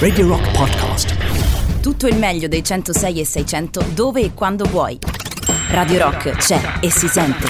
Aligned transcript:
Radio 0.00 0.26
Rock 0.26 0.50
Podcast. 0.50 1.14
Tutto 1.80 2.08
il 2.08 2.16
meglio 2.16 2.48
dei 2.48 2.64
106 2.64 3.20
e 3.20 3.24
600 3.24 3.84
dove 3.94 4.22
e 4.22 4.34
quando 4.34 4.64
vuoi. 4.64 4.98
Radio 5.70 5.98
Rock 6.00 6.30
c'è 6.32 6.60
e 6.80 6.90
si 6.90 7.06
sente. 7.06 7.46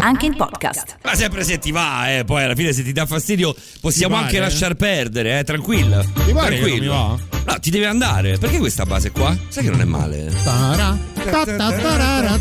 Anche 0.00 0.26
in 0.26 0.34
podcast. 0.34 0.96
Ma 1.04 1.14
sempre 1.14 1.44
se 1.44 1.58
ti 1.58 1.70
va, 1.70 2.16
eh, 2.16 2.24
poi 2.24 2.42
alla 2.42 2.56
fine 2.56 2.72
se 2.72 2.82
ti 2.82 2.90
dà 2.90 3.06
fastidio 3.06 3.54
possiamo 3.80 4.16
Ti 4.16 4.22
anche 4.24 4.40
lasciar 4.40 4.74
perdere, 4.74 5.38
eh, 5.38 5.44
tranquilla. 5.44 6.02
Ti 6.02 6.32
Tranquillo. 6.32 6.94
non 6.94 7.20
mi 7.20 7.42
No, 7.44 7.60
ti 7.60 7.70
deve 7.70 7.86
andare. 7.86 8.36
Perché 8.36 8.58
questa 8.58 8.84
base 8.84 9.12
qua? 9.12 9.36
Sai 9.50 9.62
che 9.62 9.70
non 9.70 9.80
è 9.80 9.84
male. 9.84 10.34
Tara, 10.42 10.98
ta, 11.14 11.44
tarara, 11.44 12.38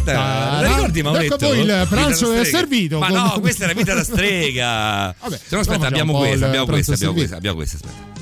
ricordi? 0.63 0.99
Ecco 1.25 1.37
poi 1.37 1.59
il 1.59 1.85
pranzo 1.87 2.33
è 2.33 2.43
servito. 2.43 2.97
Ma 2.97 3.07
con- 3.09 3.17
no, 3.17 3.39
questa 3.39 3.65
è 3.65 3.67
la 3.67 3.73
vita 3.73 3.93
da 3.93 4.03
strega. 4.03 5.13
Vabbè, 5.21 5.37
Se 5.45 5.55
no, 5.55 5.59
aspetta, 5.59 5.85
abbiamo 5.85 6.17
questa, 6.17 6.47
abbiamo 6.47 6.65
questa, 6.65 6.93
abbiamo 6.93 7.13
questa, 7.13 7.35
abbiamo 7.35 7.55
questa, 7.55 7.75
aspetta. 7.75 8.16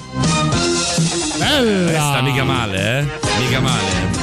Bella. 1.38 1.92
Questa 1.92 2.22
mica 2.22 2.44
male, 2.44 3.00
eh? 3.00 3.06
Mica 3.40 3.60
male. 3.60 4.14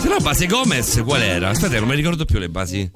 Se 0.00 0.08
no, 0.08 0.16
base 0.18 0.46
Gomez 0.46 1.02
qual 1.04 1.22
era? 1.22 1.50
Aspetta, 1.50 1.78
non 1.78 1.88
mi 1.88 1.94
ricordo 1.94 2.24
più 2.24 2.38
le 2.38 2.48
basi. 2.48 2.90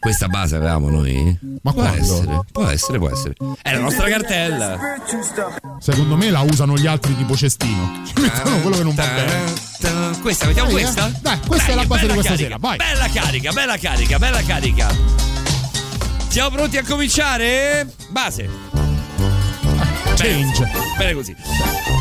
Questa 0.00 0.28
base 0.28 0.56
avevamo 0.56 0.88
noi? 0.90 1.38
Ma 1.62 1.72
può 1.72 1.82
quando? 1.82 2.00
essere, 2.02 2.40
può 2.52 2.66
essere, 2.66 2.98
può 2.98 3.10
essere. 3.10 3.34
È 3.62 3.72
la 3.72 3.80
nostra 3.80 4.08
cartella. 4.08 4.78
Secondo 5.80 6.16
me 6.16 6.30
la 6.30 6.40
usano 6.40 6.76
gli 6.76 6.86
altri 6.86 7.16
tipo 7.16 7.36
cestino. 7.36 8.02
Ci 8.06 8.14
mettono 8.20 8.58
quello 8.60 8.76
che 8.76 8.82
non 8.82 8.94
va 8.94 9.06
bene. 9.06 9.52
Ta- 9.80 10.10
Questa, 10.20 10.46
mettiamo 10.46 10.70
Dai, 10.70 10.78
eh. 10.78 10.82
questa? 10.82 11.12
Dai, 11.20 11.38
questa 11.46 11.72
è 11.72 11.74
la 11.74 11.84
base 11.84 12.06
di 12.06 12.12
questa 12.12 12.30
carica, 12.30 12.48
sera, 12.48 12.58
vai. 12.58 12.76
Bella 12.76 13.08
carica, 13.08 13.52
bella 13.52 13.76
carica, 13.76 14.18
bella 14.18 14.42
carica. 14.42 14.88
Siamo 16.28 16.50
pronti 16.50 16.76
a 16.76 16.84
cominciare? 16.84 17.86
Base. 18.10 18.48
Change. 20.18 20.68
Bene 20.98 21.14
così. 21.14 21.97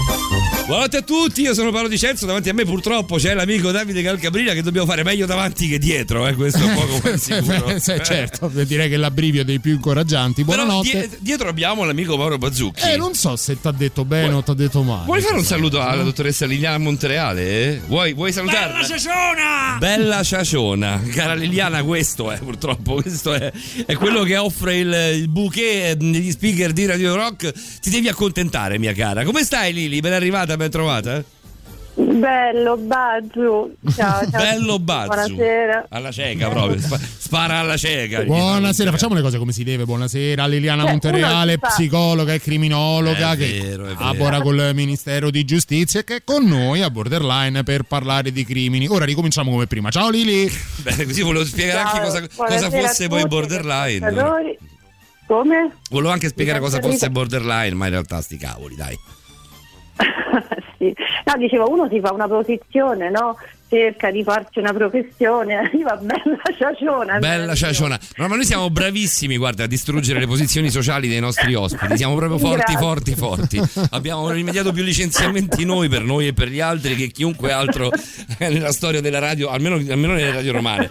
Buonanotte 0.68 0.98
a 0.98 1.02
tutti, 1.02 1.40
io 1.44 1.54
sono 1.54 1.72
Paolo 1.72 1.88
Di 1.88 1.98
Cenzo, 1.98 2.26
davanti 2.26 2.50
a 2.50 2.54
me 2.54 2.66
purtroppo 2.66 3.16
c'è 3.16 3.34
l'amico 3.34 3.72
Davide 3.72 4.02
Calcabrina 4.04 4.52
che 4.52 4.62
dobbiamo 4.62 4.86
fare 4.86 5.02
meglio 5.02 5.26
davanti 5.26 5.70
che 5.70 5.78
dietro, 5.80 6.28
eh, 6.28 6.34
questo 6.36 6.58
è 6.60 6.64
un 6.64 6.74
po' 6.74 6.86
come 6.86 7.18
sicuro. 7.18 7.68
Eh, 7.70 7.80
certo, 7.80 8.52
direi 8.54 8.90
che 8.90 8.98
l'abbrivio 8.98 9.44
è 9.44 9.46
dei 9.46 9.62
più 9.62 9.72
incoraggianti. 9.72 10.44
Però 10.44 10.66
Buonanotte. 10.66 10.90
die- 10.92 11.18
dietro 11.22 11.48
abbiamo 11.48 11.86
l'amico 11.86 12.18
Mauro 12.18 12.38
Bazzucchi. 12.38 12.82
Eh, 12.86 12.98
non 12.98 13.14
so 13.14 13.38
se 13.38 13.62
ti 13.62 13.66
ha 13.66 13.72
detto 13.72 14.04
bene 14.04 14.34
o 14.34 14.44
ti 14.44 14.52
ha 14.52 14.56
detto 14.56 14.84
male. 14.84 15.06
Vuoi 15.06 15.22
fare 15.22 15.38
un 15.38 15.46
saluto 15.46 15.80
alla 15.80 16.04
dottoressa 16.04 16.46
Liliana 16.46 16.78
Montereale? 16.80 17.42
eh? 17.44 17.82
Vuoi, 17.88 18.12
vuoi 18.14 18.34
salutarla? 18.34 18.74
Bella 18.82 18.86
ciaciona! 18.86 19.78
Bella 19.80 20.24
ciaciona! 20.24 21.02
Cara 21.14 21.34
Liliana, 21.34 21.82
questo 21.84 22.30
è 22.30 22.40
purtroppo, 22.40 22.96
questo 22.96 23.34
è, 23.34 23.54
è 23.86 23.96
quello 23.96 24.24
che 24.24 24.36
offre 24.36 24.80
il, 24.80 25.12
il 25.16 25.30
bouquet 25.30 25.96
degli 25.96 26.30
speaker 26.30 26.74
di 26.74 26.86
Radio 26.86 27.16
Rock. 27.16 27.54
Ti 27.80 27.90
devi 27.90 28.10
accontentare, 28.10 28.78
mia 28.78 28.92
cara. 28.94 29.24
Come 29.24 29.46
stai 29.46 29.72
Lili? 29.72 30.02
Ben 30.02 30.12
arrivata, 30.12 30.56
ben 30.58 30.70
trovata? 30.70 31.24
Bello, 31.98 32.78
Bazzu. 32.78 33.76
Ciao, 33.96 34.22
ciao. 34.30 34.40
Bello 34.40 34.78
Bazzu. 34.78 35.08
Buonasera. 35.34 35.86
Alla 35.90 36.12
cieca 36.12 36.48
proprio, 36.48 36.80
spa- 36.80 37.00
spara 37.00 37.58
alla 37.58 37.76
cieca. 37.76 38.22
Buonasera, 38.24 38.92
facciamo 38.92 39.16
le 39.16 39.22
cose 39.22 39.40
come 39.40 39.52
si 39.52 39.64
deve. 39.64 39.84
Buonasera, 39.86 40.46
Liliana 40.46 40.84
Cioè, 41.00 41.58
fa- 41.58 41.68
psicologa 41.70 42.34
e 42.34 42.40
criminologa 42.40 43.32
È 43.32 43.38
che 43.38 43.60
vero, 43.62 43.94
collabora 43.96 44.42
col 44.42 44.72
Ministero 44.76 45.32
di 45.32 45.44
Giustizia 45.44 46.02
e 46.02 46.04
che 46.04 46.18
è 46.18 46.24
con 46.24 46.46
noi 46.46 46.84
a 46.84 46.92
Borderline 46.92 47.64
per 47.64 47.82
parlare 47.84 48.32
di 48.32 48.46
crimini. 48.46 48.88
Ora 48.88 49.06
ricominciamo 49.06 49.50
come 49.50 49.66
prima. 49.66 49.90
Ciao 49.90 50.12
Lili! 50.12 50.48
Bene, 50.84 51.04
così 51.04 51.24
volevo 51.24 51.46
spiegare 51.46 51.80
anche 51.80 52.02
cosa, 52.02 52.28
cosa 52.28 52.70
fosse 52.70 53.08
poi 53.08 53.26
borderline. 53.26 54.56
Come? 55.26 55.72
Volevo 55.90 56.12
anche 56.12 56.28
spiegare 56.28 56.60
cosa 56.60 56.80
fosse 56.80 57.10
borderline, 57.10 57.74
ma 57.74 57.86
in 57.86 57.92
realtà 57.92 58.22
sti 58.22 58.38
cavoli, 58.38 58.76
dai. 58.76 58.98
sì. 60.78 60.94
No, 61.26 61.34
dicevo, 61.38 61.70
uno 61.70 61.88
si 61.90 62.00
fa 62.00 62.14
una 62.14 62.28
posizione, 62.28 63.10
no? 63.10 63.38
Cerca 63.70 64.12
di 64.12 64.24
farci 64.24 64.60
una 64.60 64.72
professione, 64.72 65.56
arriva 65.60 65.96
bella 65.98 66.42
ciaciona. 66.58 67.20
Bella 67.20 67.56
ciaciona. 67.56 68.00
No, 68.16 68.28
ma 68.28 68.36
noi 68.36 68.46
siamo 68.46 68.70
bravissimi, 68.70 69.38
guarda, 69.38 69.66
a 69.66 69.68
distruggere 69.68 70.20
le 70.20 70.28
posizioni 70.28 70.70
sociali 70.70 71.08
dei 71.08 71.20
nostri 71.20 71.54
ospiti. 71.54 71.98
Siamo 71.98 72.16
proprio 72.16 72.38
forti, 72.38 72.74
Grazie. 72.74 73.16
forti, 73.16 73.60
forti. 73.62 73.88
Abbiamo 73.92 74.30
rimediato 74.30 74.72
più 74.72 74.84
licenziamenti 74.84 75.66
noi 75.66 75.90
per 75.90 76.04
noi 76.04 76.28
e 76.28 76.34
per 76.34 76.48
gli 76.48 76.62
altri 76.62 76.96
che 76.96 77.08
chiunque 77.08 77.52
altro 77.52 77.92
nella 78.40 78.72
storia 78.72 79.02
della 79.02 79.20
radio, 79.20 79.50
almeno, 79.50 79.76
almeno 79.76 80.14
nelle 80.14 80.32
radio 80.32 80.54
romane. 80.54 80.90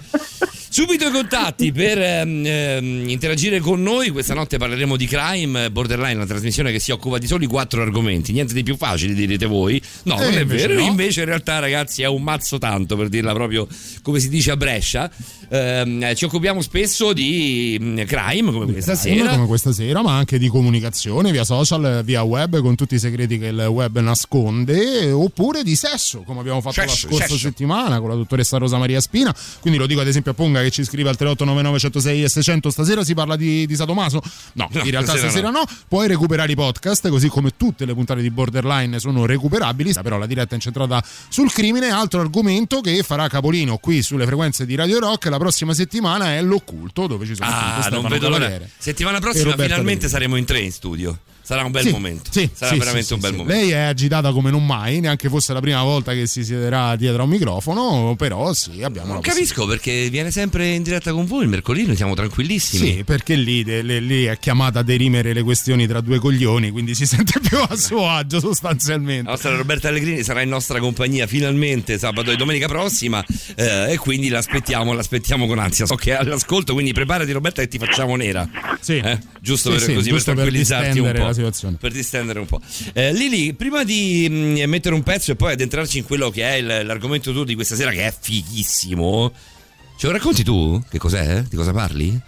Subito 0.68 1.06
i 1.06 1.10
contatti 1.10 1.72
per 1.72 1.98
ehm, 1.98 2.44
ehm, 2.44 3.08
interagire 3.08 3.60
con 3.60 3.82
noi. 3.82 4.10
Questa 4.10 4.34
notte 4.34 4.58
parleremo 4.58 4.96
di 4.96 5.06
crime, 5.06 5.70
borderline, 5.70 6.14
una 6.16 6.26
trasmissione 6.26 6.70
che 6.72 6.80
si 6.80 6.90
occupa 6.90 7.18
di 7.18 7.26
soli 7.26 7.46
quattro 7.46 7.80
argomenti. 7.82 8.32
Niente 8.32 8.52
di 8.52 8.62
più 8.62 8.76
facile, 8.76 9.14
direte 9.14 9.46
voi. 9.46 9.80
No, 10.04 10.18
Eh, 10.20 10.24
non 10.24 10.38
è 10.38 10.44
vero. 10.44 10.74
no. 10.74 10.80
Invece, 10.80 11.20
in 11.20 11.26
realtà, 11.26 11.58
ragazzi, 11.60 12.02
è 12.02 12.06
un 12.06 12.22
mazzo 12.22 12.58
tanto 12.58 12.96
per 12.96 13.08
dirla 13.08 13.32
proprio 13.32 13.66
come 14.02 14.18
si 14.20 14.28
dice 14.28 14.50
a 14.50 14.56
Brescia. 14.56 15.10
Ehm, 15.48 16.14
ci 16.14 16.24
occupiamo 16.24 16.60
spesso 16.60 17.12
di 17.12 17.78
mm, 17.80 18.00
crime, 18.00 18.50
come 18.52 18.72
questa 18.72 18.96
Crime, 18.96 19.18
sera. 19.18 19.30
come 19.34 19.46
questa 19.46 19.72
sera, 19.72 20.02
ma 20.02 20.16
anche 20.16 20.38
di 20.38 20.48
comunicazione 20.48 21.30
via 21.30 21.44
social, 21.44 22.02
via 22.04 22.22
web, 22.22 22.60
con 22.60 22.74
tutti 22.74 22.96
i 22.96 22.98
segreti 22.98 23.38
che 23.38 23.46
il 23.46 23.66
web 23.66 23.98
nasconde, 24.00 25.10
oppure 25.12 25.62
di 25.62 25.76
sesso, 25.76 26.22
come 26.22 26.40
abbiamo 26.40 26.60
fatto 26.60 26.80
la 26.80 26.88
Sesso, 26.88 27.06
scorsa 27.08 27.26
sesso. 27.26 27.38
settimana 27.38 28.00
con 28.00 28.08
la 28.10 28.16
dottoressa 28.16 28.58
Rosa 28.58 28.76
Maria 28.78 29.00
Spina. 29.00 29.34
Quindi 29.60 29.78
lo 29.78 29.86
dico 29.86 30.00
ad 30.00 30.08
esempio 30.08 30.32
a 30.32 30.34
Ponga 30.34 30.55
che 30.62 30.70
ci 30.70 30.84
scrive 30.84 31.08
al 31.08 31.16
3899 31.16 31.78
106 31.78 32.22
e 32.24 32.28
600. 32.28 32.70
Stasera 32.70 33.04
si 33.04 33.14
parla 33.14 33.36
di, 33.36 33.66
di 33.66 33.74
Sadomaso? 33.74 34.20
No, 34.54 34.68
No, 34.72 34.82
in 34.82 34.90
realtà 34.90 35.12
stasera 35.12 35.30
stasera 35.30 35.50
no. 35.50 35.64
Puoi 35.88 36.06
recuperare 36.08 36.52
i 36.52 36.54
podcast, 36.54 37.08
così 37.08 37.28
come 37.28 37.52
tutte 37.56 37.84
le 37.84 37.94
puntate 37.94 38.20
di 38.20 38.30
Borderline 38.30 38.98
sono 38.98 39.26
recuperabili. 39.26 39.92
Però 40.02 40.18
la 40.18 40.26
diretta 40.26 40.52
è 40.52 40.54
incentrata 40.54 41.02
sul 41.28 41.52
crimine. 41.52 41.88
Altro 41.90 42.20
argomento 42.20 42.80
che 42.80 43.02
farà 43.02 43.28
capolino 43.28 43.78
qui 43.78 44.02
sulle 44.02 44.24
frequenze 44.26 44.66
di 44.66 44.74
Radio 44.74 44.98
Rock 44.98 45.26
la 45.26 45.38
prossima 45.38 45.74
settimana 45.74 46.34
è 46.34 46.42
l'occulto, 46.42 47.06
dove 47.06 47.26
ci 47.26 47.34
sono 47.34 47.48
Ah, 47.48 47.78
Stefano 47.80 48.02
non 48.02 48.10
vedo 48.10 48.28
l'ora. 48.28 48.50
Settimana 48.78 49.18
prossima 49.20 49.52
finalmente 49.52 49.78
Pellegrini. 49.82 50.08
saremo 50.08 50.36
in 50.36 50.44
tre 50.44 50.60
in 50.60 50.72
studio. 50.72 51.18
Sarà 51.46 51.62
un 51.64 51.70
bel 51.70 51.84
Sì, 51.84 51.90
momento. 51.90 52.30
sì, 52.32 52.50
Sarà 52.52 52.72
sì, 52.72 52.78
veramente 52.78 53.14
un 53.14 53.20
bel 53.20 53.32
momento. 53.34 53.52
Lei 53.60 53.70
è 53.70 53.78
agitata 53.78 54.32
come 54.32 54.50
non 54.50 54.66
mai, 54.66 54.98
neanche 54.98 55.28
fosse 55.28 55.52
la 55.52 55.60
prima 55.60 55.80
volta 55.84 56.12
che 56.12 56.26
si 56.26 56.42
siederà 56.44 56.96
dietro 56.96 57.20
a 57.22 57.24
un 57.24 57.30
microfono, 57.30 58.14
però 58.16 58.52
sì, 58.52 58.82
abbiamo 58.82 59.12
Non 59.12 59.16
la 59.22 59.28
capisco 59.28 59.64
perché 59.66 60.10
viene 60.10 60.32
sempre 60.32 60.66
in 60.70 60.82
diretta 60.82 61.12
con 61.12 61.24
voi 61.24 61.44
il 61.44 61.48
mercoledì, 61.48 61.86
noi 61.86 61.94
siamo 61.94 62.14
tranquillissimi. 62.14 62.86
Sì, 62.96 63.04
perché 63.04 63.36
lì, 63.36 63.62
de- 63.62 63.82
le- 63.82 64.00
lì 64.00 64.24
è 64.24 64.38
chiamata 64.40 64.80
a 64.80 64.82
derimere 64.82 65.32
le 65.32 65.42
questioni 65.44 65.86
tra 65.86 66.00
due 66.00 66.18
coglioni, 66.18 66.70
quindi 66.70 66.94
si 66.96 67.06
sente 67.06 67.38
più 67.38 67.58
a 67.58 67.76
suo 67.76 68.08
agio 68.08 68.36
La 68.36 68.42
sostanzialmente. 68.42 69.30
nostra 69.30 69.54
Roberta 69.54 69.86
Allegrini 69.88 70.24
sarà 70.24 70.40
in 70.42 70.48
nostra 70.48 70.80
compagnia 70.80 71.26
finalmente 71.28 71.96
sabato 71.98 72.32
e 72.32 72.36
domenica 72.36 72.66
prossima 72.66 73.24
eh, 73.54 73.92
e 73.92 73.96
quindi 73.98 74.28
l'aspettiamo, 74.28 74.92
l'aspettiamo 74.92 75.46
con 75.46 75.58
ansia. 75.60 75.86
So 75.86 75.94
che 75.94 76.10
è 76.10 76.16
all'ascolto, 76.16 76.72
quindi 76.72 76.92
preparati 76.92 77.30
Roberta 77.30 77.62
che 77.62 77.68
ti 77.68 77.78
facciamo 77.78 78.16
nera. 78.16 78.48
Sì. 78.80 78.96
Eh? 78.96 79.18
Giusto 79.40 79.70
per, 79.70 79.80
sì, 79.80 79.94
così, 79.94 80.08
giusto 80.10 80.32
per 80.34 80.42
per 80.42 80.52
tranquillizzarti 80.52 80.86
un 80.98 81.04
distendere 81.04 81.18
po'. 81.18 81.24
Situazione. 81.36 81.76
Per 81.80 81.92
distendere 81.92 82.38
un 82.40 82.46
po'. 82.46 82.60
Eh, 82.92 83.12
Lili, 83.12 83.54
prima 83.54 83.84
di 83.84 84.26
mm, 84.28 84.68
mettere 84.68 84.94
un 84.94 85.02
pezzo 85.02 85.32
e 85.32 85.36
poi 85.36 85.52
addentrarci 85.52 85.98
in 85.98 86.04
quello 86.04 86.30
che 86.30 86.42
è 86.42 86.54
il- 86.54 86.86
l'argomento 86.86 87.32
tuo 87.32 87.44
di 87.44 87.54
questa 87.54 87.74
sera, 87.74 87.90
che 87.90 88.06
è 88.06 88.12
fighissimo, 88.18 89.32
ce 89.96 90.06
lo 90.06 90.12
racconti 90.12 90.42
tu? 90.42 90.80
Che 90.88 90.98
cos'è? 90.98 91.42
Di 91.42 91.56
cosa 91.56 91.72
parli? 91.72 92.20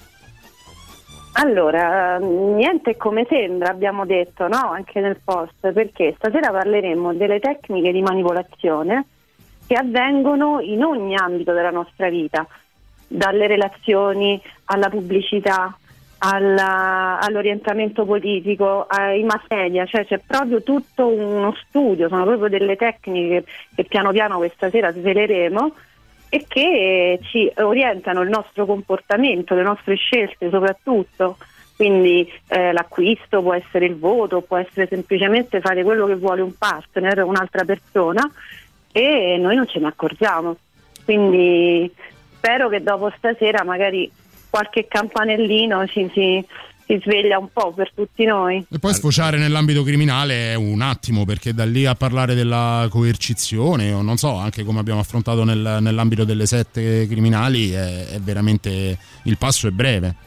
Allora, 1.33 2.19
niente 2.19 2.97
come 2.97 3.25
sembra, 3.29 3.71
abbiamo 3.71 4.05
detto, 4.05 4.49
no? 4.49 4.71
Anche 4.73 4.99
nel 5.01 5.21
post, 5.23 5.71
perché 5.73 6.15
stasera 6.17 6.51
parleremo 6.51 7.15
delle 7.15 7.39
tecniche 7.39 7.93
di 7.93 8.03
manipolazione 8.03 9.05
che 9.67 9.75
avvengono 9.75 10.59
in 10.61 10.83
ogni 10.83 11.15
ambito 11.15 11.53
della 11.53 11.71
nostra 11.71 12.09
vita, 12.09 12.45
dalle 13.07 13.47
relazioni 13.47 14.41
alla 14.65 14.89
pubblicità, 14.89 15.79
alla- 16.19 17.19
all'orientamento 17.21 18.05
politico, 18.05 18.87
ai 18.89 19.23
mass 19.23 19.45
media, 19.49 19.87
cioè 19.87 20.05
c'è 20.05 20.21
proprio 20.25 20.63
tutto 20.63 21.07
uno 21.07 21.55
studio, 21.67 22.09
sono 22.09 22.25
proprio 22.25 22.49
delle 22.49 22.77
tecniche 22.77 23.45
che 23.75 23.85
piano 23.85 24.11
piano 24.11 24.39
questa 24.39 24.71
sera 24.71 24.93
sveleremo 24.93 25.73
e 26.31 26.45
che 26.47 27.21
ci 27.23 27.51
orientano 27.57 28.23
il 28.23 28.29
nostro 28.29 28.67
comportamento, 28.67 29.55
le 29.55 29.63
nostre 29.63 29.95
scelte 29.95 30.51
soprattutto. 30.51 31.37
Quindi 31.77 32.29
eh, 32.49 32.73
l'acquisto 32.73 33.41
può 33.41 33.55
essere 33.55 33.87
il 33.87 33.97
voto, 33.97 34.41
può 34.41 34.57
essere 34.57 34.89
semplicemente 34.89 35.61
fare 35.61 35.85
quello 35.85 36.07
che 36.07 36.17
vuole 36.17 36.43
un 36.43 36.59
partner, 36.59 37.23
un'altra 37.23 37.65
persona 37.65 38.29
e 38.91 39.37
noi 39.39 39.55
non 39.55 39.69
ce 39.69 39.79
ne 39.79 39.87
accorgiamo. 39.87 40.57
Quindi 41.05 41.89
spero 42.37 42.69
che 42.69 42.83
dopo 42.83 43.13
stasera 43.17 43.63
magari 43.63 44.11
qualche 44.51 44.87
campanellino 44.89 45.87
ci 45.87 46.11
si, 46.13 46.45
si 46.87 47.01
sveglia 47.03 47.39
un 47.39 47.49
po' 47.53 47.73
per 47.73 47.93
tutti 47.95 48.25
noi. 48.25 48.65
E 48.71 48.79
poi 48.79 48.95
sfociare 48.95 49.39
nell'ambito 49.39 49.83
criminale 49.83 50.53
è 50.53 50.55
un 50.55 50.81
attimo, 50.81 51.25
perché 51.25 51.53
da 51.53 51.65
lì 51.65 51.87
a 51.87 51.95
parlare 51.95 52.35
della 52.35 52.87
coercizione, 52.91 53.93
o 53.93 54.03
non 54.03 54.17
so, 54.17 54.35
anche 54.35 54.65
come 54.65 54.81
abbiamo 54.81 55.01
affrontato 55.01 55.45
nel- 55.45 55.79
nell'ambito 55.81 56.25
delle 56.25 56.47
sette 56.47 57.07
criminali, 57.07 57.73
è, 57.73 58.09
è 58.09 58.19
veramente 58.21 58.99
il 59.25 59.37
passo 59.37 59.69
è 59.69 59.71
breve. 59.71 60.27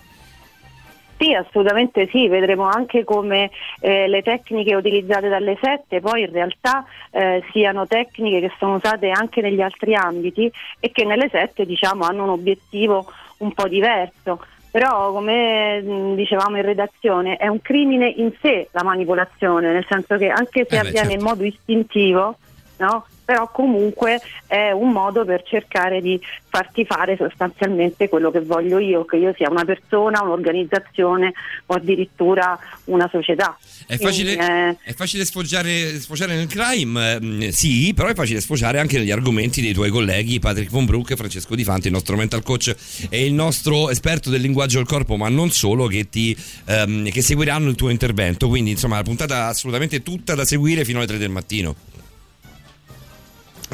Sì, 1.21 1.35
assolutamente 1.35 2.07
sì, 2.09 2.27
vedremo 2.27 2.63
anche 2.63 3.03
come 3.03 3.51
eh, 3.79 4.07
le 4.07 4.24
tecniche 4.24 4.74
utilizzate 4.74 5.29
dalle 5.29 5.56
sette 5.62 6.00
poi 6.00 6.21
in 6.21 6.31
realtà 6.31 6.83
eh, 7.12 7.44
siano 7.51 7.85
tecniche 7.85 8.39
che 8.39 8.51
sono 8.57 8.77
usate 8.77 9.12
anche 9.12 9.39
negli 9.39 9.62
altri 9.62 9.94
ambiti 9.94 10.51
e 10.79 10.91
che 10.91 11.06
nelle 11.06 11.29
sette 11.29 11.67
diciamo, 11.67 12.06
hanno 12.06 12.24
un 12.24 12.29
obiettivo 12.29 13.06
un 13.41 13.53
po' 13.53 13.67
diverso. 13.67 14.43
Però 14.71 15.11
come 15.11 15.81
mh, 15.81 16.15
dicevamo 16.15 16.55
in 16.55 16.63
redazione 16.63 17.35
è 17.35 17.47
un 17.47 17.61
crimine 17.61 18.07
in 18.07 18.31
sé 18.41 18.69
la 18.71 18.83
manipolazione, 18.83 19.73
nel 19.73 19.85
senso 19.88 20.15
che 20.17 20.29
anche 20.29 20.65
se 20.67 20.77
Eh 20.77 20.81
beh, 20.81 20.88
avviene 20.88 21.09
certo. 21.09 21.13
in 21.13 21.23
modo 21.23 21.43
istintivo, 21.43 22.38
no? 22.77 23.05
Però 23.31 23.49
comunque 23.49 24.19
è 24.45 24.71
un 24.71 24.91
modo 24.91 25.23
per 25.23 25.43
cercare 25.43 26.01
di 26.01 26.19
farti 26.49 26.83
fare 26.83 27.15
sostanzialmente 27.15 28.09
quello 28.09 28.29
che 28.29 28.41
voglio 28.41 28.77
io, 28.77 29.05
che 29.05 29.15
io 29.15 29.33
sia 29.37 29.49
una 29.49 29.63
persona, 29.63 30.21
un'organizzazione 30.21 31.31
o 31.67 31.75
addirittura 31.75 32.59
una 32.85 33.07
società. 33.09 33.57
È 33.87 33.97
facile, 33.97 34.35
Quindi, 34.35 34.53
eh, 34.53 34.77
è 34.83 34.93
facile 34.93 35.23
sfoggiare, 35.23 35.97
sfociare 36.01 36.35
nel 36.35 36.47
crime, 36.47 37.13
ehm, 37.13 37.49
sì, 37.51 37.93
però 37.95 38.09
è 38.09 38.13
facile 38.13 38.41
sfociare 38.41 38.79
anche 38.79 38.97
negli 38.97 39.11
argomenti 39.11 39.61
dei 39.61 39.71
tuoi 39.71 39.91
colleghi 39.91 40.39
Patrick 40.39 40.69
Von 40.69 40.83
Broek 40.83 41.11
e 41.11 41.15
Francesco 41.15 41.55
Di 41.55 41.63
Fanti, 41.63 41.87
il 41.87 41.93
nostro 41.93 42.17
mental 42.17 42.43
coach 42.43 42.75
e 43.09 43.25
il 43.25 43.31
nostro 43.31 43.89
esperto 43.89 44.29
del 44.29 44.41
linguaggio 44.41 44.75
del 44.75 44.87
corpo, 44.87 45.15
ma 45.15 45.29
non 45.29 45.51
solo, 45.51 45.87
che, 45.87 46.09
ti, 46.09 46.35
ehm, 46.65 47.09
che 47.11 47.21
seguiranno 47.21 47.69
il 47.69 47.75
tuo 47.75 47.87
intervento. 47.87 48.49
Quindi, 48.49 48.71
insomma, 48.71 48.97
la 48.97 49.03
puntata 49.03 49.47
assolutamente 49.47 50.03
tutta 50.03 50.35
da 50.35 50.43
seguire 50.43 50.83
fino 50.83 50.97
alle 50.97 51.07
3 51.07 51.17
del 51.17 51.29
mattino. 51.29 51.75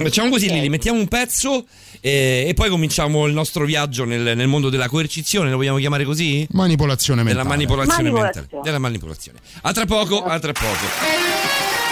Facciamo 0.04 0.30
così, 0.30 0.50
Lili, 0.50 0.70
mettiamo 0.70 1.00
un 1.00 1.08
pezzo 1.08 1.66
eh, 2.02 2.46
e 2.48 2.54
poi 2.54 2.70
cominciamo 2.70 3.26
il 3.26 3.34
nostro 3.34 3.66
viaggio 3.66 4.06
nel, 4.06 4.36
nel 4.38 4.48
mondo 4.48 4.70
della 4.70 4.88
coercizione, 4.88 5.50
lo 5.50 5.58
vogliamo 5.58 5.78
chiamare 5.80 6.04
così? 6.06 6.48
Manipolazione 6.52 7.24
Della 7.24 7.38
mentale. 7.44 7.56
manipolazione, 7.58 8.04
Manipolazione. 8.04 8.48
mentale. 8.48 8.64
Della 8.64 8.80
manipolazione. 8.80 9.40
A 9.64 9.74
tra 9.74 9.86
poco, 9.86 10.24
a 10.24 10.40
tra 10.40 10.52
poco. 10.54 10.86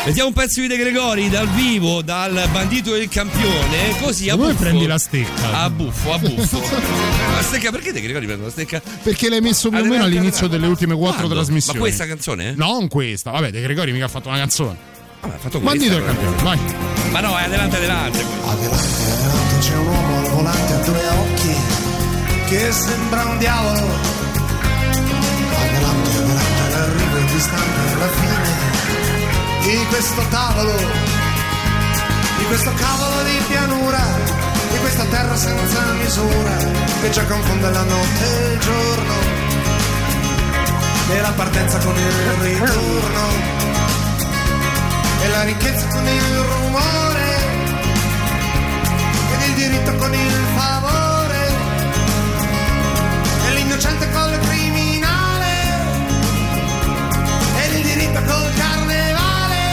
Mettiamo 0.05 0.27
un 0.27 0.35
pezzo 0.35 0.61
di 0.61 0.67
De 0.67 0.77
Gregori 0.77 1.29
dal 1.31 1.49
vivo, 1.49 2.03
dal 2.03 2.47
bandito 2.51 2.93
e 2.93 2.99
il 2.99 3.09
campione, 3.09 3.97
così 3.99 4.29
a 4.29 4.35
Come 4.35 4.51
buffo. 4.51 4.61
prendi 4.61 4.85
la 4.85 4.97
stecca? 4.99 5.61
A 5.63 5.69
buffo, 5.71 6.13
a 6.13 6.19
buffo. 6.19 6.59
la 7.35 7.41
stecca, 7.41 7.71
perché 7.71 7.91
De 7.91 8.01
Gregori 8.01 8.27
prende 8.27 8.43
la 8.45 8.51
stecca? 8.51 8.79
Perché 9.01 9.29
l'hai 9.29 9.41
messo 9.41 9.69
più 9.69 9.79
o 9.79 9.83
meno 9.83 10.03
all'inizio 10.03 10.45
delle 10.47 10.67
ultime 10.67 10.93
quattro 10.95 11.21
Quando? 11.25 11.33
trasmissioni. 11.33 11.79
Ma 11.79 11.85
questa 11.85 12.05
canzone? 12.05 12.53
Non 12.55 12.87
questa, 12.87 13.31
vabbè, 13.31 13.49
De 13.49 13.61
Gregori 13.61 13.91
mica 13.93 14.05
ha 14.05 14.09
fatto 14.09 14.27
una 14.27 14.37
canzone. 14.37 14.93
Vabbè, 15.21 15.33
ha 15.33 15.37
fatto 15.37 15.59
Bandito 15.59 15.97
il 15.97 16.05
campione, 16.05 16.35
vai. 16.43 16.59
Ma 17.11 17.19
no, 17.21 17.37
è 17.37 17.43
adelante, 17.43 17.77
adelante. 17.77 18.23
Adelante, 18.45 19.11
adelante 19.11 19.57
c'è 19.59 19.75
un 19.75 19.87
uomo 19.87 20.17
al 20.17 20.29
volante 20.29 20.73
a 20.73 20.77
due 20.77 21.07
occhi 21.09 21.55
che 22.47 22.71
sembra 22.71 23.25
un 23.25 23.37
diavolo. 23.37 23.87
Adelante, 25.55 26.09
adelante, 26.09 26.77
l'arrivo 26.77 27.17
è 27.17 27.31
distante 27.31 27.93
alla 27.93 28.07
fine 28.09 28.65
di 29.61 29.85
questo 29.87 30.21
tavolo, 30.29 30.75
di 32.37 32.45
questo 32.45 32.71
cavolo 32.73 33.23
di 33.23 33.43
pianura, 33.47 34.03
di 34.71 34.77
questa 34.79 35.05
terra 35.05 35.35
senza 35.35 35.81
misura 35.93 36.55
che 37.01 37.09
già 37.09 37.23
confonde 37.25 37.71
la 37.71 37.83
notte 37.83 38.49
e 38.49 38.53
il 38.53 38.59
giorno 38.59 39.13
e 41.11 41.21
la 41.21 41.31
partenza 41.31 41.77
con 41.79 41.95
il 41.95 42.11
ritorno 42.41 43.55
e 45.25 45.29
la 45.29 45.43
ricchezza 45.43 45.87
con 45.87 46.07
il 46.07 46.37
rumore. 46.37 47.27
Ed 49.33 49.41
il 49.47 49.53
diritto 49.55 49.95
con 49.95 50.13
il 50.13 50.35
favore. 50.55 51.41
E 53.47 53.53
l'innocente 53.55 54.11
col 54.11 54.39
criminale. 54.39 55.53
Ed 57.63 57.73
il 57.73 57.83
diritto 57.83 58.19
col 58.29 58.53
carnevale. 58.55 59.63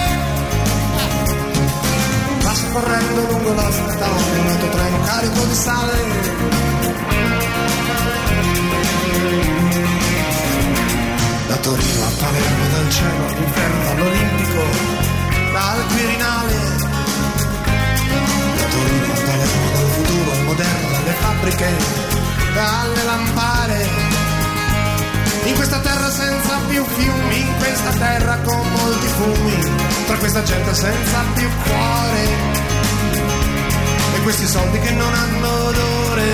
Passa 2.43 2.67
correndo 2.73 3.21
lungo 3.31 3.55
la 3.55 3.71
strada 3.71 4.07
un 4.07 4.47
altro 4.47 4.69
treno 4.69 5.01
carico 5.05 5.45
di 5.45 5.55
sale. 5.55 6.31
Da 11.49 11.57
Torino 11.57 12.05
a 12.05 12.11
Palermo 12.19 12.67
dal 12.73 12.91
cielo 12.91 13.27
all'inferno 13.27 13.91
all'Olimpico 13.91 15.02
dal 15.73 15.87
Quirinale. 15.87 16.59
Da 18.57 18.65
Torino 18.71 19.13
a 19.13 19.21
Palermo 19.25 19.71
dal 19.73 19.91
futuro 19.97 20.31
al 20.33 20.43
moderno 20.45 20.91
dalle 20.91 21.13
fabbriche 21.21 21.71
dalle 22.55 23.03
lampade 23.05 23.89
in 25.45 25.55
questa 25.55 25.81
terra 25.81 26.11
senza 26.11 26.59
più 26.69 26.85
fiumi 26.85 27.41
in 27.41 27.57
questa 27.59 27.91
terra 27.91 28.39
con 28.45 28.61
molti 28.71 29.07
fumi 29.07 29.93
tra 30.07 30.17
questa 30.17 30.43
gente 30.43 30.75
senza 30.75 31.25
più 31.35 31.49
cuore. 31.65 32.61
E 34.15 34.21
questi 34.23 34.47
soldi 34.47 34.79
che 34.79 34.91
non 34.91 35.13
hanno 35.13 35.49
odore. 35.49 36.33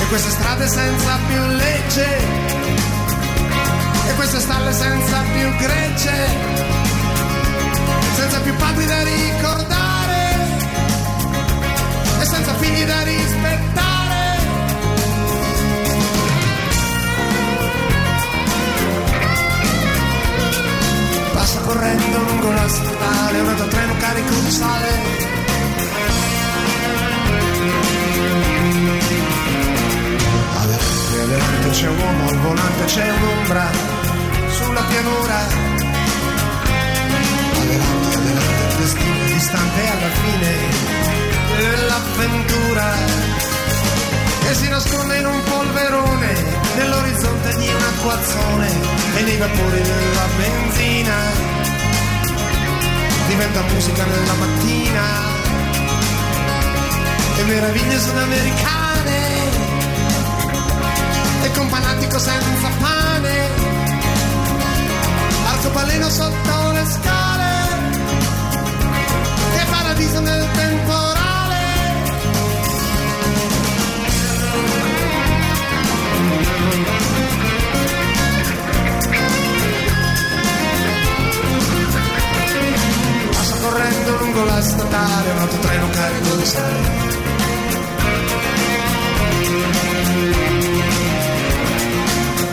E 0.00 0.06
queste 0.08 0.30
strade 0.30 0.68
senza 0.68 1.18
più 1.26 1.46
legge. 1.46 2.18
E 4.08 4.14
queste 4.14 4.40
stalle 4.40 4.72
senza 4.72 5.22
più 5.32 5.56
grecce, 5.56 6.28
senza 8.28 8.40
più 8.40 8.56
padri 8.56 8.84
da 8.86 9.02
ricordare 9.04 10.34
e 12.20 12.24
senza 12.24 12.54
figli 12.54 12.84
da 12.84 13.02
rispettare. 13.04 14.38
Passa 21.34 21.60
correndo 21.60 22.18
lungo 22.18 22.50
la 22.50 22.68
strada, 22.68 23.42
un 23.42 23.48
altro 23.48 23.68
treno 23.68 23.96
carico 23.96 24.34
di 24.34 24.50
sale. 24.50 24.88
Adelante, 30.56 31.22
adelante 31.22 31.70
c'è 31.70 31.86
un 31.86 31.98
uomo 31.98 32.28
al 32.28 32.38
volante, 32.38 32.84
c'è 32.86 33.08
un'ombra 33.08 33.70
sulla 34.50 34.82
pianura. 34.82 35.65
Distante 39.56 39.88
alla 39.88 40.10
fine 40.10 40.54
dell'avventura. 41.56 42.94
E 44.48 44.54
si 44.54 44.68
nasconde 44.68 45.18
in 45.18 45.26
un 45.26 45.42
polverone, 45.42 46.34
nell'orizzonte 46.76 47.56
di 47.56 47.68
un 47.68 47.82
acquazzone 47.82 48.70
e 49.16 49.22
nei 49.22 49.36
vapori 49.36 49.82
della 49.82 50.26
benzina. 50.36 51.14
Diventa 53.28 53.62
musica 53.72 54.04
nella 54.04 54.34
mattina 54.34 55.02
e 57.38 57.42
meraviglie 57.42 57.98
sudamericane 57.98 59.24
e 61.42 61.50
con 61.52 61.68
fanatico 61.68 62.18
senza 62.18 62.68
pane 62.78 63.48
arcobaleno 65.48 66.08
sotto 66.08 66.70
le 66.72 66.84
scale 66.86 67.25
paradiso 69.96 70.20
nel 70.20 70.46
temporale 70.52 71.64
passa 83.30 83.56
correndo 83.60 84.16
lungo 84.18 84.44
la 84.44 84.60
statale 84.60 85.30
un 85.30 85.38
autotreno 85.38 85.88
carico 85.90 86.34
di 86.36 86.44
sale 86.44 87.14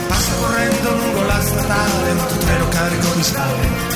Passa 0.08 0.34
correndo 0.40 0.92
lungo 0.96 1.24
la 1.24 1.42
statale, 1.42 2.12
un 2.12 2.20
autotreno 2.20 2.68
carico 2.70 3.14
di 3.16 3.24
sale. 3.24 3.94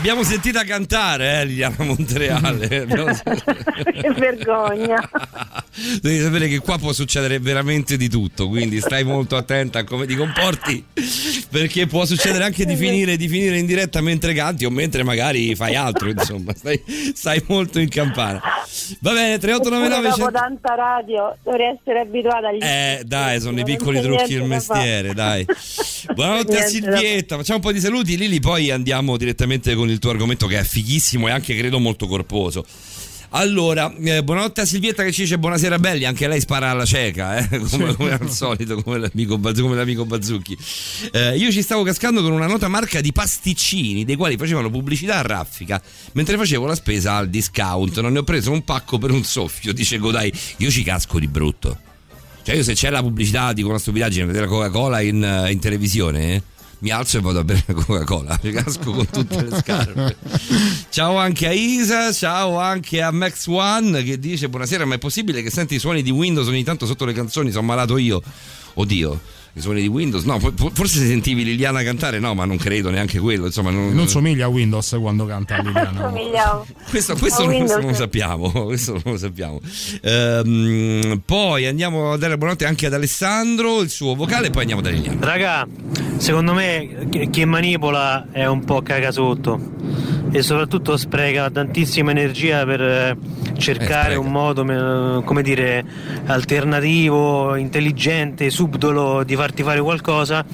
Abbiamo 0.00 0.22
sentita 0.22 0.64
cantare, 0.64 1.42
eh, 1.42 1.44
Liliana 1.44 1.84
Montereale. 1.84 2.86
che 2.88 4.10
vergogna. 4.16 4.98
Devi 6.00 6.20
sapere 6.20 6.48
che 6.48 6.58
qua 6.60 6.78
può 6.78 6.94
succedere 6.94 7.38
veramente 7.38 7.98
di 7.98 8.08
tutto, 8.08 8.48
quindi 8.48 8.80
stai 8.80 9.04
molto 9.04 9.36
attenta 9.36 9.80
a 9.80 9.84
come 9.84 10.06
ti 10.06 10.16
comporti, 10.16 10.82
perché 11.50 11.86
può 11.86 12.04
succedere 12.04 12.44
anche 12.44 12.64
di 12.64 12.76
finire, 12.76 13.16
di 13.16 13.28
finire 13.28 13.58
in 13.58 13.66
diretta 13.66 14.00
mentre 14.00 14.32
canti 14.32 14.64
o 14.64 14.70
mentre 14.70 15.02
magari 15.02 15.54
fai 15.54 15.74
altro, 15.74 16.08
insomma, 16.10 16.54
stai, 16.54 16.82
stai 17.14 17.42
molto 17.48 17.78
in 17.78 17.88
campana. 17.88 18.40
Va 19.00 19.12
bene, 19.12 19.38
3899 19.38 20.08
dopo 20.08 20.30
tanta 20.30 20.74
radio 20.74 21.36
dovrei 21.42 21.76
essere 21.76 22.00
abituata 22.00 22.48
agli 22.48 22.62
Eh, 22.62 23.02
dai, 23.04 23.40
sono 23.40 23.58
i 23.60 23.64
piccoli 23.64 24.00
trucchi 24.00 24.34
del 24.34 24.44
mestiere, 24.44 25.12
dai. 25.14 25.44
Buonanotte 26.14 26.58
a 26.58 26.66
Silvietta, 26.66 27.36
facciamo 27.36 27.58
un 27.58 27.64
po' 27.64 27.72
di 27.72 27.80
saluti, 27.80 28.16
Lili, 28.16 28.40
poi 28.40 28.70
andiamo 28.70 29.16
direttamente 29.16 29.74
con 29.74 29.90
il 29.90 29.98
tuo 29.98 30.10
argomento 30.10 30.46
che 30.46 30.58
è 30.58 30.62
fighissimo 30.62 31.28
e 31.28 31.32
anche 31.32 31.56
credo 31.56 31.78
molto 31.78 32.06
corposo. 32.06 32.64
Allora, 33.32 33.94
eh, 34.02 34.24
buonanotte 34.24 34.62
a 34.62 34.64
Silvietta 34.64 35.04
che 35.04 35.12
ci 35.12 35.22
dice 35.22 35.38
buonasera 35.38 35.78
belli, 35.78 36.04
anche 36.04 36.26
lei 36.26 36.40
spara 36.40 36.70
alla 36.70 36.84
cieca, 36.84 37.36
eh, 37.36 37.60
come, 37.70 37.94
come, 37.94 38.12
al 38.12 38.28
solito, 38.28 38.82
come 38.82 38.98
l'amico, 38.98 39.38
come 39.38 39.76
l'amico 39.76 40.04
Bazzucchi. 40.04 40.58
Eh, 41.12 41.36
io 41.36 41.52
ci 41.52 41.62
stavo 41.62 41.84
cascando 41.84 42.22
con 42.22 42.32
una 42.32 42.48
nota 42.48 42.66
marca 42.66 43.00
di 43.00 43.12
pasticcini, 43.12 44.04
dei 44.04 44.16
quali 44.16 44.36
facevano 44.36 44.68
pubblicità 44.68 45.18
a 45.18 45.22
raffica, 45.22 45.80
mentre 46.12 46.36
facevo 46.36 46.66
la 46.66 46.74
spesa 46.74 47.14
al 47.14 47.28
discount. 47.28 48.00
Non 48.00 48.12
ne 48.12 48.18
ho 48.18 48.24
preso 48.24 48.50
un 48.50 48.64
pacco 48.64 48.98
per 48.98 49.12
un 49.12 49.22
soffio, 49.22 49.72
dice 49.72 49.98
Godai. 49.98 50.32
Io 50.56 50.70
ci 50.70 50.82
casco 50.82 51.20
di 51.20 51.28
brutto. 51.28 51.78
Cioè 52.42 52.56
io 52.56 52.64
se 52.64 52.72
c'è 52.72 52.90
la 52.90 53.00
pubblicità, 53.00 53.52
dico 53.52 53.68
una 53.68 53.78
stupidaggine, 53.78 54.24
vedere 54.24 54.46
la 54.46 54.50
Coca-Cola 54.50 55.00
in, 55.02 55.46
in 55.50 55.58
televisione... 55.60 56.34
Eh? 56.34 56.42
Mi 56.80 56.90
alzo 56.90 57.18
e 57.18 57.20
vado 57.20 57.38
a 57.38 57.44
bere 57.44 57.62
la 57.66 57.74
Coca-Cola, 57.74 58.38
mi 58.42 58.52
casco 58.52 58.92
con 58.92 59.06
tutte 59.06 59.42
le 59.42 59.56
scarpe. 59.56 60.16
ciao 60.90 61.16
anche 61.16 61.46
a 61.46 61.52
Isa, 61.52 62.12
ciao 62.12 62.58
anche 62.58 63.00
a 63.02 63.10
Max 63.10 63.46
One 63.46 64.02
che 64.02 64.18
dice 64.18 64.48
buonasera, 64.48 64.84
ma 64.84 64.94
è 64.94 64.98
possibile 64.98 65.42
che 65.42 65.50
senti 65.50 65.74
i 65.74 65.78
suoni 65.78 66.02
di 66.02 66.10
Windows 66.10 66.48
ogni 66.48 66.64
tanto 66.64 66.86
sotto 66.86 67.04
le 67.04 67.12
canzoni, 67.12 67.50
sono 67.50 67.66
malato 67.66 67.96
io? 67.96 68.22
Oddio 68.74 69.38
i 69.54 69.60
suoni 69.60 69.80
di 69.80 69.88
Windows. 69.88 70.24
No, 70.24 70.38
forse 70.38 70.98
se 70.98 71.06
sentivi 71.06 71.44
Liliana 71.44 71.82
cantare, 71.82 72.18
no, 72.18 72.34
ma 72.34 72.44
non 72.44 72.56
credo 72.56 72.90
neanche 72.90 73.18
quello. 73.18 73.46
Insomma, 73.46 73.70
non, 73.70 73.92
non 73.92 74.08
somiglia 74.08 74.46
a 74.46 74.48
Windows 74.48 74.96
quando 75.00 75.26
canta 75.26 75.58
Liliana. 75.58 76.12
questo, 76.88 77.16
questo 77.16 77.44
non, 77.44 77.64
non, 77.64 77.80
lo 77.80 77.94
sappiamo. 77.94 78.50
Questo 78.70 78.92
non 78.92 79.02
lo 79.04 79.16
sappiamo. 79.16 79.60
Ehm, 80.02 81.22
poi 81.24 81.66
andiamo 81.66 82.12
a 82.12 82.16
dare 82.16 82.36
buonanotte 82.36 82.64
anche 82.64 82.86
ad 82.86 82.94
Alessandro, 82.94 83.80
il 83.80 83.90
suo 83.90 84.14
vocale, 84.14 84.48
e 84.48 84.50
poi 84.50 84.62
andiamo 84.62 84.82
da 84.82 84.90
Liliana. 84.90 85.18
Raga, 85.24 85.66
secondo 86.16 86.52
me 86.54 87.08
chi 87.30 87.44
manipola 87.44 88.28
è 88.30 88.46
un 88.46 88.64
po' 88.64 88.82
cagasotto 88.82 90.19
e 90.32 90.42
soprattutto 90.42 90.96
spreca 90.96 91.50
tantissima 91.50 92.10
energia 92.10 92.64
per 92.64 92.80
eh, 92.80 93.16
cercare 93.58 94.14
eh, 94.14 94.16
un 94.16 94.30
modo 94.30 94.62
come 95.24 95.42
dire 95.42 95.84
alternativo, 96.26 97.56
intelligente, 97.56 98.50
subdolo 98.50 99.24
di 99.24 99.34
farti 99.34 99.62
fare 99.62 99.80
qualcosa 99.80 100.44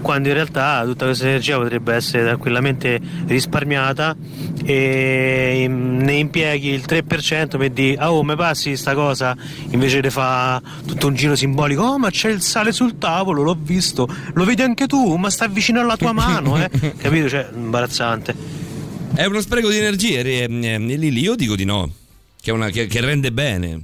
quando 0.00 0.28
in 0.28 0.34
realtà 0.34 0.82
tutta 0.84 1.06
questa 1.06 1.26
energia 1.26 1.56
potrebbe 1.56 1.94
essere 1.94 2.24
tranquillamente 2.24 3.00
risparmiata 3.26 4.16
e 4.64 5.66
ne 5.68 6.12
impieghi 6.14 6.68
il 6.70 6.84
3% 6.86 7.56
per 7.56 7.70
dire 7.70 7.96
ah 7.96 8.12
oh 8.12 8.22
mi 8.22 8.36
passi 8.36 8.76
sta 8.76 8.94
cosa? 8.94 9.36
Invece 9.70 10.00
di 10.00 10.10
fa 10.10 10.60
tutto 10.84 11.06
un 11.06 11.14
giro 11.14 11.36
simbolico 11.36 11.82
oh 11.82 11.98
ma 11.98 12.10
c'è 12.10 12.30
il 12.30 12.42
sale 12.42 12.72
sul 12.72 12.98
tavolo 12.98 13.42
l'ho 13.42 13.56
visto 13.58 14.08
lo 14.34 14.44
vedi 14.44 14.62
anche 14.62 14.86
tu 14.86 15.16
ma 15.16 15.30
sta 15.30 15.46
vicino 15.46 15.80
alla 15.80 15.96
tua 15.96 16.12
mano 16.12 16.58
eh. 16.62 16.68
Capito? 16.98 17.28
Cioè 17.28 17.48
imbarazzante 17.54 18.51
è 19.14 19.24
uno 19.26 19.40
spreco 19.40 19.68
di 19.68 19.78
energie, 19.78 20.22
Lili. 20.46 21.20
Io 21.20 21.34
dico 21.34 21.54
di 21.54 21.64
no, 21.64 21.90
che, 22.40 22.50
una, 22.50 22.68
che, 22.70 22.86
che 22.86 23.00
rende 23.00 23.32
bene. 23.32 23.82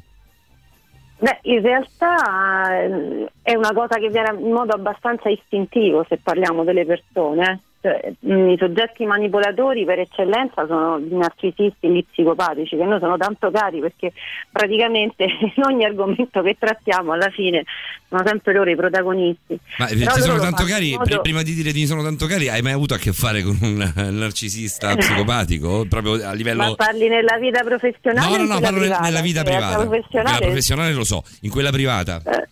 Beh, 1.21 1.39
in 1.43 1.61
realtà 1.61 2.81
eh, 2.81 3.31
è 3.43 3.55
una 3.57 3.73
cosa 3.73 3.99
che 3.99 4.09
viene 4.09 4.31
in 4.39 4.53
modo 4.53 4.73
abbastanza 4.75 5.29
istintivo 5.29 6.05
se 6.09 6.19
parliamo 6.19 6.65
delle 6.65 6.87
persone. 6.87 7.63
Cioè, 7.81 8.13
I 8.21 8.57
soggetti 8.59 9.05
manipolatori 9.07 9.85
per 9.85 10.01
eccellenza 10.01 10.67
sono 10.67 10.99
i 10.99 11.15
narcisisti, 11.15 11.89
gli 11.89 12.05
psicopatici, 12.05 12.77
che 12.77 12.85
noi 12.85 12.99
sono 12.99 13.17
tanto 13.17 13.53
cari 13.53 13.79
perché 13.79 14.13
praticamente 14.51 15.25
in 15.55 15.63
ogni 15.63 15.85
argomento 15.85 16.43
che 16.43 16.57
trattiamo 16.59 17.13
alla 17.13 17.31
fine 17.31 17.63
sono 18.09 18.23
sempre 18.27 18.53
loro 18.53 18.69
i 18.69 18.75
protagonisti. 18.75 19.57
Ma 19.79 19.87
Però 19.87 20.13
ci 20.13 20.21
sono 20.23 20.41
tanto 20.41 20.65
cari, 20.65 20.97
modo... 20.97 21.21
prima 21.21 21.43
di 21.43 21.55
dire 21.55 21.71
ti 21.71 21.87
sono 21.87 22.03
tanto 22.03 22.27
cari, 22.27 22.49
hai 22.49 22.63
mai 22.63 22.73
avuto 22.73 22.95
a 22.95 22.99
che 22.99 23.13
fare 23.13 23.43
con 23.43 23.57
un 23.61 23.93
narcisista 24.11 24.97
psicopatico? 24.99 25.87
Proprio 25.89 26.27
a 26.27 26.33
livello... 26.33 26.63
Ma 26.65 26.75
parli 26.75 27.09
nella 27.09 27.39
vita 27.39 27.63
professionale? 27.63 28.39
No, 28.39 28.43
no, 28.43 28.55
no, 28.55 28.61
parlo 28.61 28.81
privata? 28.81 29.03
nella 29.03 29.21
vita 29.21 29.45
privata. 29.45 29.77
Professionale... 29.77 30.31
Nella 30.31 30.47
professionale 30.47 30.93
lo 30.93 31.05
so, 31.05 31.23
in 31.43 31.51
quella 31.51 31.71
privata. 31.71 32.21
Eh, 32.25 32.49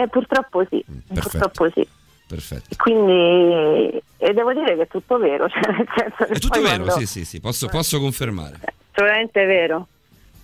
eh 0.00 0.08
purtroppo 0.08 0.64
sì, 0.70 0.84
mm, 0.88 1.18
purtroppo 1.18 1.70
sì. 1.74 1.88
Perfetto. 2.26 2.76
Quindi 2.76 4.02
e 4.24 4.32
devo 4.32 4.54
dire 4.54 4.74
che 4.76 4.82
è 4.82 4.88
tutto 4.88 5.18
vero. 5.18 5.46
Cioè 5.52 5.72
nel 5.72 5.86
senso 5.94 6.32
è 6.32 6.38
tutto 6.38 6.62
vero, 6.62 6.84
quando... 6.84 6.98
sì, 7.00 7.06
sì, 7.06 7.24
sì, 7.24 7.40
posso, 7.40 7.68
posso 7.68 8.00
confermare. 8.00 8.58
Assolutamente 8.92 9.44
vero. 9.44 9.86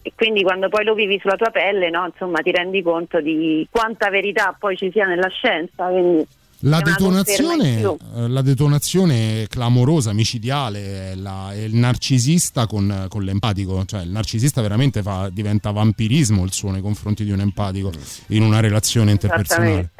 E 0.02 0.12
quindi 0.14 0.42
quando 0.42 0.68
poi 0.68 0.84
lo 0.84 0.94
vivi 0.94 1.18
sulla 1.18 1.36
tua 1.36 1.50
pelle, 1.50 1.88
no, 1.90 2.06
insomma, 2.06 2.40
ti 2.40 2.50
rendi 2.50 2.82
conto 2.82 3.20
di 3.20 3.66
quanta 3.70 4.10
verità 4.10 4.54
poi 4.58 4.76
ci 4.76 4.90
sia 4.90 5.06
nella 5.06 5.28
scienza. 5.28 5.86
Quindi 5.86 6.26
la 6.60 6.80
detonazione, 6.80 7.80
eh, 7.80 8.28
la 8.28 8.42
detonazione, 8.42 9.46
clamorosa, 9.48 10.12
micidiale, 10.12 11.12
è, 11.12 11.14
la, 11.14 11.52
è 11.52 11.60
il 11.60 11.74
narcisista 11.74 12.66
con, 12.66 13.06
con, 13.08 13.22
l'empatico, 13.22 13.82
cioè 13.86 14.02
il 14.02 14.10
narcisista 14.10 14.60
veramente 14.60 15.00
fa, 15.00 15.30
diventa 15.30 15.70
vampirismo 15.70 16.44
il 16.44 16.52
suo 16.52 16.70
nei 16.70 16.82
confronti 16.82 17.24
di 17.24 17.30
un 17.30 17.40
empatico 17.40 17.90
in 18.28 18.42
una 18.42 18.60
relazione 18.60 19.12
interpersonale 19.12 19.90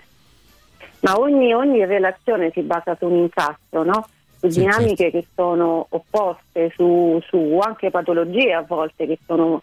ma 1.00 1.18
ogni, 1.18 1.52
ogni 1.54 1.84
relazione 1.84 2.50
si 2.52 2.60
basa 2.62 2.96
su 2.98 3.06
un 3.06 3.16
incastro, 3.16 3.84
no? 3.84 4.06
su 4.40 4.48
sì, 4.48 4.60
dinamiche 4.60 5.10
certo. 5.10 5.18
che 5.18 5.26
sono 5.34 5.86
opposte, 5.90 6.72
su, 6.74 7.20
su, 7.26 7.60
anche 7.62 7.90
patologie 7.90 8.54
a 8.54 8.64
volte 8.66 9.06
che 9.06 9.18
sono 9.26 9.62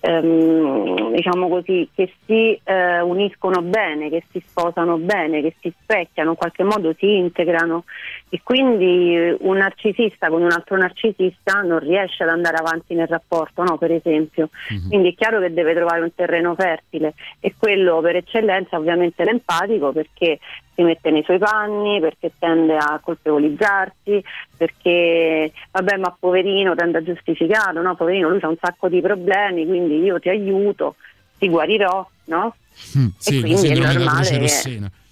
ehm, 0.00 1.12
diciamo 1.12 1.48
così, 1.48 1.88
che 1.94 2.12
si 2.24 2.60
eh, 2.64 3.00
uniscono 3.00 3.62
bene, 3.62 4.10
che 4.10 4.24
si 4.30 4.42
sposano 4.44 4.96
bene, 4.98 5.42
che 5.42 5.54
si 5.60 5.72
specchiano, 5.80 6.30
in 6.30 6.36
qualche 6.36 6.64
modo 6.64 6.92
si 6.98 7.16
integrano 7.16 7.84
e 8.28 8.40
quindi 8.42 9.36
un 9.40 9.56
narcisista 9.56 10.28
con 10.28 10.42
un 10.42 10.50
altro 10.50 10.76
narcisista 10.76 11.60
non 11.60 11.78
riesce 11.78 12.24
ad 12.24 12.30
andare 12.30 12.56
avanti 12.56 12.94
nel 12.94 13.06
rapporto, 13.06 13.62
no? 13.62 13.78
per 13.78 13.92
esempio. 13.92 14.48
Mm-hmm. 14.72 14.88
Quindi 14.88 15.08
è 15.10 15.14
chiaro 15.14 15.40
che 15.40 15.52
deve 15.52 15.74
trovare 15.74 16.00
un 16.00 16.12
terreno 16.12 16.54
fertile 16.56 17.14
e 17.38 17.54
quello 17.56 18.00
per 18.00 18.16
eccellenza 18.16 18.76
ovviamente 18.76 19.22
l'empatico 19.22 19.92
perché 19.92 20.40
si 20.74 20.82
mette 20.82 21.10
nei 21.10 21.22
suoi 21.22 21.38
panni, 21.38 22.00
perché 22.00 22.32
tende 22.36 22.76
a 22.76 23.00
colpevolizzarsi, 23.00 24.22
perché 24.56 25.52
vabbè 25.70 25.96
ma 25.96 26.14
poverino 26.18 26.74
tende 26.74 26.98
a 26.98 27.02
giustificarlo, 27.02 27.80
no? 27.80 27.94
Poverino 27.94 28.28
lui 28.28 28.40
ha 28.42 28.48
un 28.48 28.56
sacco 28.60 28.88
di 28.88 29.00
problemi, 29.00 29.64
quindi 29.66 30.00
io 30.00 30.18
ti 30.18 30.28
aiuto, 30.28 30.96
ti 31.38 31.48
guarirò, 31.48 32.06
no? 32.24 32.56
Mm, 32.98 33.06
sì, 33.16 33.38
e 33.38 33.40
quindi 33.40 33.68
è 33.68 33.74
normale. 33.78 35.04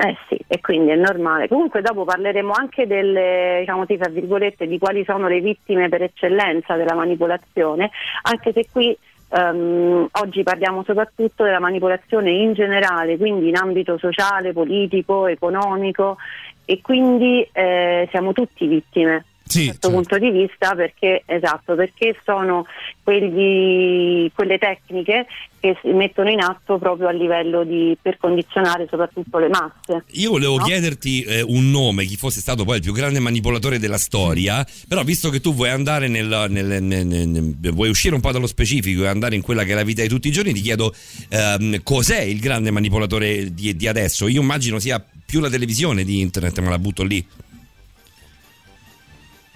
Eh 0.00 0.16
sì, 0.28 0.38
e 0.46 0.60
quindi 0.60 0.90
è 0.90 0.94
normale. 0.94 1.48
Comunque 1.48 1.82
dopo 1.82 2.04
parleremo 2.04 2.52
anche 2.52 2.86
delle, 2.86 3.56
diciamo 3.60 3.84
di 3.84 4.78
quali 4.78 5.02
sono 5.04 5.26
le 5.26 5.40
vittime 5.40 5.88
per 5.88 6.02
eccellenza 6.02 6.76
della 6.76 6.94
manipolazione, 6.94 7.90
anche 8.22 8.52
se 8.52 8.66
qui 8.70 8.96
Um, 9.30 10.08
oggi 10.10 10.42
parliamo 10.42 10.82
soprattutto 10.84 11.44
della 11.44 11.60
manipolazione 11.60 12.30
in 12.30 12.54
generale, 12.54 13.18
quindi 13.18 13.48
in 13.48 13.56
ambito 13.56 13.98
sociale, 13.98 14.54
politico, 14.54 15.26
economico 15.26 16.16
e 16.64 16.80
quindi 16.80 17.46
eh, 17.52 18.08
siamo 18.10 18.32
tutti 18.32 18.66
vittime 18.66 19.26
sì, 19.48 19.66
da 19.66 19.70
questo 19.70 19.88
certo. 19.88 19.90
punto 19.90 20.18
di 20.18 20.30
vista 20.30 20.74
perché, 20.74 21.22
esatto, 21.26 21.74
perché 21.74 22.16
sono 22.24 22.66
quelli, 23.02 24.30
quelle 24.34 24.58
tecniche 24.58 25.26
che 25.60 25.76
si 25.82 25.88
mettono 25.88 26.30
in 26.30 26.40
atto 26.40 26.78
proprio 26.78 27.08
a 27.08 27.10
livello 27.10 27.64
di 27.64 27.96
per 28.00 28.16
condizionare 28.18 28.86
soprattutto 28.88 29.38
le 29.38 29.48
masse. 29.48 30.04
Io 30.12 30.30
volevo 30.30 30.58
no? 30.58 30.64
chiederti 30.64 31.22
eh, 31.22 31.42
un 31.42 31.70
nome, 31.70 32.04
chi 32.04 32.16
fosse 32.16 32.40
stato 32.40 32.64
poi 32.64 32.76
il 32.76 32.82
più 32.82 32.92
grande 32.92 33.18
manipolatore 33.18 33.78
della 33.78 33.98
storia, 33.98 34.64
però 34.86 35.02
visto 35.02 35.30
che 35.30 35.40
tu 35.40 35.54
vuoi 35.54 35.70
andare 35.70 36.08
nel, 36.08 36.46
nel, 36.48 36.82
nel, 36.82 37.06
nel 37.06 37.72
vuoi 37.72 37.88
uscire 37.88 38.14
un 38.14 38.20
po' 38.20 38.30
dallo 38.30 38.46
specifico 38.46 39.02
e 39.04 39.08
andare 39.08 39.34
in 39.34 39.42
quella 39.42 39.64
che 39.64 39.72
è 39.72 39.74
la 39.74 39.82
vita 39.82 40.02
di 40.02 40.08
tutti 40.08 40.28
i 40.28 40.32
giorni, 40.32 40.52
ti 40.52 40.60
chiedo 40.60 40.94
ehm, 41.28 41.82
cos'è 41.82 42.20
il 42.20 42.40
grande 42.40 42.70
manipolatore 42.70 43.52
di, 43.52 43.74
di 43.74 43.88
adesso? 43.88 44.28
Io 44.28 44.40
immagino 44.40 44.78
sia 44.78 45.04
più 45.26 45.40
la 45.40 45.50
televisione 45.50 46.04
di 46.04 46.20
internet, 46.20 46.58
ma 46.60 46.70
la 46.70 46.78
butto 46.78 47.02
lì. 47.02 47.24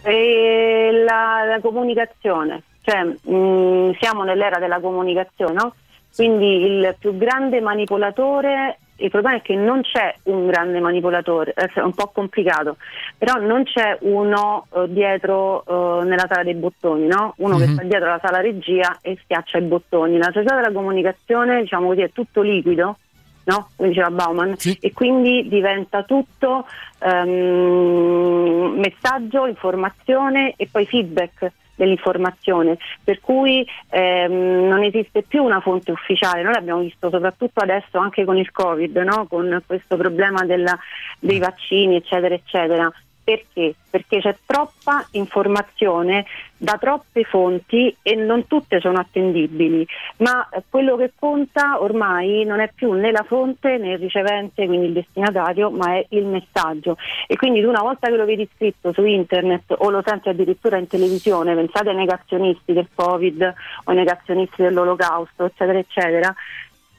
E 0.02 0.90
la, 1.04 1.44
la 1.44 1.60
comunicazione, 1.60 2.62
cioè 2.82 3.04
mh, 3.04 3.34
mm, 3.34 3.90
siamo 4.00 4.24
nell'era 4.24 4.58
della 4.58 4.80
comunicazione, 4.80 5.52
no? 5.52 5.74
quindi 6.14 6.64
il 6.64 6.96
più 6.98 7.16
grande 7.16 7.60
manipolatore 7.60 8.78
il 9.02 9.10
problema 9.10 9.38
è 9.38 9.42
che 9.42 9.56
non 9.56 9.82
c'è 9.82 10.14
un 10.24 10.46
grande 10.46 10.78
manipolatore, 10.78 11.52
è 11.54 11.80
un 11.80 11.92
po' 11.92 12.10
complicato, 12.14 12.76
però 13.18 13.34
non 13.40 13.64
c'è 13.64 13.98
uno 14.02 14.66
uh, 14.68 14.86
dietro 14.86 15.64
uh, 15.66 16.02
nella 16.02 16.26
sala 16.28 16.44
dei 16.44 16.54
bottoni, 16.54 17.06
no? 17.06 17.34
uno 17.38 17.56
mm-hmm. 17.56 17.66
che 17.66 17.72
sta 17.72 17.82
dietro 17.82 18.08
la 18.08 18.20
sala 18.22 18.40
regia 18.40 18.98
e 19.02 19.18
schiaccia 19.22 19.58
i 19.58 19.62
bottoni. 19.62 20.18
La 20.18 20.30
società 20.32 20.54
della 20.54 20.72
comunicazione 20.72 21.62
diciamo 21.62 21.88
così, 21.88 22.02
è 22.02 22.12
tutto 22.12 22.42
liquido, 22.42 22.98
no? 23.44 23.68
come 23.76 23.88
diceva 23.88 24.10
Bauman, 24.10 24.56
sì. 24.56 24.76
e 24.80 24.92
quindi 24.92 25.48
diventa 25.48 26.02
tutto 26.02 26.66
um, 27.00 28.74
messaggio, 28.76 29.46
informazione 29.46 30.54
e 30.56 30.68
poi 30.70 30.86
feedback 30.86 31.52
dell'informazione, 31.74 32.76
per 33.02 33.20
cui 33.20 33.66
ehm, 33.88 34.68
non 34.68 34.82
esiste 34.82 35.22
più 35.22 35.42
una 35.42 35.60
fonte 35.60 35.90
ufficiale, 35.90 36.42
noi 36.42 36.52
l'abbiamo 36.52 36.80
visto 36.80 37.10
soprattutto 37.10 37.60
adesso 37.60 37.98
anche 37.98 38.24
con 38.24 38.36
il 38.36 38.50
Covid, 38.52 38.96
no? 38.98 39.26
con 39.26 39.62
questo 39.66 39.96
problema 39.96 40.44
della, 40.44 40.78
dei 41.18 41.38
vaccini 41.38 41.96
eccetera 41.96 42.34
eccetera, 42.34 42.92
perché? 43.24 43.74
Perché 43.88 44.20
c'è 44.20 44.36
troppa 44.44 45.06
informazione 45.12 46.26
da 46.56 46.76
troppe 46.78 47.24
fonti 47.24 47.94
e 48.02 48.14
non 48.14 48.46
tutte 48.46 48.80
sono 48.80 48.98
attendibili, 48.98 49.86
ma 50.18 50.48
quello 50.68 50.96
che 50.96 51.12
conta 51.18 51.82
ormai 51.82 52.44
non 52.44 52.60
è 52.60 52.70
più 52.72 52.92
né 52.92 53.10
la 53.10 53.24
fonte 53.24 53.78
né 53.78 53.92
il 53.92 53.98
ricevente, 53.98 54.66
quindi 54.66 54.86
il 54.86 54.92
destinatario, 54.92 55.70
ma 55.70 55.94
è 55.94 56.06
il 56.10 56.24
messaggio. 56.24 56.96
E 57.26 57.36
quindi 57.36 57.62
una 57.62 57.82
volta 57.82 58.08
che 58.08 58.16
lo 58.16 58.24
vedi 58.24 58.48
scritto 58.54 58.92
su 58.92 59.04
internet 59.04 59.74
o 59.78 59.90
lo 59.90 60.02
senti 60.04 60.28
addirittura 60.28 60.76
in 60.76 60.86
televisione, 60.86 61.54
pensate 61.54 61.90
ai 61.90 61.96
negazionisti 61.96 62.72
del 62.72 62.88
Covid 62.94 63.54
o 63.84 63.90
ai 63.90 63.96
negazionisti 63.96 64.62
dell'olocausto, 64.62 65.46
eccetera, 65.46 65.78
eccetera, 65.78 66.34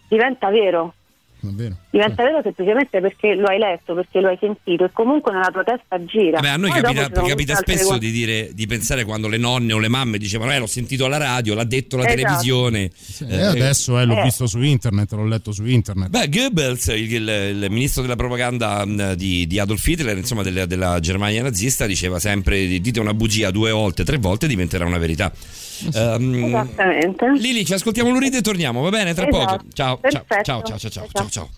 diventa 0.07 0.49
vero 0.49 0.93
Davvero? 1.43 1.75
Diventa 1.89 2.23
vero 2.23 2.41
semplicemente 2.41 3.01
perché 3.01 3.35
lo 3.35 3.47
hai 3.47 3.59
letto, 3.59 3.93
perché 3.93 4.21
lo 4.21 4.29
hai 4.29 4.37
sentito 4.39 4.85
e 4.85 4.91
comunque 4.93 5.33
nella 5.33 5.51
tua 5.51 5.63
testa 5.63 6.01
gira. 6.05 6.39
Vabbè, 6.39 6.47
a 6.47 6.55
noi 6.55 6.71
capita, 6.71 7.09
capita 7.09 7.55
spesso 7.55 7.97
di, 7.97 8.11
dire, 8.11 8.51
di, 8.53 8.65
pensare 8.65 9.03
quando 9.03 9.27
le 9.27 9.37
nonne 9.37 9.73
o 9.73 9.79
le 9.79 9.89
mamme 9.89 10.17
dicevano 10.17 10.53
eh 10.53 10.59
l'ho 10.59 10.67
sentito 10.67 11.03
alla 11.03 11.17
radio, 11.17 11.53
l'ha 11.53 11.65
detto 11.65 11.97
la 11.97 12.05
esatto. 12.05 12.21
televisione. 12.21 12.91
Sì, 12.93 13.25
eh, 13.27 13.41
adesso 13.41 13.99
eh, 13.99 14.05
l'ho 14.05 14.17
eh. 14.19 14.23
visto 14.23 14.47
su 14.47 14.61
internet, 14.61 15.11
l'ho 15.11 15.25
letto 15.25 15.51
su 15.51 15.65
internet. 15.65 16.09
Beh, 16.09 16.29
Goebbels, 16.29 16.87
il, 16.87 17.11
il, 17.11 17.27
il 17.27 17.67
ministro 17.69 18.01
della 18.01 18.15
propaganda 18.15 18.85
di, 19.15 19.45
di 19.45 19.59
Adolf 19.59 19.85
Hitler, 19.85 20.15
insomma 20.17 20.43
della, 20.43 20.65
della, 20.65 20.99
Germania 21.01 21.43
nazista, 21.43 21.85
diceva 21.85 22.19
sempre 22.19 22.65
dite 22.79 23.01
una 23.01 23.13
bugia 23.13 23.51
due 23.51 23.71
volte, 23.71 24.05
tre 24.05 24.17
volte 24.17 24.47
diventerà 24.47 24.85
una 24.85 24.97
verità. 24.97 25.31
Um, 25.93 26.45
Esattamente. 26.45 27.31
Lili, 27.37 27.65
ci 27.65 27.73
ascoltiamo 27.73 28.09
l'uride 28.09 28.37
e 28.37 28.41
torniamo, 28.41 28.81
va 28.81 28.89
bene? 28.89 29.13
Tra 29.13 29.27
esatto. 29.27 29.45
poco. 29.45 29.63
Ciao, 29.73 29.99
ciao, 30.01 30.25
ciao, 30.27 30.43
ciao, 30.43 30.77
ciao, 30.77 30.89
ciao, 30.89 31.07
ciao. 31.11 31.29
ciao. 31.29 31.49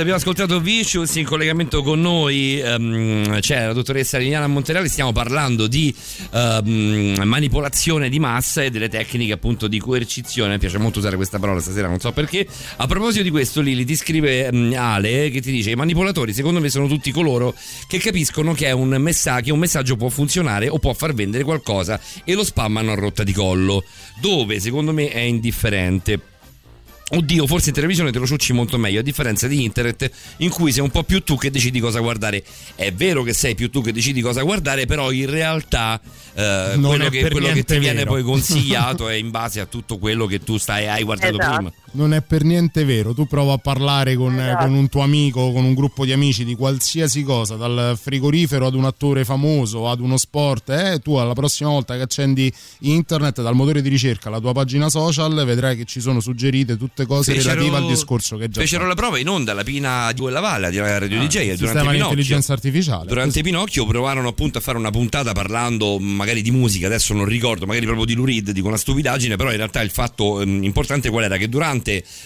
Lurida, 0.00 0.02
abbiamo 0.02 0.18
ascoltato 0.18 0.60
Vicious 0.60 1.14
in 1.16 1.24
collegamento 1.24 1.82
con 1.82 2.00
noi, 2.00 2.60
um, 2.64 3.38
c'è 3.40 3.66
la 3.66 3.72
dottoressa 3.72 4.18
Liliana 4.18 4.46
Monterali, 4.46 4.88
stiamo 4.88 5.12
parlando 5.12 5.66
di 5.66 5.94
um, 6.32 7.14
manipolazione 7.24 8.08
di 8.08 8.18
massa 8.18 8.62
e 8.62 8.70
delle 8.70 8.88
tecniche 8.88 9.32
appunto 9.32 9.68
di 9.68 9.78
coercizione, 9.78 10.52
mi 10.52 10.58
piace 10.58 10.78
molto 10.78 10.98
usare 10.98 11.16
questa 11.16 11.38
parola 11.38 11.60
stasera, 11.60 11.88
non 11.88 11.98
so 11.98 12.12
perché. 12.12 12.46
A 12.76 12.86
proposito 12.86 13.22
di 13.22 13.30
questo 13.30 13.60
Lili 13.60 13.84
ti 13.84 13.96
scrive 13.96 14.48
um, 14.50 14.74
Ale 14.76 15.30
che 15.30 15.40
ti 15.40 15.50
dice 15.50 15.70
i 15.70 15.76
manipolatori 15.76 16.32
secondo 16.32 16.60
me 16.60 16.68
sono 16.68 16.86
tutti 16.86 17.10
coloro 17.10 17.54
che 17.86 17.98
capiscono 17.98 18.52
che, 18.54 18.70
un, 18.72 18.88
messa- 18.98 19.40
che 19.40 19.52
un 19.52 19.58
messaggio 19.58 19.96
può 19.96 20.08
funzionare 20.08 20.68
o 20.68 20.78
può 20.78 20.92
far 20.92 21.14
vendere 21.14 21.44
qualcosa 21.44 22.00
e 22.24 22.34
lo 22.34 22.44
spammano 22.44 22.92
a 22.92 22.94
rotta 22.94 23.22
di 23.22 23.32
collo, 23.32 23.84
dove 24.20 24.60
secondo 24.60 24.92
me 24.92 25.08
è 25.08 25.20
indifferente 25.20 26.29
Oddio, 27.12 27.46
forse 27.46 27.70
in 27.70 27.74
televisione 27.74 28.12
te 28.12 28.18
lo 28.18 28.26
ciucci 28.26 28.52
molto 28.52 28.78
meglio, 28.78 29.00
a 29.00 29.02
differenza 29.02 29.48
di 29.48 29.64
internet 29.64 30.10
in 30.38 30.50
cui 30.50 30.70
sei 30.70 30.82
un 30.82 30.90
po' 30.90 31.02
più 31.02 31.22
tu 31.22 31.36
che 31.36 31.50
decidi 31.50 31.80
cosa 31.80 31.98
guardare. 32.00 32.44
È 32.74 32.92
vero 32.92 33.22
che 33.22 33.32
sei 33.32 33.54
più 33.54 33.70
tu 33.70 33.82
che 33.82 33.92
decidi 33.92 34.20
cosa 34.20 34.42
guardare, 34.42 34.86
però 34.86 35.10
in 35.10 35.28
realtà 35.28 36.00
eh, 36.34 36.78
quello, 36.80 37.08
che, 37.08 37.30
quello 37.30 37.52
che, 37.52 37.64
ti 37.64 37.78
viene 37.78 38.04
poi 38.04 38.22
consigliato 38.22 39.08
è 39.10 39.14
in 39.14 39.30
base 39.30 39.60
a 39.60 39.66
tutto 39.66 39.98
quello 39.98 40.26
che 40.26 40.40
tu 40.42 40.56
stai, 40.56 40.86
hai 40.86 41.02
guardato 41.02 41.38
esatto. 41.38 41.54
prima. 41.54 41.72
Non 41.92 42.14
è 42.14 42.20
per 42.22 42.44
niente 42.44 42.84
vero. 42.84 43.12
Tu 43.14 43.26
prova 43.26 43.54
a 43.54 43.58
parlare 43.58 44.14
con, 44.14 44.38
Esatto. 44.38 44.64
con 44.66 44.74
un 44.74 44.88
tuo 44.88 45.02
amico, 45.02 45.52
con 45.52 45.64
un 45.64 45.74
gruppo 45.74 46.04
di 46.04 46.12
amici 46.12 46.44
di 46.44 46.54
qualsiasi 46.54 47.22
cosa, 47.22 47.56
dal 47.56 47.98
frigorifero 48.00 48.66
ad 48.66 48.74
un 48.74 48.84
attore 48.84 49.24
famoso, 49.24 49.88
ad 49.88 50.00
uno 50.00 50.16
sport. 50.16 50.70
Eh, 50.70 51.00
tu 51.02 51.14
alla 51.14 51.32
prossima 51.32 51.70
volta 51.70 51.96
che 51.96 52.02
accendi 52.02 52.52
internet 52.80 53.42
dal 53.42 53.54
motore 53.54 53.82
di 53.82 53.88
ricerca 53.88 54.30
la 54.30 54.40
tua 54.40 54.52
pagina 54.52 54.88
social, 54.88 55.44
vedrai 55.44 55.76
che 55.76 55.84
ci 55.84 56.00
sono 56.00 56.20
suggerite 56.20 56.76
tutte 56.76 57.06
cose 57.06 57.34
Fecero- 57.34 57.54
relative 57.60 57.76
al 57.76 57.86
discorso 57.86 58.36
che 58.36 58.48
già 58.48 58.60
Fecero 58.60 58.82
fatto. 58.84 58.94
la 58.94 59.00
prova 59.00 59.18
in 59.18 59.28
onda 59.28 59.52
alla 59.52 59.64
Pina 59.64 60.12
di 60.12 60.20
quella 60.20 60.40
Valle, 60.40 60.70
di 60.70 60.78
Radio 60.78 61.18
Ah, 61.20 61.22
DJ, 61.26 61.32
durante 61.32 61.56
sistema 61.56 61.80
di 61.82 61.86
Pinocchio. 61.88 62.04
intelligenza 62.04 62.52
artificiale. 62.52 63.06
Durante 63.06 63.42
Pinocchio 63.42 63.86
provarono 63.86 64.28
appunto 64.28 64.58
a 64.58 64.60
fare 64.60 64.78
una 64.78 64.90
puntata 64.90 65.32
parlando 65.32 65.98
magari 65.98 66.42
di 66.42 66.50
musica, 66.50 66.86
adesso 66.86 67.14
non 67.14 67.24
ricordo, 67.24 67.66
magari 67.66 67.84
proprio 67.86 68.04
di 68.06 68.14
Lurid, 68.14 68.50
dico 68.50 68.68
una 68.68 68.76
stupidaggine, 68.76 69.36
però 69.36 69.50
in 69.50 69.56
realtà 69.56 69.80
il 69.80 69.90
fatto 69.90 70.40
ehm, 70.40 70.62
importante 70.64 71.08
qual 71.10 71.24
era? 71.24 71.36
Che 71.36 71.48
durante 71.48 71.78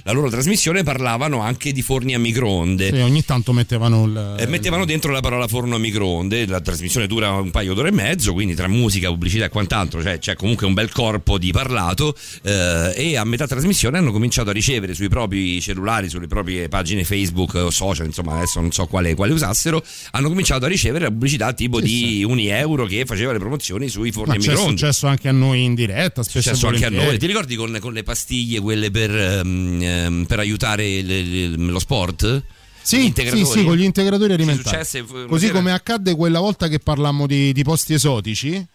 la 0.02 0.12
loro 0.12 0.28
trasmissione 0.30 0.82
parlavano 0.82 1.40
anche 1.40 1.72
di 1.72 1.82
forni 1.82 2.14
a 2.14 2.18
microonde. 2.18 2.90
Sì, 2.92 3.00
ogni 3.00 3.24
tanto 3.24 3.52
mettevano 3.52 4.04
il, 4.04 4.36
E 4.38 4.46
mettevano 4.46 4.84
dentro 4.84 5.12
la 5.12 5.20
parola 5.20 5.46
forno 5.48 5.76
a 5.76 5.78
microonde, 5.78 6.46
la 6.46 6.60
trasmissione 6.60 7.06
dura 7.06 7.30
un 7.30 7.50
paio 7.50 7.74
d'ore 7.74 7.88
e 7.88 7.92
mezzo, 7.92 8.32
quindi 8.32 8.54
tra 8.54 8.68
musica, 8.68 9.08
pubblicità 9.08 9.44
e 9.46 9.48
quant'altro 9.48 10.02
cioè, 10.02 10.18
c'è 10.18 10.34
comunque 10.36 10.66
un 10.66 10.74
bel 10.74 10.90
corpo 10.90 11.38
di 11.38 11.52
parlato 11.52 12.16
eh, 12.42 12.92
e 12.94 13.16
a 13.16 13.24
metà 13.24 13.46
trasmissione 13.46 13.98
hanno 13.98 14.12
cominciato 14.12 14.50
a 14.50 14.52
ricevere 14.52 14.94
sui 14.94 15.08
propri 15.08 15.60
cellulari, 15.60 16.08
sulle 16.08 16.26
proprie 16.26 16.68
pagine 16.68 17.04
Facebook 17.04 17.54
o 17.54 17.70
social, 17.70 18.06
insomma 18.06 18.36
adesso 18.36 18.60
non 18.60 18.72
so 18.72 18.86
quale, 18.86 19.14
quale 19.14 19.32
usassero, 19.32 19.82
hanno 20.12 20.28
cominciato 20.28 20.64
a 20.64 20.68
ricevere 20.68 21.04
la 21.04 21.10
pubblicità 21.10 21.52
tipo 21.52 21.78
Sì, 21.78 21.84
di 21.84 22.24
un 22.24 22.38
euro 22.38 22.86
che 22.86 23.04
faceva 23.04 23.32
le 23.32 23.38
promozioni 23.38 23.88
sui 23.88 24.10
forni 24.10 24.30
Ma 24.30 24.34
a 24.34 24.38
microonde. 24.38 24.70
successo 24.78 25.06
anche 25.06 25.28
a 25.28 25.32
noi 25.32 25.62
in 25.64 25.74
diretta, 25.74 26.20
È 26.20 26.24
spesso 26.24 26.54
successo 26.54 26.66
anche 26.68 26.84
a 26.86 26.90
noi. 26.90 27.18
Ti 27.18 27.26
ricordi 27.26 27.54
con, 27.56 27.76
con 27.80 27.92
le 27.92 28.02
pastiglie, 28.02 28.60
quelle 28.60 28.90
per, 28.90 29.43
ehm, 29.44 29.78
ehm, 29.82 30.24
per 30.26 30.38
aiutare 30.38 30.88
il- 30.88 31.10
il- 31.10 31.66
lo 31.66 31.78
sport? 31.78 32.42
Sì, 32.82 33.12
sì, 33.14 33.44
sì, 33.46 33.64
con 33.64 33.76
gli 33.76 33.82
integratori 33.82 34.32
alimentari. 34.34 34.84
successe, 34.84 35.26
Così 35.26 35.50
come 35.50 35.72
accadde 35.72 36.14
quella 36.14 36.40
volta 36.40 36.68
che 36.68 36.78
parlammo 36.80 37.26
di, 37.26 37.52
di 37.52 37.62
posti 37.62 37.94
esotici. 37.94 38.66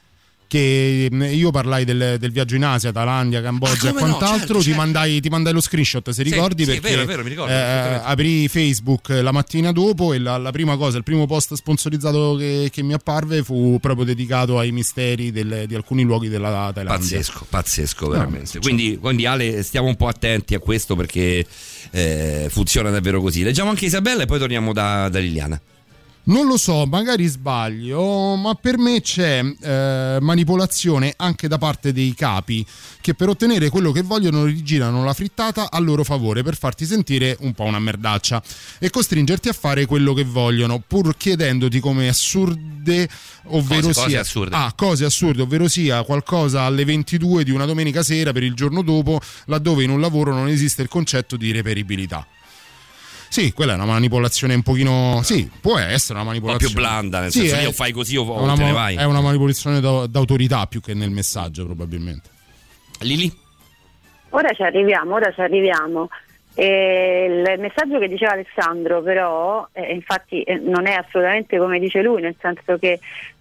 Che 0.49 1.09
mh, 1.11 1.27
io 1.31 1.51
parlai 1.51 1.85
del, 1.85 2.15
del 2.19 2.31
viaggio 2.31 2.55
in 2.55 2.63
Asia, 2.65 2.91
Thailandia, 2.91 3.39
Cambogia 3.39 3.89
Ah, 3.89 3.89
e 3.89 3.93
come 3.93 4.07
no, 4.09 4.15
quant'altro. 4.15 4.37
certo, 4.39 4.53
ti, 4.57 4.63
certo. 4.63 4.79
Mandai, 4.79 5.19
ti 5.21 5.29
mandai 5.29 5.53
lo 5.53 5.61
screenshot 5.61 6.09
se 6.09 6.23
ricordi. 6.23 6.63
sì, 6.63 6.71
è 6.71 6.73
perché 6.79 6.89
vero, 6.89 7.01
è 7.03 7.05
vero, 7.05 7.21
mi 7.21 7.29
ricordo, 7.29 7.53
eh, 7.53 8.01
aprì 8.03 8.47
Facebook 8.47 9.09
la 9.09 9.31
mattina 9.31 9.71
dopo 9.71 10.11
e 10.11 10.17
la, 10.17 10.37
la 10.37 10.49
prima 10.51 10.75
cosa, 10.75 10.97
il 10.97 11.03
primo 11.03 11.27
post 11.27 11.53
sponsorizzato 11.53 12.35
che, 12.35 12.69
che 12.73 12.81
mi 12.81 12.93
apparve 12.93 13.43
fu 13.43 13.77
proprio 13.79 14.05
dedicato 14.05 14.57
ai 14.57 14.71
misteri 14.71 15.31
del- 15.31 15.65
di 15.67 15.75
alcuni 15.75 16.01
luoghi 16.01 16.29
della 16.29 16.71
Thailandia. 16.73 16.97
Pazzesco, 16.97 17.45
pazzesco 17.47 18.05
No, 18.05 18.11
veramente. 18.13 18.47
cioè- 18.47 18.61
quindi, 18.61 18.97
quindi 18.97 19.27
Ale 19.27 19.61
stiamo 19.61 19.87
un 19.87 19.95
po' 19.97 20.07
attenti 20.07 20.55
a 20.55 20.59
questo 20.59 20.95
perché 20.95 21.45
eh, 21.91 22.47
funziona 22.49 22.89
davvero 22.89 23.21
così. 23.21 23.43
Leggiamo 23.43 23.69
anche 23.69 23.85
Isabella 23.85 24.23
e 24.23 24.25
poi 24.25 24.39
torniamo 24.39 24.73
da, 24.73 25.09
da 25.09 25.19
Liliana. 25.19 25.61
Non 26.29 26.45
lo 26.45 26.57
so, 26.57 26.85
magari 26.85 27.25
sbaglio, 27.25 28.35
ma 28.35 28.53
per 28.53 28.77
me 28.77 29.01
c'è 29.01 29.43
eh, 29.43 30.17
manipolazione 30.21 31.11
anche 31.17 31.47
da 31.47 31.57
parte 31.57 31.91
dei 31.91 32.13
capi 32.13 32.63
che 33.01 33.15
per 33.15 33.29
ottenere 33.29 33.69
quello 33.69 33.91
che 33.91 34.03
vogliono 34.03 34.45
rigirano 34.45 35.03
la 35.03 35.13
frittata 35.15 35.71
a 35.71 35.79
loro 35.79 36.03
favore 36.03 36.43
per 36.43 36.55
farti 36.55 36.85
sentire 36.85 37.35
un 37.39 37.53
po' 37.53 37.63
una 37.63 37.79
merdaccia 37.79 38.43
e 38.77 38.91
costringerti 38.91 39.49
a 39.49 39.53
fare 39.53 39.87
quello 39.87 40.13
che 40.13 40.23
vogliono, 40.23 40.83
pur 40.85 41.17
chiedendoti 41.17 41.79
come 41.79 42.07
assurde, 42.09 43.09
ovvero 43.45 43.87
Cose- 43.87 43.93
cose 43.93 44.09
sia 44.09 44.19
assurde. 44.19 44.55
Ah, 44.55 44.71
cose 44.75 45.05
assurde, 45.05 45.41
ovvero 45.41 45.67
sia 45.67 46.03
qualcosa 46.03 46.61
alle 46.61 46.85
22 46.85 47.43
di 47.43 47.49
una 47.49 47.65
domenica 47.65 48.03
sera 48.03 48.31
per 48.31 48.43
il 48.43 48.53
giorno 48.53 48.83
dopo, 48.83 49.19
laddove 49.45 49.83
in 49.83 49.89
un 49.89 49.99
lavoro 49.99 50.31
non 50.31 50.47
esiste 50.47 50.83
il 50.83 50.89
concetto 50.89 51.37
di 51.37 51.51
reperibilità. 51.51 52.23
Sì, 53.29 53.53
quella 53.53 53.73
è 53.73 53.75
una 53.75 53.85
manipolazione 53.85 54.55
un 54.55 54.63
pochino. 54.63 55.21
Sì, 55.23 55.49
può 55.61 55.77
essere 55.77 56.19
una 56.19 56.29
Un 56.29 56.39
po' 56.39 56.47
manipolazione. 56.47 56.73
più 56.73 56.81
blanda, 56.81 57.19
nel 57.21 57.31
Sì, 57.31 57.39
senso 57.41 57.55
è- 57.55 57.61
io 57.61 57.71
fai 57.71 57.91
così 57.91 58.17
o, 58.17 58.41
una, 58.41 58.55
te 58.55 58.63
ne 58.63 58.71
vai. 58.71 58.95
è 58.95 59.03
una 59.03 59.21
manipolazione 59.21 59.79
da- 59.79 60.07
d'autorità 60.07 60.65
più 60.65 60.81
che 60.81 60.93
nel 60.95 61.11
messaggio, 61.11 61.65
probabilmente. 61.65 62.29
Lili? 63.01 63.31
Ora 64.31 64.51
ci 64.53 64.63
arriviamo, 64.63 65.13
ora 65.15 65.31
ci 65.31 65.41
arriviamo. 65.41 66.09
E 66.55 67.25
il 67.53 67.59
messaggio 67.61 67.99
che 67.99 68.07
diceva 68.09 68.31
Alessandro 68.33 69.01
però, 69.01 69.65
eh, 69.71 69.93
infatti 69.93 70.41
eh, 70.41 70.55
non 70.57 70.87
è 70.87 70.93
assolutamente 70.93 71.57
come 71.57 71.79
dice 71.79 72.01
lui, 72.01 72.21
nel 72.21 72.35
senso 72.41 72.77
che 72.77 72.99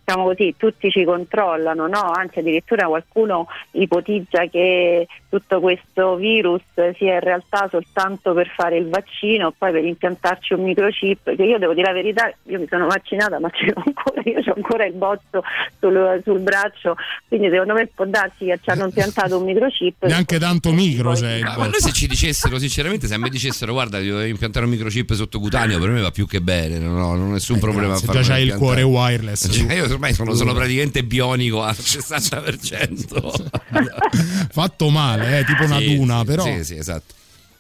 diciamo 0.08 0.24
così, 0.24 0.54
tutti 0.56 0.90
ci 0.90 1.04
controllano, 1.04 1.86
no? 1.86 2.10
anzi 2.10 2.38
addirittura 2.38 2.86
qualcuno 2.86 3.46
ipotizza 3.72 4.46
che 4.46 5.06
tutto 5.28 5.60
questo 5.60 6.16
virus 6.16 6.62
sia 6.96 7.14
in 7.14 7.20
realtà 7.20 7.68
soltanto 7.70 8.32
per 8.32 8.48
fare 8.48 8.78
il 8.78 8.88
vaccino, 8.88 9.52
poi 9.56 9.72
per 9.72 9.84
impiantarci 9.84 10.54
un 10.54 10.62
microchip, 10.62 11.36
che 11.36 11.42
io 11.42 11.58
devo 11.58 11.74
dire 11.74 11.88
la 11.88 11.92
verità, 11.92 12.32
io 12.44 12.58
mi 12.58 12.66
sono 12.66 12.86
vaccinata 12.86 13.38
ma 13.38 13.50
ancora, 13.84 14.22
io 14.24 14.38
ho 14.38 14.54
ancora 14.56 14.86
il 14.86 14.94
bozzo 14.94 15.42
sul, 15.78 16.22
sul 16.24 16.40
braccio, 16.40 16.96
quindi 17.28 17.50
secondo 17.50 17.74
me 17.74 17.86
può 17.94 18.06
darsi 18.06 18.46
che 18.46 18.58
ci 18.62 18.70
hanno 18.70 18.86
impiantato 18.86 19.36
un 19.36 19.44
microchip. 19.44 20.06
Neanche 20.06 20.38
tanto 20.38 20.72
micro 20.72 21.14
sei. 21.14 21.42
Ma, 21.42 21.58
ma 21.58 21.66
noi 21.66 21.80
se 21.80 21.92
ci 21.92 22.06
dicessero 22.06 22.58
sinceramente, 22.58 23.06
se 23.06 23.14
a 23.14 23.18
me 23.18 23.28
dicessero 23.28 23.72
guarda 23.72 24.00
dovevi 24.00 24.30
impiantare 24.30 24.64
un 24.64 24.70
microchip 24.70 25.12
sottocutaneo, 25.12 25.78
per 25.78 25.90
me 25.90 26.00
va 26.00 26.10
più 26.10 26.26
che 26.26 26.40
bene, 26.40 26.78
non 26.78 26.98
ho, 26.98 27.14
non 27.14 27.28
ho 27.28 27.32
nessun 27.32 27.58
problema 27.58 27.94
Se 27.96 28.06
a 28.08 28.12
già 28.12 28.22
c'hai 28.22 28.44
il 28.44 28.54
cuore 28.54 28.80
wireless. 28.80 29.50
Cioè, 29.50 29.74
io 29.74 29.97
ormai 29.98 30.14
sono, 30.14 30.32
sono 30.34 30.54
praticamente 30.54 31.02
bionico 31.02 31.62
al 31.62 31.74
60%. 31.74 34.48
Fatto 34.50 34.88
male, 34.88 35.40
eh, 35.40 35.44
tipo 35.44 35.64
una 35.64 35.78
Sì, 35.78 35.96
duna, 35.96 36.20
sì, 36.20 36.24
però. 36.24 36.42
Sì, 36.44 36.64
sì, 36.64 36.76
esatto. 36.76 37.14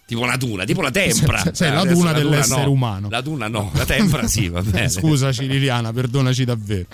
Tipo 0.06 0.22
una 0.22 0.36
duna, 0.36 0.64
tipo 0.64 0.80
la 0.80 0.90
tempra. 0.90 1.38
Sì, 1.38 1.50
sì, 1.52 1.68
la 1.68 1.84
duna 1.84 2.12
dell'essere 2.12 2.64
no. 2.64 2.70
umano. 2.70 3.08
La 3.10 3.20
duna 3.20 3.48
no, 3.48 3.70
la 3.74 3.84
tempra 3.84 4.26
sì, 4.26 4.48
va 4.48 4.62
bene. 4.62 4.88
Scusaci 4.88 5.46
Liliana, 5.46 5.92
perdonaci 5.92 6.44
davvero. 6.44 6.86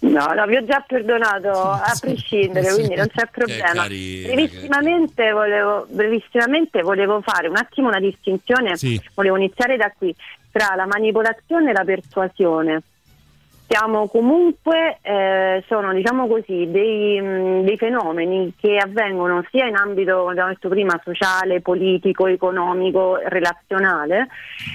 No, 0.00 0.32
no, 0.34 0.46
vi 0.46 0.56
ho 0.56 0.64
già 0.64 0.84
perdonato 0.84 1.50
a 1.70 1.96
prescindere, 2.00 2.70
Sì. 2.70 2.74
quindi 2.74 2.96
non 2.96 3.06
c'è 3.14 3.28
problema. 3.30 3.70
carina, 3.72 4.32
brevissimamente, 4.34 5.30
volevo, 5.30 5.86
brevissimamente 5.90 6.82
volevo 6.82 7.20
fare 7.20 7.46
un 7.46 7.56
attimo 7.56 7.86
una 7.86 8.00
distinzione, 8.00 8.76
Sì. 8.76 9.00
volevo 9.14 9.36
iniziare 9.36 9.76
da 9.76 9.92
qui, 9.96 10.12
tra 10.50 10.74
la 10.74 10.86
manipolazione 10.86 11.70
e 11.70 11.72
la 11.72 11.84
persuasione. 11.84 12.82
Siamo 13.74 14.06
comunque, 14.06 14.98
eh, 15.00 15.64
sono 15.66 15.94
diciamo 15.94 16.26
così, 16.26 16.70
dei, 16.70 17.18
mh, 17.18 17.64
dei 17.64 17.78
fenomeni 17.78 18.52
che 18.60 18.76
avvengono 18.76 19.42
sia 19.50 19.66
in 19.66 19.76
ambito, 19.76 20.28
abbiamo 20.28 20.50
detto 20.50 20.68
prima, 20.68 21.00
sociale, 21.02 21.62
politico, 21.62 22.26
economico, 22.26 23.16
relazionale, 23.16 24.28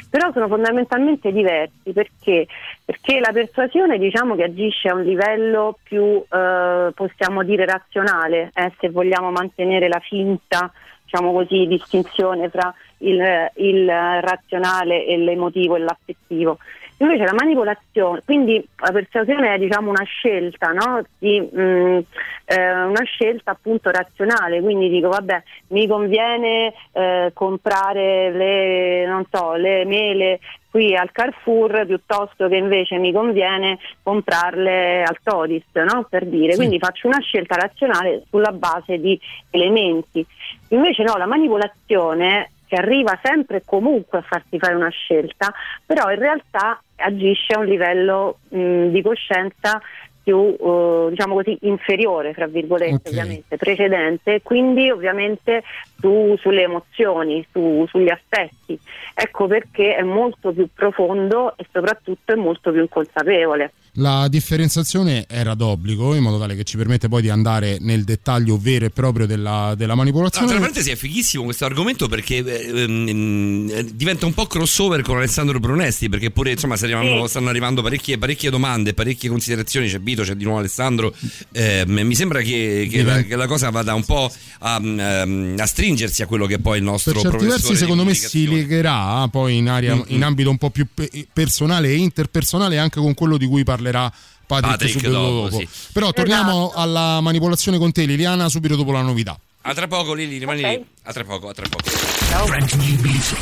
però 0.09 0.31
sono 0.31 0.47
fondamentalmente 0.47 1.31
diversi 1.31 1.91
perché, 1.93 2.47
perché 2.83 3.19
la 3.19 3.31
persuasione 3.31 3.99
diciamo 3.99 4.33
che 4.33 4.45
agisce 4.45 4.87
a 4.87 4.95
un 4.95 5.03
livello 5.03 5.77
più, 5.83 6.03
eh, 6.27 6.91
possiamo 6.95 7.43
dire, 7.43 7.65
razionale, 7.65 8.49
eh, 8.55 8.73
se 8.79 8.89
vogliamo 8.89 9.29
mantenere 9.29 9.89
la 9.89 9.99
finta 9.99 10.71
diciamo 11.03 11.31
così, 11.31 11.67
distinzione 11.67 12.49
tra 12.49 12.73
il, 12.97 13.51
il 13.57 13.85
razionale 13.85 15.05
e 15.05 15.17
l'emotivo 15.17 15.75
e 15.75 15.79
l'affettivo. 15.79 16.57
Invece 16.99 17.25
la 17.25 17.33
manipolazione, 17.33 18.21
quindi 18.25 18.65
la 18.77 18.91
persuasione 18.91 19.53
è 19.53 19.59
diciamo 19.59 19.91
una 19.91 20.03
scelta, 20.03 20.71
no? 20.71 21.03
Di, 21.19 21.39
mh, 21.39 22.03
eh, 22.45 22.83
una 22.85 23.03
scelta 23.03 23.51
appunto 23.51 23.91
razionale, 23.91 24.61
quindi 24.61 24.89
dico 24.89 25.09
vabbè 25.09 25.43
mi 25.67 25.85
conviene 25.85 26.73
eh, 26.93 27.31
comprare 27.33 28.31
le, 28.31 29.05
non 29.05 29.25
so, 29.29 29.53
le 29.53 29.85
mele 29.85 30.39
qui 30.71 30.95
al 30.95 31.11
Carrefour 31.11 31.85
piuttosto 31.85 32.47
che 32.47 32.55
invece 32.55 32.97
mi 32.97 33.11
conviene 33.11 33.79
comprarle 34.01 35.03
al 35.03 35.17
Todis, 35.23 35.65
no? 35.73 36.05
per 36.09 36.25
dire. 36.25 36.51
Sì. 36.51 36.57
Quindi 36.57 36.79
faccio 36.79 37.07
una 37.07 37.19
scelta 37.19 37.55
razionale 37.55 38.23
sulla 38.29 38.51
base 38.51 38.99
di 38.99 39.19
elementi. 39.49 40.25
Invece 40.69 41.03
no, 41.03 41.15
la 41.15 41.25
manipolazione 41.25 42.51
che 42.67 42.75
arriva 42.75 43.17
sempre 43.23 43.57
e 43.57 43.61
comunque 43.65 44.19
a 44.19 44.21
farti 44.21 44.59
fare 44.59 44.75
una 44.75 44.89
scelta, 44.89 45.53
però 45.85 46.11
in 46.11 46.19
realtà 46.19 46.81
agisce 46.97 47.53
a 47.53 47.59
un 47.59 47.65
livello 47.65 48.39
mh, 48.49 48.87
di 48.87 49.01
coscienza 49.01 49.81
più 50.27 50.57
eh, 50.59 51.07
diciamo 51.11 51.35
così 51.35 51.57
inferiore, 51.61 52.33
fra 52.33 52.47
virgolette, 52.47 52.95
Ok. 52.95 53.07
ovviamente, 53.07 53.55
precedente, 53.55 54.41
quindi 54.41 54.89
ovviamente 54.89 55.63
su- 56.01 56.35
sulle 56.37 56.63
emozioni, 56.63 57.45
su- 57.49 57.85
sugli 57.87 58.09
affetti. 58.09 58.77
Ecco 59.13 59.47
perché 59.47 59.95
è 59.95 60.03
molto 60.03 60.51
più 60.51 60.67
profondo 60.73 61.53
e 61.55 61.65
soprattutto 61.71 62.33
è 62.33 62.35
molto 62.35 62.73
più 62.73 62.81
inconsapevole. 62.81 63.71
La 63.93 64.27
differenziazione 64.27 65.25
era 65.27 65.55
d'obbligo, 65.55 66.15
in 66.15 66.21
modo 66.21 66.37
tale 66.39 66.55
che 66.55 66.63
ci 66.63 66.77
permette 66.77 67.07
poi 67.07 67.21
di 67.21 67.29
andare 67.29 67.77
nel 67.79 68.03
dettaglio 68.03 68.57
vero 68.57 68.85
e 68.85 68.89
proprio 68.89 69.25
della, 69.25 69.73
della 69.75 69.95
manipolazione. 69.95 70.47
tra 70.47 70.59
parentesi 70.59 70.91
è 70.91 70.95
fighissimo 70.95 71.43
questo 71.43 71.65
argomento 71.65 72.07
perché 72.07 72.37
eh, 72.37 72.81
ehm, 72.81 73.69
eh, 73.71 73.85
diventa 73.93 74.25
un 74.25 74.33
po' 74.33 74.45
crossover 74.45 75.01
con 75.01 75.17
Alessandro 75.17 75.59
Brunesti 75.59 76.09
perché 76.09 76.31
pure 76.31 76.51
insomma 76.51 76.75
stanno 76.75 76.97
arrivando, 76.97 77.27
stanno 77.27 77.49
arrivando 77.49 77.81
parecchie, 77.81 78.17
parecchie 78.17 78.49
domande, 78.49 78.93
parecchie 78.93 79.29
considerazioni, 79.29 79.87
c'è 79.87 79.99
Vito, 79.99 80.23
c'è 80.23 80.35
di 80.35 80.43
nuovo 80.43 80.59
Alessandro, 80.59 81.13
Eh, 81.51 81.83
mi 81.87 82.15
sembra 82.15 82.41
che, 82.41 82.87
che 82.89 83.03
la, 83.03 83.21
che 83.23 83.35
la 83.35 83.47
cosa 83.47 83.69
vada 83.71 83.93
un 83.93 84.03
po' 84.03 84.31
a, 84.59 84.79
ehm, 84.81 85.55
a 85.57 85.65
stringersi 85.65 86.21
a 86.21 86.27
quello 86.27 86.45
che 86.45 86.55
è 86.55 86.59
poi 86.59 86.77
il 86.77 86.83
nostro 86.83 87.13
per 87.13 87.21
certi 87.21 87.37
professore 87.37 87.61
versi 87.61 87.71
di 87.73 87.77
secondo 87.79 88.03
me 88.03 88.13
si 88.13 88.47
legherà 88.47 89.23
eh, 89.23 89.29
poi 89.29 89.57
in, 89.57 89.69
area, 89.69 89.95
Mm, 89.95 90.01
in 90.07 90.19
mm. 90.19 90.23
ambito 90.23 90.49
un 90.49 90.57
po' 90.57 90.69
più 90.69 90.87
pe- 90.93 91.27
personale 91.31 91.89
e 91.89 91.95
interpersonale 91.95 92.77
anche 92.77 92.99
con 92.99 93.13
quello 93.13 93.37
di 93.37 93.45
cui 93.45 93.63
parlerà 93.91 94.11
Patrick, 94.45 94.71
Patrick 94.77 94.99
subito 94.99 95.11
dopo, 95.11 95.49
dopo. 95.49 95.59
sì. 95.59 95.67
Però 95.91 96.11
torniamo 96.13 96.71
alla 96.73 97.19
manipolazione 97.21 97.77
con 97.77 97.91
te 97.91 98.05
Liliana 98.05 98.47
subito 98.49 98.75
dopo 98.75 98.91
la 98.91 99.01
novità. 99.01 99.37
A 99.61 99.73
tra 99.73 99.87
poco, 99.87 100.13
Lili, 100.13 100.37
rimani 100.37 100.63
Ok. 100.63 100.69
lì. 100.69 100.85
A 101.03 101.11
tra 101.13 101.23
poco, 101.25 101.49
a 101.49 101.53
tra 101.53 101.65
poco. 101.69 101.89
Music. 103.01 103.37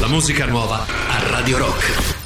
La 0.00 0.06
musica 0.06 0.46
nuova 0.46 0.86
a 0.86 1.28
Radio 1.30 1.58
Rock. 1.58 2.17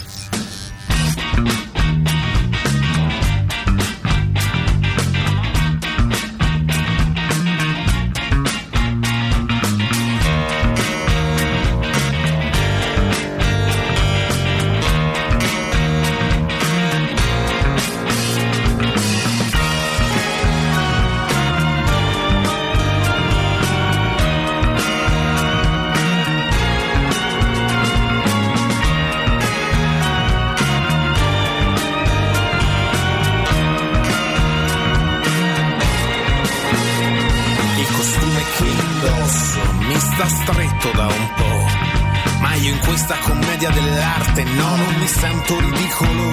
Sento 45.22 45.60
ridicolo. 45.60 46.30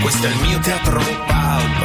Questo 0.00 0.26
è 0.26 0.30
il 0.30 0.40
mio 0.46 0.58
teatro 0.60 1.00
pulp. 1.00 1.80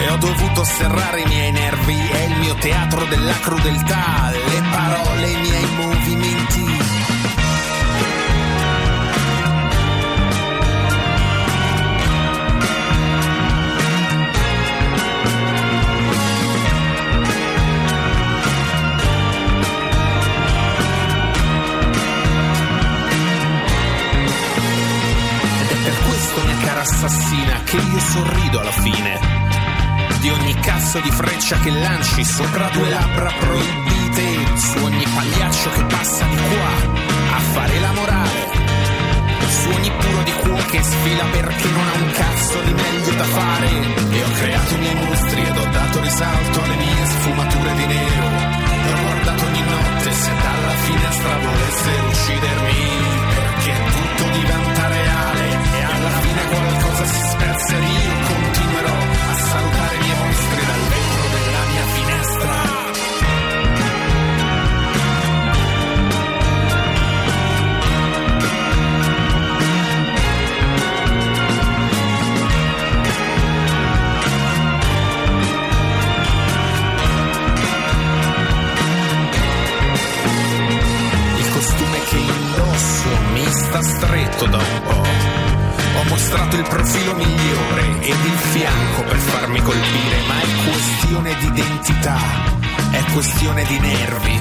E 0.00 0.10
ho 0.10 0.16
dovuto 0.16 0.64
serrare 0.64 1.20
i 1.20 1.26
miei 1.26 1.52
nervi. 1.52 1.96
È 1.96 2.22
il 2.24 2.36
mio 2.38 2.54
teatro 2.56 3.04
della 3.04 3.38
crudeltà. 3.38 4.30
Le 4.32 4.62
parole, 4.72 5.30
i 5.30 5.36
assassina, 26.88 27.60
che 27.64 27.76
io 27.76 28.00
sorrido 28.00 28.60
alla 28.60 28.72
fine. 28.72 29.20
Di 30.20 30.30
ogni 30.30 30.54
cazzo 30.54 30.98
di 31.00 31.10
freccia 31.10 31.58
che 31.58 31.70
lanci 31.70 32.24
sopra 32.24 32.68
due 32.72 32.88
labbra 32.88 33.30
proibite, 33.38 34.56
su 34.56 34.78
ogni 34.82 35.04
pagliaccio 35.14 35.70
che 35.70 35.84
passa 35.84 36.24
di 36.24 36.36
qua 36.36 37.36
a 37.36 37.40
fare 37.52 37.80
la 37.80 37.92
morale. 37.92 38.56
Su 39.48 39.68
ogni 39.70 39.90
puro 39.90 40.22
di 40.22 40.32
cuore 40.32 40.64
che 40.66 40.82
sfila 40.82 41.24
perché 41.30 41.68
non 41.68 41.86
ha 41.88 42.02
un 42.02 42.10
cazzo 42.12 42.60
di 42.62 42.72
meglio 42.72 43.14
da 43.14 43.24
fare. 43.24 43.68
E 44.10 44.24
ho 44.24 44.30
creato 44.40 44.74
i 44.74 44.78
miei 44.78 44.94
mostri 44.94 45.40
ed 45.42 45.56
ho 45.56 45.66
dato 45.70 46.00
risalto 46.00 46.62
alle 46.62 46.76
mie 46.76 47.06
sfumature 47.06 47.74
di 47.74 47.86
nero. 47.86 48.28
E 48.86 48.92
ho 48.92 49.00
guardato 49.02 49.44
ogni 49.44 49.62
notte 49.62 50.12
se 50.12 50.30
dalla 50.42 50.74
finestra 50.86 51.36
volessero 51.38 52.06
uccidermi. 52.08 52.76
Perché 53.34 53.74
tutto 53.92 54.30
diventa 54.38 54.77
io 57.76 58.14
continuerò 58.26 58.92
a 58.92 59.34
salutare 59.34 59.94
i 59.94 59.98
miei 59.98 60.16
mostri 60.16 60.66
dal 60.66 60.80
vetro 60.88 61.24
della 61.32 61.64
mia 61.70 61.86
finestra. 61.86 62.52
Il 81.38 81.48
costume 81.52 81.98
che 82.08 82.16
indosso 82.16 83.08
mi 83.32 83.44
sta 83.46 83.82
stretto 83.82 84.46
da 84.46 84.58
un 84.58 84.82
po'. 84.82 85.37
Ho 85.98 86.04
mostrato 86.04 86.56
il 86.56 86.62
profilo 86.68 87.12
migliore 87.14 87.82
ed 88.02 88.24
il 88.24 88.38
fianco 88.38 89.02
per 89.02 89.16
farmi 89.16 89.60
colpire, 89.60 90.16
ma 90.28 90.40
è 90.40 90.70
questione 90.70 91.36
di 91.38 91.46
identità, 91.46 92.18
è 92.92 93.02
questione 93.12 93.64
di 93.64 93.78
nervi. 93.80 94.40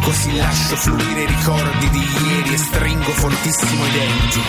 Così 0.00 0.34
lascio 0.34 0.76
fluire 0.76 1.22
i 1.22 1.26
ricordi 1.26 1.90
di 1.90 2.06
ieri 2.26 2.54
e 2.54 2.56
stringo 2.56 3.10
fortissimo 3.10 3.86
i 3.86 3.90
denti. 3.90 4.40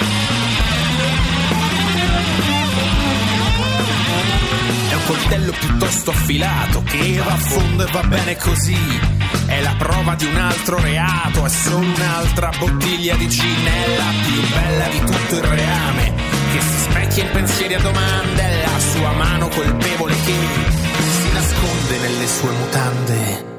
È 4.89 4.93
un 4.93 5.05
coltello 5.05 5.51
piuttosto 5.59 6.11
affilato 6.11 6.83
che 6.83 7.17
va 7.17 7.33
a 7.33 7.37
fondo 7.37 7.85
e 7.85 7.91
va 7.91 8.03
bene 8.03 8.37
così. 8.37 9.22
È 9.45 9.61
la 9.61 9.75
prova 9.77 10.15
di 10.15 10.25
un 10.25 10.35
altro 10.37 10.79
reato, 10.79 11.45
è 11.45 11.49
solo 11.49 11.85
un'altra 11.85 12.51
bottiglia 12.57 13.15
di 13.15 13.27
gin, 13.27 13.65
è 13.65 13.97
la 13.97 14.11
più 14.25 14.41
bella 14.49 14.87
di 14.87 14.99
tutto 14.99 15.35
il 15.35 15.43
reame. 15.43 16.13
Che 16.51 16.61
si 16.61 16.77
specchia 16.89 17.23
in 17.23 17.31
pensieri 17.31 17.73
a 17.73 17.79
domande, 17.79 18.41
è 18.41 18.61
la 18.61 18.79
sua 18.79 19.11
mano 19.11 19.47
colpevole 19.49 20.15
che 20.25 20.35
si 21.11 21.33
nasconde 21.33 21.97
nelle 21.99 22.27
sue 22.27 22.51
mutande. 22.51 23.52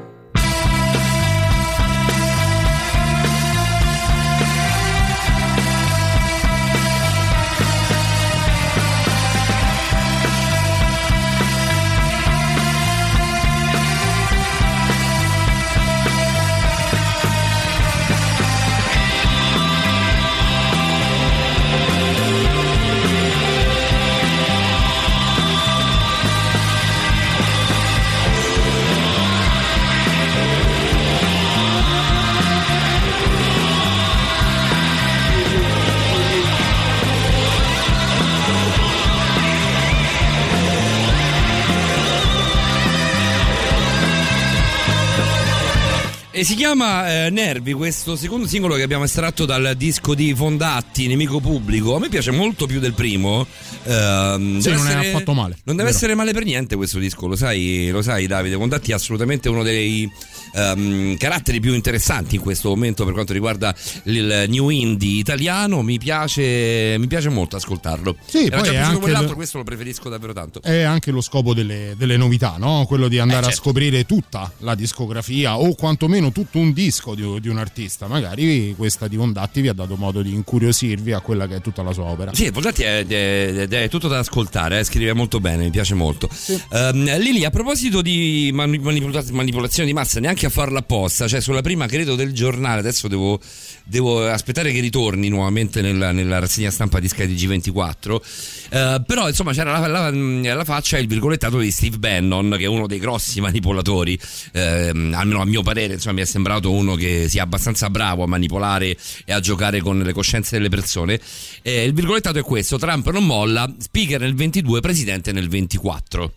Si 46.45 46.53
chiama 46.55 47.25
eh, 47.25 47.29
Nervi, 47.31 47.73
questo 47.73 48.15
secondo 48.15 48.45
singolo 48.45 48.75
che 48.75 48.83
abbiamo 48.83 49.03
estratto 49.05 49.45
dal 49.45 49.73
disco 49.75 50.13
di 50.13 50.31
Fondatti, 50.35 51.07
Nemico 51.07 51.39
Pubblico. 51.39 51.95
A 51.95 51.99
me 51.99 52.07
piace 52.07 52.29
molto 52.29 52.67
più 52.67 52.79
del 52.79 52.93
primo. 52.93 53.47
Ehm, 53.83 54.59
Sì, 54.59 54.69
non 54.69 54.85
è 54.85 54.89
essere- 54.91 55.07
affatto 55.07 55.33
male, 55.33 55.55
Non 55.63 55.75
deve 55.75 55.83
vero. 55.85 55.95
essere 55.97 56.13
male 56.13 56.33
per 56.33 56.43
niente 56.43 56.75
questo 56.75 56.99
disco, 56.99 57.25
lo 57.25 57.35
sai, 57.35 57.89
lo 57.89 58.03
sai 58.03 58.27
Davide. 58.27 58.55
Fondatti 58.57 58.91
è 58.91 58.93
assolutamente 58.93 59.49
uno 59.49 59.63
dei 59.63 60.07
ehm, 60.53 61.17
caratteri 61.17 61.59
più 61.59 61.73
interessanti 61.73 62.35
in 62.35 62.41
questo 62.41 62.69
momento 62.69 63.03
per 63.05 63.13
quanto 63.13 63.33
riguarda 63.33 63.73
il 64.03 64.45
new 64.47 64.69
indie 64.69 65.17
italiano. 65.19 65.81
Mi 65.81 65.97
piace, 65.97 66.95
mi 66.99 67.07
piace 67.07 67.29
molto 67.29 67.55
ascoltarlo. 67.55 68.17
Sì, 68.25 68.45
Era 68.45 68.57
poi 68.57 68.65
già 68.67 68.73
è 68.73 68.77
anche 68.77 68.99
quell'altro, 68.99 69.29
lo- 69.31 69.35
questo 69.35 69.57
lo 69.57 69.63
preferisco 69.63 70.09
davvero 70.09 70.33
tanto. 70.33 70.61
È 70.61 70.81
anche 70.83 71.09
lo 71.09 71.21
scopo 71.21 71.55
delle, 71.55 71.95
delle 71.97 72.17
novità, 72.17 72.55
no? 72.59 72.85
quello 72.87 73.07
di 73.07 73.17
andare 73.17 73.39
Eh, 73.41 73.45
a 73.45 73.49
certo. 73.49 73.63
scoprire 73.63 74.05
tutta 74.05 74.51
la 74.59 74.75
discografia 74.75 75.57
o 75.57 75.73
quantomeno 75.73 76.31
tutto 76.35 76.59
un 76.59 76.73
disco 76.73 77.15
di, 77.15 77.39
di, 77.39 77.47
un 77.47 77.57
artista, 77.57 78.07
magari 78.07 78.73
questa 78.75 79.07
di 79.07 79.15
Vondatti 79.15 79.61
vi 79.61 79.69
ha 79.69 79.73
dato 79.73 79.95
modo 79.95 80.21
di 80.21 80.33
incuriosirvi 80.33 81.13
a 81.13 81.21
quella 81.21 81.47
che 81.47 81.55
è 81.55 81.61
tutta 81.61 81.81
la 81.81 81.93
sua 81.93 82.03
opera. 82.03 82.33
Sì, 82.33 82.49
Vondatti 82.49 82.83
è, 82.83 83.05
è, 83.07 83.67
è, 83.69 83.87
tutto 83.87 84.09
da 84.09 84.19
ascoltare, 84.19 84.79
eh, 84.79 84.83
scrive 84.83 85.13
molto 85.13 85.39
bene, 85.39 85.63
mi 85.63 85.69
piace 85.69 85.93
molto. 85.93 86.27
Sì. 86.29 86.61
Um, 86.71 87.17
Lili, 87.19 87.45
a 87.45 87.51
proposito 87.51 88.01
di 88.01 88.51
manipolazione 88.51 89.87
di 89.87 89.93
massa, 89.93 90.19
neanche 90.19 90.45
a 90.45 90.49
farla 90.49 90.79
apposta, 90.79 91.25
cioè 91.25 91.39
sulla 91.39 91.61
prima 91.61 91.85
credo 91.85 92.15
del 92.15 92.33
giornale, 92.33 92.81
adesso 92.81 93.07
devo 93.07 93.39
devo 93.85 94.27
aspettare 94.27 94.71
che 94.71 94.79
ritorni 94.79 95.29
nuovamente 95.29 95.81
nella, 95.81 96.11
nella 96.11 96.39
rassegna 96.39 96.71
stampa 96.71 96.99
di 96.99 97.07
Sky 97.07 97.27
G24. 97.27 98.21
Eh, 98.69 99.03
però 99.05 99.27
insomma 99.27 99.53
c'era 99.53 99.77
la, 99.77 100.09
la, 100.09 100.55
la, 100.55 100.63
faccia 100.63 100.97
il 100.97 101.07
virgolettato 101.07 101.59
di 101.59 101.71
Steve 101.71 101.97
Bannon, 101.97 102.55
che 102.57 102.63
è 102.63 102.67
uno 102.67 102.87
dei 102.87 102.99
grossi 102.99 103.39
manipolatori, 103.39 104.19
eh, 104.51 104.89
almeno 104.89 105.41
a 105.41 105.45
mio 105.45 105.61
parere, 105.61 105.93
insomma, 105.93 106.15
mi 106.15 106.21
è 106.21 106.25
sembrato 106.25 106.71
uno 106.71 106.95
che 106.95 107.27
sia 107.29 107.43
abbastanza 107.43 107.89
bravo 107.89 108.23
a 108.23 108.27
manipolare 108.27 108.97
e 109.23 109.31
a 109.31 109.39
giocare 109.39 109.79
con 109.81 109.99
le 109.99 110.13
coscienze 110.13 110.57
delle 110.57 110.69
persone. 110.69 111.19
Eh, 111.61 111.85
il 111.85 111.93
virgolettato 111.93 112.39
è 112.39 112.43
questo: 112.43 112.77
Trump 112.77 113.09
non 113.11 113.25
molla, 113.25 113.71
speaker 113.77 114.19
nel 114.19 114.35
22, 114.35 114.81
presidente 114.81 115.31
nel 115.31 115.47
24. 115.47 116.33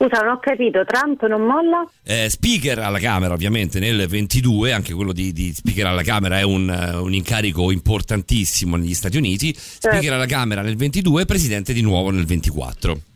Scusa, 0.00 0.22
non 0.22 0.32
ho 0.32 0.38
capito, 0.38 0.82
Trump 0.86 1.26
non 1.26 1.42
molla? 1.42 1.86
Eh, 2.02 2.30
speaker 2.30 2.78
alla 2.78 2.98
Camera 2.98 3.34
ovviamente 3.34 3.78
nel 3.78 4.08
22, 4.08 4.72
anche 4.72 4.94
quello 4.94 5.12
di, 5.12 5.30
di 5.34 5.52
speaker 5.52 5.84
alla 5.84 6.02
Camera 6.02 6.38
è 6.38 6.42
un, 6.42 6.70
un, 7.02 7.12
incarico 7.12 7.70
importantissimo 7.70 8.76
negli 8.76 8.94
Stati 8.94 9.18
Uniti, 9.18 9.54
speaker 9.54 10.00
certo. 10.00 10.14
alla 10.14 10.24
Camera 10.24 10.62
nel 10.62 10.76
22, 10.76 11.26
presidente 11.26 11.74
di 11.74 11.82
nuovo 11.82 12.08
nel 12.08 12.24
24. 12.24 13.09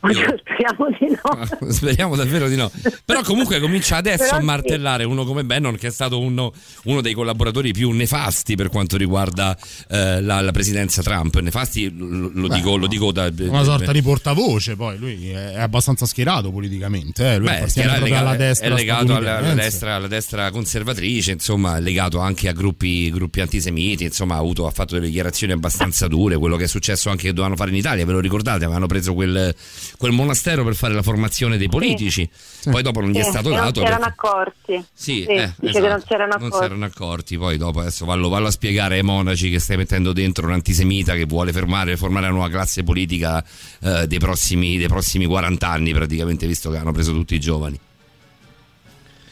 Speriamo 0.00 0.88
di 0.98 1.08
no. 1.10 1.70
Speriamo 1.72 2.16
davvero 2.16 2.48
di 2.48 2.54
no. 2.54 2.70
Però 3.04 3.22
comunque 3.22 3.58
comincia 3.60 3.96
adesso 3.96 4.24
Però 4.24 4.36
a 4.36 4.40
martellare 4.40 5.02
sì. 5.02 5.08
uno 5.08 5.24
come 5.24 5.44
Bannon 5.44 5.76
che 5.76 5.88
è 5.88 5.90
stato 5.90 6.20
uno, 6.20 6.52
uno, 6.84 7.00
dei 7.00 7.14
collaboratori 7.14 7.72
più 7.72 7.90
nefasti 7.90 8.54
per 8.54 8.68
quanto 8.68 8.96
riguarda 8.96 9.56
eh, 9.88 10.20
la, 10.20 10.40
la, 10.40 10.52
presidenza 10.52 11.02
Trump. 11.02 11.38
Nefasti 11.40 11.92
lo, 11.96 12.30
lo 12.32 12.48
Beh, 12.48 12.54
dico, 12.54 12.76
lo 12.76 12.86
dico 12.86 13.10
da... 13.10 13.30
Una 13.38 13.64
sorta 13.64 13.90
di 13.90 14.02
portavoce 14.02 14.76
poi, 14.76 14.98
lui 14.98 15.30
è 15.30 15.58
abbastanza 15.58 16.06
schierato 16.06 16.50
politicamente. 16.52 17.32
Eh. 17.32 17.38
Lui 17.38 17.48
Beh, 17.48 17.64
è, 17.64 18.00
legato, 18.00 18.14
alla 18.14 18.36
destra 18.36 18.66
è 18.66 18.70
legato 18.70 19.14
alla, 19.16 19.38
alla, 19.38 19.54
destra, 19.54 19.94
alla, 19.96 20.06
destra, 20.06 20.50
conservatrice, 20.50 21.32
insomma 21.32 21.76
è 21.76 21.80
legato 21.80 22.20
anche 22.20 22.48
a 22.48 22.52
gruppi, 22.52 23.10
gruppi 23.10 23.40
antisemiti, 23.40 24.04
insomma 24.04 24.36
ha, 24.36 24.38
avuto, 24.38 24.66
ha 24.66 24.70
fatto 24.70 24.94
delle 24.94 25.06
dichiarazioni 25.06 25.52
abbastanza 25.52 26.06
dure, 26.06 26.36
quello 26.36 26.56
che 26.56 26.64
è 26.64 26.68
successo 26.68 27.10
anche 27.10 27.24
che 27.24 27.28
dovevano 27.30 27.56
fare 27.56 27.70
in 27.70 27.76
Italia, 27.76 28.04
ve 28.06 28.12
lo 28.12 28.20
ricordate? 28.20 28.64
Avevano 28.64 28.86
preso 28.86 29.14
quel, 29.14 29.54
quel 29.98 30.12
monastero 30.12 30.62
per 30.62 30.76
fare 30.76 30.94
la 30.94 31.02
formazione 31.02 31.58
dei 31.58 31.68
politici. 31.68 32.28
Sì. 32.32 32.70
Poi 32.70 32.82
dopo 32.82 33.00
non 33.00 33.10
gli 33.10 33.18
è 33.18 33.24
stato 33.24 33.50
dato. 33.50 33.80
Non 33.80 33.88
si 33.88 33.92
erano 33.92 34.04
accorti. 34.04 34.84
Sì, 34.92 35.24
eh, 35.24 35.52
esatto. 35.60 35.88
non 35.88 36.00
si 36.00 36.12
erano 36.12 36.32
accorti. 36.34 36.48
Non 36.48 36.52
si 36.52 36.64
erano 36.64 36.84
accorti. 36.84 37.36
Poi 37.36 37.56
dopo 37.56 37.80
adesso 37.80 38.04
vallo, 38.06 38.28
vallo, 38.28 38.46
a 38.46 38.50
spiegare 38.52 38.94
ai 38.94 39.02
monaci 39.02 39.50
che 39.50 39.58
stai 39.58 39.76
mettendo 39.76 40.12
dentro 40.12 40.46
un 40.46 40.52
antisemita 40.52 41.14
che 41.14 41.24
vuole 41.24 41.52
fermare, 41.52 41.96
formare 41.96 42.26
la 42.26 42.32
nuova 42.32 42.48
classe 42.48 42.84
politica 42.84 43.44
eh, 43.80 44.06
dei, 44.06 44.18
prossimi, 44.18 44.78
dei 44.78 44.88
prossimi 44.88 45.26
40 45.26 45.68
anni, 45.68 45.92
praticamente, 45.92 46.46
visto 46.46 46.70
che 46.70 46.76
hanno 46.76 46.92
preso 46.92 47.12
tutti 47.12 47.34
i 47.34 47.40
giovani. 47.40 47.78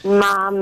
Ma 0.03 0.51
mh, 0.51 0.55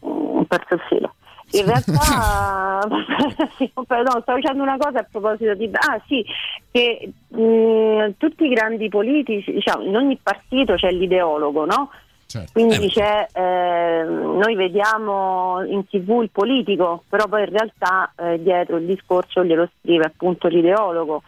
ho 0.00 0.44
perso 0.48 0.74
il 0.74 0.80
filo. 0.88 1.14
In 1.52 1.64
realtà, 1.64 2.80
no, 2.86 4.20
stavo 4.20 4.38
dicendo 4.38 4.62
una 4.62 4.76
cosa 4.78 5.00
a 5.00 5.06
proposito 5.10 5.54
di... 5.54 5.70
Ah 5.72 6.00
sì, 6.06 6.24
che 6.70 7.12
mh, 7.28 8.14
tutti 8.18 8.44
i 8.44 8.48
grandi 8.48 8.88
politici, 8.88 9.52
diciamo, 9.52 9.84
in 9.84 9.96
ogni 9.96 10.18
partito 10.22 10.74
c'è 10.74 10.90
l'ideologo, 10.90 11.64
no? 11.64 11.90
Certo. 12.26 12.50
Quindi 12.52 12.92
eh, 12.96 13.28
eh, 13.32 14.02
noi 14.04 14.56
vediamo 14.56 15.64
in 15.64 15.86
tv 15.86 16.22
il 16.22 16.30
politico, 16.30 17.04
però 17.08 17.28
poi 17.28 17.44
in 17.44 17.50
realtà 17.50 18.12
eh, 18.16 18.42
dietro 18.42 18.78
il 18.78 18.86
discorso 18.86 19.44
glielo 19.44 19.70
scrive 19.80 20.06
appunto 20.06 20.48
l'ideologo. 20.48 21.22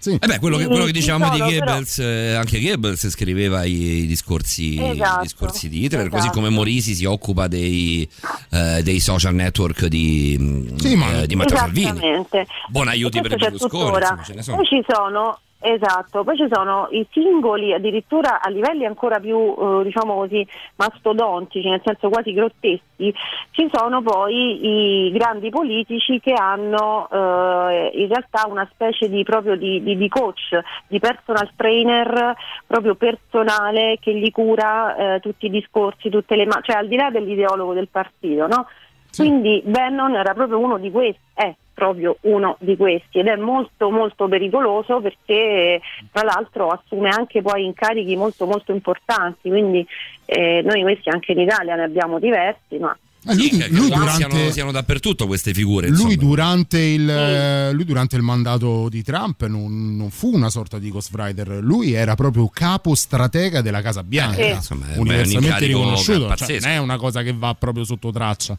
Sì. 0.00 0.18
Eh 0.20 0.26
beh, 0.26 0.38
quello, 0.38 0.56
che, 0.56 0.66
quello 0.66 0.84
che 0.86 0.92
dicevamo 0.92 1.30
di 1.30 1.38
Goebbels, 1.38 1.96
però... 1.96 2.08
eh, 2.08 2.34
anche 2.34 2.60
Goebbels 2.60 3.08
scriveva 3.10 3.64
i, 3.64 3.72
i, 4.02 4.06
discorsi, 4.06 4.82
esatto, 4.82 5.20
i 5.20 5.22
discorsi, 5.22 5.68
di 5.68 5.84
Hitler, 5.84 6.06
esatto. 6.06 6.16
così 6.16 6.30
come 6.30 6.48
Morisi 6.48 6.94
si 6.94 7.04
occupa 7.04 7.46
dei, 7.48 8.08
eh, 8.50 8.82
dei 8.82 8.98
social 9.00 9.34
network 9.34 9.86
di, 9.86 10.72
sì, 10.76 10.96
ma... 10.96 11.20
Eh, 11.20 11.26
di 11.26 11.36
Matteo 11.36 11.58
Salvini. 11.58 12.26
Buon 12.68 12.88
aiuti 12.88 13.20
per 13.20 13.36
Berlusconi. 13.36 13.96
Insomma, 13.96 14.22
ce 14.24 14.34
ne 14.34 14.42
sono. 14.42 14.56
Poi 14.56 14.66
ci 14.66 14.84
sono 14.88 15.38
Esatto, 15.62 16.24
poi 16.24 16.38
ci 16.38 16.48
sono 16.50 16.88
i 16.90 17.06
singoli 17.10 17.74
addirittura 17.74 18.40
a 18.40 18.48
livelli 18.48 18.86
ancora 18.86 19.20
più 19.20 19.36
eh, 19.36 19.82
diciamo 19.84 20.14
così 20.14 20.46
mastodontici, 20.76 21.68
nel 21.68 21.82
senso 21.84 22.08
quasi 22.08 22.32
grotteschi, 22.32 23.14
ci 23.50 23.68
sono 23.70 24.00
poi 24.00 25.08
i 25.08 25.12
grandi 25.12 25.50
politici 25.50 26.18
che 26.18 26.32
hanno 26.32 27.06
eh, 27.10 27.90
in 27.92 28.08
realtà 28.08 28.46
una 28.48 28.66
specie 28.72 29.10
di, 29.10 29.22
proprio 29.22 29.54
di, 29.54 29.82
di, 29.82 29.98
di, 29.98 30.08
coach, 30.08 30.58
di 30.86 30.98
personal 30.98 31.50
trainer 31.54 32.34
proprio 32.66 32.94
personale 32.94 33.98
che 34.00 34.14
gli 34.14 34.30
cura 34.30 34.96
eh, 35.16 35.20
tutti 35.20 35.44
i 35.44 35.50
discorsi, 35.50 36.08
tutte 36.08 36.36
le 36.36 36.46
ma- 36.46 36.62
cioè 36.62 36.76
al 36.76 36.88
di 36.88 36.96
là 36.96 37.10
dell'ideologo 37.10 37.74
del 37.74 37.88
partito, 37.88 38.46
no? 38.46 38.66
Sì. 39.10 39.22
Quindi 39.26 39.60
Bannon 39.66 40.14
era 40.14 40.32
proprio 40.32 40.58
uno 40.58 40.78
di 40.78 40.90
questi, 40.90 41.20
è 41.34 41.54
proprio 41.80 42.18
uno 42.22 42.56
di 42.60 42.76
questi 42.76 43.20
ed 43.20 43.26
è 43.26 43.36
molto 43.36 43.90
molto 43.90 44.28
pericoloso 44.28 45.00
perché 45.00 45.80
tra 46.12 46.22
l'altro 46.22 46.68
assume 46.68 47.08
anche 47.08 47.40
poi 47.40 47.64
incarichi 47.64 48.16
molto 48.16 48.44
molto 48.44 48.72
importanti, 48.72 49.48
quindi 49.48 49.86
eh, 50.26 50.60
noi 50.62 50.82
questi 50.82 51.08
anche 51.08 51.32
in 51.32 51.40
Italia 51.40 51.74
ne 51.76 51.84
abbiamo 51.84 52.18
diversi, 52.18 52.76
ma 52.78 52.94
eh, 53.26 53.34
lui, 53.34 53.50
sì, 53.50 53.70
lui 53.70 53.88
durante, 53.88 54.12
siano, 54.14 54.50
siano, 54.50 54.72
dappertutto 54.72 55.26
queste 55.26 55.52
figure. 55.52 55.88
Lui 55.88 56.16
durante, 56.16 56.78
il, 56.78 57.68
sì. 57.68 57.74
lui 57.74 57.84
durante, 57.84 58.16
il, 58.16 58.22
mandato 58.22 58.88
di 58.88 59.02
Trump 59.02 59.46
non, 59.46 59.96
non, 59.96 60.10
fu 60.10 60.34
una 60.34 60.48
sorta 60.48 60.78
di 60.78 60.90
Ghost 60.90 61.10
Rider, 61.14 61.58
lui 61.60 61.92
era 61.92 62.14
proprio 62.14 62.48
capo 62.48 62.94
stratega 62.94 63.60
della 63.60 63.82
Casa 63.82 64.02
Bianca, 64.02 64.38
eh, 64.38 64.52
insomma, 64.52 64.86
universalmente 64.96 65.66
riconosciuto. 65.66 66.34
Cioè, 66.34 66.60
non 66.60 66.70
è 66.70 66.76
una 66.78 66.96
cosa 66.96 67.22
che 67.22 67.34
va 67.34 67.54
proprio 67.54 67.84
sotto 67.84 68.10
traccia. 68.10 68.56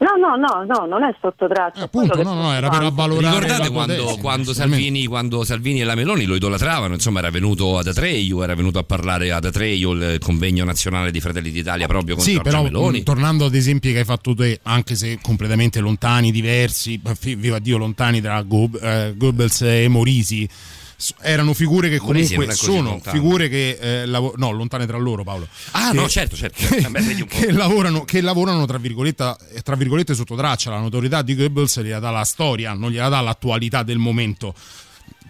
No, 0.00 0.16
no, 0.16 0.34
no, 0.34 0.64
no, 0.64 0.86
non 0.86 1.02
è 1.02 1.14
sotto 1.20 1.46
traccia. 1.46 1.80
Eh, 1.80 1.84
appunto, 1.84 2.22
no, 2.22 2.32
no, 2.32 2.52
era 2.54 2.70
per 2.70 2.84
avvalorare. 2.84 3.38
Ricordate 3.38 3.70
quando, 3.70 4.16
quando, 4.18 4.54
Salvini, 4.54 5.04
quando, 5.04 5.44
Salvini, 5.44 5.82
e 5.82 5.84
la 5.84 5.94
Meloni 5.94 6.24
lo 6.24 6.36
idolatravano? 6.36 6.94
Insomma, 6.94 7.18
era 7.18 7.28
venuto 7.28 7.76
ad 7.76 7.86
Atreio, 7.86 8.42
era 8.42 8.54
venuto 8.54 8.78
a 8.78 8.82
parlare 8.82 9.30
ad 9.30 9.44
Atreio, 9.44 9.90
il 9.90 10.18
convegno 10.18 10.64
nazionale 10.64 11.10
di 11.10 11.20
Fratelli 11.20 11.50
d'Italia 11.50 11.86
proprio 11.86 12.14
con 12.14 12.24
sì, 12.24 12.32
Giorgia 12.32 12.48
però, 12.48 12.62
Meloni. 12.62 13.02
Tornando 13.02 13.44
ad 13.44 13.54
esempi 13.54 13.92
che 13.92 13.98
hai 13.98 14.04
fatto 14.04 14.34
te, 14.34 14.58
anche 14.62 14.94
se 14.94 15.18
completamente 15.20 15.80
lontani, 15.80 16.30
diversi, 16.30 16.98
viva 17.36 17.58
Dio, 17.58 17.76
lontani 17.76 18.22
tra 18.22 18.40
Goebbels 18.42 19.60
e 19.60 19.86
Morisi 19.88 20.48
erano 21.20 21.54
figure 21.54 21.88
che 21.88 21.98
comunque 21.98 22.52
sono 22.52 22.90
lontane. 22.90 23.18
figure 23.18 23.48
che 23.48 23.78
eh, 23.80 24.06
lav- 24.06 24.36
no, 24.36 24.50
lontane 24.50 24.86
tra 24.86 24.98
loro, 24.98 25.24
Paolo. 25.24 25.48
Ah, 25.72 25.90
che, 25.90 25.96
no, 25.96 26.08
certo, 26.08 26.36
certo. 26.36 26.58
Che, 26.70 27.26
che, 27.26 27.52
lavorano, 27.52 28.04
che 28.04 28.20
lavorano 28.20 28.66
tra 28.66 28.78
virgolette, 28.78 29.36
tra 29.62 29.76
virgolette 29.76 30.14
sotto 30.14 30.36
traccia. 30.36 30.70
La 30.70 30.78
notorietà 30.78 31.22
di 31.22 31.34
Goebbels 31.34 31.80
gliela 31.82 31.98
dà 31.98 32.10
la 32.10 32.24
storia, 32.24 32.72
non 32.72 32.90
gliela 32.90 33.08
dà 33.08 33.20
l'attualità 33.20 33.82
del 33.82 33.98
momento 33.98 34.54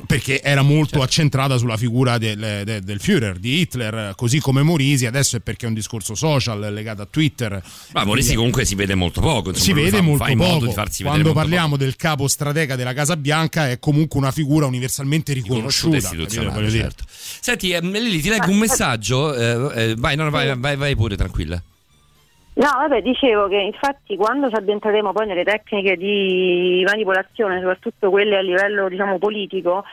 perché 0.07 0.42
era 0.42 0.62
molto 0.62 0.90
certo. 0.90 1.05
accentrata 1.05 1.59
sulla 1.59 1.76
figura 1.76 2.18
del, 2.18 2.62
del, 2.64 2.83
del, 2.83 3.00
Führer, 3.00 3.38
di 3.38 3.61
Hitler, 3.61 4.14
così 4.16 4.40
come 4.40 4.62
Morisi, 4.62 5.07
adesso 5.07 5.37
è 5.37 5.40
perché 5.40 5.66
è 5.66 5.68
un 5.68 5.74
discorso 5.74 6.14
social 6.14 6.72
legato 6.72 7.03
a 7.03 7.07
Twitter. 7.11 7.62
Ma 7.92 8.05
Morisi 8.05 8.35
comunque 8.35 8.64
si 8.64 8.74
vede 8.74 8.94
molto 8.94 9.20
poco. 9.20 9.50
Insomma, 9.50 9.64
si 9.64 9.72
vede 9.72 9.96
fa, 9.98 10.03
molto 10.03 10.35
poco. 10.35 10.74
Quando 11.03 11.33
parliamo 11.33 11.70
poco. 11.70 11.83
del 11.85 11.96
capo 11.96 12.29
stratega 12.29 12.76
della 12.76 12.92
Casa 12.92 13.16
Bianca 13.16 13.68
è 13.68 13.79
comunque 13.79 14.18
una 14.18 14.33
figura 14.33 14.66
universalmente 14.66 15.33
riconosciuta. 15.33 15.96
istituzionale, 15.96 16.70
certo. 16.70 17.05
Senti, 17.07 17.70
eh, 17.70 17.81
Lili, 17.81 18.20
ti 18.20 18.29
leggo 18.29 18.50
un 18.50 18.59
messaggio. 18.59 19.35
Eh, 19.35 19.90
eh, 19.90 19.94
vai, 19.96 20.16
no, 20.16 20.29
vai, 20.31 20.57
vai, 20.57 20.76
vai 20.76 20.96
pure, 20.96 21.16
tranquilla. 21.16 21.62
No, 22.52 22.68
vabbè, 22.76 23.00
dicevo 23.00 23.48
che 23.48 23.56
infatti 23.56 24.16
quando 24.16 24.48
ci 24.48 24.56
addentreremo 24.56 25.12
poi 25.12 25.26
nelle 25.26 25.44
tecniche 25.44 25.96
di 25.96 26.82
manipolazione, 26.86 27.58
soprattutto 27.58 28.10
quelle 28.10 28.36
a 28.36 28.42
livello 28.42 28.88
diciamo, 28.88 29.18
politico, 29.18 29.84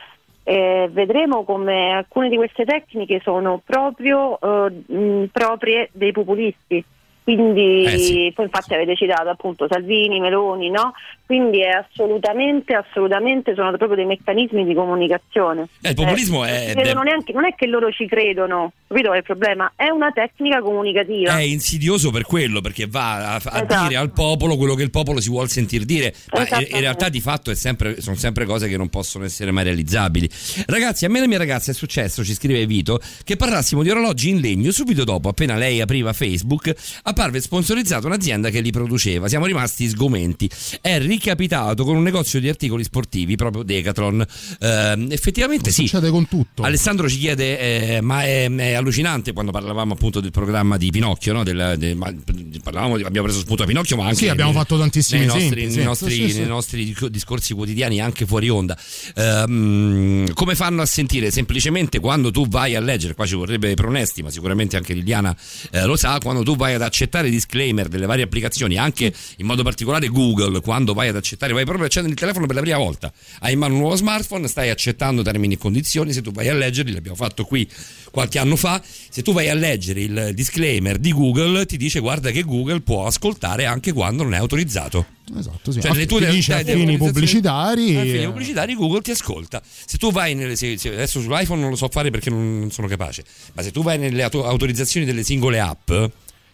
eh, 0.42 0.88
vedremo 0.90 1.44
come 1.44 1.92
alcune 1.92 2.28
di 2.28 2.36
queste 2.36 2.64
tecniche 2.64 3.20
sono 3.22 3.60
proprio 3.64 4.38
eh, 4.40 4.92
mh, 4.92 5.26
proprie 5.32 5.88
dei 5.92 6.12
populisti. 6.12 6.84
Quindi, 7.22 7.84
eh 7.84 7.98
sì. 7.98 8.32
poi 8.34 8.46
infatti 8.46 8.72
avete 8.72 8.96
citato 8.96 9.28
appunto 9.28 9.66
Salvini, 9.68 10.18
Meloni, 10.18 10.70
no? 10.70 10.94
Quindi 11.28 11.60
è 11.60 11.68
assolutamente, 11.68 12.72
assolutamente, 12.72 13.52
sono 13.54 13.68
proprio 13.76 13.96
dei 13.96 14.06
meccanismi 14.06 14.64
di 14.64 14.72
comunicazione. 14.72 15.68
Eh, 15.82 15.90
il 15.90 15.94
populismo 15.94 16.46
Eh, 16.46 16.72
è, 16.72 16.74
neanche- 16.74 17.32
non 17.34 17.44
è 17.44 17.54
che 17.54 17.66
loro 17.66 17.92
ci 17.92 18.06
credono, 18.06 18.72
capito 18.86 19.12
il 19.12 19.22
problema? 19.22 19.70
È 19.76 19.90
una 19.90 20.10
tecnica 20.10 20.62
comunicativa. 20.62 21.36
è 21.36 21.42
insidioso 21.42 22.10
per 22.10 22.22
quello, 22.22 22.62
perché 22.62 22.86
va 22.86 23.34
a, 23.34 23.34
a 23.34 23.36
Esatto. 23.62 23.82
dire 23.88 23.96
al 23.96 24.10
popolo 24.10 24.56
quello 24.56 24.74
che 24.74 24.82
il 24.84 24.90
popolo 24.90 25.20
si 25.20 25.28
vuol 25.28 25.50
sentir 25.50 25.84
dire, 25.84 26.14
ma 26.32 26.46
in- 26.60 26.80
realtà 26.80 27.10
di 27.10 27.20
fatto 27.20 27.50
è 27.50 27.54
sempre- 27.54 28.00
sono 28.00 28.16
sempre 28.16 28.46
cose 28.46 28.66
che 28.66 28.78
non 28.78 28.88
possono 28.88 29.26
essere 29.26 29.50
mai 29.50 29.64
realizzabili. 29.64 30.26
Ragazzi, 30.64 31.04
a 31.04 31.10
me 31.10 31.18
e 31.18 31.20
la 31.20 31.26
mia 31.26 31.36
ragazza 31.38 31.72
è 31.72 31.74
successo, 31.74 32.24
ci 32.24 32.32
scrive 32.32 32.64
Vito, 32.64 33.00
che 33.22 33.36
parlassimo 33.36 33.82
di 33.82 33.90
orologi 33.90 34.30
in 34.30 34.40
legno 34.40 34.70
subito 34.70 35.04
dopo, 35.04 35.28
appena 35.28 35.56
lei 35.56 35.82
apriva 35.82 36.14
Facebook, 36.14 36.72
apparve 37.02 37.42
sponsorizzata 37.42 38.06
un'azienda 38.06 38.48
che 38.48 38.60
li 38.62 38.70
produceva. 38.70 39.28
Siamo 39.28 39.44
rimasti 39.44 39.86
sgomenti. 39.88 40.48
È 40.80 40.98
ricapitato 41.18 41.84
con 41.84 41.96
un 41.96 42.02
negozio 42.02 42.40
di 42.40 42.48
articoli 42.48 42.84
sportivi, 42.84 43.34
proprio 43.36 43.62
Decathlon. 43.64 44.24
Ehm, 44.60 45.08
effettivamente 45.10 45.70
sì. 45.70 45.82
Succede 45.82 46.10
con 46.10 46.28
tutto. 46.28 46.62
Alessandro 46.62 47.08
ci 47.08 47.18
chiede, 47.18 47.96
eh, 47.96 48.00
ma 48.00 48.22
è, 48.24 48.48
è 48.50 48.72
allucinante 48.74 49.32
quando 49.32 49.50
parlavamo 49.52 49.92
appunto 49.94 50.20
del 50.20 50.30
programma 50.30 50.76
di 50.76 50.90
Pinocchio, 50.90 51.32
no? 51.32 51.42
Del- 51.42 51.94
ma- 51.96 52.14
parlavamo 52.62 52.94
abbiamo 52.94 53.26
preso 53.26 53.40
spunto 53.40 53.64
a 53.64 53.66
Pinocchio, 53.66 53.96
ma 53.96 54.04
anche 54.04 54.16
Sì, 54.16 54.28
abbiamo 54.28 54.50
nei- 54.52 54.60
fatto 54.60 54.78
tantissimi 54.78 55.18
nei 55.20 55.28
nostri, 55.28 55.44
esempi, 55.46 55.64
nei 55.64 55.72
sì. 55.72 55.82
nostri- 55.82 56.10
Sì, 56.14 56.30
sì, 56.30 56.38
nei 56.38 56.48
nostri 56.48 56.94
discorsi 57.10 57.54
quotidiani, 57.54 58.00
anche 58.00 58.24
fuori 58.26 58.48
onda. 58.48 58.76
Ehm, 59.14 60.32
come 60.32 60.54
fanno 60.54 60.82
a 60.82 60.86
sentire? 60.86 61.30
Semplicemente 61.30 61.98
quando 62.00 62.30
tu 62.30 62.46
vai 62.48 62.74
a 62.74 62.80
leggere, 62.80 63.14
qua 63.14 63.26
ci 63.26 63.34
vorrebbe 63.34 63.74
Pronesti, 63.74 64.22
ma 64.22 64.30
sicuramente 64.30 64.76
anche 64.76 64.94
Liliana 64.94 65.34
eh, 65.70 65.84
lo 65.84 65.96
sa, 65.96 66.18
quando 66.22 66.42
tu 66.42 66.56
vai 66.56 66.74
ad 66.74 66.82
accettare 66.82 67.28
i 67.28 67.30
disclaimer 67.30 67.88
delle 67.88 68.06
varie 68.06 68.24
applicazioni, 68.24 68.76
anche 68.76 69.12
in 69.36 69.46
modo 69.46 69.62
particolare 69.62 70.08
Google, 70.08 70.60
quando 70.60 70.94
vai 70.94 71.07
ad 71.08 71.16
accettare, 71.16 71.52
vai 71.52 71.64
proprio 71.64 71.84
a 71.84 71.86
accendere 71.88 72.14
il 72.14 72.20
telefono 72.20 72.46
per 72.46 72.54
la 72.56 72.62
prima 72.62 72.78
volta, 72.78 73.12
hai 73.40 73.52
in 73.52 73.58
mano 73.58 73.74
un 73.74 73.80
nuovo 73.80 73.96
smartphone, 73.96 74.46
stai 74.48 74.70
accettando 74.70 75.22
termini 75.22 75.54
e 75.54 75.58
condizioni, 75.58 76.12
se 76.12 76.22
tu 76.22 76.32
vai 76.32 76.48
a 76.48 76.54
leggerli, 76.54 76.92
l'abbiamo 76.92 77.16
fatto 77.16 77.44
qui 77.44 77.68
qualche 78.10 78.38
anno 78.38 78.56
fa, 78.56 78.82
se 78.84 79.22
tu 79.22 79.32
vai 79.32 79.48
a 79.48 79.54
leggere 79.54 80.00
il 80.00 80.30
disclaimer 80.34 80.98
di 80.98 81.12
Google 81.12 81.66
ti 81.66 81.76
dice 81.76 82.00
guarda 82.00 82.30
che 82.30 82.42
Google 82.42 82.80
può 82.80 83.06
ascoltare 83.06 83.64
anche 83.66 83.92
quando 83.92 84.22
non 84.22 84.34
è 84.34 84.38
autorizzato. 84.38 85.06
Esatto, 85.36 85.72
sì. 85.72 85.80
Cioè, 85.82 85.92
le 85.92 86.06
tue 86.06 86.26
dice 86.26 86.54
a 86.54 86.64
fini 86.64 86.96
pubblicitari. 86.96 87.96
a 87.96 88.00
fini 88.02 88.24
pubblicitari 88.24 88.74
Google 88.74 89.02
ti 89.02 89.10
ascolta. 89.10 89.62
Se 89.62 89.98
tu 89.98 90.10
vai 90.10 90.34
nelle 90.34 90.56
se- 90.56 90.78
se- 90.78 90.88
adesso 90.88 91.20
sull'iPhone 91.20 91.60
non 91.60 91.70
lo 91.70 91.76
so 91.76 91.88
fare 91.90 92.10
perché 92.10 92.30
non, 92.30 92.68
sono 92.72 92.86
capace, 92.88 93.24
ma 93.52 93.62
se 93.62 93.70
tu 93.70 93.82
vai 93.82 93.98
nelle 93.98 94.22
auto- 94.22 94.46
autorizzazioni 94.46 95.04
delle 95.04 95.22
singole 95.22 95.60
app 95.60 95.90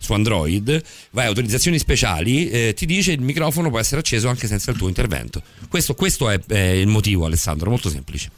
su 0.04 0.12
Android, 0.12 0.82
vai 1.10 1.24
a 1.24 1.28
autorizzazioni 1.28 1.78
speciali, 1.78 2.50
eh, 2.50 2.74
ti 2.74 2.84
dice 2.86 3.12
il 3.12 3.22
microfono 3.22 3.70
può 3.70 3.78
essere 3.78 4.00
acceso 4.00 4.28
anche 4.28 4.46
senza 4.46 4.70
il 4.70 4.76
tuo 4.76 4.88
intervento. 4.88 5.40
Questo, 5.68 5.94
questo 5.94 6.28
è, 6.28 6.38
è 6.46 6.58
il 6.58 6.88
motivo, 6.88 7.24
Alessandro, 7.24 7.70
molto 7.70 7.88
semplice. 7.88 8.30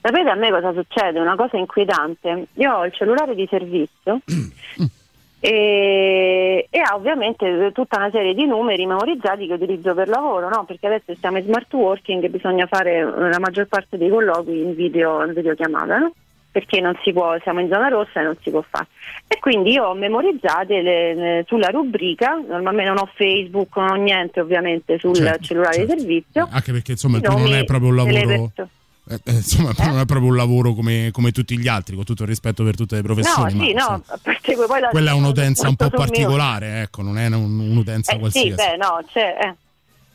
Sapete 0.00 0.28
a 0.28 0.34
me 0.34 0.50
cosa 0.50 0.72
succede? 0.72 1.18
Una 1.18 1.36
cosa 1.36 1.56
inquietante. 1.56 2.48
Io 2.54 2.74
ho 2.74 2.84
il 2.84 2.92
cellulare 2.92 3.34
di 3.34 3.46
servizio 3.48 4.20
e, 5.40 6.66
e 6.68 6.78
ha 6.78 6.94
ovviamente 6.94 7.70
tutta 7.72 7.96
una 7.96 8.10
serie 8.10 8.34
di 8.34 8.44
numeri 8.44 8.84
memorizzati 8.84 9.46
che 9.46 9.54
utilizzo 9.54 9.94
per 9.94 10.08
lavoro, 10.08 10.48
no? 10.48 10.64
perché 10.64 10.88
adesso 10.88 11.14
siamo 11.18 11.38
in 11.38 11.44
smart 11.44 11.72
working 11.72 12.22
e 12.22 12.28
bisogna 12.28 12.66
fare 12.66 13.02
la 13.02 13.38
maggior 13.38 13.66
parte 13.66 13.96
dei 13.96 14.10
colloqui 14.10 14.60
in, 14.60 14.74
video, 14.74 15.24
in 15.24 15.32
videochiamata, 15.32 15.98
no? 15.98 16.12
Perché 16.54 16.80
non 16.80 16.96
si 17.02 17.12
può, 17.12 17.36
siamo 17.42 17.58
in 17.58 17.68
zona 17.68 17.88
rossa 17.88 18.20
e 18.20 18.22
non 18.22 18.36
si 18.40 18.48
può 18.50 18.64
fare. 18.70 18.86
E 19.26 19.40
quindi 19.40 19.72
io 19.72 19.86
ho 19.86 19.94
memorizzate 19.94 20.82
le- 20.82 21.14
le- 21.14 21.44
sulla 21.48 21.66
rubrica, 21.70 22.36
normalmente 22.36 22.92
non 22.92 22.98
ho 23.02 23.10
Facebook, 23.12 23.74
non 23.76 23.90
ho 23.90 23.94
niente 23.96 24.38
ovviamente 24.38 24.96
sul 25.00 25.16
Certo, 25.16 25.42
cellulare 25.42 25.78
certo. 25.78 25.94
di 25.94 25.98
servizio. 26.00 26.48
Anche 26.48 26.70
perché 26.70 26.92
insomma 26.92 27.18
tuo 27.18 27.36
non 27.36 27.52
è 27.54 27.64
proprio 27.64 27.88
un 27.88 27.96
lavoro. 27.96 28.52
eh, 28.56 29.14
eh, 29.24 29.32
insomma, 29.32 29.72
non 29.78 29.98
è 29.98 30.04
proprio 30.04 30.28
un 30.30 30.36
lavoro 30.36 30.74
come, 30.74 31.08
come 31.12 31.32
tutti 31.32 31.58
gli 31.58 31.66
altri, 31.66 31.96
con 31.96 32.04
tutto 32.04 32.22
il 32.22 32.28
rispetto 32.28 32.62
per 32.62 32.76
tutte 32.76 32.94
le 32.94 33.00
No, 33.02 33.06
professioni. 33.14 33.50
sì, 33.66 33.72
no, 33.72 34.04
que- 34.22 34.54
poi 34.68 34.80
la- 34.80 34.88
quella 34.90 35.10
è 35.10 35.14
un'utenza 35.14 35.66
un 35.68 35.74
po' 35.74 35.86
sul 35.86 35.94
mio- 35.98 36.06
particolare, 36.06 36.82
ecco, 36.82 37.02
non 37.02 37.18
è 37.18 37.26
un- 37.26 37.58
un'utenza 37.58 38.12
Eh, 38.12 38.14
sì, 38.14 38.20
qualsiasi. 38.20 38.54
beh, 38.54 38.76
no, 38.76 39.04
cioè, 39.10 39.36
eh. 39.40 39.54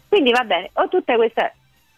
Quindi 0.08 0.32
va 0.32 0.46
bene, 0.46 0.70
ho 0.72 0.88
tutte 0.88 1.16
queste. 1.18 1.54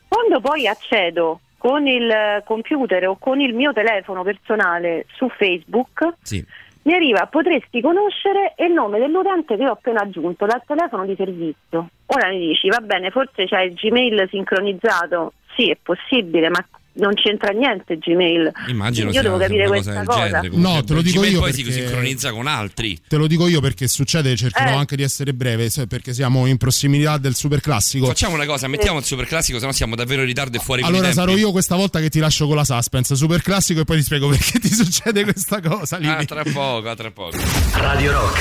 Quando 0.08 0.39
poi 0.42 0.66
accedo 0.68 1.42
con 1.62 1.86
il 1.86 2.41
computer 2.43 3.07
o 3.07 3.18
con 3.20 3.39
il 3.39 3.53
mio 3.53 3.72
telefono 3.72 4.24
personale 4.24 5.05
su 5.14 5.30
Facebook, 5.30 6.16
Sì. 6.24 6.43
mi 6.84 6.93
arriva 6.95 7.28
potresti 7.28 7.82
conoscere 7.82 8.55
il 8.57 8.72
nome 8.72 8.97
dell'utente 8.97 9.55
che 9.57 9.68
ho 9.68 9.74
appena 9.74 10.01
aggiunto 10.01 10.47
dal 10.47 10.64
telefono 10.66 11.05
di 11.05 11.14
servizio. 11.16 11.89
Ora 12.07 12.30
mi 12.30 12.39
dici, 12.39 12.68
va 12.68 12.80
bene, 12.80 13.12
forse 13.12 13.45
c'è 13.45 13.62
il 13.62 13.76
Gmail 13.76 14.28
sincronizzato. 14.32 15.34
Sì, 15.55 15.70
è 15.70 15.78
possibile, 15.80 16.49
ma 16.49 16.66
non 16.94 17.14
c'entra 17.14 17.52
niente 17.52 17.98
Gmail. 17.98 18.52
Immagino 18.68 19.06
Io 19.08 19.12
sia 19.14 19.22
devo 19.22 19.38
capire 19.38 19.62
una 19.66 19.70
questa 19.70 20.04
cosa 20.04 20.26
genere. 20.26 20.50
No, 20.58 20.84
te 20.84 20.94
lo 20.94 21.02
dico 21.02 21.20
Gmail 21.20 21.34
io 21.34 21.39
poi 21.39 21.54
si 21.54 21.64
perché- 21.64 21.80
sincronizza 21.80 22.32
con 22.32 22.48
altri. 22.48 23.00
Te 23.08 23.16
lo 23.18 23.28
dico 23.28 23.48
io 23.48 23.62
perché 23.62 23.88
succede, 23.88 24.36
cercherò 24.36 24.72
Eh. 24.72 24.76
anche 24.76 24.96
di 24.96 25.04
essere 25.04 25.34
breve, 25.34 25.70
perché 25.88 26.14
siamo 26.14 26.46
in 26.48 26.58
prossimità 26.58 27.18
del 27.18 27.36
super 27.36 27.62
classico. 27.62 28.06
Facciamo 28.08 28.36
una 28.36 28.46
cosa, 28.46 28.68
mettiamo 28.68 29.00
il 29.00 29.06
super 29.06 29.26
classico, 29.26 29.60
sennò 29.60 29.72
siamo 29.72 29.96
davvero 29.96 30.22
in 30.22 30.28
ritardo 30.28 30.58
e 30.58 30.60
fuori 30.60 30.82
con 30.82 30.92
i 30.92 30.94
Allora 30.98 31.12
tempi. 31.14 31.24
sarò 31.30 31.38
io 31.39 31.52
questa 31.52 31.76
volta 31.76 32.00
che 32.00 32.10
ti 32.10 32.20
lascio 32.20 32.48
con 32.48 32.56
la 32.56 32.66
suspense, 32.66 33.16
super 33.16 33.42
classico 33.42 33.82
e 33.82 33.86
poi 33.86 33.98
ti 33.98 34.04
spiego 34.04 34.28
perché 34.30 34.60
ti 34.60 34.70
succede 34.74 35.24
questa 35.24 35.62
cosa. 35.62 35.98
Lili. 35.98 36.12
Ah, 36.12 36.26
tra 36.26 36.44
poco, 36.44 36.94
tra 36.96 37.12
poco. 37.12 37.38
Radio 37.74 38.12
Rock, 38.12 38.39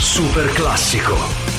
super 0.00 0.50
classico. 0.52 1.57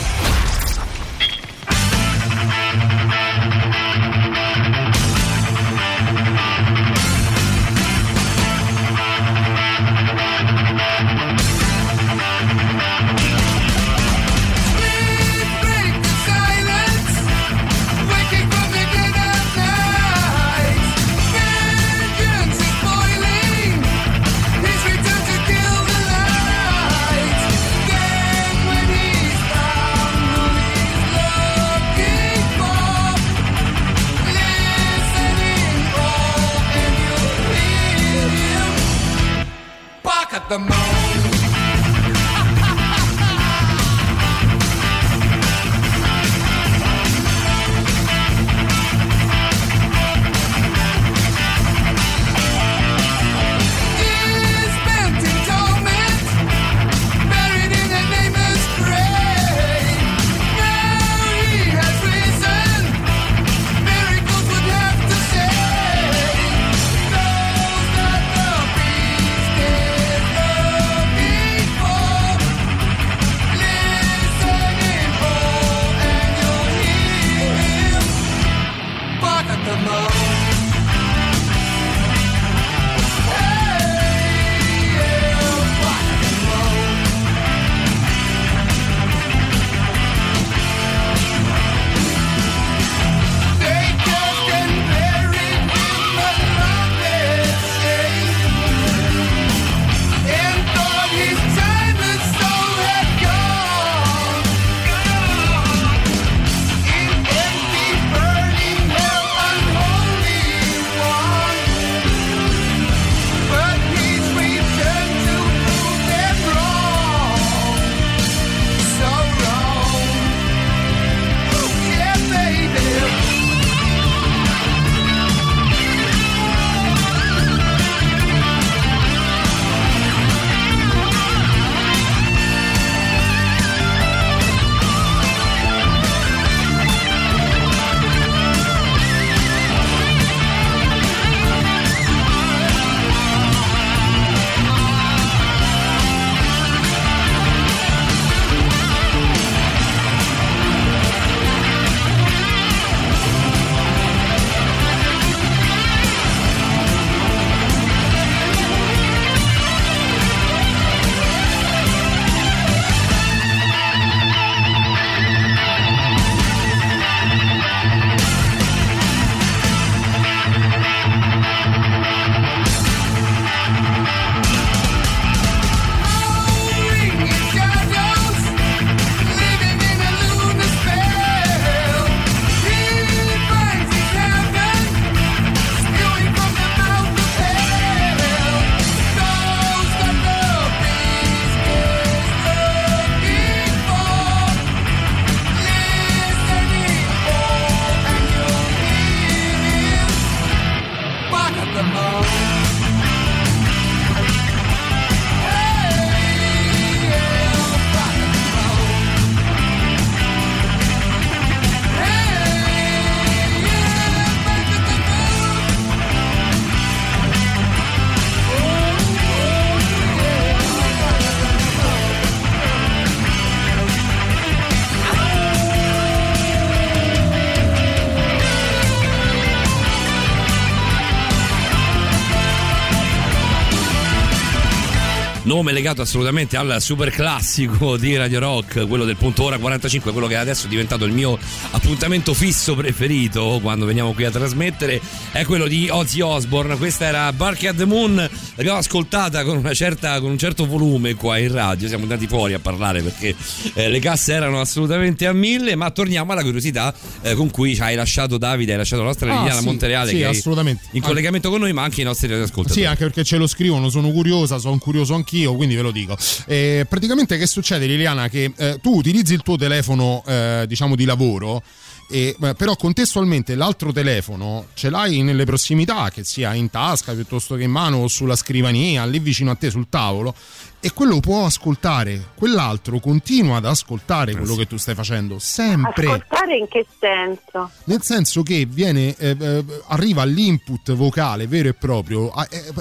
Nome 235.59 235.73
legato 235.73 236.01
assolutamente 236.01 236.55
al 236.55 236.77
super 236.79 237.09
classico 237.09 237.97
di 237.97 238.15
Radio 238.15 238.39
Rock, 238.39 238.87
quello 238.87 239.03
del 239.03 239.17
punto 239.17 239.43
ora 239.43 239.57
45, 239.57 240.13
quello 240.13 240.27
che 240.27 240.37
adesso 240.37 240.67
è 240.67 240.69
diventato 240.69 241.03
il 241.03 241.11
mio 241.11 241.37
appuntamento 241.71 242.33
fisso 242.33 242.75
preferito 242.75 243.59
quando 243.61 243.85
veniamo 243.85 244.13
qui 244.13 244.23
a 244.23 244.31
trasmettere, 244.31 245.01
è 245.33 245.43
quello 245.43 245.67
di 245.67 245.89
Ozzy 245.89 246.21
Osbourne. 246.21 246.77
Questa 246.77 247.03
era 247.07 247.33
Bark 247.33 247.65
at 247.65 247.75
the 247.75 247.83
Moon, 247.83 248.29
l'abbiamo 248.55 248.77
ascoltata 248.77 249.43
con, 249.43 249.67
certa, 249.73 250.19
con, 250.19 250.31
un 250.31 250.37
certo 250.37 250.65
volume 250.65 251.15
qua 251.15 251.37
in 251.37 251.51
radio, 251.51 251.87
siamo 251.87 252.03
andati 252.03 252.27
fuori 252.27 252.53
a 252.53 252.59
parlare 252.59 253.01
perché 253.01 253.35
eh, 253.73 253.89
le 253.89 253.99
casse 253.99 254.33
erano 254.33 254.59
assolutamente 254.59 255.27
a 255.27 255.33
mille, 255.33 255.75
ma 255.75 255.89
torniamo 255.91 256.31
alla 256.31 256.43
curiosità 256.43 256.93
eh, 257.21 257.33
con 257.35 257.49
cui 257.49 257.77
hai 257.79 257.95
lasciato 257.95 258.37
Davide, 258.37 258.71
hai 258.73 258.77
lasciato 258.77 259.01
la 259.01 259.07
nostra 259.07 259.31
ah, 259.31 259.37
Liliana 259.37 259.59
sì, 259.59 259.65
Montereale 259.65 260.09
sì, 260.09 260.17
che 260.17 260.25
assolutamente. 260.25 260.83
in 260.91 261.01
collegamento 261.01 261.49
con 261.49 261.59
noi, 261.59 261.73
ma 261.73 261.83
anche 261.83 262.01
i 262.01 262.03
nostri 262.03 262.27
radioascoltatori. 262.27 262.81
Sì, 262.81 262.85
anche 262.85 263.03
perché 263.03 263.23
ce 263.23 263.37
lo 263.37 263.47
scrivono, 263.47 263.89
sono 263.89 264.11
curiosa, 264.11 264.57
sono 264.57 264.77
curioso 264.77 265.13
anch'io, 265.13 265.55
quindi 265.55 265.75
ve 265.75 265.81
lo 265.81 265.91
dico. 265.91 266.17
Eh, 266.45 266.85
praticamente 266.87 267.37
che 267.37 267.47
succede 267.47 267.85
Liliana? 267.85 268.29
Che 268.29 268.51
eh, 268.55 268.79
tu 268.81 268.95
utilizzi 268.95 269.33
il 269.33 269.41
tuo 269.41 269.57
telefono 269.57 270.23
eh, 270.25 270.65
diciamo 270.67 270.95
di 270.95 271.05
lavoro 271.05 271.61
e, 272.09 272.35
però 272.57 272.75
contestualmente 272.75 273.55
l'altro 273.55 273.91
telefono 273.91 274.67
ce 274.73 274.89
l'hai 274.89 275.21
nelle 275.21 275.45
prossimità, 275.45 276.09
che 276.09 276.23
sia 276.23 276.53
in 276.53 276.69
tasca 276.69 277.13
piuttosto 277.13 277.55
che 277.55 277.63
in 277.63 277.71
mano 277.71 277.97
o 277.97 278.07
sulla 278.07 278.35
scrivania, 278.35 279.05
lì 279.05 279.19
vicino 279.19 279.51
a 279.51 279.55
te 279.55 279.69
sul 279.69 279.87
tavolo, 279.89 280.33
e 280.81 280.91
quello 280.93 281.19
può 281.19 281.45
ascoltare, 281.45 282.29
quell'altro 282.35 282.99
continua 282.99 283.57
ad 283.57 283.65
ascoltare 283.65 284.33
quello 284.33 284.55
che 284.55 284.65
tu 284.65 284.77
stai 284.77 284.95
facendo, 284.95 285.37
sempre. 285.37 286.05
Ascoltare 286.05 286.57
in 286.57 286.67
che 286.67 286.85
senso? 286.99 287.69
Nel 287.85 288.01
senso 288.01 288.43
che 288.43 288.65
viene, 288.65 289.13
eh, 289.17 289.35
eh, 289.39 289.65
arriva 289.87 290.23
l'input 290.23 290.93
vocale 290.93 291.47
vero 291.47 291.67
e 291.67 291.73
proprio, 291.73 292.33
eh, 292.33 292.57
eh 292.57 292.73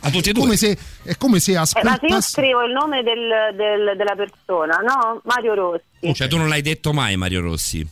a 0.00 0.10
tutti 0.10 0.30
e 0.30 0.32
due. 0.32 0.44
Come 0.44 0.56
se, 0.56 0.76
è 1.02 1.16
come 1.16 1.40
se 1.40 1.56
ascoltassi... 1.56 2.04
Eh, 2.06 2.08
ma 2.08 2.08
se 2.08 2.14
io 2.14 2.20
scrivo 2.20 2.64
il 2.64 2.72
nome 2.72 3.02
del, 3.02 3.54
del, 3.54 3.96
della 3.96 4.16
persona, 4.16 4.78
no? 4.78 5.20
Mario 5.24 5.54
Rossi. 5.54 6.14
Cioè 6.14 6.28
tu 6.28 6.38
non 6.38 6.48
l'hai 6.48 6.62
detto 6.62 6.92
mai 6.92 7.16
Mario 7.16 7.42
Rossi? 7.42 7.86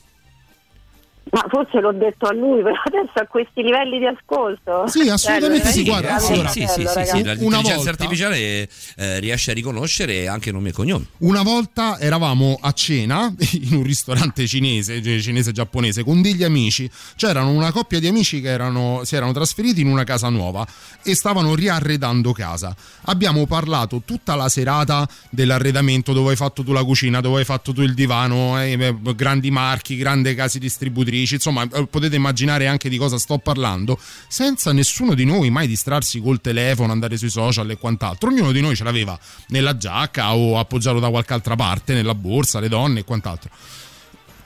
Ma 1.31 1.47
forse 1.49 1.81
l'ho 1.81 1.93
detto 1.93 2.27
a 2.27 2.33
lui, 2.33 2.61
però 2.63 2.75
adesso 2.85 3.13
a 3.15 3.27
questi 3.27 3.63
livelli 3.63 3.99
di 3.99 4.07
ascolto. 4.07 4.87
Sì, 4.89 5.09
assolutamente 5.09 5.69
sì, 5.69 5.85
guarda. 5.85 6.17
Allora, 6.17 6.49
sì, 6.49 6.67
sì, 6.67 6.87
sì, 6.87 7.05
sì, 7.05 7.17
l'intelligenza 7.23 7.75
volta, 7.75 7.91
artificiale 7.91 8.69
eh, 8.97 9.21
riesce 9.21 9.51
a 9.53 9.55
riconoscere 9.55 10.27
anche 10.27 10.51
nomi 10.51 10.71
e 10.71 10.73
cognomi. 10.73 11.07
Una 11.19 11.43
volta 11.43 11.99
eravamo 11.99 12.59
a 12.61 12.73
cena 12.73 13.33
in 13.53 13.75
un 13.75 13.83
ristorante 13.83 14.47
cinese, 14.47 15.01
cinese 15.21 15.53
giapponese, 15.53 16.03
con 16.03 16.21
degli 16.21 16.43
amici. 16.43 16.91
C'erano 17.17 17.51
una 17.51 17.71
coppia 17.71 18.01
di 18.01 18.09
amici 18.09 18.41
che 18.41 18.49
erano, 18.49 19.03
si 19.05 19.15
erano 19.15 19.33
trasferiti 19.33 19.83
in 19.83 19.87
una 19.87 20.05
casa 20.05 20.29
nuova 20.31 20.67
e 21.03 21.15
stavano 21.15 21.55
riarredando 21.55 22.33
casa. 22.33 22.75
Abbiamo 23.03 23.47
parlato 23.47 24.03
tutta 24.05 24.35
la 24.35 24.49
serata 24.49 25.07
dell'arredamento, 25.31 26.13
dove 26.13 26.31
hai 26.31 26.37
fatto 26.37 26.65
tu 26.65 26.73
la 26.73 26.83
cucina, 26.83 27.21
dove 27.21 27.39
hai 27.39 27.45
fatto 27.45 27.73
tu 27.73 27.83
il 27.83 27.95
divano, 27.95 28.61
eh, 28.61 28.97
grandi 29.15 29.51
marchi, 29.51 29.97
grandi 29.97 30.35
case 30.35 30.59
distributrici 30.59 31.10
amici, 31.19 31.35
insomma 31.35 31.63
eh, 31.63 31.87
potete 31.87 32.17
immaginare 32.17 32.67
anche 32.67 32.89
di 32.89 32.97
cosa 32.97 33.19
sto 33.19 33.39
parlando, 33.39 33.99
senza 34.29 34.73
nessuno 34.73 35.15
di 35.15 35.25
noi 35.25 35.51
mai 35.51 35.67
distrarsi 35.67 36.21
col 36.21 36.41
telefono, 36.41 36.93
andare 36.93 37.17
sui 37.17 37.31
social 37.31 37.71
e 37.71 37.77
quant'altro. 37.77 38.31
Ognuno 38.31 38.53
di 38.53 38.61
noi 38.61 38.75
ce 38.75 38.85
l'aveva 38.85 39.19
nella 39.49 39.77
giacca 39.77 40.35
o 40.35 40.59
appoggiato 40.59 40.99
da 40.99 41.11
qualche 41.11 41.33
altra 41.33 41.57
parte, 41.57 41.95
nella 41.95 42.15
borsa, 42.15 42.61
le 42.61 42.69
donne 42.69 43.01
e 43.01 43.05
quant'altro. 43.05 43.51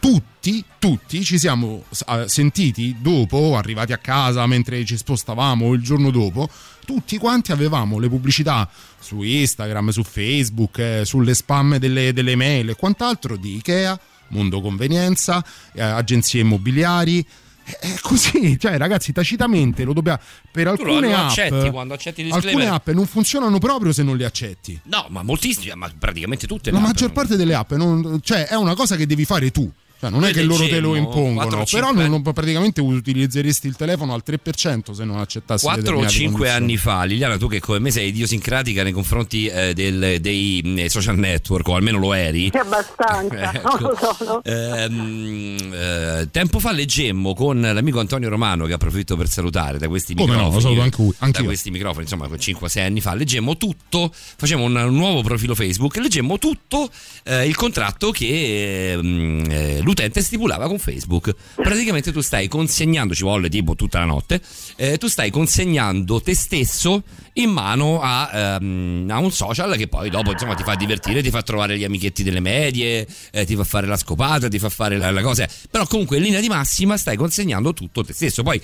Tutti, 0.00 0.62
tutti 0.78 1.24
ci 1.24 1.38
siamo 1.38 1.84
eh, 2.08 2.28
sentiti 2.28 2.94
dopo, 3.00 3.56
arrivati 3.56 3.94
a 3.94 3.96
casa 3.96 4.46
mentre 4.46 4.84
ci 4.84 4.98
spostavamo 4.98 5.72
il 5.72 5.80
giorno 5.80 6.10
dopo, 6.10 6.46
tutti 6.84 7.16
quanti 7.16 7.52
avevamo 7.52 7.98
le 7.98 8.10
pubblicità 8.10 8.68
su 8.98 9.22
Instagram, 9.22 9.88
su 9.88 10.02
Facebook, 10.02 10.78
eh, 10.78 11.02
sulle 11.06 11.32
spam 11.32 11.78
delle, 11.78 12.12
delle 12.12 12.36
mail 12.36 12.68
e 12.68 12.74
quant'altro 12.74 13.36
di 13.36 13.56
Ikea 13.56 13.98
mondo 14.28 14.60
convenienza, 14.60 15.44
eh, 15.72 15.82
agenzie 15.82 16.40
immobiliari. 16.40 17.24
È 17.64 17.94
così, 18.02 18.58
cioè 18.60 18.76
ragazzi, 18.76 19.12
tacitamente 19.12 19.84
lo 19.84 19.92
dobbiamo. 19.92 20.18
Per 20.50 20.68
alcune 20.68 21.08
lo 21.08 21.16
app, 21.16 21.30
accetti 21.30 21.70
quando 21.70 21.94
accetti 21.94 22.28
alcune 22.30 22.68
app 22.68 22.88
non 22.90 23.06
funzionano 23.06 23.58
proprio 23.58 23.92
se 23.92 24.02
non 24.02 24.16
le 24.16 24.24
accetti. 24.24 24.78
No, 24.84 25.06
ma 25.08 25.22
moltissime, 25.22 25.74
ma 25.74 25.90
praticamente 25.98 26.46
tutte. 26.46 26.70
La 26.70 26.78
maggior 26.78 27.12
parte 27.12 27.36
delle 27.36 27.54
app, 27.54 27.72
non, 27.72 28.20
cioè, 28.22 28.46
è 28.46 28.54
una 28.54 28.74
cosa 28.74 28.96
che 28.96 29.06
devi 29.06 29.24
fare 29.24 29.50
tu. 29.50 29.70
Cioè, 30.08 30.18
non 30.18 30.28
è 30.28 30.32
che 30.32 30.42
loro 30.42 30.66
te 30.66 30.80
lo 30.80 30.94
impongono, 30.94 31.48
4, 31.48 31.64
però 31.70 31.92
non, 31.92 32.08
non, 32.08 32.22
praticamente 32.22 32.80
utilizzeresti 32.80 33.66
il 33.66 33.76
telefono 33.76 34.14
al 34.14 34.22
3% 34.26 34.92
se 34.92 35.04
non 35.04 35.18
accettassi 35.18 35.64
4 35.64 35.98
o 35.98 36.06
5 36.06 36.50
anni 36.50 36.76
fa, 36.76 37.04
Liliana, 37.04 37.38
tu 37.38 37.48
che 37.48 37.60
come 37.60 37.78
me 37.78 37.90
sei 37.90 38.08
idiosincratica 38.08 38.82
nei 38.82 38.92
confronti 38.92 39.46
eh, 39.46 39.72
del, 39.74 40.20
dei 40.20 40.60
eh, 40.76 40.88
social 40.88 41.16
network, 41.16 41.66
o 41.68 41.76
almeno 41.76 41.98
lo 41.98 42.12
eri. 42.12 42.50
Sì, 42.52 42.58
abbastanza. 42.58 43.52
ecco. 43.54 44.42
ehm, 44.44 45.72
eh, 45.72 46.28
tempo 46.30 46.58
fa 46.58 46.72
leggemmo 46.72 47.34
con 47.34 47.60
l'amico 47.60 48.00
Antonio 48.00 48.28
Romano, 48.28 48.66
che 48.66 48.74
approfitto 48.74 49.16
per 49.16 49.28
salutare 49.28 49.78
da 49.78 49.88
questi 49.88 50.14
come 50.14 50.32
microfoni. 50.34 50.74
No, 50.74 50.82
anche, 50.82 51.02
anche 51.18 51.40
da 51.40 51.44
questi 51.46 51.70
microfoni, 51.70 52.02
insomma, 52.02 52.26
5-6 52.26 52.80
anni 52.80 53.00
fa, 53.00 53.14
leggemmo 53.14 53.56
tutto, 53.56 54.10
facciamo 54.12 54.64
un, 54.64 54.76
un 54.76 54.94
nuovo 54.94 55.22
profilo 55.22 55.54
Facebook, 55.54 55.96
leggemmo 55.96 56.38
tutto 56.38 56.90
eh, 57.24 57.46
il 57.46 57.56
contratto 57.56 58.10
che 58.10 58.92
eh, 58.92 59.80
lui 59.82 59.93
l'utente 59.94 60.20
stipulava 60.20 60.66
con 60.66 60.78
Facebook. 60.78 61.34
Praticamente 61.54 62.10
tu 62.10 62.20
stai 62.20 62.48
consegnando, 62.48 63.14
ci 63.14 63.22
vuole 63.22 63.48
tipo 63.48 63.76
tutta 63.76 64.00
la 64.00 64.04
notte, 64.04 64.40
eh, 64.76 64.98
tu 64.98 65.06
stai 65.06 65.30
consegnando 65.30 66.20
te 66.20 66.34
stesso 66.34 67.04
in 67.34 67.50
mano 67.50 68.00
a, 68.00 68.58
um, 68.60 69.06
a, 69.08 69.18
un 69.18 69.30
social 69.30 69.76
che 69.76 69.86
poi 69.88 70.10
dopo 70.10 70.32
insomma 70.32 70.54
ti 70.54 70.64
fa 70.64 70.74
divertire, 70.74 71.22
ti 71.22 71.30
fa 71.30 71.42
trovare 71.42 71.78
gli 71.78 71.84
amichetti 71.84 72.22
delle 72.24 72.40
medie, 72.40 73.06
eh, 73.30 73.44
ti 73.44 73.54
fa 73.54 73.64
fare 73.64 73.86
la 73.86 73.96
scopata, 73.96 74.48
ti 74.48 74.58
fa 74.58 74.68
fare 74.68 74.98
la, 74.98 75.10
la 75.10 75.22
cosa. 75.22 75.48
Però 75.70 75.86
comunque 75.86 76.16
in 76.16 76.24
linea 76.24 76.40
di 76.40 76.48
massima 76.48 76.96
stai 76.96 77.16
consegnando 77.16 77.72
tutto 77.72 78.04
te 78.04 78.12
stesso. 78.12 78.42
Poi 78.42 78.60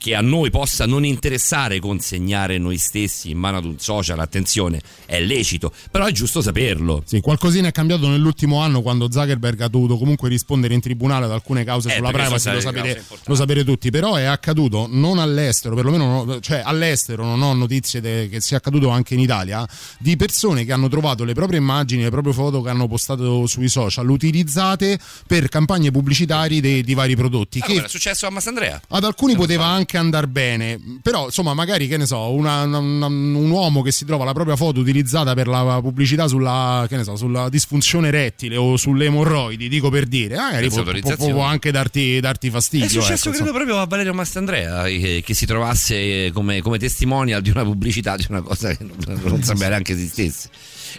che 0.00 0.14
a 0.14 0.22
noi 0.22 0.48
possa 0.48 0.86
non 0.86 1.04
interessare 1.04 1.78
consegnare 1.78 2.56
noi 2.56 2.78
stessi 2.78 3.32
in 3.32 3.36
mano 3.36 3.58
ad 3.58 3.66
un 3.66 3.78
social, 3.78 4.18
attenzione, 4.18 4.80
è 5.04 5.20
lecito, 5.20 5.74
però 5.90 6.06
è 6.06 6.10
giusto 6.10 6.40
saperlo. 6.40 7.02
Sì, 7.04 7.20
qualcosina 7.20 7.68
è 7.68 7.70
cambiato 7.70 8.08
nell'ultimo 8.08 8.62
anno 8.62 8.80
quando 8.80 9.12
Zuckerberg 9.12 9.60
ha 9.60 9.68
dovuto 9.68 9.98
comunque 9.98 10.30
rispondere 10.30 10.72
in 10.72 10.80
tribunale 10.80 11.26
ad 11.26 11.32
alcune 11.32 11.64
cause 11.64 11.90
eh, 11.90 11.96
sulla 11.96 12.12
privacy, 12.12 12.50
lo 12.50 12.60
sapete, 12.60 13.04
lo 13.26 13.34
sapete, 13.34 13.62
tutti, 13.62 13.90
però 13.90 14.14
è 14.14 14.24
accaduto 14.24 14.86
non 14.88 15.18
all'estero, 15.18 15.74
perlomeno 15.74 16.40
cioè 16.40 16.62
all'estero 16.64 17.26
non 17.26 17.42
ho 17.42 17.52
notizie 17.52 18.00
de, 18.00 18.30
che 18.30 18.40
sia 18.40 18.56
accaduto 18.56 18.88
anche 18.88 19.12
in 19.12 19.20
Italia, 19.20 19.68
di 19.98 20.16
persone 20.16 20.64
che 20.64 20.72
hanno 20.72 20.88
trovato 20.88 21.24
le 21.24 21.34
proprie 21.34 21.58
immagini, 21.58 22.04
le 22.04 22.10
proprie 22.10 22.32
foto 22.32 22.62
che 22.62 22.70
hanno 22.70 22.88
postato 22.88 23.46
sui 23.46 23.68
social 23.68 24.08
utilizzate 24.08 24.98
per 25.26 25.50
campagne 25.50 25.90
pubblicitarie 25.90 26.62
di, 26.62 26.82
di 26.82 26.94
vari 26.94 27.14
prodotti. 27.16 27.58
Ah, 27.58 27.66
che 27.66 27.84
è 27.84 27.88
successo 27.88 28.26
a 28.26 28.30
Massandrea. 28.30 28.80
Ad 28.88 29.04
alcuni 29.04 29.36
poteva 29.36 29.66
anche 29.66 29.88
anche 29.90 29.96
andare 29.98 30.28
bene. 30.28 30.78
Però, 31.02 31.26
insomma, 31.26 31.54
magari 31.54 31.88
che 31.88 31.96
ne 31.96 32.06
so, 32.06 32.32
una, 32.32 32.62
una, 32.62 32.78
un 33.06 33.50
uomo 33.50 33.82
che 33.82 33.90
si 33.90 34.04
trova 34.04 34.24
la 34.24 34.32
propria 34.32 34.56
foto 34.56 34.80
utilizzata 34.80 35.34
per 35.34 35.48
la 35.48 35.80
pubblicità 35.82 36.28
sulla, 36.28 36.86
che 36.88 36.96
ne 36.96 37.04
so, 37.04 37.16
sulla 37.16 37.48
disfunzione 37.48 38.10
rettile 38.10 38.56
o 38.56 38.76
sulle 38.76 39.06
emorroidi, 39.06 39.68
dico 39.68 39.90
per 39.90 40.06
dire, 40.06 40.36
magari 40.36 40.68
può, 40.68 40.82
può, 40.82 41.16
può, 41.16 41.42
anche 41.42 41.70
darti, 41.70 42.20
darti 42.20 42.50
fastidio. 42.50 42.86
È 42.86 42.90
successo, 42.90 43.28
ecco, 43.28 43.38
credo, 43.38 43.52
proprio 43.52 43.78
a 43.78 43.86
Valerio 43.86 44.14
Mastandrea 44.14 44.84
che, 44.84 45.22
che 45.24 45.34
si 45.34 45.46
trovasse 45.46 46.30
come, 46.32 46.62
come, 46.62 46.78
testimonial 46.78 47.42
di 47.42 47.50
una 47.50 47.64
pubblicità 47.64 48.16
di 48.16 48.26
una 48.28 48.42
cosa 48.42 48.74
che 48.74 48.84
non, 48.84 49.20
non 49.22 49.42
sapeva 49.44 49.68
neanche 49.68 49.92
esistesse. 49.92 50.48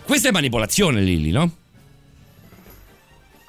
Questa 0.04 0.30
è 0.30 0.32
manipolazione, 0.32 1.02
Lilli, 1.02 1.32
no? 1.32 1.52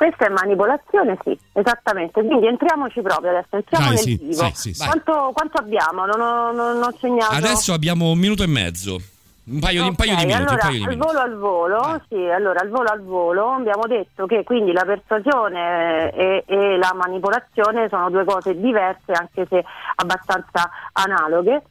Questa 0.03 0.26
è 0.26 0.30
manipolazione, 0.30 1.16
sì, 1.22 1.38
esattamente. 1.53 2.24
Quindi 2.24 2.48
entriamoci 2.48 3.00
proprio 3.03 3.30
adesso, 3.30 3.55
entriamo 3.55 3.84
Dai, 3.84 3.94
nel 3.94 4.03
sì, 4.03 4.16
vivo. 4.16 4.50
Sì, 4.53 4.74
sì, 4.74 4.84
quanto, 4.84 5.30
quanto, 5.32 5.59
abbiamo? 5.59 6.07
Non 6.07 6.20
ho, 6.20 6.50
non 6.50 6.82
ho, 6.82 6.92
segnato. 6.98 7.32
Adesso 7.36 7.72
abbiamo 7.72 8.11
un 8.11 8.18
minuto 8.18 8.42
e 8.42 8.48
mezzo. 8.48 9.00
Un 9.44 9.61
paio, 9.61 9.78
okay, 9.78 9.82
di, 9.82 9.88
un 9.88 9.94
paio 9.94 10.16
di 10.16 10.26
minuti. 10.26 10.53
Allora, 10.55 10.68
di 10.70 10.84
al 10.84 10.96
volo 10.96 11.18
al 11.20 11.36
volo, 11.38 11.76
ah. 11.78 12.00
sì, 12.09 12.16
allora 12.16 12.61
al 12.62 12.68
volo 12.68 12.88
al 12.88 13.03
volo 13.05 13.50
abbiamo 13.50 13.86
detto 13.86 14.26
che 14.26 14.42
quindi 14.42 14.72
la 14.72 14.84
persuasione 14.84 16.11
e, 16.11 16.42
e 16.48 16.76
la 16.78 16.92
manipolazione 16.96 17.86
sono 17.88 18.11
due 18.11 18.24
cose 18.24 18.59
diverse, 18.59 19.12
anche 19.12 19.46
se 19.48 19.64
abbastanza 19.94 20.68
analoghe. 20.94 21.62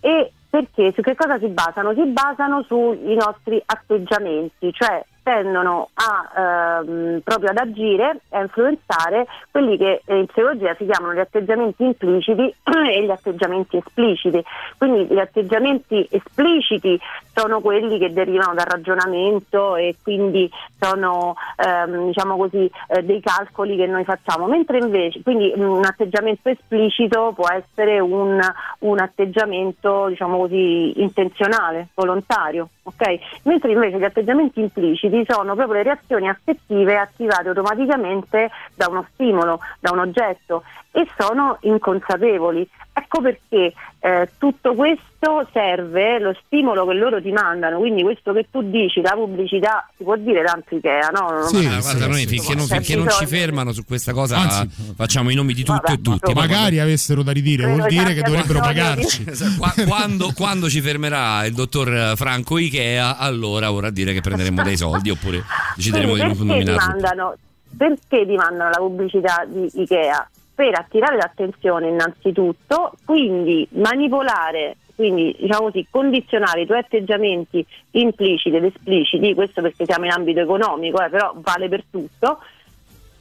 E 0.00 0.32
perché 0.48 0.90
su 0.94 1.02
che 1.02 1.14
cosa 1.14 1.38
si 1.38 1.48
basano? 1.48 1.92
Si 1.92 2.04
basano 2.06 2.62
sui 2.62 3.14
nostri 3.14 3.62
atteggiamenti, 3.62 4.72
cioè 4.72 5.04
tendono 5.24 5.88
a, 5.94 6.82
ehm, 6.84 7.20
proprio 7.24 7.50
ad 7.50 7.56
agire, 7.56 8.20
a 8.28 8.42
influenzare 8.42 9.26
quelli 9.50 9.76
che 9.76 10.02
in 10.06 10.26
psicologia 10.26 10.74
si 10.76 10.84
chiamano 10.84 11.14
gli 11.14 11.18
atteggiamenti 11.18 11.82
impliciti 11.82 12.54
e 12.62 13.04
gli 13.04 13.10
atteggiamenti 13.10 13.78
espliciti. 13.78 14.44
Quindi 14.76 15.06
gli 15.12 15.18
atteggiamenti 15.18 16.06
espliciti 16.10 17.00
sono 17.34 17.60
quelli 17.60 17.98
che 17.98 18.12
derivano 18.12 18.54
dal 18.54 18.66
ragionamento 18.66 19.76
e 19.76 19.96
quindi 20.02 20.50
sono 20.78 21.34
ehm, 21.56 22.06
diciamo 22.06 22.36
così, 22.36 22.70
eh, 22.88 23.02
dei 23.02 23.20
calcoli 23.20 23.76
che 23.76 23.86
noi 23.86 24.04
facciamo, 24.04 24.46
mentre 24.46 24.78
invece 24.78 25.22
quindi, 25.22 25.52
un 25.56 25.84
atteggiamento 25.84 26.48
esplicito 26.48 27.32
può 27.34 27.48
essere 27.48 27.98
un, 27.98 28.40
un 28.80 28.98
atteggiamento 28.98 30.06
diciamo 30.08 30.38
così, 30.38 31.00
intenzionale, 31.00 31.88
volontario. 31.94 32.68
ok? 32.84 33.18
Mentre 33.44 33.72
invece 33.72 33.98
gli 33.98 34.04
atteggiamenti 34.04 34.60
impliciti 34.60 35.24
sono 35.26 35.54
proprio 35.54 35.76
le 35.76 35.82
reazioni 35.82 36.28
affettive 36.28 36.96
attivate 36.96 37.48
automaticamente 37.48 38.50
da 38.74 38.86
uno 38.88 39.06
stimolo, 39.12 39.58
da 39.80 39.90
un 39.92 39.98
oggetto 39.98 40.62
e 40.96 41.08
sono 41.18 41.58
inconsapevoli. 41.62 42.66
Ecco 42.92 43.20
perché 43.20 43.72
eh, 43.98 44.30
tutto 44.38 44.74
questo 44.74 45.48
serve, 45.52 46.20
lo 46.20 46.32
stimolo 46.46 46.86
che 46.86 46.94
loro 46.94 47.20
ti 47.20 47.32
mandano, 47.32 47.78
quindi 47.78 48.04
questo 48.04 48.32
che 48.32 48.46
tu 48.48 48.62
dici, 48.62 49.00
la 49.00 49.10
pubblicità, 49.10 49.90
si 49.96 50.04
può 50.04 50.14
dire 50.14 50.44
tanto 50.44 50.76
Ikea, 50.76 51.08
no? 51.08 51.48
Sì, 51.48 51.66
ah, 51.66 51.80
guarda, 51.80 52.06
noi 52.06 52.26
finché, 52.26 52.54
non, 52.54 52.66
finché 52.66 52.94
non, 52.94 53.08
ci 53.10 53.26
fermano 53.26 53.72
su 53.72 53.84
questa 53.84 54.12
cosa 54.12 54.36
Anzi, 54.36 54.94
facciamo 54.94 55.30
i 55.30 55.34
nomi 55.34 55.52
di 55.52 55.64
tutto 55.64 55.80
Vabbè, 55.82 55.92
e 55.94 56.00
tutti. 56.00 56.32
Magari 56.32 56.78
avessero 56.78 57.24
da 57.24 57.32
ridire, 57.32 57.66
vuol 57.66 57.88
dire 57.88 58.14
che 58.14 58.22
dovrebbero 58.22 58.60
pagarci. 58.60 59.24
quando, 59.88 60.30
quando, 60.32 60.68
ci 60.68 60.80
fermerà 60.80 61.44
il 61.44 61.54
dottor 61.54 62.16
Franco 62.16 62.56
Ikea, 62.56 63.16
allora 63.16 63.68
vorrà 63.68 63.90
dire 63.90 64.12
che 64.12 64.20
prenderemo 64.20 64.62
dei 64.62 64.76
soldi 64.76 65.10
oppure 65.10 65.42
decideremo 65.74 66.14
di 66.14 66.20
non 66.20 66.36
nominarlo. 66.38 67.36
Perché 67.76 68.24
ti 68.24 68.36
mandano 68.36 68.70
la 68.70 68.76
pubblicità 68.76 69.44
di 69.48 69.68
Ikea? 69.74 70.28
Per 70.54 70.78
attirare 70.78 71.16
l'attenzione 71.16 71.88
innanzitutto, 71.88 72.92
quindi 73.04 73.66
manipolare, 73.72 74.76
quindi 74.94 75.36
diciamo 75.38 75.64
così, 75.64 75.86
condizionare 75.90 76.62
i 76.62 76.66
tuoi 76.66 76.78
atteggiamenti 76.78 77.66
impliciti 77.92 78.56
ed 78.56 78.64
espliciti, 78.64 79.34
questo 79.34 79.60
perché 79.60 79.84
siamo 79.84 80.04
in 80.04 80.12
ambito 80.12 80.40
economico, 80.40 81.02
eh, 81.02 81.08
però 81.08 81.34
vale 81.36 81.68
per 81.68 81.84
tutto, 81.90 82.38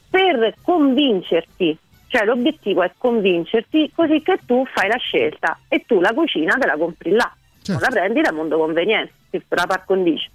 per 0.10 0.56
convincerti, 0.62 1.76
cioè 2.08 2.26
l'obiettivo 2.26 2.84
è 2.84 2.92
convincerti 2.96 3.92
così 3.96 4.22
che 4.22 4.40
tu 4.46 4.64
fai 4.72 4.88
la 4.88 4.98
scelta 4.98 5.58
e 5.68 5.84
tu 5.88 6.00
la 6.00 6.14
cucina 6.14 6.56
te 6.56 6.68
la 6.68 6.78
compri 6.78 7.12
là, 7.12 7.32
certo. 7.64 7.82
la 7.82 7.90
prendi 7.90 8.22
da 8.22 8.32
mondo 8.32 8.58
conveniente, 8.60 9.14
la 9.50 9.66
par 9.66 9.86
condicio. 9.86 10.30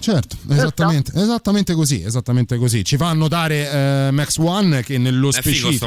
Certo, 0.00 0.36
esattamente, 0.48 1.12
esattamente, 1.14 1.74
così, 1.74 2.02
esattamente 2.02 2.56
così. 2.56 2.84
Ci 2.84 2.96
fa 2.96 3.12
notare 3.12 3.70
eh, 3.70 4.10
Max 4.12 4.36
One 4.38 4.82
che 4.82 4.96
nello 4.96 5.32
specifico... 5.32 5.86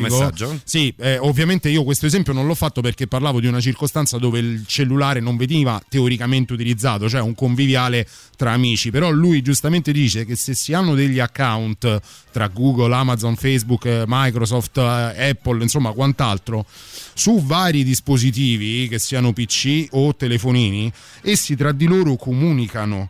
Sì, 0.65 0.93
eh, 0.97 1.17
ovviamente 1.17 1.69
io 1.69 1.83
questo 1.83 2.05
esempio 2.05 2.33
non 2.33 2.45
l'ho 2.45 2.55
fatto 2.55 2.81
perché 2.81 3.07
parlavo 3.07 3.39
di 3.39 3.47
una 3.47 3.61
circostanza 3.61 4.17
dove 4.17 4.39
il 4.39 4.65
cellulare 4.67 5.21
non 5.21 5.37
veniva 5.37 5.81
teoricamente 5.87 6.51
utilizzato, 6.51 7.07
cioè 7.07 7.21
un 7.21 7.33
conviviale 7.33 8.05
tra 8.35 8.51
amici, 8.51 8.91
però 8.91 9.09
lui 9.11 9.41
giustamente 9.41 9.93
dice 9.93 10.25
che 10.25 10.35
se 10.35 10.53
si 10.55 10.73
hanno 10.73 10.93
degli 10.93 11.19
account 11.19 12.01
tra 12.31 12.47
Google, 12.47 12.93
Amazon, 12.93 13.35
Facebook, 13.37 13.85
eh, 13.85 14.03
Microsoft, 14.07 14.77
eh, 14.77 15.29
Apple, 15.29 15.63
insomma 15.63 15.93
quant'altro, 15.93 16.65
su 17.13 17.41
vari 17.41 17.83
dispositivi, 17.85 18.89
che 18.89 18.99
siano 18.99 19.31
PC 19.31 19.87
o 19.91 20.13
telefonini, 20.15 20.91
essi 21.21 21.55
tra 21.55 21.71
di 21.71 21.85
loro 21.85 22.17
comunicano 22.17 23.09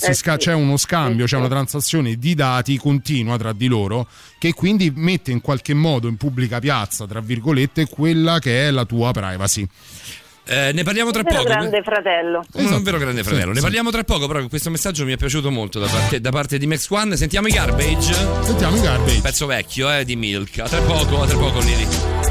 eh, 0.00 0.14
sca- 0.14 0.36
c'è 0.36 0.52
uno 0.52 0.76
scambio, 0.76 1.26
c'è 1.26 1.36
una 1.36 1.48
transazione 1.48 2.16
di 2.16 2.34
dati 2.34 2.76
continua 2.78 3.36
tra 3.36 3.52
di 3.52 3.66
loro 3.66 4.06
che 4.38 4.52
quindi 4.52 4.92
mette 4.94 5.30
in 5.30 5.40
qualche 5.40 5.74
modo 5.74 6.08
in 6.08 6.16
pubblica 6.16 6.58
piazza, 6.58 7.06
tra 7.06 7.20
virgolette, 7.20 7.88
quella 7.88 8.38
che 8.38 8.66
è 8.66 8.70
la 8.70 8.84
tua 8.84 9.12
privacy. 9.12 9.66
Eh, 10.44 10.72
ne 10.72 10.82
parliamo 10.82 11.12
tra 11.12 11.22
poco. 11.22 11.38
Un 11.38 11.44
grande 11.44 11.82
fratello. 11.82 12.44
Esatto. 12.52 12.76
Un 12.76 12.82
vero 12.82 12.98
grande 12.98 13.22
fratello. 13.22 13.50
Sì, 13.50 13.54
ne 13.54 13.60
parliamo 13.60 13.90
tra 13.90 14.02
poco, 14.02 14.26
però 14.26 14.44
questo 14.48 14.70
messaggio 14.70 15.04
mi 15.04 15.12
è 15.12 15.16
piaciuto 15.16 15.50
molto 15.50 15.78
da 15.78 15.86
parte, 15.86 16.20
da 16.20 16.30
parte, 16.30 16.58
di 16.58 16.66
Max 16.66 16.88
One. 16.90 17.16
Sentiamo 17.16 17.46
i 17.46 17.52
garbage. 17.52 18.12
Sentiamo 18.42 18.76
i 18.76 18.80
garbage. 18.80 19.20
Pezzo 19.20 19.46
vecchio, 19.46 19.92
eh, 19.92 20.04
di 20.04 20.16
Milk. 20.16 20.58
A 20.58 20.68
tra 20.68 20.80
poco, 20.80 21.22
a 21.22 21.26
tra 21.26 21.38
poco 21.38 21.60
Lili. 21.60 22.21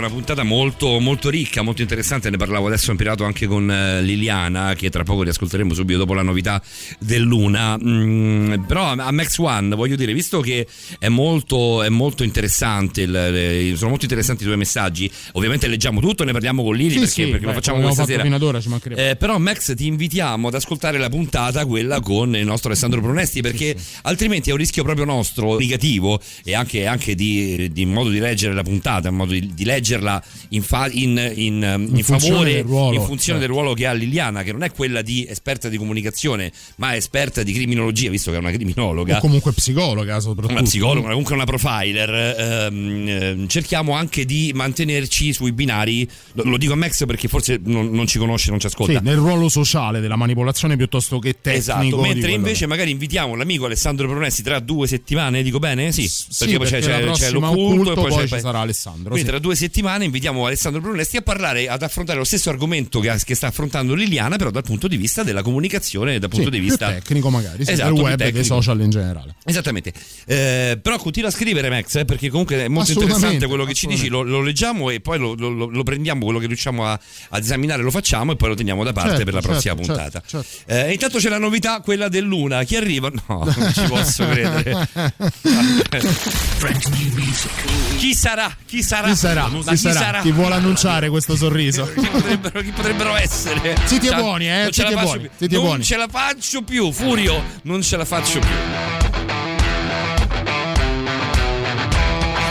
Una 0.00 0.08
puntata 0.08 0.42
molto, 0.42 0.98
molto 0.98 1.28
ricca, 1.30 1.62
molto 1.62 1.82
interessante. 1.82 2.30
Ne 2.30 2.36
parlavo 2.36 2.66
adesso 2.66 2.90
in 2.90 2.96
privato 2.96 3.24
anche 3.24 3.46
con 3.46 3.70
eh, 3.70 4.02
Liliana, 4.02 4.74
che 4.74 4.90
tra 4.90 5.04
poco 5.04 5.22
riascolteremo 5.22 5.74
subito 5.74 5.98
dopo 5.98 6.14
la 6.14 6.22
novità 6.22 6.60
dell'Una. 6.98 7.78
Mm, 7.78 8.64
però 8.64 8.92
a 8.92 9.12
Max 9.12 9.38
One 9.38 9.74
voglio 9.76 9.96
dire, 9.96 10.12
visto 10.12 10.40
che 10.40 10.66
è 10.98 11.08
molto, 11.08 11.82
è 11.82 11.88
molto 11.88 12.24
interessante, 12.24 13.02
il, 13.02 13.74
sono 13.76 13.90
molto 13.90 14.04
interessanti 14.04 14.42
i 14.42 14.46
tuoi 14.46 14.58
messaggi. 14.58 15.10
Ovviamente 15.32 15.66
leggiamo 15.66 16.00
tutto, 16.00 16.24
ne 16.24 16.32
parliamo 16.32 16.62
con 16.62 16.74
Lili 16.74 16.90
Sì, 16.90 16.98
perché, 16.98 17.12
sì, 17.12 17.30
perché 17.30 17.44
lo 17.44 17.48
beh, 17.48 17.54
facciamo 17.54 17.76
come 17.78 17.88
questa 17.88 18.06
sera. 18.06 18.22
fino 18.22 18.34
ad 18.34 18.42
ora, 18.42 18.60
ci. 18.60 18.70
Eh, 18.94 19.16
però 19.16 19.38
Max 19.38 19.74
ti 19.74 19.86
invitiamo 19.86 20.48
ad 20.48 20.54
ascoltare 20.54 20.98
la 20.98 21.08
puntata, 21.08 21.64
quella 21.66 22.00
con 22.00 22.34
il 22.36 22.44
nostro 22.44 22.70
Alessandro 22.70 23.00
Pronesti, 23.00 23.40
perché 23.40 23.76
altrimenti 24.02 24.50
è 24.50 24.52
un 24.52 24.58
rischio 24.58 24.82
proprio 24.82 25.04
nostro 25.04 25.58
negativo 25.58 26.20
e 26.44 26.54
anche, 26.54 26.86
anche 26.86 27.14
di, 27.14 27.70
di 27.72 27.84
modo 27.86 28.10
di 28.10 28.18
leggere 28.18 28.54
la 28.54 28.62
puntata, 28.62 29.08
in 29.08 29.14
modo 29.14 29.32
di, 29.32 29.54
di 29.54 29.64
leggerla 29.64 30.22
in, 30.50 30.62
fa- 30.62 30.88
in, 30.90 31.32
in, 31.34 31.90
in 31.94 32.04
favore, 32.04 32.54
del 32.54 32.64
ruolo, 32.64 32.94
in 32.94 33.02
funzione 33.02 33.38
certo. 33.38 33.38
del 33.38 33.48
ruolo 33.48 33.74
che 33.74 33.86
ha 33.86 33.92
Liliana, 33.92 34.42
che 34.42 34.52
non 34.52 34.62
è 34.62 34.70
quella 34.72 35.02
di 35.02 35.26
esperta 35.28 35.68
di 35.68 35.76
comunicazione, 35.76 36.50
ma 36.76 36.96
esperta 36.96 37.42
di 37.42 37.52
criminologia, 37.52 38.10
visto 38.10 38.30
che 38.30 38.36
è 38.36 38.40
una 38.40 38.50
criminologa. 38.50 39.18
O 39.18 39.20
comunque 39.20 39.52
psicologa, 39.52 40.20
soprattutto. 40.20 40.54
Una 40.54 40.62
psicologa, 40.62 41.08
comunque 41.08 41.34
una 41.34 41.44
profiler, 41.44 42.10
ehm, 42.10 43.08
ehm, 43.08 43.48
cerchiamo 43.48 43.92
anche 43.92 44.24
di 44.24 44.52
mantenerci 44.54 45.19
sui 45.32 45.52
binari. 45.52 46.08
Lo, 46.32 46.44
lo 46.44 46.56
dico 46.56 46.72
a 46.72 46.76
Max 46.76 47.04
perché 47.06 47.28
forse 47.28 47.60
non, 47.62 47.90
non 47.90 48.06
ci 48.06 48.18
conosce, 48.18 48.50
non 48.50 48.58
ci 48.58 48.66
ascolta. 48.66 48.98
Sì, 48.98 49.04
nel 49.04 49.16
ruolo 49.16 49.48
sociale 49.48 50.00
della 50.00 50.16
manipolazione 50.16 50.76
piuttosto 50.76 51.18
che 51.18 51.36
tecnico. 51.40 51.58
Esatto, 51.58 52.00
mentre 52.00 52.32
invece 52.32 52.66
magari 52.66 52.90
invitiamo 52.90 53.34
l'amico 53.34 53.66
Alessandro 53.66 54.08
Pronesti 54.08 54.42
tra 54.42 54.58
due 54.60 54.86
settimane, 54.86 55.42
dico 55.42 55.58
bene? 55.58 55.92
Sì, 55.92 56.08
sì, 56.08 56.56
poi 56.56 56.68
perché 56.68 56.88
la 56.88 56.98
prossima 56.98 57.48
l'occulto 57.48 57.70
occulto, 57.70 57.92
e 57.92 57.94
poi, 57.94 58.08
poi 58.08 58.26
c'è 58.26 58.36
ci 58.36 58.40
sarà 58.40 58.60
Alessandro, 58.60 59.10
Quindi 59.10 59.20
sì. 59.20 59.26
tra 59.26 59.38
due 59.38 59.54
settimane 59.54 60.04
invitiamo 60.04 60.46
Alessandro 60.46 60.80
Pronesti 60.80 61.16
a 61.18 61.22
parlare, 61.22 61.68
ad 61.68 61.82
affrontare 61.82 62.18
lo 62.18 62.24
stesso 62.24 62.50
argomento 62.50 63.00
che, 63.00 63.14
che 63.24 63.34
sta 63.34 63.48
affrontando 63.48 63.94
Liliana, 63.94 64.36
però 64.36 64.50
dal 64.50 64.62
punto 64.62 64.88
di 64.88 64.96
vista 64.96 65.22
della 65.22 65.42
comunicazione, 65.42 66.18
dal 66.18 66.28
punto 66.28 66.50
Sì, 66.50 66.50
di 66.50 66.60
vista 66.60 66.92
tecnico 66.92 67.30
magari, 67.30 67.64
sì, 67.64 67.72
Esatto, 67.72 67.94
del 67.94 68.02
web 68.02 68.20
e 68.20 68.32
dei 68.32 68.44
social 68.44 68.80
in 68.80 68.90
generale. 68.90 69.34
Esattamente, 69.44 69.92
Eh, 70.26 70.78
però 70.80 70.96
continua 70.98 71.28
a 71.28 71.32
scrivere 71.32 71.68
Max 71.68 71.96
eh, 71.96 72.04
perché 72.04 72.28
comunque 72.30 72.64
è 72.64 72.68
molto 72.68 72.92
interessante 72.92 73.46
quello 73.46 73.64
che 73.64 73.74
ci 73.74 73.86
dici, 73.86 74.08
lo, 74.08 74.22
lo 74.22 74.40
leggiamo 74.40 74.90
e 74.90 75.00
poi 75.00 75.09
lo, 75.18 75.34
lo- 75.36 75.48
lo- 75.50 75.68
lo 75.68 75.82
prendiamo, 75.82 76.24
quello 76.24 76.38
che 76.38 76.46
riusciamo 76.46 76.86
a, 76.86 76.98
ad 77.30 77.42
esaminare 77.42 77.82
lo 77.82 77.90
facciamo 77.90 78.32
e 78.32 78.36
poi 78.36 78.48
lo 78.50 78.54
teniamo 78.54 78.84
da 78.84 78.92
parte 78.92 79.10
Certo, 79.10 79.24
per 79.24 79.34
la 79.34 79.40
certo, 79.40 79.52
prossima 79.54 79.74
certo, 79.76 79.92
puntata. 79.92 80.22
certo. 80.26 80.46
Eh, 80.66 80.92
intanto 80.92 81.18
c'è 81.18 81.28
la 81.28 81.38
novità, 81.38 81.80
quella 81.80 82.08
dell'una, 82.08 82.62
chi 82.64 82.76
arriva? 82.76 83.10
No, 83.26 83.44
non 83.56 83.72
ci 83.72 83.82
posso 83.86 84.26
credere. 84.26 84.88
chi 87.98 88.14
sarà? 88.14 88.54
Chi 88.66 88.82
sarà? 88.82 89.08
Chi 89.08 89.16
sarà? 89.16 89.48
Ma 89.48 89.62
Chi 89.62 89.76
sarà? 89.76 90.20
Chi 90.20 90.30
vuole 90.32 90.54
annunciare 90.54 91.08
questo 91.10 91.36
sorriso? 91.36 91.90
Chi 91.94 92.06
potrebbero, 92.06 92.60
chi 92.62 92.70
potrebbero 92.70 93.16
essere? 93.16 93.76
Siete 93.84 94.06
Cioè, 94.08 94.16
buoni, 94.20 94.48
eh? 94.48 94.62
non 94.62 94.72
ce 94.72 94.82
la 94.82 95.00
buoni, 95.02 95.28
non 95.38 95.62
buoni. 95.62 95.84
ce 95.84 95.96
la 95.96 96.08
faccio 96.08 96.62
più, 96.62 96.90
Furio, 96.92 97.42
non 97.62 97.82
ce 97.82 97.96
la 97.96 98.04
faccio 98.04 98.38
più. 98.38 98.99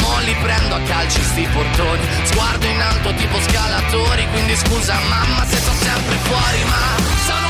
mo 0.00 0.18
li 0.24 0.34
prendo 0.42 0.74
a 0.74 0.80
calci 0.80 1.22
sti 1.22 1.48
portoni, 1.52 2.06
sguardo 2.24 2.66
in 2.66 2.80
alto 2.80 3.14
tipo 3.14 3.40
scalatori, 3.40 4.26
quindi 4.30 4.56
scusa 4.56 4.98
mamma 5.08 5.44
se 5.46 5.56
sto 5.56 5.72
sempre 5.72 6.16
fuori, 6.16 6.64
ma 6.64 6.82
sono 7.26 7.49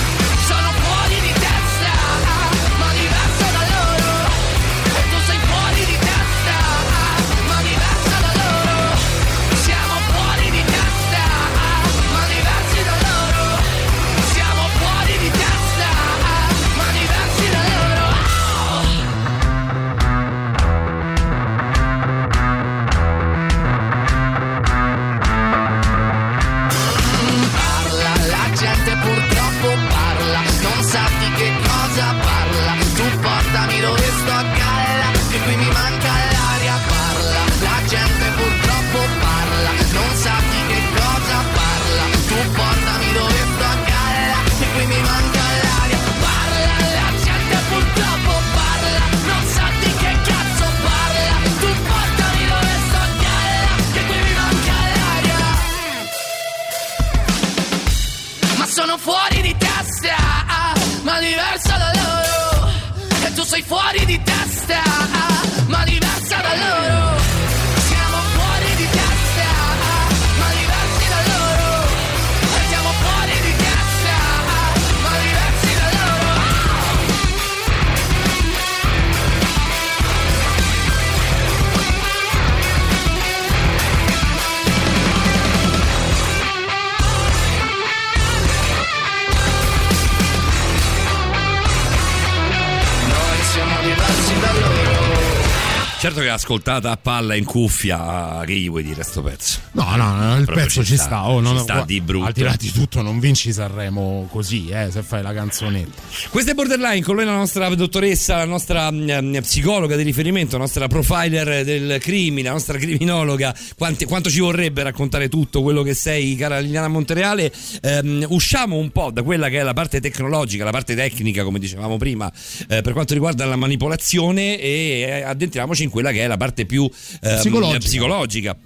ascoltata 96.51 96.91
palla 97.21 97.35
in 97.35 97.45
cuffia, 97.45 98.41
che 98.45 98.53
gli 98.53 98.67
vuoi 98.67 98.83
dire 98.83 99.03
sto 99.03 99.21
pezzo? 99.21 99.59
No, 99.73 99.95
no, 99.95 100.15
no 100.15 100.37
il 100.37 100.45
Proprio 100.45 100.65
pezzo 100.65 100.81
ci 100.81 100.89
ci 100.91 100.95
sta, 100.95 101.05
sta. 101.05 101.29
Oh, 101.29 101.37
ci 101.37 101.43
non- 101.43 101.59
sta 101.59 101.73
gua- 101.75 101.85
di 101.85 102.01
brutto. 102.01 102.25
Al 102.25 102.31
di 102.33 102.41
là 102.41 102.55
di 102.57 102.71
tutto, 102.71 103.01
non 103.01 103.19
vinci 103.19 103.53
Sanremo 103.53 104.27
così, 104.31 104.67
eh, 104.69 104.89
se 104.91 105.03
fai 105.03 105.21
la 105.21 105.33
canzonetta. 105.33 106.01
Questa 106.29 106.51
è 106.51 106.53
Borderline, 106.53 107.01
con 107.03 107.15
lei 107.15 107.25
la 107.25 107.35
nostra 107.35 107.69
dottoressa, 107.73 108.37
la 108.37 108.45
nostra 108.45 108.91
mm, 108.91 109.37
psicologa 109.37 109.95
di 109.95 110.03
riferimento, 110.03 110.57
la 110.57 110.63
nostra 110.63 110.87
profiler 110.87 111.63
del 111.63 111.99
crimine, 111.99 112.47
la 112.47 112.53
nostra 112.53 112.77
criminologa. 112.77 113.55
Quanti- 113.77 114.05
quanto 114.05 114.29
ci 114.29 114.39
vorrebbe 114.39 114.83
raccontare 114.83 115.29
tutto 115.29 115.61
quello 115.61 115.83
che 115.83 115.93
sei, 115.93 116.35
cara 116.35 116.59
Liliana 116.59 116.87
Montereale? 116.87 117.51
Ehm, 117.81 118.25
usciamo 118.29 118.77
un 118.77 118.89
po' 118.89 119.11
da 119.11 119.21
quella 119.21 119.49
che 119.49 119.59
è 119.59 119.63
la 119.63 119.73
parte 119.73 119.99
tecnologica, 120.01 120.63
la 120.63 120.71
parte 120.71 120.95
tecnica, 120.95 121.43
come 121.43 121.59
dicevamo 121.59 121.97
prima, 121.97 122.31
eh, 122.67 122.81
per 122.81 122.93
quanto 122.93 123.13
riguarda 123.13 123.45
la 123.45 123.55
manipolazione 123.55 124.59
e 124.59 125.05
eh, 125.07 125.21
addentriamoci 125.21 125.83
in 125.83 125.89
quella 125.89 126.11
che 126.11 126.23
è 126.23 126.27
la 126.27 126.37
parte 126.37 126.65
più 126.65 126.89
Psicologica. 127.19 127.77
psicologica. 127.79 128.57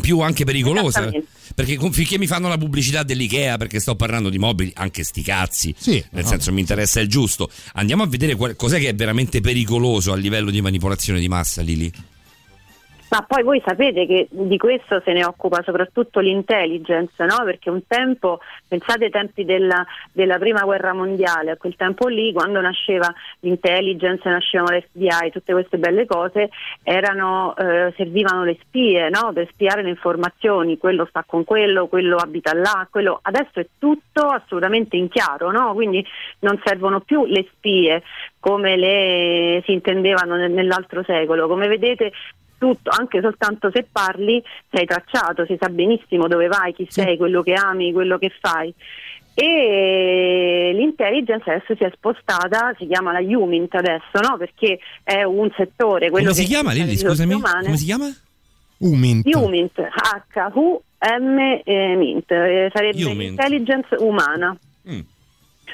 Più 0.00 0.20
anche 0.20 0.44
pericolosa. 0.44 1.10
Perché 1.54 1.78
finché 1.90 2.16
mi 2.16 2.26
fanno 2.26 2.48
la 2.48 2.56
pubblicità 2.56 3.02
dell'Ikea 3.02 3.58
perché 3.58 3.78
sto 3.78 3.94
parlando 3.94 4.30
di 4.30 4.38
mobili 4.38 4.72
anche 4.76 5.04
sti 5.04 5.20
cazzi 5.20 5.74
Sì, 5.78 6.02
nel 6.12 6.24
no. 6.24 6.30
senso 6.30 6.50
mi 6.50 6.60
interessa 6.60 6.98
il 7.00 7.08
giusto. 7.08 7.50
Andiamo 7.74 8.02
a 8.02 8.06
vedere 8.06 8.34
qual- 8.36 8.56
cos'è 8.56 8.78
che 8.78 8.88
è 8.88 8.94
veramente 8.94 9.42
pericoloso 9.42 10.12
a 10.12 10.16
livello 10.16 10.50
di 10.50 10.62
manipolazione 10.62 11.20
di 11.20 11.28
massa 11.28 11.60
Lili 11.60 11.92
Ma 13.12 13.20
poi 13.28 13.42
voi 13.42 13.62
sapete 13.62 14.06
che 14.06 14.26
di 14.30 14.56
questo 14.56 15.02
se 15.04 15.12
ne 15.12 15.22
occupa 15.22 15.60
soprattutto 15.62 16.18
l'intelligence, 16.20 17.12
no? 17.26 17.44
Perché 17.44 17.68
un 17.68 17.86
tempo, 17.86 18.40
pensate 18.66 19.04
ai 19.04 19.10
tempi 19.10 19.44
della, 19.44 19.84
della 20.10 20.38
prima 20.38 20.62
guerra 20.62 20.94
mondiale, 20.94 21.50
a 21.50 21.58
quel 21.58 21.76
tempo 21.76 22.08
lì, 22.08 22.32
quando 22.32 22.62
nasceva 22.62 23.12
l'intelligence, 23.40 24.26
nascevano 24.26 24.70
le 24.70 24.88
FBI, 24.90 25.30
tutte 25.30 25.52
queste 25.52 25.76
belle 25.76 26.06
cose, 26.06 26.48
erano, 26.82 27.54
eh, 27.54 27.92
servivano 27.98 28.44
le 28.44 28.56
spie, 28.62 29.10
no? 29.10 29.30
Per 29.34 29.46
spiare 29.50 29.82
le 29.82 29.90
informazioni, 29.90 30.78
quello 30.78 31.04
sta 31.04 31.22
con 31.26 31.44
quello, 31.44 31.88
quello 31.88 32.16
abita 32.16 32.54
là, 32.54 32.88
quello... 32.90 33.18
Adesso 33.20 33.60
è 33.60 33.66
tutto 33.78 34.28
assolutamente 34.28 34.96
in 34.96 35.10
chiaro, 35.10 35.50
no? 35.50 35.74
Quindi 35.74 36.02
non 36.38 36.58
servono 36.64 37.00
più 37.00 37.26
le 37.26 37.46
spie 37.52 38.02
come 38.40 38.76
le 38.78 39.62
si 39.66 39.72
intendevano 39.72 40.36
nel- 40.36 40.50
nell'altro 40.50 41.04
secolo. 41.04 41.46
Come 41.46 41.68
vedete 41.68 42.10
tutto, 42.62 42.90
anche 42.96 43.20
soltanto 43.20 43.72
se 43.74 43.88
parli 43.90 44.40
sei 44.70 44.86
tracciato, 44.86 45.44
si 45.46 45.56
sa 45.58 45.68
benissimo 45.68 46.28
dove 46.28 46.46
vai, 46.46 46.72
chi 46.72 46.86
sei, 46.88 47.16
quello 47.16 47.42
che 47.42 47.54
ami, 47.54 47.92
quello 47.92 48.18
che 48.18 48.30
fai. 48.40 48.72
E 49.34 50.70
l'intelligence 50.72 51.50
adesso 51.50 51.74
si 51.74 51.82
è 51.82 51.90
spostata, 51.92 52.72
si 52.78 52.86
chiama 52.86 53.10
la 53.10 53.18
Humint 53.18 53.74
adesso, 53.74 54.20
no? 54.20 54.36
Perché 54.36 54.78
è 55.02 55.24
un 55.24 55.50
settore, 55.56 56.10
quello 56.10 56.30
come 56.30 56.40
si 56.40 56.46
chiama 56.46 56.72
le 56.72 56.84
risorse 56.84 57.24
scusami 57.24 57.34
umane. 57.34 57.64
come 57.64 57.76
si 57.76 57.84
chiama? 57.84 58.14
Umint. 58.78 59.34
Humint, 59.34 59.80
H-U-M 59.80 61.38
eh, 61.38 61.62
eh, 61.64 62.70
sarebbe 62.72 63.04
Humint. 63.04 63.18
l'intelligence 63.18 63.96
umana. 63.98 64.56
Mm. 64.88 65.00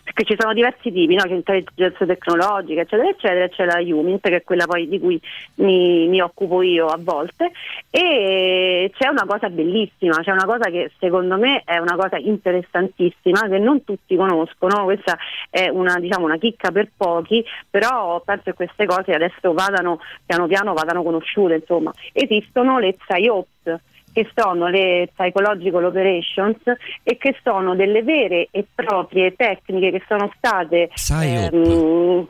Perché 0.05 0.25
ci 0.25 0.37
sono 0.39 0.53
diversi 0.53 0.93
tipi, 0.93 1.15
no? 1.15 1.23
c'è 1.23 1.29
l'intelligenza 1.29 2.07
tecnologica, 2.07 2.81
eccetera, 2.81 3.09
eccetera, 3.09 3.49
c'è 3.49 3.65
la 3.65 3.79
Humint, 3.79 4.21
che 4.21 4.37
è 4.37 4.43
quella 4.43 4.67
poi 4.67 4.89
di 4.89 4.99
cui 4.99 5.21
mi, 5.57 6.09
mi 6.09 6.21
occupo 6.21 6.63
io 6.63 6.87
a 6.87 6.99
volte, 7.01 7.51
e 7.91 8.91
c'è 8.97 9.09
una 9.09 9.25
cosa 9.27 9.49
bellissima, 9.49 10.23
c'è 10.23 10.33
una 10.33 10.45
cosa 10.45 10.71
che 10.71 10.91
secondo 10.99 11.37
me 11.37 11.63
è 11.65 11.79
una 11.79 11.97
cosa 11.97 12.17
interessantissima, 12.17 13.49
che 13.49 13.59
non 13.59 13.85
tutti 13.85 14.17
conoscono, 14.17 14.85
questa 14.85 15.17
è 15.51 15.69
una, 15.69 15.99
diciamo, 15.99 16.25
una 16.25 16.39
chicca 16.39 16.71
per 16.71 16.89
pochi, 16.97 17.45
però 17.69 18.21
penso 18.25 18.45
che 18.45 18.55
queste 18.55 18.87
cose 18.87 19.13
adesso 19.13 19.53
vadano, 19.53 20.01
piano 20.25 20.47
piano 20.47 20.73
vadano 20.73 21.03
conosciute, 21.03 21.55
insomma. 21.55 21.93
Esistono 22.13 22.79
le 22.79 22.95
PSYOPs, 22.95 23.81
che 24.19 24.31
sono 24.35 24.67
le 24.69 25.11
psychological 25.15 25.85
operations 25.85 26.57
e 27.05 27.17
che 27.17 27.37
sono 27.45 27.77
delle 27.77 28.03
vere 28.03 28.49
e 28.51 28.67
proprie 28.75 29.35
tecniche 29.37 29.93
che 29.93 30.03
sono 30.09 30.33
state 30.37 30.91
Psyop. 30.93 31.53
ehm, 31.53 32.29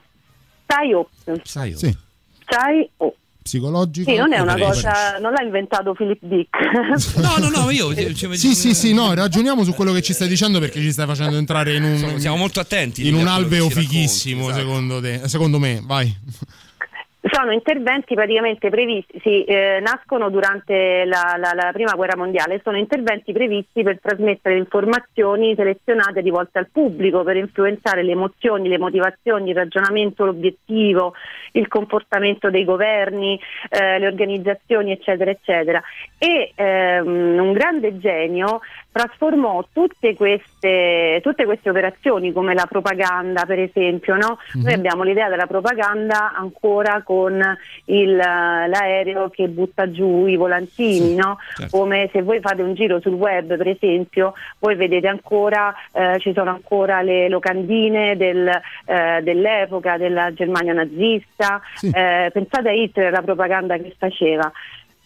PSYOPs, 0.66 1.40
Sai 1.44 1.72
oh. 1.72 1.76
Sì, 1.78 1.96
PSYOP. 2.44 3.14
psicologico. 3.42 4.10
Sì, 4.10 4.16
non 4.18 4.34
è 4.34 4.38
una 4.40 4.52
Operation. 4.52 4.92
cosa, 4.92 5.18
non 5.18 5.32
l'ha 5.32 5.42
inventato 5.42 5.94
Philip 5.94 6.18
Dick. 6.20 6.58
no 7.16 7.36
no 7.38 7.48
no 7.48 7.70
io 7.70 7.94
cioè, 7.94 8.12
Sì, 8.36 8.54
sì, 8.54 8.74
sì, 8.74 8.92
no, 8.92 9.14
ragioniamo 9.14 9.64
su 9.64 9.72
quello 9.72 9.92
che 9.92 10.02
ci 10.02 10.12
stai 10.12 10.28
dicendo 10.28 10.58
perché 10.60 10.80
ci 10.80 10.92
stai 10.92 11.06
facendo 11.06 11.38
entrare 11.38 11.74
in 11.74 11.84
un, 11.84 12.20
Siamo- 12.20 12.36
molto 12.36 12.60
attenti 12.60 13.06
in 13.08 13.14
un 13.14 13.26
alveo 13.26 13.70
fighissimo, 13.70 14.50
esatto. 14.50 14.58
secondo 14.58 15.00
te. 15.00 15.22
Secondo 15.26 15.58
me, 15.58 15.80
vai. 15.82 16.14
Sono 17.20 17.50
interventi 17.50 18.14
praticamente 18.14 18.70
previsti, 18.70 19.18
sì, 19.20 19.42
eh, 19.42 19.80
nascono 19.80 20.30
durante 20.30 21.04
la, 21.04 21.34
la- 21.36 21.52
la 21.52 21.72
prima 21.72 21.94
guerra 21.94 22.16
mondiale, 22.16 22.60
sono 22.62 22.76
interventi 22.76 23.32
previsti 23.32 23.82
per 23.82 23.98
trasmettere 24.00 24.56
informazioni 24.56 25.54
selezionate 25.56 26.20
rivolte 26.20 26.58
al 26.58 26.68
pubblico, 26.70 27.24
per 27.24 27.34
influenzare 27.34 28.04
le 28.04 28.12
emozioni, 28.12 28.68
le 28.68 28.78
motivazioni, 28.78 29.50
il 29.50 29.56
ragionamento, 29.56 30.24
l'obiettivo, 30.24 31.14
il 31.52 31.66
comportamento 31.66 32.50
dei 32.50 32.64
governi, 32.64 33.38
eh, 33.68 33.98
le 33.98 34.06
organizzazioni, 34.06 34.92
eccetera, 34.92 35.32
eccetera. 35.32 35.82
E 36.18 36.52
ehm, 36.54 37.36
un 37.38 37.52
grande 37.52 37.98
genio 37.98 38.60
trasformò 38.92 39.64
tutte 39.72 40.14
queste, 40.14 41.20
tutte 41.22 41.44
queste 41.44 41.70
operazioni 41.70 42.32
come 42.32 42.54
la 42.54 42.66
propaganda 42.66 43.44
per 43.44 43.58
esempio, 43.60 44.16
no? 44.16 44.38
noi 44.54 44.72
abbiamo 44.72 45.02
l'idea 45.02 45.28
della 45.28 45.46
propaganda 45.46 46.32
ancora 46.34 47.02
con 47.08 47.42
il, 47.86 48.16
l'aereo 48.16 49.30
che 49.30 49.48
butta 49.48 49.90
giù 49.90 50.26
i 50.26 50.36
volantini, 50.36 51.14
no? 51.14 51.38
certo. 51.56 51.74
come 51.74 52.10
se 52.12 52.20
voi 52.20 52.38
fate 52.40 52.60
un 52.60 52.74
giro 52.74 53.00
sul 53.00 53.14
web 53.14 53.56
per 53.56 53.68
esempio 53.68 54.34
voi 54.58 54.74
vedete 54.74 55.08
ancora, 55.08 55.74
eh, 55.90 56.18
ci 56.18 56.34
sono 56.34 56.50
ancora 56.50 57.00
le 57.00 57.30
locandine 57.30 58.14
del, 58.18 58.46
eh, 58.46 59.20
dell'epoca 59.22 59.96
della 59.96 60.34
Germania 60.34 60.74
nazista, 60.74 61.62
Sì. 61.76 61.86
eh, 61.94 62.28
pensate 62.30 62.68
a 62.68 62.72
Hitler 62.72 63.10
la 63.10 63.22
propaganda 63.22 63.78
che 63.78 63.94
faceva. 63.96 64.52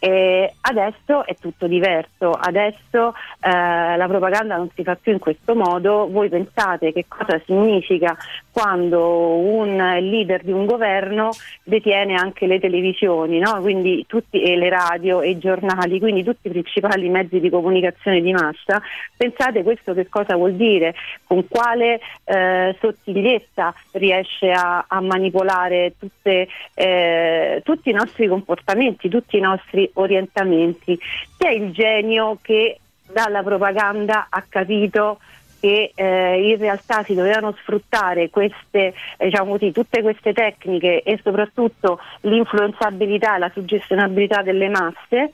E 0.05 0.55
adesso 0.62 1.24
è 1.24 1.36
tutto 1.40 1.68
diverso, 1.68 2.32
adesso 2.32 3.14
eh, 3.40 3.96
la 3.96 4.07
propaganda 4.09 4.57
non 4.57 4.68
si 4.74 4.82
fa 4.82 4.96
più 4.96 5.12
in 5.12 5.20
questo 5.20 5.55
modo. 5.55 6.09
Voi 6.11 6.28
pensate 6.28 6.92
che 6.92 7.05
cosa 7.07 7.40
significa 7.46 8.16
quando 8.50 9.36
un 9.36 9.76
leader 9.76 10.42
di 10.42 10.50
un 10.50 10.66
governo 10.66 11.30
detiene 11.62 12.16
anche 12.16 12.48
le 12.48 12.59
televisioni, 12.59 13.38
no? 13.38 13.61
quindi 13.61 14.05
tutti, 14.09 14.42
e 14.42 14.57
le 14.57 14.70
radio 14.70 15.20
e 15.20 15.30
i 15.30 15.38
giornali, 15.38 16.00
quindi 16.00 16.24
tutti 16.24 16.48
i 16.48 16.50
principali 16.50 17.09
mezzi 17.09 17.38
di 17.38 17.48
comunicazione 17.48 18.20
di 18.20 18.32
massa. 18.32 18.82
Pensate 19.16 19.62
questo 19.62 19.94
che 19.94 20.09
cosa 20.09 20.34
vuol 20.34 20.55
dire, 20.55 20.96
con 21.22 21.46
quale 21.46 22.00
eh, 22.24 22.76
sottigliezza 22.80 23.72
riesce 23.92 24.50
a, 24.50 24.84
a 24.88 25.00
manipolare 25.00 25.94
tutte, 25.96 26.48
eh, 26.74 27.62
tutti 27.64 27.88
i 27.88 27.94
nostri 27.94 28.26
comportamenti, 28.26 29.09
tutti 29.09 29.36
i 29.36 29.40
nostri 29.40 29.90
orientamenti. 29.95 30.99
C'è 31.36 31.51
il 31.51 31.72
genio 31.72 32.38
che 32.40 32.78
dalla 33.11 33.43
propaganda 33.43 34.26
ha 34.30 34.45
capito 34.49 35.18
che 35.62 35.93
eh, 35.95 36.51
in 36.51 36.59
realtà 36.59 37.05
si 37.05 37.14
dovevano 37.14 37.55
sfruttare 37.61 38.30
queste, 38.30 38.95
eh, 39.16 39.24
diciamo 39.26 39.53
così, 39.53 39.70
tutte 39.70 40.03
queste 40.03 40.32
tecniche 40.32 41.03
e 41.03 41.20
soprattutto 41.22 42.01
l'influenzabilità 42.22 43.36
e 43.36 43.38
la 43.38 43.51
suggestionabilità 43.55 44.43
delle 44.43 44.68
masse 44.68 45.30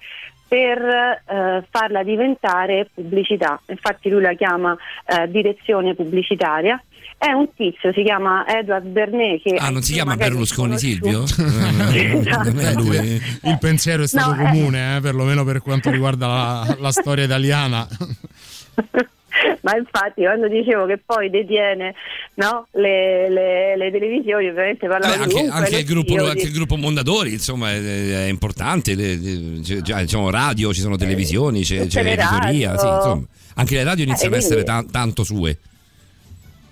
per 0.49 0.78
eh, 0.80 1.64
farla 1.70 2.03
diventare 2.03 2.88
pubblicità. 2.92 3.61
Infatti 3.66 4.09
lui 4.09 4.22
la 4.22 4.32
chiama 4.32 4.76
eh, 5.07 5.28
direzione 5.30 5.94
pubblicitaria. 5.94 6.82
È 7.18 7.30
un 7.32 7.53
tizio, 7.55 7.92
si 7.92 8.03
chiama 8.03 8.46
Edward 8.46 8.86
Bernet. 8.86 9.42
Che 9.42 9.57
ah 9.57 9.70
non 9.70 9.82
si 9.82 9.92
chiama 9.92 10.16
Berlusconi. 10.16 10.78
Silvio? 10.78 11.24
Esatto. 11.92 12.53
non 12.53 12.61
è 12.61 12.72
lui 12.74 13.20
Il 13.42 13.59
pensiero 13.61 14.05
è 14.05 14.07
stato 14.07 14.34
No, 14.34 14.42
eh. 14.42 14.44
comune, 14.46 14.96
eh, 14.96 15.01
perlomeno 15.01 15.44
per 15.44 15.61
quanto 15.61 15.90
riguarda 15.90 16.26
la, 16.26 16.76
la 16.78 16.92
storia 16.92 17.24
italiana. 17.24 17.86
Ma 19.62 19.76
infatti 19.76 20.22
quando 20.22 20.49
dicevo 20.49 20.86
che 20.86 20.99
poi 21.05 21.30
detiene 21.30 21.95
no, 22.34 22.66
le, 22.72 23.28
le- 23.28 23.76
le 23.76 23.91
televisioni, 23.91 24.49
ovviamente 24.49 24.86
parlavo 24.86 25.14
di 25.14 25.22
anche, 25.22 25.34
ovunque, 25.34 25.59
anche 25.59 25.76
il 25.78 25.84
gruppo, 25.84 26.24
anche 26.24 26.43
il 26.43 26.53
gruppo 26.53 26.76
Mondadori 26.76 27.32
insomma 27.32 27.70
è, 27.72 27.80
è 28.24 28.28
importante 28.28 28.95
le- 28.95 29.61
già, 29.61 30.01
diciamo 30.01 30.30
radio 30.30 30.72
ci 30.72 30.80
sono 30.80 30.97
televisioni 30.97 31.62
c'è, 31.62 31.86
c'è 31.86 32.03
le 32.03 32.14
l'editoria 32.16 32.76
sì, 32.78 32.86
anche 33.55 33.74
le 33.74 33.84
radio 33.84 34.05
iniziano 34.05 34.34
Eh, 34.34 34.36
a 34.36 34.41
essere 34.41 34.62
quindi- 34.62 34.82
tan- 34.82 34.91
tanto 34.91 35.24
sue 35.24 35.59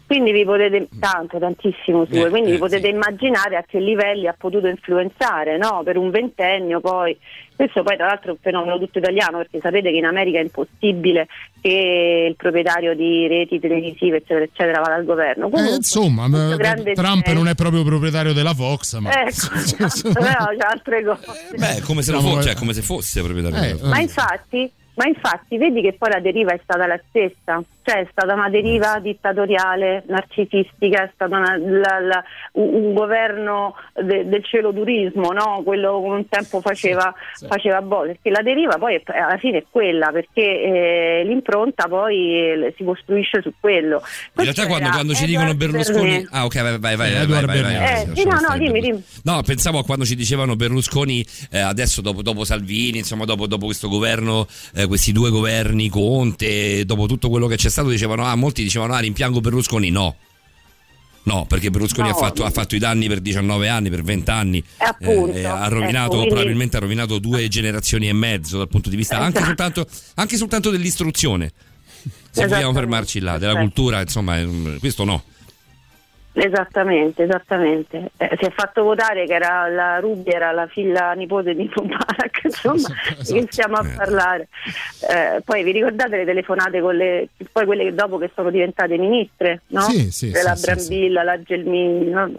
Quindi 0.06 0.30
vi 0.30 0.44
potete, 0.44 0.88
tanto, 1.00 1.38
tantissimo 1.38 2.06
sue, 2.06 2.26
Eh, 2.26 2.30
quindi 2.30 2.50
eh, 2.50 2.52
vi 2.52 2.58
potete 2.58 2.86
sì. 2.88 2.94
immaginare 2.94 3.56
a 3.56 3.64
che 3.66 3.80
livelli 3.80 4.28
ha 4.28 4.34
potuto 4.38 4.68
influenzare, 4.68 5.56
no? 5.58 5.82
Per 5.84 5.96
un 5.96 6.10
ventennio 6.10 6.78
poi. 6.80 7.18
Questo 7.56 7.82
poi 7.82 7.96
tra 7.96 8.06
l'altro 8.06 8.28
è 8.28 8.30
un 8.32 8.38
fenomeno 8.40 8.78
tutto 8.78 8.98
italiano 8.98 9.38
perché 9.38 9.58
sapete 9.60 9.90
che 9.90 9.96
in 9.96 10.04
America 10.04 10.38
è 10.38 10.42
impossibile 10.42 11.26
che 11.60 12.26
il 12.28 12.36
proprietario 12.36 12.94
di 12.94 13.26
reti 13.26 13.58
televisive 13.58 14.18
eccetera 14.18 14.44
eccetera 14.44 14.80
vada 14.80 14.94
al 14.94 15.04
governo. 15.04 15.46
Eh, 15.46 15.50
Comunque, 15.50 15.74
insomma, 15.76 16.26
eh, 16.26 16.56
grande 16.56 16.92
Trump 16.92 17.26
non 17.32 17.48
è 17.48 17.54
proprio 17.54 17.82
proprietario 17.82 18.32
della 18.32 18.54
Fox, 18.54 18.98
ma 18.98 19.10
Ecco, 19.22 20.12
però 20.12 20.44
c'è 20.56 20.66
altre 20.70 21.02
cose. 21.02 21.26
Beh, 21.56 21.80
come 21.82 22.02
se, 22.02 22.12
fosse, 22.12 22.38
eh. 22.38 22.42
cioè, 22.42 22.54
come 22.54 22.72
se 22.74 22.82
fosse 22.82 23.22
proprietario. 23.22 23.58
Eh, 23.58 23.74
della- 23.74 23.88
Ma 23.88 24.00
infatti, 24.00 24.70
ma 24.94 25.06
infatti 25.06 25.56
vedi 25.56 25.80
che 25.80 25.94
poi 25.94 26.10
la 26.10 26.20
deriva 26.20 26.52
è 26.52 26.60
stata 26.62 26.86
la 26.86 27.00
stessa, 27.08 27.60
cioè 27.86 28.00
è 28.00 28.08
stata 28.10 28.34
una 28.34 28.48
deriva 28.50 28.98
dittatoriale, 28.98 30.02
narcisistica, 30.08 31.04
è 31.04 31.10
stato 31.14 31.36
una- 31.36 31.56
la- 31.56 32.00
la- 32.00 32.24
un, 32.52 32.92
governo 32.94 33.74
de- 34.02 34.26
del 34.28 34.44
celodurismo, 34.44 35.30
no? 35.30 35.62
quello 35.64 36.00
che 36.02 36.08
un 36.08 36.28
tempo 36.28 36.60
faceva, 36.60 37.14
faceva 37.46 37.80
Bolle, 37.82 38.12
perché 38.14 38.30
la 38.30 38.42
deriva 38.42 38.76
poi 38.76 38.96
è- 38.96 39.02
alla 39.18 39.36
fine 39.38 39.58
è 39.58 39.64
quella, 39.70 40.10
perché 40.10 40.42
eh, 40.42 41.22
l'impronta 41.24 41.86
poi 41.86 42.40
eh, 42.64 42.74
si 42.76 42.82
costruisce 42.82 43.40
su 43.42 43.52
quello. 43.60 44.02
In 44.36 44.42
realtà 44.42 44.66
quando, 44.66 44.88
quando 44.90 45.14
ci 45.14 45.26
dicono 45.26 45.54
Berlusconi... 45.54 46.26
Ah 46.30 46.44
ok, 46.44 46.60
vai, 46.62 46.78
vai, 46.78 46.96
vai. 46.96 47.12
Vai, 47.12 47.26
vai, 47.26 47.44
vai, 47.44 47.62
vai, 47.62 47.74
Eh, 48.02 48.08
sì, 48.16 48.24
no, 48.26 48.40
no, 48.40 48.58
dimmi, 48.58 48.80
Berlusconi. 48.80 49.04
No, 49.22 49.42
pensavo 49.42 49.78
a 49.78 49.84
quando 49.84 50.04
ci 50.04 50.16
dicevano 50.16 50.56
Berlusconi, 50.56 51.24
eh, 51.52 51.60
adesso 51.60 52.00
dopo, 52.00 52.22
dopo 52.22 52.44
Salvini, 52.44 52.98
insomma 52.98 53.24
dopo, 53.24 53.46
dopo 53.46 53.66
questo 53.66 53.88
governo, 53.88 54.46
eh, 54.74 54.86
questi 54.86 55.12
due 55.12 55.30
governi, 55.30 55.88
Conte, 55.88 56.84
dopo 56.84 57.06
tutto 57.06 57.28
quello 57.28 57.46
che 57.46 57.54
c'è 57.56 57.68
stato, 57.68 57.74
dicevano, 57.84 58.24
ah, 58.24 58.34
molti 58.34 58.62
dicevano, 58.62 58.94
ah, 58.94 58.98
rimpiango 58.98 59.40
Berlusconi, 59.40 59.90
no. 59.90 60.16
No, 61.24 61.44
perché 61.46 61.70
Berlusconi 61.70 62.08
No. 62.08 62.14
ha, 62.14 62.18
fatto, 62.18 62.44
ha 62.44 62.50
fatto 62.50 62.76
i 62.76 62.78
danni 62.78 63.08
per 63.08 63.18
19 63.20 63.68
anni, 63.68 63.90
per 63.90 64.02
20 64.02 64.30
anni, 64.30 64.58
Eh, 64.58 64.84
appunto, 64.84 65.32
eh, 65.36 65.44
ha 65.44 65.66
rovinato, 65.66 66.20
ecco, 66.20 66.26
probabilmente 66.28 66.76
ha 66.76 66.80
rovinato 66.80 67.18
due 67.18 67.48
generazioni 67.48 68.08
e 68.08 68.12
mezzo 68.12 68.58
dal 68.58 68.68
punto 68.68 68.88
di 68.90 68.94
vista 68.96 69.16
anche, 69.18 69.38
Esatto. 69.38 69.46
soltanto, 69.46 69.88
anche 70.14 70.36
soltanto 70.36 70.70
dell'istruzione. 70.70 71.50
Se 72.06 72.10
vogliamo 72.42 72.46
Esattamente. 72.46 72.78
fermarci 72.80 73.20
là, 73.20 73.38
della 73.38 73.52
Sì. 73.54 73.58
cultura, 73.58 74.00
insomma, 74.02 74.38
eh, 74.38 74.76
questo 74.78 75.02
no. 75.04 75.24
Esattamente, 76.38 77.22
esattamente. 77.22 78.10
Eh, 78.18 78.36
si 78.38 78.44
è 78.44 78.50
fatto 78.50 78.82
votare 78.82 79.24
che 79.24 79.32
era 79.32 79.68
la 79.68 79.98
Rubi 80.00 80.30
era 80.30 80.52
la 80.52 80.66
figlia 80.66 81.12
nipote 81.14 81.54
di 81.54 81.70
Mubarak, 81.74 82.40
insomma, 82.44 82.74
Esatto, 83.18 83.32
che 83.32 83.46
stiamo 83.48 83.76
a 83.76 83.86
Eh. 83.86 83.94
parlare. 83.96 84.48
Eh, 85.10 85.40
poi 85.42 85.62
vi 85.64 85.72
ricordate 85.72 86.16
le 86.18 86.24
telefonate 86.26 86.80
con 86.82 86.94
le 86.94 87.28
poi 87.50 87.64
quelle 87.64 87.84
che 87.84 87.94
dopo 87.94 88.18
che 88.18 88.30
sono 88.34 88.50
diventate 88.50 88.98
ministre, 88.98 89.62
no? 89.68 89.80
Sì, 89.80 90.10
sì, 90.10 90.30
la 90.32 90.54
sì, 90.54 90.62
sì, 90.62 90.64
Brambilla, 90.74 91.22
la 91.22 91.42
Gelmini, 91.42 92.10
no? 92.10 92.30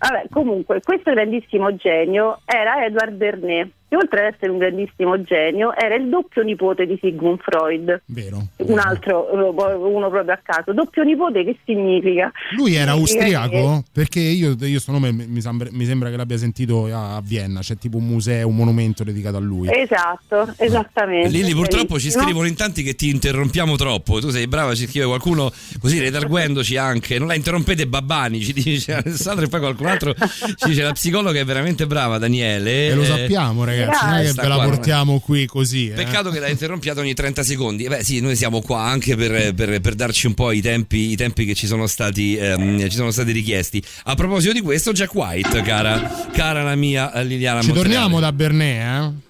Vabbè, 0.00 0.24
comunque, 0.30 0.80
questo 0.82 1.12
grandissimo 1.12 1.74
genio 1.76 2.40
era 2.44 2.84
Edward 2.84 3.12
Bernet, 3.12 3.68
che 3.88 3.96
oltre 3.96 4.26
ad 4.26 4.34
essere 4.34 4.50
un 4.50 4.58
grandissimo 4.58 5.22
genio, 5.22 5.74
era 5.74 5.94
il 5.94 6.08
doppio 6.08 6.42
nipote 6.42 6.86
di 6.86 6.98
Sigmund 7.00 7.38
Freud. 7.40 8.02
vero. 8.06 8.46
Un 8.56 8.78
altro, 8.78 9.28
uno 9.32 10.08
proprio 10.10 10.32
a 10.34 10.40
caso. 10.42 10.72
Doppio 10.72 11.02
nipote 11.04 11.44
che 11.44 11.56
significa? 11.64 12.30
Lui 12.56 12.74
era 12.74 12.92
Significa 12.92 12.92
austriaco? 13.40 13.84
Perché 13.92 14.20
io, 14.20 14.54
io 14.60 14.78
sto 14.80 14.92
nome 14.92 15.12
mi 15.12 15.40
sembra, 15.40 15.68
mi 15.72 15.84
sembra 15.84 16.10
che 16.10 16.16
l'abbia 16.16 16.36
sentito 16.36 16.86
a 16.92 17.20
Vienna, 17.24 17.60
c'è 17.60 17.76
tipo 17.76 17.96
un 17.96 18.06
museo, 18.06 18.46
un 18.48 18.56
monumento 18.56 19.04
dedicato 19.04 19.36
a 19.36 19.40
lui. 19.40 19.68
Esatto, 19.72 20.52
esattamente. 20.58 21.28
Lilli, 21.28 21.52
purtroppo 21.52 21.98
ci 21.98 22.10
scrivono 22.10 22.46
in 22.46 22.54
tanti 22.56 22.82
che 22.82 22.94
ti 22.94 23.08
interrompiamo 23.08 23.76
troppo. 23.76 24.20
Tu 24.20 24.28
sei 24.30 24.46
brava, 24.46 24.74
ci 24.74 24.86
scrive 24.86 25.06
qualcuno 25.06 25.50
così 25.80 25.98
redarguendoci 25.98 26.76
anche. 26.76 27.18
Non 27.18 27.28
la 27.28 27.34
interrompete 27.34 27.86
Babbani, 27.86 28.40
ci 28.40 28.52
dice 28.52 28.94
Alessandro, 28.94 29.46
e 29.46 29.48
poi 29.48 29.60
qualcun 29.60 29.86
altro 29.86 30.14
ci 30.56 30.68
dice 30.68 30.82
la 30.82 30.92
psicologa 30.92 31.40
è 31.40 31.44
veramente 31.44 31.86
brava, 31.86 32.18
Daniele. 32.18 32.88
E 32.88 32.94
lo 32.94 33.02
Eh, 33.02 33.06
sappiamo, 33.06 33.64
ragazzi, 33.64 33.76
non 33.86 34.14
è 34.14 34.24
che 34.24 34.32
ve 34.32 34.48
la 34.48 34.54
qua, 34.56 34.64
portiamo 34.64 35.20
qui 35.20 35.46
così. 35.46 35.88
eh. 35.88 35.92
Peccato 35.94 36.30
che 36.30 36.38
la 36.40 36.48
interrompiate 36.48 37.00
ogni 37.00 37.14
30 37.14 37.42
secondi. 37.42 37.84
Eh 37.84 37.88
Beh, 37.88 38.04
sì, 38.04 38.20
noi 38.20 38.36
siamo 38.36 38.60
qua 38.60 38.82
anche 38.82 39.16
per, 39.16 39.54
per- 39.54 39.80
per 39.80 39.94
darci 39.94 40.26
un 40.26 40.34
po' 40.34 40.50
i 40.52 40.60
tempi, 40.60 41.10
i 41.10 41.16
tempi 41.16 41.44
che 41.44 41.54
ci 41.54 41.66
sono, 41.66 41.86
stati, 41.86 42.36
ehm, 42.36 42.88
ci 42.88 42.96
sono 42.96 43.10
stati 43.10 43.32
richiesti. 43.32 43.82
A 44.04 44.14
proposito 44.14 44.52
di 44.52 44.60
questo, 44.60 44.92
Jack 44.92 45.14
White, 45.14 45.62
cara, 45.62 46.26
cara 46.32 46.62
la 46.62 46.74
mia 46.74 47.12
eh, 47.12 47.24
Liliana 47.24 47.60
Ci 47.60 47.68
Montenegro. 47.68 47.92
torniamo 47.98 48.20
da 48.20 48.32
Bernet, 48.32 48.82
eh? 48.82 49.26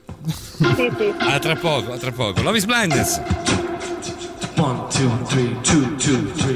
Sì, 0.57 0.65
sì. 0.97 1.13
A 1.19 1.39
tra 1.39 1.55
poco, 1.57 1.93
a 1.93 1.99
tra 1.99 2.13
poco. 2.13 2.43
Love 2.43 2.59
is 2.59 2.65
blindness. 2.65 3.21
One, 4.57 4.87
two, 4.91 5.09
three, 5.29 5.57
two, 5.63 5.95
two, 5.97 6.33
three. 6.37 6.48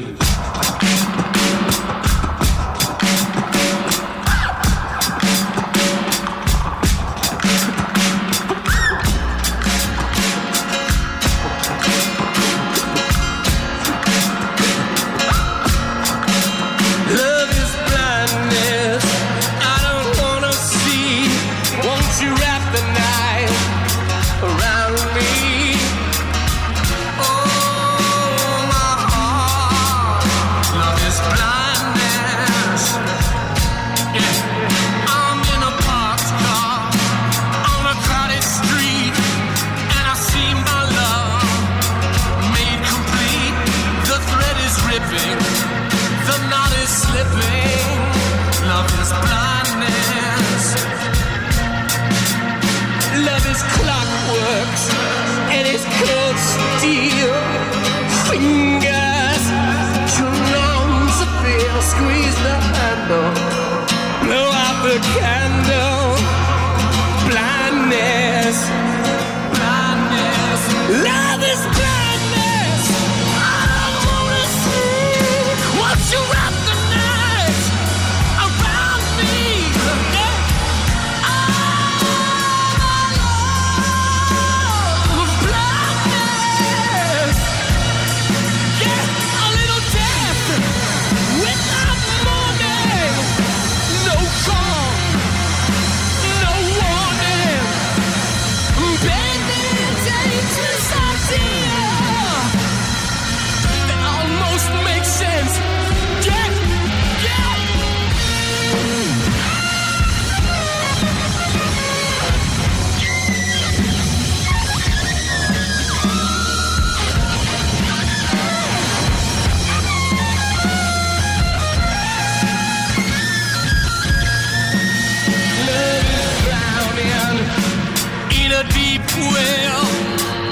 Well 129.35 129.85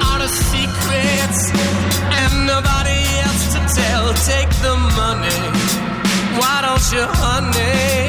out 0.08 0.20
of 0.26 0.30
secrets 0.30 1.40
and 2.20 2.32
nobody 2.46 3.00
else 3.26 3.44
to 3.54 3.60
tell. 3.80 4.04
Take 4.32 4.50
the 4.66 4.74
money, 5.00 5.40
why 6.38 6.56
don't 6.66 6.86
you, 6.92 7.04
honey? 7.22 7.99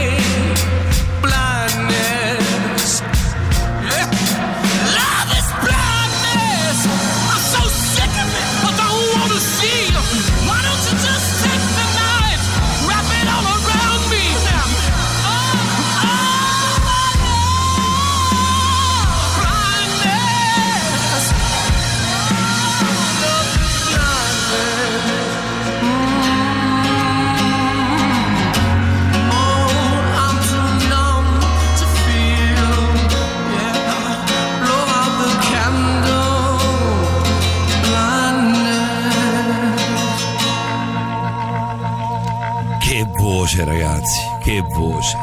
Che 44.61 44.73
voce. 44.75 45.17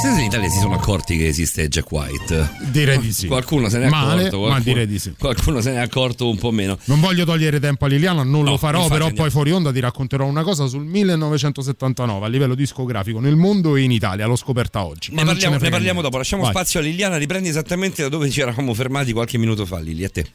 Chissà 0.00 0.18
in 0.18 0.26
Italia 0.26 0.48
si 0.50 0.58
sono 0.58 0.74
accorti 0.74 1.16
che 1.16 1.26
esiste 1.26 1.68
Jack 1.68 1.90
White. 1.90 2.50
Direi 2.70 2.98
di 2.98 3.12
sì. 3.12 3.26
Qualcuno 3.28 3.70
se 3.70 3.78
ne 3.78 3.86
è 3.86 3.88
Male, 3.88 4.20
accorto, 4.26 4.38
qualcuno, 4.38 4.48
ma 4.52 4.60
direi 4.60 4.86
di 4.86 4.98
sì. 4.98 5.14
qualcuno 5.18 5.60
se 5.62 5.70
ne 5.70 5.76
è 5.78 5.80
accorto 5.80 6.28
un 6.28 6.36
po' 6.36 6.50
meno. 6.50 6.76
Non 6.84 7.00
voglio 7.00 7.24
togliere 7.24 7.58
tempo 7.60 7.86
a 7.86 7.88
Liliana, 7.88 8.22
non 8.22 8.42
No, 8.44 8.50
lo 8.50 8.56
farò, 8.58 8.76
infatti 8.82 8.92
però 8.92 9.04
andiamo. 9.06 9.22
poi 9.22 9.30
fuori 9.30 9.52
onda 9.52 9.72
ti 9.72 9.80
racconterò 9.80 10.26
una 10.26 10.42
cosa 10.42 10.66
sul 10.66 10.84
1979 10.84 12.26
a 12.26 12.28
livello 12.28 12.54
discografico 12.54 13.20
nel 13.20 13.36
mondo 13.36 13.74
e 13.76 13.82
in 13.82 13.90
Italia. 13.90 14.26
L'ho 14.26 14.36
scoperta 14.36 14.84
oggi. 14.84 15.14
Ne 15.14 15.24
parliamo, 15.24 15.54
ne 15.54 15.60
parliamo 15.60 15.80
niente. 15.84 16.02
dopo. 16.02 16.16
Lasciamo 16.18 16.42
Vai. 16.42 16.52
spazio 16.52 16.80
a 16.80 16.82
Liliana. 16.82 17.16
Riprendi 17.16 17.48
esattamente 17.48 18.02
da 18.02 18.08
dove 18.10 18.28
ci 18.28 18.40
eravamo 18.42 18.74
fermati 18.74 19.12
qualche 19.14 19.38
minuto 19.38 19.64
fa, 19.64 19.78
Lili. 19.78 20.04
A 20.04 20.10
te. 20.10 20.26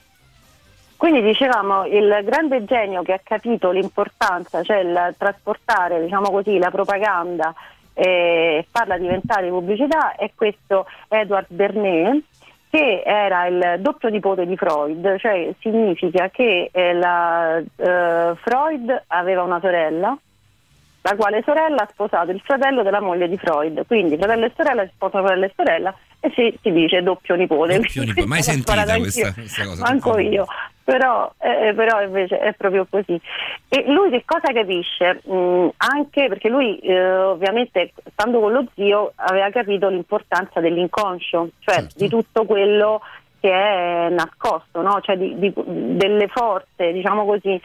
Quindi 0.97 1.21
dicevamo 1.21 1.85
il 1.85 2.21
grande 2.25 2.63
genio 2.65 3.03
che 3.03 3.13
ha 3.13 3.21
capito 3.23 3.69
l'importanza, 3.71 4.63
cioè 4.63 4.77
il 4.77 5.15
trasportare 5.17 6.01
diciamo 6.03 6.29
così, 6.31 6.57
la 6.59 6.69
propaganda 6.69 7.53
e 7.93 8.65
farla 8.69 8.97
diventare 8.97 9.49
pubblicità 9.49 10.15
è 10.15 10.31
questo 10.35 10.85
Edward 11.07 11.47
Bernet 11.49 12.23
che 12.69 13.03
era 13.05 13.47
il 13.47 13.75
doppio 13.79 14.07
nipote 14.07 14.45
di 14.45 14.55
Freud, 14.55 15.17
cioè 15.17 15.53
significa 15.59 16.29
che 16.29 16.69
eh, 16.71 16.93
la, 16.93 17.57
eh, 17.57 18.33
Freud 18.35 19.03
aveva 19.07 19.43
una 19.43 19.59
sorella 19.59 20.17
la 21.03 21.15
quale 21.15 21.41
sorella 21.43 21.81
ha 21.81 21.89
sposato 21.89 22.31
il 22.31 22.39
fratello 22.41 22.83
della 22.83 23.01
moglie 23.01 23.27
di 23.27 23.37
Freud, 23.37 23.85
quindi 23.87 24.17
fratello 24.17 24.45
e 24.45 24.51
sorella 24.55 24.83
si 24.83 24.91
sposano 24.93 25.25
fratello 25.25 25.45
e 25.45 25.53
sorella 25.55 25.95
e 26.23 26.31
si, 26.35 26.57
si 26.61 26.71
dice 26.71 27.01
doppio 27.01 27.35
nipote. 27.35 27.77
Doppio 27.79 28.03
nipote, 28.03 28.27
mai 28.27 28.41
sentita 28.43 28.83
questa- 28.97 29.33
questa 29.33 29.65
cosa. 29.65 29.83
Manco 29.83 30.17
io, 30.19 30.45
però, 30.83 31.31
eh, 31.39 31.73
però 31.73 32.01
invece 32.03 32.37
è 32.39 32.53
proprio 32.53 32.85
così. 32.89 33.19
E 33.67 33.83
lui 33.91 34.09
che 34.11 34.23
cosa 34.25 34.53
capisce? 34.53 35.21
Mm, 35.29 35.67
anche 35.77 36.27
perché 36.27 36.47
lui 36.47 36.77
eh, 36.79 37.15
ovviamente 37.17 37.93
stando 38.11 38.39
con 38.39 38.51
lo 38.53 38.65
zio 38.75 39.13
aveva 39.15 39.49
capito 39.49 39.89
l'importanza 39.89 40.59
dell'inconscio, 40.59 41.49
cioè 41.59 41.75
Certo. 41.75 41.93
di 41.97 42.07
tutto 42.07 42.45
quello 42.45 43.01
che 43.39 43.49
è 43.51 44.09
nascosto, 44.11 44.81
no? 44.83 44.99
cioè 45.01 45.17
di- 45.17 45.35
di- 45.39 45.51
delle 45.55 46.27
forze, 46.27 46.91
diciamo 46.93 47.25
così, 47.25 47.59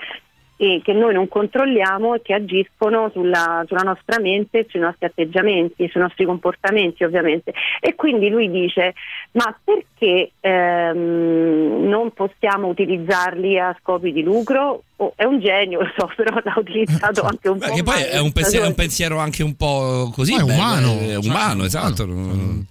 e 0.56 0.80
che 0.82 0.92
noi 0.92 1.12
non 1.12 1.28
controlliamo 1.28 2.14
e 2.14 2.22
che 2.22 2.32
agiscono 2.32 3.10
sulla, 3.12 3.62
sulla 3.66 3.82
nostra 3.82 4.18
mente, 4.20 4.66
sui 4.68 4.80
nostri 4.80 5.06
atteggiamenti, 5.06 5.88
sui 5.88 6.00
nostri 6.00 6.24
comportamenti 6.24 7.04
ovviamente. 7.04 7.52
E 7.80 7.94
quindi 7.94 8.28
lui 8.28 8.50
dice 8.50 8.94
ma 9.32 9.54
perché 9.62 10.32
ehm, 10.40 11.86
non 11.86 12.10
possiamo 12.12 12.68
utilizzarli 12.68 13.58
a 13.58 13.76
scopi 13.80 14.12
di 14.12 14.22
lucro? 14.22 14.82
Oh, 14.96 15.12
è 15.14 15.24
un 15.24 15.40
genio, 15.40 15.80
lo 15.80 15.92
so, 15.96 16.10
però 16.16 16.38
l'ha 16.42 16.54
utilizzato 16.56 17.22
anche 17.22 17.48
un 17.48 17.58
Beh, 17.58 17.68
po'. 17.68 17.74
che 17.74 17.82
poi 17.82 18.02
è 18.02 18.18
un, 18.18 18.32
pensiero, 18.32 18.64
è 18.64 18.68
un 18.68 18.74
pensiero 18.74 19.18
anche 19.18 19.42
un 19.42 19.54
po' 19.56 20.10
così. 20.14 20.32
Ma 20.32 20.40
è 20.40 20.44
bello, 20.44 20.54
umano. 20.54 20.98
È 21.00 21.16
umano, 21.16 21.64
esatto. 21.64 22.06
Non, 22.06 22.66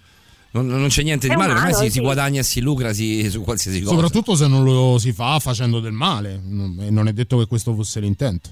non- 0.62 0.80
non 0.80 0.88
c'è 0.88 1.02
niente 1.02 1.26
di 1.28 1.34
È 1.34 1.36
male, 1.36 1.52
ormai 1.52 1.68
umano, 1.70 1.84
si, 1.84 1.90
si 1.90 1.92
sì. 1.98 2.00
guadagna 2.00 2.40
e 2.40 2.42
si 2.42 2.60
lucra 2.60 2.92
si- 2.92 3.28
su 3.30 3.42
qualsiasi 3.42 3.80
cosa. 3.80 3.94
Soprattutto 3.94 4.34
se 4.36 4.46
non 4.46 4.64
lo 4.64 4.98
si 4.98 5.12
fa 5.12 5.38
facendo 5.38 5.80
del 5.80 5.92
male. 5.92 6.40
E 6.80 6.90
non 6.90 7.08
è 7.08 7.12
detto 7.12 7.38
che 7.38 7.46
questo 7.46 7.74
fosse 7.74 8.00
l'intento. 8.00 8.50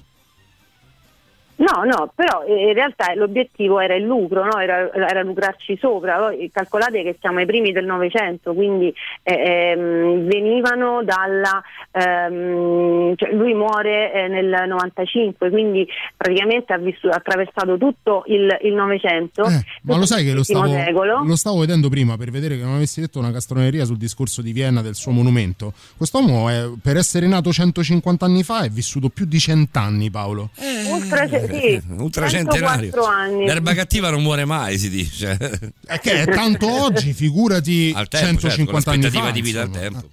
No, 1.57 1.83
no, 1.85 2.11
però 2.13 2.43
eh, 2.43 2.67
in 2.67 2.73
realtà 2.73 3.13
l'obiettivo 3.15 3.79
era 3.79 3.95
il 3.95 4.03
lucro, 4.03 4.43
no? 4.43 4.59
era, 4.59 4.91
era 4.91 5.21
lucrarci 5.21 5.77
sopra. 5.79 6.33
Calcolate 6.51 7.01
che 7.03 7.17
siamo 7.19 7.39
ai 7.39 7.45
primi 7.45 7.71
del 7.71 7.85
Novecento, 7.85 8.53
quindi 8.53 8.93
eh, 9.23 9.33
ehm, 9.33 10.27
venivano 10.27 11.01
dalla... 11.03 11.63
ehm, 11.91 13.15
cioè 13.15 13.31
lui 13.33 13.53
muore 13.53 14.11
eh, 14.13 14.27
nel 14.27 14.65
95, 14.67 15.49
quindi 15.49 15.87
praticamente 16.15 16.73
ha, 16.73 16.77
vissuto, 16.77 17.09
ha 17.09 17.17
attraversato 17.17 17.77
tutto 17.77 18.23
il 18.27 18.73
Novecento. 18.73 19.43
Eh, 19.45 19.63
ma 19.83 19.97
lo 19.97 20.05
sai 20.05 20.25
che 20.25 20.33
lo 20.33 20.43
stavo, 20.43 20.65
lo 21.23 21.35
stavo 21.35 21.59
vedendo 21.59 21.89
prima 21.89 22.17
per 22.17 22.31
vedere 22.31 22.57
che 22.57 22.63
non 22.63 22.75
avessi 22.75 22.99
detto 22.99 23.19
una 23.19 23.31
castroneria 23.31 23.85
sul 23.85 23.97
discorso 23.97 24.41
di 24.41 24.51
Vienna 24.51 24.81
del 24.81 24.95
suo 24.95 25.11
monumento. 25.11 25.73
Quest'uomo, 25.95 26.49
è- 26.49 26.69
per 26.81 26.97
essere 26.97 27.27
nato 27.27 27.51
150 27.51 28.25
anni 28.25 28.43
fa, 28.43 28.63
è 28.63 28.69
vissuto 28.69 29.09
più 29.09 29.25
di 29.25 29.39
100 29.39 29.79
anni, 29.79 30.09
Paolo. 30.09 30.49
Ultra, 30.91 31.25
sì, 31.47 31.81
Ultracentenario. 31.97 32.91
104 32.91 33.03
anni. 33.05 33.45
L'erba 33.45 33.73
cattiva 33.73 34.09
non 34.09 34.21
muore 34.21 34.45
mai, 34.45 34.77
si 34.77 34.89
dice. 34.89 35.37
È 35.85 35.99
che 35.99 36.21
è 36.21 36.25
tanto 36.25 36.67
oggi, 36.67 37.13
figurati 37.13 37.91
Al 37.95 38.07
tempo, 38.07 38.41
certo, 38.41 38.49
150 38.49 38.91
con 38.91 38.99
anni 38.99 39.27
fa. 39.27 39.31
di 39.31 39.41
vita 39.41 39.61
al 39.61 39.69
tempo. 39.69 40.09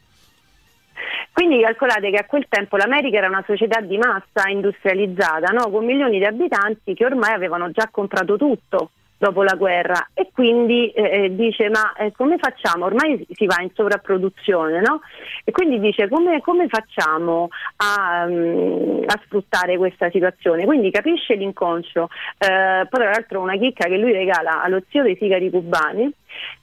Quindi 1.32 1.62
calcolate 1.62 2.10
che 2.10 2.18
a 2.18 2.24
quel 2.26 2.46
tempo 2.48 2.76
l'America 2.76 3.16
era 3.16 3.28
una 3.28 3.42
società 3.46 3.80
di 3.80 3.96
massa 3.96 4.48
industrializzata, 4.50 5.50
no? 5.50 5.70
con 5.70 5.84
milioni 5.84 6.18
di 6.18 6.24
abitanti 6.24 6.92
che 6.94 7.04
ormai 7.06 7.32
avevano 7.32 7.70
già 7.70 7.88
comprato 7.90 8.36
tutto 8.36 8.90
dopo 9.22 9.44
la 9.44 9.54
guerra 9.54 10.08
e 10.14 10.30
quindi 10.34 10.90
eh, 10.90 11.32
dice 11.32 11.68
ma 11.68 11.92
eh, 11.92 12.10
come 12.10 12.38
facciamo? 12.38 12.86
Ormai 12.86 13.24
si 13.30 13.46
va 13.46 13.62
in 13.62 13.70
sovrapproduzione 13.72 14.80
no? 14.80 15.00
e 15.44 15.52
quindi 15.52 15.78
dice 15.78 16.08
come, 16.08 16.40
come 16.40 16.66
facciamo 16.66 17.48
a, 17.76 18.26
mm, 18.26 19.04
a 19.06 19.20
sfruttare 19.24 19.76
questa 19.76 20.10
situazione? 20.10 20.64
Quindi 20.64 20.90
capisce 20.90 21.34
l'inconscio, 21.34 22.08
eh, 22.36 22.84
poi 22.88 23.00
tra 23.00 23.10
l'altro 23.10 23.40
una 23.40 23.56
chicca 23.56 23.86
che 23.86 23.96
lui 23.96 24.10
regala 24.10 24.60
allo 24.60 24.82
zio 24.90 25.04
dei 25.04 25.16
sigari 25.16 25.50
cubani 25.50 26.12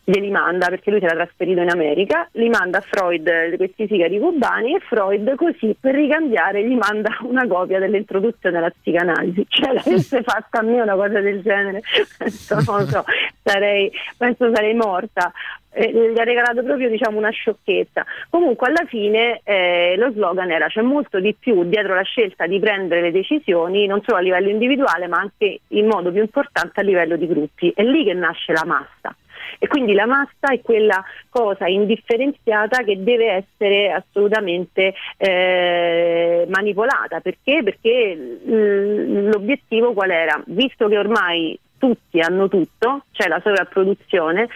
glieli 0.10 0.32
manda 0.32 0.68
perché 0.68 0.90
lui 0.90 1.00
si 1.00 1.06
era 1.06 1.16
trasferito 1.16 1.62
in 1.62 1.70
America, 1.70 2.28
li 2.34 2.50
manda 2.50 2.80
a 2.80 2.82
Freud 2.82 3.28
eh, 3.28 3.56
questi 3.58 3.88
sigari 3.88 4.20
cubani 4.20 4.76
e 4.76 4.80
Freud 4.80 5.36
così 5.36 5.76
per 5.80 5.94
ricambiare 5.94 6.68
gli 6.68 6.76
manda 6.76 7.16
una 7.24 7.48
copia 7.48 7.80
dell'introduzione 7.80 8.58
alla 8.58 8.72
psicanalisi. 8.72 9.46
Cioè 9.48 9.74
l'avesse 9.74 10.24
fatta 10.24 10.60
a 10.60 10.62
me 10.64 10.82
una 10.82 10.96
cosa 10.96 11.20
del 11.20 11.42
genere, 11.42 11.82
penso, 12.18 12.56
non 12.66 12.88
so, 12.88 13.04
sarei, 13.44 13.92
penso 14.18 14.52
sarei 14.54 14.74
morta. 14.74 15.32
Eh, 15.72 16.12
gli 16.12 16.20
ha 16.20 16.24
regalato 16.24 16.64
proprio 16.64 16.90
diciamo 16.90 17.20
una 17.20 17.30
sciocchezza. 17.30 18.04
Comunque 18.32 18.68
alla 18.68 18.86
fine 18.88 19.42
eh, 19.44 19.94
lo 19.98 20.12
slogan 20.12 20.50
era 20.50 20.68
c'è 20.68 20.82
molto 20.82 21.20
di 21.20 21.36
più 21.38 21.64
dietro 21.66 21.94
la 21.94 22.02
scelta 22.02 22.48
di 22.48 22.60
prendere 22.60 23.02
le 23.02 23.12
decisioni 23.12 23.86
non 23.86 24.02
solo 24.04 24.18
a 24.18 24.22
livello 24.22 24.50
individuale 24.50 25.06
ma 25.06 25.20
anche 25.20 25.60
in 25.68 25.86
modo 25.86 26.12
più 26.12 26.22
importante 26.22 26.80
a 26.80 26.84
livello 26.84 27.16
di 27.18 27.28
gruppi. 27.28 27.72
È 27.76 27.84
lì 27.84 28.04
che 28.04 28.14
nasce 28.14 28.52
la 28.52 28.66
massa. 28.66 29.16
E 29.58 29.68
quindi 29.68 29.94
la 29.94 30.06
massa 30.06 30.52
è 30.52 30.62
quella 30.62 31.04
cosa 31.30 31.68
indifferenziata 31.68 32.84
che 32.84 33.02
deve 33.02 33.32
essere 33.32 33.92
assolutamente 33.92 34.94
eh, 35.18 36.46
manipolata. 36.50 37.20
Perché? 37.20 37.62
Perché 37.64 38.16
l- 38.16 39.30
l'obiettivo 39.30 39.94
qual 39.94 40.12
era? 40.12 40.42
Visto 40.46 40.88
che 40.88 40.98
ormai 40.98 41.58
tutti 41.80 42.20
hanno 42.20 42.48
tutto, 42.48 43.06
c'è 43.12 43.28
la 43.28 43.40
sovrapproduzione, 43.42 44.48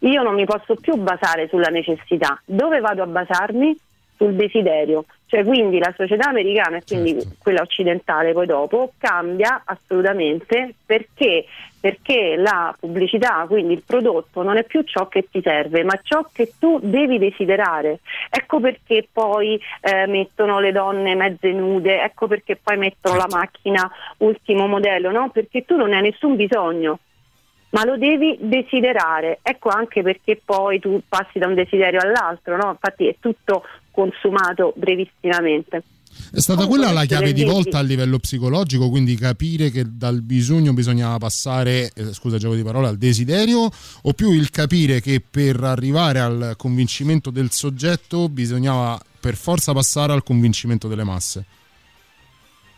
io 0.00 0.22
non 0.22 0.34
mi 0.34 0.46
posso 0.46 0.74
più 0.74 0.96
basare 0.96 1.46
sulla 1.48 1.68
necessità. 1.68 2.40
Dove 2.44 2.80
vado 2.80 3.02
a 3.02 3.06
basarmi? 3.06 3.76
Sul 4.16 4.34
desiderio. 4.34 5.06
Cioè 5.24 5.44
quindi 5.44 5.78
la 5.78 5.94
società 5.96 6.28
americana 6.28 6.76
e 6.76 6.82
quindi 6.86 7.16
quella 7.38 7.62
occidentale 7.62 8.32
poi 8.32 8.44
dopo 8.44 8.92
cambia 8.98 9.62
assolutamente 9.64 10.74
perché, 10.84 11.46
perché 11.80 12.36
la 12.36 12.74
pubblicità, 12.78 13.46
quindi 13.48 13.72
il 13.72 13.82
prodotto 13.84 14.42
non 14.42 14.58
è 14.58 14.64
più 14.64 14.82
ciò 14.82 15.08
che 15.08 15.26
ti 15.30 15.40
serve, 15.42 15.82
ma 15.82 15.98
ciò 16.02 16.28
che 16.30 16.52
tu 16.58 16.78
devi 16.82 17.18
desiderare. 17.18 18.00
Ecco 18.28 18.60
perché 18.60 19.08
poi 19.10 19.58
eh, 19.80 20.06
mettono 20.06 20.60
le 20.60 20.72
donne 20.72 21.14
mezze 21.14 21.50
nude, 21.52 22.02
ecco 22.02 22.26
perché 22.26 22.56
poi 22.56 22.76
mettono 22.76 23.16
la 23.16 23.28
macchina 23.30 23.90
ultimo 24.18 24.66
modello, 24.66 25.10
no? 25.10 25.30
Perché 25.30 25.64
tu 25.64 25.76
non 25.76 25.92
hai 25.92 26.02
nessun 26.02 26.36
bisogno 26.36 26.98
ma 27.70 27.84
lo 27.84 27.96
devi 27.96 28.36
desiderare. 28.40 29.38
Ecco 29.42 29.68
anche 29.68 30.02
perché 30.02 30.40
poi 30.44 30.80
tu 30.80 31.00
passi 31.08 31.38
da 31.38 31.46
un 31.46 31.54
desiderio 31.54 32.00
all'altro, 32.00 32.56
no? 32.56 32.70
Infatti 32.70 33.06
è 33.06 33.16
tutto 33.20 33.64
consumato 33.90 34.72
brevissimamente. 34.76 35.82
È 36.30 36.40
stata 36.40 36.62
Comunque, 36.62 36.78
quella 36.78 36.92
la 36.92 37.06
chiave 37.06 37.32
di 37.32 37.44
volta 37.44 37.78
a 37.78 37.82
livello 37.82 38.18
psicologico, 38.18 38.88
quindi 38.88 39.14
capire 39.16 39.70
che 39.70 39.84
dal 39.88 40.22
bisogno 40.22 40.72
bisognava 40.72 41.18
passare, 41.18 41.90
eh, 41.94 42.12
scusa 42.12 42.38
gioco 42.38 42.54
di 42.54 42.62
parole, 42.62 42.88
al 42.88 42.98
desiderio, 42.98 43.70
o 44.02 44.12
più 44.12 44.32
il 44.32 44.50
capire 44.50 45.00
che 45.00 45.22
per 45.28 45.62
arrivare 45.62 46.20
al 46.20 46.54
convincimento 46.56 47.30
del 47.30 47.50
soggetto 47.50 48.28
bisognava 48.28 49.00
per 49.20 49.36
forza 49.36 49.72
passare 49.72 50.12
al 50.12 50.22
convincimento 50.22 50.88
delle 50.88 51.04
masse. 51.04 51.44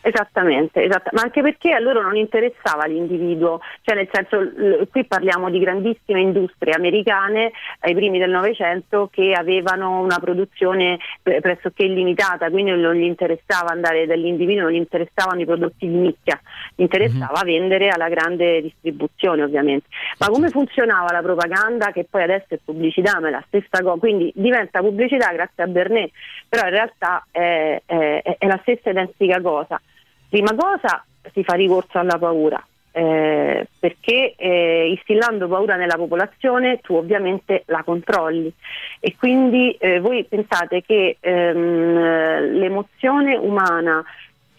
Esattamente, 0.05 0.83
esatta- 0.83 1.11
ma 1.13 1.23
anche 1.23 1.43
perché 1.43 1.73
a 1.73 1.79
loro 1.79 2.03
non 2.03 2.17
interessava 2.17 2.87
l'individuo, 2.87 3.61
cioè 3.83 3.95
nel 3.95 4.09
senso 4.11 4.41
l- 4.41 4.89
qui 4.91 5.05
parliamo 5.05 5.49
di 5.49 5.61
grandissime 5.61 6.21
industrie 6.21 6.73
americane 6.75 7.53
ai 7.81 7.95
primi 7.95 8.19
del 8.19 8.31
Novecento 8.31 9.09
che 9.13 9.33
avevano 9.33 10.01
una 10.01 10.19
produzione 10.19 10.99
eh, 11.23 11.41
pressoché 11.41 11.85
illimitata, 11.85 12.51
quindi 12.51 12.73
non 12.73 12.95
gli 12.95 13.05
interessava 13.05 13.71
andare 13.71 14.07
dall'individuo, 14.07 14.63
non 14.65 14.73
gli 14.73 14.77
interessavano 14.77 15.41
i 15.41 15.45
prodotti 15.47 15.87
di 15.87 15.95
nicchia, 15.95 16.41
gli 16.75 16.83
interessava 16.83 17.41
vendere 17.45 17.89
alla 17.91 18.09
grande 18.09 18.61
distribuzione 18.61 19.45
ovviamente. 19.45 19.87
Ma 20.19 20.27
come 20.31 20.49
funzionava 20.49 21.13
la 21.13 21.23
propaganda 21.23 21.93
che 21.93 22.07
poi 22.11 22.25
adesso 22.25 22.47
è 22.55 22.59
pubblicità, 22.65 23.21
ma 23.21 23.29
è 23.29 23.31
la 23.31 23.45
stessa 23.47 23.81
cosa, 23.83 24.01
quindi 24.01 24.33
diventa 24.35 24.81
pubblicità 24.81 25.31
grazie 25.33 25.63
a 25.63 25.67
Bernet, 25.69 26.11
però 26.49 26.65
in 26.65 26.71
realtà 26.75 27.25
è, 27.31 27.81
è- 27.87 28.37
è 28.39 28.47
la 28.49 28.59
stessa 28.63 28.91
identica 28.91 29.41
cosa. 29.41 29.81
Prima 30.33 30.55
cosa 30.55 31.05
si 31.35 31.45
fa 31.45 31.53
ricorso 31.53 31.99
alla 31.99 32.17
paura, 32.17 32.67
eh, 32.91 33.69
perché 33.79 34.33
eh, 34.35 34.89
instillando 34.89 35.47
paura 35.47 35.77
nella 35.77 35.97
popolazione 35.97 36.81
tu 36.81 36.95
ovviamente 36.95 37.65
la 37.67 37.83
controlli. 37.83 38.51
E 38.99 39.15
quindi 39.19 39.73
eh, 39.73 40.01
voi 40.01 40.25
pensate 40.25 40.81
che 40.81 41.19
ehm, 41.21 42.53
l'emozione 42.53 43.37
umana 43.37 44.03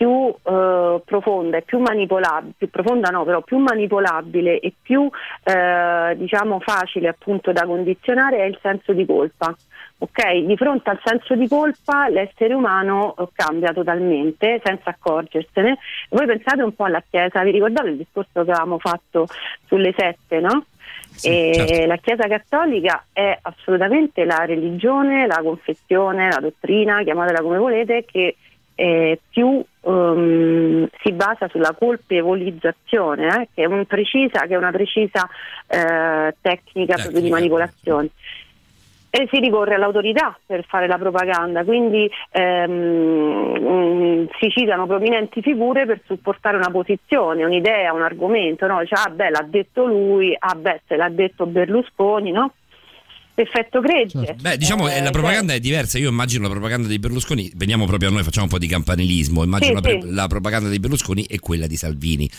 più 0.03 0.35
eh, 0.43 1.01
profonda 1.05 1.57
e 1.57 1.61
più 1.61 1.79
manipolabile, 1.79 2.53
più 2.57 2.69
profonda 2.69 3.09
no, 3.09 3.23
però 3.23 3.41
più 3.41 3.57
manipolabile 3.57 4.59
e 4.59 4.73
più 4.81 5.09
eh, 5.43 6.13
diciamo 6.17 6.59
facile 6.59 7.07
appunto 7.07 7.53
da 7.53 7.65
condizionare 7.65 8.37
è 8.39 8.43
il 8.43 8.59
senso 8.61 8.91
di 8.91 9.05
colpa. 9.05 9.55
Ok, 9.99 10.39
di 10.39 10.57
fronte 10.57 10.89
al 10.89 10.99
senso 11.01 11.33
di 11.35 11.47
colpa 11.47 12.09
l'essere 12.09 12.53
umano 12.53 13.15
eh, 13.17 13.27
cambia 13.33 13.71
totalmente 13.71 14.59
senza 14.61 14.89
accorgersene. 14.89 15.77
Voi 16.09 16.25
pensate 16.25 16.61
un 16.61 16.75
po' 16.75 16.83
alla 16.83 17.01
Chiesa, 17.09 17.41
vi 17.43 17.51
ricordate 17.51 17.87
il 17.87 17.97
discorso 17.97 18.43
che 18.43 18.51
avevamo 18.51 18.79
fatto 18.79 19.27
sulle 19.67 19.93
sette, 19.95 20.41
no? 20.41 20.65
Sì, 21.11 21.51
certo. 21.53 21.85
La 21.85 21.97
Chiesa 21.97 22.27
Cattolica 22.27 23.05
è 23.13 23.37
assolutamente 23.43 24.25
la 24.25 24.43
religione, 24.43 25.27
la 25.27 25.39
confessione, 25.41 26.29
la 26.29 26.39
dottrina, 26.41 27.03
chiamatela 27.03 27.41
come 27.41 27.57
volete, 27.57 28.03
che 28.03 28.35
eh, 28.75 29.19
più 29.29 29.63
um, 29.81 30.87
si 31.01 31.11
basa 31.11 31.47
sulla 31.49 31.75
colpevolizzazione, 31.77 33.27
eh, 33.27 33.47
che, 33.53 33.63
è 33.63 33.65
un 33.65 33.85
precisa, 33.85 34.41
che, 34.41 34.53
è 34.53 34.57
una 34.57 34.71
precisa 34.71 35.27
eh, 35.67 36.35
tecnica 36.41 36.95
proprio 36.95 37.21
di 37.21 37.29
manipolazione. 37.29 38.09
E 39.15 39.27
si 39.31 39.37
ricorre 39.37 39.75
all'autorità 39.75 40.35
per 40.43 40.65
fare 40.65 40.87
la 40.87 40.97
propaganda, 40.97 41.63
quindi 41.63 42.09
ehm, 42.31 44.27
si 44.39 44.49
citano 44.49 44.87
prominenti 44.87 45.43
figure 45.43 45.85
per 45.85 46.01
supportare 46.03 46.57
una 46.57 46.71
posizione, 46.71 47.45
un'idea, 47.45 47.93
un 47.93 48.01
argomento, 48.01 48.65
no? 48.65 48.83
Cioè, 48.83 49.03
ah 49.05 49.11
beh, 49.11 49.29
l'ha 49.29 49.45
detto 49.47 49.85
lui, 49.85 50.35
ah 50.35 50.55
beh, 50.55 50.81
se 50.87 50.95
l'ha 50.95 51.09
detto 51.09 51.45
Berlusconi, 51.45 52.31
no? 52.31 52.53
Effetto 53.35 53.79
gregge. 53.81 54.25
Certo. 54.25 54.41
Beh, 54.41 54.57
diciamo 54.57 54.89
eh, 54.89 55.01
la 55.01 55.09
propaganda 55.11 55.53
è 55.53 55.59
diversa. 55.59 55.97
Io 55.97 56.09
immagino 56.09 56.43
la 56.43 56.49
propaganda 56.49 56.87
di 56.87 56.99
Berlusconi. 56.99 57.51
Veniamo 57.55 57.85
proprio 57.85 58.09
a 58.09 58.11
noi, 58.11 58.23
facciamo 58.23 58.45
un 58.45 58.51
po' 58.51 58.59
di 58.59 58.67
campanilismo. 58.67 59.43
Immagino 59.43 59.79
Sì, 59.83 59.93
la, 59.93 60.01
sì. 60.01 60.09
la 60.11 60.27
propaganda 60.27 60.69
di 60.69 60.79
Berlusconi 60.79 61.23
e 61.23 61.39
quella 61.39 61.67
di 61.67 61.77
Salvini. 61.77 62.29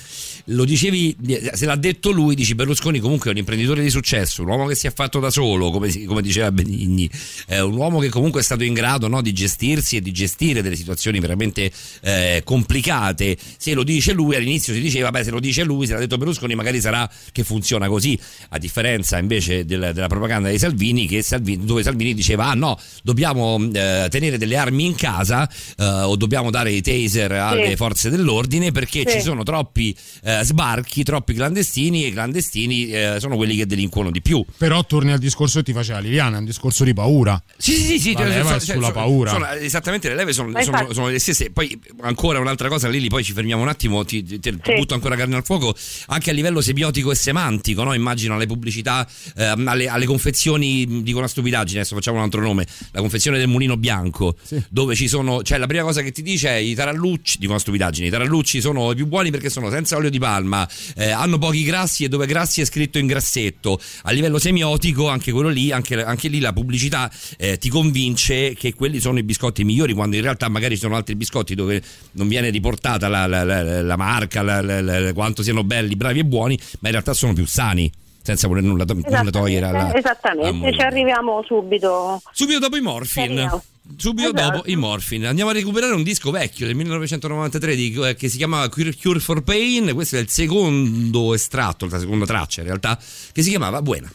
Lo 0.46 0.64
dicevi, 0.64 1.16
se 1.52 1.66
l'ha 1.66 1.76
detto 1.76 2.10
lui, 2.10 2.34
dici 2.34 2.54
Berlusconi 2.54 2.98
comunque 2.98 3.30
è 3.30 3.32
un 3.32 3.38
imprenditore 3.38 3.82
di 3.82 3.90
successo, 3.90 4.42
un 4.42 4.48
uomo 4.48 4.66
che 4.66 4.74
si 4.74 4.86
è 4.86 4.92
fatto 4.92 5.18
da 5.20 5.30
solo, 5.30 5.70
come, 5.70 6.04
come 6.04 6.22
diceva 6.22 6.52
Benigni, 6.52 7.08
è 7.46 7.58
un 7.60 7.74
uomo 7.76 7.98
che 7.98 8.08
comunque 8.08 8.40
è 8.40 8.44
stato 8.44 8.62
in 8.64 8.74
grado 8.74 9.08
no, 9.08 9.22
di 9.22 9.32
gestirsi 9.32 9.96
e 9.96 10.00
di 10.00 10.12
gestire 10.12 10.62
delle 10.62 10.76
situazioni 10.76 11.18
veramente 11.20 11.70
eh, 12.02 12.42
complicate. 12.44 13.36
Se 13.56 13.72
lo 13.74 13.82
dice 13.84 14.12
lui, 14.12 14.36
all'inizio 14.36 14.72
si 14.74 14.80
diceva, 14.80 15.10
beh, 15.10 15.24
se 15.24 15.30
lo 15.30 15.40
dice 15.40 15.64
lui, 15.64 15.86
se 15.86 15.92
l'ha 15.94 15.98
detto 16.00 16.18
Berlusconi, 16.18 16.54
magari 16.54 16.80
sarà 16.80 17.08
che 17.32 17.42
funziona 17.44 17.88
così, 17.88 18.18
a 18.50 18.58
differenza 18.58 19.18
invece 19.18 19.64
del- 19.64 19.92
della 19.94 20.06
propaganda 20.08 20.50
di 20.50 20.58
Salvini, 20.58 20.82
che 21.06 21.22
Salvini, 21.22 21.64
dove 21.64 21.82
Salvini 21.82 22.12
diceva, 22.12 22.48
ah 22.48 22.54
no, 22.54 22.78
dobbiamo 23.02 23.58
eh, 23.72 24.06
tenere 24.10 24.36
delle 24.36 24.56
armi 24.56 24.84
in 24.84 24.94
casa 24.94 25.48
eh, 25.78 25.84
o 25.84 26.14
dobbiamo 26.16 26.50
dare 26.50 26.72
i 26.72 26.82
taser 26.82 27.32
alle 27.32 27.70
Sì. 27.70 27.76
forze 27.76 28.10
dell'ordine 28.10 28.70
perché 28.72 29.04
Sì. 29.06 29.16
ci 29.16 29.20
sono 29.22 29.42
troppi 29.44 29.96
eh, 30.24 30.40
sbarchi, 30.42 31.02
troppi 31.02 31.32
clandestini 31.34 32.04
e 32.04 32.08
i 32.08 32.12
clandestini 32.12 32.88
eh, 32.88 33.16
sono 33.18 33.36
quelli 33.36 33.56
che 33.56 33.66
delinquono 33.66 34.10
di 34.10 34.20
più. 34.20 34.44
Però 34.58 34.84
torni 34.84 35.12
al 35.12 35.18
discorso 35.18 35.58
che 35.60 35.64
ti 35.64 35.72
faceva 35.72 36.00
Liliana, 36.00 36.36
è 36.36 36.38
un 36.40 36.44
discorso 36.44 36.84
di 36.84 36.92
paura. 36.92 37.42
Sì, 37.56 37.72
sì, 37.72 37.82
sì, 37.82 37.98
sì, 37.98 38.12
La 38.12 38.18
cioè, 38.20 38.28
leva 38.28 38.48
cioè, 38.50 38.60
sulla 38.60 38.80
sono- 38.80 38.92
paura. 38.92 39.30
sono- 39.30 39.48
esattamente, 39.52 40.08
le 40.08 40.14
leve 40.16 40.32
sono, 40.32 40.48
sono- 40.50 40.60
infatti- 40.76 40.94
sono 40.94 41.08
le 41.08 41.18
stesse. 41.18 41.50
Poi 41.50 41.78
ancora 42.02 42.40
un'altra 42.40 42.68
cosa, 42.68 42.88
Lili, 42.88 43.08
poi 43.08 43.24
ci 43.24 43.32
fermiamo 43.32 43.62
un 43.62 43.68
attimo, 43.68 44.04
ti, 44.04 44.22
ti- 44.22 44.38
ti 44.40 44.50
butto 44.76 44.94
ancora 44.94 45.16
carne 45.16 45.36
al 45.36 45.44
fuoco, 45.44 45.74
anche 46.06 46.30
a 46.30 46.32
livello 46.32 46.60
semiotico 46.60 47.10
e 47.10 47.14
semantico, 47.14 47.82
no? 47.84 47.94
immagino 47.94 48.34
alle 48.34 48.46
pubblicità, 48.46 49.06
ehm, 49.36 49.66
alle, 49.68 49.88
alle 49.88 50.04
confezioni, 50.06 50.73
dico 51.02 51.18
una 51.18 51.28
stupidaggine, 51.28 51.80
adesso 51.80 51.94
facciamo 51.94 52.18
un 52.18 52.24
altro 52.24 52.40
nome, 52.40 52.66
la 52.92 53.00
confezione 53.00 53.38
del 53.38 53.48
mulino 53.48 53.76
bianco, 53.76 54.36
dove 54.68 54.94
ci 54.94 55.08
sono, 55.08 55.42
cioè 55.42 55.58
la 55.58 55.66
prima 55.66 55.82
cosa 55.84 56.02
che 56.02 56.10
ti 56.12 56.22
dice 56.22 56.48
è 56.48 56.56
i 56.56 56.74
tarallucci, 56.74 57.38
dico 57.38 57.52
una 57.52 57.60
stupidaggine, 57.60 58.08
i 58.08 58.10
tarallucci 58.10 58.60
sono 58.60 58.90
i 58.90 58.94
più 58.94 59.06
buoni 59.06 59.30
perché 59.30 59.50
sono 59.50 59.70
senza 59.70 59.96
olio 59.96 60.10
di 60.10 60.18
palma, 60.18 60.68
eh, 60.96 61.10
hanno 61.10 61.38
pochi 61.38 61.62
grassi 61.64 62.04
e 62.04 62.08
dove 62.08 62.26
grassi 62.26 62.60
è 62.60 62.64
scritto 62.64 62.98
in 62.98 63.06
grassetto. 63.06 63.80
A 64.02 64.10
livello 64.10 64.38
semiotico, 64.38 65.08
anche 65.08 65.32
quello 65.32 65.48
lì, 65.48 65.70
anche, 65.72 66.02
anche 66.02 66.28
lì 66.28 66.40
la 66.40 66.52
pubblicità 66.52 67.10
eh, 67.36 67.58
ti 67.58 67.68
convince 67.68 68.54
che 68.54 68.74
quelli 68.74 69.00
sono 69.00 69.18
i 69.18 69.22
biscotti 69.22 69.64
migliori, 69.64 69.92
quando 69.92 70.16
in 70.16 70.22
realtà 70.22 70.48
magari 70.48 70.74
ci 70.74 70.80
sono 70.80 70.96
altri 70.96 71.14
biscotti 71.16 71.54
dove 71.54 71.82
non 72.12 72.28
viene 72.28 72.50
riportata 72.50 73.08
la, 73.08 73.26
la- 73.26 73.44
la- 73.44 73.82
la 73.82 73.96
marca, 73.96 75.12
quanto 75.12 75.42
siano 75.42 75.64
belli, 75.64 75.96
bravi 75.96 76.20
e 76.20 76.24
buoni, 76.24 76.58
ma 76.80 76.88
in 76.88 76.92
realtà 76.92 77.12
sono 77.14 77.32
più 77.32 77.46
sani. 77.46 77.90
Senza 78.26 78.48
voler 78.48 78.62
nulla, 78.62 78.86
nulla 78.88 79.30
togliere 79.30 79.66
alla, 79.66 79.94
Esattamente, 79.94 80.66
alla 80.66 80.72
ci 80.72 80.80
arriviamo 80.80 81.42
subito. 81.44 82.22
Subito 82.32 82.58
dopo 82.58 82.76
i 82.76 82.80
Morphin. 82.80 83.60
Subito 83.98 84.32
Esatto. 84.34 84.56
dopo 84.56 84.70
i 84.70 84.76
Morphin. 84.76 85.26
Andiamo 85.26 85.50
a 85.50 85.52
recuperare 85.52 85.92
un 85.92 86.02
disco 86.02 86.30
vecchio 86.30 86.64
del 86.64 86.74
1993 86.74 87.76
di- 87.76 88.00
eh, 88.02 88.14
che 88.14 88.30
si 88.30 88.38
chiamava 88.38 88.66
Cure, 88.70 88.94
Cure 88.96 89.20
for 89.20 89.42
Pain. 89.42 89.92
Questo 89.92 90.16
è 90.16 90.20
il 90.20 90.30
secondo 90.30 91.34
estratto, 91.34 91.86
la 91.86 91.98
seconda 91.98 92.24
traccia 92.24 92.62
in 92.62 92.66
realtà, 92.68 92.98
che 93.30 93.42
si 93.42 93.50
chiamava 93.50 93.82
Buena. 93.82 94.10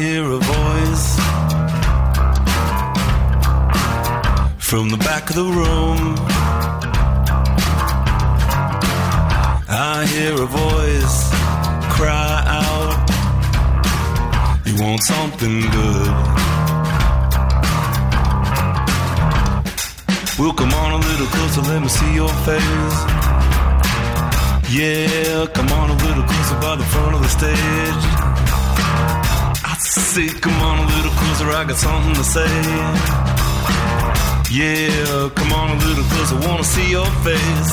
Hear 0.00 0.24
a 0.24 0.38
voice 0.38 1.08
from 4.56 4.88
the 4.88 4.96
back 4.96 5.28
of 5.28 5.36
the 5.36 5.44
room. 5.44 6.16
I 9.68 10.06
hear 10.12 10.32
a 10.32 10.46
voice 10.46 11.18
cry 11.96 12.32
out, 12.62 12.96
You 14.64 14.74
want 14.82 15.02
something 15.02 15.60
good? 15.78 16.12
Well, 20.38 20.54
come 20.54 20.72
on 20.82 20.90
a 20.92 21.00
little 21.08 21.26
closer, 21.34 21.60
let 21.72 21.82
me 21.82 21.88
see 21.88 22.14
your 22.14 22.32
face. 22.48 22.98
Yeah, 24.78 25.46
come 25.52 25.70
on 25.72 25.90
a 25.90 25.96
little 26.06 26.24
closer 26.30 26.58
by 26.66 26.76
the 26.76 26.84
front 26.84 27.14
of 27.16 27.20
the 27.20 27.28
stage. 27.28 28.20
Say, 29.82 30.28
come 30.28 30.60
on 30.60 30.78
a 30.84 30.86
little 30.94 31.10
closer, 31.10 31.48
I 31.48 31.64
got 31.64 31.78
something 31.78 32.12
to 32.12 32.22
say. 32.22 32.46
Yeah, 34.52 35.30
come 35.34 35.52
on 35.54 35.70
a 35.70 35.78
little 35.80 36.04
closer, 36.04 36.36
wanna 36.46 36.64
see 36.64 36.90
your 36.90 37.06
face. 37.24 37.72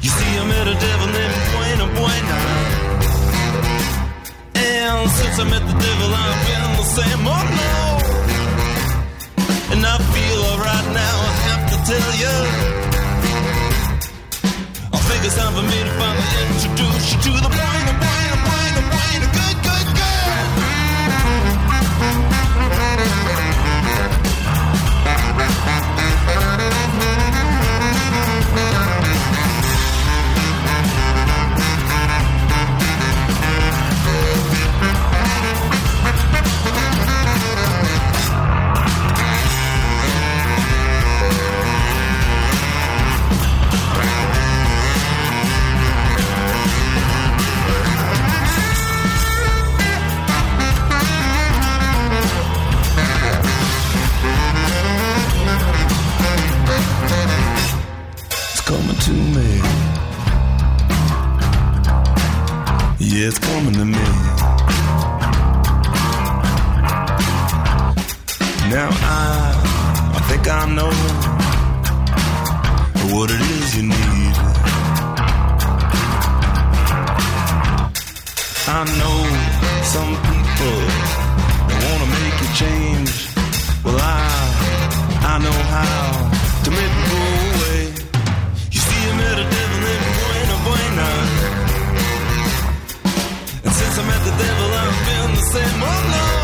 You 0.00 0.08
see, 0.16 0.32
I 0.40 0.44
met 0.48 0.66
a 0.66 0.74
devil 0.80 1.08
named 1.12 1.36
Buena 1.52 1.86
Buena. 1.92 2.38
And 4.56 5.10
since 5.10 5.36
I 5.38 5.44
met 5.44 5.60
the 5.68 5.76
devil, 5.76 6.08
I've 6.08 6.40
been 6.48 6.64
the 6.80 6.86
same. 6.96 7.20
Oh 7.28 7.44
no! 7.60 7.76
And 9.76 9.84
I 9.84 9.96
feel 10.00 10.40
alright 10.50 10.86
now, 10.96 11.16
I 11.20 11.32
have 11.52 11.64
to 11.68 11.76
tell 11.84 12.12
you. 12.16 12.36
I 14.88 14.98
think 15.04 15.20
it's 15.26 15.36
time 15.36 15.52
for 15.52 15.62
me 15.68 15.78
to 15.84 15.92
finally 16.00 16.32
introduce 16.48 17.12
you 17.12 17.18
to 17.28 17.32
the 17.44 17.50
Buena 17.52 17.92
Buena 18.00 18.39
Thank 25.62 25.89
coming 58.70 59.00
to 59.08 59.12
me. 59.36 59.50
Yeah, 63.00 63.28
it's 63.28 63.38
coming 63.40 63.74
to 63.74 63.84
me. 63.84 64.08
Now 68.70 68.88
I, 68.92 69.24
I 70.16 70.20
think 70.28 70.44
I 70.46 70.62
know 70.78 70.92
what 73.12 73.28
it 73.32 73.42
is 73.58 73.76
you 73.76 73.84
need. 73.98 74.36
I 78.78 78.80
know 79.00 79.18
some 79.94 80.12
people 80.30 80.78
they 81.66 81.76
wanna 81.86 82.08
make 82.18 82.36
you 82.42 82.50
change. 82.62 83.12
Well, 83.84 83.98
I, 83.98 84.20
I 85.32 85.38
know 85.44 85.58
how 85.74 86.62
to 86.64 86.70
make 86.70 86.94
it 87.02 87.29
I 94.00 94.06
met 94.06 94.24
the 94.24 94.30
devil, 94.30 94.70
I've 94.82 95.06
been 95.06 95.34
the 95.34 95.42
same. 95.52 95.82
Oh 95.82 96.10
no! 96.10 96.39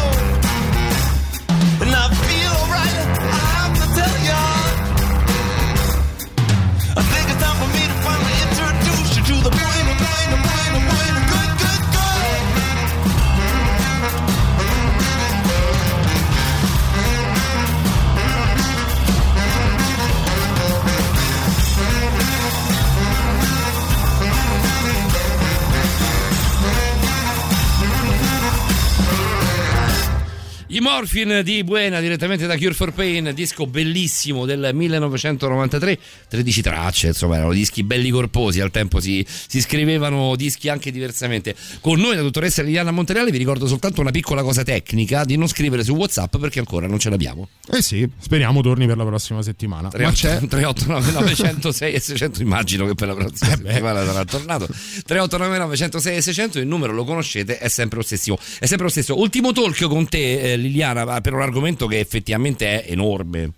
I 30.68 30.80
Morphin 30.80 31.43
di 31.44 31.62
Buena 31.62 32.01
direttamente 32.01 32.44
da 32.48 32.56
Cure 32.56 32.74
for 32.74 32.93
Pain, 32.93 33.30
disco 33.34 33.68
bellissimo 33.68 34.47
del 34.47 34.70
1993, 34.72 35.97
13 36.28 36.60
tracce, 36.60 37.06
insomma 37.06 37.36
erano 37.36 37.52
dischi 37.52 37.84
belli 37.84 38.10
corposi, 38.10 38.59
al 38.59 38.72
tempo 38.72 38.98
si, 38.98 39.24
si 39.28 39.60
scrivevano 39.60 40.34
dischi 40.34 40.68
anche 40.68 40.90
diversamente. 40.90 41.55
Con 41.80 42.01
noi 42.01 42.16
la 42.16 42.22
dottoressa 42.22 42.62
Liliana 42.62 42.90
Montereale 42.90 43.30
vi 43.30 43.38
ricordo 43.38 43.68
soltanto 43.68 44.01
una 44.01 44.10
piccola 44.10 44.43
cosa 44.43 44.64
tecnica 44.64 45.24
di 45.24 45.36
non 45.36 45.47
scrivere 45.47 45.84
su 45.84 45.94
Whatsapp 45.94 46.36
perché 46.36 46.59
ancora 46.59 46.88
non 46.88 46.98
ce 46.98 47.10
l'abbiamo. 47.10 47.48
Eh 47.70 47.80
sì, 47.80 48.09
speriamo 48.18 48.60
torni 48.60 48.88
per 48.88 48.97
la 48.97 49.05
prossima 49.05 49.43
settimana. 49.43 49.88
Ma 49.97 50.10
c'è 50.10 50.40
389 50.48 51.12
906 51.12 51.94
e 51.94 52.01
600 52.01 52.43
immagino 52.43 52.86
che 52.86 52.94
per 52.97 53.06
la 53.06 53.14
prossima 53.14 53.55
settimana 53.55 54.05
sarà 54.05 54.24
tornato 54.24 54.66
389 54.66 55.59
906 55.59 56.16
e 56.16 56.20
600 56.22 56.59
il 56.59 56.66
numero 56.66 56.93
lo 56.93 57.05
conoscete 57.05 57.59
è 57.59 57.68
sempre 57.68 57.98
lo 57.98 58.05
stesso 58.05 58.36
è 58.59 58.66
sempre 58.66 58.86
lo 58.86 58.90
stesso 58.90 59.16
ultimo 59.18 59.52
talk 59.52 59.86
con 59.86 60.09
te 60.09 60.40
eh, 60.40 60.56
Liliana 60.66 61.20
per 61.20 61.32
un 61.34 61.43
argomento 61.43 61.86
che 61.86 61.98
effettivamente 61.98 62.82
è 62.82 62.90
enorme 62.93 63.51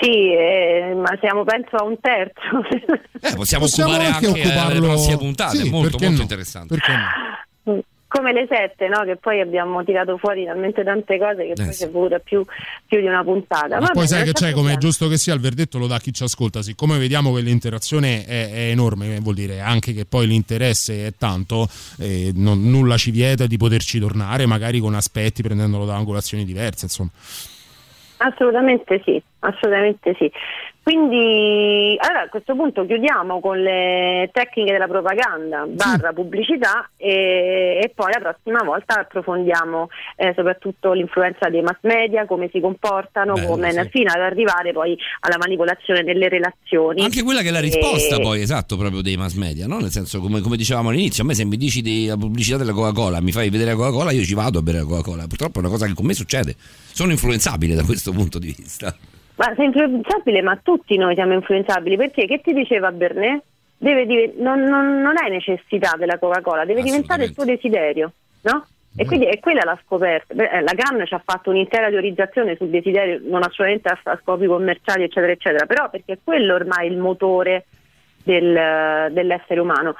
Sì, 0.00 0.32
eh, 0.32 0.92
ma 0.94 1.16
siamo 1.20 1.42
penso 1.44 1.76
a 1.76 1.84
un 1.84 1.98
terzo. 2.00 2.40
eh, 2.70 3.34
possiamo, 3.34 3.64
Possiamo 3.64 3.64
occupare 3.90 4.04
anche 4.12 4.26
anche, 4.26 4.40
eh, 4.40 4.46
occuparlo- 4.46 4.74
le 4.80 4.86
prossime 4.86 5.16
puntate 5.16 5.56
Sì, 5.56 5.70
molto 5.70 5.98
molto 5.98 6.16
no? 6.16 6.22
interessante 6.22 6.74
Perché 6.74 6.92
no? 6.92 7.04
Come 8.08 8.32
le 8.32 8.46
sette, 8.48 8.86
no? 8.86 9.02
Che 9.02 9.16
poi 9.16 9.40
abbiamo 9.40 9.82
tirato 9.82 10.16
fuori 10.16 10.44
talmente 10.44 10.84
tante 10.84 11.18
cose 11.18 11.46
che 11.46 11.52
poi 11.54 11.68
Eh, 11.68 11.72
ci 11.72 11.84
è 11.84 11.90
voluta 11.90 12.20
più, 12.20 12.44
più 12.86 13.00
di 13.00 13.06
una 13.06 13.24
puntata. 13.24 13.80
Ma 13.80 13.90
poi 13.90 14.06
sai 14.06 14.22
che 14.22 14.32
c'è, 14.32 14.52
come 14.52 14.74
è 14.74 14.76
giusto 14.76 15.08
che 15.08 15.16
sia, 15.16 15.34
il 15.34 15.40
verdetto 15.40 15.76
lo 15.78 15.88
dà 15.88 15.98
chi 15.98 16.12
ci 16.12 16.22
ascolta. 16.22 16.62
Siccome 16.62 16.98
vediamo 16.98 17.34
che 17.34 17.40
l'interazione 17.40 18.24
è, 18.24 18.50
è 18.52 18.70
enorme, 18.70 19.18
vuol 19.18 19.34
dire 19.34 19.60
anche 19.60 19.92
che 19.92 20.04
poi 20.04 20.28
l'interesse 20.28 21.08
è 21.08 21.12
tanto, 21.18 21.68
eh, 21.98 22.30
non- 22.32 22.62
nulla 22.70 22.96
ci 22.96 23.10
vieta 23.10 23.46
di 23.46 23.56
poterci 23.56 23.98
tornare, 23.98 24.46
magari 24.46 24.78
con 24.78 24.94
aspetti, 24.94 25.42
prendendolo 25.42 25.84
da 25.84 25.96
angolazioni 25.96 26.44
diverse, 26.44 26.84
insomma. 26.84 27.10
Assolutamente 28.18 29.02
sì, 29.04 29.20
assolutamente 29.40 30.14
sì. 30.16 30.30
Quindi 30.86 31.96
allora 31.98 32.22
a 32.22 32.28
questo 32.28 32.54
punto 32.54 32.86
chiudiamo 32.86 33.40
con 33.40 33.60
le 33.60 34.30
tecniche 34.32 34.70
della 34.70 34.86
propaganda 34.86 35.66
barra 35.66 36.12
pubblicità 36.12 36.88
e, 36.96 37.80
e 37.82 37.92
poi 37.92 38.12
la 38.12 38.20
prossima 38.20 38.62
volta 38.62 39.00
approfondiamo 39.00 39.88
eh, 40.14 40.32
soprattutto 40.36 40.92
l'influenza 40.92 41.48
dei 41.48 41.60
mass 41.62 41.78
media, 41.80 42.24
come 42.24 42.48
si 42.52 42.60
comportano, 42.60 43.32
Bello, 43.32 43.48
come, 43.48 43.72
sì. 43.72 43.88
fino 43.90 44.12
ad 44.12 44.20
arrivare 44.20 44.70
poi 44.70 44.96
alla 45.22 45.38
manipolazione 45.38 46.04
delle 46.04 46.28
relazioni. 46.28 47.02
anche 47.02 47.24
quella 47.24 47.40
che 47.42 47.48
è 47.48 47.50
la 47.50 47.58
risposta 47.58 48.14
E- 48.14 48.20
poi 48.20 48.42
esatto 48.42 48.76
proprio 48.76 49.02
dei 49.02 49.16
mass 49.16 49.34
media 49.34 49.66
no? 49.66 49.80
nel 49.80 49.90
senso 49.90 50.20
come, 50.20 50.40
come 50.40 50.56
dicevamo 50.56 50.90
all'inizio 50.90 51.24
a 51.24 51.26
me 51.26 51.34
se 51.34 51.44
mi 51.44 51.56
dici 51.56 51.82
della 51.82 52.16
pubblicità 52.16 52.58
della 52.58 52.72
Coca-Cola 52.72 53.20
mi 53.20 53.32
fai 53.32 53.50
vedere 53.50 53.70
la 53.72 53.76
Coca-Cola 53.76 54.12
io 54.12 54.22
ci 54.22 54.34
vado 54.34 54.60
a 54.60 54.62
bere 54.62 54.78
la 54.78 54.84
Coca-Cola 54.84 55.26
purtroppo 55.26 55.56
è 55.56 55.62
una 55.62 55.68
cosa 55.70 55.86
che 55.86 55.94
con 55.94 56.06
me 56.06 56.14
succede 56.14 56.54
sono 56.56 57.10
influenzabile 57.10 57.74
da 57.74 57.82
questo 57.82 58.12
punto 58.12 58.38
di 58.38 58.54
vista 58.56 58.94
Ma 59.36 59.52
sei 59.54 59.66
influenzabile, 59.66 60.40
ma 60.42 60.58
tutti 60.62 60.96
noi 60.96 61.14
siamo 61.14 61.34
influenzabili 61.34 61.96
perché 61.96 62.26
che 62.26 62.40
ti 62.40 62.52
diceva 62.52 62.90
Bernè? 62.90 63.38
Deve 63.78 64.06
div- 64.06 64.36
non, 64.38 64.62
non- 64.62 65.02
non 65.02 65.14
hai 65.22 65.30
necessità 65.30 65.94
della 65.98 66.18
Coca-Cola, 66.18 66.64
deve 66.64 66.82
diventare 66.82 67.24
il 67.24 67.34
tuo 67.34 67.44
desiderio, 67.44 68.12
no? 68.42 68.66
E 68.96 69.04
quindi 69.04 69.26
è 69.26 69.38
quella 69.40 69.60
la 69.62 69.78
scoperta. 69.84 70.32
Beh, 70.32 70.48
eh, 70.48 70.60
La 70.62 70.72
GAN 70.72 71.04
ci 71.04 71.12
ha 71.12 71.20
fatto 71.22 71.50
un'intera 71.50 71.90
teorizzazione 71.90 72.56
sul 72.56 72.70
desiderio, 72.70 73.20
non 73.24 73.42
assolutamente 73.42 73.88
a, 73.90 73.98
a 74.04 74.18
scopi 74.22 74.46
commerciali, 74.46 75.02
eccetera, 75.02 75.32
eccetera, 75.32 75.66
però 75.66 75.90
perché 75.90 76.14
è 76.14 76.18
quello 76.24 76.54
ormai 76.54 76.86
il 76.90 76.96
motore 76.96 77.66
del- 78.24 79.12
dell'essere 79.12 79.60
umano. 79.60 79.94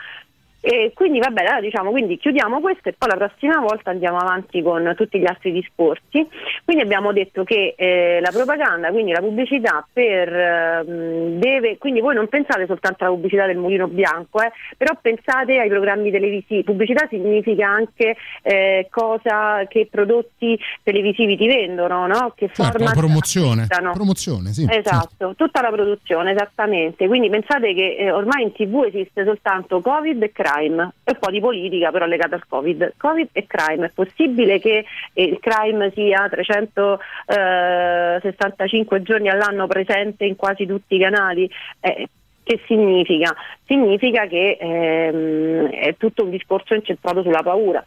E 0.69 0.91
quindi 0.95 1.21
va 1.21 1.29
bene, 1.29 1.47
allora 1.47 1.61
diciamo, 1.61 1.93
quindi 1.93 2.19
chiudiamo 2.19 2.59
questo 2.59 2.89
e 2.89 2.95
poi 2.99 3.09
la 3.11 3.17
prossima 3.17 3.61
volta 3.61 3.91
andiamo 3.91 4.17
avanti 4.17 4.63
con 4.63 4.95
tutti 4.97 5.21
gli 5.21 5.25
altri 5.25 5.53
discorsi. 5.53 6.27
Quindi 6.65 6.83
abbiamo 6.83 7.13
detto 7.13 7.45
che 7.45 7.77
eh, 7.77 8.19
la 8.21 8.33
propaganda, 8.33 8.91
quindi 8.91 9.13
la 9.13 9.21
pubblicità 9.21 9.87
per 9.93 10.29
ehm, 10.29 11.39
deve, 11.39 11.79
quindi 11.79 12.01
voi 12.01 12.17
non 12.17 12.27
pensate 12.27 12.67
soltanto 12.67 13.05
alla 13.05 13.13
pubblicità 13.13 13.47
del 13.47 13.59
mulino 13.59 13.87
bianco, 13.87 14.43
eh, 14.43 14.51
però 14.77 14.99
pensate 15.01 15.61
ai 15.61 15.69
programmi 15.69 16.11
televisivi. 16.11 16.65
Pubblicità 16.65 17.07
significa 17.09 17.69
anche 17.69 18.17
eh, 18.43 18.89
cosa 18.91 19.65
che 19.69 19.87
prodotti 19.89 20.59
televisivi 20.83 21.37
ti 21.37 21.47
vendono, 21.47 22.09
no? 22.09 22.33
Che 22.35 22.51
Certo, 22.53 22.73
format 22.73 22.97
promozione. 22.97 23.69
Promozione, 23.93 24.53
sì. 24.53 24.67
Esatto, 24.69 25.35
tutta 25.37 25.61
la 25.63 25.71
produzione, 25.71 26.33
esattamente. 26.33 27.07
Quindi 27.07 27.31
pensate 27.31 27.73
che 27.73 27.95
eh, 27.99 28.11
ormai 28.11 28.43
in 28.43 28.53
tv 28.53 28.83
esiste 28.89 29.25
soltanto 29.25 29.81
Covid 29.81 30.21
e 30.25 30.33
crime 30.57 30.93
e 31.05 31.13
un 31.13 31.19
po' 31.19 31.31
di 31.31 31.41
politica 31.41 31.91
però 31.91 32.07
legata 32.07 32.37
al 32.37 32.47
Covid. 32.49 32.95
Covid 32.97 33.29
e 33.33 33.47
crime. 33.47 33.87
È 33.87 33.91
possibile 33.91 34.59
che 34.59 34.87
eh, 35.13 35.23
il 35.23 35.39
crime 35.41 35.91
sia 35.93 36.27
365 36.29 39.03
giorni 39.03 39.29
all'anno 39.29 39.67
presente 39.67 40.25
in 40.25 40.37
quasi 40.37 40.65
tutti 40.67 40.95
i 40.97 41.01
canali? 41.01 41.51
Eh, 41.81 42.09
che 42.47 42.61
significa? 42.67 43.35
Significa 43.65 44.29
che 44.29 44.57
ehm, 44.61 45.69
è 45.69 45.97
tutto 45.97 46.23
un 46.23 46.31
discorso 46.31 46.75
incentrato 46.75 47.23
sulla 47.23 47.43
paura. 47.43 47.83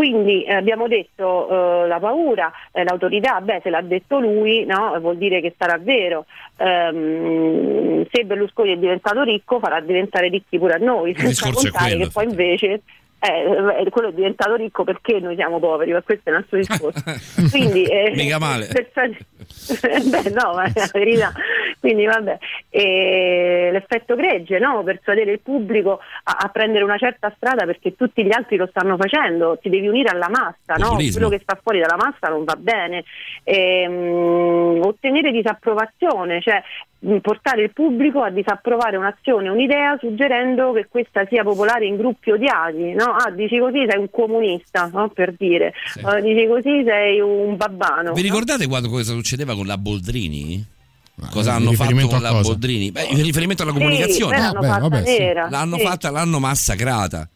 Quindi 0.00 0.44
eh, 0.44 0.54
abbiamo 0.54 0.88
detto 0.88 1.82
eh, 1.82 1.86
la 1.86 1.98
paura, 1.98 2.50
eh, 2.72 2.84
l'autorità, 2.84 3.38
beh 3.42 3.60
se 3.62 3.68
l'ha 3.68 3.82
detto 3.82 4.18
lui 4.18 4.64
no, 4.64 4.98
vuol 4.98 5.18
dire 5.18 5.42
che 5.42 5.54
sarà 5.58 5.76
vero. 5.76 6.24
Ehm, 6.56 8.06
se 8.10 8.24
Berlusconi 8.24 8.72
è 8.72 8.76
diventato 8.78 9.22
ricco 9.24 9.58
farà 9.58 9.78
diventare 9.80 10.30
ricchi 10.30 10.56
pure 10.56 10.72
a 10.72 10.78
noi, 10.78 11.14
senza 11.14 11.50
contare 11.52 11.90
quello, 11.90 12.04
che 12.04 12.10
poi 12.12 12.24
invece 12.24 12.80
eh, 13.20 13.90
quello 13.90 14.08
è 14.08 14.12
diventato 14.12 14.54
ricco 14.54 14.82
perché 14.82 15.20
noi 15.20 15.34
siamo 15.36 15.58
poveri, 15.58 15.92
ma 15.92 16.00
questo 16.00 16.30
è 16.30 16.32
un 16.32 16.38
altro 16.38 16.56
discorso. 16.56 17.02
Quindi, 17.50 17.84
eh, 17.84 18.12
Mica 18.14 18.38
male. 18.38 18.66
Beh, 18.70 20.30
no, 20.30 20.54
ma 20.54 20.64
è 20.64 20.72
la 20.74 20.88
verità. 20.90 21.32
Quindi, 21.78 22.06
vabbè, 22.06 22.38
eh, 22.70 23.68
l'effetto 23.72 24.16
gregge, 24.16 24.58
no? 24.58 24.82
persuadere 24.82 25.32
il 25.32 25.40
pubblico 25.40 26.00
a, 26.24 26.36
a 26.40 26.48
prendere 26.48 26.84
una 26.84 26.96
certa 26.96 27.32
strada 27.36 27.66
perché 27.66 27.94
tutti 27.94 28.24
gli 28.24 28.32
altri 28.32 28.56
lo 28.56 28.66
stanno 28.66 28.96
facendo, 28.96 29.58
ti 29.60 29.68
devi 29.68 29.88
unire 29.88 30.08
alla 30.08 30.28
massa, 30.28 30.74
no? 30.76 30.96
Quello 30.96 31.28
che 31.28 31.40
sta 31.42 31.58
fuori 31.62 31.80
dalla 31.80 31.96
massa 31.96 32.28
non 32.28 32.44
va 32.44 32.56
bene. 32.56 33.04
Ehm, 33.44 34.80
ottenere 34.82 35.30
disapprovazione, 35.30 36.40
cioè 36.40 36.62
portare 37.22 37.62
il 37.62 37.72
pubblico 37.72 38.22
a 38.22 38.30
disapprovare 38.30 38.96
un'azione, 38.96 39.48
un'idea, 39.48 39.96
suggerendo 39.98 40.72
che 40.72 40.86
questa 40.88 41.24
sia 41.26 41.42
popolare 41.42 41.86
in 41.86 41.96
gruppi 41.96 42.30
odiati. 42.30 42.92
No? 42.92 43.09
Ah, 43.10 43.30
dici 43.30 43.58
così 43.58 43.84
sei 43.88 43.98
un 44.00 44.10
comunista, 44.10 44.90
no? 44.92 45.08
per 45.10 45.34
dire, 45.38 45.72
Eh, 45.96 46.22
dici 46.22 46.46
così 46.46 46.82
sei 46.84 47.20
un 47.20 47.56
babbano. 47.56 48.12
Vi 48.12 48.22
ricordate 48.22 48.66
quando 48.66 48.88
cosa 48.88 49.12
succedeva 49.12 49.54
con 49.54 49.66
la 49.66 49.78
Boldrini? 49.78 50.64
Cosa 51.30 51.52
hanno 51.52 51.72
fatto 51.72 51.94
con 52.08 52.22
la 52.22 52.30
cosa? 52.30 52.48
Boldrini? 52.50 52.90
Beh, 52.92 53.04
in 53.10 53.22
riferimento 53.22 53.62
alla 53.62 53.72
Sì, 53.72 53.78
comunicazione. 53.78 54.36
beh, 54.36 54.42
l'hanno 54.42 54.60
Vabbè, 54.60 54.66
fatta 54.68 54.88
vabbè, 54.88 55.04
sì. 55.06 55.50
L'hanno 55.50 55.76
sì. 55.76 55.82
fatta, 55.84 56.10
l'hanno 56.10 56.38
massacrata. 56.38 57.28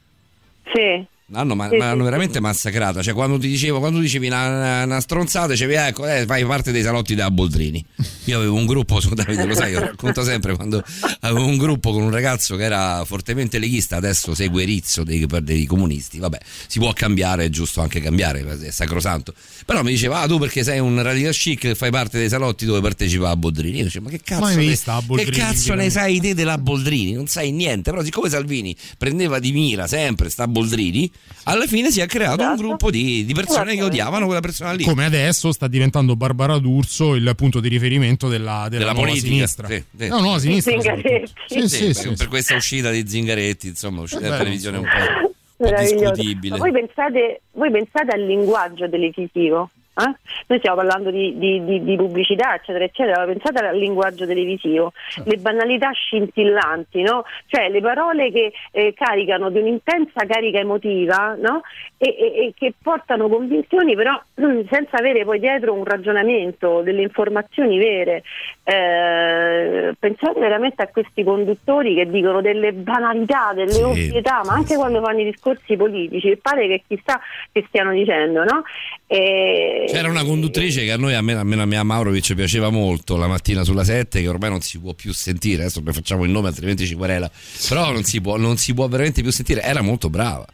Sì. 0.73 1.07
L'hanno, 1.35 1.55
ma, 1.55 1.69
Sì, 1.69 1.77
ma 1.77 1.87
l'hanno 1.87 1.99
sì, 1.99 2.05
veramente 2.05 2.41
massacrata. 2.41 3.03
Cioè, 3.03 3.13
quando 3.13 3.39
ti 3.39 3.49
dicevo, 3.49 3.79
quando 3.81 3.99
dicevi 3.99 4.27
una, 4.29 4.47
una- 4.47 4.85
una 4.85 5.01
stronzata, 5.01 5.49
dicevi, 5.49 5.75
ecco, 5.75 6.07
eh, 6.07 6.25
fai 6.27 6.45
parte 6.45 6.73
dei 6.73 6.83
salotti 6.83 7.15
da 7.15 7.31
Boldrini. 7.31 7.85
Io 8.25 8.39
avevo 8.39 8.55
un 8.55 8.67
gruppo, 8.67 9.01
su 9.01 9.13
Davide, 9.15 9.45
lo 9.45 9.55
sai, 9.55 9.73
io 9.73 9.81
racconto 9.81 10.23
sempre 10.23 10.55
quando 10.57 10.83
avevo 11.21 11.45
un 11.47 11.57
gruppo 11.57 11.93
con 11.93 12.03
un 12.03 12.11
ragazzo 12.11 12.57
che 12.57 12.63
era 12.65 13.05
fortemente 13.05 13.59
leghista, 13.59 13.97
adesso 13.97 14.35
segue 14.35 14.65
Rizzo 14.65 15.03
dei, 15.03 15.27
dei 15.43 15.67
comunisti. 15.67 16.19
Vabbè, 16.19 16.39
si 16.67 16.79
può 16.79 16.93
cambiare, 16.93 17.45
è 17.47 17.49
giusto 17.51 17.81
anche 17.81 18.01
cambiare, 18.01 18.45
è 18.63 18.71
sacrosanto. 18.71 19.35
Però 19.67 19.83
mi 19.83 19.91
diceva, 19.91 20.21
ah, 20.21 20.27
tu 20.27 20.39
perché 20.39 20.63
sei 20.63 20.79
un 20.79 21.03
radical 21.03 21.33
chic 21.35 21.65
e 21.65 21.75
fai 21.75 21.91
parte 21.91 22.19
dei 22.19 22.29
salotti 22.29 22.65
dove 22.65 22.81
partecipa 22.81 23.31
a 23.31 23.37
Boldrini. 23.37 23.79
Io 23.79 23.85
dicevo, 23.85 24.05
ma 24.07 24.11
che 24.11 24.21
cazzo, 24.23 24.55
ne, 24.55 25.25
che 25.25 25.31
cazzo 25.31 25.75
ne 25.75 25.91
sai 25.91 26.21
te 26.21 26.35
della 26.35 26.59
Boldrini? 26.59 27.13
Non 27.13 27.27
sai 27.27 27.51
niente. 27.51 27.91
Però, 27.91 28.03
siccome 28.05 28.29
Salvini 28.29 28.75
prendeva 28.97 29.39
di 29.39 29.53
mira 29.53 29.87
sempre 29.87 30.29
sta 30.31 30.47
Boldrini, 30.47 31.11
alla 31.45 31.67
fine 31.67 31.91
si 31.91 32.01
è 32.01 32.07
creato 32.07 32.43
un 32.43 32.57
gruppo 32.57 32.91
di, 32.91 33.25
di 33.25 33.35
persone 33.35 33.75
che 33.75 33.83
odiavano 33.83 34.25
quella 34.25 34.41
persona 34.41 34.73
lì. 34.73 34.85
Come 34.85 35.05
adesso 35.05 35.53
sta 35.53 35.69
diventando 35.69 36.17
Barbara 36.17 36.59
D'Urso 36.59 37.15
il 37.15 37.31
punto 37.37 37.61
di 37.61 37.69
riferimento 37.69 38.29
della, 38.29 38.67
della 38.69 38.79
Della 38.79 38.93
nuova 38.93 39.09
politica. 39.09 39.33
sinistra. 39.35 39.67
Sì, 39.69 39.85
sì. 39.97 40.09
No, 40.09 40.21
nuova 40.21 40.39
sinistra. 40.39 40.73
Zingaretti. 40.73 41.33
Sì, 41.47 41.69
sì, 41.69 41.85
per, 41.85 41.95
sì, 41.95 42.09
per 42.09 42.17
sì. 42.17 42.27
questa 42.29 42.55
uscita 42.55 42.91
di 42.91 43.07
Zingaretti, 43.07 43.69
insomma, 43.69 44.01
uscita 44.01 44.29
beh, 44.29 44.37
televisione 44.39 44.79
un 44.79 44.85
po', 44.85 44.99
un 44.99 45.33
po' 45.57 45.65
Meraviglioso. 45.65 46.11
discutibile. 46.13 46.57
Ma 46.57 46.59
voi 46.59 46.73
pensate, 46.73 47.41
voi 47.53 47.71
pensate 47.71 48.13
al 48.15 48.25
linguaggio 48.25 48.89
televisivo? 48.89 49.71
Eh? 49.97 50.15
Noi 50.47 50.59
stiamo 50.59 50.77
parlando 50.77 51.11
di, 51.11 51.39
di- 51.39 51.65
di- 51.65 51.85
di 51.85 51.97
pubblicità, 51.97 52.55
eccetera, 52.55 52.85
eccetera, 52.85 53.25
pensate 53.25 53.65
al 53.65 53.77
linguaggio 53.79 54.27
televisivo, 54.27 54.93
le 55.25 55.37
banalità 55.37 55.91
scintillanti, 55.93 57.03
no? 57.03 57.25
cioè 57.47 57.69
le 57.69 57.81
parole 57.81 58.31
che 58.33 58.53
eh, 58.73 58.93
caricano 58.95 59.51
di 59.51 59.59
un'intensa 59.61 60.27
carica 60.27 60.59
emotiva 60.59 61.37
no? 61.39 61.63
e, 61.97 62.09
e- 62.09 62.47
e 62.47 62.53
che 62.57 62.75
portano 62.83 63.29
convinzioni 63.29 63.95
però 63.95 64.21
senza 64.71 64.97
avere 64.99 65.25
poi 65.25 65.39
dietro 65.39 65.73
un 65.73 65.85
ragionamento, 65.85 66.83
delle 66.83 67.03
informazioni 67.03 67.79
vere. 67.79 68.23
Eh, 68.65 69.95
pensate 69.99 70.41
veramente 70.41 70.83
a 70.83 70.89
questi 70.89 71.23
conduttori 71.23 71.95
che 71.95 72.09
dicono 72.09 72.41
delle 72.41 72.73
banalità, 72.73 73.53
delle 73.55 73.71
Sì, 73.73 73.83
ovvietà, 73.83 74.41
ma 74.45 74.55
anche 74.55 74.75
quando 74.77 75.03
fanno 75.03 75.21
i 75.21 75.25
discorsi 75.25 75.77
politici, 75.77 76.31
e 76.31 76.37
pare 76.39 76.67
che 76.67 76.83
chissà 76.87 77.21
che 77.53 77.65
stiano 77.69 77.93
dicendo, 77.93 78.43
no? 78.45 78.63
E- 79.07 79.85
C'era 79.87 80.09
una 80.09 80.25
conduttrice 80.25 80.83
che 80.85 80.93
a 80.93 80.97
noi, 80.97 81.15
almeno, 81.15 81.41
almeno 81.41 81.63
a 81.63 81.67
me 81.67 81.77
a 81.77 81.83
Maurovic, 81.83 82.35
piaceva 82.35 82.71
molto 82.71 83.17
la 83.17 83.27
mattina 83.27 83.63
sulla 83.65 83.85
7, 83.85 84.21
che 84.21 84.29
ormai 84.29 84.51
non 84.51 84.61
si 84.61 84.79
può 84.79 84.93
più 84.95 85.13
sentire. 85.13 85.63
Adesso 85.63 85.81
ne 85.85 85.93
facciamo 85.93 86.25
il 86.25 86.31
nome, 86.31 86.49
altrimenti 86.49 86.87
ci 86.87 86.95
querela. 86.95 87.31
Però 87.69 87.93
non 87.93 88.03
si 88.05 88.21
può, 88.21 88.37
non 88.37 88.57
si 88.57 88.73
può 88.75 88.89
veramente 88.89 89.23
più 89.23 89.31
sentire. 89.31 89.63
Era 89.63 89.83
molto 89.83 90.09
brava. 90.11 90.47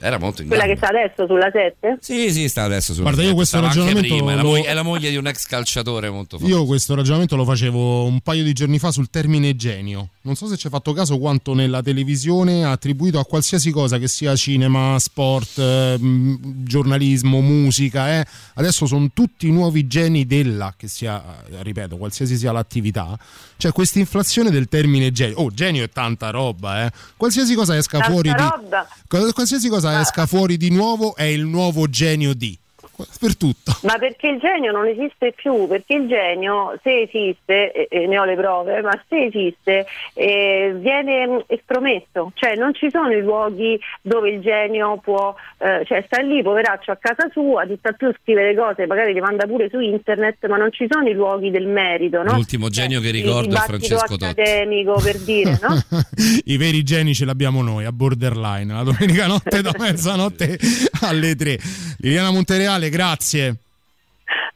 Era 0.00 0.18
molto 0.18 0.42
in 0.42 0.48
Quella 0.48 0.64
che 0.64 0.76
sta 0.76 0.88
adesso 0.88 1.26
sulla 1.26 1.50
7? 1.52 1.98
Sì, 2.00 2.32
sì, 2.32 2.48
sta 2.48 2.62
adesso 2.62 2.92
sulla 2.92 3.04
Guarda, 3.10 3.20
io 3.22 3.28
7. 3.28 3.36
questo 3.36 3.56
Stava 3.58 3.72
ragionamento 3.72 4.14
prima, 4.14 4.32
è 4.32 4.34
la, 4.36 4.42
lo- 4.42 4.48
moglie, 4.48 4.64
è 4.64 4.72
la 4.74 4.82
moglie 4.82 5.10
di 5.10 5.16
un 5.16 5.26
ex 5.26 5.46
calciatore 5.46 6.10
molto 6.10 6.38
famoso. 6.38 6.56
Io 6.56 6.64
questo 6.64 6.94
ragionamento 6.94 7.36
lo 7.36 7.44
facevo 7.44 8.04
un 8.04 8.20
paio 8.20 8.42
di 8.44 8.52
giorni 8.52 8.78
fa 8.78 8.90
sul 8.90 9.10
termine 9.10 9.54
genio. 9.56 10.08
Non 10.22 10.36
so 10.36 10.46
se 10.46 10.56
ci 10.56 10.66
hai 10.66 10.72
fatto 10.72 10.92
caso 10.92 11.18
quanto 11.18 11.54
nella 11.54 11.82
televisione 11.82 12.64
ha 12.64 12.70
attribuito 12.72 13.18
a 13.18 13.24
qualsiasi 13.24 13.70
cosa 13.70 13.98
che 13.98 14.08
sia 14.08 14.34
cinema, 14.36 14.98
sport, 14.98 15.58
eh, 15.58 15.98
giornalismo, 16.64 17.40
musica. 17.40 18.18
eh. 18.20 18.26
Adesso 18.54 18.86
sono 18.86 19.10
tutti 19.12 19.50
nuovi 19.50 19.86
geni 19.86 20.26
della, 20.26 20.74
che 20.76 20.88
sia, 20.88 21.22
ripeto, 21.60 21.96
qualsiasi 21.96 22.36
sia 22.36 22.52
l'attività. 22.52 23.18
C'è 23.56 23.72
questa 23.72 23.98
inflazione 23.98 24.50
del 24.50 24.68
termine 24.68 25.12
genio. 25.12 25.36
Oh, 25.38 25.50
genio 25.52 25.84
è 25.84 25.88
tanta 25.90 26.30
roba, 26.30 26.86
eh. 26.86 26.90
Qualsiasi 27.16 27.54
cosa 27.54 27.76
esca 27.76 27.98
Tanta 27.98 28.12
fuori 28.12 28.30
di... 28.30 28.36
roba. 28.36 28.88
Qual- 29.06 29.32
Qualsiasi 29.32 29.68
cosa 29.68 29.89
esca 29.98 30.26
fuori 30.26 30.56
di 30.56 30.70
nuovo 30.70 31.16
è 31.16 31.24
il 31.24 31.46
nuovo 31.46 31.88
genio 31.88 32.34
di. 32.34 32.59
Per 33.18 33.36
tutto. 33.36 33.76
Ma 33.82 33.96
perché 33.98 34.28
il 34.28 34.38
genio 34.38 34.72
non 34.72 34.86
esiste 34.86 35.32
più? 35.32 35.66
Perché 35.66 35.94
il 35.94 36.08
genio, 36.08 36.78
se 36.82 37.02
esiste, 37.02 37.72
e, 37.72 37.88
e 37.90 38.06
ne 38.06 38.18
ho 38.18 38.24
le 38.24 38.36
prove, 38.36 38.80
ma 38.82 38.92
se 39.08 39.24
esiste, 39.24 39.86
eh, 40.14 40.74
viene 40.76 41.26
mh, 41.26 41.44
estromesso, 41.46 42.32
cioè 42.34 42.56
non 42.56 42.74
ci 42.74 42.88
sono 42.90 43.10
i 43.12 43.20
luoghi 43.20 43.78
dove 44.02 44.30
il 44.30 44.40
genio 44.40 44.98
può, 44.98 45.34
eh, 45.58 45.84
cioè 45.86 46.02
sta 46.06 46.20
lì 46.20 46.42
poveraccio 46.42 46.90
a 46.90 46.96
casa 46.96 47.28
sua, 47.32 47.64
ti 47.66 47.76
sta 47.78 47.92
più 47.92 48.08
a 48.08 48.14
scrivere 48.20 48.54
cose, 48.54 48.86
magari 48.86 49.12
le 49.12 49.20
manda 49.20 49.46
pure 49.46 49.68
su 49.68 49.78
internet, 49.80 50.46
ma 50.46 50.56
non 50.56 50.72
ci 50.72 50.86
sono 50.88 51.08
i 51.08 51.12
luoghi 51.12 51.50
del 51.50 51.66
merito, 51.66 52.22
no? 52.22 52.34
L'ultimo 52.34 52.68
genio 52.68 53.00
che 53.00 53.10
ricordo 53.10 53.54
è 53.54 53.58
Francesco 53.58 54.16
Totti. 54.16 54.24
accademico 54.24 55.00
per 55.02 55.18
dire, 55.18 55.58
no? 55.60 55.82
I 56.44 56.56
veri 56.56 56.82
geni 56.82 57.14
ce 57.14 57.24
l'abbiamo 57.24 57.62
noi 57.62 57.84
a 57.84 57.92
borderline 57.92 58.72
la 58.72 58.82
domenica 58.82 59.26
notte 59.26 59.60
da 59.62 59.72
mezzanotte 59.78 60.58
alle 61.02 61.34
3. 61.34 61.58
Liliana 62.02 62.30
Montereale, 62.30 62.88
grazie. 62.88 63.56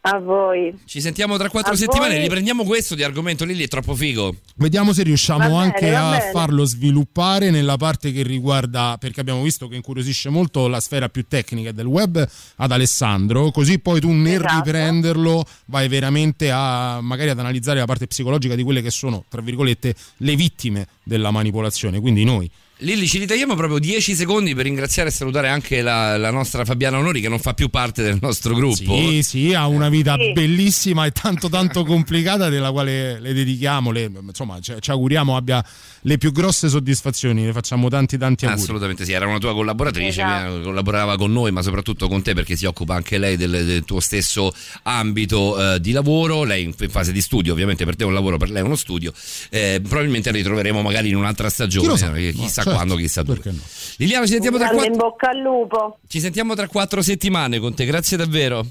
A 0.07 0.19
voi. 0.19 0.79
Ci 0.85 1.01
sentiamo 1.01 1.39
tra 1.39 1.49
quattro 1.49 1.73
A 1.73 1.77
settimane. 1.77 2.15
voi. 2.15 2.23
Riprendiamo 2.25 2.65
questo 2.65 2.95
di 2.95 3.03
argomento. 3.03 3.47
Lì 3.47 3.63
è 3.63 3.69
troppo 3.69 3.95
figo. 3.95 4.37
Vediamo 4.57 4.93
se 4.93 5.03
riusciamo 5.03 5.49
bene, 5.49 5.57
anche 5.57 5.95
a 5.95 6.11
bene. 6.11 6.31
farlo 6.31 6.65
sviluppare 6.67 7.51
nella 7.51 7.79
parte 7.79 8.13
che 8.13 8.23
riguarda, 8.23 8.97
perché 9.01 9.21
abbiamo 9.21 9.43
visto 9.43 9.67
che 9.67 9.77
incuriosisce 9.77 10.29
molto 10.29 10.69
la 10.69 10.81
sfera 10.81 11.09
più 11.09 11.25
tecnica 11.27 11.73
del 11.73 11.87
web 11.87 12.27
ad 12.57 12.73
Alessandro, 12.73 13.51
così 13.51 13.79
poi 13.79 14.01
tu 14.01 14.11
nel 14.13 14.37
Esatto. 14.45 14.55
riprenderlo 14.57 15.45
vai 15.67 15.89
veramente 15.89 16.51
a 16.51 17.01
magari 17.01 17.31
ad 17.31 17.39
analizzare 17.39 17.79
la 17.79 17.87
parte 17.87 18.07
psicologica 18.07 18.55
di 18.55 18.63
quelle 18.63 18.83
che 18.83 18.91
sono, 18.91 19.25
tra 19.31 19.41
virgolette, 19.41 19.95
le 20.19 20.37
vittime 20.37 20.87
della 21.03 21.31
manipolazione, 21.31 21.99
quindi 22.01 22.25
noi. 22.25 22.51
Lilli, 22.79 23.07
ci 23.07 23.19
ritagliamo 23.19 23.55
proprio 23.55 23.79
10 23.79 24.15
secondi 24.17 24.53
per 24.53 24.65
ringraziare 24.65 25.09
e 25.09 25.13
salutare 25.13 25.49
anche 25.49 25.81
la, 25.81 26.17
la 26.19 26.31
nostra 26.33 26.65
Fabiana 26.65 26.99
Onori 26.99 27.21
che 27.21 27.29
non 27.29 27.39
fa 27.39 27.55
più 27.55 27.69
parte 27.69 28.03
del 28.03 28.19
nostro 28.21 28.53
gruppo. 28.55 28.97
Sì, 28.99 29.23
sì, 29.23 29.55
ha 29.55 29.69
una 29.69 29.89
vita 29.89 30.17
Sì. 30.19 30.33
bellissima 30.33 31.07
e 31.07 31.13
tanto 31.13 31.49
tanto 31.49 31.85
complicata 31.85 32.49
della 32.49 32.73
quale 32.73 33.21
le 33.21 33.33
dedichiamo, 33.33 33.93
le- 33.93 34.11
insomma 34.27 34.59
ci, 34.61 34.75
ci 34.81 34.91
auguriamo 34.91 35.37
abbia 35.37 35.65
le 36.03 36.19
più 36.19 36.33
grosse 36.33 36.69
soddisfazioni, 36.69 37.45
le 37.47 37.53
facciamo 37.53 37.89
tanti 37.89 38.19
tanti 38.19 38.45
auguri. 38.45 38.63
Assolutamente 38.65 39.05
sì, 39.05 39.13
era 39.13 39.27
una 39.27 39.39
tua 39.39 39.55
collaboratrice, 39.55 40.09
Esatto. 40.21 40.61
collaborava 40.63 41.17
con 41.17 41.33
noi, 41.33 41.53
ma 41.53 41.63
soprattutto 41.63 42.09
con 42.09 42.23
te 42.23 42.35
perché 42.35 42.57
si 42.57 42.67
occupa 42.67 42.97
anche 42.97 43.19
lei 43.19 43.37
del, 43.37 43.65
del 43.65 43.85
tuo 43.85 44.01
stesso 44.01 44.53
ambito 44.83 45.75
eh, 45.75 45.81
di 45.81 45.93
lavoro. 45.93 46.43
Lei 46.43 46.65
in, 46.65 46.75
in 46.79 46.91
fase 46.91 47.13
di 47.13 47.21
studio, 47.21 47.53
ovviamente 47.53 47.85
per 47.85 47.95
te 47.97 48.03
è 48.03 48.07
un 48.07 48.15
lavoro, 48.15 48.37
per 48.37 48.51
lei 48.51 48.63
è 48.63 48.65
uno 48.65 48.77
studio. 48.77 49.13
Eh, 49.49 49.81
probabilmente 49.81 50.31
la 50.33 50.37
ritroveremo 50.39 50.83
magari 50.83 51.09
in 51.11 51.17
un'altra 51.17 51.49
stagione, 51.49 51.85
Chi 51.87 51.91
lo 51.93 51.97
sa? 51.97 52.15
eh, 52.17 52.33
No, 52.35 52.49
chissà 52.65 52.71
certo, 52.71 52.71
quando, 52.71 52.95
chissà 52.97 53.23
dove. 53.23 53.41
no. 53.45 53.63
Liliana, 53.99 54.27
ci 54.27 54.33
sentiamo, 54.33 54.57
tra 54.57 54.69
Grande 54.69 54.87
in 54.87 54.93
quattro, 54.93 55.09
bocca 55.11 55.31
al 55.31 55.39
lupo. 55.39 55.99
ci 56.09 56.21
sentiamo 56.21 56.55
tra 56.55 56.69
quattro 56.69 57.03
settimane 57.03 57.59
con 57.59 57.75
te, 57.75 57.85
grazie 57.85 58.17
davvero. 58.17 58.65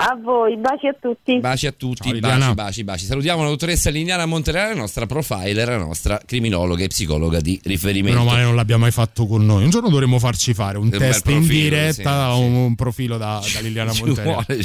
A 0.00 0.16
voi, 0.22 0.56
baci 0.56 0.86
a 0.86 0.94
tutti. 0.98 1.40
Baci 1.40 1.66
a 1.66 1.72
tutti, 1.72 2.08
Ciao, 2.20 2.20
baci, 2.20 2.54
baci, 2.54 2.84
baci. 2.84 3.04
Salutiamo 3.04 3.42
la 3.42 3.48
dottoressa 3.48 3.90
Liliana 3.90 4.26
Monterale, 4.26 4.72
la 4.74 4.80
nostra 4.80 5.06
profiler, 5.06 5.66
la 5.66 5.76
nostra 5.76 6.20
criminologa 6.24 6.84
e 6.84 6.86
psicologa 6.86 7.40
di 7.40 7.58
riferimento. 7.64 8.18
Meno 8.18 8.30
male 8.30 8.44
non 8.44 8.54
l'abbiamo 8.54 8.82
mai 8.82 8.92
fatto 8.92 9.26
con 9.26 9.44
noi. 9.44 9.64
Un 9.64 9.70
giorno 9.70 9.88
dovremmo 9.88 10.20
farci 10.20 10.54
fare 10.54 10.78
un 10.78 10.88
bel 10.88 11.00
test 11.00 11.26
in 11.26 11.38
profilo, 11.38 11.62
diretta, 11.62 12.30
sì, 12.30 12.36
sì. 12.36 12.44
un, 12.44 12.54
un 12.54 12.74
profilo 12.76 13.16
da, 13.16 13.42
da 13.52 13.60
Liliana 13.60 13.92
ci 13.92 14.02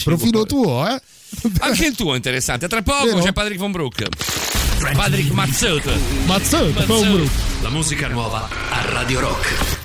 profilo 0.04 0.46
vuole. 0.46 0.46
tuo, 0.46 0.88
eh? 0.88 1.02
Anche 1.62 1.86
il 1.88 1.96
tuo 1.96 2.14
è 2.14 2.16
interessante. 2.16 2.68
Tra 2.68 2.84
poco 2.84 3.06
Vero? 3.06 3.20
c'è 3.20 3.34
Patrick 3.34 3.60
von 3.60 3.72
Broek. 3.72 4.06
Patrick 4.94 5.32
Mazzot. 5.32 5.86
Un 5.86 6.26
Mazzot. 6.28 6.86
gruppo. 6.86 7.32
La 7.64 7.70
musica 7.70 8.08
nuova 8.08 8.48
a 8.70 8.86
Radio 8.86 9.20
Rock. 9.20 9.83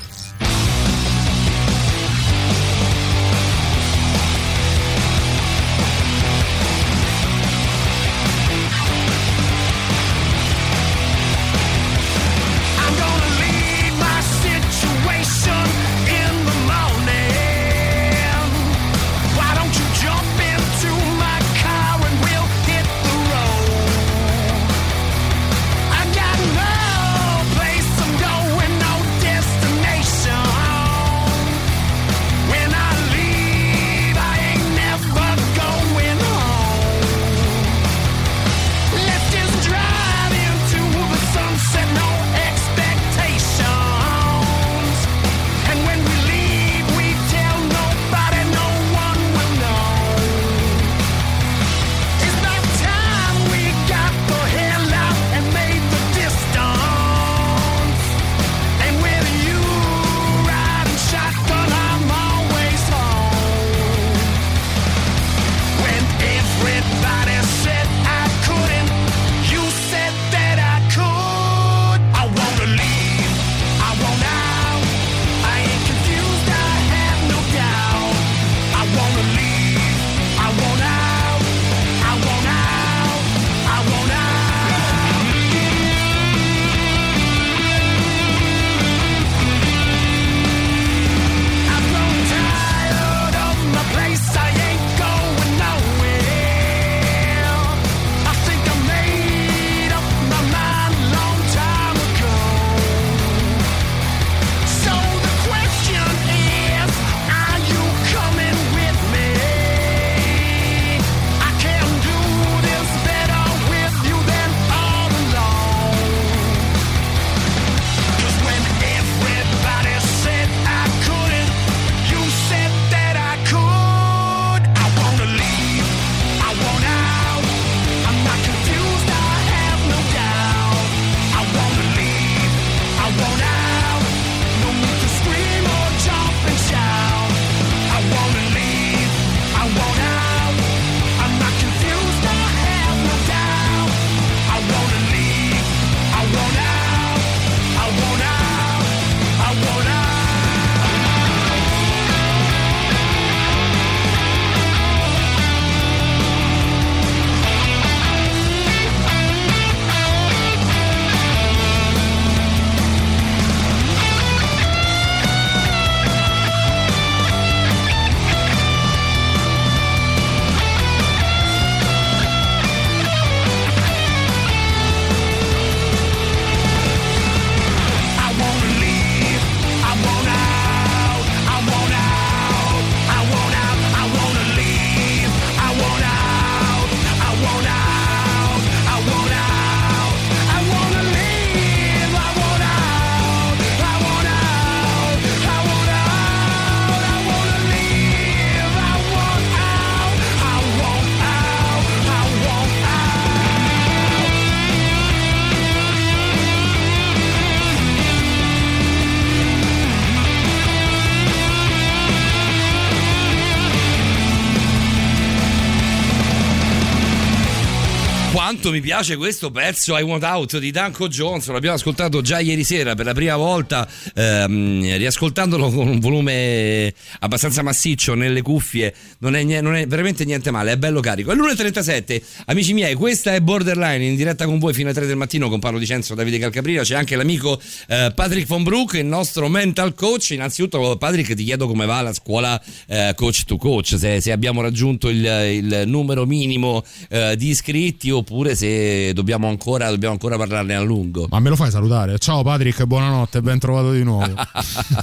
Molto 218.69 218.85
mi 218.85 218.87
piace 218.87 219.17
questo 219.17 219.51
pezzo 219.51 219.97
I 219.97 220.03
Want 220.03 220.23
Out 220.25 220.59
di 220.59 220.71
Danko 220.71 221.09
Johnson, 221.09 221.55
l'abbiamo 221.55 221.77
ascoltato 221.77 222.21
già 222.21 222.39
ieri 222.39 222.65
sera 222.65 222.95
per 222.95 223.07
la 223.07 223.15
prima 223.15 223.37
volta, 223.37 223.89
ehm, 224.15 224.97
riascoltandolo 224.97 225.71
con 225.71 225.89
un 225.89 225.99
volume 226.01 226.93
abbastanza 227.21 227.63
massiccio 227.63 228.15
nelle 228.15 228.43
cuffie, 228.43 228.95
non 229.21 229.37
è, 229.37 229.61
non 229.63 229.75
è 229.75 229.87
veramente 229.87 230.27
niente 230.27 230.51
male, 230.51 230.73
è 230.73 230.77
bello 230.77 231.01
carico. 231.01 231.33
È 231.33 231.35
l'1.37, 231.35 232.23
amici 232.47 232.75
miei, 232.75 232.95
questa 232.95 233.35
è 233.35 233.41
Borderline 233.41 234.05
in 234.05 234.17
diretta 234.17 234.45
con 234.45 234.59
voi 234.59 234.75
fino 234.75 234.89
alle 234.89 234.99
3 234.99 235.07
del 235.07 235.17
mattino 235.17 235.49
con 235.49 235.61
Paolo 235.61 235.79
Dicenzo, 235.79 236.15
Davide 236.15 236.39
Calcaprina, 236.39 236.83
c'è 236.83 236.95
anche 236.95 237.17
l'amico 237.17 237.59
eh, 237.89 238.13
Patrick 238.15 238.47
von 238.47 238.65
Brook, 238.65 238.95
il 238.95 239.07
nostro 239.07 239.49
mental 239.49 239.95
coach. 239.95 240.31
Innanzitutto 240.31 240.97
Patrick 240.99 241.35
ti 241.35 241.45
chiedo 241.45 241.67
come 241.67 241.87
va 241.87 242.03
la 242.03 242.13
scuola 242.13 242.61
eh, 242.87 243.15
coach 243.17 243.45
to 243.45 243.57
coach, 243.57 243.95
se, 243.97 244.21
se 244.21 244.31
abbiamo 244.31 244.61
raggiunto 244.61 245.09
il, 245.09 245.25
il 245.25 245.85
numero 245.87 246.27
minimo 246.27 246.85
eh, 247.09 247.35
di 247.37 247.49
iscritti 247.49 248.11
oppure 248.11 248.57
se 248.59 249.13
dobbiamo 249.13 249.47
ancora, 249.47 249.89
dobbiamo 249.89 250.15
ancora 250.15 250.37
parlarne 250.37 250.75
a 250.75 250.81
lungo. 250.81 251.29
Ma 251.31 251.39
me 251.39 251.49
lo 251.49 251.55
fai 251.55 251.71
salutare? 251.71 252.19
Ciao 252.19 252.43
Patrick, 252.43 252.83
buonanotte, 252.87 253.41
ben 253.41 253.61
trovato 253.61 253.93
di 253.93 254.03
nuovo. 254.03 254.27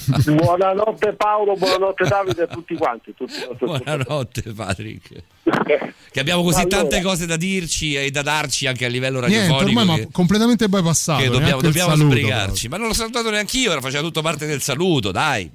buonanotte 0.28 1.14
Paolo, 1.14 1.56
buonanotte 1.56 2.04
Davide 2.06 2.44
a 2.44 2.48
tutti 2.48 2.76
quanti. 2.76 3.14
Tutti 3.16 3.34
buonanotte 3.58 4.52
Patrick. 4.54 5.24
che 6.12 6.20
abbiamo 6.20 6.44
così 6.44 6.60
allora. 6.60 6.80
tante 6.80 7.02
cose 7.02 7.26
da 7.26 7.38
dirci 7.38 7.96
e 7.96 8.12
da 8.12 8.24
darci 8.24 8.68
anche 8.68 8.84
a 8.84 8.90
livello 8.90 9.22
radiofonico. 9.22 9.64
Niente, 9.64 9.80
ormai 9.80 9.96
che, 10.00 10.02
ma 10.04 10.12
completamente 10.12 10.68
bypassato. 10.68 11.22
Che 11.22 11.30
dobbiamo, 11.30 11.62
dobbiamo 11.62 11.92
saluto, 11.92 12.08
sbrigarci. 12.10 12.68
Ma 12.68 12.76
non 12.76 12.88
l'ho 12.88 12.94
salutato 12.94 13.30
neanche 13.30 13.58
io, 13.58 13.72
era 13.72 13.80
faceva 13.80 14.04
tutto 14.04 14.22
parte 14.22 14.46
del 14.46 14.62
saluto, 14.62 15.12
dai. 15.12 15.50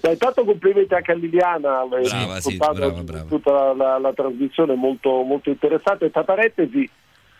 Beh, 0.00 0.12
intanto 0.12 0.44
complimenti 0.44 0.94
anche 0.94 1.12
a 1.12 1.14
Liliana, 1.14 1.84
brava, 1.86 2.40
sì, 2.40 2.56
brava, 2.56 2.90
brava. 2.90 3.24
tutta 3.24 3.52
la, 3.52 3.74
la, 3.74 3.98
la, 3.98 4.12
trasmissione 4.12 4.74
molto, 4.74 5.22
molto 5.22 5.50
interessante. 5.50 6.10
Tra 6.10 6.24
parentesi, 6.24 6.88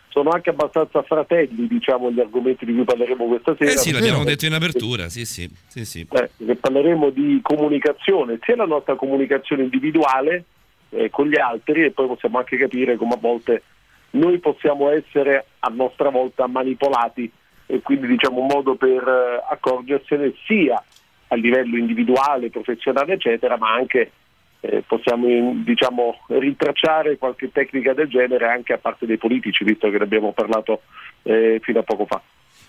sono 0.09 0.29
anche 0.29 0.49
abbastanza 0.49 1.01
fratelli, 1.03 1.67
diciamo, 1.67 2.11
gli 2.11 2.19
argomenti 2.19 2.65
di 2.65 2.73
cui 2.73 2.83
parleremo 2.83 3.25
questa 3.25 3.55
sera. 3.57 3.71
Eh 3.71 3.77
sì, 3.77 3.91
l'abbiamo 3.91 4.23
detto 4.23 4.45
in 4.45 4.53
apertura, 4.53 5.09
sì, 5.09 5.25
sì. 5.25 5.49
sì, 5.67 5.85
sì. 5.85 6.07
Eh, 6.09 6.55
parleremo 6.55 7.09
di 7.09 7.39
comunicazione, 7.41 8.39
sia 8.41 8.55
la 8.55 8.65
nostra 8.65 8.95
comunicazione 8.95 9.63
individuale 9.63 10.45
eh, 10.89 11.09
con 11.09 11.27
gli 11.27 11.37
altri 11.37 11.83
e 11.83 11.91
poi 11.91 12.07
possiamo 12.07 12.39
anche 12.39 12.57
capire 12.57 12.95
come 12.95 13.13
a 13.13 13.17
volte 13.19 13.63
noi 14.11 14.39
possiamo 14.39 14.89
essere 14.89 15.45
a 15.59 15.69
nostra 15.69 16.09
volta 16.09 16.47
manipolati 16.47 17.29
e 17.65 17.81
quindi 17.81 18.07
diciamo 18.07 18.39
un 18.39 18.47
modo 18.47 18.75
per 18.75 19.05
eh, 19.05 19.43
accorgersene 19.49 20.33
sia 20.45 20.81
a 21.27 21.35
livello 21.35 21.77
individuale, 21.77 22.49
professionale, 22.49 23.13
eccetera, 23.13 23.57
ma 23.57 23.73
anche 23.73 24.11
eh, 24.61 24.83
possiamo 24.85 25.53
diciamo, 25.63 26.19
rintracciare 26.27 27.17
qualche 27.17 27.51
tecnica 27.51 27.93
del 27.93 28.07
genere 28.07 28.47
anche 28.47 28.73
a 28.73 28.77
parte 28.77 29.05
dei 29.05 29.17
politici, 29.17 29.63
visto 29.63 29.89
che 29.89 29.97
ne 29.97 30.03
abbiamo 30.03 30.31
parlato 30.33 30.81
eh, 31.23 31.59
fino 31.61 31.79
a 31.79 31.83
poco 31.83 32.05
fa. 32.05 32.21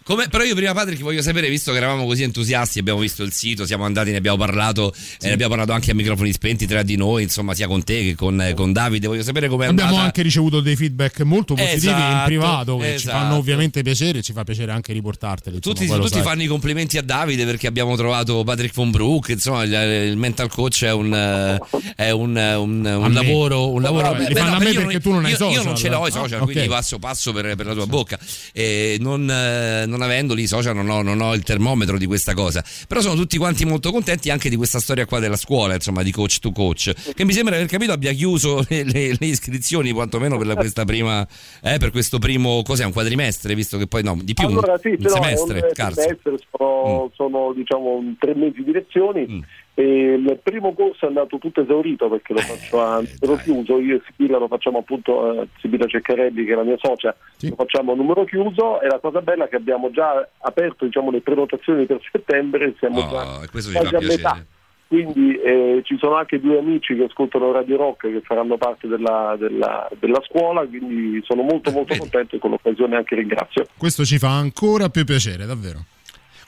Come, 0.04 0.28
però 0.28 0.42
io 0.42 0.54
prima 0.54 0.72
Patrick 0.72 1.02
voglio 1.02 1.22
sapere, 1.22 1.48
visto 1.48 1.70
che 1.72 1.78
eravamo 1.78 2.06
così 2.06 2.22
entusiasti, 2.22 2.78
abbiamo 2.78 3.00
visto 3.00 3.22
il 3.22 3.32
sito, 3.32 3.66
siamo 3.66 3.84
andati, 3.84 4.10
ne 4.10 4.16
abbiamo 4.16 4.38
parlato, 4.38 4.92
sì. 4.94 5.16
eh, 5.20 5.26
ne 5.28 5.32
abbiamo 5.32 5.50
parlato 5.50 5.72
anche 5.72 5.90
a 5.90 5.94
microfoni 5.94 6.32
spenti 6.32 6.66
tra 6.66 6.82
di 6.82 6.96
noi, 6.96 7.24
insomma 7.24 7.54
sia 7.54 7.66
con 7.66 7.84
te 7.84 8.02
che 8.02 8.14
con, 8.14 8.40
eh, 8.40 8.54
con 8.54 8.72
Davide, 8.72 9.06
voglio 9.06 9.22
sapere 9.22 9.48
come 9.48 9.66
è 9.66 9.68
Abbiamo 9.68 9.90
andata. 9.90 10.06
anche 10.06 10.22
ricevuto 10.22 10.60
dei 10.60 10.76
feedback 10.76 11.20
molto 11.20 11.54
positivi 11.54 11.86
esatto, 11.86 12.12
in 12.12 12.22
privato 12.24 12.76
che 12.78 12.94
esatto. 12.94 13.00
ci 13.00 13.22
fanno 13.22 13.36
ovviamente 13.36 13.82
piacere, 13.82 14.22
ci 14.22 14.32
fa 14.32 14.44
piacere 14.44 14.72
anche 14.72 14.92
riportarteli. 14.92 15.60
Tutti, 15.60 15.86
tutti 15.86 16.20
fanno 16.20 16.42
i 16.42 16.46
complimenti 16.46 16.96
a 16.96 17.02
Davide 17.02 17.44
perché 17.44 17.66
abbiamo 17.66 17.94
trovato 17.96 18.42
Patrick 18.44 18.74
von 18.74 18.90
Brook, 18.90 19.28
insomma 19.28 19.62
il, 19.64 19.72
il 19.72 20.16
mental 20.16 20.48
coach 20.48 20.84
è 20.84 20.92
un, 20.92 21.12
è 21.96 22.10
un, 22.10 22.36
un, 22.36 22.84
un 22.84 23.12
lavoro... 23.12 23.70
Un 23.70 23.82
lavoro 23.82 24.12
Vabbè, 24.12 24.28
li 24.28 24.34
fanno 24.34 24.56
a 24.56 24.58
me 24.58 24.72
perché 24.72 24.92
non, 24.92 25.00
tu 25.00 25.10
non 25.12 25.24
hai 25.24 25.30
io, 25.32 25.36
social. 25.36 25.54
Io 25.54 25.62
non 25.62 25.76
ce 25.76 25.88
l'ho 25.88 26.06
i 26.06 26.10
social, 26.10 26.40
ah, 26.40 26.44
quindi 26.44 26.64
okay. 26.64 26.68
passo, 26.68 26.98
passo 26.98 27.32
per, 27.32 27.54
per, 27.54 27.66
la 27.66 27.74
tua 27.74 27.86
bocca. 27.86 28.18
E 28.52 28.96
non, 29.00 29.30
eh, 29.30 29.84
non 29.88 30.02
avendoli 30.02 30.42
i 30.42 30.46
social 30.46 30.74
non 30.74 30.88
ho, 30.88 31.02
non 31.02 31.20
ho, 31.20 31.34
il 31.34 31.42
termometro 31.42 31.98
di 31.98 32.06
questa 32.06 32.34
cosa. 32.34 32.64
Però 32.86 33.00
sono 33.00 33.14
tutti 33.14 33.36
quanti 33.38 33.64
molto 33.64 33.90
contenti 33.90 34.30
anche 34.30 34.48
di 34.48 34.56
questa 34.56 34.78
storia 34.78 35.06
qua 35.06 35.18
della 35.18 35.36
scuola, 35.36 35.74
insomma, 35.74 36.02
di 36.02 36.12
coach 36.12 36.38
to 36.38 36.52
coach, 36.52 36.92
che 37.14 37.24
mi 37.24 37.32
sembra 37.32 37.56
aver 37.56 37.66
capito 37.66 37.92
abbia 37.92 38.12
chiuso 38.12 38.64
le, 38.68 38.84
le, 38.84 39.16
le 39.18 39.26
iscrizioni, 39.26 39.92
quantomeno 39.92 40.36
per 40.38 40.54
questa 40.54 40.84
prima, 40.84 41.26
eh, 41.62 41.78
per 41.78 41.90
questo 41.90 42.18
primo, 42.18 42.62
cos'è, 42.62 42.84
un 42.84 42.92
quadrimestre, 42.92 43.54
visto 43.54 43.78
che 43.78 43.86
poi 43.86 44.02
no, 44.02 44.18
di 44.22 44.34
più, 44.34 44.46
allora, 44.46 44.78
sì, 44.78 44.88
un, 44.88 44.96
un 45.00 45.08
semestre, 45.08 45.60
un 45.60 45.92
semestre 45.92 46.34
sono, 46.50 47.04
mm. 47.04 47.14
sono 47.14 47.52
diciamo 47.54 48.14
tre 48.18 48.34
mesi 48.34 48.62
di 48.62 48.72
lezioni. 48.72 49.26
Mm 49.28 49.40
il 49.82 50.38
primo 50.42 50.72
corso 50.74 51.04
è 51.04 51.08
andato 51.08 51.38
tutto 51.38 51.60
esaurito 51.62 52.08
perché 52.08 52.32
lo 52.32 52.40
faccio 52.40 52.80
a 52.80 53.02
numero 53.20 53.40
chiuso, 53.42 53.78
io 53.78 53.96
e 53.96 54.02
Sibilla 54.06 54.38
lo 54.38 54.48
facciamo 54.48 54.78
appunto, 54.78 55.42
eh, 55.42 55.48
Sibilla 55.60 55.86
Ceccarelli 55.86 56.44
che 56.44 56.52
è 56.52 56.56
la 56.56 56.64
mia 56.64 56.78
socia, 56.78 57.14
sì. 57.36 57.48
lo 57.50 57.54
facciamo 57.54 57.92
a 57.92 57.94
numero 57.94 58.24
chiuso 58.24 58.80
e 58.80 58.88
la 58.88 58.98
cosa 58.98 59.20
bella 59.20 59.44
è 59.44 59.48
che 59.48 59.56
abbiamo 59.56 59.90
già 59.90 60.28
aperto 60.38 60.84
diciamo, 60.84 61.10
le 61.10 61.20
prenotazioni 61.20 61.86
per 61.86 62.00
settembre 62.10 62.66
e 62.66 62.74
siamo 62.78 63.00
oh, 63.00 63.08
già 63.08 63.48
quasi 63.50 63.76
a 63.76 64.00
metà. 64.00 64.44
Quindi 64.88 65.38
eh, 65.38 65.82
ci 65.84 65.98
sono 65.98 66.14
anche 66.14 66.40
due 66.40 66.58
amici 66.58 66.96
che 66.96 67.04
ascoltano 67.04 67.52
Radio 67.52 67.76
Rock 67.76 68.10
che 68.10 68.22
faranno 68.22 68.56
parte 68.56 68.88
della, 68.88 69.36
della, 69.38 69.86
della 70.00 70.22
scuola, 70.26 70.64
quindi 70.66 71.20
sono 71.24 71.42
molto 71.42 71.70
molto 71.70 71.94
contento 71.98 72.36
e 72.36 72.38
con 72.38 72.50
l'occasione 72.50 72.96
anche 72.96 73.14
ringrazio. 73.14 73.66
Questo 73.76 74.06
ci 74.06 74.16
fa 74.16 74.38
ancora 74.38 74.88
più 74.88 75.04
piacere, 75.04 75.44
davvero. 75.44 75.84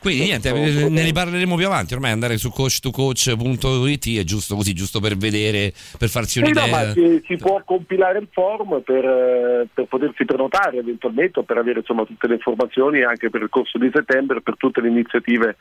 Quindi 0.00 0.24
niente, 0.24 0.50
ne 0.50 1.02
riparleremo 1.02 1.56
più 1.56 1.66
avanti. 1.66 1.92
Ormai 1.92 2.10
andare 2.10 2.38
su 2.38 2.48
coach2coach.it 2.48 4.18
è 4.18 4.24
giusto 4.24 4.56
così, 4.56 4.72
giusto 4.72 4.98
per 4.98 5.16
vedere, 5.16 5.74
per 5.98 6.08
farsi 6.08 6.38
un'idea. 6.38 6.92
Sì, 6.92 7.00
no, 7.00 7.08
si, 7.08 7.22
si, 7.26 7.36
può 7.36 7.60
compilare 7.64 8.18
il 8.18 8.28
form 8.32 8.80
per, 8.82 9.66
per, 9.72 9.84
potersi 9.84 10.24
prenotare 10.24 10.78
eventualmente, 10.78 11.42
per 11.42 11.58
avere 11.58 11.80
insomma, 11.80 12.04
tutte 12.04 12.26
le 12.28 12.34
informazioni 12.34 13.02
anche 13.02 13.28
per 13.28 13.42
il 13.42 13.50
corso 13.50 13.76
di 13.76 13.90
settembre, 13.92 14.40
per 14.40 14.56
tutte 14.56 14.80
le 14.80 14.88
iniziative 14.88 15.56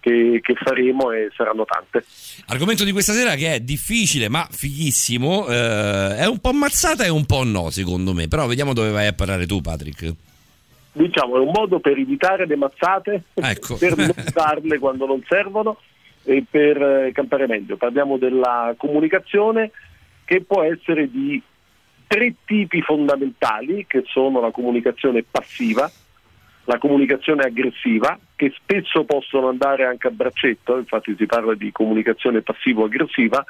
che, 0.00 0.40
che, 0.42 0.54
faremo 0.56 1.12
e 1.12 1.30
saranno 1.36 1.64
tante. 1.64 2.04
Argomento 2.46 2.82
di 2.82 2.90
questa 2.90 3.12
sera 3.12 3.36
che 3.36 3.54
è 3.54 3.60
difficile 3.60 4.28
ma 4.28 4.48
fighissimo, 4.50 5.46
eh, 5.46 6.16
è 6.16 6.26
un 6.26 6.38
po' 6.40 6.48
ammazzata 6.48 7.04
e 7.04 7.08
un 7.08 7.24
po' 7.24 7.44
no 7.44 7.70
secondo 7.70 8.12
me, 8.14 8.26
però 8.26 8.48
vediamo 8.48 8.72
dove 8.72 8.90
vai 8.90 9.06
a 9.06 9.12
parlare 9.12 9.46
tu 9.46 9.60
Patrick 9.60 10.25
diciamo, 10.96 11.36
è 11.36 11.40
un 11.40 11.50
modo 11.54 11.78
per 11.78 11.98
evitare 11.98 12.46
le 12.46 12.56
mazzate, 12.56 13.22
ecco. 13.34 13.76
per 13.76 13.96
non 13.96 14.14
darle 14.32 14.78
quando 14.78 15.06
non 15.06 15.22
servono 15.28 15.78
e 16.24 16.44
per 16.48 16.80
eh, 16.80 17.12
campare 17.12 17.46
meglio. 17.46 17.76
Parliamo 17.76 18.16
della 18.16 18.74
comunicazione 18.76 19.70
che 20.24 20.42
può 20.42 20.62
essere 20.62 21.10
di 21.10 21.40
tre 22.06 22.34
tipi 22.44 22.80
fondamentali, 22.82 23.84
che 23.86 24.04
sono 24.06 24.40
la 24.40 24.50
comunicazione 24.50 25.24
passiva, 25.28 25.90
la 26.64 26.78
comunicazione 26.78 27.44
aggressiva, 27.44 28.18
che 28.34 28.52
spesso 28.56 29.04
possono 29.04 29.48
andare 29.48 29.84
anche 29.84 30.08
a 30.08 30.10
braccetto, 30.10 30.78
infatti 30.78 31.14
si 31.16 31.26
parla 31.26 31.54
di 31.54 31.70
comunicazione 31.70 32.42
passivo-aggressiva, 32.42 33.44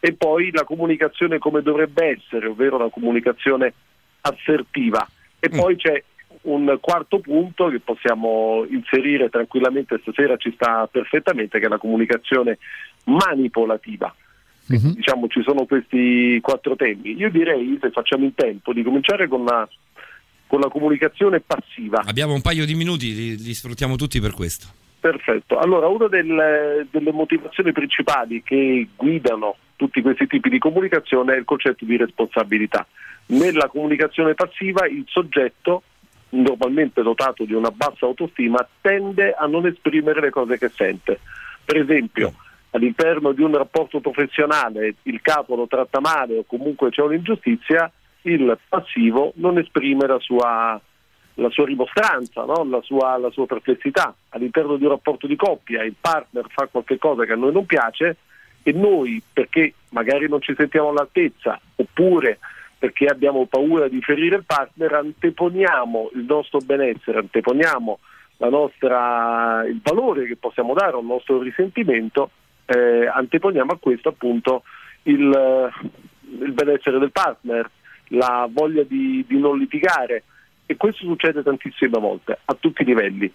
e 0.00 0.14
poi 0.14 0.50
la 0.52 0.64
comunicazione 0.64 1.38
come 1.38 1.62
dovrebbe 1.62 2.16
essere, 2.16 2.46
ovvero 2.46 2.78
la 2.78 2.88
comunicazione 2.88 3.74
assertiva. 4.22 5.06
E 5.38 5.50
mm. 5.52 5.58
poi 5.58 5.76
c'è 5.76 6.02
un 6.42 6.78
quarto 6.80 7.20
punto 7.20 7.68
che 7.68 7.80
possiamo 7.80 8.64
inserire 8.68 9.28
tranquillamente 9.28 9.98
stasera 10.00 10.36
ci 10.36 10.52
sta 10.54 10.88
perfettamente, 10.90 11.58
che 11.58 11.66
è 11.66 11.68
la 11.68 11.78
comunicazione 11.78 12.58
manipolativa. 13.04 14.14
Uh-huh. 14.68 14.94
Diciamo 14.94 15.26
ci 15.28 15.42
sono 15.42 15.66
questi 15.66 16.38
quattro 16.40 16.76
temi. 16.76 17.16
Io 17.16 17.30
direi, 17.30 17.78
se 17.80 17.90
facciamo 17.90 18.24
in 18.24 18.34
tempo, 18.34 18.72
di 18.72 18.82
cominciare 18.82 19.28
con 19.28 19.44
la, 19.44 19.68
con 20.46 20.60
la 20.60 20.68
comunicazione 20.68 21.40
passiva. 21.40 22.02
Abbiamo 22.04 22.34
un 22.34 22.42
paio 22.42 22.64
di 22.64 22.74
minuti, 22.74 23.14
li, 23.14 23.36
li 23.36 23.54
sfruttiamo 23.54 23.96
tutti 23.96 24.20
per 24.20 24.32
questo. 24.32 24.66
Perfetto. 25.00 25.58
Allora, 25.58 25.88
una 25.88 26.06
delle, 26.06 26.86
delle 26.90 27.10
motivazioni 27.10 27.72
principali 27.72 28.42
che 28.44 28.86
guidano 28.94 29.56
tutti 29.74 30.00
questi 30.00 30.28
tipi 30.28 30.48
di 30.48 30.58
comunicazione 30.58 31.34
è 31.34 31.38
il 31.38 31.44
concetto 31.44 31.84
di 31.84 31.96
responsabilità. 31.96 32.86
Nella 33.26 33.66
comunicazione 33.66 34.34
passiva 34.34 34.86
il 34.86 35.04
soggetto 35.08 35.82
normalmente 36.32 37.02
dotato 37.02 37.44
di 37.44 37.54
una 37.54 37.70
bassa 37.70 38.06
autostima, 38.06 38.66
tende 38.80 39.32
a 39.32 39.46
non 39.46 39.66
esprimere 39.66 40.20
le 40.20 40.30
cose 40.30 40.58
che 40.58 40.68
sente. 40.68 41.20
Per 41.64 41.76
esempio, 41.76 42.34
all'interno 42.70 43.32
di 43.32 43.42
un 43.42 43.56
rapporto 43.56 44.00
professionale 44.00 44.96
il 45.02 45.20
capo 45.20 45.54
lo 45.54 45.66
tratta 45.66 46.00
male 46.00 46.38
o 46.38 46.44
comunque 46.44 46.90
c'è 46.90 47.02
un'ingiustizia, 47.02 47.90
il 48.22 48.58
passivo 48.68 49.32
non 49.36 49.58
esprime 49.58 50.06
la 50.06 50.18
sua, 50.18 50.80
la 51.34 51.50
sua 51.50 51.66
rimostranza, 51.66 52.44
no? 52.44 52.64
la, 52.64 52.80
sua, 52.82 53.16
la, 53.18 53.30
sua, 53.30 53.46
perplessità. 53.46 54.14
All'interno 54.30 54.76
di 54.76 54.84
un 54.84 54.90
rapporto 54.90 55.26
di 55.26 55.36
coppia 55.36 55.82
il 55.82 55.94
partner 56.00 56.46
fa 56.48 56.68
qualcosa 56.70 57.24
che 57.24 57.32
a 57.32 57.36
noi 57.36 57.52
non 57.52 57.66
piace 57.66 58.16
e 58.62 58.72
noi, 58.72 59.20
perché 59.32 59.74
magari 59.90 60.28
non 60.28 60.40
ci 60.40 60.54
sentiamo 60.56 60.90
all'altezza 60.90 61.60
oppure 61.76 62.38
perché 62.82 63.06
abbiamo 63.06 63.46
paura 63.46 63.86
di 63.86 64.02
ferire 64.02 64.34
il 64.34 64.44
partner, 64.44 64.92
anteponiamo 64.94 66.10
il 66.14 66.24
nostro 66.24 66.58
benessere, 66.58 67.20
anteponiamo 67.20 68.00
nostra, 68.38 69.64
il 69.68 69.78
valore 69.80 70.26
che 70.26 70.34
possiamo 70.34 70.74
dare 70.74 70.96
al 70.96 71.04
nostro 71.04 71.40
risentimento, 71.40 72.30
eh, 72.64 73.06
anteponiamo 73.06 73.70
a 73.70 73.78
questo 73.78 74.08
appunto 74.08 74.64
il, 75.04 75.70
il 76.40 76.50
benessere 76.50 76.98
del 76.98 77.12
partner, 77.12 77.70
la 78.08 78.48
voglia 78.50 78.82
di, 78.82 79.24
di 79.28 79.38
non 79.38 79.58
litigare 79.58 80.24
e 80.66 80.76
questo 80.76 81.04
succede 81.04 81.44
tantissime 81.44 82.00
volte 82.00 82.36
a 82.44 82.56
tutti 82.58 82.82
i 82.82 82.86
livelli. 82.86 83.32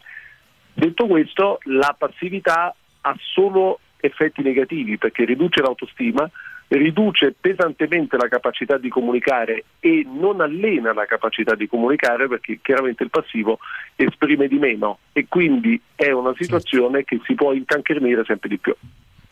Detto 0.74 1.08
questo, 1.08 1.60
la 1.68 1.96
passività 1.98 2.76
ha 3.00 3.16
solo 3.34 3.80
effetti 4.02 4.42
negativi 4.42 4.98
perché 4.98 5.24
riduce 5.24 5.62
l'autostima, 5.62 6.30
riduce 6.70 7.34
pesantemente 7.40 8.18
la 8.18 8.28
capacità 8.28 8.78
di 8.78 8.90
comunicare 8.90 9.64
e 9.80 10.06
non 10.06 10.42
allena 10.42 10.94
la 10.94 11.06
capacità 11.06 11.56
di 11.56 11.68
comunicare 11.68 12.28
perché 12.28 12.60
chiaramente 12.62 13.04
il 13.04 13.10
passivo 13.10 13.60
esprime 13.96 14.48
di 14.48 14.58
meno 14.58 15.00
e 15.14 15.28
quindi 15.30 15.80
è 15.96 16.12
una 16.12 16.34
situazione 16.38 17.04
che 17.04 17.20
si 17.26 17.36
può 17.36 17.54
incancrenire 17.54 18.24
sempre 18.26 18.50
di 18.50 18.58
più. 18.58 18.76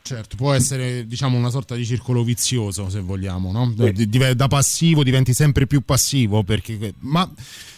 Certo, 0.05 0.35
può 0.35 0.53
essere 0.53 1.07
diciamo 1.07 1.35
una 1.35 1.49
sorta 1.49 1.73
di 1.73 1.83
circolo 1.83 2.21
vizioso 2.21 2.89
se 2.89 2.99
vogliamo, 2.99 3.51
no? 3.51 3.73
da 4.35 4.47
passivo 4.47 5.01
diventi 5.01 5.33
sempre 5.33 5.65
più 5.65 5.81
passivo 5.81 6.43
perché 6.43 6.93
ma 6.99 7.27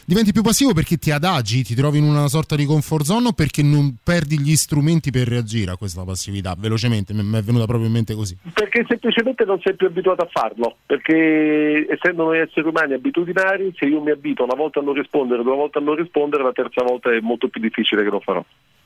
diventi 0.03 0.33
più 0.33 0.41
passivo 0.41 0.73
perché 0.73 0.97
ti 0.97 1.09
adagi, 1.09 1.63
ti 1.63 1.73
trovi 1.73 1.99
in 1.99 2.03
una 2.03 2.27
sorta 2.27 2.57
di 2.57 2.65
comfort 2.65 3.05
zone 3.05 3.29
o 3.29 3.31
perché 3.31 3.63
non 3.63 3.95
perdi 4.03 4.41
gli 4.41 4.57
strumenti 4.57 5.09
per 5.09 5.25
reagire 5.29 5.71
a 5.71 5.77
questa 5.77 6.03
passività? 6.03 6.53
Velocemente, 6.57 7.13
mi 7.13 7.37
è 7.37 7.41
venuta 7.41 7.63
proprio 7.63 7.87
in 7.87 7.93
mente 7.93 8.13
così. 8.13 8.35
Perché 8.53 8.83
semplicemente 8.89 9.45
non 9.45 9.61
sei 9.63 9.77
più 9.77 9.87
abituato 9.87 10.23
a 10.23 10.29
farlo, 10.29 10.79
perché 10.85 11.87
essendo 11.89 12.23
noi 12.25 12.39
esseri 12.39 12.67
umani 12.67 12.91
abitudinari, 12.91 13.73
se 13.77 13.85
io 13.85 14.01
mi 14.01 14.11
abito 14.11 14.43
una 14.43 14.55
volta 14.55 14.81
a 14.81 14.83
non 14.83 14.95
rispondere, 14.95 15.43
due 15.43 15.55
volte 15.55 15.77
a 15.77 15.81
non 15.81 15.95
rispondere, 15.95 16.43
la 16.43 16.51
terza 16.51 16.83
volta 16.83 17.09
è 17.09 17.21
molto 17.21 17.47
più 17.47 17.61
difficile 17.61 18.03
che 18.03 18.09
lo 18.09 18.19
farò. 18.19 18.43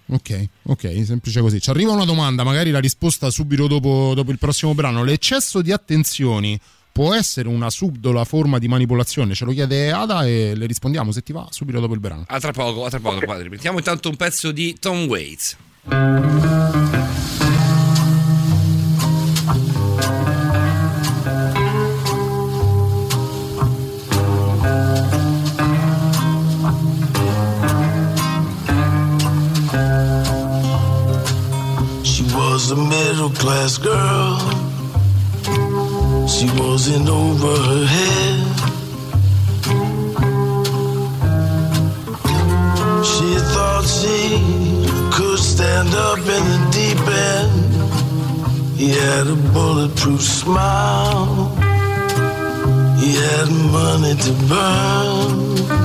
Ok, 0.08 0.48
ok, 0.64 1.06
semplice 1.06 1.42
così. 1.42 1.62
Ci 1.62 1.70
arriva 1.70 1.92
una 1.92 2.06
domanda, 2.06 2.44
magari 2.44 2.72
la 2.72 2.80
risposta 2.80 3.30
subito 3.30 3.68
dopo, 3.68 4.14
dopo 4.14 4.32
il 4.32 4.38
prossimo 4.38 4.74
brano. 4.74 5.04
L'eccesso 5.04 5.62
di 5.62 5.72
attenzioni 5.72 6.60
può 6.92 7.14
essere 7.14 7.48
una 7.48 7.70
subdola 7.70 8.26
forma 8.26 8.60
di 8.60 8.68
manipolazione? 8.68 9.34
Ce 9.34 9.46
lo 9.46 9.52
chiede 9.52 9.92
Ada 9.92 10.26
e 10.26 10.54
le 10.56 10.66
rispondiamo 10.66 11.12
se 11.12 11.22
ti 11.22 11.32
va 11.32 11.48
subito 11.50 11.80
dopo 11.80 11.94
il 11.94 12.00
brano. 12.00 12.26
A 12.28 12.40
tra 12.40 12.52
poco, 12.52 12.86
a 12.86 12.90
tra 12.90 13.00
poco, 13.00 13.16
okay. 13.16 13.28
padre. 13.28 13.50
Mettiamo 13.50 13.78
intanto 13.78 14.10
un 14.10 14.16
pezzo 14.16 14.52
di 14.52 14.76
Tom 14.80 15.06
Waits. 15.06 15.58
A 32.72 32.76
middle 32.76 33.30
class 33.32 33.78
girl. 33.78 34.40
She 36.28 36.48
wasn't 36.58 37.10
over 37.10 37.54
her 37.70 37.86
head. 37.86 38.40
She 43.12 43.30
thought 43.52 43.86
she 44.00 44.20
could 45.12 45.40
stand 45.40 45.94
up 45.94 46.20
in 46.20 46.44
the 46.52 46.62
deep 46.72 47.02
end. 47.36 47.72
He 48.80 48.90
had 48.90 49.28
a 49.28 49.36
bulletproof 49.54 50.22
smile. 50.22 51.50
He 53.02 53.16
had 53.16 53.50
money 53.72 54.16
to 54.16 54.32
burn. 54.48 55.81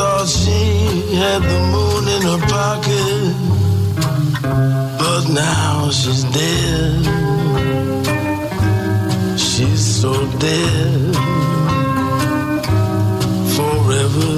Thought 0.00 0.28
she 0.28 0.62
had 1.22 1.40
the 1.52 1.60
moon 1.74 2.04
in 2.16 2.22
her 2.30 2.42
pocket, 2.56 3.32
but 5.00 5.22
now 5.28 5.90
she's 5.98 6.22
dead. 6.40 7.00
She's 9.48 9.82
so 10.00 10.12
dead, 10.48 11.14
forever 13.56 14.32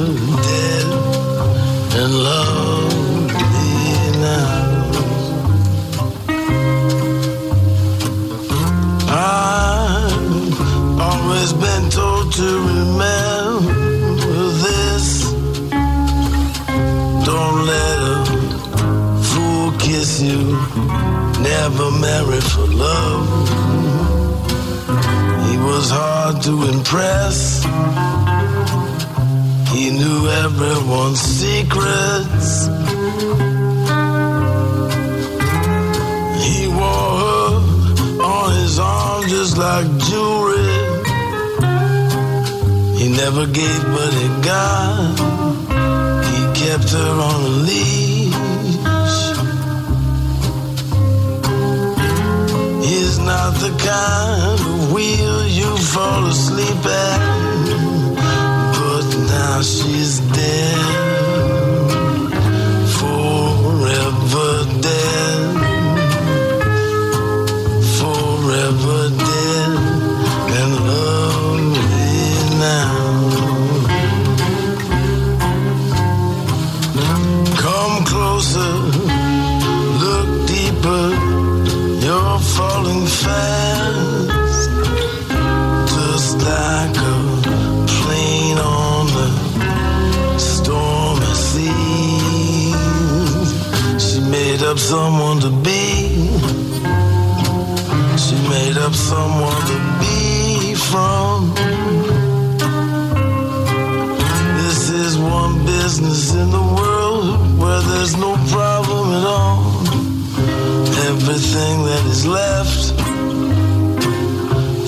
dead, 0.49 0.89
and 2.01 2.13
lovely 2.29 3.63
now. 4.29 4.73
I've 9.31 10.61
always 11.09 11.51
been 11.65 11.85
told 11.99 12.33
to 12.39 12.49
remember 12.71 13.42
let 17.65 17.99
a 17.99 18.25
fool 19.31 19.73
kiss 19.79 20.21
you. 20.21 20.43
Never 21.43 21.91
marry 22.07 22.41
for 22.41 22.67
love. 22.67 23.27
He 25.47 25.57
was 25.59 25.91
hard 25.91 26.43
to 26.43 26.55
impress. 26.75 27.65
He 29.73 29.91
knew 29.91 30.29
everyone's 30.45 31.21
secrets. 31.21 32.67
He 36.45 36.69
wore 36.69 37.13
her 37.25 37.53
on 38.23 38.49
his 38.61 38.79
arm 38.79 39.23
just 39.29 39.57
like 39.57 39.87
jewelry. 40.09 40.73
He 42.99 43.09
never 43.09 43.47
gave, 43.47 43.83
but 43.97 44.13
he 44.15 44.29
got 44.43 45.32
kept 46.73 46.91
her 46.93 47.13
on 47.29 47.41
a 47.45 47.55
leash. 47.69 48.33
He's 52.89 53.19
not 53.19 53.53
the 53.65 53.73
kind 53.91 54.61
of 54.71 54.93
wheel 54.93 55.47
you 55.49 55.77
fall 55.93 56.25
asleep 56.25 56.83
at, 56.87 57.21
but 58.79 59.07
now 59.35 59.61
she's 59.61 60.21
dead, 60.21 61.12
up 94.73 94.79
someone 94.79 95.39
to 95.39 95.51
be. 95.51 96.29
She 98.17 98.37
made 98.49 98.79
up 98.79 98.95
someone 98.95 99.61
to 99.71 99.79
be 100.01 100.75
from. 100.75 101.53
This 104.63 104.89
is 104.89 105.19
one 105.19 105.67
business 105.67 106.33
in 106.35 106.51
the 106.51 106.67
world 106.79 107.59
where 107.61 107.83
there's 107.83 108.17
no 108.17 108.33
problem 108.49 109.13
at 109.19 109.27
all. 109.27 109.61
Everything 111.11 111.75
that 111.89 112.05
is 112.07 112.27
left, 112.27 112.97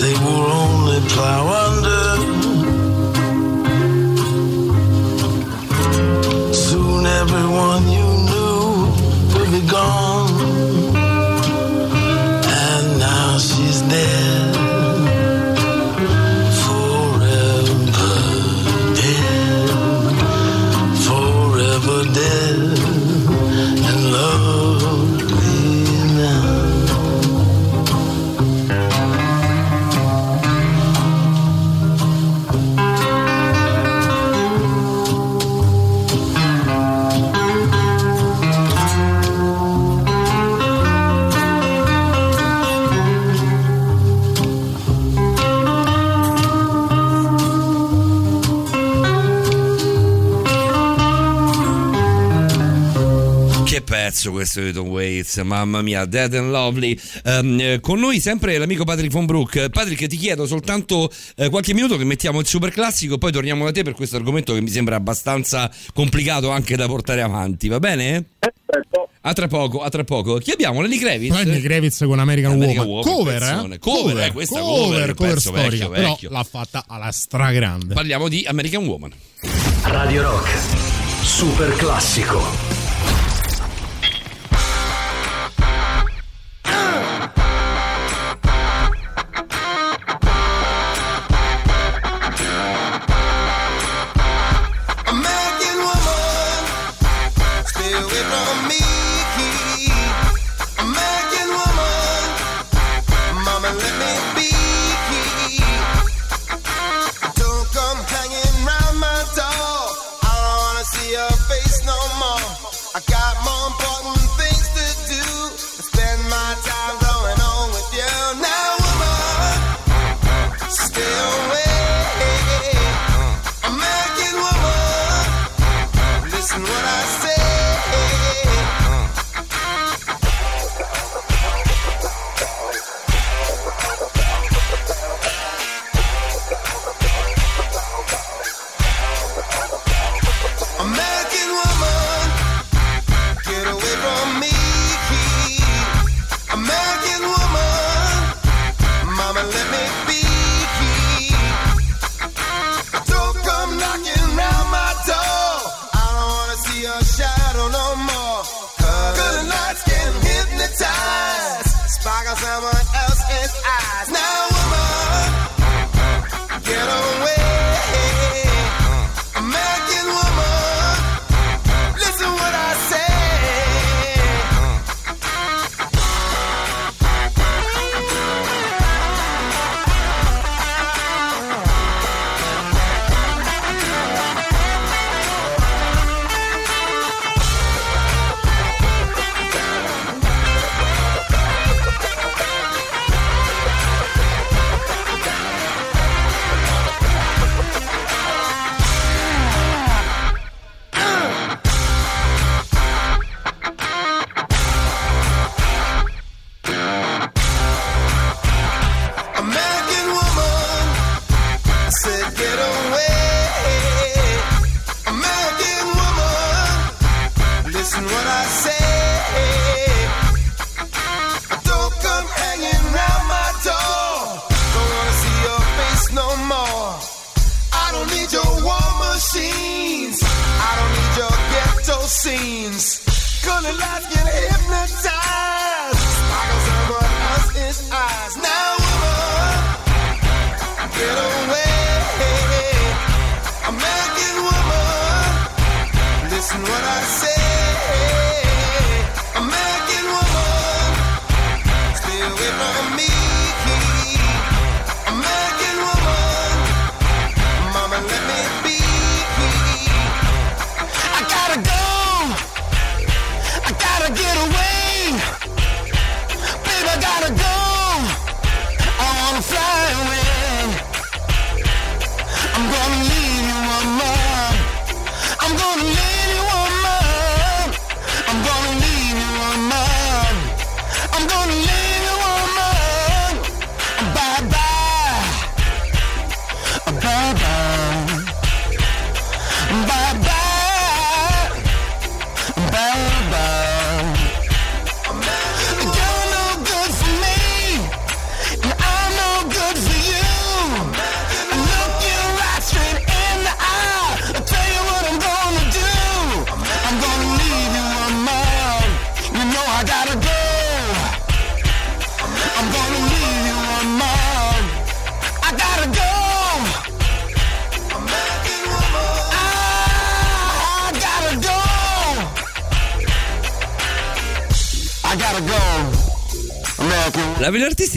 they 0.01 0.15
will 0.25 0.47
only 0.65 1.01
plow 1.11 1.47
under. 1.49 1.64
pezzo 54.15 54.31
questo 54.31 54.61
di 54.61 54.73
Tom 54.73 54.87
Waits, 54.87 55.39
mamma 55.39 55.83
mia, 55.83 56.05
Dead 56.05 56.33
and 56.35 56.51
Lovely. 56.51 56.97
Um, 57.25 57.81
con 57.81 57.99
noi 57.99 58.21
sempre 58.21 58.57
l'amico 58.59 58.85
Patrick 58.85 59.13
von 59.13 59.27
Brook. 59.27 59.71
Patrick, 59.71 60.07
ti 60.07 60.17
chiedo 60.17 60.47
soltanto 60.47 61.11
eh, 61.35 61.49
qualche 61.49 61.75
minuto 61.75 61.97
che 61.97 62.05
mettiamo 62.05 62.39
il 62.39 62.47
super 62.47 62.71
classico, 62.71 63.19
poi 63.19 63.33
torniamo 63.33 63.65
da 63.65 63.73
te 63.73 63.83
per 63.83 63.95
questo 63.95 64.15
argomento 64.15 64.55
che 64.55 64.61
mi 64.61 64.69
sembra 64.69 64.95
abbastanza 64.95 65.69
complicato 65.93 66.51
anche 66.51 66.77
da 66.77 66.87
portare 66.87 67.23
avanti, 67.23 67.67
va 67.67 67.81
bene? 67.81 68.27
A 69.23 69.33
tra 69.33 69.49
poco, 69.49 69.83
a 69.83 69.89
tra 69.89 70.05
poco. 70.05 70.37
Chi 70.37 70.53
abbiamo? 70.53 70.81
Lenny 70.81 70.99
Kravitz. 70.99 71.35
Lenny 71.35 71.61
Kravitz 71.61 72.05
con 72.05 72.21
American, 72.21 72.53
American 72.53 72.87
Woman. 72.87 73.09
Woman. 73.09 73.43
Cover, 73.43 73.43
eh? 73.43 73.75
eh? 73.75 73.79
cover, 73.79 73.79
cover, 73.81 74.27
eh, 74.27 74.33
questa 74.33 74.61
cover, 74.61 75.15
cover, 75.15 75.15
cover 75.15 75.41
storica, 75.41 75.89
vecchio, 75.89 75.89
vecchio. 75.89 76.29
però 76.29 76.41
l'ha 76.41 76.49
fatta 76.49 76.85
alla 76.87 77.11
stragrande. 77.11 77.95
Parliamo 77.95 78.29
di 78.29 78.45
American 78.47 78.85
Woman. 78.85 79.13
Radio 79.83 80.23
Rock. 80.23 80.51
Super 81.23 81.75
classico. 81.75 82.84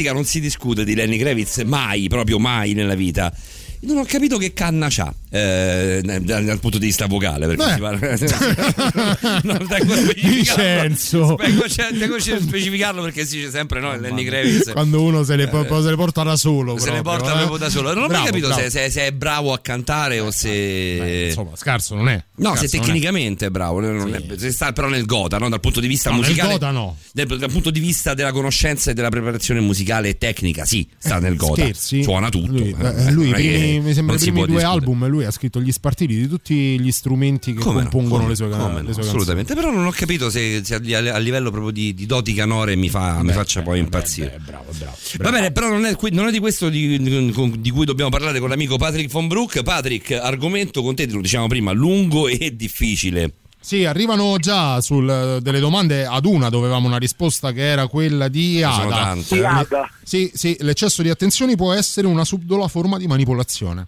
politica 0.07 0.13
non 0.13 0.25
si 0.25 0.39
discute 0.39 0.83
di 0.83 0.95
Lenny 0.95 1.17
Kravitz 1.17 1.57
mai, 1.63 2.07
proprio 2.07 2.39
mai 2.39 2.73
nella 2.73 2.95
vita. 2.95 3.33
Non 3.81 3.97
ho 3.97 4.03
capito 4.05 4.37
che 4.37 4.53
canna 4.53 4.87
c'ha 4.89 5.13
eh, 5.29 6.01
dal, 6.03 6.43
dal 6.45 6.59
punto 6.59 6.77
di 6.77 6.85
vista 6.85 7.05
vocale 7.05 7.47
perché 7.47 7.65
Beh. 7.65 7.73
si 7.73 7.79
parla 7.79 8.15
specificarlo 9.97 10.13
Vincenzo. 10.13 11.35
a 11.35 12.39
specificarlo 12.39 13.01
perché 13.01 13.25
si 13.25 13.37
dice 13.37 13.49
sempre 13.51 13.79
no 13.79 13.95
Lenny 13.97 14.23
Kravitz 14.23 14.71
Quando 14.71 15.01
uno 15.01 15.23
se 15.23 15.35
le, 15.35 15.47
po- 15.47 15.63
se 15.81 15.89
le 15.89 15.95
porta 15.95 16.23
da 16.23 16.35
solo. 16.35 16.77
se 16.77 16.91
le 16.91 17.01
proprio, 17.01 17.17
porta 17.17 17.33
eh. 17.33 17.37
proprio 17.37 17.57
da 17.57 17.69
solo 17.69 17.93
non 17.93 17.97
ho 18.03 18.07
mai 18.07 18.09
Bravo, 18.09 18.25
capito 18.25 18.47
bravo. 18.47 18.61
se, 18.61 18.69
se- 18.69 18.89
se 18.89 19.01
è 19.07 19.11
bravo 19.11 19.53
a 19.53 19.59
cantare 19.59 20.19
o 20.19 20.31
se 20.31 21.25
insomma 21.27 21.51
scarso 21.55 21.95
non 21.95 22.09
è 22.09 22.23
No, 22.39 22.49
Scarso 22.49 22.67
se 22.67 22.77
non 22.77 22.85
è. 22.85 22.87
tecnicamente 22.89 23.45
è 23.47 23.49
bravo, 23.49 23.79
non 23.79 24.13
è- 24.13 24.37
se 24.37 24.51
sta 24.51 24.71
però 24.71 24.87
nel 24.89 25.05
gota, 25.05 25.37
no? 25.39 25.49
dal 25.49 25.59
punto 25.59 25.79
di 25.79 25.87
vista 25.87 26.09
No, 26.11 26.17
nel 26.17 26.25
musicale. 26.27 26.51
gota 26.53 26.69
no. 26.71 26.95
Dal, 27.11 27.25
dal 27.39 27.51
punto 27.51 27.71
di 27.71 27.79
vista 27.79 28.13
della 28.13 28.31
conoscenza 28.31 28.91
e 28.91 28.93
della 28.93 29.09
preparazione 29.09 29.59
musicale 29.59 30.09
e 30.09 30.17
tecnica, 30.19 30.63
sì, 30.63 30.87
sta 30.99 31.17
nel 31.19 31.35
gota. 31.35 31.63
Scherzi? 31.63 32.03
Suona 32.03 32.29
tutto. 32.29 32.51
Lui, 32.51 32.75
eh, 32.79 33.05
eh, 33.07 33.11
lui 33.11 33.31
primi- 33.31 33.79
mi 33.79 33.93
sembra 33.93 34.15
i 34.15 34.19
primi 34.19 34.35
due 34.37 34.45
discutere. 34.45 34.71
album 34.71 35.07
lui 35.07 35.16
ha 35.25 35.31
scritto 35.31 35.61
gli 35.61 35.71
spartiti 35.71 36.15
di 36.15 36.27
tutti 36.27 36.79
gli 36.79 36.91
strumenti 36.91 37.53
che 37.53 37.59
Come 37.59 37.83
no, 37.83 37.89
compongono 37.89 38.17
come- 38.23 38.29
le 38.29 38.35
sue, 38.35 38.49
come 38.49 38.57
no, 38.61 38.67
le 38.67 38.73
sue 38.73 38.85
canzoni. 38.85 39.07
assolutamente. 39.07 39.53
Però 39.55 39.71
non 39.71 39.85
ho 39.85 39.91
capito 39.91 40.29
se, 40.29 40.61
se 40.63 40.75
a, 40.75 41.15
a 41.15 41.17
livello 41.17 41.49
proprio 41.51 41.71
di, 41.71 41.93
di 41.93 42.05
doti 42.05 42.33
canore 42.33 42.75
mi, 42.75 42.89
fa, 42.89 43.21
mi 43.23 43.31
faccia 43.33 43.61
poi 43.61 43.79
impazzire. 43.79 44.39
bravo, 44.43 44.71
bravo. 44.77 44.95
Va 45.19 45.31
bene, 45.31 45.51
però 45.51 45.69
non 45.69 45.85
è, 45.85 45.95
non 46.11 46.27
è 46.27 46.31
di 46.31 46.39
questo 46.39 46.69
di, 46.69 46.99
di- 47.01 47.71
cui 47.71 47.85
dobbiamo 47.85 48.09
parlare 48.09 48.39
con 48.39 48.49
l'amico 48.49 48.77
Patrick 48.77 49.11
von 49.11 49.27
Broek. 49.27 49.63
Patrick, 49.63 50.11
argomento 50.11 50.81
con 50.81 50.95
te, 50.95 51.07
lo 51.07 51.21
diciamo 51.21 51.47
prima, 51.47 51.71
lungo 51.71 52.27
e 52.27 52.55
difficile. 52.55 53.31
Sì, 53.59 53.83
arrivano 53.83 54.37
già 54.37 54.79
sul, 54.79 55.39
delle 55.41 55.59
domande 55.59 56.05
ad 56.05 56.25
una, 56.25 56.47
dovevamo 56.47 56.87
una 56.87 56.97
risposta 56.97 57.51
che 57.51 57.63
era 57.67 57.87
quella 57.87 58.29
di 58.29 58.61
Ada. 58.63 59.17
Di 59.27 59.39
Ada. 59.43 59.91
Sì, 60.03 60.31
sì, 60.33 60.55
l'eccesso 60.61 61.01
di 61.01 61.09
attenzioni 61.09 61.57
può 61.57 61.73
essere 61.73 62.07
una 62.07 62.23
subdola 62.23 62.69
forma 62.69 62.97
di 62.97 63.07
manipolazione. 63.07 63.85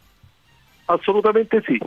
Assolutamente 0.91 1.61
sì. 1.65 1.79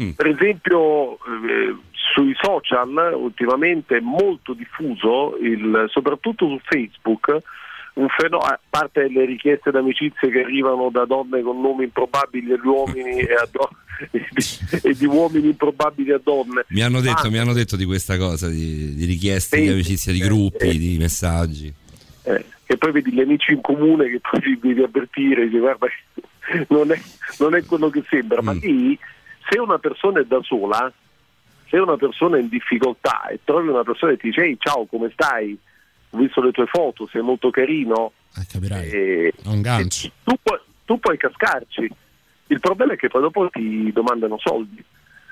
Mm. 0.00 0.10
Per 0.10 0.26
esempio 0.26 1.14
eh, 1.16 1.74
sui 2.14 2.34
social 2.40 3.12
ultimamente 3.14 3.96
è 3.96 4.00
molto 4.00 4.52
diffuso, 4.54 5.36
il- 5.40 5.86
soprattutto 5.88 6.46
su 6.48 6.58
Facebook, 6.62 7.36
un 7.94 8.06
fenomeno, 8.08 8.48
a 8.48 8.58
parte 8.70 9.08
le 9.08 9.24
richieste 9.24 9.70
d'amicizie 9.72 10.30
che 10.30 10.42
arrivano 10.44 10.88
da 10.90 11.04
donne 11.04 11.42
con 11.42 11.60
nomi 11.60 11.84
improbabili 11.84 12.52
agli 12.52 12.64
uomini 12.66 13.18
e, 13.20 13.34
a 13.34 13.48
do- 13.50 13.70
e 14.12 14.28
di, 14.30 14.44
e 14.88 14.94
di 14.94 15.04
uomini 15.04 15.48
improbabili 15.48 16.12
a 16.12 16.20
donne. 16.22 16.64
Mi 16.68 16.80
hanno 16.82 17.00
detto, 17.00 17.24
Ma- 17.24 17.30
mi 17.30 17.38
hanno 17.38 17.52
detto 17.52 17.74
di 17.76 17.84
questa 17.84 18.16
cosa, 18.16 18.48
di, 18.48 18.94
di 18.94 19.04
richieste 19.04 19.56
Sì. 19.56 19.62
di 19.64 19.68
amicizia, 19.70 20.12
di 20.12 20.20
gruppi, 20.20 20.78
di 20.78 20.96
messaggi. 20.96 21.72
eh, 22.22 22.44
e 22.70 22.76
poi 22.76 22.92
vedi 22.92 23.12
gli 23.12 23.20
amici 23.20 23.52
in 23.52 23.60
comune 23.62 24.08
che 24.10 24.20
poi 24.20 24.58
devi 24.60 24.82
avvertire, 24.82 25.46
dici, 25.48 25.58
guarda, 25.58 25.86
non 26.68 26.90
è, 26.92 27.00
non 27.38 27.54
è 27.54 27.64
quello 27.64 27.90
che 27.90 28.02
sembra, 28.08 28.40
Mm. 28.42 28.44
ma 28.44 28.52
lì 28.52 28.98
se 29.48 29.58
una 29.58 29.78
persona 29.78 30.20
è 30.20 30.24
da 30.24 30.40
sola, 30.42 30.92
se 31.68 31.76
una 31.78 31.96
persona 31.96 32.36
è 32.36 32.40
in 32.40 32.48
difficoltà 32.48 33.28
e 33.28 33.40
trovi 33.44 33.68
una 33.68 33.82
persona 33.84 34.12
che 34.12 34.18
ti 34.18 34.28
dice 34.28 34.56
ciao 34.58 34.86
come 34.86 35.10
stai, 35.12 35.58
ho 36.10 36.16
visto 36.18 36.40
le 36.42 36.52
tue 36.52 36.66
foto, 36.66 37.06
sei 37.10 37.22
molto 37.22 37.50
carino, 37.50 38.12
Eh, 38.36 38.46
capirai. 38.50 38.88
e- 38.90 39.32
È 39.42 39.48
un 39.48 39.60
gancio. 39.62 40.06
e 40.06 40.12
tu, 40.24 40.34
puoi, 40.42 40.58
tu 40.84 40.98
puoi 40.98 41.16
cascarci. 41.18 41.90
Il 42.50 42.60
problema 42.60 42.94
è 42.94 42.96
che 42.96 43.08
poi 43.08 43.20
dopo 43.20 43.48
ti 43.50 43.92
domandano 43.92 44.38
soldi. 44.38 44.82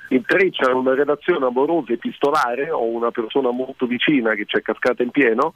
Intrecciano 0.08 0.78
una 0.78 0.94
relazione 0.94 1.46
amorosa 1.46 1.92
epistolare 1.92 2.70
o 2.70 2.84
una 2.84 3.10
persona 3.10 3.50
molto 3.50 3.86
vicina 3.86 4.34
che 4.34 4.44
ci 4.44 4.56
è 4.56 4.62
cascata 4.62 5.02
in 5.02 5.10
pieno 5.10 5.54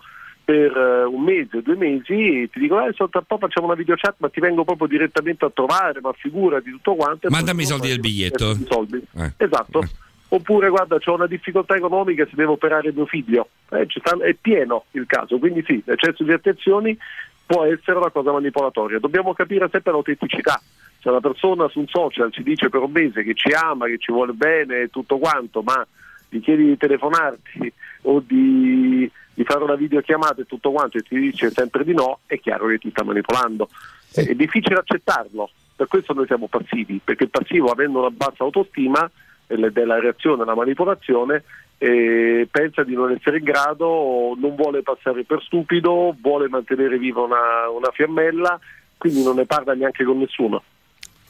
per 0.51 0.77
eh, 0.77 1.05
un 1.05 1.23
mese, 1.23 1.63
due 1.63 1.77
mesi 1.77 2.43
e 2.43 2.51
ti 2.51 2.59
dicono 2.59 2.81
adesso 2.81 3.09
tra 3.09 3.21
un 3.21 3.27
po' 3.27 3.39
facciamo 3.39 3.67
una 3.67 3.77
videochat 3.77 4.17
ma 4.19 4.29
ti 4.31 4.41
vengo 4.41 4.65
proprio 4.65 4.89
direttamente 4.89 5.45
a 5.45 5.51
trovare, 5.55 6.01
ma 6.01 6.13
figurati 6.13 6.73
tutto 6.73 6.97
quanto. 6.97 7.29
Mandami 7.31 7.63
i 7.63 7.67
soldi 7.67 7.87
del 7.87 8.01
biglietto. 8.01 8.57
soldi. 8.69 9.01
Eh. 9.17 9.33
Esatto. 9.37 9.81
Oppure 10.33 10.69
guarda, 10.69 10.99
ho 11.05 11.15
una 11.15 11.29
difficoltà 11.29 11.77
economica 11.77 12.25
se 12.25 12.33
devo 12.35 12.53
operare 12.53 12.93
mio 12.93 13.07
figlio. 13.07 13.49
Eh, 13.71 13.87
è 14.25 14.35
pieno 14.41 14.87
il 14.93 15.07
caso, 15.07 15.39
quindi 15.39 15.63
sì, 15.65 15.81
l'eccesso 15.85 16.25
di 16.25 16.33
attenzioni 16.33 16.99
può 17.47 17.65
essere 17.65 17.99
una 17.99 18.11
cosa 18.11 18.33
manipolatoria. 18.33 18.99
Dobbiamo 18.99 19.33
capire 19.33 19.69
sempre 19.71 19.93
l'autenticità. 19.93 20.61
Se 21.01 21.09
una 21.09 21.21
persona 21.21 21.69
su 21.69 21.79
un 21.79 21.87
social 21.87 22.33
ci 22.33 22.43
dice 22.43 22.69
per 22.69 22.81
un 22.81 22.91
mese 22.91 23.23
che 23.23 23.35
ci 23.35 23.53
ama, 23.53 23.87
che 23.87 23.99
ci 23.99 24.11
vuole 24.11 24.33
bene 24.33 24.83
e 24.83 24.89
tutto 24.89 25.19
quanto, 25.19 25.63
ma 25.63 25.87
gli 26.29 26.41
chiedi 26.41 26.65
di 26.65 26.77
telefonarti 26.77 27.73
o 28.03 28.21
di, 28.25 29.11
di 29.41 29.47
fare 29.47 29.65
una 29.65 29.75
videochiamata 29.75 30.43
e 30.43 30.45
tutto 30.45 30.71
quanto 30.71 30.99
e 30.99 31.01
ti 31.01 31.19
dice 31.19 31.49
sempre 31.51 31.83
di 31.83 31.95
no, 31.95 32.21
è 32.27 32.39
chiaro 32.39 32.67
che 32.67 32.77
ti 32.77 32.91
sta 32.91 33.03
manipolando. 33.03 33.71
È 34.12 34.35
difficile 34.35 34.81
accettarlo, 34.81 35.49
per 35.75 35.87
questo 35.87 36.12
noi 36.12 36.27
siamo 36.27 36.47
passivi, 36.47 37.01
perché 37.03 37.25
il 37.25 37.31
passivo 37.31 37.71
avendo 37.71 38.01
una 38.01 38.11
bassa 38.11 38.45
autostima 38.45 39.11
eh, 39.47 39.71
della 39.71 39.99
reazione 39.99 40.43
alla 40.43 40.55
manipolazione 40.55 41.45
eh, 41.79 42.47
pensa 42.51 42.83
di 42.83 42.93
non 42.93 43.12
essere 43.12 43.39
in 43.39 43.45
grado, 43.45 44.37
non 44.37 44.57
vuole 44.57 44.83
passare 44.83 45.25
per 45.25 45.41
stupido, 45.41 46.15
vuole 46.21 46.51
mantenere 46.51 46.99
viva 46.99 47.23
una, 47.23 47.71
una 47.75 47.91
fiammella, 47.93 48.61
quindi 48.99 49.23
non 49.23 49.37
ne 49.37 49.47
parla 49.47 49.73
neanche 49.73 50.05
con 50.05 50.19
nessuno. 50.19 50.62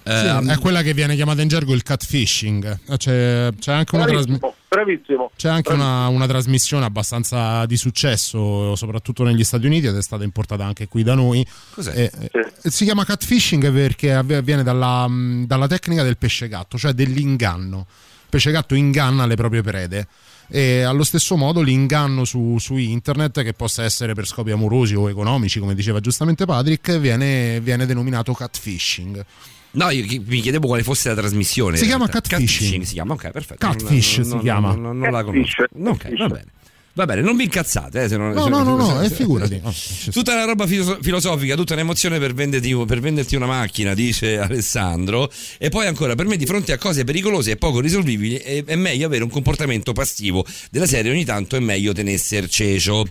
Sì, 0.02 0.48
è 0.50 0.58
quella 0.58 0.82
che 0.82 0.94
viene 0.94 1.14
chiamata 1.14 1.42
in 1.42 1.48
gergo 1.48 1.74
il 1.74 1.82
catfishing. 1.82 2.78
Eh, 2.88 2.96
C'è, 2.96 3.50
c'è 3.58 3.72
anche 3.72 3.94
una 3.94 4.06
trasmissione. 4.06 4.54
Bravissimo. 4.68 5.30
C'è 5.36 5.48
anche 5.48 5.72
una, 5.72 6.06
una 6.08 6.26
trasmissione 6.26 6.84
abbastanza 6.84 7.66
di 7.66 7.76
successo, 7.76 8.74
soprattutto 8.76 9.24
negli 9.24 9.44
Stati 9.44 9.66
Uniti, 9.66 9.86
ed 9.88 9.96
è 9.96 10.02
stata 10.02 10.24
importata 10.24 10.64
anche 10.64 10.88
qui 10.88 11.02
da 11.02 11.14
noi. 11.14 11.44
Cos'è? 11.74 11.92
Eh, 11.96 12.30
eh, 12.32 12.70
si 12.70 12.84
chiama 12.84 13.04
catfishing 13.04 13.72
perché 13.72 14.14
avv- 14.14 14.32
avviene 14.32 14.62
dalla, 14.62 15.06
mh, 15.08 15.46
dalla 15.46 15.66
tecnica 15.66 16.02
del 16.02 16.16
pesce 16.16 16.48
gatto, 16.48 16.78
cioè 16.78 16.92
dell'inganno. 16.92 17.86
Il 17.88 18.28
pesce 18.30 18.52
gatto 18.52 18.74
inganna 18.74 19.26
le 19.26 19.34
proprie 19.34 19.62
prede. 19.62 20.06
E 20.48 20.82
allo 20.82 21.04
stesso 21.04 21.36
modo 21.36 21.62
l'inganno 21.62 22.24
su, 22.24 22.56
su 22.58 22.76
internet, 22.76 23.42
che 23.42 23.52
possa 23.52 23.82
essere 23.84 24.14
per 24.14 24.26
scopi 24.26 24.50
amorosi 24.50 24.94
o 24.94 25.08
economici, 25.10 25.58
come 25.60 25.74
diceva 25.74 26.00
giustamente 26.00 26.44
Patrick, 26.44 26.98
viene, 26.98 27.60
viene 27.60 27.86
denominato 27.86 28.32
catfishing. 28.32 29.24
No, 29.72 29.90
io 29.90 30.04
mi 30.26 30.40
chiedevo 30.40 30.66
quale 30.66 30.82
fosse 30.82 31.08
la 31.10 31.14
trasmissione. 31.14 31.76
Si 31.76 31.84
chiama 31.86 32.08
catfishing. 32.08 32.82
Si 32.82 32.94
chiama, 32.94 33.14
ok, 33.14 33.30
perfetto. 33.30 33.66
Catfish 33.66 34.16
Non- 34.16 34.24
si 34.26 34.32
non- 34.32 34.40
chiama. 34.40 34.68
Non, 34.72 34.80
non- 34.82 34.98
non 34.98 35.10
la 35.12 35.22
conosco. 35.24 35.64
Ok, 35.84 36.16
va 36.16 36.26
bene. 36.28 36.44
Va 36.92 37.04
bene, 37.06 37.20
non 37.20 37.36
vi 37.36 37.44
incazzate. 37.44 38.02
Eh, 38.02 38.08
se 38.08 38.16
non, 38.16 38.32
No, 38.32 38.42
se- 38.42 38.48
no, 38.50 38.62
no, 38.64 38.74
no, 38.76 39.00
eh, 39.00 39.08
figurati. 39.08 39.60
Oh, 39.62 39.72
Tutta 40.10 40.32
una 40.34 40.44
roba 40.44 40.66
filoso- 40.66 40.98
filosofica, 41.00 41.54
tutta 41.54 41.74
un'emozione 41.74 42.18
per 42.18 42.34
venderti, 42.34 42.74
per 42.84 42.98
venderti 42.98 43.36
una 43.36 43.46
macchina, 43.46 43.94
dice 43.94 44.38
Alessandro. 44.40 45.30
E 45.56 45.68
poi 45.68 45.86
ancora, 45.86 46.16
per 46.16 46.26
me 46.26 46.36
di 46.36 46.46
fronte 46.46 46.72
a 46.72 46.78
cose 46.78 47.04
pericolose 47.04 47.52
e 47.52 47.56
poco 47.56 47.78
risolvibili 47.80 48.34
è, 48.36 48.64
è 48.64 48.74
meglio 48.74 49.06
avere 49.06 49.22
un 49.22 49.30
comportamento 49.30 49.92
passivo 49.92 50.44
della 50.72 50.86
serie, 50.86 51.12
ogni 51.12 51.24
tanto 51.24 51.54
è 51.54 51.60
meglio 51.60 51.92
tenesser 51.92 52.48
cecio. 52.48 53.06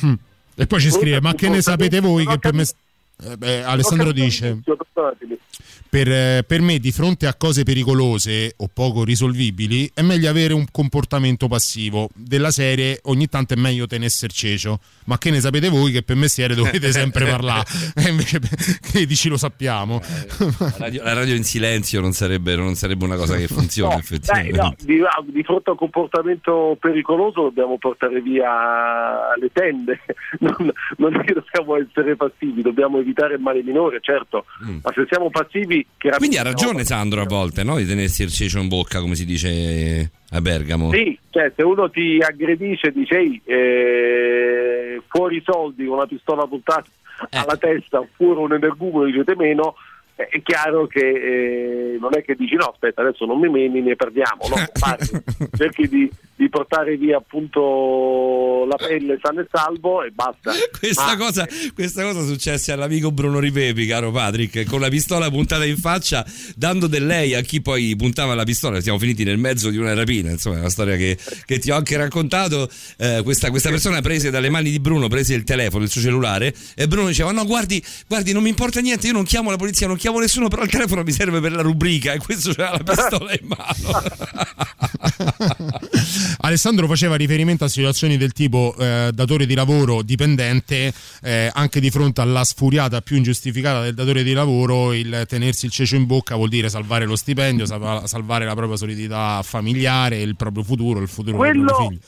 Hmm. 0.00 0.14
E 0.56 0.66
poi 0.66 0.80
ci 0.80 0.90
scrive: 0.90 1.20
Ma 1.20 1.34
che 1.34 1.50
ne 1.50 1.60
sapete 1.60 2.00
voi 2.00 2.26
che 2.26 2.38
per 2.38 2.54
me. 2.54 2.64
Eh, 3.22 3.36
beh, 3.36 3.62
Alessandro 3.62 4.10
dice: 4.12 4.60
per, 5.88 6.10
eh, 6.10 6.44
per 6.46 6.60
me, 6.60 6.78
di 6.78 6.92
fronte 6.92 7.26
a 7.26 7.34
cose 7.34 7.64
pericolose 7.64 8.54
o 8.58 8.68
poco 8.72 9.04
risolvibili, 9.04 9.90
è 9.92 10.02
meglio 10.02 10.30
avere 10.30 10.54
un 10.54 10.66
comportamento 10.70 11.48
passivo. 11.48 12.08
Della 12.14 12.50
serie, 12.50 13.00
ogni 13.04 13.28
tanto 13.28 13.54
è 13.54 13.56
meglio 13.56 13.86
tenesser 13.86 14.32
cecio. 14.32 14.78
Ma 15.06 15.18
che 15.18 15.30
ne 15.30 15.40
sapete 15.40 15.68
voi 15.68 15.92
che 15.92 16.02
per 16.02 16.16
mestiere 16.16 16.54
dovete 16.54 16.90
sempre 16.92 17.26
parlare? 17.26 17.64
E 17.94 18.08
invece, 18.08 18.38
che 18.80 19.04
dici 19.06 19.28
lo 19.28 19.36
sappiamo. 19.36 20.00
La 20.58 20.74
radio, 20.78 21.02
la 21.02 21.12
radio 21.12 21.34
in 21.34 21.44
silenzio 21.44 22.00
non 22.00 22.12
sarebbe, 22.12 22.54
non 22.56 22.74
sarebbe 22.74 23.04
una 23.04 23.16
cosa 23.16 23.36
che 23.36 23.46
funziona, 23.48 23.94
No, 23.94 23.98
effettivamente. 23.98 24.56
dai, 24.56 24.98
no, 24.98 25.22
di, 25.24 25.32
di 25.32 25.42
fronte 25.42 25.70
a 25.70 25.72
un 25.72 25.78
comportamento 25.78 26.76
pericoloso 26.80 27.42
dobbiamo 27.42 27.78
portare 27.78 28.20
via 28.20 29.34
le 29.38 29.50
tende, 29.52 30.00
non, 30.40 30.72
non 30.96 31.14
è 31.16 31.24
che 31.24 31.34
dobbiamo 31.34 31.76
essere 31.76 32.16
passivi, 32.16 32.62
dobbiamo 32.62 32.98
evitare 32.98 33.34
il 33.34 33.40
male 33.40 33.62
minore, 33.62 33.98
certo, 34.00 34.44
ma 34.60 34.92
se 34.94 35.06
siamo 35.08 35.30
passivi... 35.30 35.49
chiaramente 35.50 35.88
Mm. 36.10 36.16
Quindi 36.18 36.36
ha 36.38 36.42
ragione 36.42 36.84
Sandro 36.84 37.22
a 37.22 37.26
volte, 37.26 37.62
no? 37.64 37.76
Di 37.76 37.86
tenersi 37.86 38.22
il 38.22 38.30
cecio 38.32 38.58
in 38.60 38.68
bocca, 38.68 39.00
come 39.00 39.14
si 39.14 39.24
dice 39.24 40.10
a 40.30 40.40
Bergamo. 40.40 40.90
Sì, 40.92 41.18
cioè 41.30 41.52
se 41.56 41.62
uno 41.62 41.90
ti 41.90 42.18
aggredisce 42.20 42.92
dice 42.92 43.16
"Ehi, 43.18 43.40
eh, 43.44 45.02
fuori 45.08 45.42
soldi 45.44 45.84
con 45.86 45.96
una 45.96 46.06
pistola 46.06 46.46
puntata 46.46 46.84
Eh. 47.30 47.36
alla 47.36 47.56
testa 47.56 47.98
oppure 48.00 48.40
un 48.40 48.52
energumeno 48.52 49.04
dicete 49.04 49.34
meno, 49.36 49.74
è 50.28 50.42
chiaro 50.42 50.86
che 50.86 51.00
eh, 51.00 51.98
non 51.98 52.10
è 52.16 52.22
che 52.22 52.34
dici 52.34 52.54
no 52.54 52.66
aspetta 52.66 53.00
adesso 53.02 53.24
non 53.24 53.38
mi 53.38 53.48
meni 53.48 53.80
ne 53.80 53.96
perdiamo, 53.96 54.48
no, 54.48 54.56
parli, 54.78 55.08
cerchi 55.56 55.88
di, 55.88 56.10
di 56.36 56.48
portare 56.48 56.96
via 56.96 57.18
appunto 57.18 58.64
la 58.66 58.76
pelle 58.76 59.18
sana 59.22 59.42
e 59.42 59.46
salvo 59.50 60.02
e 60.02 60.10
basta. 60.10 60.52
Questa, 60.78 61.04
Ma- 61.04 61.16
cosa, 61.16 61.46
questa 61.74 62.02
cosa 62.02 62.24
successe 62.24 62.72
all'amico 62.72 63.12
Bruno 63.12 63.38
Ripepi, 63.38 63.86
caro 63.86 64.10
Patrick, 64.10 64.64
con 64.64 64.80
la 64.80 64.88
pistola 64.88 65.28
puntata 65.30 65.64
in 65.64 65.76
faccia, 65.76 66.24
dando 66.56 66.86
del 66.86 67.06
lei 67.06 67.34
a 67.34 67.42
chi 67.42 67.60
poi 67.60 67.94
puntava 67.96 68.34
la 68.34 68.44
pistola. 68.44 68.80
Siamo 68.80 68.98
finiti 68.98 69.24
nel 69.24 69.38
mezzo 69.38 69.70
di 69.70 69.76
una 69.76 69.94
rapina, 69.94 70.30
insomma, 70.30 70.56
è 70.56 70.60
una 70.60 70.70
storia 70.70 70.96
che, 70.96 71.18
che 71.44 71.58
ti 71.58 71.70
ho 71.70 71.76
anche 71.76 71.96
raccontato. 71.96 72.68
Eh, 72.96 73.20
questa, 73.22 73.50
questa 73.50 73.68
persona 73.70 74.00
prese 74.00 74.30
dalle 74.30 74.50
mani 74.50 74.70
di 74.70 74.80
Bruno, 74.80 75.08
prese 75.08 75.34
il 75.34 75.44
telefono, 75.44 75.84
il 75.84 75.90
suo 75.90 76.00
cellulare, 76.00 76.54
e 76.74 76.88
Bruno 76.88 77.08
diceva: 77.08 77.32
No, 77.32 77.44
guardi, 77.44 77.82
guardi, 78.08 78.32
non 78.32 78.42
mi 78.42 78.48
importa 78.48 78.80
niente, 78.80 79.06
io 79.06 79.12
non 79.12 79.24
chiamo 79.24 79.50
la 79.50 79.56
polizia, 79.56 79.86
non 79.86 79.96
chiamo 79.96 80.09
nessuno, 80.18 80.48
però 80.48 80.62
il 80.62 80.70
telefono 80.70 81.02
mi 81.02 81.12
serve 81.12 81.40
per 81.40 81.52
la 81.52 81.62
rubrica, 81.62 82.12
e 82.12 82.18
questo 82.18 82.52
c'era 82.52 82.72
la 82.72 82.82
pistola 82.82 83.32
in 83.32 83.46
mano. 83.46 84.02
Alessandro 86.42 86.86
faceva 86.86 87.16
riferimento 87.16 87.64
a 87.64 87.68
situazioni 87.68 88.16
del 88.16 88.32
tipo 88.32 88.74
eh, 88.78 89.10
datore 89.12 89.46
di 89.46 89.54
lavoro 89.54 90.02
dipendente, 90.02 90.92
eh, 91.22 91.50
anche 91.52 91.80
di 91.80 91.90
fronte 91.90 92.20
alla 92.20 92.44
sfuriata 92.44 93.00
più 93.00 93.16
ingiustificata 93.16 93.82
del 93.82 93.94
datore 93.94 94.22
di 94.22 94.32
lavoro, 94.32 94.92
il 94.92 95.24
tenersi 95.28 95.66
il 95.66 95.72
cecio 95.72 95.96
in 95.96 96.06
bocca 96.06 96.36
vuol 96.36 96.48
dire 96.48 96.68
salvare 96.68 97.04
lo 97.04 97.16
stipendio, 97.16 97.66
salva- 97.66 98.06
salvare 98.06 98.44
la 98.44 98.54
propria 98.54 98.76
solidità 98.76 99.42
familiare, 99.42 100.20
il 100.20 100.36
proprio 100.36 100.62
futuro, 100.64 101.00
il 101.00 101.08
futuro 101.08 101.42
dei 101.42 101.52
propri 101.52 101.64
quello, 101.64 101.88
figli. 101.88 102.00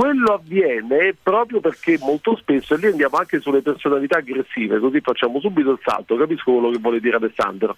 Quello 0.00 0.32
avviene 0.32 1.14
proprio 1.22 1.60
perché 1.60 1.98
molto 2.00 2.34
spesso, 2.34 2.72
e 2.72 2.78
lì 2.78 2.86
andiamo 2.86 3.18
anche 3.18 3.38
sulle 3.38 3.60
personalità 3.60 4.16
aggressive, 4.16 4.78
così 4.78 4.98
facciamo 5.02 5.40
subito 5.40 5.72
il 5.72 5.78
salto, 5.82 6.16
capisco 6.16 6.52
quello 6.52 6.70
che 6.70 6.78
vuole 6.78 7.00
dire 7.00 7.16
Alessandro. 7.16 7.76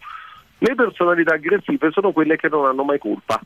Le 0.58 0.74
personalità 0.76 1.34
aggressive 1.34 1.90
sono 1.90 2.12
quelle 2.12 2.36
che 2.36 2.48
non 2.48 2.66
hanno 2.66 2.84
mai 2.84 3.00
colpa. 3.00 3.40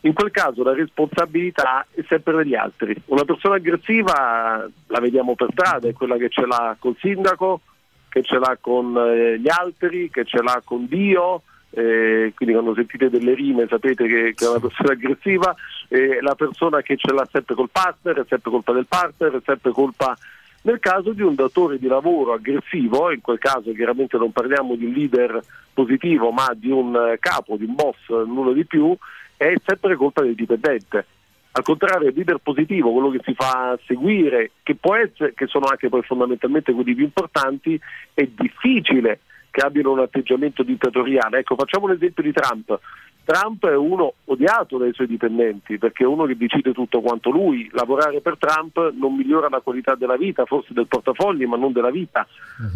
In 0.00 0.14
quel 0.14 0.30
caso 0.30 0.62
la 0.62 0.72
responsabilità 0.72 1.86
è 1.90 2.02
sempre 2.08 2.36
degli 2.36 2.54
altri. 2.54 2.96
Una 3.06 3.24
persona 3.24 3.56
aggressiva 3.56 4.66
la 4.86 4.98
vediamo 5.00 5.34
per 5.34 5.48
strada, 5.50 5.86
è 5.86 5.92
quella 5.92 6.16
che 6.16 6.30
ce 6.30 6.46
l'ha 6.46 6.74
col 6.78 6.96
sindaco, 6.98 7.60
che 8.08 8.22
ce 8.22 8.38
l'ha 8.38 8.56
con 8.58 8.96
eh, 8.96 9.38
gli 9.38 9.50
altri, 9.50 10.08
che 10.08 10.24
ce 10.24 10.40
l'ha 10.40 10.62
con 10.64 10.86
Dio, 10.86 11.42
eh, 11.68 12.32
quindi 12.34 12.54
quando 12.54 12.74
sentite 12.74 13.10
delle 13.10 13.34
rime 13.34 13.66
sapete 13.68 14.06
che, 14.06 14.32
che 14.34 14.46
è 14.46 14.48
una 14.48 14.60
persona 14.60 14.92
aggressiva, 14.92 15.54
eh, 15.88 16.20
la 16.20 16.34
persona 16.34 16.82
che 16.82 16.96
ce 16.96 17.12
l'ha 17.12 17.26
sempre 17.30 17.54
col 17.54 17.70
partner, 17.70 18.20
è 18.20 18.24
sempre 18.28 18.50
colpa 18.50 18.72
del 18.72 18.86
partner, 18.86 19.32
è 19.36 19.40
sempre 19.44 19.72
colpa... 19.72 20.16
Nel 20.62 20.80
caso 20.80 21.12
di 21.12 21.22
un 21.22 21.36
datore 21.36 21.78
di 21.78 21.86
lavoro 21.86 22.32
aggressivo, 22.32 23.12
in 23.12 23.20
quel 23.20 23.38
caso 23.38 23.72
chiaramente 23.72 24.16
non 24.16 24.32
parliamo 24.32 24.74
di 24.74 24.86
un 24.86 24.92
leader 24.92 25.40
positivo 25.72 26.32
ma 26.32 26.52
di 26.56 26.70
un 26.70 26.92
eh, 26.96 27.18
capo, 27.20 27.56
di 27.56 27.66
un 27.66 27.74
boss, 27.76 28.08
nulla 28.08 28.52
di 28.52 28.64
più, 28.64 28.96
è 29.36 29.54
sempre 29.64 29.94
colpa 29.94 30.22
del 30.22 30.34
dipendente. 30.34 31.06
Al 31.52 31.62
contrario, 31.62 32.08
il 32.08 32.14
leader 32.14 32.38
positivo, 32.38 32.92
quello 32.92 33.10
che 33.10 33.20
si 33.24 33.32
fa 33.32 33.78
seguire, 33.86 34.50
che 34.62 34.76
essere, 34.82 35.32
che 35.34 35.46
sono 35.46 35.66
anche 35.66 35.88
poi 35.88 36.02
fondamentalmente 36.02 36.72
quelli 36.72 36.94
più 36.94 37.04
importanti, 37.04 37.80
è 38.12 38.26
difficile 38.26 39.20
che 39.50 39.62
abbiano 39.62 39.92
un 39.92 40.00
atteggiamento 40.00 40.62
dittatoriale. 40.62 41.38
Ecco, 41.38 41.54
facciamo 41.54 41.86
l'esempio 41.86 42.22
di 42.22 42.32
Trump. 42.32 42.78
Trump 43.26 43.66
è 43.66 43.74
uno 43.74 44.14
odiato 44.26 44.78
dai 44.78 44.92
suoi 44.94 45.08
dipendenti 45.08 45.78
perché 45.78 46.04
è 46.04 46.06
uno 46.06 46.26
che 46.26 46.36
decide 46.36 46.72
tutto 46.72 47.00
quanto 47.00 47.30
lui. 47.30 47.68
Lavorare 47.72 48.20
per 48.20 48.36
Trump 48.38 48.92
non 48.94 49.16
migliora 49.16 49.48
la 49.50 49.58
qualità 49.60 49.96
della 49.96 50.16
vita, 50.16 50.44
forse 50.44 50.72
del 50.72 50.86
portafogli, 50.86 51.44
ma 51.44 51.56
non 51.56 51.72
della 51.72 51.90
vita. 51.90 52.24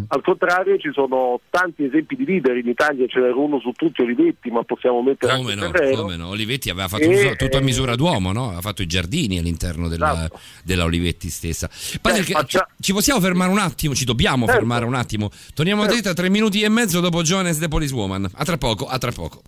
Al 0.09 0.23
contrario, 0.23 0.77
ci 0.79 0.91
sono 0.93 1.41
tanti 1.51 1.85
esempi 1.85 2.17
di 2.17 2.25
leader. 2.25 2.57
In 2.57 2.67
Italia 2.67 3.07
ce 3.07 3.21
n'era 3.21 3.37
uno 3.37 3.61
su 3.61 3.71
tutti, 3.73 4.03
Olivetti, 4.03 4.51
ma 4.51 4.65
possiamo 4.65 5.01
mettere 5.03 5.37
Come 5.37 5.53
anche 5.53 5.65
no, 5.65 5.71
Ferrero. 5.71 6.03
come 6.03 6.17
no? 6.17 6.29
Olivetti 6.31 6.69
aveva 6.69 6.89
fatto 6.89 7.03
E- 7.05 7.37
tutto, 7.37 7.57
a 7.57 7.61
misura 7.61 7.95
d'uomo, 7.95 8.33
no? 8.33 8.47
Aveva 8.47 8.61
fatto 8.61 8.83
i 8.83 8.87
giardini 8.87 9.39
all'interno 9.39 9.87
della, 9.87 10.13
Esatto. 10.13 10.41
della 10.65 10.83
Olivetti 10.85 11.31
stessa. 11.31 11.71
Patrick, 12.01 12.45
ci, 12.47 12.59
ci 12.81 12.93
possiamo 12.93 13.21
fermare 13.21 13.53
un 13.53 13.59
attimo? 13.59 13.95
Ci 13.95 14.05
dobbiamo 14.05 14.47
Certo. 14.47 14.61
fermare 14.61 14.85
un 14.85 14.95
attimo. 14.95 15.31
Torniamo 15.55 15.83
a 15.83 15.87
te 15.87 16.03
tra 16.03 16.13
tre 16.13 16.29
minuti 16.29 16.63
e 16.63 16.69
mezzo 16.69 16.99
dopo 17.01 17.23
Jones 17.23 17.59
The 17.59 17.69
Police 17.69 17.95
Woman. 17.95 18.29
A 18.35 18.45
tra 18.45 18.57
poco, 18.59 18.87
a 18.87 18.99
tra 18.99 19.13
poco. 19.13 19.43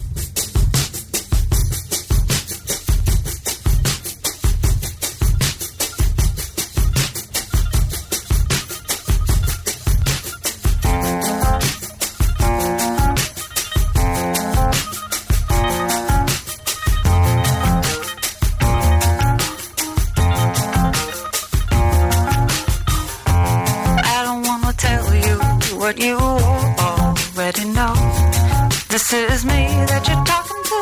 This 28.93 29.10
is 29.14 29.47
me 29.47 29.62
that 29.89 30.06
you're 30.06 30.24
talking 30.32 30.62
to, 30.70 30.81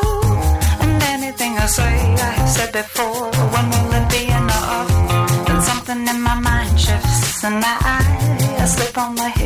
and 0.83 1.01
anything 1.15 1.57
I 1.57 1.65
say 1.65 1.95
I 2.27 2.31
have 2.39 2.49
said 2.49 2.71
before. 2.73 3.31
When 3.53 3.65
will 3.71 3.93
it 3.99 4.07
be 4.11 4.23
enough? 4.27 5.47
Then 5.47 5.61
something 5.61 6.01
in 6.05 6.19
my 6.21 6.35
mind 6.35 6.77
shifts, 6.77 7.41
and 7.45 7.63
I, 7.63 7.77
I 8.59 8.65
slip 8.65 8.97
on 8.97 9.15
my 9.15 9.29
hiss, 9.29 9.40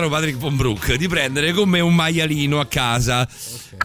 caro 0.00 0.08
Patrick 0.08 0.38
von 0.38 0.56
Brook, 0.56 0.94
di 0.94 1.08
prendere 1.08 1.52
con 1.52 1.68
me 1.68 1.80
un 1.80 1.94
maialino 1.94 2.58
a 2.58 2.66
casa. 2.66 3.28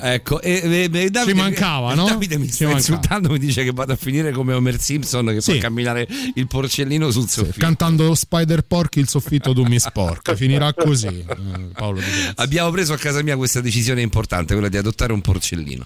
Ecco, 0.01 0.41
e, 0.41 0.61
e- 0.63 0.83
e 0.83 1.09
Davide, 1.09 1.25
Ci 1.25 1.33
mancava, 1.33 1.93
no? 1.93 2.05
Davide 2.05 2.37
mi 2.37 2.45
Ci 2.47 2.53
sta 2.53 2.63
mancava. 2.65 2.79
insultando, 2.85 3.29
mi 3.29 3.37
dice 3.39 3.63
che 3.63 3.71
vado 3.71 3.93
a 3.93 3.95
finire 3.97 4.31
come 4.31 4.53
Homer 4.53 4.79
Simpson 4.79 5.25
che 5.27 5.41
Sì. 5.41 5.53
fa 5.55 5.59
camminare 5.59 6.07
il 6.35 6.47
porcellino 6.47 7.11
sul 7.11 7.27
soffitto. 7.27 7.59
Cantando 7.59 8.15
Spider 8.15 8.61
Pork 8.61 8.95
il 8.95 9.07
soffitto 9.09 9.53
tu 9.53 9.63
mi 9.63 9.79
sporca. 9.79 10.35
Finirà 10.35 10.73
così. 10.73 11.07
eh, 11.07 11.25
Paolo. 11.73 11.99
Abbiamo 12.35 12.69
preso 12.71 12.93
a 12.93 12.97
casa 12.97 13.21
mia 13.21 13.35
questa 13.35 13.59
decisione 13.61 14.01
importante, 14.01 14.53
quella 14.53 14.69
di 14.69 14.77
adottare 14.77 15.11
un 15.11 15.21
porcellino. 15.21 15.85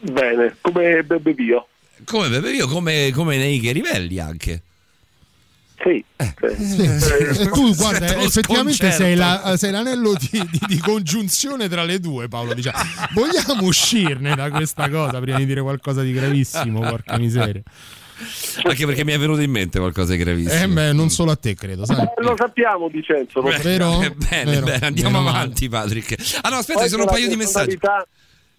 Bene, 0.00 0.56
come 0.60 1.02
bebe 1.02 1.34
Dio. 1.34 1.66
Come 2.04 2.28
bebe 2.28 2.50
io, 2.52 2.66
come, 2.68 3.10
come 3.12 3.36
nei 3.36 3.58
Rivelli 3.72 4.18
anche. 4.18 4.62
Sì. 5.82 6.04
Sì. 6.58 6.82
E 6.82 7.48
tu 7.50 7.74
guarda, 7.74 8.14
lo 8.14 8.20
effettivamente 8.22 8.90
sei, 8.92 9.16
la- 9.16 9.54
sei 9.56 9.72
l'anello 9.72 10.14
di, 10.14 10.28
di- 10.50 10.60
di 10.66 10.78
congiunzione 10.78 11.68
tra 11.68 11.82
le 11.84 11.98
due, 11.98 12.28
Paolo. 12.28 12.54
Diciamo. 12.54 12.78
Vogliamo 13.14 13.64
uscirne 13.66 14.34
da 14.36 14.50
questa 14.50 14.88
cosa 14.88 15.18
prima 15.20 15.38
di 15.38 15.46
dire 15.46 15.60
qualcosa 15.62 16.02
di 16.02 16.12
gravissimo, 16.12 16.80
porca 16.80 17.18
miseria. 17.18 17.62
Anche 18.62 18.86
perché 18.86 19.04
mi 19.04 19.10
è 19.12 19.18
venuto 19.18 19.40
in 19.40 19.50
mente 19.50 19.80
qualcosa 19.80 20.12
di 20.12 20.18
gravissimo. 20.18 20.62
Eh, 20.62 20.68
beh, 20.68 20.92
non 20.92 21.10
solo 21.10 21.32
a 21.32 21.36
te, 21.36 21.54
credo, 21.54 21.84
sai. 21.84 21.96
Eh, 22.02 22.22
lo 22.22 22.34
sappiamo 22.36 22.88
Vincenzo. 22.88 23.40
lo 23.40 23.48
Beh, 23.48 23.58
Vero? 23.58 24.00
eh, 24.00 24.10
Bene, 24.12 24.50
Vero. 24.52 24.66
bene, 24.66 24.86
andiamo 24.86 25.18
avanti, 25.18 25.68
Patrick. 25.68 26.38
Ah 26.42 26.48
no, 26.50 26.56
aspetta, 26.58 26.78
Poi 26.80 26.88
ci 26.88 26.92
sono 26.94 27.02
un 27.04 27.08
paio 27.08 27.26
di 27.28 27.34
messaggi. 27.36 27.76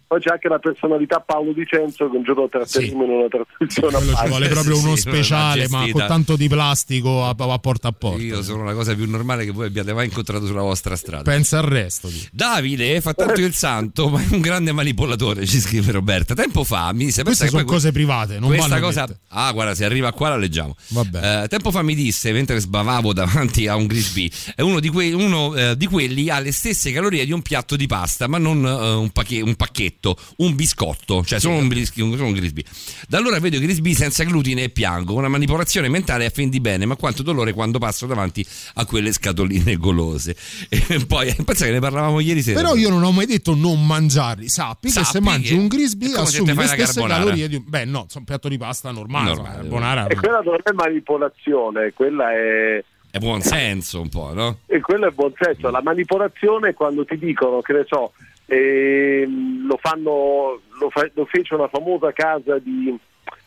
Poi 0.05 0.19
c'è 0.21 0.29
anche 0.31 0.47
la 0.47 0.59
personalità 0.59 1.19
Paolo 1.21 1.53
Vicenzo 1.53 2.09
che 2.09 2.17
un 2.17 2.23
giorno 2.23 2.47
tratteremo 2.47 3.03
in 3.03 3.09
una 3.09 3.27
trasmissione 3.27 3.95
a 3.95 3.99
Quello 3.99 4.15
ci 4.15 4.27
vuole 4.27 4.47
proprio 4.49 4.77
uno 4.77 4.95
Sì, 4.95 5.01
speciale, 5.01 5.67
ma 5.69 5.87
con 5.91 6.05
tanto 6.07 6.35
di 6.35 6.47
plastico 6.47 7.25
a, 7.25 7.35
a 7.37 7.57
porta 7.59 7.87
a 7.87 7.91
porta. 7.91 8.21
Io 8.21 8.41
sono 8.43 8.63
la 8.63 8.73
cosa 8.73 8.93
più 8.95 9.09
normale 9.09 9.43
che 9.45 9.51
voi 9.51 9.65
abbiate 9.67 9.93
mai 9.93 10.05
incontrato 10.05 10.45
sulla 10.45 10.61
vostra 10.61 10.95
strada. 10.95 11.23
Pensa 11.23 11.57
al 11.59 11.63
resto. 11.63 12.09
di- 12.09 12.27
Davide 12.31 13.01
fa 13.01 13.13
tanto 13.13 13.41
il 13.41 13.53
santo, 13.53 14.09
ma 14.09 14.21
è 14.21 14.27
un 14.31 14.39
grande 14.41 14.71
manipolatore, 14.71 15.45
ci 15.47 15.59
scrive 15.59 15.91
Roberta. 15.91 16.33
Tempo 16.35 16.63
fa 16.63 16.91
mi 16.93 17.05
disse: 17.05 17.23
Queste 17.23 17.47
sono 17.47 17.63
poi 17.63 17.71
cose 17.71 17.91
private, 17.91 18.37
non 18.39 18.49
questa 18.49 18.79
cosa. 18.79 19.05
dette. 19.05 19.19
Ah, 19.29 19.51
guarda, 19.51 19.73
se 19.73 19.83
arriva 19.85 20.11
qua 20.13 20.29
la 20.29 20.37
leggiamo. 20.37 20.75
Vabbè. 20.89 21.43
Eh, 21.43 21.47
tempo 21.47 21.71
fa 21.71 21.81
mi 21.81 21.95
disse, 21.95 22.31
mentre 22.33 22.59
sbavavo 22.59 23.13
davanti 23.13 23.67
a 23.67 23.75
un 23.75 23.87
Grisby, 23.87 24.29
è 24.55 24.61
uno, 24.61 24.79
di, 24.79 24.89
que- 24.89 25.13
uno, 25.13 25.55
eh, 25.55 25.75
di 25.75 25.87
quelli 25.87 26.29
ha 26.29 26.39
le 26.39 26.51
stesse 26.51 26.91
calorie 26.91 27.25
di 27.25 27.31
un 27.31 27.41
piatto 27.41 27.75
di 27.75 27.87
pasta, 27.87 28.27
ma 28.27 28.37
non 28.37 28.63
eh, 28.65 28.93
un, 28.93 29.09
pacche- 29.09 29.41
un 29.41 29.55
pacchetto, 29.55 29.92
un 30.37 30.55
biscotto, 30.55 31.23
cioè 31.23 31.39
solo 31.39 31.55
un, 31.55 31.67
bris- 31.67 31.93
solo 31.93 32.25
un 32.25 32.33
Grisby. 32.33 32.63
Da 33.07 33.17
allora 33.17 33.39
vedo 33.39 33.57
i 33.57 33.59
Grisby 33.59 33.93
senza 33.93 34.23
glutine 34.23 34.63
e 34.63 34.69
piango, 34.69 35.13
una 35.13 35.27
manipolazione 35.27 35.89
mentale 35.89 36.25
a 36.25 36.29
fin 36.29 36.49
di 36.49 36.59
bene, 36.59 36.85
ma 36.85 36.95
quanto 36.95 37.23
dolore 37.23 37.53
quando 37.53 37.79
passo 37.79 38.05
davanti 38.05 38.45
a 38.75 38.85
quelle 38.85 39.11
scatoline 39.11 39.75
golose. 39.77 40.35
E 40.69 41.05
poi 41.05 41.33
pensa 41.45 41.65
che 41.65 41.71
ne 41.71 41.79
parlavamo 41.79 42.19
ieri 42.19 42.41
sera. 42.41 42.59
Però 42.61 42.75
io 42.75 42.89
non 42.89 43.03
ho 43.03 43.11
mai 43.11 43.25
detto 43.25 43.55
non 43.55 43.85
mangiarli. 43.85 44.49
Sappi, 44.49 44.87
che 44.87 44.93
se 44.93 45.03
Sappi 45.03 45.23
mangi 45.23 45.49
che 45.49 45.53
un 45.55 45.67
Grisby 45.67 46.13
assumi 46.13 46.53
le 46.53 46.65
stesse 46.65 46.85
carbonara. 46.99 47.23
calorie 47.23 47.47
di 47.47 47.55
un... 47.55 47.63
Beh, 47.65 47.85
no, 47.85 48.05
sono 48.07 48.19
un 48.19 48.23
piatto 48.25 48.47
di 48.49 48.57
pasta 48.57 48.91
normale. 48.91 49.29
Normale, 49.33 49.55
carbonara. 49.55 50.07
E 50.07 50.15
quella 50.15 50.41
non 50.43 50.57
è 50.63 50.71
manipolazione, 51.17 51.91
quella 51.93 52.31
è, 52.31 52.83
È 53.11 53.17
buon 53.19 53.41
senso 53.41 54.01
un 54.01 54.09
po', 54.09 54.33
no? 54.33 54.59
e 54.65 54.79
quello 54.81 55.07
è 55.07 55.11
buon 55.11 55.33
senso. 55.39 55.69
La 55.69 55.81
manipolazione 55.81 56.69
è 56.69 56.73
quando 56.73 57.05
ti 57.05 57.17
dicono, 57.17 57.61
che 57.61 57.73
ne 57.73 57.85
so, 57.87 58.13
lo 58.45 59.77
fanno, 59.77 60.61
lo, 60.79 60.89
fa- 60.89 61.09
lo 61.13 61.25
fece 61.25 61.55
una 61.55 61.67
famosa 61.67 62.11
casa 62.11 62.59
di 62.59 62.97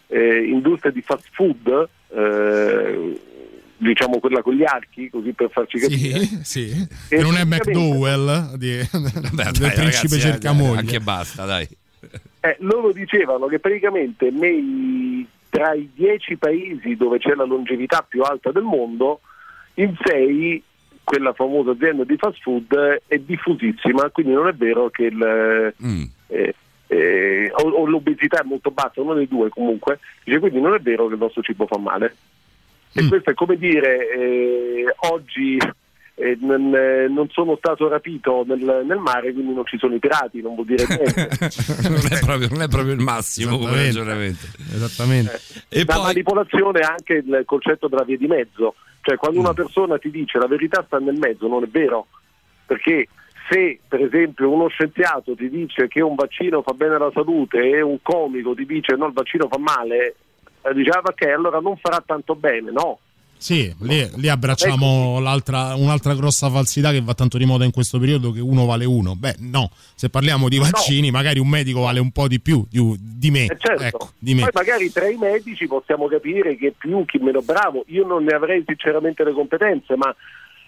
eh, 0.08 0.44
industria 0.44 0.92
di 0.92 1.02
fast 1.02 1.28
food, 1.32 1.88
eh, 2.08 3.20
diciamo 3.76 4.18
quella 4.18 4.42
con 4.42 4.54
gli 4.54 4.64
archi, 4.64 5.10
così 5.10 5.32
per 5.32 5.50
farci 5.50 5.78
capire. 5.78 6.20
Sì, 6.20 6.40
sì. 6.42 6.88
E 7.10 7.20
non 7.20 7.36
è 7.36 7.44
McDowell 7.44 8.54
di, 8.56 8.78
Vabbè, 8.90 9.50
del 9.50 9.52
dai, 9.52 9.74
principe 9.74 10.16
eh, 10.16 10.20
cercamoglie. 10.20 10.78
Anche 10.78 11.00
basta, 11.00 11.44
dai. 11.44 11.68
Eh, 12.40 12.56
loro 12.60 12.92
dicevano 12.92 13.46
che 13.46 13.58
praticamente 13.58 14.30
nei, 14.30 15.26
tra 15.50 15.74
i 15.74 15.90
dieci 15.94 16.36
paesi 16.36 16.96
dove 16.96 17.18
c'è 17.18 17.34
la 17.34 17.44
longevità 17.44 18.04
più 18.06 18.22
alta 18.22 18.52
del 18.52 18.62
mondo, 18.62 19.20
in 19.74 19.94
sei 20.04 20.62
quella 21.06 21.32
famosa 21.34 21.70
azienda 21.70 22.02
di 22.02 22.16
fast 22.16 22.40
food 22.42 23.02
è 23.06 23.16
diffusissima, 23.18 24.10
quindi 24.10 24.32
non 24.32 24.48
è 24.48 24.52
vero 24.52 24.90
che 24.90 25.04
il, 25.04 25.72
Mm. 25.84 26.02
eh, 26.26 26.54
eh, 26.88 27.50
o, 27.54 27.68
o 27.68 27.86
l'obesità 27.86 28.40
è 28.40 28.44
molto 28.44 28.72
bassa, 28.72 29.00
uno 29.00 29.14
dei 29.14 29.28
due 29.28 29.48
comunque, 29.48 30.00
dice 30.24 30.40
quindi 30.40 30.60
non 30.60 30.74
è 30.74 30.80
vero 30.80 31.06
che 31.06 31.14
il 31.14 31.20
nostro 31.20 31.42
cibo 31.42 31.66
fa 31.66 31.78
male. 31.78 32.16
E 32.92 33.06
questo 33.06 33.30
è 33.30 33.34
come 33.34 33.56
dire, 33.56 34.10
eh, 34.10 34.84
oggi 35.10 35.58
eh, 36.14 36.36
non, 36.40 36.74
eh, 36.74 37.06
non 37.08 37.28
sono 37.30 37.56
stato 37.56 37.88
rapito 37.88 38.42
nel, 38.46 38.84
nel 38.86 38.98
mare, 38.98 39.32
quindi 39.32 39.52
non 39.52 39.66
ci 39.66 39.76
sono 39.78 39.94
i 39.94 39.98
pirati, 39.98 40.40
non 40.40 40.54
vuol 40.54 40.66
dire 40.66 40.86
niente. 40.88 41.28
non, 41.88 42.00
è 42.10 42.18
proprio, 42.24 42.48
non 42.48 42.62
è 42.62 42.68
proprio 42.68 42.94
il 42.94 43.00
massimo 43.00 43.58
come 43.58 43.86
Esattamente. 43.86 43.98
ragionamento. 43.98 44.46
Esattamente. 44.74 45.40
E 45.68 45.84
la 45.86 45.94
poi 45.94 46.02
manipolazione 46.04 46.80
è 46.80 46.84
anche 46.84 47.12
il 47.14 47.42
concetto 47.44 47.86
della 47.86 48.04
via 48.04 48.16
di 48.16 48.26
mezzo, 48.26 48.74
cioè 49.06 49.16
quando 49.16 49.38
Mm. 49.38 49.44
una 49.44 49.54
persona 49.54 49.98
ti 49.98 50.10
dice 50.10 50.38
la 50.38 50.48
verità 50.48 50.82
sta 50.84 50.98
nel 50.98 51.14
mezzo, 51.16 51.46
non 51.46 51.62
è 51.62 51.68
vero, 51.68 52.08
perché 52.66 53.06
se 53.48 53.78
per 53.86 54.02
esempio 54.02 54.50
uno 54.50 54.66
scienziato 54.66 55.36
ti 55.36 55.48
dice 55.48 55.86
che 55.86 56.02
un 56.02 56.16
vaccino 56.16 56.62
fa 56.62 56.72
bene 56.72 56.96
alla 56.96 57.12
salute 57.14 57.58
e 57.60 57.80
un 57.80 57.98
comico 58.02 58.52
ti 58.56 58.66
dice 58.66 58.96
no 58.96 59.06
il 59.06 59.12
vaccino 59.12 59.46
fa 59.46 59.58
male, 59.58 60.16
eh, 60.62 60.74
diceva 60.74 61.12
che 61.14 61.30
allora 61.30 61.60
non 61.60 61.76
farà 61.76 62.02
tanto 62.04 62.34
bene, 62.34 62.72
no. 62.72 62.98
Sì, 63.38 63.72
lì, 63.80 64.08
lì 64.16 64.28
abbracciamo 64.28 65.20
l'altra, 65.20 65.74
un'altra 65.74 66.14
grossa 66.14 66.50
falsità 66.50 66.90
che 66.90 67.00
va 67.00 67.14
tanto 67.14 67.38
di 67.38 67.44
moda 67.44 67.64
in 67.64 67.70
questo 67.70 67.98
periodo 67.98 68.32
che 68.32 68.40
uno 68.40 68.64
vale 68.64 68.84
uno. 68.84 69.14
Beh, 69.14 69.36
no, 69.40 69.70
se 69.94 70.08
parliamo 70.08 70.48
di 70.48 70.58
vaccini, 70.58 71.10
magari 71.10 71.38
un 71.38 71.48
medico 71.48 71.80
vale 71.80 72.00
un 72.00 72.10
po' 72.10 72.28
di 72.28 72.40
più 72.40 72.66
di, 72.68 72.96
di 72.98 73.30
me. 73.30 73.44
Eh, 73.44 73.56
certo. 73.58 73.82
Ecco, 73.82 74.10
di 74.18 74.34
me. 74.34 74.40
Poi 74.42 74.50
magari 74.52 74.90
tra 74.90 75.08
i 75.08 75.16
medici 75.16 75.66
possiamo 75.66 76.08
capire 76.08 76.56
chi 76.56 76.66
è 76.66 76.72
più, 76.76 77.04
chi 77.04 77.18
meno 77.18 77.42
bravo. 77.42 77.84
Io 77.88 78.06
non 78.06 78.24
ne 78.24 78.34
avrei 78.34 78.64
sinceramente 78.66 79.22
le 79.22 79.32
competenze, 79.32 79.96
ma 79.96 80.14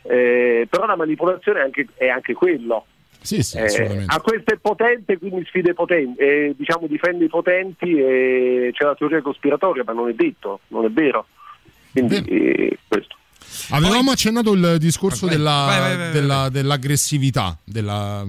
eh, 0.03 0.67
però 0.69 0.87
la 0.87 0.97
manipolazione 0.97 1.61
è 1.61 1.63
anche, 1.63 1.87
è 1.95 2.09
anche 2.09 2.35
quello. 2.35 2.85
Sì, 3.21 3.43
sì, 3.43 3.59
Eh, 3.59 4.05
a 4.07 4.21
questo 4.21 4.55
è 4.55 4.59
potente, 4.59 5.19
quindi 5.19 5.45
sfide 5.47 5.75
potenti, 5.75 6.21
eh, 6.21 6.55
diciamo 6.57 6.87
difende 6.87 7.25
i 7.25 7.29
potenti 7.29 7.99
e 7.99 8.71
c'è 8.73 8.85
la 8.85 8.95
teoria 8.95 9.21
cospiratoria, 9.21 9.83
ma 9.85 9.93
non 9.93 10.09
è 10.09 10.13
detto, 10.13 10.61
non 10.69 10.85
è 10.85 10.91
vero. 10.91 11.27
Quindi 11.93 12.17
eh, 12.17 12.79
questo. 12.87 13.17
Avevamo 13.71 14.11
accennato 14.11 14.53
il 14.53 14.77
discorso 14.79 15.27
Vai, 15.27 15.37
della- 15.37 15.65
vai, 15.67 15.79
vai, 15.81 15.97
vai, 15.97 16.13
della- 16.13 16.49
dell'aggressività. 16.49 17.59
della- 17.65 18.25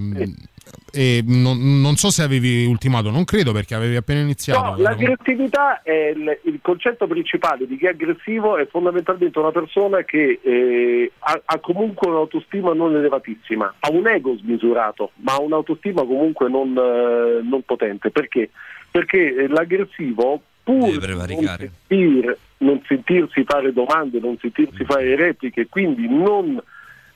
e 0.92 1.24
non, 1.26 1.82
non 1.82 1.96
so 1.98 2.10
se 2.10 2.24
avevi 2.24 2.66
ultimato, 2.66 3.12
non 3.12 3.24
credo 3.24 3.52
perché 3.52 3.76
avevi 3.76 3.96
appena 3.96 4.22
iniziato. 4.22 4.72
No, 4.72 4.78
l'aggressività 4.78 5.84
è 5.84 6.14
il, 6.16 6.40
il 6.46 6.60
concetto 6.64 7.06
principale 7.06 7.68
di 7.68 7.78
chi 7.78 7.86
è 7.86 7.90
aggressivo 7.90 8.58
è 8.58 8.68
fondamentalmente 8.68 9.38
una 9.38 9.52
persona 9.52 10.04
che 10.04 10.40
eh, 10.42 11.12
ha, 11.20 11.42
ha 11.46 11.60
comunque 11.60 12.10
un'autostima 12.10 12.74
non 12.74 12.96
elevatissima, 12.96 13.72
ha 13.80 13.90
un 13.92 14.08
ego 14.08 14.36
smisurato, 14.38 15.12
ma 15.18 15.34
ha 15.34 15.42
un'autostima 15.42 16.02
comunque 16.06 16.50
non, 16.50 16.70
eh, 16.76 17.44
non 17.48 17.62
potente. 17.64 18.10
Perché? 18.10 18.50
Perché 18.90 19.36
eh, 19.36 19.48
l'aggressivo, 19.48 20.42
pur 20.64 20.80
Deve 20.80 20.92
non, 20.92 21.00
prevaricare. 21.00 21.72
sentir- 21.88 22.38
non 22.60 22.82
sentirsi 22.88 23.44
fare 23.44 23.72
domande, 23.74 24.20
non 24.20 24.38
sentirsi 24.40 24.84
fare 24.86 25.16
repliche, 25.16 25.68
quindi 25.68 26.08
non 26.08 26.62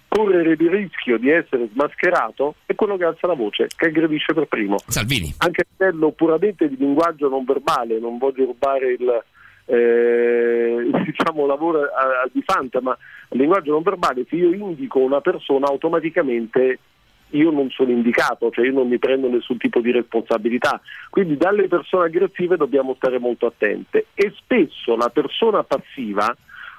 correre 0.08 0.52
il 0.52 0.70
rischio 0.70 1.18
di 1.18 1.30
essere 1.30 1.70
smascherato, 1.74 2.56
è 2.66 2.76
quello 2.76 2.98
che 2.98 3.06
alza 3.06 3.26
la 3.28 3.34
voce, 3.34 3.68
che 3.76 3.88
aggredisce 3.88 4.34
per 4.34 4.46
primo 4.46 4.78
Salvini. 4.86 5.34
anche 5.40 5.62
a 5.62 5.66
livello 5.78 6.12
puramente 6.12 6.70
di 6.70 6.78
linguaggio 6.78 7.30
non 7.30 7.44
verbale, 7.46 8.00
non 8.00 8.18
voglio 8.20 8.46
rubare 8.46 8.92
il 8.94 9.24
eh, 9.66 10.90
diciamo, 11.06 11.46
lavoro 11.46 11.82
a- 11.82 12.22
a- 12.24 12.30
di 12.32 12.44
Fanta, 12.46 12.80
ma 12.82 12.96
il 13.32 13.40
linguaggio 13.40 13.72
non 13.72 13.82
verbale, 13.82 14.26
se 14.30 14.36
io 14.36 14.54
indico 14.54 15.00
una 15.00 15.22
persona 15.22 15.68
automaticamente 15.68 16.80
io 17.34 17.52
non 17.52 17.70
sono 17.70 17.92
indicato, 17.92 18.50
cioè 18.52 18.66
io 18.66 18.74
non 18.74 18.88
mi 18.88 18.98
prendo 18.98 19.30
nessun 19.30 19.58
tipo 19.58 19.80
di 19.80 19.92
responsabilità. 19.92 20.82
Quindi 21.10 21.38
dalle 21.38 21.68
persone 21.68 22.06
aggressive 22.06 22.58
dobbiamo 22.58 22.96
stare 22.96 23.20
molto 23.20 23.46
attente 23.46 24.08
e 24.14 24.34
spesso 24.36 24.96
la 24.96 25.10
persona 25.10 25.64
passiva 25.64 26.36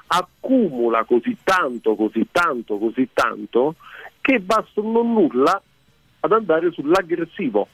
accumula 0.06 1.04
così 1.04 1.36
tanto, 1.42 1.94
così 1.94 2.26
tanto, 2.30 2.78
così 2.78 3.08
tanto 3.12 3.74
che 4.20 4.40
basta 4.40 4.80
non 4.80 5.12
nulla 5.12 5.60
ad 6.20 6.32
andare 6.32 6.70
sull'aggressivo. 6.72 7.68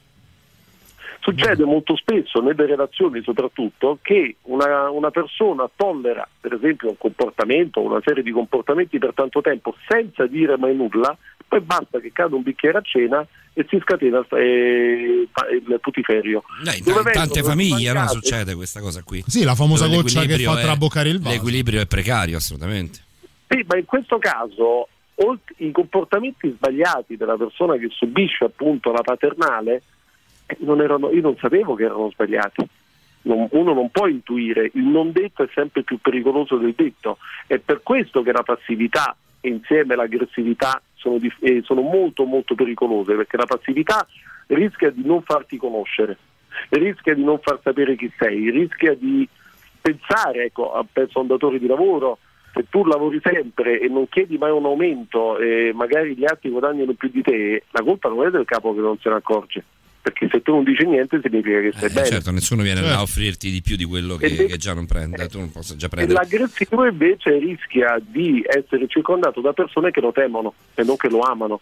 Succede 1.20 1.64
molto 1.64 1.96
spesso 1.96 2.40
nelle 2.40 2.64
relazioni 2.64 3.22
soprattutto 3.22 3.98
che 4.00 4.36
una, 4.42 4.88
una 4.88 5.10
persona 5.10 5.68
tollera 5.76 6.26
per 6.40 6.54
esempio 6.54 6.88
un 6.88 6.96
comportamento, 6.96 7.82
una 7.82 8.00
serie 8.02 8.22
di 8.22 8.30
comportamenti 8.30 8.98
per 8.98 9.12
tanto 9.12 9.42
tempo 9.42 9.74
senza 9.86 10.26
dire 10.26 10.56
mai 10.56 10.74
nulla, 10.74 11.14
poi 11.50 11.60
basta 11.62 11.98
che 11.98 12.12
cada 12.12 12.36
un 12.36 12.42
bicchiere 12.44 12.78
a 12.78 12.80
cena 12.80 13.26
e 13.52 13.66
si 13.68 13.76
scatena 13.80 14.24
eh, 14.30 15.26
il 15.50 15.78
putiferio. 15.80 16.44
No, 16.62 16.70
in, 16.70 16.84
Dove 16.84 17.00
in 17.00 17.12
tante 17.12 17.42
famiglie 17.42 17.92
no, 17.92 18.06
succede 18.06 18.54
questa 18.54 18.80
cosa 18.80 19.02
qui. 19.02 19.24
Sì, 19.26 19.42
la 19.42 19.56
famosa 19.56 19.86
Dove 19.86 20.02
goccia 20.02 20.24
che 20.26 20.38
fa 20.38 20.56
è- 20.60 20.62
traboccare 20.62 21.08
il 21.08 21.20
vaso. 21.20 21.34
L'equilibrio 21.34 21.80
è 21.80 21.86
precario, 21.86 22.36
assolutamente. 22.36 23.00
Sì, 23.48 23.64
ma 23.66 23.76
in 23.76 23.84
questo 23.84 24.18
caso 24.18 24.86
i 25.56 25.70
comportamenti 25.72 26.48
sbagliati 26.50 27.16
della 27.16 27.36
persona 27.36 27.76
che 27.76 27.88
subisce 27.90 28.44
appunto 28.44 28.92
la 28.92 29.02
paternale 29.02 29.82
eh, 30.46 30.56
non 30.60 30.80
erano, 30.80 31.10
io 31.10 31.20
non 31.20 31.36
sapevo 31.36 31.74
che 31.74 31.82
erano 31.82 32.10
sbagliati. 32.12 32.64
Non- 33.22 33.48
uno 33.50 33.74
non 33.74 33.90
può 33.90 34.06
intuire, 34.06 34.70
il 34.74 34.84
non 34.84 35.10
detto 35.10 35.42
è 35.42 35.48
sempre 35.52 35.82
più 35.82 35.98
pericoloso 36.00 36.56
del 36.58 36.74
detto. 36.76 37.18
È 37.48 37.58
per 37.58 37.80
questo 37.82 38.22
che 38.22 38.30
la 38.30 38.44
passività 38.44 39.16
e 39.40 39.48
insieme 39.48 39.94
all'aggressività 39.94 40.80
sono, 41.00 41.18
eh, 41.40 41.62
sono 41.64 41.80
molto 41.80 42.24
molto 42.24 42.54
pericolose, 42.54 43.14
perché 43.14 43.36
la 43.36 43.46
passività 43.46 44.06
rischia 44.48 44.90
di 44.90 45.02
non 45.04 45.22
farti 45.22 45.56
conoscere, 45.56 46.16
rischia 46.68 47.14
di 47.14 47.24
non 47.24 47.38
far 47.40 47.58
sapere 47.62 47.96
chi 47.96 48.12
sei, 48.18 48.50
rischia 48.50 48.94
di 48.94 49.26
pensare, 49.80 50.44
ecco, 50.44 50.86
penso 50.92 51.18
a 51.18 51.22
un 51.22 51.28
datore 51.28 51.58
di 51.58 51.66
lavoro, 51.66 52.18
se 52.52 52.66
tu 52.68 52.84
lavori 52.84 53.20
sempre 53.22 53.80
e 53.80 53.88
non 53.88 54.08
chiedi 54.08 54.36
mai 54.36 54.50
un 54.50 54.64
aumento 54.64 55.38
e 55.38 55.72
magari 55.72 56.16
gli 56.16 56.24
altri 56.24 56.50
guadagnano 56.50 56.92
più 56.92 57.08
di 57.08 57.22
te, 57.22 57.64
la 57.70 57.82
colpa 57.82 58.08
non 58.08 58.26
è 58.26 58.30
del 58.30 58.44
capo 58.44 58.74
che 58.74 58.80
non 58.80 58.98
se 58.98 59.08
ne 59.08 59.16
accorge, 59.16 59.64
perché 60.02 60.28
se 60.30 60.40
tu 60.42 60.52
non 60.52 60.64
dici 60.64 60.84
niente 60.86 61.20
significa 61.22 61.60
che 61.60 61.72
stai 61.76 61.90
Eh, 61.90 61.92
bene. 61.92 62.06
certo, 62.06 62.30
nessuno 62.30 62.62
viene 62.62 62.80
Certo. 62.80 62.96
a 62.98 63.02
offrirti 63.02 63.50
di 63.50 63.60
più 63.62 63.76
di 63.76 63.84
quello 63.84 64.16
che, 64.16 64.34
de- 64.34 64.46
che 64.46 64.56
già 64.56 64.72
non 64.74 64.86
prende, 64.86 65.28
tu 65.28 65.38
non 65.38 65.50
posso 65.52 65.76
già 65.76 65.86
E 65.86 65.88
prendere. 65.90 66.18
l'aggressivo 66.18 66.86
invece 66.86 67.38
rischia 67.38 68.00
di 68.00 68.42
essere 68.46 68.86
circondato 68.88 69.40
da 69.40 69.52
persone 69.52 69.90
che 69.90 70.00
lo 70.00 70.12
temono 70.12 70.54
e 70.74 70.82
non 70.84 70.96
che 70.96 71.08
lo 71.08 71.20
amano. 71.20 71.60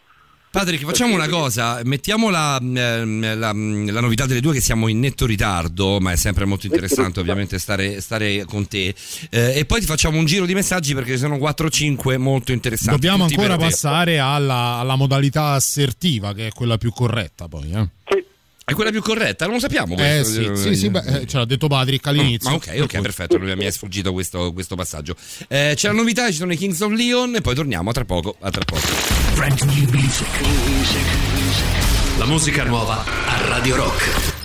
Patrick, 0.50 0.82
facciamo 0.82 1.12
una 1.14 1.28
cosa, 1.28 1.82
mettiamo 1.84 2.30
la, 2.30 2.58
ehm, 2.58 3.20
la- 3.38 3.52
la 3.52 4.00
novità 4.00 4.24
delle 4.24 4.40
due 4.40 4.54
che 4.54 4.60
siamo 4.62 4.88
in 4.88 4.98
netto 4.98 5.26
ritardo, 5.26 6.00
ma 6.00 6.12
è 6.12 6.16
sempre 6.16 6.46
molto 6.46 6.64
interessante 6.64 7.20
ovviamente 7.20 7.58
stare, 7.58 8.00
stare 8.00 8.44
con 8.46 8.66
te, 8.66 8.94
Eh, 9.30 9.58
e 9.58 9.64
poi 9.66 9.80
ti 9.80 9.86
facciamo 9.86 10.16
un 10.16 10.24
giro 10.24 10.46
di 10.46 10.54
messaggi 10.54 10.94
perché 10.94 11.12
ci 11.12 11.18
sono 11.18 11.36
4-5 11.36 12.16
molto 12.16 12.52
interessanti. 12.52 12.98
Dobbiamo 12.98 13.24
ancora 13.24 13.56
passare 13.58 14.18
alla, 14.20 14.78
alla 14.80 14.96
modalità 14.96 15.50
assertiva, 15.52 16.32
che 16.32 16.46
è 16.46 16.50
quella 16.52 16.78
più 16.78 16.92
corretta 16.92 17.46
poi. 17.46 17.70
Eh, 17.72 17.88
È 18.68 18.74
quella 18.74 18.90
più 18.90 19.00
corretta, 19.00 19.46
non 19.46 19.54
lo 19.54 19.60
sappiamo 19.60 19.94
Eh, 19.94 19.96
questo. 19.96 20.54
sì, 20.56 20.62
sì, 20.62 20.74
sì, 20.76 20.90
beh, 20.90 21.20
eh, 21.22 21.26
ce 21.26 21.38
l'ha 21.38 21.46
detto 21.46 21.68
Patrick 21.68 22.06
all'inizio. 22.06 22.50
Ma 22.50 22.56
ok, 22.56 22.76
ok, 22.82 23.00
perfetto, 23.00 23.38
non 23.38 23.56
mi 23.56 23.64
è 23.64 23.70
sfuggito 23.70 24.12
questo, 24.12 24.52
questo 24.52 24.76
passaggio. 24.76 25.16
Eh, 25.48 25.72
c'è 25.74 25.88
la 25.88 25.94
novità, 25.94 26.26
ci 26.26 26.34
sono 26.36 26.52
i 26.52 26.56
Kings 26.58 26.78
of 26.82 26.92
Leon 26.92 27.36
e 27.36 27.40
poi 27.40 27.54
torniamo 27.54 27.88
a 27.88 27.92
tra 27.94 28.04
poco. 28.04 28.36
A 28.40 28.50
tra 28.50 28.64
poco. 28.66 28.86
Brand 29.36 29.58
new 29.62 29.88
music. 29.90 30.26
La 32.18 32.26
musica 32.26 32.64
nuova 32.64 33.02
a 33.06 33.46
Radio 33.46 33.76
Rock. 33.76 34.36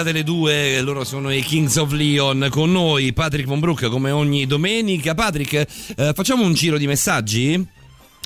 Invitate 0.00 0.12
le 0.12 0.24
due, 0.24 0.80
loro 0.80 1.04
sono 1.04 1.30
i 1.30 1.42
Kings 1.42 1.76
of 1.76 1.92
Leon 1.92 2.48
con 2.50 2.72
noi, 2.72 3.12
Patrick 3.12 3.46
Von 3.46 3.60
Brook 3.60 3.88
come 3.88 4.10
ogni 4.10 4.46
domenica. 4.46 5.14
Patrick, 5.14 5.66
eh, 5.96 6.12
facciamo 6.14 6.44
un 6.44 6.54
giro 6.54 6.78
di 6.78 6.86
messaggi? 6.86 7.66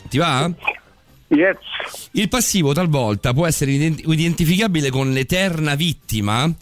Ti 0.09 0.19
va? 0.19 0.51
Yes. 1.29 1.57
Il 2.13 2.29
passivo 2.29 2.73
talvolta 2.73 3.33
può 3.33 3.47
essere 3.47 3.73
ident- 3.73 4.03
identificabile 4.07 4.91
con 4.91 5.13
l'eterna 5.13 5.75
vittima, 5.75 6.53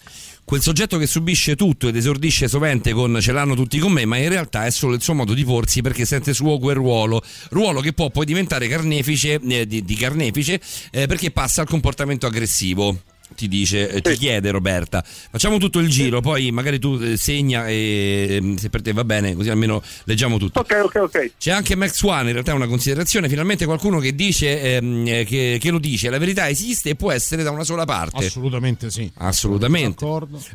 quel 0.44 0.62
soggetto 0.62 0.96
che 0.96 1.06
subisce 1.06 1.56
tutto 1.56 1.88
ed 1.88 1.96
esordisce 1.96 2.48
sovente 2.48 2.92
con 2.92 3.18
ce 3.20 3.32
l'hanno 3.32 3.54
tutti 3.54 3.78
con 3.78 3.92
me, 3.92 4.06
ma 4.06 4.16
in 4.16 4.30
realtà 4.30 4.64
è 4.64 4.70
solo 4.70 4.94
il 4.94 5.02
suo 5.02 5.14
modo 5.14 5.34
di 5.34 5.44
porsi 5.44 5.82
perché 5.82 6.06
sente 6.06 6.32
suo 6.32 6.58
quel 6.58 6.76
ruolo, 6.76 7.22
ruolo 7.50 7.80
che 7.80 7.92
può 7.92 8.08
poi 8.08 8.24
diventare 8.24 8.66
carnefice, 8.66 9.40
eh, 9.42 9.66
di, 9.66 9.84
di 9.84 9.94
carnefice 9.94 10.60
eh, 10.90 11.06
perché 11.06 11.30
passa 11.30 11.60
al 11.60 11.68
comportamento 11.68 12.26
aggressivo. 12.26 12.96
Ti 13.34 13.48
dice, 13.48 13.90
eh, 13.90 14.00
ti 14.00 14.14
chiede 14.16 14.50
Roberta. 14.50 15.02
Facciamo 15.04 15.58
tutto 15.58 15.78
il 15.78 15.88
giro, 15.88 16.20
poi 16.20 16.50
magari 16.50 16.78
tu 16.78 16.98
eh, 17.00 17.16
segna 17.16 17.66
e 17.66 18.40
eh, 18.40 18.54
se 18.58 18.70
per 18.70 18.82
te 18.82 18.92
va 18.92 19.04
bene, 19.04 19.34
così 19.34 19.50
almeno 19.50 19.82
leggiamo 20.04 20.38
tutto. 20.38 20.60
Ok, 20.60 20.80
ok, 20.84 20.94
ok. 20.96 21.32
C'è 21.38 21.50
anche 21.50 21.76
Max 21.76 22.00
One, 22.02 22.26
in 22.26 22.32
realtà 22.32 22.52
è 22.52 22.54
una 22.54 22.66
considerazione, 22.66 23.28
finalmente 23.28 23.64
qualcuno 23.64 23.98
che 23.98 24.14
dice 24.14 24.76
ehm, 24.76 25.06
eh, 25.06 25.24
che, 25.24 25.58
che 25.60 25.70
lo 25.70 25.78
dice, 25.78 26.10
la 26.10 26.18
verità 26.18 26.48
esiste 26.48 26.90
e 26.90 26.94
può 26.94 27.10
essere 27.10 27.42
da 27.42 27.50
una 27.50 27.64
sola 27.64 27.84
parte. 27.84 28.26
Assolutamente 28.26 28.90
sì. 28.90 29.10
Assolutamente. 29.16 30.04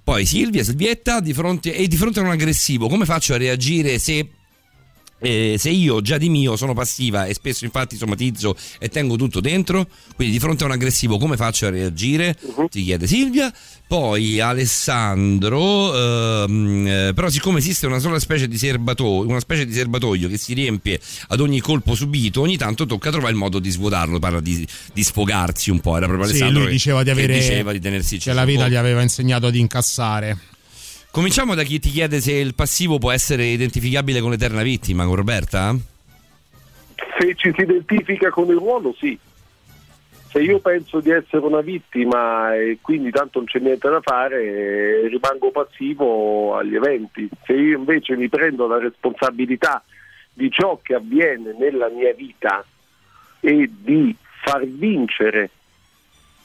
Poi 0.04 0.26
Silvia, 0.26 0.64
Silvietta, 0.64 1.20
di 1.20 1.34
fronte, 1.34 1.74
e 1.74 1.88
di 1.88 1.96
fronte 1.98 2.20
a 2.20 2.24
un 2.24 2.30
aggressivo, 2.30 2.88
come 2.88 3.06
faccio 3.06 3.34
a 3.34 3.38
reagire 3.38 4.00
se 4.00 4.28
eh, 5.20 5.56
se 5.58 5.70
io 5.70 6.02
già 6.02 6.18
di 6.18 6.30
mio 6.30 6.56
sono 6.56 6.74
passiva 6.74 7.26
e 7.26 7.34
spesso 7.34 7.66
infatti 7.66 7.96
somatizzo 7.96 8.56
e 8.80 8.90
tengo 8.90 9.16
tutto 9.16 9.40
dentro, 9.40 9.88
quindi 10.16 10.34
di 10.34 10.40
fronte 10.40 10.64
a 10.64 10.68
un 10.68 10.74
aggressivo 10.74 11.18
come 11.18 11.38
faccio 11.38 11.66
a 11.66 11.70
reagire? 11.70 12.38
Ti 12.70 12.84
chiede 12.84 13.08
Silvia. 13.08 13.54
Poi 13.88 14.42
Alessandro, 14.42 15.96
ehm, 16.44 16.88
eh, 16.88 17.12
però 17.14 17.30
siccome 17.30 17.60
esiste 17.60 17.86
una 17.86 18.00
sola 18.00 18.20
specie 18.20 18.48
di 18.50 18.58
serbatoio, 18.58 19.30
una 19.30 19.40
specie 19.40 19.66
di 19.66 19.72
serbatoio 19.74 20.28
che 20.28 20.38
si 20.38 20.54
riempie 20.54 21.00
ad 21.30 21.40
ogni 21.40 21.62
colpo 21.62 21.96
subito, 21.96 22.42
ogni 22.42 22.58
tanto 22.58 22.86
tocca 22.86 23.12
trovare 23.12 23.32
il 23.32 23.38
modo 23.38 23.60
di 23.60 23.70
svuotarlo, 23.70 24.20
parla 24.20 24.42
di, 24.42 24.68
di 24.94 25.04
sfogarsi 25.04 25.70
un 25.72 25.80
po', 25.80 25.96
era 25.96 26.06
proprio 26.06 26.28
Sì, 26.28 26.34
Alessandro 26.34 26.60
lui 26.60 26.68
che- 26.68 26.74
diceva 26.74 27.00
di 27.00 27.06
che 27.06 27.12
avere 27.12 27.34
diceva 27.40 27.72
di 27.72 27.80
tenersi 27.80 28.18
che 28.18 28.34
la 28.34 28.44
vita 28.46 28.68
gli 28.68 28.76
aveva 28.76 29.02
insegnato 29.02 29.48
ad 29.48 29.56
incassare. 29.56 30.38
Cominciamo 31.12 31.56
da 31.56 31.64
chi 31.64 31.80
ti 31.80 31.90
chiede 31.90 32.20
se 32.20 32.34
il 32.34 32.54
passivo 32.54 33.00
può 33.00 33.12
essere 33.12 33.46
identificabile 33.46 34.22
con 34.22 34.32
l'eterna 34.32 34.62
vittima, 34.62 35.06
con 35.06 35.16
Roberta? 35.16 35.76
Se 37.20 37.36
ci 37.36 37.52
si 37.56 37.62
identifica 37.62 38.30
con 38.30 38.48
il 38.48 38.58
ruolo, 38.58 38.94
sì. 38.98 39.18
Se 40.30 40.40
io 40.40 40.60
penso 40.60 41.00
di 41.00 41.10
essere 41.10 41.44
una 41.46 41.62
vittima 41.62 42.54
e 42.54 42.78
quindi 42.82 43.10
tanto 43.10 43.40
non 43.40 43.48
c'è 43.48 43.60
niente 43.60 43.90
da 43.90 44.02
fare, 44.02 44.44
eh, 44.44 45.08
rimango 45.08 45.52
passivo 45.52 46.56
agli 46.56 46.76
eventi. 46.76 47.28
Se 47.46 47.54
io 47.54 47.78
invece 47.78 48.16
mi 48.16 48.30
prendo 48.30 48.68
la 48.68 48.78
responsabilità 48.78 49.84
di 50.34 50.52
ciò 50.52 50.80
che 50.84 50.94
avviene 50.94 51.56
nella 51.58 51.90
mia 51.90 52.14
vita 52.14 52.64
e 53.40 53.72
di 53.82 54.16
far 54.44 54.66
vincere 54.66 55.50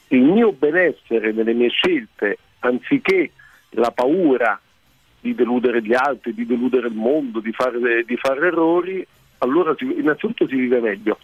il 0.07 0.23
mio 0.23 0.51
benessere 0.51 1.31
nelle 1.31 1.53
mie 1.53 1.69
scelte, 1.69 2.37
anziché 2.59 3.31
la 3.75 3.91
paura 3.91 4.59
di 5.19 5.33
deludere 5.35 5.81
gli 5.81 5.93
altri, 5.93 6.33
di 6.33 6.45
deludere 6.45 6.87
il 6.87 6.93
mondo, 6.93 7.39
di 7.39 7.53
fare, 7.53 8.03
di 8.05 8.17
fare 8.17 8.47
errori, 8.47 9.05
allora 9.37 9.73
si- 9.77 9.85
innanzitutto 9.85 10.47
si 10.47 10.55
vive 10.55 10.79
meglio. 10.79 11.17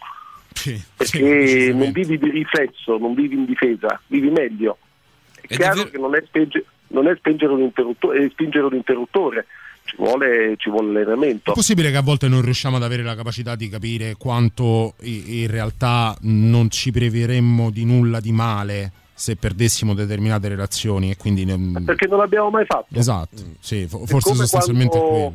perché 0.96 1.72
non 1.72 1.92
vivi 1.92 2.18
di 2.18 2.30
riflesso, 2.30 2.98
non 2.98 3.14
vivi 3.14 3.34
in 3.34 3.44
difesa, 3.44 4.00
vivi 4.06 4.30
meglio. 4.30 4.78
È 5.40 5.54
chiaro 5.54 5.84
che 5.84 5.98
non 5.98 6.14
è, 6.14 6.22
spenge- 6.26 6.64
non 6.88 7.08
è 7.08 7.14
spengere, 7.16 7.52
un 7.52 7.60
interruttore, 7.60 8.24
è 8.24 8.28
spingere 8.30 8.64
un 8.64 8.74
interruttore, 8.74 9.46
ci 9.84 9.96
vuole, 9.96 10.54
ci 10.58 10.70
vuole 10.70 10.88
allenamento. 11.00 11.52
È 11.52 11.54
possibile 11.54 11.90
che 11.90 11.96
a 11.96 12.02
volte 12.02 12.28
non 12.28 12.42
riusciamo 12.42 12.76
ad 12.76 12.82
avere 12.82 13.02
la 13.02 13.14
capacità 13.14 13.54
di 13.54 13.68
capire 13.68 14.14
quanto 14.16 14.94
in 15.00 15.46
realtà 15.50 16.16
non 16.22 16.70
ci 16.70 16.90
preveremmo 16.90 17.70
di 17.70 17.84
nulla 17.84 18.20
di 18.20 18.32
male 18.32 18.92
se 19.20 19.36
perdessimo 19.36 19.92
determinate 19.92 20.48
relazioni 20.48 21.10
e 21.10 21.16
quindi 21.18 21.44
ne- 21.44 21.82
Perché 21.84 22.06
non 22.06 22.18
l'abbiamo 22.18 22.48
mai 22.48 22.64
fatto. 22.64 22.86
esatto, 22.98 23.36
sì, 23.60 23.86
fo- 23.86 24.02
È 24.04 24.06
forse 24.06 24.34
sostanzialmente 24.34 24.98
quello. 24.98 25.32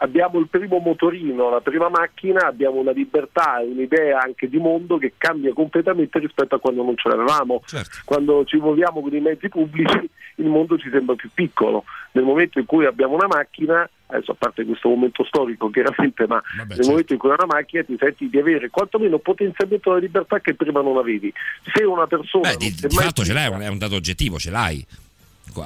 Abbiamo 0.00 0.38
il 0.38 0.48
primo 0.48 0.78
motorino, 0.78 1.48
la 1.50 1.60
prima 1.60 1.88
macchina, 1.88 2.46
abbiamo 2.46 2.80
una 2.80 2.90
libertà 2.92 3.60
e 3.60 3.66
un'idea 3.66 4.20
anche 4.20 4.48
di 4.48 4.58
mondo 4.58 4.96
che 4.98 5.14
cambia 5.18 5.52
completamente 5.54 6.18
rispetto 6.18 6.54
a 6.54 6.58
quando 6.60 6.82
non 6.82 6.96
ce 6.96 7.08
l'avevamo. 7.08 7.62
Certo. 7.64 7.98
Quando 8.04 8.44
ci 8.44 8.56
muoviamo 8.58 9.00
con 9.00 9.14
i 9.14 9.20
mezzi 9.20 9.48
pubblici 9.48 10.08
il 10.36 10.46
mondo 10.46 10.76
ci 10.78 10.88
sembra 10.90 11.14
più 11.14 11.30
piccolo. 11.32 11.84
Nel 12.12 12.24
momento 12.24 12.58
in 12.58 12.66
cui 12.66 12.84
abbiamo 12.84 13.14
una 13.14 13.26
macchina, 13.26 13.88
adesso 14.06 14.32
a 14.32 14.36
parte 14.38 14.64
questo 14.64 14.88
momento 14.88 15.24
storico 15.24 15.70
chiaramente, 15.70 16.26
ma 16.26 16.42
nel 16.56 16.76
certo. 16.76 16.88
momento 16.88 17.12
in 17.12 17.18
cui 17.18 17.30
hai 17.30 17.36
una 17.38 17.54
macchina 17.54 17.82
ti 17.84 17.96
senti 17.98 18.28
di 18.28 18.38
avere 18.38 18.70
quantomeno 18.70 19.18
potenzialmente 19.18 19.90
la 19.90 19.98
libertà 19.98 20.40
che 20.40 20.54
prima 20.54 20.80
non 20.80 20.96
avevi. 20.96 21.32
Se 21.72 21.82
una 21.84 22.06
persona... 22.06 22.50
Beh, 22.50 22.56
di, 22.56 22.74
di 22.74 22.94
mai 22.94 23.04
fatto 23.04 23.24
ce 23.24 23.32
l'hai, 23.32 23.50
è 23.50 23.68
un 23.68 23.78
dato 23.78 23.96
oggettivo, 23.96 24.38
ce 24.38 24.50
l'hai. 24.50 24.86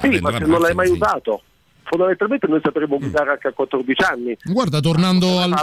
sì, 0.01 0.19
ma 0.19 0.31
se 0.31 0.45
non 0.45 0.61
l'hai 0.61 0.73
mai 0.73 0.87
sì. 0.87 0.93
usato. 0.93 1.43
Fondamentalmente 1.83 2.47
noi 2.47 2.61
sapremo 2.63 2.97
guidare 2.97 3.31
anche 3.31 3.49
a 3.49 3.51
14 3.51 4.01
anni. 4.03 4.37
Guarda, 4.43 4.79
tornando 4.79 5.39
al. 5.39 5.53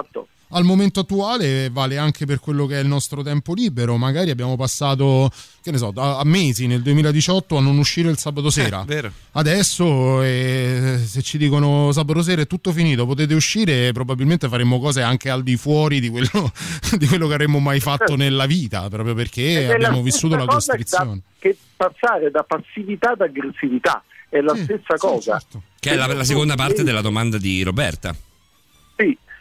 Al 0.50 0.64
momento 0.64 1.00
attuale, 1.00 1.68
vale 1.70 1.98
anche 1.98 2.24
per 2.24 2.40
quello 2.40 2.66
che 2.66 2.78
è 2.78 2.82
il 2.82 2.88
nostro 2.88 3.22
tempo 3.22 3.54
libero. 3.54 3.96
Magari 3.96 4.30
abbiamo 4.30 4.56
passato, 4.56 5.30
che 5.62 5.70
ne 5.70 5.78
so, 5.78 5.92
a, 5.96 6.18
a 6.18 6.24
mesi 6.24 6.66
nel 6.66 6.82
2018 6.82 7.56
a 7.56 7.60
non 7.60 7.78
uscire 7.78 8.10
il 8.10 8.18
sabato 8.18 8.50
sera. 8.50 8.82
vero. 8.86 9.10
Adesso, 9.32 10.22
eh, 10.22 11.00
se 11.04 11.22
ci 11.22 11.38
dicono 11.38 11.92
sabato 11.92 12.22
sera 12.22 12.42
è 12.42 12.46
tutto 12.46 12.72
finito, 12.72 13.06
potete 13.06 13.34
uscire, 13.34 13.92
probabilmente 13.92 14.48
faremo 14.48 14.78
cose 14.78 15.02
anche 15.02 15.30
al 15.30 15.42
di 15.42 15.56
fuori 15.56 16.00
di 16.00 16.08
quello, 16.08 16.52
di 16.96 17.06
quello 17.06 17.26
che 17.26 17.34
avremmo 17.34 17.58
mai 17.58 17.80
fatto 17.80 18.16
nella 18.16 18.46
vita, 18.46 18.88
proprio 18.88 19.14
perché 19.14 19.72
abbiamo 19.72 20.02
vissuto 20.02 20.36
la 20.36 20.46
costrizione. 20.46 21.20
Che 21.38 21.56
passare 21.76 22.30
da 22.30 22.42
passività 22.42 23.10
ad 23.10 23.20
aggressività 23.20 24.02
è 24.28 24.40
la 24.40 24.54
stessa 24.54 24.96
cosa. 24.96 25.38
certo. 25.38 25.62
Che 25.78 25.90
è 25.90 25.94
la, 25.94 26.06
la 26.06 26.24
seconda 26.24 26.54
parte 26.54 26.82
della 26.82 27.00
domanda 27.00 27.38
di 27.38 27.62
Roberta. 27.62 28.14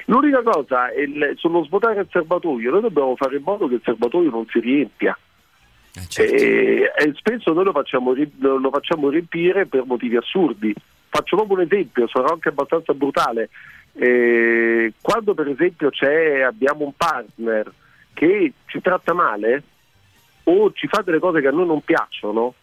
L'unica 0.10 0.42
cosa 0.42 0.90
è 0.90 1.02
il- 1.02 1.34
sullo 1.36 1.66
svuotare 1.66 2.00
il 2.00 2.08
serbatoio, 2.10 2.72
noi 2.72 2.82
dobbiamo 2.82 3.16
fare 3.18 3.36
in 3.38 3.44
modo 3.44 3.68
che 3.68 3.76
il 3.76 3.82
serbatoio 3.84 4.30
non 4.30 4.46
si 4.48 4.60
riempia. 4.60 5.18
certo. 6.08 6.34
E, 6.34 6.92
e 6.96 7.14
spesso 7.16 7.52
noi 7.52 7.66
lo 7.66 7.72
facciamo, 7.72 8.14
lo 8.14 8.70
facciamo 8.70 9.10
riempire 9.10 9.66
per 9.66 9.84
motivi 9.86 10.16
assurdi. 10.16 10.74
Faccio 11.10 11.36
proprio 11.36 11.58
un 11.58 11.64
esempio, 11.64 12.08
sarò 12.08 12.28
anche 12.28 12.50
abbastanza 12.50 12.94
brutale. 12.94 13.50
Eh, 13.94 14.94
quando 15.02 15.34
per 15.34 15.50
esempio 15.50 15.90
c'è, 15.90 16.42
abbiamo 16.42 16.86
un 16.86 16.94
partner 16.96 17.70
che 18.14 18.54
ci 18.68 18.80
tratta 18.80 19.14
male 19.14 19.64
o 20.44 20.72
ci 20.72 20.88
fa 20.88 21.02
delle 21.02 21.20
cose 21.20 21.42
che 21.42 21.48
a 21.48 21.52
noi 21.52 21.66
non 21.66 21.82
piacciono, 21.82 22.54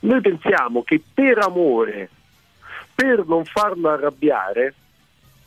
noi 0.00 0.20
pensiamo 0.20 0.82
che 0.84 1.02
per 1.12 1.38
amore, 1.38 2.10
per 2.94 3.24
non 3.26 3.44
farlo 3.44 3.88
arrabbiare, 3.88 4.74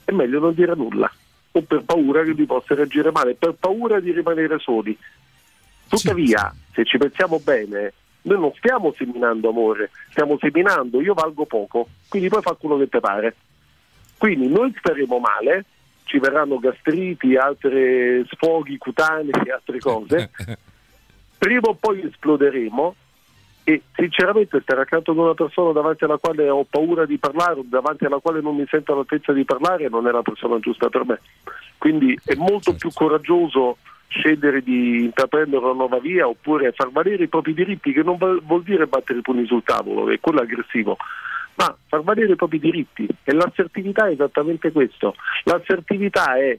è 0.04 0.12
meglio 0.12 0.40
non 0.40 0.54
dire 0.54 0.76
nulla 0.76 1.10
o 1.52 1.62
per 1.62 1.84
paura 1.84 2.24
che 2.24 2.32
lui 2.32 2.46
possa 2.46 2.76
reagire 2.76 3.12
male, 3.12 3.36
per 3.36 3.56
paura 3.60 4.00
di 4.00 4.12
rimanere 4.12 4.60
soli. 4.60 4.98
Tuttavia, 5.88 6.54
se 6.74 6.86
ci 6.86 6.98
pensiamo 6.98 7.40
bene, 7.40 7.94
noi 8.22 8.40
non 8.40 8.52
stiamo 8.56 8.94
seminando 8.96 9.50
amore, 9.50 9.90
stiamo 10.10 10.38
seminando 10.40 11.02
io 11.02 11.14
valgo 11.14 11.46
poco, 11.46 11.88
quindi 12.08 12.30
poi 12.30 12.42
fa 12.42 12.54
quello 12.54 12.78
che 12.78 12.90
ti 12.90 13.00
pare. 13.00 13.36
Quindi 14.18 14.48
noi 14.48 14.74
staremo 14.78 15.18
male, 15.18 15.66
ci 16.04 16.20
verranno 16.20 16.60
gastriti, 16.60 17.36
altri 17.36 18.26
sfoghi 18.30 18.78
cutanei, 18.78 19.50
altre 19.50 19.80
cose, 19.80 20.30
prima 21.38 21.70
o 21.70 21.76
poi 21.76 22.02
esploderemo 22.06 22.96
e 23.70 23.84
sinceramente 23.94 24.62
stare 24.62 24.82
accanto 24.82 25.12
ad 25.12 25.18
una 25.18 25.36
persona 25.36 25.72
davanti 25.72 26.04
alla 26.04 26.18
quale 26.18 26.50
ho 26.50 26.66
paura 26.68 27.06
di 27.06 27.20
parlare 27.20 27.62
davanti 27.66 28.06
alla 28.06 28.18
quale 28.18 28.42
non 28.42 28.56
mi 28.56 28.66
sento 28.68 28.94
all'altezza 28.94 29.32
di 29.32 29.46
parlare 29.46 29.88
non 29.90 30.08
è 30.08 30.12
la 30.12 30.24
persona 30.24 30.58
giusta 30.58 30.90
per 30.90 31.06
me. 31.06 31.20
Quindi 31.78 32.20
è 32.26 32.34
molto 32.34 32.74
più 32.74 32.90
coraggioso 32.92 33.78
scegliere 34.08 34.64
di 34.64 35.04
intraprendere 35.04 35.64
una 35.64 35.74
nuova 35.74 36.00
via 36.00 36.28
oppure 36.28 36.72
far 36.72 36.90
valere 36.90 37.26
i 37.26 37.28
propri 37.28 37.54
diritti, 37.54 37.94
che 37.94 38.02
non 38.02 38.18
vuol 38.18 38.64
dire 38.64 38.88
battere 38.88 39.20
i 39.20 39.22
pugni 39.22 39.46
sul 39.46 39.62
tavolo, 39.64 40.10
è 40.10 40.20
quello 40.20 40.42
aggressivo, 40.42 40.98
ma 41.54 41.78
far 41.86 42.02
valere 42.02 42.32
i 42.32 42.36
propri 42.36 42.58
diritti. 42.58 43.08
E 43.24 43.34
l'assertività 43.34 44.08
è 44.08 44.14
esattamente 44.14 44.72
questo. 44.72 45.14
L'assertività 45.44 46.38
è 46.38 46.58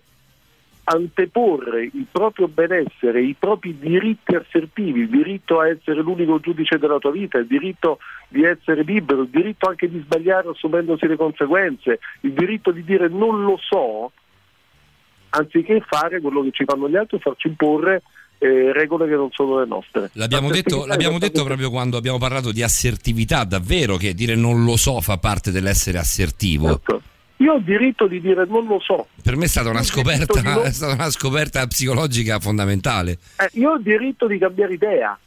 anteporre 0.84 1.84
il 1.84 2.06
proprio 2.10 2.48
benessere, 2.48 3.22
i 3.22 3.36
propri 3.38 3.78
diritti 3.78 4.34
assertivi, 4.34 5.00
il 5.00 5.08
diritto 5.08 5.60
a 5.60 5.68
essere 5.68 6.00
l'unico 6.00 6.40
giudice 6.40 6.78
della 6.78 6.98
tua 6.98 7.10
vita, 7.10 7.38
il 7.38 7.46
diritto 7.46 7.98
di 8.28 8.44
essere 8.44 8.82
libero, 8.82 9.22
il 9.22 9.28
diritto 9.28 9.68
anche 9.68 9.88
di 9.88 10.00
sbagliare 10.04 10.48
assumendosi 10.48 11.06
le 11.06 11.16
conseguenze, 11.16 12.00
il 12.20 12.32
diritto 12.32 12.70
di 12.70 12.84
dire 12.84 13.08
non 13.08 13.42
lo 13.42 13.58
so, 13.60 14.12
anziché 15.30 15.82
fare 15.86 16.20
quello 16.20 16.42
che 16.42 16.50
ci 16.52 16.64
fanno 16.64 16.88
gli 16.88 16.96
altri 16.96 17.18
e 17.18 17.20
farci 17.20 17.48
imporre 17.48 18.02
eh, 18.38 18.72
regole 18.72 19.06
che 19.06 19.14
non 19.14 19.30
sono 19.32 19.60
le 19.60 19.66
nostre. 19.66 20.10
L'abbiamo 20.14 20.50
detto, 20.50 20.86
l'abbiamo 20.86 21.18
detto 21.18 21.44
proprio 21.44 21.70
quando 21.70 21.96
abbiamo 21.96 22.18
parlato 22.18 22.52
di 22.52 22.62
assertività, 22.62 23.44
davvero 23.44 23.96
che 23.96 24.14
dire 24.14 24.34
non 24.34 24.64
lo 24.64 24.76
so 24.76 25.00
fa 25.00 25.18
parte 25.18 25.50
dell'essere 25.50 25.98
assertivo. 25.98 26.68
Certo. 26.68 27.02
Io 27.40 27.52
ho 27.52 27.56
il 27.56 27.64
diritto 27.64 28.06
di 28.06 28.20
dire 28.20 28.44
non 28.46 28.66
lo 28.66 28.78
so. 28.80 29.08
Per 29.22 29.36
me 29.36 29.44
è 29.44 29.48
stata 29.48 29.70
una 29.70 29.82
scoperta, 29.82 30.40
non- 30.42 30.64
è 30.64 30.72
stata 30.72 30.92
una 30.94 31.10
scoperta 31.10 31.66
psicologica 31.66 32.38
fondamentale. 32.38 33.18
Eh, 33.38 33.48
io 33.54 33.70
ho 33.70 33.74
il 33.76 33.82
diritto 33.82 34.26
di 34.26 34.38
cambiare 34.38 34.74
idea. 34.74 35.18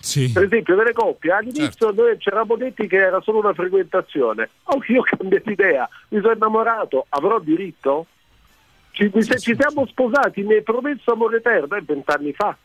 Per 0.00 0.44
esempio, 0.44 0.76
nelle 0.76 0.92
coppie 0.92 1.32
all'inizio 1.32 1.70
Certo. 1.70 1.92
noi 1.92 2.18
ci 2.18 2.28
eravamo 2.28 2.56
detti 2.56 2.86
che 2.86 2.96
era 2.96 3.20
solo 3.20 3.40
una 3.40 3.52
frequentazione. 3.52 4.48
Oh, 4.64 4.80
io 4.86 5.00
ho 5.00 5.02
cambiato 5.02 5.50
idea, 5.50 5.88
mi 6.10 6.20
sono 6.20 6.32
innamorato, 6.32 7.06
avrò 7.08 7.40
diritto? 7.40 8.06
Ci, 8.92 9.10
se 9.18 9.38
ci 9.38 9.56
siamo 9.58 9.86
sposati, 9.86 10.42
mi 10.42 10.54
hai 10.54 10.62
promesso 10.62 11.12
amore 11.12 11.38
eterno 11.38 11.76
eh, 11.76 11.82
vent'anni 11.84 12.32
fa. 12.32 12.56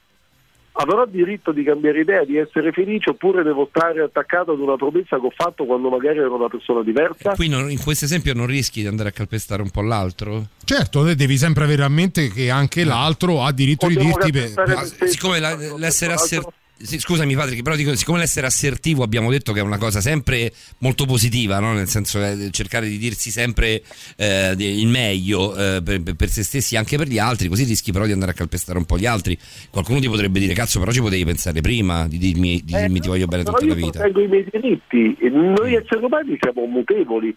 Avrò 0.76 1.06
diritto 1.06 1.52
di 1.52 1.64
cambiare 1.64 2.00
idea, 2.02 2.26
di 2.26 2.38
essere 2.38 2.72
felice 2.72 3.12
oppure 3.12 3.44
devo 3.44 3.68
stare 3.70 4.02
attaccato 4.02 4.54
ad 4.54 4.60
una 4.60 4.76
promessa 4.76 5.20
che 5.20 5.26
ho 5.28 5.34
fatto 5.36 5.66
quando 5.66 5.90
magari 5.90 6.18
ero 6.18 6.34
una 6.36 6.48
persona 6.48 6.82
diversa? 6.82 7.36
Qui 7.36 7.48
non- 7.48 7.70
in 7.70 7.80
questo 7.80 8.06
esempio 8.06 8.34
non 8.34 8.48
rischi 8.48 8.82
di 8.82 8.88
andare 8.88 9.10
a 9.10 9.12
calpestare 9.12 9.62
un 9.62 9.70
po' 9.70 9.82
l'altro? 9.84 10.48
Certo, 10.64 11.06
te 11.06 11.16
devi 11.16 11.38
sempre 11.38 11.64
avere 11.66 11.84
a 11.84 11.90
mente 11.90 12.30
che 12.30 12.50
anche 12.50 12.84
l'altro 12.84 13.44
ha 13.44 13.52
diritto 13.52 13.88
di 13.88 13.98
dirti 13.98 14.32
per- 14.32 14.52
Ma 14.68 14.84
siccome 15.08 15.40
la- 15.40 15.56
l'essere 15.78 16.14
assertivo. 16.14 16.52
Scusami 16.78 17.36
Patrick, 17.36 17.62
però 17.62 17.76
dico, 17.76 17.96
siccome 17.96 18.20
l'essere 18.20 18.48
assertivo 18.48 19.04
abbiamo 19.04 19.30
detto 19.32 19.54
che 19.54 19.60
è 19.60 19.64
una 19.64 19.78
cosa 19.78 20.02
sempre 20.02 20.52
molto 20.80 21.06
positiva, 21.06 21.60
no? 21.60 21.74
nel 21.74 21.88
senso 21.88 22.24
eh, 22.24 22.50
cercare 22.52 22.88
di 22.88 22.98
dirsi 22.98 23.30
sempre 23.30 23.82
eh, 24.18 24.56
il 24.58 24.88
meglio 24.88 25.56
eh, 25.56 25.82
per, 25.84 26.02
per 26.16 26.30
se 26.30 26.44
stessi 26.44 26.76
e 26.76 26.78
anche 26.78 26.98
per 26.98 27.08
gli 27.08 27.20
altri, 27.20 27.48
così 27.48 27.64
rischi 27.64 27.92
però 27.92 28.06
di 28.06 28.12
andare 28.12 28.32
a 28.32 28.34
calpestare 28.34 28.78
un 28.78 28.86
po' 28.86 28.98
gli 28.98 29.06
altri. 29.06 29.38
Qualcuno 29.70 30.00
ti 30.00 30.08
potrebbe 30.08 30.40
dire, 30.40 30.54
cazzo, 30.54 30.80
però 30.80 30.92
ci 30.92 31.02
potevi 31.02 31.26
pensare 31.26 31.62
prima 31.62 32.08
di 32.08 32.18
dirmi, 32.18 32.62
di 32.64 32.74
dirmi 32.74 33.00
ti 33.00 33.08
voglio 33.08 33.28
bene 33.28 33.44
tutta 33.44 33.60
la 33.60 33.66
io 33.66 33.76
vita. 33.76 34.00
proteggo 34.00 34.22
i 34.22 34.28
miei 34.28 34.46
diritti. 34.52 35.18
Noi 35.30 35.76
esseri 35.76 36.04
umani 36.04 36.38
siamo 36.40 36.66
mutevoli. 36.66 37.36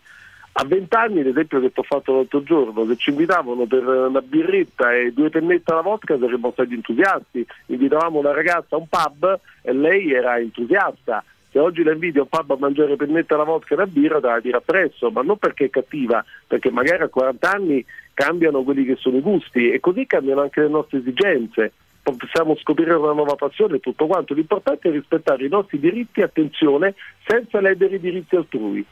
A 0.58 0.64
vent'anni, 0.64 1.20
ad 1.20 1.26
esempio, 1.26 1.60
che 1.60 1.70
ti 1.70 1.80
ho 1.80 1.82
fatto 1.82 2.14
l'altro 2.14 2.42
giorno, 2.42 2.86
se 2.86 2.96
ci 2.96 3.10
invitavano 3.10 3.66
per 3.66 3.86
una 3.86 4.22
birretta 4.22 4.94
e 4.94 5.12
due 5.12 5.28
pennette 5.28 5.70
alla 5.70 5.82
vodka 5.82 6.16
saremmo 6.18 6.50
stati 6.52 6.72
entusiasti. 6.72 7.46
Invitavamo 7.66 8.18
una 8.18 8.32
ragazza 8.32 8.76
a 8.76 8.78
un 8.78 8.86
pub 8.88 9.38
e 9.60 9.72
lei 9.74 10.14
era 10.14 10.38
entusiasta. 10.38 11.22
Se 11.50 11.58
oggi 11.58 11.82
la 11.82 11.92
inviti 11.92 12.16
a 12.16 12.22
un 12.22 12.28
pub 12.28 12.52
a 12.52 12.56
mangiare 12.58 12.96
pennetta 12.96 13.34
alla 13.34 13.44
vodka 13.44 13.74
e 13.74 13.76
una 13.76 13.86
birra, 13.86 14.18
te 14.18 14.28
la 14.28 14.40
tira 14.40 14.56
appresso, 14.56 15.10
ma 15.10 15.20
non 15.20 15.36
perché 15.36 15.66
è 15.66 15.70
cattiva, 15.70 16.24
perché 16.46 16.70
magari 16.70 17.02
a 17.02 17.08
40 17.08 17.50
anni 17.50 17.84
cambiano 18.14 18.62
quelli 18.62 18.86
che 18.86 18.96
sono 18.96 19.18
i 19.18 19.20
gusti 19.20 19.70
e 19.70 19.78
così 19.78 20.06
cambiano 20.06 20.40
anche 20.40 20.62
le 20.62 20.68
nostre 20.68 21.00
esigenze 21.00 21.72
possiamo 22.16 22.56
scoprire 22.56 22.94
una 22.94 23.12
nuova 23.12 23.34
passione 23.34 23.76
e 23.76 23.80
tutto 23.80 24.06
quanto. 24.06 24.32
L'importante 24.32 24.88
è 24.88 24.92
rispettare 24.92 25.44
i 25.44 25.48
nostri 25.48 25.80
diritti, 25.80 26.22
attenzione, 26.22 26.94
senza 27.26 27.60
ledere 27.60 27.96
i 27.96 28.00
diritti 28.00 28.36
altrui. 28.36 28.86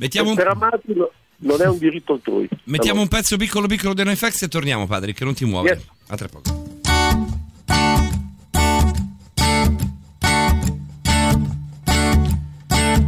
Mettiamo 0.00 0.30
un- 0.30 0.34
Essere 0.38 0.50
amati 0.50 0.94
no- 0.94 1.10
non 1.42 1.60
è 1.60 1.66
un 1.66 1.76
diritto 1.76 2.14
altrui. 2.14 2.48
Mettiamo 2.64 3.02
un 3.02 3.08
pezzo 3.08 3.36
piccolo 3.36 3.66
piccolo 3.66 3.92
dei 3.92 4.06
NoFX 4.06 4.42
e 4.42 4.48
torniamo 4.48 4.86
Patrick, 4.86 5.20
non 5.20 5.34
ti 5.34 5.44
muovere. 5.44 5.82
A 6.08 6.16
tra 6.16 6.26
poco. 6.26 6.68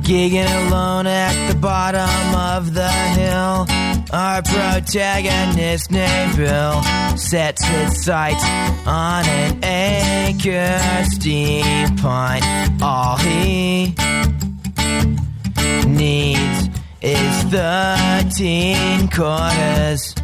Gigging 0.02 0.46
alone 0.46 1.06
at 1.06 1.48
the 1.48 1.54
bottom 1.58 2.34
of 2.34 2.72
the 2.74 2.88
hill. 3.16 3.66
Our 4.12 4.42
protagonist 4.42 5.90
named 5.90 6.36
Bill 6.36 6.82
sets 7.16 7.64
his 7.64 8.04
sights 8.04 8.44
on 8.86 9.24
an 9.24 9.58
acre 9.64 10.78
steep 11.12 11.96
pine. 12.00 12.42
All 12.82 13.16
he 13.16 13.94
needs 15.86 16.68
is 17.02 17.42
thirteen 17.50 19.08
quarters 19.08 20.14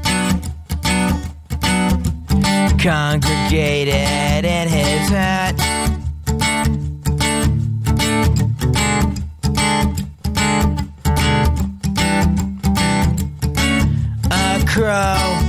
congregated 2.78 4.44
in 4.44 4.68
his 4.68 5.08
hat. 5.08 5.54
a 14.30 14.64
crow, 14.66 15.40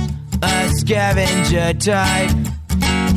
a 0.42 0.68
scavenger 0.70 1.72
type. 1.74 2.36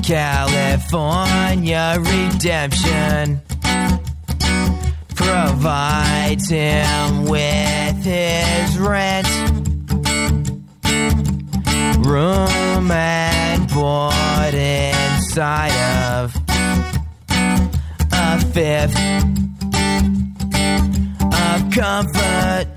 California 0.04 1.96
redemption 1.98 3.42
provides 5.16 6.50
him 6.50 7.26
with 7.26 8.04
his 8.04 8.78
rent, 8.80 9.28
room 12.06 12.92
and 12.92 13.70
board 13.74 14.54
inside 14.54 15.72
of 16.12 16.36
a 18.12 18.40
fifth 18.54 18.98
of 21.34 21.72
comfort. 21.72 22.73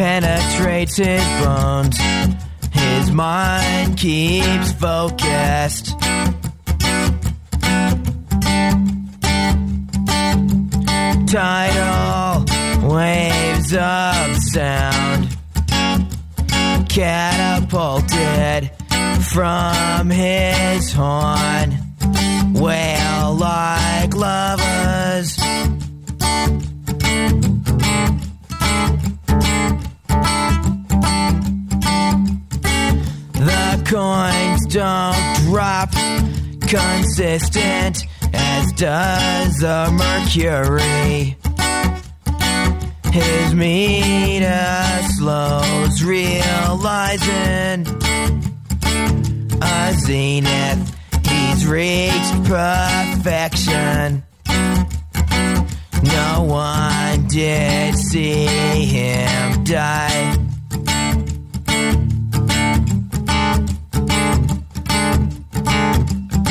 Penetrates 0.00 0.96
his 0.96 1.22
bones. 1.44 1.98
His 2.72 3.10
mind 3.10 3.98
keeps 3.98 4.72
focused. 4.72 5.94
Tidal 11.28 12.46
waves 12.88 13.74
of 13.74 14.36
sound 14.54 15.36
catapulted 16.88 18.70
from 19.34 20.08
his 20.08 20.94
horn. 20.94 21.76
Wail 22.54 23.34
like 23.34 24.14
lovers. 24.16 25.49
Coins 33.90 34.66
don't 34.66 35.34
drop 35.46 35.90
consistent 36.60 38.06
as 38.32 38.72
does 38.74 39.58
the 39.58 39.90
mercury. 39.90 41.36
His 43.12 43.52
meter 43.52 45.00
slows, 45.16 46.04
realizing 46.04 47.84
a 49.60 49.94
zenith. 50.06 50.96
He's 51.26 51.66
reached 51.66 52.44
perfection. 52.44 54.22
No 56.04 56.44
one 56.44 57.26
did 57.26 57.96
see 57.96 58.46
him 58.86 59.64
die. 59.64 60.49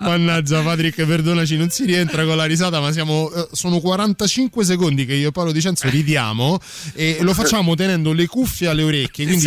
Mannaggia 0.00 0.62
Patrick, 0.62 1.04
perdonaci, 1.04 1.56
non 1.56 1.70
si 1.70 1.84
rientra 1.84 2.24
con 2.24 2.36
la 2.36 2.44
risata, 2.44 2.80
ma 2.80 2.90
siamo, 2.92 3.30
eh, 3.32 3.48
sono 3.52 3.78
45 3.80 4.64
secondi 4.64 5.04
che 5.06 5.14
io 5.14 5.28
e 5.28 5.32
Paolo 5.32 5.52
Di 5.52 5.60
Cenzo 5.60 5.88
ridiamo 5.88 6.58
e 6.94 7.18
lo 7.20 7.34
facciamo 7.34 7.74
tenendo 7.74 8.12
le 8.12 8.26
cuffie 8.26 8.68
alle 8.68 8.82
orecchie, 8.82 9.24
quindi 9.26 9.42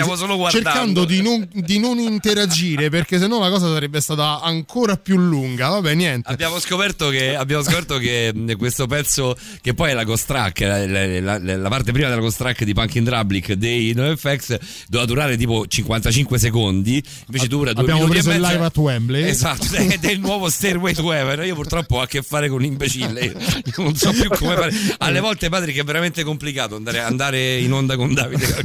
cercando 0.63 1.05
di 1.05 1.21
non, 1.21 1.47
di 1.53 1.79
non 1.79 1.99
interagire 1.99 2.89
perché 2.89 3.17
sennò 3.19 3.39
la 3.39 3.49
cosa 3.49 3.67
sarebbe 3.71 3.99
stata 4.01 4.41
ancora 4.41 4.95
più 4.97 5.17
lunga. 5.17 5.67
Vabbè, 5.69 5.93
niente. 5.93 6.31
Abbiamo 6.31 6.59
scoperto 6.59 7.09
che, 7.09 7.35
abbiamo 7.35 7.63
scoperto 7.63 7.97
che 7.97 8.31
mh, 8.33 8.55
questo 8.57 8.87
pezzo, 8.87 9.35
che 9.61 9.73
poi 9.73 9.91
è 9.91 9.93
la 9.93 10.03
ghost 10.03 10.25
track, 10.27 10.59
la, 10.61 10.85
la- 10.85 11.37
la- 11.39 11.57
la 11.57 11.69
parte 11.69 11.91
prima 11.91 12.07
della 12.07 12.21
ghost 12.21 12.37
track 12.37 12.63
di 12.63 12.73
Punkin 12.73 13.03
Drublic 13.03 13.53
dei 13.53 13.93
NoFX, 13.93 14.57
doveva 14.87 15.05
durare 15.05 15.37
tipo 15.37 15.65
55 15.67 16.37
secondi, 16.39 17.03
invece 17.27 17.47
dura 17.47 17.73
2 17.73 17.81
Abbiamo 17.81 18.01
minuti 18.01 18.19
e 18.19 18.21
preso 18.21 18.35
il 18.35 18.41
mezzo. 18.41 18.53
Drive 18.53 18.65
at 18.65 18.77
Wembley. 18.77 19.23
Esatto, 19.35 19.75
ed 19.75 20.03
è 20.05 20.11
il 20.11 20.19
nuovo 20.19 20.49
Stairway 20.49 20.93
to 20.93 21.11
Heaven. 21.11 21.45
Io 21.45 21.55
purtroppo 21.55 21.97
ho 21.97 22.01
a 22.01 22.07
che 22.07 22.21
fare 22.21 22.47
con 22.47 22.59
un 22.59 22.65
imbecille. 22.65 23.21
Io 23.25 23.33
non 23.77 23.95
so 23.95 24.11
più 24.11 24.29
come 24.29 24.55
fare. 24.55 24.73
Alle 24.99 25.19
volte, 25.19 25.49
Patrick, 25.49 25.79
è 25.79 25.83
veramente 25.83 26.23
complicato 26.23 26.75
andare, 26.75 26.99
andare 26.99 27.57
in 27.57 27.71
onda 27.73 27.95
con 27.95 28.13
Davide. 28.13 28.45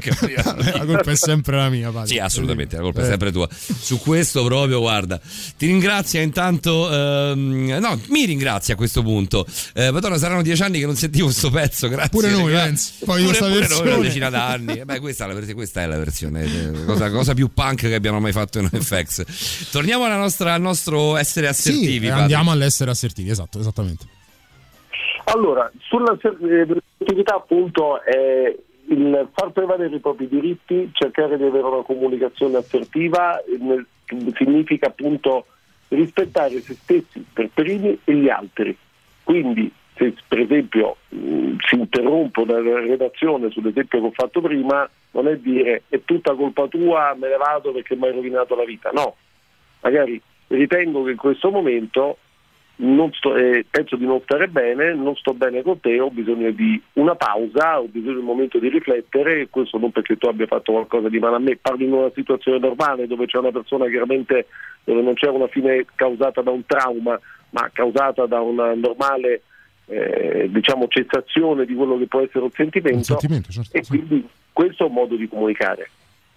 La 0.71 0.85
colpa 0.85 1.11
è 1.11 1.17
sempre 1.17 1.57
la 1.57 1.69
mia, 1.69 1.91
Patrick. 1.91 2.09
Sì, 2.09 2.19
assolutamente, 2.19 2.77
la 2.77 2.83
colpa 2.83 3.01
è 3.01 3.05
Eh. 3.05 3.09
sempre 3.09 3.33
tua. 3.33 3.49
Su 3.51 3.99
questo 3.99 4.45
proprio, 4.45 4.81
guarda, 4.81 5.21
ti 5.57 5.67
ringrazio 5.67 6.21
intanto, 6.21 6.91
ehm, 6.91 7.79
no, 7.81 8.01
mi 8.09 8.25
ringrazio 8.25 8.75
a 8.75 8.77
questo 8.77 9.03
punto. 9.03 9.47
Eh, 9.75 9.91
Madonna, 9.91 10.19
saranno 10.19 10.43
dieci 10.43 10.63
anni 10.63 10.79
che 10.79 10.87
non 10.87 10.97
sentivo 10.97 11.27
questo 11.27 11.51
pezzo, 11.51 11.89
grazie. 11.89 12.09
Pure 12.11 12.31
noi. 12.31 12.53
Vince. 12.53 12.91
Poi 13.05 13.23
pure, 13.25 13.39
pure 13.39 13.69
noi, 13.69 13.87
una 13.87 13.97
decina 13.99 14.31
d'anni. 14.31 14.79
Eh, 14.81 14.85
beh, 14.85 15.01
questa 15.01 15.29
è 15.29 15.33
la, 15.33 15.53
questa 15.55 15.83
è 15.83 15.87
la 15.87 15.99
versione, 15.99 16.45
eh, 16.45 16.85
cosa, 16.85 17.11
cosa 17.11 17.35
più 17.35 17.51
punk 17.53 17.81
che 17.81 17.95
abbiamo 17.95 18.21
mai 18.21 18.33
fatto 18.33 18.50
in 18.59 18.69
FX. 18.69 19.71
Torniamo 19.71 20.05
alla 20.05 20.17
nostra, 20.17 20.55
al 20.55 20.61
nostro 20.61 21.17
essere 21.17 21.47
assertivi. 21.49 22.07
Sì, 22.07 22.13
andiamo 22.13 22.51
all'essere 22.51 22.91
assertivi, 22.91 23.31
esatto, 23.31 23.59
esattamente. 23.59 24.07
Allora, 25.25 25.71
sull'assertività 25.79 27.37
appunto 27.37 28.03
è 28.03 28.57
il 28.89 29.29
far 29.33 29.53
prevalere 29.53 29.95
i 29.95 30.01
propri 30.01 30.29
diritti, 30.29 30.91
cercare 30.93 31.37
di 31.37 31.45
avere 31.45 31.65
una 31.65 31.83
comunicazione 31.83 32.57
assertiva, 32.57 33.39
eh, 33.39 33.57
nel- 33.61 33.87
significa 34.35 34.89
appunto 34.89 35.47
rispettare 35.89 36.61
se 36.61 36.75
stessi 36.75 37.25
per 37.33 37.51
primi 37.55 37.99
e 38.03 38.15
gli 38.15 38.29
altri. 38.29 38.77
Quindi 39.23 39.73
se 40.01 40.15
per 40.27 40.41
esempio 40.41 40.97
mh, 41.11 41.57
si 41.67 41.75
interrompe 41.75 42.41
una 42.41 42.59
redazione 42.59 43.51
sull'esempio 43.51 44.01
che 44.01 44.07
ho 44.07 44.13
fatto 44.13 44.41
prima, 44.41 44.89
non 45.11 45.29
è 45.29 45.37
dire 45.37 45.83
è 45.89 46.01
tutta 46.05 46.35
colpa 46.35 46.67
tua, 46.69 47.15
me 47.19 47.29
ne 47.29 47.37
vado 47.37 47.73
perché 47.73 47.97
mi 47.97 48.07
hai 48.07 48.13
rovinato 48.13 48.55
la 48.57 48.65
vita. 48.65 48.91
No, 48.93 49.17
magari 49.83 50.21
ritengo 50.49 51.05
che 51.05 51.11
in 51.11 51.17
questo 51.19 51.51
momento 51.51 52.17
sto- 53.13 53.37
eh, 53.37 53.67
penso 53.71 53.97
di 53.97 54.07
non 54.07 54.23
stare 54.23 54.49
bene, 54.49 54.95
non 54.95 55.15
sto 55.17 55.35
bene 55.35 55.61
con 55.63 55.79
te, 55.81 56.01
ho 56.01 56.11
bisogno 56.11 56.51
di 56.51 56.81
una 56.95 57.15
pausa, 57.15 57.79
ho 57.79 57.87
bisogno 57.87 58.15
di 58.15 58.21
un 58.21 58.25
momento 58.25 58.59
di 58.59 58.71
riflettere, 58.71 59.49
questo 59.51 59.77
non 59.77 59.93
perché 59.93 60.17
tu 60.17 60.29
abbia 60.29 60.47
fatto 60.47 60.73
qualcosa 60.73 61.11
di 61.11 61.19
male 61.19 61.37
a 61.37 61.41
me, 61.41 61.59
parlo 61.61 61.85
in 61.85 61.93
una 61.93 62.11
situazione 62.15 62.59
normale 62.59 63.07
dove 63.07 63.27
c'è 63.27 63.37
una 63.37 63.53
persona 63.53 63.87
chiaramente 63.87 64.47
dove 64.85 65.03
non 65.03 65.13
c'è 65.13 65.29
una 65.29 65.49
fine 65.49 65.85
causata 65.95 66.41
da 66.41 66.51
un 66.51 66.65
trauma, 66.65 67.21
ma 67.51 67.69
causata 67.71 68.25
da 68.25 68.41
una 68.41 68.73
normale 68.75 69.43
eh, 69.91 70.49
diciamo 70.51 70.87
cessazione 70.89 71.67
di 71.67 71.75
quello 71.75 71.99
che 71.99 72.07
può 72.07 72.21
essere 72.21 72.45
un 72.45 72.51
sentimento, 72.53 73.17
certo, 73.17 73.77
e 73.77 73.83
quindi 73.87 74.27
questo 74.53 74.85
è 74.85 74.87
un 74.87 74.95
modo 74.95 75.17
di 75.17 75.29
comunicare 75.29 75.91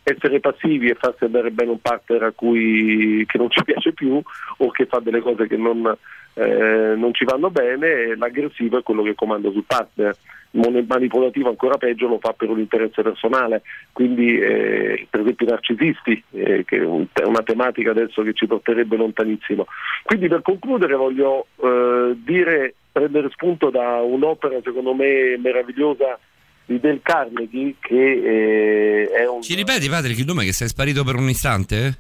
essere 0.03 0.39
passivi 0.41 0.89
e 0.89 0.95
farsi 0.95 1.23
andare 1.23 1.49
bene 1.51 1.71
un 1.71 1.79
partner 1.79 2.23
a 2.23 2.31
cui 2.31 3.25
che 3.25 3.37
non 3.37 3.49
ci 3.49 3.63
piace 3.63 3.93
più 3.93 4.21
o 4.57 4.71
che 4.71 4.85
fa 4.85 4.99
delle 4.99 5.21
cose 5.21 5.47
che 5.47 5.55
non, 5.55 5.95
eh, 6.33 6.93
non 6.97 7.13
ci 7.13 7.23
vanno 7.23 7.49
bene, 7.49 8.15
l'aggressivo 8.17 8.77
è 8.77 8.83
quello 8.83 9.01
che 9.01 9.15
comanda 9.15 9.49
sul 9.49 9.63
partner. 9.65 10.15
Manipolativo 10.53 11.49
ancora 11.49 11.77
peggio 11.77 12.07
lo 12.07 12.19
fa 12.19 12.33
per 12.33 12.49
un 12.49 12.59
interesse 12.59 13.01
personale, 13.01 13.63
quindi 13.91 14.37
eh, 14.37 15.07
per 15.09 15.21
esempio 15.21 15.47
i 15.47 15.49
narcisisti, 15.49 16.23
eh, 16.31 16.63
che 16.65 16.77
è 16.77 17.23
una 17.23 17.41
tematica 17.43 17.91
adesso 17.91 18.21
che 18.21 18.33
ci 18.33 18.45
porterebbe 18.45 18.95
lontanissimo. 18.95 19.65
Quindi 20.03 20.27
per 20.27 20.41
concludere 20.41 20.95
voglio 20.95 21.47
eh, 21.55 22.15
dire, 22.23 22.75
prendere 22.91 23.29
spunto 23.31 23.69
da 23.71 24.01
un'opera 24.01 24.59
secondo 24.63 24.93
me 24.93 25.37
meravigliosa 25.37 26.19
di 26.65 26.79
Del 26.79 26.99
Carnegie 27.01 27.75
che 27.79 29.01
eh, 29.03 29.09
è 29.09 29.27
un 29.27 29.41
Ci 29.41 29.55
ripeti, 29.55 29.89
Patrick, 29.89 30.19
il 30.19 30.25
nome 30.25 30.45
che 30.45 30.53
sei 30.53 30.67
sparito 30.67 31.03
per 31.03 31.15
un 31.15 31.29
istante? 31.29 31.97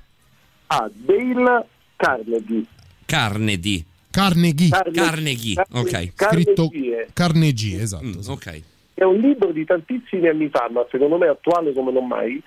ah, 0.67 0.89
Dale 0.93 1.65
Carnegie 1.95 2.65
Carnegie. 3.05 3.85
Carnegie. 4.13 4.69
Carnegie, 4.93 5.55
ok. 5.73 6.11
Scritto 6.13 6.69
Carnegie. 7.13 7.81
Esatto. 7.81 8.05
Mm, 8.05 8.19
ok. 8.27 8.61
è 8.93 9.03
un 9.03 9.17
libro 9.19 9.51
di 9.51 9.65
tantissimi 9.65 10.27
anni 10.27 10.49
fa 10.49 10.69
ma 10.69 10.85
secondo 10.91 11.17
me 11.17 11.27
attuale 11.27 11.73
come 11.73 11.91
non 11.91 12.05
mai 12.05 12.41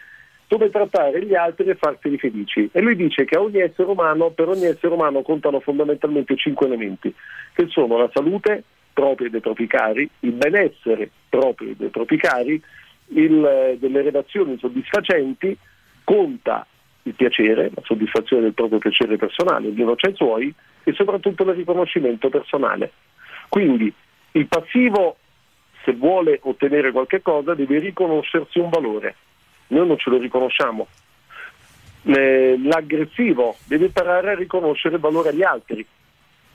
dove 0.47 0.71
trattare 0.71 1.27
gli 1.27 1.35
altri 1.35 1.69
e 1.69 1.75
farseli 1.75 2.19
felici 2.19 2.69
e 2.71 2.81
lui 2.81 2.95
dice 2.95 3.25
che 3.25 3.37
a 3.37 3.41
ogni 3.41 3.59
essere 3.59 3.91
umano 3.91 4.31
per 4.31 4.49
ogni 4.49 4.67
essere 4.67 4.95
umano 4.95 5.23
contano 5.23 5.59
fondamentalmente 5.59 6.37
cinque 6.37 6.67
elementi 6.67 7.13
che 7.53 7.67
sono 7.69 7.99
la 7.99 8.09
salute 8.15 8.63
propria 8.93 9.29
dei 9.29 9.41
propri 9.41 9.67
cari 9.67 10.09
il 10.21 10.33
benessere 10.33 11.11
proprio 11.29 11.75
dei 11.77 11.89
propri 11.89 12.17
cari 12.17 12.63
il, 13.09 13.45
eh, 13.45 13.77
delle 13.81 14.03
relazioni 14.03 14.57
soddisfacenti 14.57 15.59
conta 16.05 16.65
il 17.07 17.15
piacere, 17.15 17.71
la 17.73 17.83
soddisfazione 17.85 18.43
del 18.43 18.53
proprio 18.53 18.79
piacere 18.79 19.17
personale, 19.17 19.69
ognuno 19.69 19.95
c'ha 19.95 20.11
i 20.11 20.15
suoi, 20.15 20.53
e 20.83 20.93
soprattutto 20.93 21.45
il 21.45 21.55
riconoscimento 21.55 22.29
personale. 22.29 22.93
Quindi 23.49 23.93
il 24.33 24.47
passivo, 24.47 25.17
se 25.85 25.93
vuole 25.93 26.41
ottenere 26.43 26.91
qualche 26.91 27.23
cosa, 27.23 27.55
deve 27.55 27.79
riconoscersi 27.79 28.59
un 28.59 28.69
valore. 28.71 29.15
Noi 29.69 29.87
non 29.87 29.99
ce 29.99 30.11
lo 30.11 30.19
riconosciamo. 30.19 30.89
Eh, 32.03 32.59
L'aggressivo 32.63 33.57
deve 33.67 33.87
imparare 33.87 34.33
a 34.33 34.37
riconoscere 34.37 34.97
il 34.97 35.01
valore 35.01 35.31
agli 35.31 35.43
altri. 35.43 35.87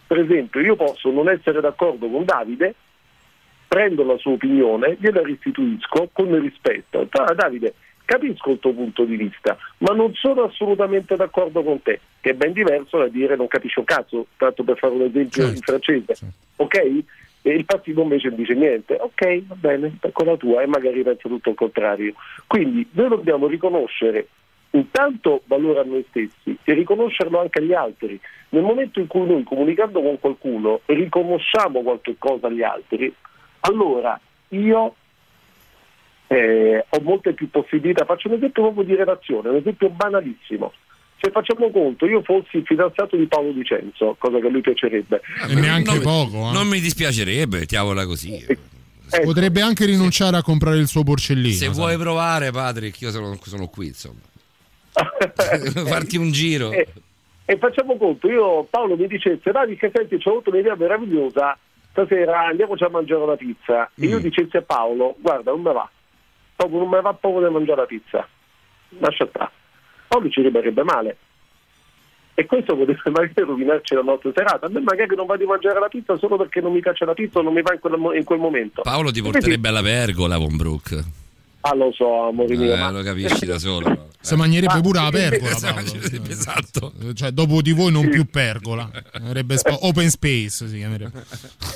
Per 0.08 0.20
esempio, 0.20 0.60
io 0.60 0.76
posso 0.76 1.10
non 1.12 1.30
essere 1.30 1.62
d'accordo 1.62 2.10
con 2.10 2.26
Davide, 2.26 2.76
prendo 3.68 4.04
la 4.04 4.18
sua 4.18 4.34
opinione, 4.34 4.98
gliela 5.00 5.22
restituisco 5.22 6.10
con 6.12 6.38
rispetto. 6.42 7.08
Ah, 7.12 7.34
Davide, 7.34 7.74
capisco 8.12 8.52
il 8.52 8.60
tuo 8.60 8.74
punto 8.74 9.06
di 9.06 9.16
vista, 9.16 9.58
ma 9.78 9.94
non 9.94 10.14
sono 10.16 10.44
assolutamente 10.44 11.16
d'accordo 11.16 11.64
con 11.64 11.82
te, 11.82 12.02
che 12.20 12.32
è 12.32 12.34
ben 12.34 12.52
diverso 12.52 12.98
da 12.98 13.08
dire 13.08 13.38
non 13.38 13.48
capisci 13.48 13.80
un 13.80 13.86
cazzo, 13.86 14.26
tanto 14.36 14.64
per 14.64 14.78
fare 14.78 14.94
un 14.94 15.04
esempio 15.04 15.48
in 15.48 15.62
francese. 15.62 16.18
Ok? 16.58 16.76
E 17.44 17.50
il 17.50 17.64
passivo 17.64 18.02
invece 18.02 18.28
non 18.28 18.38
dice 18.38 18.54
niente, 18.54 18.98
ok, 19.00 19.46
va 19.48 19.56
bene, 19.56 19.98
con 20.12 20.26
la 20.26 20.36
tua, 20.36 20.62
e 20.62 20.68
magari 20.68 21.04
pensa 21.04 21.30
tutto 21.30 21.52
il 21.52 21.56
contrario. 21.56 22.14
Quindi 22.48 22.86
noi 22.92 23.08
dobbiamo 23.08 23.48
riconoscere 23.48 24.28
intanto 24.72 25.44
valore 25.46 25.80
a 25.80 25.84
noi 25.84 26.06
stessi 26.10 26.58
e 26.64 26.74
riconoscerlo 26.74 27.40
anche 27.40 27.60
agli 27.60 27.74
altri. 27.74 28.20
Nel 28.50 28.64
momento 28.64 29.00
in 29.00 29.08
cui 29.08 29.26
noi 29.26 29.44
comunicando 29.44 30.02
con 30.02 30.20
qualcuno 30.20 30.82
riconosciamo 30.86 31.82
qualche 31.82 32.16
cosa 32.18 32.48
agli 32.48 32.62
altri, 32.62 33.14
allora 33.62 34.20
io 34.50 34.96
eh, 36.32 36.86
ho 36.88 37.02
molte 37.02 37.34
più 37.34 37.50
possibilità. 37.50 38.06
Faccio 38.06 38.30
un 38.30 38.36
esempio 38.36 38.64
proprio 38.64 38.84
di 38.86 38.96
relazione, 38.96 39.50
un 39.50 39.58
esempio 39.58 39.90
banalissimo. 39.90 40.72
Se 41.20 41.30
facciamo 41.30 41.70
conto, 41.70 42.06
io 42.06 42.22
fossi 42.24 42.58
il 42.58 42.64
fidanzato 42.66 43.18
di 43.18 43.28
Paolo 43.28 43.52
Vicenzo, 43.52 44.16
cosa 44.18 44.40
che 44.40 44.48
a 44.48 44.50
lui 44.50 44.62
piacerebbe. 44.62 45.22
E 45.50 45.54
neanche 45.54 45.94
non, 45.94 46.02
poco. 46.02 46.50
eh. 46.50 46.54
Non 46.54 46.68
mi 46.68 46.80
dispiacerebbe, 46.80 47.60
mettiamola 47.60 48.06
così. 48.06 48.44
Potrebbe 49.24 49.62
anche 49.62 49.86
rinunciare 49.86 50.38
a 50.38 50.42
comprare 50.42 50.78
il 50.78 50.88
suo 50.88 51.04
porcellino. 51.04 51.54
Se 51.54 51.66
sai. 51.66 51.74
vuoi 51.74 51.98
provare, 51.98 52.50
Patrick, 52.52 53.00
io 53.02 53.12
sono, 53.12 53.38
sono 53.44 53.68
qui, 53.68 53.88
insomma. 53.88 54.22
Farti 55.86 56.16
un 56.16 56.32
giro. 56.32 56.72
E, 56.72 56.88
e 57.44 57.58
facciamo 57.58 57.98
conto, 57.98 58.30
io 58.30 58.64
Paolo 58.70 58.96
mi 58.96 59.08
dicesse, 59.08 59.52
dai 59.52 59.76
che 59.76 59.92
senti, 59.94 60.16
ho 60.16 60.32
avuto 60.32 60.50
un'idea 60.50 60.76
meravigliosa, 60.78 61.58
stasera 61.92 62.46
andiamoci 62.48 62.86
a 62.86 62.90
mangiare 62.90 63.22
una 63.22 63.36
pizza. 63.36 63.92
E 63.96 64.06
io 64.06 64.20
dicessi 64.20 64.56
a 64.56 64.62
Paolo, 64.62 65.18
guarda, 65.20 65.52
non 65.52 65.62
me 65.62 65.74
va, 65.74 65.90
proprio 66.68 66.80
non 66.80 66.90
me 66.90 67.02
va 67.02 67.14
proprio 67.14 67.48
di 67.48 67.54
mangiare 67.54 67.82
la 67.82 67.88
pizza, 67.88 68.28
lascia 69.00 69.28
stare. 69.28 69.52
Paolo 70.08 70.30
ci 70.30 70.42
rimarrebbe 70.42 70.84
male. 70.84 71.18
E 72.34 72.46
questo 72.46 72.76
potrebbe 72.76 73.02
magari 73.12 73.34
rovinarci 73.42 73.94
la 73.96 74.02
nostra 74.02 74.32
serata. 74.34 74.66
A 74.66 74.70
me 74.70 74.80
magari 74.82 75.16
non 75.16 75.26
va 75.26 75.38
di 75.38 75.46
mangiare 75.46 75.80
la 75.80 75.88
pizza 75.88 76.18
solo 76.18 76.38
perché 76.38 76.62
non 76.62 76.72
mi 76.72 76.80
piace 76.80 77.06
la 77.06 77.14
pizza 77.14 77.40
o 77.40 77.42
non 77.42 77.54
mi 77.54 77.62
va 77.62 77.74
in 77.74 77.80
quel, 77.80 77.98
mo- 77.98 78.14
in 78.14 78.24
quel 78.24 78.40
momento. 78.40 78.82
Paolo 78.82 79.12
ti 79.12 79.22
porterebbe 79.22 79.68
alla 79.68 79.82
pergola, 79.82 80.38
Von 80.38 80.56
Brook. 80.56 81.04
Ah, 81.64 81.76
lo 81.76 81.92
so, 81.94 82.24
amore 82.30 82.56
mio. 82.58 82.74
Eh, 82.74 82.78
ma- 82.78 82.90
lo 82.90 83.04
capisci 83.04 83.46
da 83.46 83.60
solo. 83.60 84.08
Se 84.22 84.36
mangerebbe 84.36 84.74
Ah, 84.74 84.82
pure 84.82 85.00
la 85.02 85.10
pergola, 85.12 85.56
Paolo. 85.60 85.92
Esatto. 86.28 86.94
Cioè, 87.14 87.32
dopo 87.32 87.62
di 87.62 87.72
voi 87.74 87.92
non 87.92 88.08
più 88.10 88.26
pergola. 88.26 88.90
Sarebbe 89.12 89.58
spa- 89.58 89.78
open 89.82 90.10
space 90.10 90.68
si 90.68 90.78
chiamerebbe. 90.78 91.24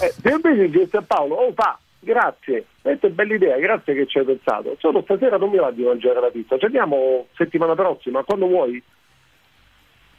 Eh, 0.01 0.13
se 0.21 0.29
invece 0.31 0.97
a 0.97 1.01
Paolo, 1.01 1.35
oh 1.35 1.53
fa, 1.53 1.77
grazie, 2.05 2.67
è 2.81 2.95
bella 3.09 3.33
idea, 3.33 3.57
grazie 3.57 3.95
che 3.95 4.05
ci 4.05 4.19
hai 4.19 4.25
pensato. 4.25 4.77
Solo 4.79 5.01
stasera 5.01 5.37
non 5.37 5.49
mi 5.49 5.57
va 5.57 5.71
di 5.71 5.83
mangiare 5.83 6.21
la 6.21 6.29
pizza, 6.29 6.57
ci 6.57 6.65
andiamo 6.65 7.27
settimana 7.35 7.73
prossima, 7.75 8.23
quando 8.23 8.47
vuoi. 8.47 8.81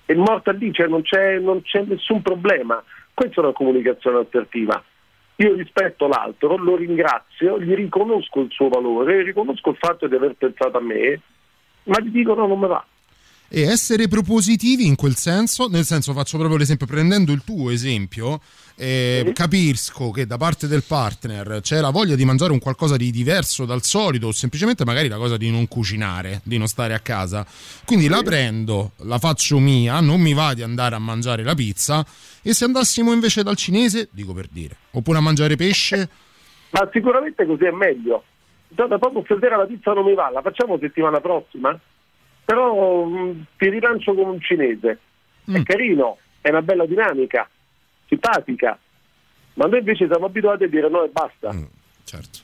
E 0.08 0.14
morta 0.14 0.52
lì, 0.52 0.72
cioè 0.72 0.86
non 0.86 1.02
c'è, 1.02 1.38
non 1.38 1.62
c'è 1.62 1.82
nessun 1.84 2.22
problema. 2.22 2.82
Questa 3.14 3.40
è 3.40 3.44
una 3.44 3.52
comunicazione 3.52 4.18
assertiva. 4.18 4.82
Io 5.36 5.54
rispetto 5.54 6.06
l'altro, 6.06 6.56
lo 6.56 6.76
ringrazio, 6.76 7.60
gli 7.60 7.74
riconosco 7.74 8.40
il 8.40 8.50
suo 8.50 8.68
valore, 8.68 9.22
riconosco 9.22 9.70
il 9.70 9.76
fatto 9.76 10.06
di 10.06 10.14
aver 10.14 10.34
pensato 10.34 10.78
a 10.78 10.80
me, 10.80 11.20
ma 11.84 12.00
gli 12.00 12.08
dico 12.08 12.34
no, 12.34 12.46
non 12.46 12.58
me 12.58 12.66
va. 12.68 12.84
e 13.48 13.62
essere 13.62 14.08
propositivi 14.08 14.86
in 14.86 14.96
quel 14.96 15.14
senso, 15.14 15.68
nel 15.68 15.84
senso 15.84 16.12
faccio 16.12 16.36
proprio 16.36 16.58
l'esempio, 16.58 16.86
prendendo 16.86 17.32
il 17.32 17.44
tuo 17.44 17.70
esempio, 17.70 18.40
eh, 18.76 19.32
capisco 19.34 20.10
che 20.10 20.26
da 20.26 20.36
parte 20.36 20.66
del 20.66 20.84
partner 20.86 21.60
c'è 21.62 21.80
la 21.80 21.90
voglia 21.90 22.14
di 22.14 22.24
mangiare 22.24 22.52
un 22.52 22.58
qualcosa 22.58 22.96
di 22.96 23.10
diverso 23.10 23.64
dal 23.64 23.82
solito 23.82 24.28
o 24.28 24.32
semplicemente 24.32 24.84
magari 24.84 25.08
la 25.08 25.16
cosa 25.16 25.36
di 25.36 25.50
non 25.50 25.66
cucinare, 25.66 26.40
di 26.44 26.58
non 26.58 26.66
stare 26.66 26.94
a 26.94 27.00
casa. 27.00 27.46
Quindi 27.84 28.08
la 28.08 28.22
prendo, 28.22 28.92
la 28.98 29.18
faccio 29.18 29.58
mia, 29.58 30.00
non 30.00 30.20
mi 30.20 30.34
va 30.34 30.54
di 30.54 30.62
andare 30.62 30.94
a 30.94 30.98
mangiare 30.98 31.42
la 31.42 31.54
pizza 31.54 32.04
e 32.42 32.52
se 32.52 32.64
andassimo 32.64 33.12
invece 33.12 33.42
dal 33.42 33.56
cinese, 33.56 34.08
dico 34.12 34.32
per 34.32 34.46
dire, 34.50 34.76
oppure 34.92 35.18
a 35.18 35.22
mangiare 35.22 35.56
pesce, 35.56 36.08
Ma 36.70 36.88
sicuramente 36.92 37.46
così 37.46 37.64
è 37.64 37.70
meglio. 37.70 38.24
Guarda, 38.68 38.98
proprio 38.98 39.22
stasera 39.24 39.56
la 39.56 39.66
pizza 39.66 39.92
non 39.92 40.04
mi 40.04 40.14
va, 40.14 40.30
la 40.30 40.42
facciamo 40.42 40.78
settimana 40.78 41.20
prossima? 41.20 41.78
Però 42.44 43.04
mh, 43.04 43.44
ti 43.56 43.70
rilancio 43.70 44.14
con 44.14 44.28
un 44.28 44.40
cinese. 44.40 44.98
È 45.46 45.62
carino, 45.62 46.18
è 46.40 46.50
una 46.50 46.62
bella 46.62 46.84
dinamica, 46.84 47.48
simpatica. 48.06 48.78
Ma 49.54 49.66
noi 49.66 49.78
invece 49.78 50.06
siamo 50.06 50.26
abituati 50.26 50.64
a 50.64 50.68
dire 50.68 50.88
no 50.88 51.04
e 51.04 51.08
basta. 51.08 51.50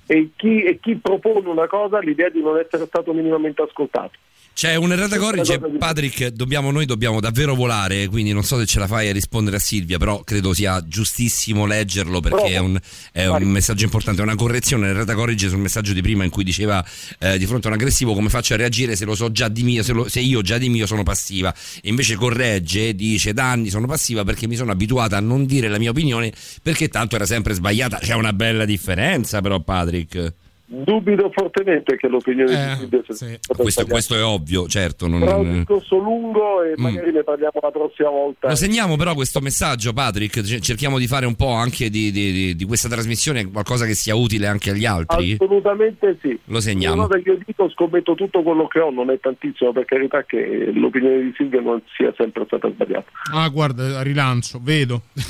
E, 0.06 0.30
chi, 0.36 0.62
e 0.62 0.80
chi 0.80 0.96
propone 0.96 1.48
una 1.48 1.66
cosa 1.66 1.98
ha 1.98 2.00
l'idea 2.00 2.28
di 2.28 2.40
non 2.40 2.58
essere 2.58 2.86
stato 2.86 3.12
minimamente 3.12 3.62
ascoltato. 3.62 4.18
C'è 4.54 4.76
un'errata 4.76 5.16
corrige, 5.18 5.58
Patrick, 5.78 6.28
dobbiamo, 6.28 6.70
noi 6.70 6.84
dobbiamo 6.84 7.20
davvero 7.20 7.54
volare, 7.54 8.06
quindi 8.06 8.32
non 8.32 8.44
so 8.44 8.58
se 8.58 8.66
ce 8.66 8.78
la 8.78 8.86
fai 8.86 9.08
a 9.08 9.12
rispondere 9.12 9.56
a 9.56 9.58
Silvia, 9.58 9.98
però 9.98 10.20
credo 10.20 10.52
sia 10.52 10.80
giustissimo 10.86 11.64
leggerlo 11.66 12.20
perché 12.20 12.50
è 12.52 12.58
un, 12.58 12.78
è 13.10 13.26
un 13.26 13.48
messaggio 13.48 13.84
importante, 13.84 14.20
è 14.20 14.24
una 14.24 14.36
correzione, 14.36 14.86
l'errata 14.86 15.14
corrige 15.14 15.48
sul 15.48 15.58
messaggio 15.58 15.92
di 15.92 16.00
prima 16.02 16.22
in 16.22 16.30
cui 16.30 16.44
diceva 16.44 16.84
eh, 17.18 17.38
di 17.38 17.46
fronte 17.46 17.66
a 17.66 17.70
un 17.70 17.76
aggressivo 17.76 18.14
come 18.14 18.28
faccio 18.28 18.54
a 18.54 18.56
reagire 18.56 18.94
se 18.94 19.04
lo 19.04 19.14
so 19.16 19.32
già 19.32 19.48
di 19.48 19.62
mio, 19.64 19.82
se, 19.82 19.92
lo- 19.94 20.08
se 20.08 20.20
io 20.20 20.42
già 20.42 20.58
di 20.58 20.68
mio 20.68 20.86
sono 20.86 21.02
passiva, 21.02 21.52
e 21.82 21.88
invece 21.88 22.14
corregge, 22.14 22.94
dice 22.94 23.32
da 23.32 23.50
anni 23.50 23.68
sono 23.70 23.86
passiva 23.86 24.22
perché 24.22 24.46
mi 24.46 24.54
sono 24.54 24.70
abituata 24.70 25.16
a 25.16 25.20
non 25.20 25.44
dire 25.44 25.68
la 25.68 25.78
mia 25.78 25.90
opinione 25.90 26.30
perché 26.62 26.88
tanto 26.88 27.16
era 27.16 27.26
sempre 27.26 27.54
sbagliata, 27.54 27.98
c'è 27.98 28.14
una 28.14 28.32
bella 28.32 28.64
differenza 28.64 29.40
però 29.40 29.58
Patrick. 29.60 30.34
Dubito 30.74 31.30
fortemente 31.34 31.96
che 31.96 32.08
l'opinione 32.08 32.50
di 32.50 32.76
Silvia 32.80 33.02
sia 33.04 33.14
stata 33.14 33.38
Questo, 33.62 33.82
sbagliata. 33.82 33.92
questo 33.92 34.14
è 34.16 34.24
ovvio, 34.24 34.66
certo. 34.68 35.06
Non, 35.06 35.20
Però 35.20 35.36
è 35.36 35.38
un 35.40 35.52
discorso 35.58 35.96
lungo 35.98 36.62
e 36.62 36.72
magari 36.76 37.12
ne 37.12 37.22
parliamo 37.22 37.52
la 37.60 37.70
prossima 37.70 38.08
volta. 38.08 38.48
Lo 38.48 38.54
segniamo 38.54 38.96
però 38.96 39.12
questo 39.14 39.40
messaggio, 39.40 39.92
Patrick. 39.92 40.40
C- 40.40 40.60
Cerchiamo 40.60 40.98
di 40.98 41.06
fare 41.06 41.26
un 41.26 41.34
po' 41.34 41.50
anche 41.52 41.90
di, 41.90 42.10
di- 42.10 42.32
di- 42.32 42.56
di 42.56 42.64
questa 42.64 42.88
trasmissione 42.88 43.50
qualcosa 43.50 43.84
che 43.84 43.92
sia 43.94 44.14
utile 44.14 44.46
anche 44.46 44.70
agli 44.70 44.86
altri. 44.86 45.32
Assolutamente 45.32 46.16
sì. 46.22 46.38
Lo 46.46 46.60
segniamo. 46.60 46.94
Una 46.94 47.06
cosa 47.06 47.18
che 47.20 47.30
io 47.30 47.38
dico, 47.44 47.68
scommetto 47.70 48.14
tutto 48.14 48.42
quello 48.42 48.66
che 48.66 48.80
ho, 48.80 48.90
non 48.90 49.10
è 49.10 49.20
tantissimo, 49.20 49.72
per 49.72 49.84
carità 49.84 50.24
che 50.24 50.70
l'opinione 50.72 51.20
di 51.20 51.34
Silvia 51.36 51.60
non 51.60 51.82
sia 51.94 52.14
sempre 52.16 52.44
stata 52.46 52.70
sbagliata. 52.70 53.10
ah 53.34 53.48
guarda, 53.50 54.00
rilancio, 54.02 54.58
vedo, 54.62 55.02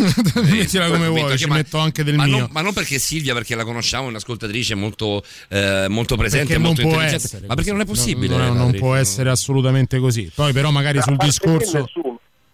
mettila 0.48 0.86
come 0.86 1.08
Metto 1.08 1.10
vuoi, 1.12 1.38
ci 1.38 1.46
ma- 1.46 1.54
metto 1.56 1.78
anche 1.78 2.04
del 2.04 2.14
ma 2.14 2.24
mio. 2.26 2.38
Non, 2.38 2.48
ma 2.52 2.60
non 2.60 2.72
perché 2.72 2.98
Silvia, 2.98 3.34
perché 3.34 3.54
la 3.54 3.64
conosciamo, 3.64 4.06
è 4.06 4.08
un'ascoltatrice 4.10 4.74
molto, 4.74 5.22
eh, 5.48 5.86
molto 5.88 6.16
presente, 6.16 6.46
Perché 6.46 6.62
non 6.62 6.66
molto 6.68 6.82
può 6.82 6.90
intelligente. 6.92 7.24
essere 7.26 7.46
ma 7.46 7.54
perché 7.54 7.70
non 7.72 7.80
è 7.80 7.84
possibile? 7.86 8.36
Non, 8.36 8.46
non 8.48 8.56
Patrick? 8.56 8.78
può 8.78 8.94
essere 8.94 9.30
assolutamente 9.30 9.98
così. 9.98 10.30
Poi, 10.34 10.52
però, 10.52 10.70
magari 10.70 11.00
sul 11.02 11.16
discorso. 11.16 11.88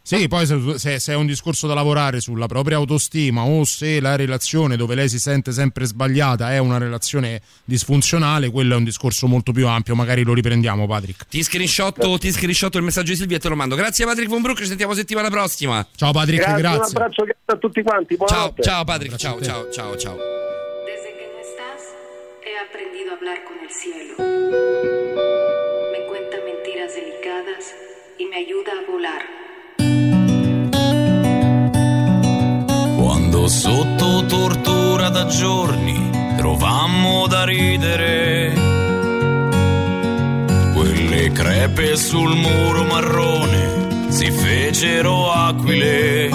Sì, 0.09 0.27
poi 0.27 0.47
se, 0.47 0.99
se- 0.99 1.13
è 1.13 1.15
un 1.15 1.27
discorso 1.27 1.67
da 1.67 1.75
lavorare 1.75 2.21
sulla 2.21 2.47
propria 2.47 2.79
autostima 2.79 3.43
o 3.43 3.63
se 3.65 4.01
la 4.01 4.17
relazione 4.17 4.77
dove 4.79 4.95
lei 4.95 5.07
si 5.07 5.19
sente 5.19 5.53
sempre 5.53 5.85
sbagliata 5.85 6.51
è 6.51 6.57
una 6.57 6.79
relazione 6.79 7.43
disfunzionale, 7.63 8.49
quello 8.51 8.73
è 8.73 8.77
un 8.79 8.85
discorso 8.85 9.27
molto 9.27 9.53
più 9.53 9.67
ampio. 9.69 9.95
Magari 9.95 10.23
lo 10.23 10.33
riprendiamo, 10.33 10.87
Patrick. 10.87 11.27
Ti 11.29 11.43
screenshotto, 11.43 12.17
ti 12.17 12.33
screenshotto 12.33 12.79
il 12.79 12.85
messaggio 12.85 13.11
di 13.13 13.19
Silvia 13.19 13.37
e 13.37 13.41
te 13.41 13.51
lo 13.51 13.55
mando. 13.55 13.75
Grazie 13.77 14.07
Patrick 14.07 14.31
Von 14.31 14.41
Brook, 14.41 14.57
ci 14.61 14.67
sentiamo 14.67 14.95
settimana 14.95 15.29
prossima. 15.29 15.87
Ciao 15.95 16.13
Patrick, 16.13 16.41
Grazie, 16.43 16.61
grazie. 16.63 16.79
Un 16.81 17.03
abbraccio 17.03 17.25
a 17.45 17.57
tutti 17.57 17.83
quanti. 17.83 18.17
Ciao, 18.17 18.27
buonanotte. 18.27 18.63
ciao 18.63 18.85
Patrick, 18.85 19.17
ciao, 19.17 19.43
ciao, 19.43 19.69
ciao, 19.71 19.97
ciao. 19.99 20.17
He 22.49 22.59
aprendido 22.59 23.11
a 23.13 23.15
hablar 23.17 23.45
con 23.45 23.59
el 23.61 23.71
cielo. 23.71 24.15
Me 25.93 26.01
cuenta 26.07 26.37
mentiras 26.45 26.95
delicadas 26.95 27.75
y 28.17 28.25
me 28.27 28.37
ayuda 28.37 28.73
a 28.73 28.91
volar. 28.91 29.23
Quando 32.99 33.49
sotto 33.49 34.27
tortura 34.27 35.11
da 35.11 35.27
giorni 35.27 36.11
trovammo 36.39 37.27
da 37.27 37.45
ridere 37.45 38.53
quelle 40.75 41.31
crepe 41.33 41.97
sul 41.97 42.35
muro 42.35 42.85
marrone 42.85 44.11
si 44.11 44.31
fecero 44.31 45.31
aquile 45.33 46.31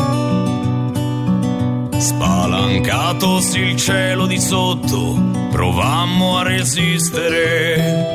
spalancatosi 2.03 3.59
il 3.59 3.77
cielo 3.77 4.27
di 4.27 4.37
sotto 4.37 5.47
provammo 5.49 6.37
a 6.37 6.43
resistere 6.43 8.11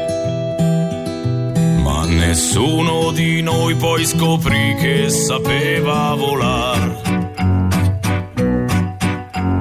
ma 1.82 2.04
nessuno 2.04 3.10
di 3.12 3.40
noi 3.40 3.74
poi 3.76 4.04
scoprì 4.04 4.74
che 4.78 5.08
sapeva 5.08 6.14
volar 6.14 7.00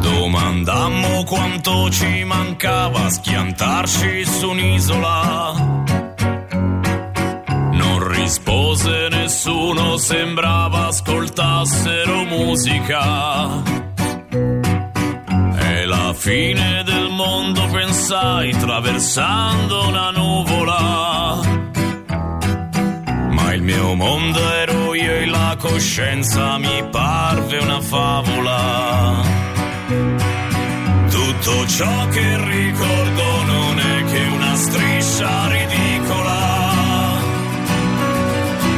Domandammo 0.01 1.23
quanto 1.23 1.89
ci 1.89 2.25
mancava 2.25 3.09
schiantarci 3.09 4.25
su 4.25 4.49
un'isola. 4.49 5.53
Non 7.71 8.07
rispose 8.11 9.07
nessuno, 9.09 9.95
sembrava 9.97 10.87
ascoltassero 10.87 12.23
musica. 12.25 13.86
È 14.29 15.85
la 15.85 16.13
fine 16.13 16.83
del 16.83 17.09
mondo, 17.09 17.65
pensai, 17.67 18.51
traversando 18.57 19.87
una 19.87 20.09
nuvola. 20.11 21.39
Ma 23.29 23.53
il 23.53 23.61
mio 23.61 23.93
mondo 23.95 24.39
ero 24.53 24.93
io 24.95 25.11
e 25.11 25.25
la 25.27 25.55
coscienza 25.57 26.57
mi 26.57 26.83
parve 26.91 27.57
una 27.59 27.79
favola. 27.79 29.21
Tutto 31.09 31.67
ciò 31.67 32.07
che 32.09 32.37
ricordo 32.43 33.43
non 33.45 33.79
è 33.79 34.03
che 34.11 34.25
una 34.25 34.55
striscia 34.55 35.47
ridicola. 35.47 36.45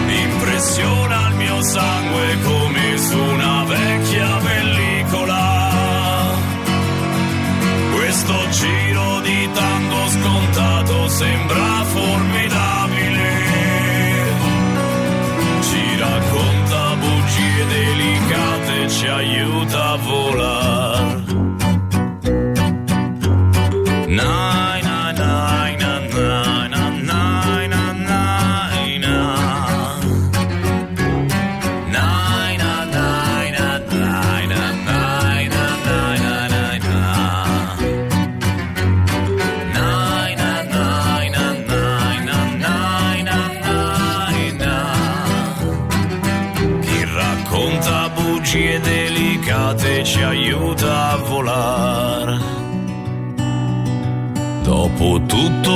Impressiona 0.08 1.28
il 1.30 1.36
mio 1.36 1.62
sangue 1.64 2.38
come 2.44 2.69
Questo 8.30 8.50
giro 8.64 9.22
di 9.22 9.50
tango 9.54 10.08
scontato 10.08 11.08
sembra 11.08 11.84
formidabile. 11.84 13.28
Ci 15.62 15.98
racconta 15.98 16.96
bugie 16.96 17.66
delicate, 17.66 18.90
ci 18.90 19.08
aiuta 19.08 19.90
a 19.90 19.96
volare. 19.96 21.19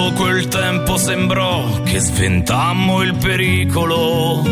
Tutto 0.04 0.12
quel 0.14 0.48
tempo 0.48 0.98
sembrò 0.98 1.82
che 1.84 2.00
sventammo 2.00 3.02
il 3.04 3.16
pericolo 3.16 4.44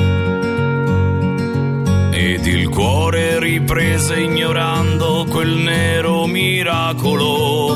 ed 2.12 2.46
il 2.46 2.70
cuore 2.70 3.40
riprese 3.40 4.22
ignorando 4.22 5.26
quel 5.30 5.56
nero 5.56 6.26
miracolo. 6.28 7.76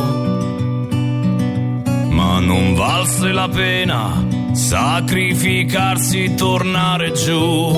Ma 2.09 2.39
non 2.39 2.75
valse 2.75 3.31
la 3.31 3.49
pena 3.49 4.25
sacrificarsi, 4.53 6.33
tornare 6.35 7.11
giù. 7.11 7.73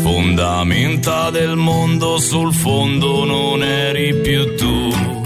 Fondamenta 0.00 1.30
del 1.30 1.56
mondo 1.56 2.18
sul 2.18 2.54
fondo 2.54 3.24
non 3.24 3.62
eri 3.62 4.14
più 4.14 4.54
tu. 4.56 5.23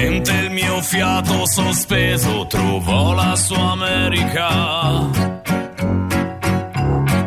Finalmente 0.00 0.32
il 0.32 0.50
mio 0.50 0.80
fiato 0.80 1.46
sospeso 1.46 2.46
trovò 2.46 3.12
la 3.12 3.36
sua 3.36 3.72
America. 3.72 5.10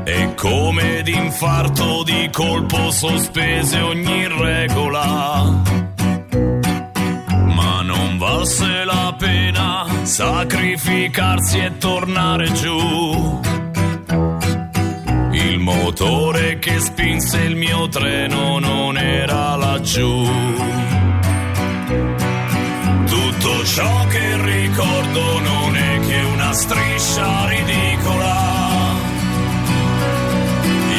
E 0.03 0.33
come 0.33 1.03
d'infarto 1.03 2.01
di 2.01 2.29
colpo 2.31 2.89
sospese 2.89 3.79
ogni 3.79 4.27
regola. 4.27 5.61
Ma 7.45 7.81
non 7.83 8.17
valse 8.17 8.83
la 8.85 9.13
pena 9.19 9.85
sacrificarsi 10.01 11.59
e 11.59 11.77
tornare 11.77 12.51
giù. 12.53 13.39
Il 15.31 15.59
motore 15.59 16.57
che 16.57 16.79
spinse 16.79 17.37
il 17.37 17.55
mio 17.55 17.87
treno 17.87 18.57
non 18.57 18.97
era 18.97 19.55
laggiù. 19.57 20.92
Ciò 23.65 24.05
che 24.07 24.41
ricordo 24.41 25.39
non 25.39 25.75
è 25.75 25.99
che 26.01 26.21
una 26.33 26.51
striscia 26.51 27.47
ridicola. 27.47 28.35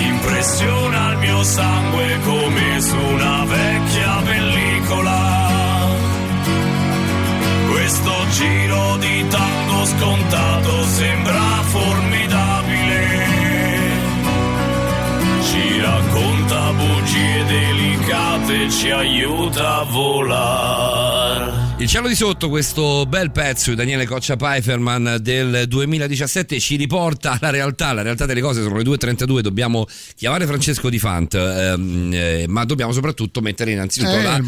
Impressiona 0.09 1.11
il 1.13 1.19
mio 1.19 1.43
sangue 1.45 2.19
come 2.25 2.81
su 2.81 2.97
una 2.97 3.45
vecchia 3.45 4.23
pellicola. 4.25 5.89
Questo 7.71 8.13
giro 8.31 8.97
di 8.97 9.27
tango 9.29 9.85
scontato 9.85 10.85
sembra 10.85 11.41
formidabile. 11.65 13.27
Ci 15.43 15.81
racconta 15.81 16.73
bugie 16.73 17.45
delicate, 17.45 18.71
ci 18.71 18.91
aiuta 18.91 19.81
a 19.81 19.85
volare. 19.85 21.14
Il 21.85 21.91
cielo 21.91 22.09
di 22.09 22.15
sotto, 22.15 22.49
questo 22.49 23.05
bel 23.07 23.31
pezzo 23.31 23.69
di 23.69 23.77
Daniele 23.77 24.07
Coccia 24.07 24.37
Pfeifferman 24.37 25.19
del 25.21 25.67
2017 25.69 26.59
ci 26.59 26.77
riporta 26.77 27.37
alla 27.39 27.51
realtà, 27.51 27.93
la 27.93 28.01
realtà 28.01 28.25
delle 28.25 28.41
cose 28.41 28.63
sono 28.63 28.79
le 28.79 28.83
2.32, 28.85 29.41
dobbiamo 29.41 29.85
chiamare 30.17 30.47
Francesco 30.47 30.89
Di 30.89 30.99
Fant, 30.99 31.35
ehm, 31.35 32.11
eh, 32.15 32.47
ma 32.49 32.65
dobbiamo 32.65 32.91
soprattutto 32.93 33.43
mettere 33.43 33.73
innanzitutto 33.73 34.17
Eh, 34.17 34.23
la 34.23 34.41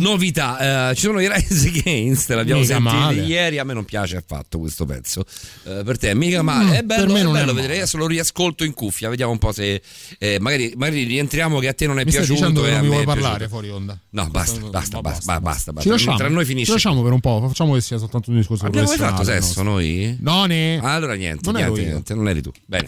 novità. 0.00 0.90
Eh, 0.90 0.94
ci 0.96 1.02
sono 1.02 1.20
i 1.20 1.28
Rise 1.32 1.68
Against, 1.78 2.30
l'abbiamo 2.30 2.60
Mica 2.62 2.74
sentito 2.74 2.92
male. 2.96 3.22
ieri, 3.22 3.58
a 3.60 3.64
me 3.64 3.72
non 3.72 3.84
piace 3.84 4.16
affatto 4.16 4.58
questo 4.58 4.84
pezzo, 4.84 5.24
Eh, 5.66 5.82
per 5.84 5.96
te 5.96 6.10
è 6.10 6.14
mica 6.14 6.42
male, 6.42 6.70
Mm, 6.70 6.72
è 6.72 6.82
bello, 6.82 7.04
per 7.04 7.12
me 7.14 7.22
non 7.22 7.36
è 7.36 7.38
bello 7.38 7.54
vedere, 7.54 7.76
adesso 7.76 7.98
lo 7.98 8.08
riascolto 8.08 8.64
in 8.64 8.74
cuffia, 8.74 9.08
vediamo 9.08 9.30
un 9.30 9.38
po' 9.38 9.52
se 9.52 9.80
eh, 10.18 10.38
magari, 10.40 10.72
magari 10.76 11.04
rientriamo 11.04 11.60
che 11.60 11.68
a 11.68 11.72
te 11.72 11.86
non 11.86 12.00
è 12.00 12.04
Mi 12.04 12.10
stai 12.10 12.26
piaciuto 12.26 12.48
dicendo 12.50 12.66
e 12.66 12.70
che 12.70 12.76
non 12.78 12.86
mi 12.86 12.92
vuoi 12.94 13.04
parlare 13.04 13.46
fuori 13.46 13.70
onda? 13.70 13.96
No, 14.10 14.26
basta, 14.28 14.58
basta, 14.58 15.00
basta, 15.00 15.38
basta, 15.40 15.72
basta. 15.72 15.82
Ci 15.82 15.88
lasciamo, 15.88 16.16
Tra 16.16 16.28
noi 16.28 16.44
finisce. 16.44 16.78
Lasciamo 16.80 17.02
per 17.02 17.12
un 17.12 17.20
po', 17.20 17.44
facciamo 17.46 17.74
che 17.74 17.82
sia 17.82 17.98
soltanto 17.98 18.30
un 18.30 18.36
discorso 18.36 18.64
Abbiamo 18.64 18.88
mai 18.88 18.96
fatto 18.96 19.22
sesso 19.22 19.62
no? 19.62 19.72
noi? 19.72 20.16
No, 20.20 20.46
ne. 20.46 20.80
Allora 20.82 21.14
niente, 21.14 21.50
Non 21.50 21.60
niente, 21.60 21.82
niente, 21.84 22.14
non 22.14 22.26
eri 22.28 22.40
tu. 22.40 22.50
Bene. 22.64 22.84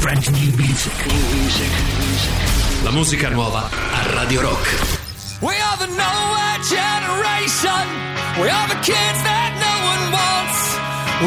Brand 0.00 0.26
new 0.28 0.54
music. 0.56 0.92
La 2.82 2.90
musica 2.90 3.28
nuova 3.28 3.68
a 3.68 4.14
Radio 4.14 4.40
Rock. 4.40 4.98
We 5.40 5.52
are 5.52 5.76
the 5.76 5.92
nowhere 5.92 6.58
generation. 6.64 7.84
We 8.40 8.48
are 8.48 8.68
the 8.68 8.80
kids 8.80 9.20
that 9.22 9.52
no 9.60 9.74
one 9.92 10.02
wants. 10.16 10.58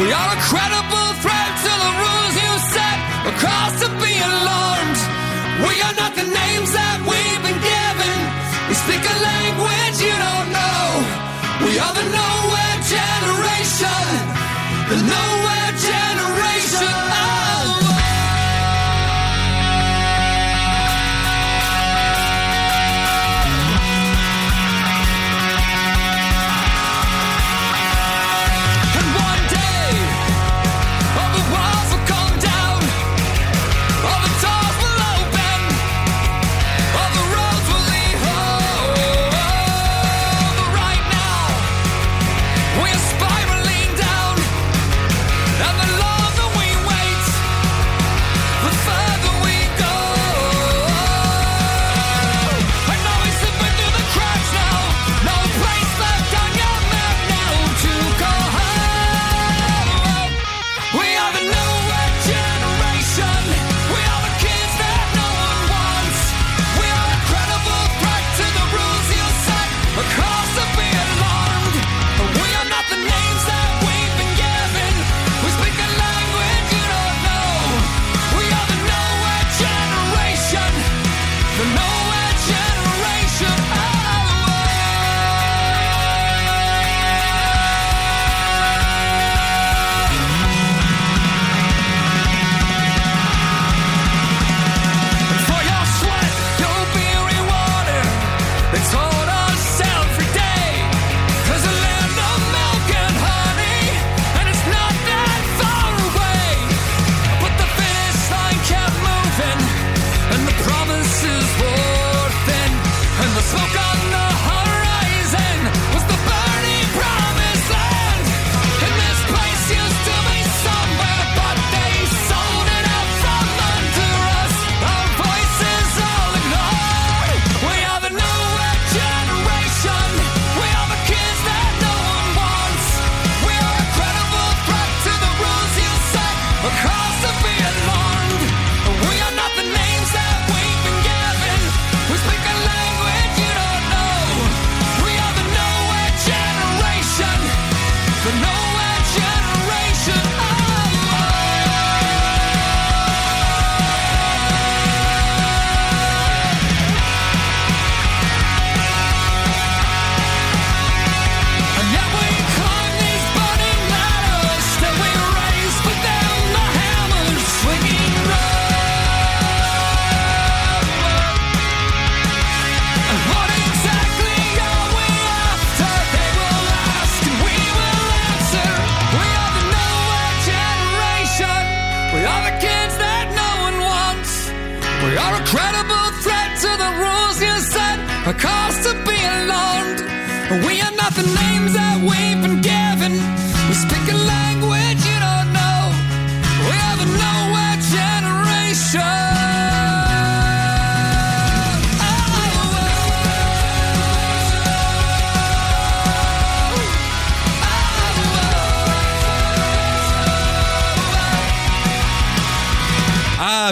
We 0.02 0.10
are 0.10 0.30
a 0.34 0.40
credible 0.50 1.08
threat 1.22 1.52
to 1.62 1.72
the 1.78 1.92
rules 2.02 2.34
you 2.42 2.52
set. 2.74 2.98
A 3.30 3.32
cause 3.38 3.74
to 3.86 3.88
be 4.02 4.14
alarmed. 4.18 4.98
We 5.62 5.74
are 5.86 5.94
not 5.94 6.14
The 14.94 15.02
nowhere 15.02 15.43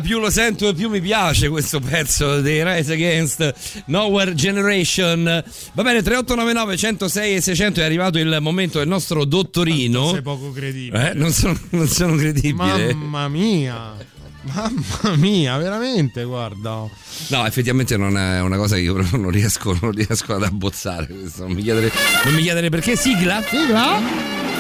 più 0.01 0.19
lo 0.19 0.31
sento 0.31 0.69
e 0.69 0.75
più 0.75 0.89
mi 0.89 1.01
piace 1.01 1.49
questo 1.49 1.81
pezzo 1.81 2.41
dei 2.41 2.65
Rise 2.65 2.93
Against 2.93 3.85
Nowhere 3.87 4.35
Generation. 4.35 5.25
Va 5.25 5.83
bene, 5.83 6.03
3899 6.03 6.77
106 6.77 7.35
e 7.35 7.41
600 7.41 7.81
è 7.81 7.85
arrivato 7.85 8.19
il 8.19 8.39
momento 8.41 8.79
del 8.79 8.89
nostro 8.89 9.25
dottorino. 9.25 10.13
Sei 10.13 10.23
poco 10.23 10.53
credibile. 10.53 11.11
Eh, 11.11 11.15
non, 11.15 11.33
sono, 11.33 11.59
non 11.71 11.89
sono 11.89 12.17
credibile. 12.17 12.95
Mamma 12.95 13.29
mia. 13.29 13.95
Mamma 14.43 15.17
mia, 15.17 15.57
veramente, 15.57 16.25
guarda. 16.25 16.89
No, 17.29 17.47
effettivamente 17.47 17.97
non 17.97 18.19
è 18.19 18.41
una 18.41 18.57
cosa 18.57 18.75
che 18.75 18.83
io 18.83 18.95
non 19.13 19.31
riesco, 19.31 19.77
non 19.81 19.93
riesco 19.93 20.35
ad 20.35 20.43
abbozzare. 20.43 21.07
Questo. 21.07 21.43
Non, 21.47 21.53
mi 21.53 21.63
chiedere, 21.63 21.93
non 22.25 22.35
mi 22.35 22.43
chiedere 22.43 22.69
perché. 22.69 22.97
Sigla? 22.97 23.43
Sigla? 23.43 24.52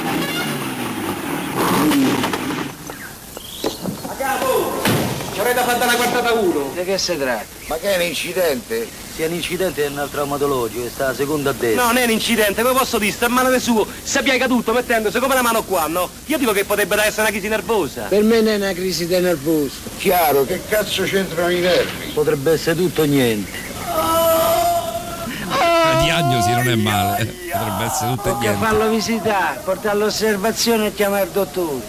Da 5.65 5.69
fare 5.69 5.85
una 5.85 5.95
quartata 5.95 6.33
uno. 6.33 6.73
Di 6.75 6.83
che 6.83 6.99
si 6.99 7.17
tratta? 7.17 7.45
Ma 7.67 7.77
che 7.77 7.95
è 7.95 7.97
un 7.97 8.03
incidente? 8.03 8.89
Sia 9.15 9.29
un 9.29 9.35
incidente 9.35 9.85
è 9.85 9.89
un 9.89 10.09
traumatologico, 10.11 10.89
sta 10.89 11.07
la 11.09 11.15
seconda 11.15 11.51
a 11.51 11.53
destra. 11.53 11.83
No, 11.83 11.87
non 11.93 11.99
è 11.99 12.05
un 12.05 12.11
incidente, 12.11 12.63
come 12.63 12.77
posso 12.77 12.99
dire, 12.99 13.13
sta 13.13 13.27
a 13.27 13.29
mano 13.29 13.57
suo, 13.61 13.87
si 14.03 14.21
piega 14.23 14.49
tutto 14.49 14.73
mettendosi 14.73 15.21
come 15.21 15.35
una 15.35 15.43
mano 15.43 15.63
qua, 15.63 15.87
no? 15.87 16.09
Io 16.27 16.39
dico 16.39 16.51
che 16.51 16.65
potrebbe 16.65 16.97
essere 16.97 17.21
una 17.23 17.31
crisi 17.31 17.47
nervosa. 17.47 18.07
Per 18.09 18.25
me 18.25 18.41
non 18.41 18.55
è 18.55 18.57
una 18.57 18.73
crisi 18.73 19.07
di 19.07 19.17
nervoso. 19.21 19.71
Chiaro, 19.99 20.45
che 20.45 20.63
cazzo 20.67 21.05
c'entrano 21.05 21.51
i 21.51 21.61
nervi? 21.61 22.11
Potrebbe 22.13 22.51
essere 22.53 22.75
tutto 22.75 23.03
o 23.03 23.05
niente. 23.05 23.57
La 23.87 26.01
diagnosi 26.03 26.51
non 26.51 26.69
è 26.69 26.75
male. 26.75 27.25
Potrebbe 27.53 27.85
essere 27.85 28.11
tutto 28.11 28.29
e 28.29 28.33
Tocca 28.33 28.41
niente. 28.41 28.67
farlo 28.67 28.89
visitare, 28.89 29.61
portare 29.63 29.91
all'osservazione 29.91 30.87
e 30.87 30.95
chiamare 30.95 31.25
il 31.27 31.31
dottore. 31.31 31.81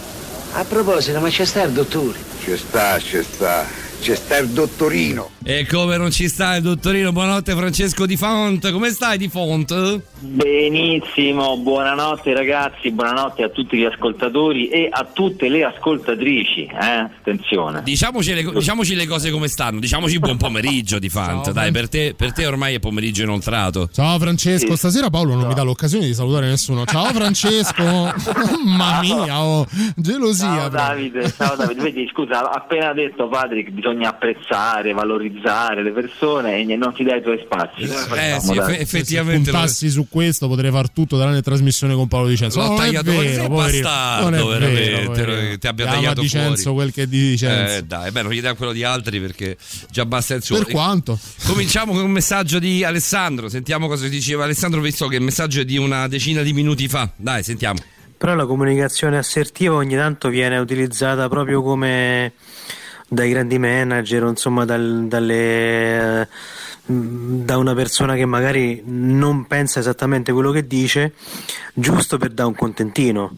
A 0.52 0.64
proposito, 0.64 1.19
ma 1.19 1.30
c'è 1.30 1.45
sta 1.45 1.64
il 1.64 1.72
dottore? 1.72 2.32
Ci 2.43 2.57
sta, 2.57 2.99
ci 2.99 3.23
sta. 3.23 3.82
C'è 4.03 4.15
sta 4.15 4.38
il 4.38 4.49
dottorino. 4.49 5.30
E 5.45 5.65
come 5.65 5.95
non 5.95 6.11
ci 6.11 6.27
sta 6.27 6.57
il 6.57 6.61
dottorino? 6.61 7.14
Buonanotte 7.14 7.53
Francesco 7.53 8.06
Di 8.06 8.17
Font. 8.17 8.69
Come 8.69 8.90
stai 8.90 9.17
Di 9.17 9.30
Font? 9.30 10.01
Benissimo, 10.19 11.57
buonanotte 11.57 12.33
ragazzi, 12.33 12.91
buonanotte 12.91 13.43
a 13.43 13.49
tutti 13.49 13.77
gli 13.77 13.83
ascoltatori 13.85 14.67
e 14.67 14.90
a 14.91 15.06
tutte 15.11 15.48
le 15.48 15.64
ascoltatrici, 15.64 16.64
eh? 16.65 16.85
Attenzione. 16.99 17.82
Diciamoci 17.83 18.33
le, 18.33 18.51
diciamoci 18.53 18.95
le 18.95 19.06
cose 19.06 19.32
come 19.32 19.48
stanno, 19.48 19.80
diciamoci 19.80 20.19
buon 20.19 20.35
pomeriggio 20.38 20.99
di 20.99 21.07
Fant. 21.09 21.51
Dai, 21.51 21.72
per 21.72 21.88
te, 21.88 22.14
per 22.15 22.33
te 22.33 22.45
ormai 22.45 22.75
è 22.75 22.80
pomeriggio 22.80 23.23
inoltrato. 23.23 23.90
Ciao 23.91 24.19
Francesco, 24.19 24.72
Sì. 24.72 24.77
stasera 24.77 25.09
Paolo 25.09 25.35
non 25.35 25.48
mi 25.48 25.53
dà 25.53 25.64
l'occasione 25.64 26.06
di 26.06 26.14
salutare 26.14 26.48
nessuno. 26.48 26.85
Ciao 26.85 27.06
Francesco, 27.06 27.83
mamma 28.65 28.99
mia, 29.01 29.41
oh, 29.41 29.65
gelosia. 29.95 30.56
Ciao. 30.56 30.69
Davide, 30.69 31.32
ciao 31.32 31.56
Davide, 31.56 31.82
vedi 31.82 32.09
scusa, 32.11 32.49
appena 32.51 32.93
detto 32.93 33.27
Patrick 33.27 33.69
bisogna 33.72 33.91
apprezzare, 34.01 34.93
valorizzare 34.93 35.83
le 35.83 35.91
persone 35.91 36.57
e 36.59 36.75
non 36.75 36.93
ti 36.93 37.03
dai 37.03 37.19
i 37.19 37.22
tuoi 37.22 37.39
spazi. 37.43 37.85
Facciamo, 37.85 38.15
Eh, 38.15 38.39
sì, 38.39 38.57
eff- 38.57 38.80
effettivamente 38.81 39.45
Se 39.45 39.51
puntassi 39.51 39.89
su 39.89 40.07
questo 40.09 40.47
potrei 40.47 40.72
far 40.72 40.89
tutto 40.89 41.17
tranne 41.19 41.41
trasmissione 41.41 41.93
con 41.93 42.07
Paolo 42.07 42.27
Dicenzo. 42.27 42.59
L'ho 42.59 42.67
No, 42.67 42.73
è 42.75 42.77
tagliato 42.77 43.11
fuori, 43.11 43.27
vero, 43.27 43.47
bastardo, 43.49 44.30
non 44.30 44.33
è 44.33 44.59
veramente, 44.59 45.25
vero, 45.25 45.57
ti 45.57 45.67
abbia 45.67 45.85
Chiama 45.85 45.91
tagliato 45.99 46.22
Dicenzo 46.22 46.61
fuori. 46.61 46.75
quel 46.77 46.91
che 46.93 47.01
è 47.03 47.07
di 47.07 47.30
Dicenzo. 47.30 47.73
Eh, 47.75 47.83
dai, 47.83 48.11
beh, 48.11 48.22
non 48.23 48.31
gli 48.31 48.41
dai 48.41 48.55
quello 48.55 48.72
di 48.72 48.83
altri 48.83 49.19
perché 49.19 49.57
già 49.91 50.05
basta 50.05 50.33
il 50.33 50.43
suo. 50.43 50.57
Per 50.57 50.72
quanto? 50.72 51.19
Cominciamo 51.45 51.93
con 51.93 52.03
un 52.03 52.11
messaggio 52.11 52.59
di 52.59 52.83
Alessandro. 52.83 53.49
Sentiamo 53.49 53.88
cosa 53.88 54.07
diceva 54.07 54.43
Alessandro, 54.45 54.81
visto 54.81 55.07
che 55.07 55.17
il 55.17 55.22
messaggio 55.22 55.61
è 55.61 55.65
di 55.65 55.77
una 55.77 56.07
decina 56.07 56.41
di 56.41 56.53
minuti 56.53 56.88
fa. 56.88 57.09
Dai, 57.15 57.43
sentiamo. 57.43 57.80
Però 58.17 58.35
la 58.35 58.45
comunicazione 58.45 59.17
assertiva 59.17 59.75
ogni 59.75 59.95
tanto 59.95 60.30
viene 60.30 60.57
utilizzata 60.57 61.27
proprio 61.27 61.61
come 61.61 62.31
dai 63.14 63.30
grandi 63.30 63.59
manager, 63.59 64.24
insomma 64.24 64.66
dal- 64.66 65.06
dalle, 65.08 66.22
eh, 66.22 66.27
da 66.85 67.58
una 67.58 67.74
persona 67.74 68.16
che 68.16 68.25
magari 68.25 68.82
non 68.85 69.45
pensa 69.45 69.80
esattamente 69.80 70.32
quello 70.32 70.51
che 70.51 70.66
dice, 70.67 71.14
giusto 71.74 72.17
per 72.17 72.32
dare 72.32 72.50
un 72.50 72.56
contentino. 72.56 73.38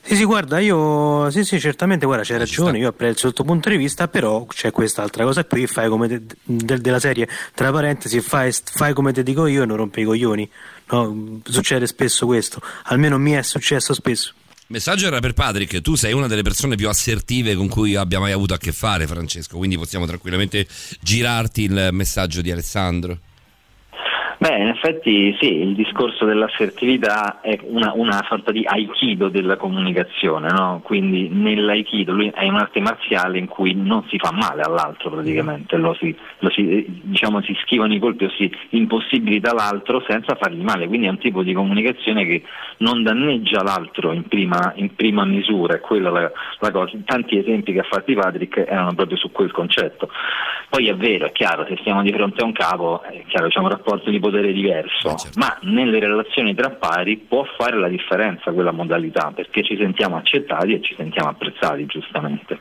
Sì, 0.00 0.16
sì, 0.16 0.24
guarda, 0.24 0.58
io 0.58 1.28
sì, 1.30 1.44
sì, 1.44 1.60
certamente, 1.60 2.06
guarda, 2.06 2.24
c'hai 2.24 2.38
ragione, 2.38 2.78
io 2.78 2.88
apprezzo 2.88 3.26
il 3.26 3.34
tuo 3.34 3.44
punto 3.44 3.68
di 3.68 3.76
vista, 3.76 4.08
però 4.08 4.46
c'è 4.46 4.70
quest'altra 4.70 5.22
cosa 5.24 5.44
qui, 5.44 5.66
fai 5.66 5.90
come 5.90 6.08
te- 6.08 6.22
del- 6.44 6.80
della 6.80 6.98
serie, 6.98 7.28
tra 7.52 7.70
parentesi, 7.70 8.20
fai, 8.22 8.50
fai 8.52 8.94
come 8.94 9.12
ti 9.12 9.22
dico 9.22 9.46
io 9.46 9.64
e 9.64 9.66
non 9.66 9.76
rompi 9.76 10.00
i 10.00 10.04
coglioni. 10.04 10.50
No, 10.90 11.40
succede 11.44 11.86
spesso 11.86 12.24
questo, 12.24 12.62
almeno 12.84 13.18
mi 13.18 13.32
è 13.32 13.42
successo 13.42 13.92
spesso. 13.92 14.32
Messaggio 14.70 15.06
era 15.06 15.18
per 15.18 15.32
Patrick. 15.32 15.80
Tu 15.80 15.94
sei 15.94 16.12
una 16.12 16.26
delle 16.26 16.42
persone 16.42 16.76
più 16.76 16.90
assertive 16.90 17.54
con 17.54 17.68
cui 17.68 17.94
abbia 17.94 18.20
mai 18.20 18.32
avuto 18.32 18.52
a 18.52 18.58
che 18.58 18.72
fare, 18.72 19.06
Francesco. 19.06 19.56
Quindi 19.56 19.78
possiamo 19.78 20.04
tranquillamente 20.04 20.66
girarti 21.00 21.62
il 21.62 21.88
messaggio 21.92 22.42
di 22.42 22.50
Alessandro. 22.50 23.18
Beh, 24.40 24.56
in 24.56 24.68
effetti 24.68 25.36
sì, 25.40 25.52
il 25.62 25.74
discorso 25.74 26.24
dell'assertività 26.24 27.40
è 27.40 27.58
una, 27.62 27.92
una 27.96 28.24
sorta 28.28 28.52
di 28.52 28.64
aikido 28.64 29.28
della 29.28 29.56
comunicazione, 29.56 30.48
no? 30.52 30.80
quindi 30.84 31.28
nell'aikido 31.28 32.12
lui 32.12 32.30
è 32.32 32.46
un'arte 32.46 32.78
marziale 32.78 33.38
in 33.38 33.46
cui 33.48 33.74
non 33.74 34.04
si 34.08 34.16
fa 34.16 34.30
male 34.30 34.62
all'altro 34.62 35.10
praticamente, 35.10 35.76
lo 35.76 35.92
si, 35.94 36.16
lo 36.38 36.50
si, 36.50 36.84
diciamo, 37.02 37.42
si 37.42 37.52
schivano 37.62 37.92
i 37.94 37.98
colpi 37.98 38.26
o 38.26 38.30
si 38.30 38.48
impossibilita 38.70 39.52
l'altro 39.52 40.04
senza 40.06 40.36
fargli 40.36 40.62
male, 40.62 40.86
quindi 40.86 41.08
è 41.08 41.10
un 41.10 41.18
tipo 41.18 41.42
di 41.42 41.52
comunicazione 41.52 42.24
che 42.24 42.44
non 42.78 43.02
danneggia 43.02 43.64
l'altro 43.64 44.12
in 44.12 44.28
prima, 44.28 44.72
in 44.76 44.94
prima 44.94 45.24
misura, 45.24 45.74
è 45.74 45.80
quella 45.80 46.10
la, 46.10 46.30
la 46.60 46.70
cosa. 46.70 46.96
Tanti 47.04 47.38
esempi 47.38 47.72
che 47.72 47.80
ha 47.80 47.86
fatti 47.90 48.14
Patrick 48.14 48.58
erano 48.58 48.94
proprio 48.94 49.16
su 49.16 49.32
quel 49.32 49.50
concetto. 49.50 50.08
Poi 50.68 50.88
è 50.88 50.94
vero, 50.94 51.26
è 51.26 51.32
chiaro, 51.32 51.66
se 51.66 51.78
siamo 51.82 52.02
di 52.02 52.12
fronte 52.12 52.42
a 52.42 52.44
un 52.44 52.52
capo, 52.52 53.02
è 53.02 53.24
chiaro, 53.26 53.48
c'è 53.48 53.58
un 53.58 53.68
rapporto 53.68 54.10
di 54.10 54.20
potere 54.30 54.52
diverso, 54.52 55.16
ma 55.36 55.58
nelle 55.62 55.98
relazioni 55.98 56.54
tra 56.54 56.70
pari 56.70 57.16
può 57.16 57.44
fare 57.56 57.78
la 57.78 57.88
differenza 57.88 58.52
quella 58.52 58.72
modalità, 58.72 59.32
perché 59.34 59.62
ci 59.64 59.76
sentiamo 59.76 60.16
accettati 60.16 60.74
e 60.74 60.82
ci 60.82 60.94
sentiamo 60.96 61.30
apprezzati, 61.30 61.86
giustamente. 61.86 62.58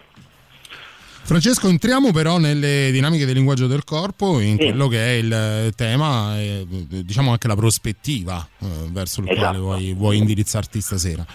Francesco, 1.27 1.67
entriamo 1.67 2.13
però 2.13 2.37
nelle 2.37 2.89
dinamiche 2.91 3.25
del 3.25 3.35
linguaggio 3.35 3.67
del 3.67 3.83
corpo, 3.83 4.39
in 4.39 4.55
quello 4.55 4.87
che 4.87 4.97
è 4.97 5.11
il 5.17 5.33
eh, 5.33 5.71
tema, 5.75 6.39
e, 6.39 6.65
diciamo 6.87 7.31
anche 7.31 7.49
la 7.49 7.55
prospettiva 7.55 8.47
eh, 8.59 8.65
verso 8.91 9.19
il 9.19 9.25
quale 9.25 9.41
Esatto. 9.41 9.59
vuoi, 9.59 9.93
vuoi 9.93 10.17
indirizzarti 10.17 10.79
stasera. 10.79 11.25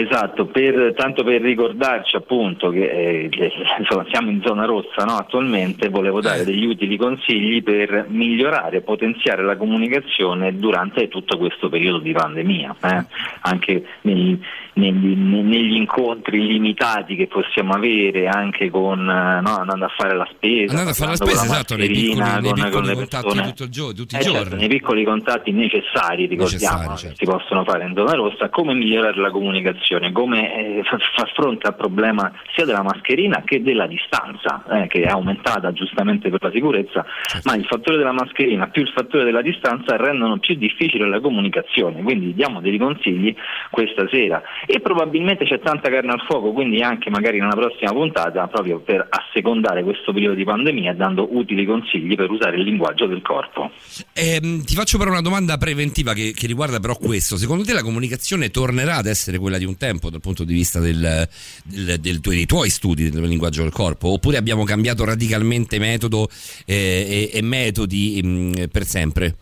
Esatto, 0.00 0.46
per- 0.46 0.94
tanto 0.96 1.24
per 1.24 1.40
ricordarci 1.40 2.16
appunto 2.16 2.70
che 2.70 3.24
eh, 3.24 3.28
che, 3.30 3.52
insomma, 3.78 4.04
siamo 4.10 4.30
in 4.30 4.40
zona 4.44 4.64
rossa 4.64 5.04
no, 5.04 5.16
attualmente, 5.16 5.88
volevo 5.88 6.20
dare 6.20 6.44
degli 6.44 6.64
utili 6.66 6.96
consigli 6.96 7.62
per 7.62 8.06
migliorare, 8.08 8.80
potenziare 8.82 9.42
la 9.42 9.56
comunicazione 9.56 10.56
durante 10.56 11.08
tutto 11.08 11.36
questo 11.38 11.68
periodo 11.68 11.98
di 11.98 12.12
pandemia, 12.12 12.76
eh, 12.82 13.04
anche 13.40 13.84
nei- 14.02 14.40
negli, 14.74 15.16
negli 15.16 15.74
incontri 15.74 16.46
limitati 16.46 17.16
che 17.16 17.26
possiamo 17.26 17.72
avere 17.72 18.28
anche 18.28 18.70
con, 18.70 19.00
eh, 19.00 19.40
no, 19.40 19.56
andando 19.56 19.86
a 19.86 19.92
fare 19.96 20.14
la 20.14 20.28
spesa, 20.32 20.70
Andando 20.70 20.90
a 20.90 20.94
fare 20.94 21.10
la 21.10 21.16
spesa, 21.16 21.36
con 21.40 21.46
esatto, 21.54 21.76
nei 21.76 21.88
piccoli, 21.88 22.14
mascherina, 22.18 22.38
nei 22.38 22.50
con- 22.50 22.52
piccoli 22.54 22.70
con 22.72 22.82
le 22.84 23.06
persone- 23.06 23.48
tutto 23.48 23.62
il 23.64 23.70
gio- 23.70 23.92
tutti 23.94 24.14
i 24.14 24.18
eh, 24.18 24.22
certo, 24.22 24.38
giorni. 24.38 24.56
nei 24.58 24.68
piccoli 24.68 25.04
contatti 25.04 25.50
necessari, 25.50 26.26
ricordiamo, 26.26 26.76
Necessari, 26.76 26.96
certo. 26.98 27.16
si 27.16 27.24
possono 27.24 27.64
fare 27.64 27.84
in 27.86 27.94
zona 27.96 28.12
rossa, 28.12 28.48
come 28.50 28.74
migliorare 28.74 29.20
la 29.20 29.30
comunicazione, 29.30 29.86
come 30.12 30.78
eh, 30.78 30.82
fa- 30.84 30.98
far 31.16 31.32
fronte 31.34 31.66
al 31.66 31.76
problema 31.76 32.32
sia 32.54 32.64
della 32.64 32.82
mascherina 32.82 33.42
che 33.44 33.62
della 33.62 33.86
distanza, 33.86 34.64
eh, 34.70 34.86
che 34.88 35.02
è 35.02 35.08
aumentata 35.08 35.72
giustamente 35.72 36.28
per 36.30 36.42
la 36.42 36.50
sicurezza, 36.50 37.04
Certo. 37.26 37.48
ma 37.48 37.56
il 37.56 37.64
fattore 37.64 37.96
della 37.96 38.12
mascherina 38.12 38.68
più 38.68 38.82
il 38.82 38.92
fattore 38.94 39.24
della 39.24 39.42
distanza 39.42 39.96
rendono 39.96 40.38
più 40.38 40.54
difficile 40.56 41.08
la 41.08 41.20
comunicazione, 41.20 42.02
quindi 42.02 42.34
diamo 42.34 42.60
dei 42.60 42.76
consigli 42.78 43.34
questa 43.70 44.06
sera 44.10 44.42
e 44.66 44.80
probabilmente 44.80 45.44
c'è 45.44 45.60
tanta 45.60 45.88
carne 45.88 46.12
al 46.12 46.24
fuoco, 46.26 46.52
quindi 46.52 46.82
anche 46.82 47.10
magari 47.10 47.38
una 47.40 47.54
prossima 47.54 47.92
puntata 47.92 48.46
proprio 48.48 48.80
per 48.80 49.06
assecondare 49.08 49.82
questo 49.82 50.12
periodo 50.12 50.34
di 50.34 50.44
pandemia 50.44 50.94
dando 50.94 51.28
utili 51.30 51.64
consigli 51.64 52.14
per 52.14 52.30
usare 52.30 52.56
il 52.56 52.62
linguaggio 52.62 53.06
del 53.06 53.22
corpo. 53.22 53.70
Ehm, 54.12 54.64
ti 54.64 54.74
faccio 54.74 54.98
però 54.98 55.10
una 55.10 55.22
domanda 55.22 55.56
preventiva 55.56 56.12
che, 56.12 56.32
che 56.34 56.46
riguarda 56.46 56.80
però 56.80 56.96
questo. 56.96 57.36
Secondo 57.36 57.64
te 57.64 57.72
la 57.72 57.82
comunicazione 57.82 58.50
tornerà 58.50 58.96
ad 58.96 59.06
essere 59.06 59.38
quella 59.38 59.58
di 59.58 59.64
un 59.64 59.76
tempo 59.78 60.10
dal 60.10 60.20
punto 60.20 60.44
di 60.44 60.52
vista 60.52 60.78
del- 60.80 61.26
del- 61.64 61.98
del 61.98 62.20
tuo- 62.20 62.32
dei 62.32 62.44
tuoi 62.44 62.68
studi 62.68 63.08
del 63.08 63.22
linguaggio 63.22 63.62
del 63.62 63.72
corpo? 63.72 64.08
Oppure 64.12 64.36
abbiamo 64.36 64.64
cambiato 64.64 65.04
radicalmente 65.06 65.78
metodo 65.78 66.28
eh, 66.66 67.30
e, 67.32 67.38
e 67.38 67.42
metodi 67.42 68.20
mh, 68.22 68.66
per 68.70 68.84
sempre? 68.84 69.34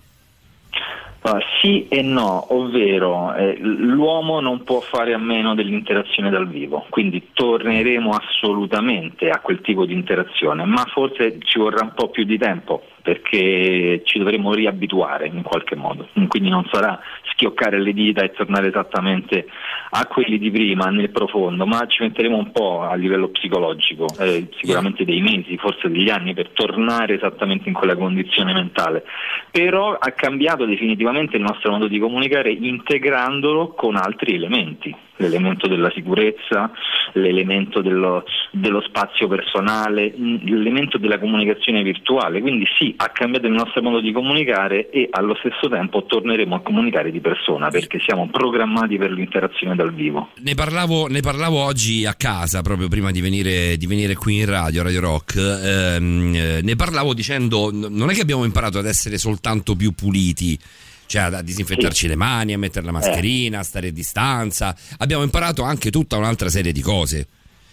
Ah, 1.22 1.40
sì 1.60 1.88
e 1.88 2.02
no, 2.02 2.54
ovvero 2.54 3.34
eh, 3.34 3.56
l'uomo 3.58 4.38
non 4.38 4.62
può 4.62 4.78
fare 4.80 5.12
a 5.12 5.18
meno 5.18 5.56
dell'interazione 5.56 6.30
dal 6.30 6.46
vivo, 6.48 6.86
quindi 6.88 7.30
torneremo 7.32 8.10
assolutamente 8.10 9.28
a 9.30 9.40
quel 9.40 9.60
tipo 9.60 9.86
di 9.86 9.92
interazione, 9.92 10.64
ma 10.66 10.84
forse 10.84 11.38
ci 11.40 11.58
vorrà 11.58 11.82
un 11.82 11.94
po' 11.96 12.10
più 12.10 12.22
di 12.24 12.38
tempo 12.38 12.84
perché 13.06 14.02
ci 14.02 14.18
dovremo 14.18 14.52
riabituare 14.52 15.28
in 15.28 15.42
qualche 15.42 15.76
modo, 15.76 16.08
quindi 16.26 16.48
non 16.48 16.68
sarà 16.72 16.98
schioccare 17.30 17.80
le 17.80 17.92
dita 17.92 18.24
e 18.24 18.32
tornare 18.32 18.66
esattamente 18.66 19.46
a 19.90 20.06
quelli 20.06 20.38
di 20.38 20.50
prima 20.50 20.86
nel 20.86 21.10
profondo, 21.10 21.66
ma 21.66 21.86
ci 21.86 22.02
metteremo 22.02 22.36
un 22.36 22.50
po' 22.50 22.82
a 22.82 22.96
livello 22.96 23.28
psicologico, 23.28 24.08
eh, 24.18 24.48
sicuramente 24.58 25.04
dei 25.04 25.20
mesi, 25.20 25.56
forse 25.56 25.88
degli 25.88 26.10
anni 26.10 26.34
per 26.34 26.48
tornare 26.48 27.14
esattamente 27.14 27.68
in 27.68 27.74
quella 27.76 27.94
condizione 27.94 28.52
mentale, 28.52 29.04
però 29.52 29.92
ha 29.92 30.10
cambiato 30.10 30.64
definitivamente 30.64 31.36
il 31.36 31.42
nostro 31.42 31.70
modo 31.70 31.86
di 31.86 32.00
comunicare 32.00 32.50
integrandolo 32.50 33.68
con 33.68 33.94
altri 33.94 34.34
elementi 34.34 35.05
l'elemento 35.16 35.68
della 35.68 35.90
sicurezza, 35.94 36.70
l'elemento 37.12 37.80
dello, 37.80 38.24
dello 38.52 38.80
spazio 38.82 39.28
personale, 39.28 40.12
mh, 40.16 40.44
l'elemento 40.44 40.98
della 40.98 41.18
comunicazione 41.18 41.82
virtuale. 41.82 42.40
Quindi 42.40 42.66
sì, 42.78 42.94
ha 42.96 43.08
cambiato 43.08 43.46
il 43.46 43.52
nostro 43.52 43.82
modo 43.82 44.00
di 44.00 44.12
comunicare 44.12 44.90
e 44.90 45.08
allo 45.10 45.34
stesso 45.36 45.68
tempo 45.68 46.04
torneremo 46.04 46.54
a 46.54 46.60
comunicare 46.60 47.10
di 47.10 47.20
persona 47.20 47.68
perché 47.68 47.98
siamo 48.00 48.28
programmati 48.30 48.96
per 48.98 49.10
l'interazione 49.10 49.74
dal 49.74 49.92
vivo. 49.92 50.30
Ne 50.42 50.54
parlavo, 50.54 51.06
ne 51.06 51.20
parlavo 51.20 51.58
oggi 51.62 52.04
a 52.06 52.14
casa, 52.14 52.62
proprio 52.62 52.88
prima 52.88 53.10
di 53.10 53.20
venire, 53.20 53.76
di 53.76 53.86
venire 53.86 54.14
qui 54.14 54.38
in 54.38 54.46
radio, 54.46 54.82
Radio 54.82 55.00
Rock. 55.00 55.36
ehm, 55.36 56.34
eh, 56.34 56.60
ne 56.62 56.76
parlavo 56.76 57.14
dicendo: 57.14 57.70
non 57.72 58.10
è 58.10 58.14
che 58.14 58.20
abbiamo 58.20 58.44
imparato 58.44 58.78
ad 58.78 58.86
essere 58.86 59.18
soltanto 59.18 59.74
più 59.74 59.92
puliti. 59.92 60.58
Cioè 61.06 61.22
a 61.22 61.42
disinfettarci 61.42 62.08
le 62.08 62.16
mani, 62.16 62.52
a 62.52 62.58
mettere 62.58 62.84
la 62.84 62.92
mascherina, 62.92 63.60
a 63.60 63.62
stare 63.62 63.88
a 63.88 63.92
distanza. 63.92 64.74
Abbiamo 64.98 65.22
imparato 65.22 65.62
anche 65.62 65.90
tutta 65.90 66.16
un'altra 66.16 66.48
serie 66.48 66.72
di 66.72 66.80
cose 66.80 67.26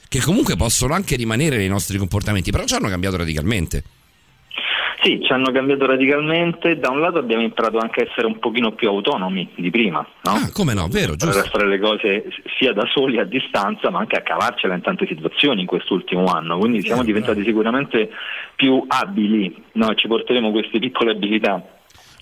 che 0.07 0.21
comunque 0.21 0.55
possono 0.55 0.93
anche 0.93 1.15
rimanere 1.15 1.57
nei 1.57 1.67
nostri 1.67 1.97
comportamenti, 1.97 2.51
però 2.51 2.65
ci 2.65 2.75
hanno 2.75 2.87
cambiato 2.87 3.17
radicalmente. 3.17 3.83
Sì, 5.01 5.19
ci 5.21 5.33
hanno 5.33 5.51
cambiato 5.51 5.85
radicalmente. 5.85 6.77
Da 6.77 6.89
un 6.89 7.01
lato 7.01 7.17
abbiamo 7.17 7.41
imparato 7.41 7.77
anche 7.77 8.01
a 8.01 8.07
essere 8.09 8.25
un 8.25 8.39
pochino 8.39 8.71
più 8.71 8.87
autonomi 8.87 9.49
di 9.55 9.69
prima, 9.69 9.99
no? 10.21 10.31
Ah, 10.31 10.51
come 10.53 10.73
no, 10.73 10.87
vero, 10.87 11.15
Per 11.15 11.29
giusto. 11.29 11.49
fare 11.49 11.67
le 11.67 11.79
cose 11.79 12.25
sia 12.57 12.71
da 12.71 12.85
soli 12.93 13.19
a 13.19 13.25
distanza, 13.25 13.89
ma 13.89 13.99
anche 13.99 14.15
a 14.15 14.21
cavarcela 14.21 14.75
in 14.75 14.81
tante 14.81 15.05
situazioni 15.05 15.61
in 15.61 15.67
quest'ultimo 15.67 16.25
anno. 16.25 16.57
Quindi 16.57 16.81
siamo 16.81 17.03
diventati 17.03 17.43
sicuramente 17.43 18.09
più 18.55 18.85
abili, 18.87 19.53
no? 19.73 19.93
ci 19.95 20.07
porteremo 20.07 20.51
queste 20.51 20.79
piccole 20.79 21.11
abilità. 21.11 21.61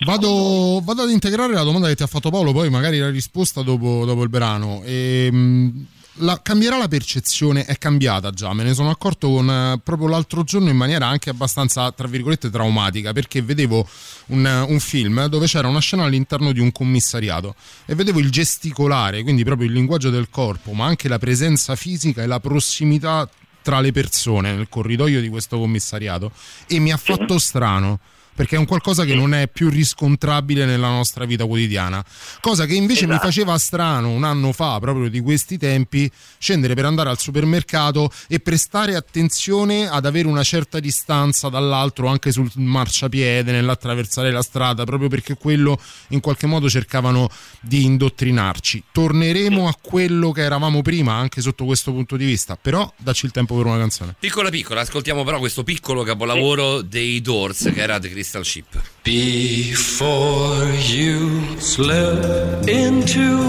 Vado, 0.04 0.82
vado 0.84 1.04
ad 1.04 1.12
integrare 1.12 1.54
la 1.54 1.62
domanda 1.62 1.88
che 1.88 1.96
ti 1.96 2.02
ha 2.02 2.08
fatto 2.08 2.32
Paolo, 2.32 2.54
poi 2.54 2.72
magari 2.72 2.98
la 2.98 3.12
risposta 3.12 3.62
dopo, 3.62 4.04
dopo 4.04 4.24
il 4.24 4.30
brano. 4.30 4.82
Ehm, 4.84 5.86
la- 6.16 6.42
cambierà 6.42 6.80
la 6.80 6.88
percezione? 6.88 7.66
È 7.66 7.78
cambiata 7.78 8.32
già, 8.32 8.52
me 8.54 8.64
ne 8.64 8.74
sono 8.74 8.90
accorto 8.90 9.30
con, 9.30 9.48
eh, 9.48 9.80
proprio 9.84 10.08
l'altro 10.08 10.44
giorno 10.44 10.70
in 10.70 10.76
maniera 10.76 11.06
anche 11.06 11.30
abbastanza, 11.30 11.92
tra 11.92 12.08
virgolette, 12.08 12.50
traumatica, 12.50 13.14
perché 13.14 13.44
vedevo 13.44 13.88
un, 14.28 14.66
un 14.70 14.80
film 14.80 15.28
dove 15.28 15.46
c'era 15.46 15.68
una 15.68 15.80
scena 15.80 16.04
all'interno 16.04 16.52
di 16.52 16.60
un 16.60 16.72
commissariato 16.72 17.54
e 17.86 17.94
vedevo 17.94 18.18
il 18.18 18.32
gesticolare, 18.32 19.22
quindi 19.22 19.44
proprio 19.44 19.68
il 19.68 19.74
linguaggio 19.74 20.10
del 20.10 20.32
corpo, 20.32 20.72
ma 20.74 20.86
anche 20.86 21.10
la 21.10 21.20
presenza 21.20 21.76
fisica 21.76 22.24
e 22.24 22.26
la 22.26 22.40
prossimità 22.40 23.30
tra 23.62 23.80
le 23.80 23.92
persone 23.92 24.52
nel 24.56 24.68
corridoio 24.68 25.22
di 25.22 25.30
questo 25.30 25.60
commissariato 25.60 26.32
e 26.66 26.80
mi 26.80 26.92
ha 26.92 26.98
fatto 26.98 27.38
strano 27.38 28.00
perché 28.34 28.56
è 28.56 28.60
un 28.60 28.66
qualcosa 28.66 29.04
che 29.06 29.16
non 29.16 29.34
è 29.34 29.48
più 29.48 29.70
riscontrabile 29.70 30.66
nella 30.66 30.90
nostra 30.90 31.26
vita 31.26 31.46
quotidiana. 31.46 32.04
Cosa 32.40 32.66
che 32.66 32.74
invece 32.74 33.08
mi 33.08 33.18
faceva 33.20 33.58
strano 33.58 34.10
un 34.10 34.24
anno 34.24 34.52
fa, 34.52 34.80
proprio 34.80 35.10
di 35.10 35.20
questi 35.20 35.58
tempi, 35.58 36.10
scendere 36.38 36.74
per 36.74 36.86
andare 36.86 37.10
al 37.10 37.20
supermercato 37.20 38.12
e 38.28 38.40
prestare 38.40 38.96
attenzione 38.96 39.88
ad 39.88 40.06
avere 40.06 40.28
una 40.28 40.44
certa 40.44 40.80
distanza 40.80 41.50
dall'altro 41.50 42.08
anche 42.08 42.32
sul 42.32 42.50
marciapiede, 42.56 43.52
nell'attraversare 43.52 44.32
la 44.32 44.42
strada, 44.42 44.84
proprio 44.84 45.10
perché 45.10 45.36
quello 45.36 45.80
in 46.10 46.20
qualche 46.20 46.48
modo 46.48 46.70
cercavano 46.70 47.30
di 47.62 47.84
indottrinarci. 47.86 48.84
Torneremo 48.92 49.68
a 49.68 49.76
quello 49.80 50.32
che 50.32 50.42
eravamo 50.42 50.82
prima, 50.82 51.14
anche 51.14 51.42
sotto 51.42 51.66
questo 51.66 51.92
punto 51.92 52.18
di 52.18 52.26
vista, 52.26 52.58
però 52.60 52.92
dacci 52.98 53.26
il 53.26 53.32
tempo 53.32 53.56
per 53.56 53.66
una 53.66 53.78
canzone. 53.78 54.16
Piccola 54.20 54.50
piccola, 54.50 54.82
ascoltiamo 54.82 55.24
però 55.24 55.40
questo 55.40 55.64
piccolo 55.64 56.04
capolavoro 56.04 56.82
dei 56.82 57.22
Doors 57.22 57.72
che 57.74 57.82
era 57.82 58.00
The 58.00 58.10
Crystal 58.22 58.44
Ship. 58.44 58.66
Before 59.04 60.66
you 60.94 61.60
slip 61.60 62.68
into 62.68 63.40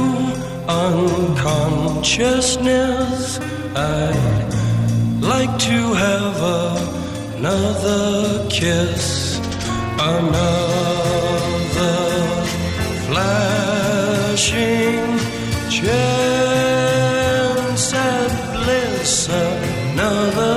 unconsciousness, 0.66 3.38
I'd 3.76 4.54
like 5.20 5.58
to 5.58 5.92
have 6.04 6.40
another 7.36 8.48
kiss, 8.48 9.38
another 10.00 10.40
flashing 13.08 15.18
chance 15.68 16.72
at 17.92 18.30
bliss, 18.54 19.28
another 19.28 20.51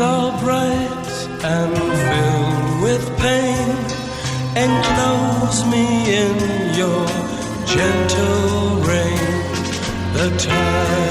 are 0.00 0.32
bright 0.40 1.28
and 1.44 1.76
filled 1.76 2.82
with 2.82 3.04
pain. 3.18 3.68
Enclose 4.56 5.64
me 5.66 5.86
in 6.22 6.36
your 6.74 7.06
gentle 7.66 8.80
rain. 8.88 9.34
The 10.14 10.36
time 10.38 11.03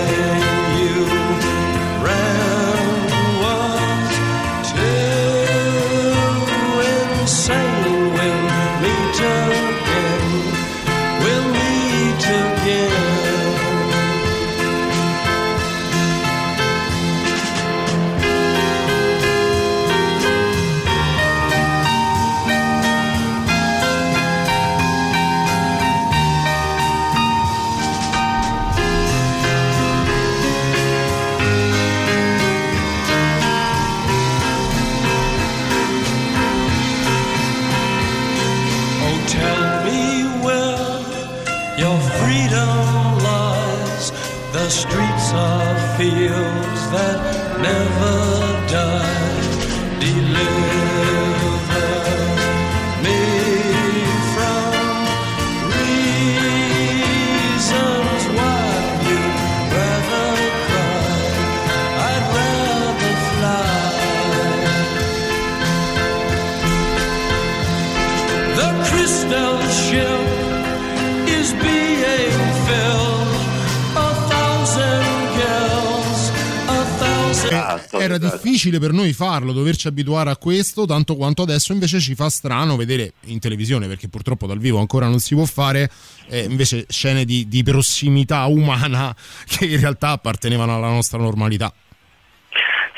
difficile 78.73 78.79
per 78.79 78.91
noi 78.91 79.13
farlo, 79.13 79.51
doverci 79.51 79.87
abituare 79.87 80.29
a 80.29 80.37
questo, 80.37 80.85
tanto 80.85 81.15
quanto 81.15 81.41
adesso 81.41 81.73
invece 81.73 81.99
ci 81.99 82.15
fa 82.15 82.29
strano 82.29 82.75
vedere 82.75 83.13
in 83.25 83.39
televisione, 83.39 83.87
perché 83.87 84.07
purtroppo 84.07 84.47
dal 84.47 84.59
vivo 84.59 84.79
ancora 84.79 85.07
non 85.07 85.19
si 85.19 85.35
può 85.35 85.45
fare, 85.45 85.91
eh, 86.27 86.43
invece 86.43 86.85
scene 86.89 87.25
di, 87.25 87.47
di 87.47 87.63
prossimità 87.63 88.45
umana 88.45 89.15
che 89.45 89.65
in 89.65 89.79
realtà 89.79 90.09
appartenevano 90.09 90.75
alla 90.75 90.89
nostra 90.89 91.17
normalità. 91.17 91.73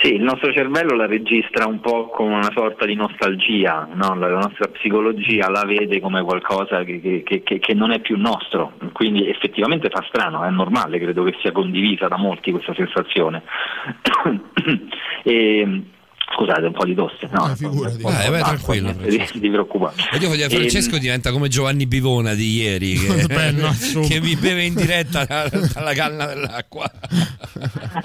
Sì, 0.05 0.13
il 0.13 0.21
nostro 0.21 0.53
cervello 0.53 0.95
la 0.95 1.07
registra 1.07 1.65
un 1.65 1.79
po' 1.79 2.09
come 2.09 2.35
una 2.35 2.51
sorta 2.53 2.85
di 2.85 2.93
nostalgia, 2.93 3.89
no? 3.91 4.13
la 4.13 4.27
nostra 4.27 4.67
psicologia 4.67 5.49
la 5.49 5.63
vede 5.65 5.99
come 5.99 6.21
qualcosa 6.21 6.83
che, 6.83 7.23
che- 7.23 7.41
che- 7.43 7.57
che- 7.57 7.73
non 7.73 7.89
è 7.89 7.99
più 7.99 8.15
nostro, 8.15 8.73
quindi 8.93 9.27
effettivamente 9.27 9.89
fa 9.89 10.05
strano, 10.07 10.43
è 10.43 10.49
normale, 10.51 10.99
credo 10.99 11.23
che 11.23 11.35
sia 11.41 11.51
condivisa 11.51 12.07
da 12.07 12.17
molti 12.17 12.51
questa 12.51 12.75
sensazione. 12.75 13.41
e, 15.25 15.81
Scusate, 16.33 16.65
un 16.65 16.73
po' 16.73 16.85
di 16.85 16.95
tosse. 16.95 17.29
No, 17.31 17.51
Eh, 17.51 17.55
figurati. 17.55 17.97
po' 18.01 18.09
Eh, 18.09 18.29
vai 18.29 18.41
tranquillo, 18.41 18.91
di, 18.93 19.23
di 19.35 19.49
preoccupare. 19.49 19.93
E 20.11 20.17
io 20.17 20.27
voglio 20.27 20.49
Francesco 20.49 20.95
Ehm, 20.95 21.01
diventa 21.01 21.31
come 21.31 21.47
Giovanni 21.47 21.85
Bivona 21.85 22.33
di 22.33 22.55
ieri 22.57 22.93
che, 22.97 23.25
Beh, 23.27 23.51
no, 23.51 23.69
che 24.07 24.19
mi 24.19 24.35
beve 24.35 24.63
in 24.63 24.73
diretta 24.75 25.23
da- 25.25 25.47
dalla 25.73 25.93
canna 25.93 26.25
dell'acqua. 26.25 26.89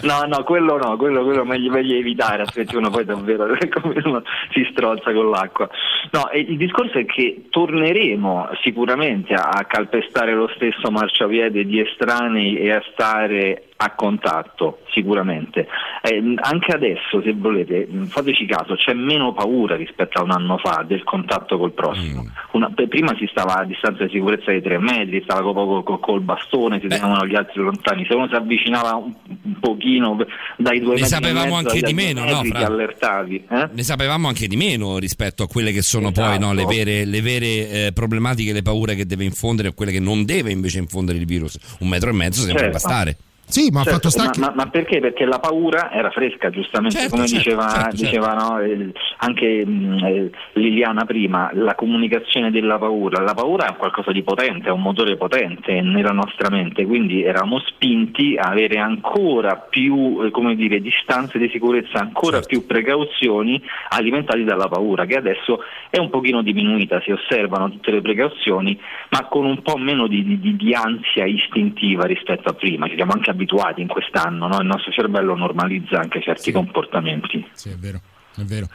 No, 0.02 0.22
no, 0.26 0.44
quello 0.44 0.76
no, 0.76 0.96
quello, 0.96 1.24
quello 1.24 1.44
meglio, 1.44 1.70
meglio 1.72 1.94
evitare, 1.96 2.42
altrimenti 2.42 2.76
uno 2.76 2.90
poi 2.90 3.04
davvero 3.04 3.46
come 3.80 4.00
uno 4.04 4.22
si 4.52 4.66
strozza 4.72 5.12
con 5.12 5.30
l'acqua. 5.30 5.68
No, 6.12 6.30
e 6.30 6.40
il 6.40 6.56
discorso 6.56 6.98
è 6.98 7.04
che 7.06 7.46
torneremo 7.50 8.50
sicuramente 8.62 9.34
a, 9.34 9.48
a 9.48 9.64
calpestare 9.64 10.34
lo 10.34 10.48
stesso 10.54 10.90
marciapiede 10.90 11.64
di 11.64 11.80
estranei 11.80 12.56
e 12.58 12.70
a 12.72 12.82
stare 12.92 13.64
a 13.82 13.94
contatto, 13.94 14.80
sicuramente. 14.92 15.66
Eh, 16.02 16.34
anche 16.36 16.72
adesso, 16.72 17.22
se 17.22 17.32
volete, 17.32 17.86
mh, 17.90 18.04
fateci 18.06 18.44
caso, 18.44 18.74
c'è 18.74 18.92
meno 18.92 19.32
paura 19.32 19.74
rispetto 19.74 20.18
a 20.18 20.22
un 20.22 20.32
anno 20.32 20.58
fa 20.58 20.84
del 20.86 21.02
contatto 21.02 21.56
col 21.56 21.72
prossimo. 21.72 22.26
Una- 22.52 22.68
per- 22.74 22.88
prima 22.88 23.14
si 23.18 23.26
stava 23.30 23.56
a 23.60 23.64
distanza 23.64 24.04
di 24.04 24.10
sicurezza 24.10 24.50
di 24.52 24.60
tre 24.60 24.78
metri, 24.78 25.22
stava 25.22 25.40
co- 25.40 25.82
co- 25.82 25.98
col 25.98 26.20
bastone, 26.20 26.78
si 26.80 26.88
tenevano 26.88 27.24
gli 27.26 27.34
altri 27.34 27.62
lontani. 27.62 28.04
Se 28.06 28.14
uno 28.14 28.28
si 28.28 28.34
avvicinava 28.34 28.96
un, 28.96 29.14
un 29.44 29.58
pochino 29.60 30.14
dai 30.58 30.78
due 30.80 30.94
Ne 30.96 31.00
metri 31.00 31.02
e 31.02 31.06
sapevamo 31.06 31.56
mezzo 31.56 31.68
anche 31.70 31.80
di 31.80 31.94
meno, 31.94 32.24
no, 32.24 32.42
Fra? 32.44 32.66
allertavi. 32.66 33.44
eh? 33.48 33.68
Ne 33.72 33.82
sapevamo 33.82 34.28
anche 34.28 34.46
di 34.46 34.56
meno 34.56 34.98
rispetto 34.98 35.42
a 35.42 35.48
quelle 35.48 35.72
che 35.72 35.80
sono 35.80 36.12
poi 36.12 36.38
no, 36.38 36.52
le 36.52 36.64
Esatto. 36.64 36.74
vere, 36.76 37.04
le 37.06 37.20
vere, 37.22 37.46
eh, 37.86 37.90
problematiche, 37.94 38.52
le 38.52 38.60
paure 38.62 38.94
che 38.94 39.06
deve 39.06 39.24
infondere 39.24 39.68
e 39.68 39.74
quelle 39.74 39.90
che 39.92 40.00
non 40.00 40.26
deve 40.26 40.50
invece 40.50 40.78
infondere 40.80 41.16
il 41.16 41.24
virus. 41.24 41.58
Un 41.80 41.88
metro 41.88 42.10
e 42.10 42.12
mezzo 42.12 42.42
sembra 42.42 42.64
Certo. 42.64 42.72
bastare. 42.72 43.16
Sì, 43.50 43.70
ma 43.70 43.82
Certo, 43.82 43.90
fatto 43.98 44.10
sta 44.10 44.24
ma, 44.24 44.30
che... 44.30 44.40
ma- 44.40 44.52
ma 44.54 44.66
perché? 44.70 45.00
Perché 45.00 45.24
la 45.24 45.38
paura 45.38 45.90
era 45.92 46.10
fresca, 46.10 46.50
giustamente, 46.50 46.96
Certo, 46.98 47.14
come 47.16 47.26
certo, 47.26 47.42
diceva, 47.44 47.62
certo, 47.68 47.80
certo. 47.96 47.96
diceva, 47.96 48.32
no, 48.34 48.58
eh, 48.60 48.92
anche 49.18 49.66
mh, 49.66 50.04
eh, 50.04 50.30
Liliana 50.54 51.04
prima, 51.04 51.50
la 51.54 51.74
comunicazione 51.74 52.50
della 52.50 52.78
paura. 52.78 53.22
La 53.22 53.34
paura 53.34 53.66
è 53.66 53.76
qualcosa 53.76 54.12
di 54.12 54.22
potente, 54.22 54.68
è 54.68 54.72
un 54.72 54.82
motore 54.82 55.16
potente 55.16 55.80
nella 55.80 56.12
nostra 56.12 56.48
mente, 56.50 56.86
quindi 56.86 57.22
eravamo 57.24 57.58
spinti 57.60 58.36
a 58.38 58.48
avere 58.50 58.78
ancora 58.78 59.56
più 59.56 60.22
eh, 60.24 60.30
come 60.30 60.54
dire, 60.54 60.80
distanze 60.80 61.38
di 61.38 61.48
sicurezza, 61.50 61.98
ancora 62.00 62.38
Certo. 62.40 62.48
più 62.48 62.66
precauzioni 62.66 63.60
alimentati 63.90 64.44
dalla 64.44 64.68
paura, 64.68 65.04
che 65.04 65.16
adesso 65.16 65.60
è 65.90 65.98
un 65.98 66.10
pochino 66.10 66.42
diminuita, 66.42 67.00
si 67.02 67.10
osservano 67.10 67.70
tutte 67.70 67.90
le 67.90 68.00
precauzioni, 68.00 68.78
ma 69.10 69.26
con 69.26 69.44
un 69.44 69.62
po' 69.62 69.76
meno 69.76 70.06
di, 70.06 70.22
di- 70.24 70.38
di- 70.40 70.56
di 70.56 70.72
ansia 70.74 71.24
istintiva 71.26 72.04
rispetto 72.04 72.48
a 72.48 72.52
prima. 72.52 72.86
Ci 72.88 72.94
siamo 72.94 73.12
anche 73.12 73.30
abituati 73.40 73.80
in 73.80 73.88
quest'anno, 73.88 74.46
no? 74.46 74.60
il 74.60 74.66
nostro 74.66 74.92
cervello 74.92 75.34
normalizza 75.34 75.98
anche 75.98 76.20
certi 76.20 76.52
comportamenti. 76.52 77.46
Sì, 77.52 77.70
è 77.70 77.76
vero. 77.76 78.00
È 78.36 78.42
vero. 78.44 78.68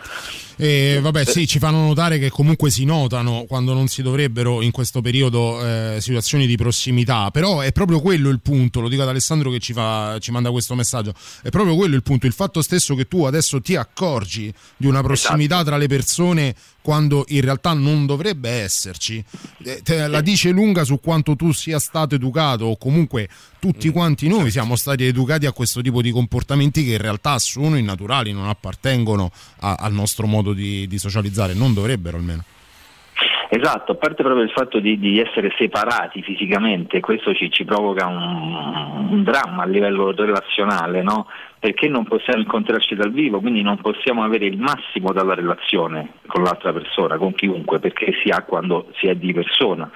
E 0.57 0.99
vabbè, 1.01 1.23
sì, 1.23 1.47
ci 1.47 1.59
fanno 1.59 1.79
notare 1.79 2.19
che 2.19 2.29
comunque 2.29 2.69
si 2.69 2.83
notano 2.83 3.45
quando 3.47 3.73
non 3.73 3.87
si 3.87 4.01
dovrebbero 4.01 4.61
in 4.61 4.71
questo 4.71 5.01
periodo 5.01 5.65
eh, 5.65 5.97
situazioni 6.01 6.45
di 6.45 6.57
prossimità, 6.57 7.31
però 7.31 7.61
è 7.61 7.71
proprio 7.71 8.01
quello 8.01 8.29
il 8.29 8.41
punto, 8.41 8.81
lo 8.81 8.89
dico 8.89 9.03
ad 9.03 9.07
Alessandro 9.07 9.49
che 9.49 9.59
ci, 9.59 9.71
fa, 9.71 10.17
ci 10.19 10.31
manda 10.31 10.51
questo 10.51 10.75
messaggio, 10.75 11.13
è 11.41 11.49
proprio 11.49 11.75
quello 11.75 11.95
il 11.95 12.03
punto, 12.03 12.25
il 12.25 12.33
fatto 12.33 12.61
stesso 12.61 12.95
che 12.95 13.07
tu 13.07 13.23
adesso 13.23 13.61
ti 13.61 13.77
accorgi 13.77 14.53
di 14.75 14.87
una 14.87 15.01
prossimità 15.01 15.63
tra 15.63 15.77
le 15.77 15.87
persone 15.87 16.53
quando 16.85 17.25
in 17.29 17.41
realtà 17.41 17.73
non 17.73 18.05
dovrebbe 18.05 18.47
esserci, 18.47 19.17
eh, 19.63 19.81
te 19.81 20.07
la 20.07 20.21
dice 20.21 20.51
lunga 20.51 20.83
su 20.83 20.99
quanto 20.99 21.35
tu 21.35 21.51
sia 21.51 21.79
stato 21.79 22.13
educato 22.13 22.65
o 22.65 22.77
comunque 22.77 23.27
tutti 23.59 23.89
quanti 23.89 24.27
noi 24.27 24.51
siamo 24.51 24.75
stati 24.75 25.03
educati 25.03 25.47
a 25.47 25.51
questo 25.51 25.81
tipo 25.81 26.03
di 26.03 26.11
comportamenti 26.11 26.85
che 26.85 26.91
in 26.91 26.99
realtà 26.99 27.39
sono 27.39 27.75
innaturali, 27.75 28.33
non 28.33 28.49
appartengono 28.49 29.31
a- 29.61 29.77
al 29.79 29.93
nostro 29.93 30.27
modo 30.27 30.53
di, 30.53 30.85
di 30.85 30.99
socializzare, 30.99 31.55
non 31.55 31.73
dovrebbero 31.73 32.17
almeno. 32.17 32.43
Esatto, 33.49 33.93
a 33.93 33.95
parte 33.95 34.21
proprio 34.21 34.43
il 34.43 34.51
fatto 34.51 34.79
di, 34.79 34.99
di 34.99 35.19
essere 35.19 35.51
separati 35.57 36.21
fisicamente, 36.21 36.99
questo 36.99 37.33
ci, 37.33 37.49
ci 37.49 37.63
provoca 37.63 38.05
un, 38.05 39.09
un 39.09 39.23
dramma 39.23 39.63
a 39.63 39.65
livello 39.65 40.11
relazionale, 40.11 41.01
no? 41.01 41.27
Perché 41.59 41.87
non 41.87 42.05
possiamo 42.05 42.41
incontrarci 42.41 42.95
dal 42.95 43.11
vivo, 43.11 43.39
quindi 43.39 43.61
non 43.61 43.77
possiamo 43.77 44.23
avere 44.23 44.45
il 44.45 44.57
massimo 44.57 45.11
dalla 45.11 45.33
relazione 45.33 46.13
con 46.27 46.43
l'altra 46.43 46.71
persona, 46.71 47.17
con 47.17 47.33
chiunque, 47.33 47.79
perché 47.79 48.13
si 48.23 48.29
ha 48.29 48.43
quando 48.43 48.91
si 48.99 49.07
è 49.07 49.15
di 49.15 49.33
persona. 49.33 49.89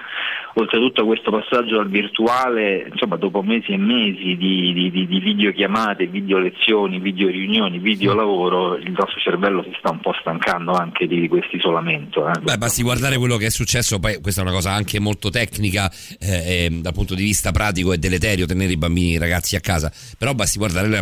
Oltretutto 0.54 1.06
questo 1.06 1.30
passaggio 1.30 1.78
al 1.78 1.88
virtuale, 1.88 2.88
insomma, 2.90 3.16
dopo 3.16 3.40
mesi 3.42 3.70
e 3.70 3.76
mesi 3.76 4.36
di, 4.36 4.72
di, 4.72 4.90
di, 4.90 5.06
di 5.06 5.20
videochiamate, 5.20 6.06
video 6.06 6.38
lezioni, 6.38 6.98
video 6.98 7.28
riunioni, 7.28 7.78
video 7.78 8.14
lavoro, 8.14 8.76
il 8.76 8.90
nostro 8.90 9.20
cervello 9.20 9.62
si 9.62 9.72
sta 9.78 9.90
un 9.90 10.00
po' 10.00 10.12
stancando 10.20 10.72
anche 10.72 11.06
di 11.06 11.28
questo 11.28 11.54
isolamento. 11.54 12.28
eh. 12.28 12.40
Beh, 12.40 12.58
basti 12.58 12.82
guardare 12.82 13.16
quello 13.16 13.36
che 13.36 13.46
è 13.46 13.50
successo, 13.50 14.00
poi 14.00 14.20
questa 14.20 14.40
è 14.40 14.44
una 14.44 14.52
cosa 14.52 14.72
anche 14.72 14.98
molto 14.98 15.30
tecnica 15.30 15.88
eh, 16.18 16.64
e 16.64 16.68
dal 16.80 16.94
punto 16.94 17.14
di 17.14 17.22
vista 17.22 17.52
pratico 17.52 17.92
è 17.92 17.98
deleterio 17.98 18.44
tenere 18.46 18.72
i 18.72 18.76
bambini 18.76 19.12
i 19.12 19.18
ragazzi 19.18 19.54
a 19.54 19.60
casa, 19.60 19.92
però 20.18 20.34
basti 20.34 20.58
guardare 20.58 20.88
la 20.88 21.00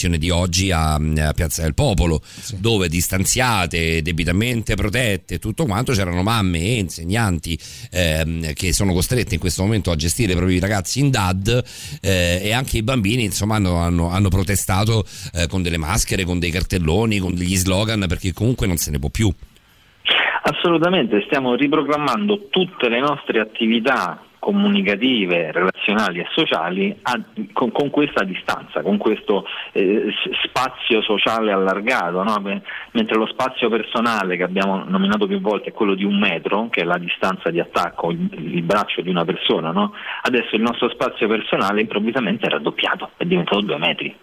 manifestazione 0.00 0.18
di 0.18 0.30
oggi 0.30 0.70
a, 0.70 0.94
a 0.94 1.32
Piazza 1.32 1.62
del 1.62 1.74
Popolo, 1.74 2.20
dove 2.58 2.88
distanziate, 2.88 4.00
debitamente 4.02 4.74
protette, 4.74 5.38
tutto 5.38 5.66
quanto, 5.66 5.92
c'erano 5.92 6.22
mamme 6.22 6.58
e 6.58 6.78
insegnanti 6.78 7.58
ehm, 7.92 8.52
che 8.54 8.72
sono 8.72 8.92
costrette 8.92 9.34
in 9.34 9.40
questo 9.40 9.62
momento 9.62 9.90
a 9.90 9.96
gestire 9.96 10.32
i 10.32 10.36
propri 10.36 10.58
ragazzi 10.58 11.00
in 11.00 11.10
DAD 11.10 11.64
eh, 12.00 12.40
e 12.42 12.52
anche 12.52 12.78
i 12.78 12.82
bambini 12.82 13.24
insomma 13.24 13.56
hanno, 13.56 13.76
hanno- 13.76 14.10
hanno 14.10 14.28
protestato 14.28 15.04
eh, 15.34 15.46
con 15.48 15.62
delle 15.62 15.78
maschere, 15.78 16.24
con 16.24 16.38
dei 16.38 16.50
cartelloni, 16.50 17.18
con 17.18 17.34
degli 17.34 17.56
slogan 17.56 18.06
perché 18.08 18.32
comunque 18.32 18.66
non 18.66 18.76
se 18.76 18.90
ne 18.90 18.98
può 18.98 19.08
più. 19.08 19.32
Assolutamente, 20.42 21.22
stiamo 21.26 21.54
riprogrammando 21.54 22.48
tutte 22.48 22.88
le 22.88 22.98
nostre 22.98 23.40
attività 23.40 24.24
comunicative, 24.40 25.52
relazionali 25.52 26.18
e 26.18 26.26
sociali 26.34 26.98
a- 27.02 27.22
con, 27.52 27.70
con 27.70 27.90
questa 27.90 28.24
distanza, 28.24 28.82
con 28.82 28.96
questo 28.96 29.44
eh, 29.72 30.12
spazio 30.44 31.02
sociale 31.02 31.52
allargato, 31.52 32.24
no? 32.24 32.42
Mentre 32.92 33.16
lo 33.16 33.26
spazio 33.26 33.68
personale 33.68 34.36
che 34.36 34.42
abbiamo 34.42 34.82
nominato 34.84 35.26
più 35.28 35.40
volte 35.40 35.68
è 35.68 35.72
quello 35.72 35.94
di 35.94 36.04
un 36.04 36.18
metro, 36.18 36.68
che 36.70 36.80
è 36.80 36.84
la 36.84 36.98
distanza 36.98 37.50
di 37.50 37.60
attacco, 37.60 38.10
il, 38.10 38.28
il 38.32 38.62
braccio 38.62 39.02
di 39.02 39.10
una 39.10 39.24
persona, 39.24 39.70
no? 39.70 39.92
adesso 40.22 40.56
il 40.56 40.62
nostro 40.62 40.88
spazio 40.90 41.28
personale 41.28 41.82
improvvisamente 41.82 42.46
è 42.46 42.50
raddoppiato, 42.50 43.10
è 43.16 43.24
diventato 43.24 43.60
due 43.60 43.78
metri. 43.78 44.16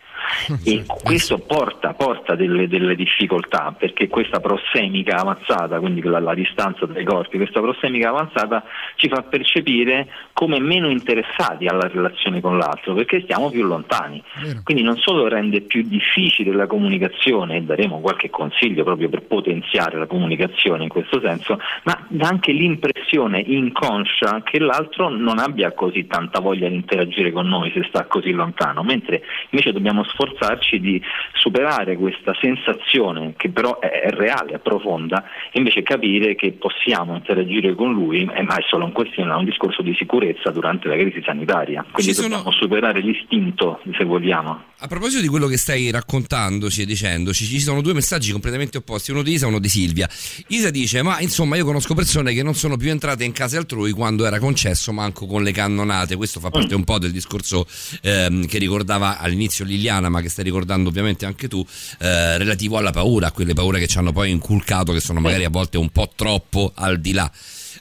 E 0.64 0.84
questo 0.86 1.40
porta, 1.40 1.94
porta 1.94 2.36
delle, 2.36 2.68
delle 2.68 2.96
difficoltà 2.96 3.74
perché 3.78 4.08
questa 4.08 4.40
prossemica 4.40 5.18
avanzata, 5.18 5.80
quindi 5.80 6.02
la, 6.02 6.20
la 6.20 6.34
distanza 6.34 6.86
tra 6.86 7.00
i 7.00 7.06
corpi, 7.06 7.38
questa 7.38 7.60
prossemica 7.60 8.10
avanzata 8.10 8.64
ci 8.96 9.08
fa 9.08 9.22
percepire 9.24 10.08
come 10.34 10.60
meno 10.60 10.90
interessati 10.90 11.68
alla 11.68 11.88
relazione 11.88 12.42
con 12.42 12.58
l'altro 12.58 12.94
perché 12.94 13.22
stiamo 13.22 13.50
più 13.50 13.64
lontani. 13.64 14.24
Quindi 14.64 14.84
non 14.84 14.98
solo 14.98 15.28
rende 15.28 15.62
più 15.62 15.84
difficile 15.84 16.52
la 16.54 16.68
comunicazione 16.68 17.58
e 17.58 17.62
daremo 17.62 18.00
qualche 18.00 18.30
consiglio 18.30 18.84
proprio 18.84 19.10
per 19.10 19.24
potenziare 19.24 19.98
la 19.98 20.06
comunicazione 20.06 20.84
in 20.84 20.90
questo 20.90 21.20
senso, 21.20 21.60
ma 21.84 22.06
dà 22.08 22.28
anche 22.28 22.52
l'impressione 22.52 23.40
inconscia 23.40 24.42
che 24.44 24.60
l'altro 24.60 25.10
non 25.10 25.40
abbia 25.40 25.72
così 25.74 26.08
tanta 26.08 26.40
voglia 26.40 26.68
di 26.68 26.76
interagire 26.76 27.32
con 27.32 27.48
noi 27.48 27.72
se 27.74 27.84
sta 27.88 28.06
così 28.06 28.32
lontano, 28.32 28.84
mentre 28.84 29.24
invece 29.50 29.72
dobbiamo 29.72 30.04
sforzarci 30.18 30.80
di 30.80 31.00
superare 31.34 31.96
questa 31.96 32.36
sensazione 32.42 33.36
che 33.38 33.50
però 33.50 33.80
è, 33.80 34.10
reale, 34.10 34.54
è 34.54 34.60
profonda, 34.60 35.24
e 35.52 35.60
invece 35.60 35.84
capire 35.84 36.36
che 36.36 36.54
possiamo 36.54 37.16
interagire 37.16 37.76
con 37.76 37.94
lui, 37.94 38.28
eh, 38.34 38.42
ma 38.42 38.56
è 38.56 38.64
solo 38.68 38.86
un, 38.86 38.92
questione, 38.92 39.32
un 39.34 39.46
discorso 39.46 39.84
di 39.84 39.94
sicurezza 39.96 40.50
durante 40.50 40.88
la 40.88 40.96
crisi 40.96 41.22
sanitaria. 41.24 41.86
Quindi 41.92 42.14
Ci 42.14 42.18
sono- 42.18 42.30
dobbiamo 42.30 42.52
superare 42.52 43.00
l'istinto, 43.02 43.80
se 43.96 44.04
vogliamo. 44.04 44.64
A 44.80 44.88
proposito 44.88 45.22
di 45.22 45.28
quello 45.28 45.48
che 45.48 45.58
stai 45.58 45.90
raccontandoci 45.90 46.84
e 46.84 46.86
dicendoci, 46.86 47.46
ci 47.46 47.60
sono 47.60 47.82
due 47.82 47.94
messaggi 47.94 48.32
completamente 48.32 48.78
opposti, 48.78 49.10
uno 49.10 49.24
di 49.24 49.34
Isa 49.34 49.46
e 49.46 49.50
uno 49.50 49.58
di 49.58 49.70
Silvia. 49.70 50.08
Isa 50.50 50.70
dice: 50.70 51.02
Ma 51.02 51.20
insomma, 51.20 51.56
io 51.56 51.66
conosco 51.66 51.96
persone 51.96 52.32
che 52.32 52.44
non 52.44 52.54
sono 52.54 52.78
più 52.78 52.92
entrate 52.92 53.24
in 53.24 53.32
case 53.32 53.58
altrui 53.58 53.92
quando 53.92 54.26
era 54.28 54.38
concesso, 54.38 54.94
manco 54.94 55.26
con 55.26 55.42
le 55.42 55.52
cannonate. 55.52 56.16
Questo 56.16 56.40
fa 56.40 56.52
parte 56.52 56.76
un 56.76 56.84
po' 56.84 57.00
del 57.00 57.12
discorso 57.12 57.66
ehm, 58.04 58.46
che 58.46 58.60
ricordava 58.60 59.18
all'inizio 59.18 59.66
Liliana, 59.66 60.07
ma 60.10 60.22
che 60.22 60.30
stai 60.30 60.44
ricordando 60.44 60.90
ovviamente 60.90 61.26
anche 61.26 61.48
tu, 61.48 61.66
eh, 62.00 62.38
relativo 62.38 62.78
alla 62.78 62.92
paura, 62.92 63.28
a 63.28 63.32
quelle 63.32 63.54
paure 63.54 63.80
che 63.80 63.88
ci 63.88 63.98
hanno 63.98 64.12
poi 64.12 64.32
inculcato, 64.32 64.94
che 64.94 65.00
sono 65.00 65.20
magari 65.20 65.46
a 65.46 65.50
volte 65.50 65.78
un 65.78 65.90
po' 65.90 66.10
troppo 66.16 66.72
al 66.76 67.00
di 67.00 67.14
là. 67.14 67.32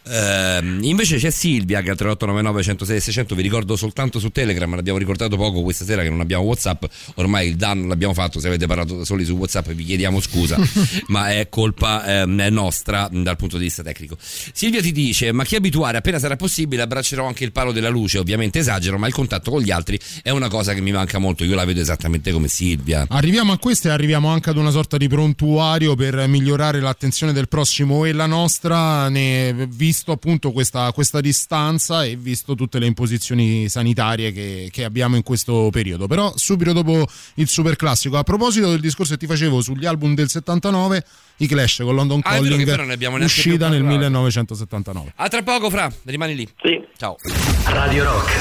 Ehm, 0.08 0.78
invece 0.82 1.16
c'è 1.16 1.30
Silvia 1.30 1.80
che 1.82 1.90
al 1.90 1.96
3899 1.96 2.62
106 2.62 3.00
600 3.00 3.34
vi 3.34 3.42
ricordo 3.42 3.76
soltanto 3.76 4.18
su 4.20 4.30
Telegram, 4.30 4.72
l'abbiamo 4.74 4.98
ricordato 4.98 5.36
poco 5.36 5.62
questa 5.62 5.84
sera 5.84 6.02
che 6.02 6.10
non 6.10 6.20
abbiamo 6.20 6.44
Whatsapp, 6.44 6.84
ormai 7.14 7.48
il 7.48 7.56
danno 7.56 7.86
l'abbiamo 7.86 8.14
fatto, 8.14 8.38
se 8.38 8.46
avete 8.46 8.66
parlato 8.66 8.96
da 8.96 9.04
soli 9.04 9.24
su 9.24 9.34
Whatsapp 9.34 9.68
vi 9.70 9.84
chiediamo 9.84 10.20
scusa, 10.20 10.56
ma 11.08 11.32
è 11.32 11.48
colpa 11.48 12.22
ehm, 12.22 12.46
nostra 12.50 13.08
dal 13.10 13.36
punto 13.36 13.58
di 13.58 13.64
vista 13.64 13.82
tecnico. 13.82 14.16
Silvia 14.20 14.80
ti 14.80 14.92
dice, 14.92 15.32
ma 15.32 15.44
chi 15.44 15.56
abituare? 15.56 15.98
Appena 15.98 16.18
sarà 16.18 16.36
possibile 16.36 16.82
abbraccerò 16.82 17.26
anche 17.26 17.44
il 17.44 17.52
palo 17.52 17.72
della 17.72 17.88
luce, 17.88 18.18
ovviamente 18.18 18.60
esagero, 18.60 18.98
ma 18.98 19.08
il 19.08 19.12
contatto 19.12 19.50
con 19.50 19.60
gli 19.60 19.70
altri 19.70 19.98
è 20.22 20.30
una 20.30 20.48
cosa 20.48 20.72
che 20.72 20.80
mi 20.80 20.92
manca 20.92 21.18
molto, 21.18 21.44
io 21.44 21.54
la 21.54 21.64
vedo 21.64 21.80
esattamente 21.80 22.30
come 22.30 22.48
Silvia. 22.48 23.06
Arriviamo 23.08 23.52
a 23.52 23.58
questo 23.58 23.88
e 23.88 23.90
arriviamo 23.90 24.28
anche 24.28 24.50
ad 24.50 24.56
una 24.56 24.70
sorta 24.70 24.96
di 24.96 25.08
prontuario 25.08 25.94
per 25.96 26.26
migliorare 26.28 26.80
l'attenzione 26.80 27.32
del 27.32 27.48
prossimo 27.48 28.04
e 28.04 28.12
la 28.12 28.26
nostra, 28.26 29.08
ne, 29.08 29.66
visto 29.68 29.95
appunto 30.12 30.52
questa, 30.52 30.92
questa 30.92 31.20
distanza 31.20 32.04
e 32.04 32.16
visto 32.16 32.54
tutte 32.54 32.78
le 32.78 32.86
imposizioni 32.86 33.68
sanitarie 33.68 34.32
che, 34.32 34.68
che 34.70 34.84
abbiamo 34.84 35.16
in 35.16 35.22
questo 35.22 35.68
periodo. 35.70 36.06
Però 36.06 36.32
subito 36.36 36.72
dopo 36.72 37.06
il 37.34 37.48
super 37.48 37.76
classico, 37.76 38.16
a 38.16 38.22
proposito 38.22 38.70
del 38.70 38.80
discorso 38.80 39.12
che 39.12 39.18
ti 39.18 39.26
facevo 39.26 39.60
sugli 39.60 39.86
album 39.86 40.14
del 40.14 40.28
79, 40.28 41.04
i 41.38 41.46
Clash 41.46 41.80
con 41.82 41.94
London 41.94 42.20
Ah, 42.24 42.30
Calling, 42.30 42.60
uscita 43.22 43.68
nel 43.68 43.82
parlato. 43.82 44.04
1979. 44.04 45.12
A 45.16 45.28
tra 45.28 45.42
poco, 45.42 45.70
Fra, 45.70 45.92
rimani 46.04 46.34
lì. 46.34 46.48
Sì. 46.62 46.80
Ciao. 46.96 47.16
Radio 47.66 48.04
Rock, 48.04 48.32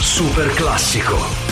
super 0.00 0.52
classico. 0.54 1.51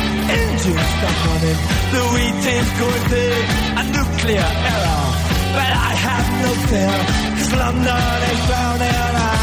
engines 0.29 0.87
stop 0.95 1.17
running, 1.27 1.59
the 1.93 2.01
wheat 2.13 2.35
going 2.79 3.05
big, 3.09 3.45
a 3.79 3.83
nuclear 3.95 4.49
error. 4.71 5.05
But 5.57 5.71
I 5.89 5.91
have 6.07 6.27
no 6.43 6.51
fear, 6.69 6.97
cause 7.37 7.51
London 7.61 8.17
is 8.31 8.39
drowning. 8.47 9.01
I, 9.17 9.40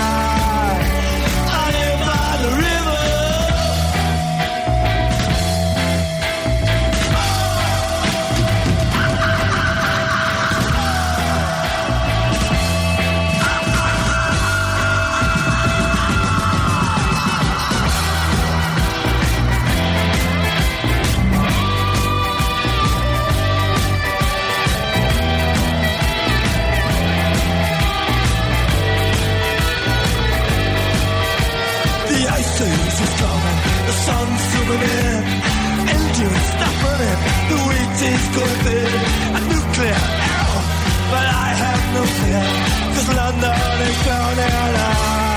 zooming 34.69 34.83
in, 34.83 35.25
engines 35.89 36.45
stop 36.53 36.75
running, 36.85 37.21
the 37.49 37.57
wheat 37.69 38.01
is 38.13 38.25
going 38.37 38.59
thin, 38.65 38.93
a 39.37 39.41
nuclear 39.49 40.01
error, 40.29 40.63
but 41.13 41.27
I 41.27 41.49
have 41.63 41.83
no 41.97 42.03
fear, 42.19 42.45
cause 42.95 43.09
London 43.17 43.81
is 43.89 43.97
drowning. 44.05 44.45
I, 44.45 45.28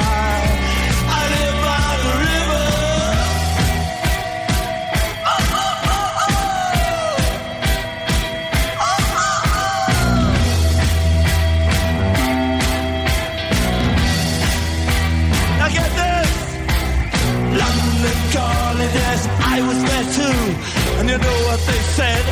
I 19.54 19.60
was 19.68 19.80
there 19.90 20.08
too. 20.18 20.40
And 21.00 21.06
you 21.12 21.18
know 21.18 21.38
what 21.48 21.60
they 21.70 21.82
said? 21.98 22.24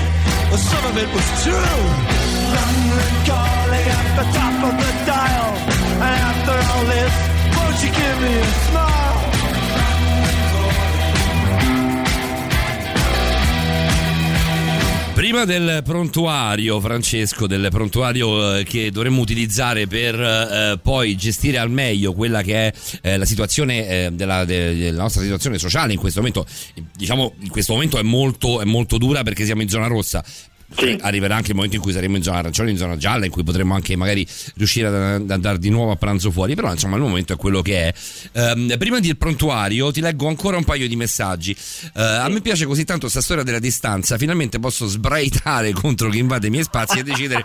Well, 0.50 0.64
some 0.72 0.86
of 0.90 0.96
it 1.04 1.10
was 1.18 1.28
true. 1.44 1.80
London 2.56 3.10
calling 3.30 3.88
at 4.00 4.08
the 4.20 4.26
top 4.38 4.56
of 4.70 4.74
the 4.84 4.92
dial. 5.12 5.52
And 6.06 6.16
after 6.30 6.56
all 6.72 6.86
this, 6.96 7.14
won't 7.56 7.78
you 7.84 7.92
give 8.02 8.18
me 8.24 8.34
a 8.40 8.50
smile? 8.68 9.09
Prima 15.20 15.44
del 15.44 15.82
prontuario, 15.84 16.80
Francesco, 16.80 17.46
del 17.46 17.68
prontuario 17.70 18.56
eh, 18.56 18.64
che 18.64 18.90
dovremmo 18.90 19.20
utilizzare 19.20 19.86
per 19.86 20.18
eh, 20.18 20.80
poi 20.82 21.18
gestire 21.18 21.58
al 21.58 21.70
meglio 21.70 22.14
quella 22.14 22.42
che 22.42 22.70
è 22.70 22.74
eh, 23.02 23.18
la 23.18 23.26
situazione 23.26 24.06
eh, 24.06 24.10
della, 24.14 24.46
de- 24.46 24.78
della 24.78 25.02
nostra 25.02 25.22
situazione 25.22 25.58
sociale 25.58 25.92
in 25.92 26.00
questo 26.00 26.22
momento, 26.22 26.46
diciamo 26.96 27.34
in 27.42 27.50
questo 27.50 27.74
momento 27.74 27.98
è 28.00 28.02
molto, 28.02 28.62
è 28.62 28.64
molto 28.64 28.98
dura 28.98 29.22
perché 29.24 29.44
siamo 29.44 29.62
in 29.62 29.68
zona 29.68 29.88
rossa. 29.88 30.24
Arriverà 31.02 31.36
anche 31.36 31.50
il 31.50 31.56
momento 31.56 31.76
in 31.76 31.82
cui 31.82 31.92
saremo 31.92 32.16
in 32.16 32.24
zona 32.24 32.38
arancione, 32.38 32.70
in 32.72 32.78
zona 32.78 32.96
gialla, 32.96 33.26
in 33.26 33.32
cui 33.32 33.44
potremo 33.44 33.74
anche 33.74 33.96
magari 33.96 34.26
riuscire 34.56 34.88
ad, 34.88 35.30
andare 35.30 35.58
di 35.58 35.70
nuovo 35.70 35.92
a 35.92 35.96
pranzo 35.96 36.32
fuori. 36.32 36.56
Però 36.56 36.72
insomma 36.72 36.96
il 36.96 37.02
momento 37.02 37.34
è 37.34 37.36
quello 37.36 37.62
che 37.62 37.88
è. 37.88 37.94
Ehm, 38.34 38.78
prima 38.78 39.00
del 39.00 39.18
prontuario 39.18 39.92
ti 39.92 40.02
leggo 40.02 40.28
ancora 40.28 40.58
un 40.58 40.64
paio 40.64 40.88
di 40.88 40.96
messaggi. 40.96 41.56
Eh, 41.96 42.02
a 42.02 42.30
me 42.30 42.42
piace 42.42 42.66
così 42.66 42.84
tanto 42.86 43.02
questa 43.02 43.22
storia 43.22 43.44
della 43.44 43.60
distanza. 43.60 44.18
Finalmente 44.18 44.60
posso 44.60 44.88
sbraitare 44.88 45.72
contro 45.74 46.10
chi 46.10 46.20
invade 46.20 46.48
i 46.48 46.50
miei 46.50 46.64
spazi 46.64 47.00
e 47.00 47.04
decidere 47.04 47.44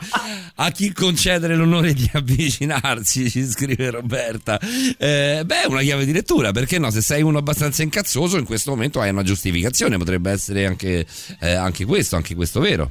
a 0.56 0.70
chi 0.70 0.92
concedere 0.92 1.56
l'onore 1.56 1.94
di 1.94 2.08
avvicinarsi, 2.12 3.30
ci 3.30 3.46
scrive 3.46 3.90
Roberta. 3.90 4.60
Eh, 4.60 5.42
beh, 5.44 5.66
una 5.68 5.80
chiave 5.80 6.04
di 6.04 6.12
lettura, 6.12 6.52
perché 6.52 6.78
no? 6.78 6.90
Se 6.90 7.00
sei 7.00 7.22
uno 7.22 7.38
abbastanza 7.38 7.82
incazzoso, 7.82 8.36
in 8.36 8.44
questo 8.44 8.70
momento 8.70 9.00
hai 9.00 9.10
una 9.10 9.22
giustificazione. 9.22 9.96
Potrebbe 9.96 10.30
essere 10.30 10.66
anche, 10.66 11.06
eh, 11.40 11.52
anche 11.52 11.84
questo, 11.84 12.16
anche 12.16 12.34
questo 12.34 12.60
vero. 12.60 12.90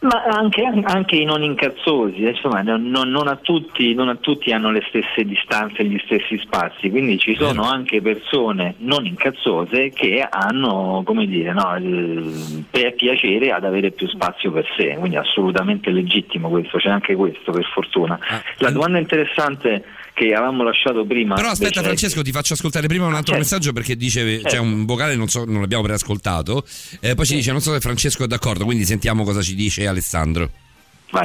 Ma 0.00 0.22
anche, 0.22 0.62
anche 0.84 1.16
i 1.16 1.24
non 1.24 1.42
incazzosi, 1.42 2.22
eh, 2.22 2.30
insomma, 2.30 2.62
non, 2.62 2.88
non- 2.88 3.26
a 3.26 3.34
tutti, 3.34 3.94
non 3.94 4.08
a 4.08 4.14
tutti 4.14 4.52
hanno 4.52 4.70
le 4.70 4.84
stesse 4.88 5.24
distanze 5.24 5.82
e 5.82 5.86
gli 5.86 6.00
stessi 6.04 6.38
spazi, 6.38 6.88
quindi 6.88 7.18
ci 7.18 7.34
sono 7.34 7.64
anche 7.64 8.00
persone 8.00 8.76
non 8.78 9.04
incazzose 9.06 9.90
che 9.90 10.24
hanno, 10.28 11.02
come 11.04 11.26
dire, 11.26 11.52
no, 11.52 12.62
per 12.70 12.94
piacere 12.94 13.50
ad 13.50 13.64
avere 13.64 13.90
più 13.90 14.06
spazio 14.06 14.52
per 14.52 14.68
sé, 14.76 14.94
quindi 14.98 15.16
è 15.16 15.20
assolutamente 15.20 15.90
legittimo 15.90 16.48
questo, 16.48 16.78
c'è 16.78 16.90
anche 16.90 17.16
questo 17.16 17.50
per 17.50 17.64
fortuna. 17.64 18.16
La 18.58 18.70
domanda 18.70 18.98
interessante 18.98 19.84
che 20.18 20.34
avevamo 20.34 20.64
lasciato 20.64 21.04
prima... 21.06 21.36
Però 21.36 21.48
aspetta 21.48 21.80
Francesco, 21.80 22.22
ti 22.22 22.32
faccio 22.32 22.54
ascoltare 22.54 22.88
prima 22.88 23.06
un 23.06 23.14
altro 23.14 23.34
certo. 23.34 23.38
messaggio 23.38 23.72
perché 23.72 23.96
dice 23.96 24.40
c'è 24.40 24.50
Certo. 24.50 24.62
un 24.62 24.84
vocale, 24.84 25.14
non, 25.14 25.28
so, 25.28 25.44
non 25.44 25.60
l'abbiamo 25.60 25.84
preascoltato, 25.84 26.64
eh, 27.00 27.14
poi 27.14 27.24
ci 27.24 27.36
dice 27.36 27.52
non 27.52 27.60
so 27.60 27.72
se 27.72 27.78
Francesco 27.78 28.24
è 28.24 28.26
d'accordo, 28.26 28.64
quindi 28.64 28.84
sentiamo 28.84 29.22
cosa 29.22 29.42
ci 29.42 29.54
dice 29.54 29.86
Alessandro. 29.86 30.50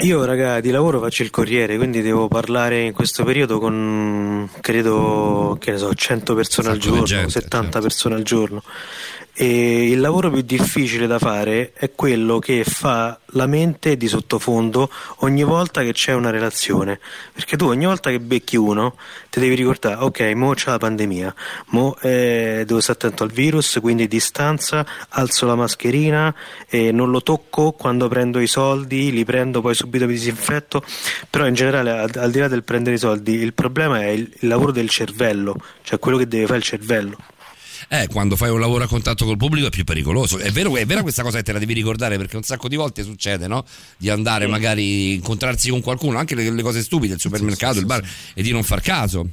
Io, 0.01 0.23
raga, 0.23 0.61
di 0.61 0.69
lavoro 0.69 1.01
faccio 1.01 1.23
il 1.23 1.29
corriere, 1.29 1.75
quindi 1.75 2.01
devo 2.01 2.29
parlare 2.29 2.83
in 2.83 2.93
questo 2.93 3.25
periodo 3.25 3.59
con 3.59 4.49
credo 4.61 5.57
che 5.59 5.71
ne 5.71 5.77
so, 5.77 5.93
100 5.93 6.35
persone 6.35 6.69
al 6.69 6.77
giorno, 6.77 7.03
gente, 7.03 7.31
70 7.31 7.81
persone 7.81 8.15
al 8.15 8.23
giorno. 8.23 8.63
E 9.35 9.89
il 9.89 9.99
lavoro 9.99 10.29
più 10.29 10.41
difficile 10.41 11.07
da 11.07 11.17
fare 11.17 11.73
è 11.73 11.91
quello 11.95 12.37
che 12.37 12.63
fa 12.63 13.19
la 13.31 13.47
mente 13.47 13.97
di 13.97 14.07
sottofondo 14.07 14.91
ogni 15.17 15.43
volta 15.43 15.81
che 15.81 15.91
c'è 15.91 16.13
una 16.13 16.29
relazione. 16.29 16.99
Perché 17.33 17.57
tu 17.57 17.65
ogni 17.65 17.85
volta 17.85 18.11
che 18.11 18.19
becchi 18.19 18.57
uno 18.57 18.95
ti 19.31 19.39
devi 19.39 19.55
ricordare, 19.55 19.95
ok, 19.95 20.21
mo 20.35 20.53
c'è 20.53 20.69
la 20.69 20.77
pandemia, 20.77 21.33
mo 21.69 21.97
eh, 22.01 22.63
devo 22.63 22.79
stare 22.79 22.99
attento 22.99 23.23
al 23.23 23.31
virus, 23.31 23.79
quindi 23.81 24.07
distanza, 24.07 24.85
alzo 25.09 25.47
la 25.47 25.55
mascherina, 25.55 26.33
e 26.67 26.91
non 26.91 27.09
lo 27.09 27.23
tocco 27.23 27.71
quando 27.71 28.07
prendo 28.07 28.39
i 28.39 28.45
soldi, 28.45 29.11
li 29.11 29.25
prendo 29.25 29.61
poi 29.61 29.73
subito 29.73 30.05
mi 30.05 30.13
disinfetto. 30.13 30.83
Però 31.27 31.47
in 31.47 31.55
generale, 31.55 31.89
al, 31.89 32.11
al 32.15 32.29
di 32.29 32.37
là 32.37 32.47
del 32.47 32.63
prendere 32.63 32.97
i 32.97 32.99
soldi, 32.99 33.33
il 33.33 33.55
problema 33.55 33.99
è 34.01 34.09
il, 34.09 34.31
il 34.41 34.47
lavoro 34.47 34.71
del 34.71 34.89
cervello, 34.89 35.55
cioè 35.81 35.97
quello 35.97 36.19
che 36.19 36.27
deve 36.27 36.45
fare 36.45 36.59
il 36.59 36.63
cervello. 36.63 37.17
Eh, 37.93 38.07
quando 38.07 38.35
fai 38.35 38.49
un 38.49 38.59
lavoro 38.59 38.85
a 38.85 38.87
contatto 38.87 39.23
col 39.23 39.37
pubblico 39.37 39.67
è 39.67 39.69
più 39.69 39.83
pericoloso. 39.83 40.39
È 40.39 40.49
vero, 40.49 40.75
è 40.77 40.83
vera 40.83 41.03
questa 41.03 41.21
cosa 41.21 41.37
che 41.37 41.43
te 41.43 41.53
la 41.53 41.59
devi 41.59 41.73
ricordare 41.73 42.17
perché 42.17 42.37
un 42.37 42.41
sacco 42.41 42.67
di 42.67 42.75
volte 42.75 43.03
succede, 43.03 43.45
no? 43.45 43.63
Di 43.97 44.09
andare 44.09 44.47
magari 44.47 45.13
incontrarsi 45.13 45.69
con 45.69 45.79
qualcuno, 45.81 46.17
anche 46.17 46.33
le, 46.33 46.49
le 46.49 46.61
cose 46.63 46.81
stupide, 46.81 47.13
il 47.13 47.19
supermercato, 47.19 47.77
il 47.77 47.85
bar, 47.85 48.03
e 48.33 48.41
di 48.41 48.51
non 48.51 48.63
far 48.63 48.81
caso. 48.81 49.29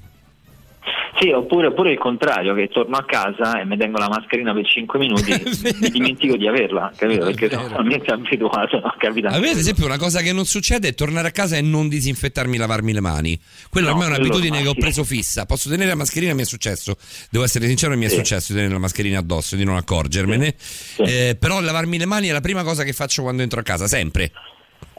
Sì, 1.21 1.29
oppure, 1.33 1.67
oppure 1.67 1.93
il 1.93 1.99
contrario, 1.99 2.55
che 2.55 2.69
torno 2.69 2.97
a 2.97 3.05
casa 3.05 3.61
e 3.61 3.67
mi 3.67 3.77
tengo 3.77 3.99
la 3.99 4.09
mascherina 4.09 4.55
per 4.55 4.67
5 4.67 4.99
minuti 4.99 5.31
mi 5.79 5.91
dimentico 5.91 6.35
di 6.37 6.49
averla, 6.49 6.91
capito? 6.97 7.27
Perché 7.27 7.51
sono 7.51 7.69
talmente 7.69 8.11
abituato, 8.11 8.81
no? 8.81 8.95
capita. 8.97 9.29
A 9.29 9.39
me, 9.39 9.51
ad 9.51 9.59
esempio, 9.59 9.85
una 9.85 9.99
cosa 9.99 10.23
che 10.23 10.33
non 10.33 10.47
succede 10.47 10.89
è 10.89 10.95
tornare 10.95 11.29
a 11.29 11.31
casa 11.31 11.59
e 11.59 11.61
non 11.61 11.89
disinfettarmi, 11.89 12.57
lavarmi 12.57 12.95
le 12.95 13.01
mani. 13.01 13.39
Quella 13.69 13.89
No, 13.89 13.93
ormai 13.97 14.09
è 14.09 14.11
un'abitudine 14.17 14.63
che 14.63 14.69
ho 14.69 14.75
preso 14.75 15.05
fissa. 15.05 15.45
Posso 15.45 15.69
tenere 15.69 15.91
la 15.91 15.97
mascherina, 15.97 16.33
mi 16.33 16.41
è 16.43 16.47
successo. 16.47 16.97
Devo 17.31 17.45
essere 17.45 17.67
sincero, 17.67 17.95
mi 17.99 18.07
è 18.07 18.09
Sì. 18.09 18.17
successo 18.17 18.53
di 18.53 18.55
tenere 18.55 18.73
la 18.73 18.81
mascherina 18.81 19.19
addosso 19.19 19.57
e 19.57 19.59
di 19.59 19.65
non 19.65 19.77
accorgermene. 19.77 20.55
Eh, 20.97 21.37
però 21.39 21.61
lavarmi 21.61 21.99
le 21.99 22.07
mani 22.07 22.29
è 22.29 22.33
la 22.33 22.41
prima 22.41 22.63
cosa 22.63 22.83
che 22.83 22.95
faccio 22.95 23.21
quando 23.23 23.43
entro 23.43 23.61
a 23.61 23.63
casa, 23.63 23.87
sempre. 23.87 24.33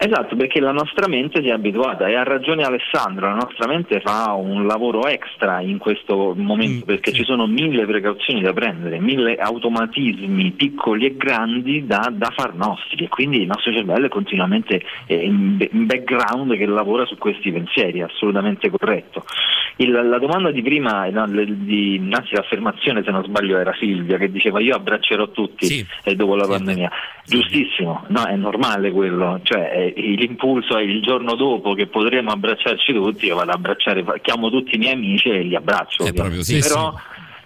Esatto, 0.03 0.35
perché 0.35 0.59
la 0.59 0.71
nostra 0.71 1.07
mente 1.07 1.41
si 1.41 1.49
è 1.49 1.51
abituata 1.51 2.07
e 2.07 2.15
ha 2.15 2.23
ragione 2.23 2.63
Alessandro, 2.63 3.27
la 3.27 3.35
nostra 3.35 3.67
mente 3.67 3.99
fa 3.99 4.33
un 4.33 4.65
lavoro 4.65 5.05
extra 5.05 5.61
in 5.61 5.77
questo 5.77 6.33
Mm, 6.35 6.45
momento 6.45 6.85
perché 6.85 7.11
ci 7.11 7.23
sono 7.23 7.47
mille 7.47 7.85
precauzioni 7.85 8.41
da 8.41 8.53
prendere, 8.53 8.99
mille 8.99 9.35
automatismi 9.35 10.51
piccoli 10.51 11.05
e 11.05 11.15
grandi 11.15 11.85
da, 11.85 12.11
da 12.11 12.31
far 12.35 12.53
nostri 12.55 13.05
e 13.05 13.07
quindi 13.07 13.41
il 13.41 13.47
nostro 13.47 13.71
cervello 13.71 14.05
è 14.05 14.09
continuamente 14.09 14.81
eh, 15.07 15.23
in 15.23 15.57
background 15.85 16.55
che 16.55 16.65
lavora 16.65 17.05
su 17.05 17.17
questi 17.17 17.51
pensieri, 17.51 18.01
assolutamente 18.01 18.69
corretto. 18.69 19.25
Il- 19.77 19.91
la 19.91 20.19
domanda 20.19 20.51
di 20.51 20.61
prima, 20.61 21.07
di, 21.07 22.09
anzi 22.11 22.35
l'affermazione 22.35 23.03
se 23.03 23.11
non 23.11 23.23
sbaglio 23.23 23.57
era 23.57 23.73
Silvia 23.79 24.17
che 24.17 24.31
diceva 24.31 24.59
io 24.59 24.75
abbraccerò 24.75 25.29
tutti 25.29 25.85
eh, 26.03 26.15
dopo 26.15 26.35
la 26.35 26.47
pandemia, 26.47 26.91
giustissimo, 27.25 28.03
no, 28.07 28.25
è 28.25 28.35
normale 28.35 28.91
quello, 28.91 29.39
cioè 29.43 29.93
eh, 29.95 30.15
l'impulso 30.15 30.77
è 30.77 30.81
il 30.81 31.01
giorno 31.01 31.35
dopo 31.35 31.73
che 31.73 31.87
potremo 31.87 32.31
abbracciarci 32.31 32.93
tutti, 32.93 33.25
io 33.27 33.35
vado 33.35 33.51
ad 33.51 33.57
abbracciare, 33.57 34.03
chiamo 34.21 34.49
tutti 34.49 34.75
i 34.75 34.77
miei 34.77 34.93
amici 34.93 35.29
e 35.29 35.41
li 35.41 35.55
abbraccio. 35.55 36.03
sì, 36.41 36.59
però, 36.59 36.93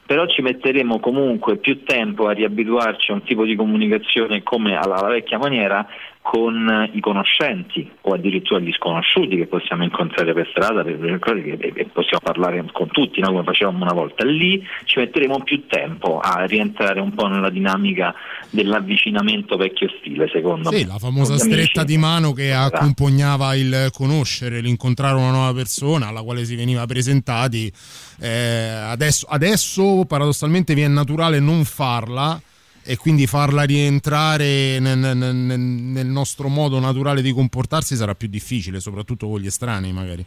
però 0.06 0.28
ci 0.28 0.42
metteremo 0.42 1.00
comunque 1.00 1.58
più 1.58 1.84
tempo 1.84 2.28
a 2.28 2.32
riabituarci 2.32 3.12
a 3.12 3.16
un 3.16 3.24
tipo 3.24 3.46
di 3.46 3.56
comunicazione 3.56 4.44
come 4.44 4.76
alla, 4.76 4.96
alla 4.96 5.10
vecchia 5.10 5.38
maniera 5.38 5.86
con 6.26 6.90
i 6.92 7.00
conoscenti 7.02 7.88
o 8.02 8.14
addirittura 8.16 8.60
gli 8.60 8.72
sconosciuti 8.72 9.38
che 9.38 9.46
possiamo 9.46 9.84
incontrare 9.84 10.34
per 10.34 10.48
strada 10.50 10.82
e- 10.82 11.88
possiamo 11.94 12.20
parlare 12.24 12.66
con 12.72 12.88
tutti 12.88 13.20
no? 13.20 13.28
come 13.28 13.44
facevamo 13.44 13.84
una 13.84 13.94
volta 13.94 14.26
lì 14.26 14.60
ci 14.86 14.98
metteremo 14.98 15.44
più 15.44 15.68
tempo 15.68 16.18
a 16.20 16.44
rientrare 16.46 17.00
un 17.00 17.14
po' 17.14 17.28
nella 17.28 17.52
dinamica 17.52 18.12
dell'avvicinamento 18.50 19.56
vecchio 19.56 19.88
stile 20.00 20.28
secondo 20.34 20.72
me 20.72 20.78
Sì, 20.78 20.86
la 20.88 20.98
famosa 20.98 21.36
gli 21.36 21.42
amici. 21.42 21.62
stretta 21.62 21.84
di 21.84 21.98
mano 21.98 22.34
che 22.34 22.48
Esatto. 22.50 22.76
accompagnava 22.78 23.54
il 23.56 23.90
conoscere, 23.94 24.62
l'incontrare 24.62 25.16
una 25.16 25.30
nuova 25.30 25.54
persona 25.54 26.08
alla 26.08 26.24
quale 26.24 26.44
si 26.44 26.56
veniva 26.56 26.86
presentati. 26.88 27.72
Eh, 28.20 28.68
adesso, 28.88 29.28
adesso 29.30 30.06
paradossalmente 30.08 30.74
vi 30.74 30.82
è 30.82 30.88
naturale 30.88 31.40
non 31.40 31.64
farla 31.66 32.42
e 32.86 32.98
quindi 32.98 33.26
farla 33.26 33.64
rientrare 33.64 34.80
nel, 34.80 34.98
nel- 34.98 35.36
nel- 35.36 36.06
nostro 36.06 36.48
modo 36.48 36.80
naturale 36.80 37.22
di 37.22 37.32
comportarsi 37.32 37.96
sarà 37.96 38.14
più 38.14 38.28
difficile, 38.28 38.80
soprattutto 38.80 39.28
con 39.28 39.40
gli 39.40 39.48
estranei 39.48 39.92
magari. 39.92 40.26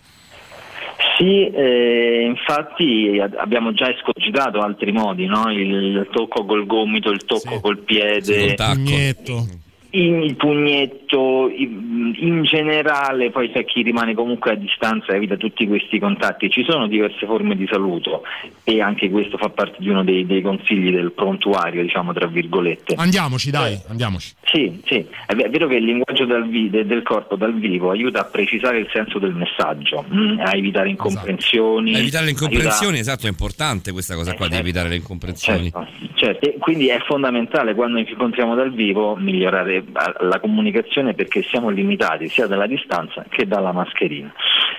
Sì, 1.16 1.48
eh, 1.48 2.24
infatti 2.26 3.20
abbiamo 3.36 3.72
già 3.72 3.90
escogitato 3.90 4.60
altri 4.60 4.92
modi, 4.92 5.26
no? 5.26 5.50
il 5.50 6.08
tocco 6.10 6.44
col 6.44 6.66
gomito, 6.66 7.10
il 7.10 7.24
tocco 7.24 7.60
col 7.60 7.78
piede, 7.78 8.54
Pugnetto. 8.54 9.46
In- 9.90 10.22
il 10.22 10.36
pugnetto, 10.36 11.48
in, 11.54 12.12
in 12.16 12.42
generale 12.44 13.30
poi 13.30 13.50
c'è 13.50 13.64
chi 13.64 13.82
rimane 13.82 14.14
comunque 14.14 14.52
a 14.52 14.54
distanza 14.54 15.12
e 15.12 15.16
evita 15.16 15.36
tutti 15.36 15.66
questi 15.66 15.98
contatti. 15.98 16.50
Ci 16.50 16.64
sono 16.68 16.86
diverse 16.86 17.26
forme 17.26 17.56
di 17.56 17.66
saluto 17.70 18.22
e 18.64 18.80
anche 18.80 19.08
questo 19.10 19.36
fa 19.38 19.48
parte 19.48 19.76
di 19.78 19.88
uno 19.88 20.04
dei, 20.04 20.26
dei 20.26 20.42
consigli 20.42 20.90
del 20.92 21.12
prontuario, 21.12 21.82
diciamo 21.82 22.12
tra 22.12 22.26
virgolette. 22.26 22.94
Andiamoci, 22.96 23.50
dai, 23.50 23.78
andiamoci. 23.88 24.32
Sì, 24.44 24.80
sì, 24.86 25.04
è 25.26 25.34
ve- 25.34 25.44
è 25.44 25.50
vero 25.50 25.66
che 25.68 25.76
il 25.76 25.84
linguaggio 25.84 26.24
dal 26.24 26.46
vi- 26.48 26.70
de- 26.70 26.86
del 26.86 27.02
corpo 27.02 27.36
dal 27.36 27.54
vivo 27.54 27.90
aiuta 27.90 28.20
a 28.20 28.24
precisare 28.24 28.78
il 28.78 28.88
senso 28.92 29.18
del 29.18 29.34
messaggio, 29.34 30.04
mm, 30.12 30.38
a 30.40 30.54
evitare 30.56 30.88
incomprensioni. 30.90 31.90
Esatto. 31.90 32.02
Evitare 32.02 32.24
le 32.26 32.30
incomprensioni, 32.32 32.94
aiuta- 32.96 33.10
esatto, 33.12 33.26
è 33.26 33.30
importante 33.30 33.92
questa 33.92 34.14
cosa 34.14 34.34
qua 34.34 34.48
di 34.48 34.56
evitare 34.56 34.88
le 34.88 34.96
incomprensioni. 34.96 35.72
Certo, 36.14 36.46
e 36.46 36.56
quindi 36.58 36.88
è 36.88 36.98
fondamentale 37.06 37.74
quando 37.74 38.02
ci 38.04 38.12
incontriamo 38.12 38.54
dal 38.54 38.72
vivo 38.72 39.16
migliorare 39.16 39.82
eh, 39.92 40.24
la 40.24 40.40
comunicazione 40.40 41.14
perché 41.14 41.42
siamo 41.42 41.68
limitati 41.68 42.28
sia 42.28 42.46
dalla 42.46 42.66
distanza 42.66 43.24
che 43.28 43.46
dalla 43.46 43.72
mascherina. 43.72 44.32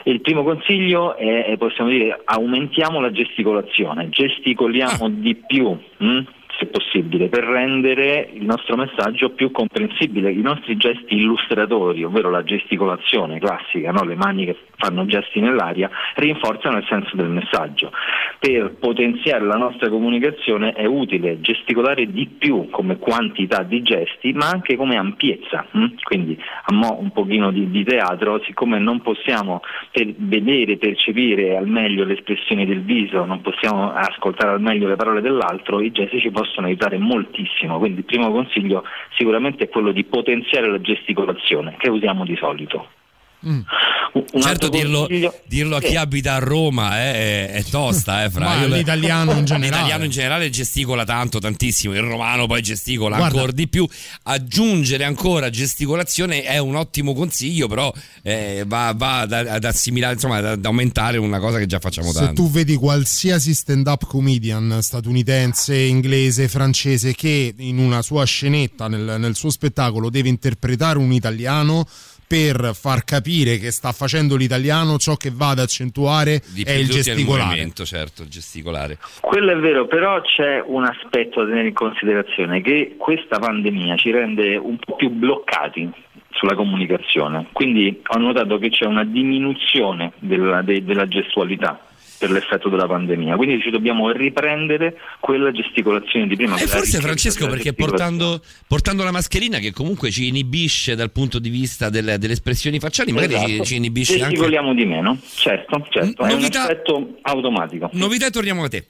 Il 0.04 0.22
primo 0.22 0.44
consiglio 0.44 1.16
è, 1.16 1.56
possiamo 1.58 1.90
dire, 1.90 2.22
aumentiamo 2.24 3.00
la 3.00 3.12
gesticolazione, 3.12 4.10
gesticoliamo 4.10 5.10
di 5.10 5.36
più. 5.36 5.78
mm, 6.04 6.20
se 6.60 6.68
possibile, 6.68 7.30
per 7.30 7.46
rendere 7.46 8.30
il 8.34 8.44
nostro 8.44 8.76
messaggio 8.76 9.32
più 9.32 9.50
comprensibile. 9.52 10.32
I 10.32 10.42
nostri 10.42 10.76
gesti 10.76 11.16
illustratori, 11.16 12.04
ovvero 12.04 12.30
la 12.30 12.44
gesticolazione 12.44 13.40
classica, 13.40 13.92
no? 13.92 14.04
le 14.04 14.16
mani 14.16 14.46
che 14.46 14.58
fanno 14.76 15.06
gesti 15.06 15.40
nell'aria, 15.40 15.90
rinforzano 16.16 16.78
il 16.78 16.86
senso 16.88 17.16
del 17.16 17.30
messaggio. 17.30 17.92
Per 18.40 18.76
potenziare 18.80 19.46
la 19.46 19.56
nostra 19.56 19.90
comunicazione 19.90 20.74
è 20.74 20.86
utile 20.86 21.40
gesticolare 21.42 22.12
di 22.12 22.28
più 22.28 22.70
come 22.70 22.98
quantità 22.98 23.64
di 23.64 23.82
gesti, 23.82 24.34
ma 24.34 24.50
anche 24.50 24.76
come 24.76 24.98
ampiezza. 24.98 25.66
hm? 25.72 25.96
Quindi 26.04 26.38
a 26.66 26.74
mo' 26.74 27.00
un 27.00 27.12
pochino 27.12 27.52
di, 27.52 27.70
di 27.70 27.84
teatro, 27.84 28.42
siccome 28.44 28.80
non 28.80 29.02
possiamo 29.02 29.62
per 29.92 30.14
vedere, 30.18 30.78
percepire 30.78 31.58
al 31.58 31.68
meglio 31.68 32.04
le 32.04 32.14
espressioni 32.14 32.66
del 32.66 32.82
viso, 32.82 33.26
non 33.26 33.42
possiamo 33.42 33.94
ascoltare 33.94 34.54
al 34.54 34.62
meglio 34.62 34.88
le 34.88 34.96
parole 34.96 35.22
dell'altro, 35.22 35.82
i 35.82 35.92
gesti 35.92 36.20
ci 36.20 36.32
possono 36.32 36.49
aiutare 36.58 36.98
moltissimo. 36.98 37.78
Quindi 37.78 38.00
il 38.00 38.06
primo 38.06 38.32
consiglio 38.32 38.84
sicuramente 39.16 39.66
è 39.66 39.70
quello 39.70 39.92
di 39.92 40.04
potenziare 40.04 40.70
la 40.70 40.82
gesticolazione 40.82 41.76
che 41.78 41.90
usiamo 41.90 42.26
di 42.26 42.36
solito. 42.36 42.99
Un 43.42 44.42
Certo, 44.42 44.70
dirlo, 44.70 45.08
dirlo 45.46 45.76
a 45.76 45.80
chi 45.80 45.90
Sì. 45.90 45.96
abita 45.96 46.34
a 46.36 46.40
Roma 46.40 47.00
eh, 47.00 47.14
è, 47.14 47.52
è 47.52 47.64
tosta, 47.64 48.24
eh, 48.24 48.30
Fra. 48.30 48.66
L'italiano 48.66 49.32
in 49.34 49.46
generale. 49.46 49.68
L'italiano 49.76 50.04
in 50.04 50.10
generale 50.12 50.50
gesticola 50.50 51.04
tanto, 51.06 51.40
tantissimo. 51.40 51.94
Il 51.94 52.02
romano 52.02 52.46
poi 52.48 52.62
gesticola 52.62 53.18
Guarda. 53.18 53.36
ancora 53.36 53.52
di 53.54 53.68
più. 53.68 53.88
Aggiungere 54.24 55.04
ancora 55.04 55.50
gesticolazione 55.50 56.42
è 56.44 56.58
un 56.58 56.76
ottimo 56.76 57.14
consiglio, 57.14 57.68
però 57.68 57.94
eh, 58.24 58.64
va, 58.66 58.94
va 58.96 59.20
ad, 59.22 59.32
ad 59.32 59.64
assimilare, 59.64 60.14
insomma, 60.14 60.38
ad, 60.38 60.46
ad 60.46 60.66
aumentare 60.66 61.18
una 61.18 61.40
cosa 61.40 61.58
che 61.60 61.66
già 61.68 61.80
facciamo 61.80 62.12
Se 62.12 62.20
tanto. 62.20 62.34
tu 62.42 62.50
vedi 62.50 62.76
qualsiasi 62.76 63.54
stand-up 63.54 64.06
comedian 64.06 64.80
statunitense, 64.82 65.76
inglese, 65.78 66.48
francese 66.48 67.14
che 67.16 67.54
in 67.58 67.78
una 67.78 68.02
sua 68.02 68.26
scenetta, 68.26 68.88
nel, 68.88 69.16
nel 69.20 69.36
suo 69.36 69.50
spettacolo, 69.50 70.10
deve 70.10 70.30
interpretare 70.30 70.98
un 70.98 71.12
italiano 71.14 71.88
per 72.30 72.76
far 72.76 73.04
capire 73.06 73.58
che 73.58 73.72
sta 73.72 73.92
facendo 73.92 74.36
l'italiano, 74.36 75.00
ciò 75.00 75.16
che 75.16 75.32
va 75.34 75.50
ad 75.50 75.58
accentuare 75.58 76.44
Di 76.54 76.62
è 76.62 76.74
il 76.74 76.88
gesticolare. 76.88 77.46
movimento, 77.46 77.86
certo, 77.86 78.22
il 78.22 78.30
gesticolare. 78.30 79.00
Quello 79.20 79.52
è 79.52 79.56
vero, 79.58 79.88
però 79.88 80.22
c'è 80.22 80.62
un 80.64 80.84
aspetto 80.86 81.42
da 81.42 81.48
tenere 81.50 81.70
in 81.70 81.74
considerazione 81.74 82.62
che 82.62 82.94
questa 83.00 83.40
pandemia 83.40 83.96
ci 83.96 84.12
rende 84.12 84.56
un 84.58 84.78
po' 84.78 84.96
più 84.96 85.10
bloccati 85.10 85.92
sulla 86.30 86.54
comunicazione, 86.54 87.48
quindi 87.52 88.00
ho 88.06 88.18
notato 88.20 88.60
che 88.60 88.70
c'è 88.70 88.86
una 88.86 89.04
diminuzione 89.04 90.12
della, 90.20 90.62
de- 90.62 90.84
della 90.84 91.08
gestualità 91.08 91.84
per 92.20 92.30
l'effetto 92.32 92.68
della 92.70 92.86
pandemia, 92.86 93.36
quindi 93.38 93.62
ci 93.62 93.70
dobbiamo 93.70 94.12
riprendere 94.12 94.98
quella 95.22 95.52
gesticolazione 95.52 96.28
di 96.28 96.36
prima. 96.36 96.58
E 96.58 96.68
forse 96.68 97.00
Francesco 97.00 97.48
perché 97.48 97.74
portando, 97.74 98.42
portando 98.68 99.04
la 99.04 99.12
mascherina 99.12 99.58
che 99.60 99.72
comunque 99.72 100.12
ci 100.12 100.28
inibisce 100.28 100.96
dal 100.96 101.12
punto 101.12 101.40
di 101.40 101.50
vista 101.50 101.90
delle, 101.90 102.18
delle 102.18 102.34
espressioni 102.34 102.78
facciali, 102.80 103.14
magari 103.14 103.38
ci, 103.38 103.46
Esatto. 103.46 103.64
ci 103.64 103.76
inibisce 103.78 104.14
anche... 104.16 104.26
Gesticoliamo 104.26 104.74
di 104.74 104.86
meno, 104.86 105.18
certo, 105.36 105.88
certo, 105.90 106.24
è 106.24 106.34
un 106.34 106.40
Novità- 106.40 106.64
effetto 106.66 107.18
automatico. 107.22 107.90
Novità 107.94 108.28
e 108.28 108.32
torniamo 108.32 108.64
a 108.66 108.68
te. 108.68 108.86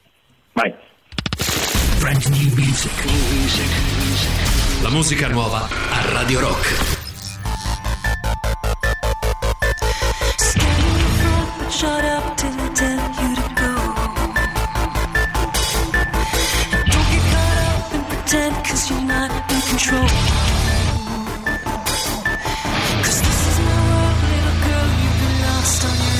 Vai. 0.53 0.73
Brand 1.99 2.25
new 2.25 2.53
music. 2.55 2.91
La 4.81 4.89
musica 4.89 5.27
nuova 5.27 5.67
a 5.67 6.11
Radio 6.13 6.39
Rock. 6.39 6.97
Shut 11.69 12.03
up 12.03 12.28
control. 19.79 20.07
Cause 23.03 23.21
this 23.21 23.39
is 23.47 23.59
my 23.59 23.77
world, 23.87 24.17
little 24.29 24.57
girl, 24.67 24.89
you've 25.01 25.19
been 25.21 25.37
lost 25.47 25.85
on 25.85 25.95
your 26.03 26.18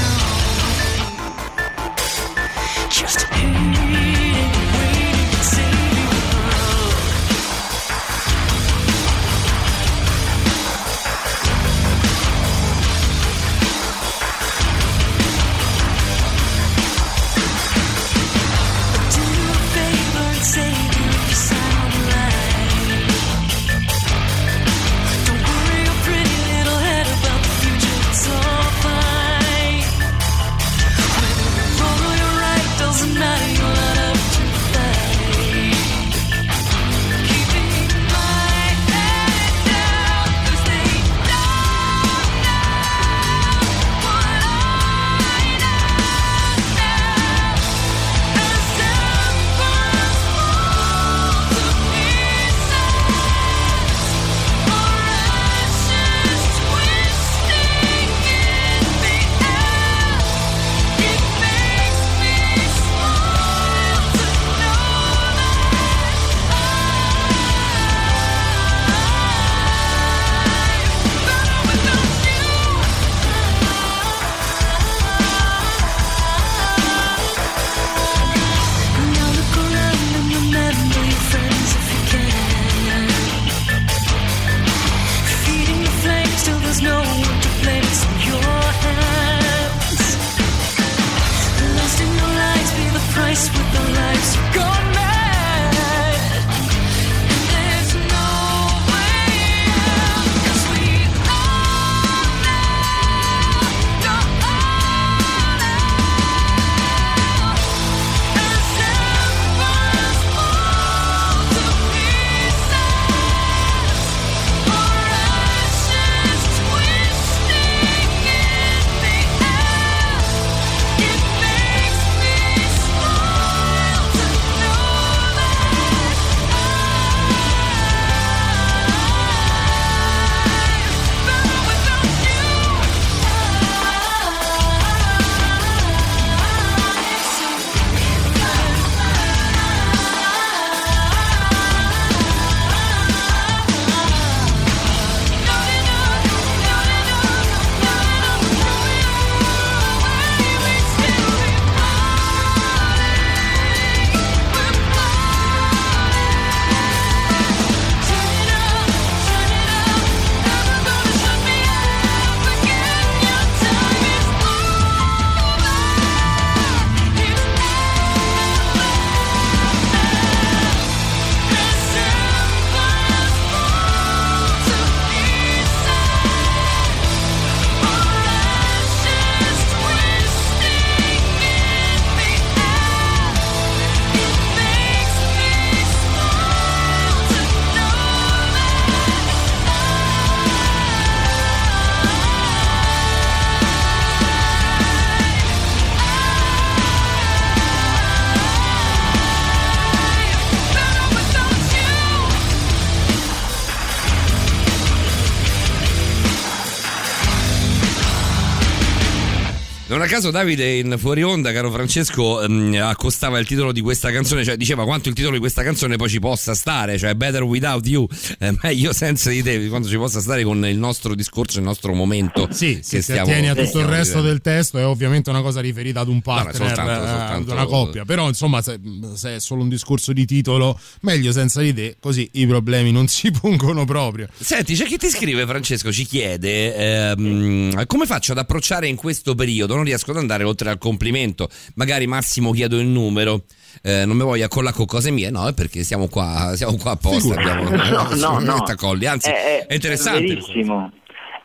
Non 210.00 210.08
a 210.08 210.12
caso 210.12 210.32
Davide 210.32 210.78
in 210.78 210.96
fuori 210.98 211.24
onda, 211.24 211.52
caro 211.52 211.70
Francesco, 211.70 212.42
ehm, 212.42 212.74
accostava 212.82 213.38
il 213.38 213.46
titolo 213.46 213.74
di 213.74 213.82
questa 213.82 214.12
canzone, 214.14 214.46
cioè 214.46 214.56
diceva 214.56 214.86
quanto 214.86 215.10
il 215.10 215.14
titolo 215.14 215.34
di 215.34 215.42
questa 215.42 215.62
canzone 215.62 215.98
poi 215.98 216.08
ci 216.08 216.20
possa 216.20 216.56
stare, 216.56 216.98
cioè 216.98 217.16
Better 217.16 217.44
Without 217.44 217.86
You, 217.86 218.08
eh, 218.40 218.56
meglio 218.62 218.94
senza 218.94 219.30
di 219.30 219.44
te, 219.44 219.68
quanto 219.68 219.90
ci 219.90 219.98
possa 219.98 220.22
stare 220.22 220.44
con 220.46 220.66
il 220.66 220.78
nostro 220.78 221.16
discorso, 221.16 221.58
il 221.58 221.66
nostro 221.66 221.94
momento. 221.94 222.48
Sì, 222.50 222.76
che 222.76 222.82
ti 222.82 223.02
stiamo, 223.02 223.24
attieni 223.24 223.50
a 223.50 223.56
tutto 223.56 223.80
il 223.80 223.88
resto 223.88 224.22
vivendo. 224.22 224.28
del 224.30 224.40
testo 224.42 224.78
è 224.78 224.86
ovviamente 224.86 225.30
una 225.32 225.42
cosa 225.42 225.60
riferita 225.60 226.00
ad 226.00 226.08
un 226.08 226.22
partner, 226.22 226.56
soltanto- 226.56 226.92
eh, 226.92 226.96
soltanto- 226.96 227.52
ad 227.52 227.58
una 227.58 227.66
coppia, 227.66 228.06
però 228.06 228.30
insomma 228.30 228.62
se, 228.62 228.80
se 229.16 229.36
è 229.36 229.40
solo 229.42 229.64
un 229.64 229.68
discorso 229.68 230.14
di 230.14 230.26
titolo, 230.26 230.80
meglio 231.02 231.34
senza 231.34 231.60
di 231.60 231.74
te, 231.74 231.98
così 232.00 232.26
i 232.36 232.48
problemi 232.48 232.94
non 232.94 233.10
si 233.10 233.32
pongono 233.38 233.84
proprio. 233.84 234.30
Senti, 234.40 234.76
c'è 234.76 234.86
chi 234.86 234.96
ti 234.96 235.10
scrive, 235.10 235.46
Francesco, 235.46 235.92
ci 235.92 236.06
chiede 236.06 237.10
ehm, 237.12 237.86
come 237.86 238.06
faccio 238.06 238.32
ad 238.32 238.38
approcciare 238.38 238.88
in 238.88 238.96
questo 238.96 239.36
periodo? 239.36 239.76
Non 239.76 239.88
riesco 239.90 239.99
ad 240.08 240.18
andare 240.18 240.44
oltre 240.44 240.70
al 240.70 240.78
complimento. 240.78 241.50
Magari 241.76 242.08
Massimo 242.08 242.52
chiedo 242.52 242.80
il 242.80 242.88
numero. 242.88 243.44
eh, 243.82 244.06
non 244.06 244.18
mi 244.18 244.24
voglio 244.24 244.46
accollare 244.46 244.76
con 244.76 244.86
cose 244.86 245.12
mie, 245.12 245.30
no, 245.30 245.52
perché 245.54 245.84
siamo 245.84 246.08
qua, 246.08 246.54
siamo 246.56 246.76
qua 246.78 246.92
apposta. 246.92 247.34
Abbiamo, 247.36 247.70
No, 248.16 248.16
no, 248.16 248.40
no. 248.40 248.64
Anzi, 249.10 249.30
È- 249.30 249.66
è, 249.68 249.74
interessante. 249.74 250.24
È 250.24 250.28
verissimo. 250.28 250.92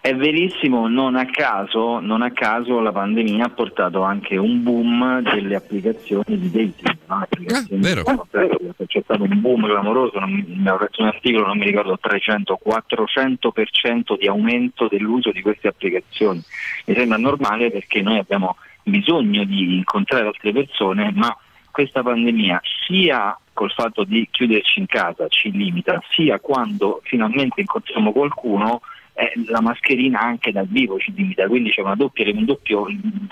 È 0.04 0.14
verissimo, 0.14 0.86
non 0.86 1.16
a, 1.16 1.24
caso, 1.24 1.98
non 1.98 2.20
a 2.20 2.30
caso 2.30 2.78
la 2.80 2.92
pandemia 2.92 3.46
ha 3.46 3.48
portato 3.48 4.02
anche 4.02 4.36
un 4.36 4.62
boom 4.62 5.22
delle 5.22 5.54
applicazioni 5.54 6.38
di 6.38 6.50
dating. 6.50 6.98
No? 7.06 7.20
Applicazioni 7.22 7.80
vero. 7.80 8.02
di- 8.02 8.84
C'è 8.84 9.00
stato 9.02 9.22
un 9.22 9.40
boom 9.40 9.64
clamoroso, 9.64 10.18
ho 10.18 10.26
letto 10.26 11.00
un 11.00 11.06
articolo, 11.06 11.46
non 11.46 11.56
mi 11.56 11.64
ricordo, 11.64 11.98
300-400% 11.98 14.18
di 14.18 14.26
aumento 14.26 14.88
dell'uso 14.88 15.32
di 15.32 15.40
queste 15.40 15.68
applicazioni. 15.68 16.42
Mi 16.84 16.94
sembra 16.94 17.16
normale 17.16 17.70
perché 17.70 18.02
noi 18.02 18.18
abbiamo 18.18 18.56
bisogno 18.82 19.44
di 19.44 19.76
incontrare 19.76 20.26
altre 20.26 20.52
persone, 20.52 21.12
ma 21.14 21.34
questa 21.70 22.02
pandemia 22.02 22.60
sia 22.86 23.38
col 23.54 23.70
fatto 23.70 24.04
di 24.04 24.28
chiuderci 24.30 24.80
in 24.80 24.86
casa 24.86 25.28
ci 25.28 25.50
limita, 25.50 25.98
sia 26.10 26.38
quando 26.40 27.00
finalmente 27.04 27.62
incontriamo 27.62 28.12
qualcuno 28.12 28.82
eh, 29.14 29.32
la 29.46 29.60
mascherina 29.60 30.20
anche 30.20 30.50
dal 30.50 30.66
vivo 30.66 30.98
ci 30.98 31.12
limita, 31.14 31.46
quindi 31.46 31.70
c'è 31.70 31.82
doppia, 31.94 32.30
un 32.32 32.44
doppio 32.44 32.86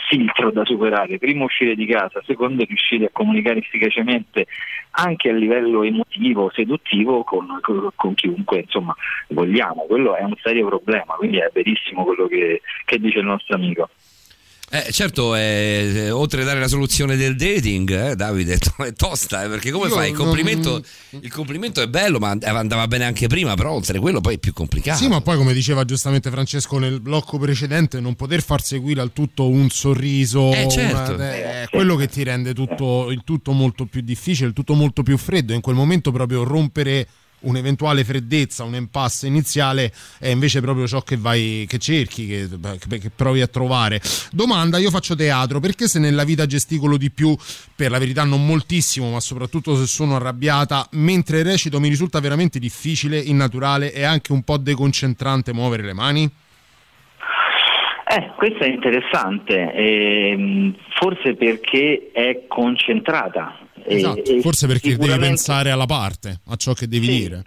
filtro 0.08 0.50
da 0.52 0.64
superare. 0.64 1.18
Primo 1.18 1.44
uscire 1.44 1.74
di 1.74 1.86
casa, 1.86 2.22
secondo 2.24 2.64
riuscire 2.64 3.06
a 3.06 3.10
comunicare 3.12 3.58
efficacemente 3.58 4.46
anche 4.92 5.30
a 5.30 5.32
livello 5.32 5.82
emotivo, 5.82 6.50
seduttivo 6.54 7.24
con, 7.24 7.58
con- 7.60 7.90
con 7.96 8.14
chiunque 8.14 8.60
insomma 8.60 8.94
vogliamo. 9.28 9.84
Quello 9.86 10.14
è 10.14 10.22
un 10.22 10.34
serio 10.40 10.68
problema, 10.68 11.14
quindi 11.14 11.38
è 11.38 11.50
verissimo 11.52 12.04
quello 12.04 12.26
che, 12.26 12.62
che 12.84 12.98
dice 12.98 13.18
il 13.18 13.26
nostro 13.26 13.56
amico. 13.56 13.88
Eh, 14.74 14.90
certo, 14.90 15.34
eh, 15.36 16.08
oltre 16.10 16.40
a 16.40 16.44
dare 16.46 16.58
la 16.58 16.66
soluzione 16.66 17.14
del 17.16 17.36
dating, 17.36 17.90
eh, 17.90 18.16
Davide, 18.16 18.54
è 18.78 18.92
tosta, 18.94 19.44
eh, 19.44 19.48
perché 19.50 19.70
come 19.70 19.88
Io 19.88 19.92
fai? 19.94 20.08
Il 20.08 20.14
non- 20.14 20.24
complimento, 20.24 20.82
il 21.10 21.30
complimento 21.30 21.82
è 21.82 21.88
bello, 21.88 22.18
ma 22.18 22.30
andava 22.40 22.88
bene 22.88 23.04
anche 23.04 23.26
prima, 23.26 23.54
però 23.54 23.72
oltre 23.72 23.98
quello 23.98 24.22
poi 24.22 24.36
è 24.36 24.38
più 24.38 24.54
complicato. 24.54 24.96
Sì, 25.02 25.08
ma 25.08 25.20
poi 25.20 25.36
come 25.36 25.52
diceva 25.52 25.84
giustamente 25.84 26.30
Francesco 26.30 26.78
nel 26.78 27.00
blocco 27.02 27.36
precedente, 27.38 28.00
non 28.00 28.14
poter 28.14 28.42
far 28.42 28.62
seguire 28.62 29.02
al 29.02 29.12
tutto 29.12 29.46
un 29.46 29.68
sorriso 29.68 30.50
Eh, 30.54 30.66
certo. 30.70 31.12
una- 31.16 31.32
è 31.34 31.66
quello 31.68 31.94
che 31.96 32.08
ti 32.08 32.22
rende 32.22 32.54
tutto, 32.54 33.10
il 33.10 33.20
tutto 33.24 33.52
molto 33.52 33.84
più 33.84 34.00
difficile, 34.00 34.48
il 34.48 34.54
tutto 34.54 34.72
molto 34.72 35.02
più 35.02 35.18
freddo. 35.18 35.52
In 35.52 35.60
quel 35.60 35.76
momento 35.76 36.10
proprio 36.12 36.44
rompere 36.44 37.06
un'eventuale 37.42 38.04
freddezza, 38.04 38.64
un 38.64 38.74
impasse 38.74 39.26
iniziale 39.26 39.92
è 40.18 40.28
invece 40.28 40.60
proprio 40.60 40.86
ciò 40.86 41.02
che 41.02 41.16
vai 41.16 41.64
che 41.68 41.78
cerchi, 41.78 42.26
che, 42.26 42.48
che 42.98 43.10
provi 43.14 43.40
a 43.40 43.46
trovare. 43.46 44.00
Domanda, 44.30 44.78
io 44.78 44.90
faccio 44.90 45.14
teatro, 45.14 45.60
perché 45.60 45.86
se 45.86 45.98
nella 45.98 46.24
vita 46.24 46.46
gesticolo 46.46 46.96
di 46.96 47.10
più, 47.10 47.36
per 47.74 47.90
la 47.90 47.98
verità 47.98 48.24
non 48.24 48.44
moltissimo, 48.44 49.10
ma 49.10 49.20
soprattutto 49.20 49.76
se 49.76 49.86
sono 49.86 50.16
arrabbiata, 50.16 50.86
mentre 50.92 51.42
recito 51.42 51.80
mi 51.80 51.88
risulta 51.88 52.20
veramente 52.20 52.58
difficile, 52.58 53.18
innaturale 53.18 53.92
e 53.92 54.02
anche 54.04 54.32
un 54.32 54.42
po' 54.42 54.56
deconcentrante 54.56 55.52
muovere 55.52 55.82
le 55.82 55.92
mani? 55.92 56.30
Eh, 58.14 58.32
questo 58.36 58.64
è 58.64 58.68
interessante, 58.68 59.72
ehm, 59.72 60.74
forse 61.00 61.34
perché 61.34 62.10
è 62.12 62.44
concentrata. 62.46 63.58
Esatto, 63.84 64.30
e 64.30 64.40
forse 64.40 64.66
perché 64.66 64.96
devi 64.96 65.18
pensare 65.18 65.70
alla 65.70 65.86
parte, 65.86 66.40
a 66.48 66.56
ciò 66.56 66.72
che 66.72 66.86
devi 66.88 67.06
Sì. 67.06 67.18
dire. 67.18 67.42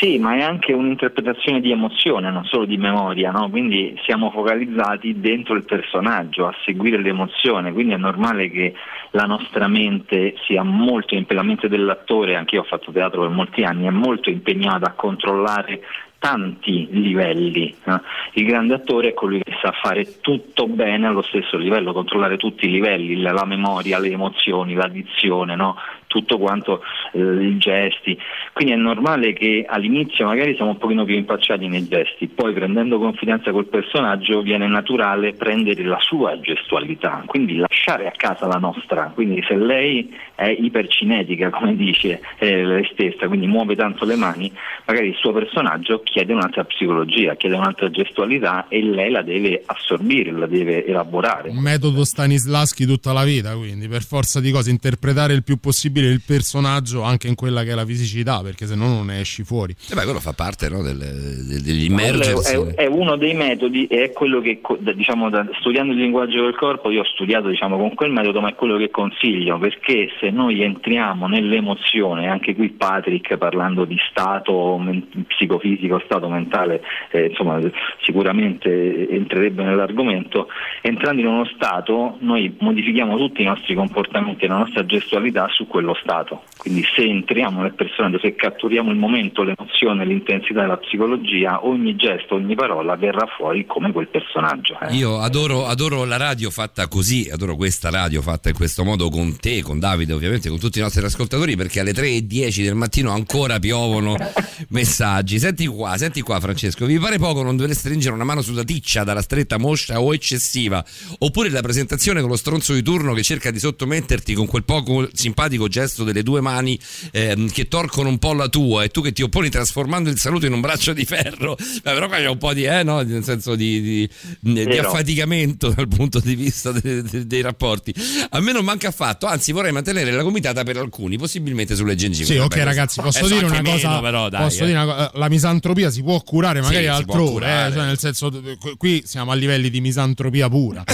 Sì, 0.00 0.18
ma 0.18 0.34
è 0.34 0.42
anche 0.42 0.72
un'interpretazione 0.72 1.60
di 1.60 1.70
emozione, 1.70 2.28
non 2.32 2.44
solo 2.44 2.64
di 2.64 2.76
memoria, 2.76 3.30
no? 3.30 3.48
quindi 3.48 3.96
siamo 4.04 4.32
focalizzati 4.32 5.20
dentro 5.20 5.54
il 5.54 5.62
personaggio, 5.62 6.46
a 6.46 6.54
seguire 6.64 7.00
l'emozione, 7.00 7.72
quindi 7.72 7.94
è 7.94 7.96
normale 7.96 8.50
che 8.50 8.74
la 9.12 9.26
nostra 9.26 9.68
mente 9.68 10.34
sia 10.44 10.64
molto, 10.64 11.14
impe- 11.14 11.34
la 11.34 11.44
mente 11.44 11.68
dell'attore, 11.68 12.34
anche 12.34 12.56
io 12.56 12.62
ho 12.62 12.64
fatto 12.64 12.90
teatro 12.90 13.20
per 13.20 13.30
molti 13.30 13.62
anni, 13.62 13.86
è 13.86 13.90
molto 13.90 14.28
impegnata 14.28 14.86
a 14.86 14.92
controllare 14.92 15.80
tanti 16.26 16.88
livelli. 16.90 17.72
no? 17.84 18.02
Il 18.32 18.46
grande 18.46 18.74
attore 18.74 19.10
è 19.10 19.14
colui 19.14 19.40
che 19.44 19.56
sa 19.62 19.70
fare 19.70 20.20
tutto 20.20 20.66
bene 20.66 21.06
allo 21.06 21.22
stesso 21.22 21.56
livello, 21.56 21.92
controllare 21.92 22.36
tutti 22.36 22.66
i 22.66 22.70
livelli, 22.70 23.20
la, 23.20 23.30
la 23.30 23.44
memoria, 23.44 24.00
le 24.00 24.08
emozioni, 24.08 24.74
la 24.74 24.88
dizione, 24.88 25.54
no? 25.54 25.76
Tutto 26.06 26.38
quanto 26.38 26.82
eh, 27.12 27.20
i 27.20 27.56
gesti. 27.58 28.18
Quindi 28.52 28.72
è 28.72 28.76
normale 28.76 29.32
che 29.32 29.64
all'inizio 29.68 30.26
magari 30.26 30.54
siamo 30.54 30.70
un 30.70 30.78
pochino 30.78 31.04
più 31.04 31.14
impacciati 31.14 31.68
nei 31.68 31.86
gesti, 31.86 32.28
poi 32.28 32.52
prendendo 32.52 32.98
confidenza 32.98 33.50
col 33.50 33.66
personaggio 33.66 34.42
viene 34.42 34.66
naturale 34.66 35.32
prendere 35.32 35.84
la 35.84 35.98
sua 36.00 36.40
gestualità, 36.40 37.22
quindi 37.26 37.56
lasciare 37.56 38.06
a 38.06 38.12
casa 38.16 38.46
la 38.46 38.58
nostra. 38.58 39.10
Quindi 39.14 39.44
se 39.46 39.56
lei 39.56 40.14
è 40.34 40.48
ipercinetica, 40.48 41.50
come 41.50 41.76
dice 41.76 42.20
eh, 42.38 42.64
lei 42.64 42.88
stessa, 42.92 43.26
quindi 43.26 43.46
muove 43.46 43.76
tanto 43.76 44.04
le 44.04 44.16
mani, 44.16 44.50
magari 44.86 45.08
il 45.08 45.16
suo 45.16 45.32
personaggio 45.32 46.00
chiede 46.02 46.32
un'altra 46.32 46.64
psicologia, 46.64 47.34
chiede 47.34 47.56
un'altra 47.56 47.90
gestualità 47.90 48.68
e 48.68 48.82
lei 48.82 49.10
la 49.10 49.22
deve 49.22 49.62
assorbire, 49.66 50.30
la 50.30 50.46
deve 50.46 50.86
elaborare. 50.86 51.50
Un 51.50 51.58
metodo 51.58 52.04
Stanislaschi 52.04 52.86
tutta 52.86 53.12
la 53.12 53.24
vita, 53.24 53.54
quindi 53.56 53.88
per 53.88 54.02
forza 54.02 54.40
di 54.40 54.50
cose 54.50 54.70
interpretare 54.70 55.34
il 55.34 55.42
più 55.42 55.58
possibile 55.58 55.95
il 56.04 56.22
personaggio 56.24 57.02
anche 57.02 57.28
in 57.28 57.34
quella 57.34 57.62
che 57.62 57.70
è 57.70 57.74
la 57.74 57.86
fisicità, 57.86 58.40
perché 58.42 58.66
se 58.66 58.74
no 58.74 58.88
non 58.88 59.06
ne 59.06 59.20
esci 59.20 59.42
fuori. 59.42 59.74
Eh 59.90 59.94
beh, 59.94 60.04
quello 60.04 60.20
fa 60.20 60.32
parte 60.32 60.68
no, 60.68 60.82
del, 60.82 60.98
del- 60.98 61.84
immergersi. 61.84 62.54
È, 62.54 62.84
è 62.84 62.86
uno 62.86 63.16
dei 63.16 63.34
metodi 63.34 63.86
e 63.86 64.04
è 64.04 64.12
quello 64.12 64.40
che 64.40 64.60
diciamo, 64.94 65.30
da- 65.30 65.46
studiando 65.58 65.92
il 65.92 65.98
linguaggio 65.98 66.42
del 66.42 66.54
corpo 66.54 66.90
io 66.90 67.00
ho 67.00 67.04
studiato 67.04 67.48
diciamo, 67.48 67.76
con 67.76 67.94
quel 67.94 68.10
metodo 68.10 68.40
ma 68.40 68.50
è 68.50 68.54
quello 68.54 68.76
che 68.76 68.90
consiglio 68.90 69.58
perché 69.58 70.08
se 70.20 70.30
noi 70.30 70.62
entriamo 70.62 71.26
nell'emozione 71.26 72.28
anche 72.28 72.54
qui 72.54 72.70
Patrick 72.70 73.36
parlando 73.36 73.84
di 73.84 73.96
stato 74.10 74.76
men- 74.78 75.06
psicofisico 75.26 76.00
stato 76.04 76.28
mentale 76.28 76.82
eh, 77.10 77.26
insomma 77.26 77.60
sicuramente 78.02 79.08
entrerebbe 79.08 79.62
nell'argomento 79.62 80.48
entrando 80.82 81.20
in 81.20 81.26
uno 81.26 81.44
stato 81.54 82.16
noi 82.20 82.54
modifichiamo 82.58 83.16
tutti 83.16 83.42
i 83.42 83.46
nostri 83.46 83.74
comportamenti 83.74 84.44
e 84.44 84.48
la 84.48 84.58
nostra 84.58 84.84
gestualità 84.84 85.48
su 85.50 85.66
quello 85.66 85.85
stato 85.94 86.42
quindi 86.56 86.84
se 86.94 87.02
entriamo 87.02 87.62
nel 87.62 87.74
personaggio 87.74 88.18
se 88.18 88.34
catturiamo 88.34 88.90
il 88.90 88.98
momento 88.98 89.42
l'emozione 89.42 90.04
l'intensità 90.04 90.64
e 90.64 90.66
la 90.66 90.76
psicologia 90.76 91.64
ogni 91.66 91.96
gesto 91.96 92.34
ogni 92.34 92.54
parola 92.54 92.96
verrà 92.96 93.26
fuori 93.36 93.66
come 93.66 93.92
quel 93.92 94.08
personaggio 94.08 94.78
eh. 94.80 94.94
Io 94.94 95.18
adoro, 95.20 95.66
adoro 95.66 96.04
la 96.04 96.16
radio 96.16 96.50
fatta 96.50 96.86
così, 96.88 97.28
adoro 97.30 97.56
questa 97.56 97.90
radio 97.90 98.22
fatta 98.22 98.48
in 98.48 98.54
questo 98.54 98.84
modo 98.84 99.08
con 99.08 99.36
te, 99.38 99.62
con 99.62 99.78
Davide, 99.78 100.12
ovviamente, 100.12 100.48
con 100.48 100.58
tutti 100.58 100.78
i 100.78 100.82
nostri 100.82 101.04
ascoltatori, 101.04 101.56
perché 101.56 101.80
alle 101.80 101.92
3.10 101.92 102.62
del 102.62 102.74
mattino 102.74 103.10
ancora 103.10 103.58
piovono 103.58 104.16
messaggi. 104.70 105.38
Senti 105.38 105.66
qua, 105.66 105.96
senti 105.96 106.20
qua, 106.20 106.40
Francesco, 106.40 106.86
vi 106.86 106.98
pare 106.98 107.18
poco 107.18 107.42
non 107.42 107.56
dover 107.56 107.74
stringere 107.74 108.14
una 108.14 108.24
mano 108.24 108.42
sulla 108.42 108.64
ticcia 108.64 109.04
dalla 109.04 109.22
stretta 109.22 109.58
moscia 109.58 110.00
o 110.00 110.14
eccessiva? 110.14 110.84
Oppure 111.18 111.50
la 111.50 111.62
presentazione 111.62 112.20
con 112.20 112.30
lo 112.30 112.36
stronzo 112.36 112.72
di 112.72 112.82
turno 112.82 113.12
che 113.12 113.22
cerca 113.22 113.50
di 113.50 113.58
sottometterti 113.58 114.34
con 114.34 114.46
quel 114.46 114.64
poco 114.64 115.08
simpatico 115.12 115.68
gesto 115.76 116.04
delle 116.04 116.22
due 116.22 116.40
mani 116.40 116.78
ehm, 117.12 117.50
che 117.50 117.68
torcono 117.68 118.08
un 118.08 118.18
po' 118.18 118.32
la 118.32 118.48
tua 118.48 118.82
e 118.84 118.88
tu 118.88 119.02
che 119.02 119.12
ti 119.12 119.20
opponi 119.22 119.50
trasformando 119.50 120.08
il 120.08 120.18
saluto 120.18 120.46
in 120.46 120.52
un 120.54 120.60
braccio 120.62 120.92
di 120.94 121.04
ferro? 121.04 121.54
Beh, 121.56 121.92
però 121.92 122.06
qua 122.08 122.16
c'è 122.16 122.28
un 122.28 122.38
po' 122.38 122.54
di, 122.54 122.64
eh, 122.64 122.82
no? 122.82 123.02
nel 123.02 123.22
senso 123.24 123.54
di, 123.54 123.80
di- 123.82 124.64
di 124.64 124.78
affaticamento 124.78 125.68
dal 125.70 125.86
punto 125.88 126.18
di 126.20 126.34
vista 126.34 126.72
de- 126.72 127.02
de- 127.02 127.26
dei 127.26 127.42
rapporti. 127.42 127.94
A 128.30 128.40
me 128.40 128.52
non 128.52 128.64
manca 128.64 128.88
affatto, 128.88 129.26
anzi 129.26 129.52
vorrei 129.52 129.72
mantenere 129.72 130.10
la 130.12 130.22
gomitata 130.22 130.62
per 130.62 130.78
alcuni, 130.78 131.18
possibilmente 131.18 131.74
sulle 131.76 131.94
gengive. 131.94 132.24
Sì, 132.24 132.36
ok 132.38 132.48
Vabbè, 132.48 132.64
ragazzi, 132.64 133.00
questo- 133.00 133.20
posso 133.20 133.34
eh, 133.34 133.38
dire 133.40 133.50
una 133.50 133.62
cosa, 133.70 133.88
meno, 133.88 134.00
però, 134.00 134.28
dai, 134.30 134.42
posso 134.44 134.62
eh. 134.62 134.66
dire 134.66 134.78
una 134.78 134.92
cosa, 134.94 135.10
la 135.14 135.28
misantropia 135.28 135.90
si 135.90 136.02
può 136.02 136.18
curare 136.22 136.60
magari 136.62 136.84
Sì, 136.84 136.88
altrove, 136.90 137.30
curare. 137.32 137.68
eh, 137.68 137.72
cioè 137.74 137.84
nel 137.84 137.98
senso 137.98 138.32
qui 138.78 139.02
siamo 139.04 139.30
a 139.30 139.34
livelli 139.34 139.68
di 139.68 139.80
misantropia 139.82 140.48
pura. 140.48 140.84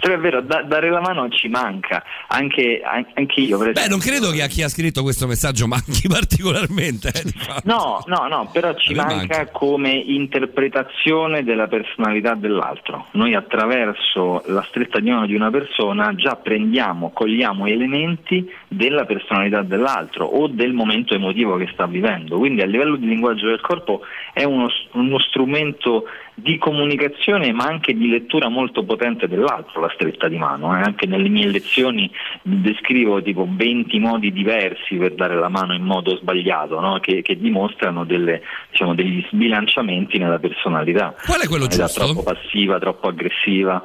Però 0.00 0.14
è 0.14 0.18
vero, 0.18 0.40
da- 0.42 0.62
dare 0.62 0.90
la 0.90 1.00
mano 1.00 1.28
ci 1.30 1.48
manca, 1.48 2.02
anche, 2.28 2.80
an- 2.84 2.85
anche 2.90 3.40
io. 3.40 3.58
Per 3.58 3.72
Beh, 3.72 3.88
non 3.88 3.98
credo 3.98 4.30
che 4.30 4.42
a 4.42 4.46
chi 4.46 4.62
ha 4.62 4.68
scritto 4.68 5.02
questo 5.02 5.26
messaggio 5.26 5.66
manchi 5.66 6.06
particolarmente. 6.08 7.08
eh. 7.08 7.32
No, 7.64 8.02
no, 8.06 8.26
no, 8.28 8.48
però 8.52 8.74
ci 8.74 8.92
A 8.94 9.04
me 9.06 9.14
manca 9.14 9.46
come 9.50 9.92
interpretazione 9.92 11.44
della 11.44 11.66
personalità 11.66 12.34
dell'altro. 12.34 13.06
Noi 13.12 13.34
attraverso 13.34 14.42
la 14.46 14.64
stretta 14.68 15.00
di 15.00 15.10
mano 15.10 15.26
di 15.26 15.34
una 15.34 15.50
persona 15.50 16.14
già 16.14 16.36
prendiamo, 16.36 17.10
cogliamo 17.12 17.66
elementi 17.66 18.48
della 18.68 19.04
personalità 19.04 19.62
dell'altro 19.62 20.26
o 20.26 20.48
del 20.48 20.72
momento 20.72 21.14
emotivo 21.14 21.56
che 21.56 21.68
sta 21.72 21.86
vivendo. 21.86 22.38
Quindi 22.38 22.62
a 22.62 22.66
livello 22.66 22.96
di 22.96 23.06
linguaggio 23.06 23.46
del 23.46 23.60
corpo 23.60 24.00
è 24.32 24.44
uno, 24.44 24.68
uno 24.92 25.18
strumento 25.18 26.04
di 26.38 26.58
comunicazione 26.58 27.50
ma 27.52 27.64
anche 27.64 27.94
di 27.94 28.10
lettura 28.10 28.48
molto 28.48 28.84
potente 28.84 29.26
dell'altro, 29.26 29.80
la 29.80 29.90
stretta 29.94 30.28
di 30.28 30.36
mano. 30.36 30.76
eh. 30.76 30.82
Anche 30.82 31.06
nelle 31.06 31.30
mie 31.30 31.46
lezioni 31.46 32.10
descrivo 32.42 33.22
tipo 33.22 33.48
20 33.50 33.98
modi 33.98 34.30
diversi 34.32 34.96
per 34.96 35.14
dare 35.14 35.34
la 35.34 35.48
mano 35.48 35.74
in 35.74 35.82
modo 35.82 36.14
sbagliato, 36.16 36.78
no? 36.78 36.98
che, 37.00 37.22
che 37.22 37.38
dimostrano 37.38 38.04
delle, 38.04 38.42
diciamo, 38.70 38.94
degli 38.94 39.24
sbilanciamenti 39.30 40.18
nella 40.18 40.38
personalità. 40.38 41.14
Qual 41.24 41.40
è 41.40 41.46
quello 41.48 41.68
giusto? 41.68 42.04
Troppo 42.04 42.22
passiva, 42.22 42.78
troppo 42.78 43.08
aggressiva. 43.08 43.82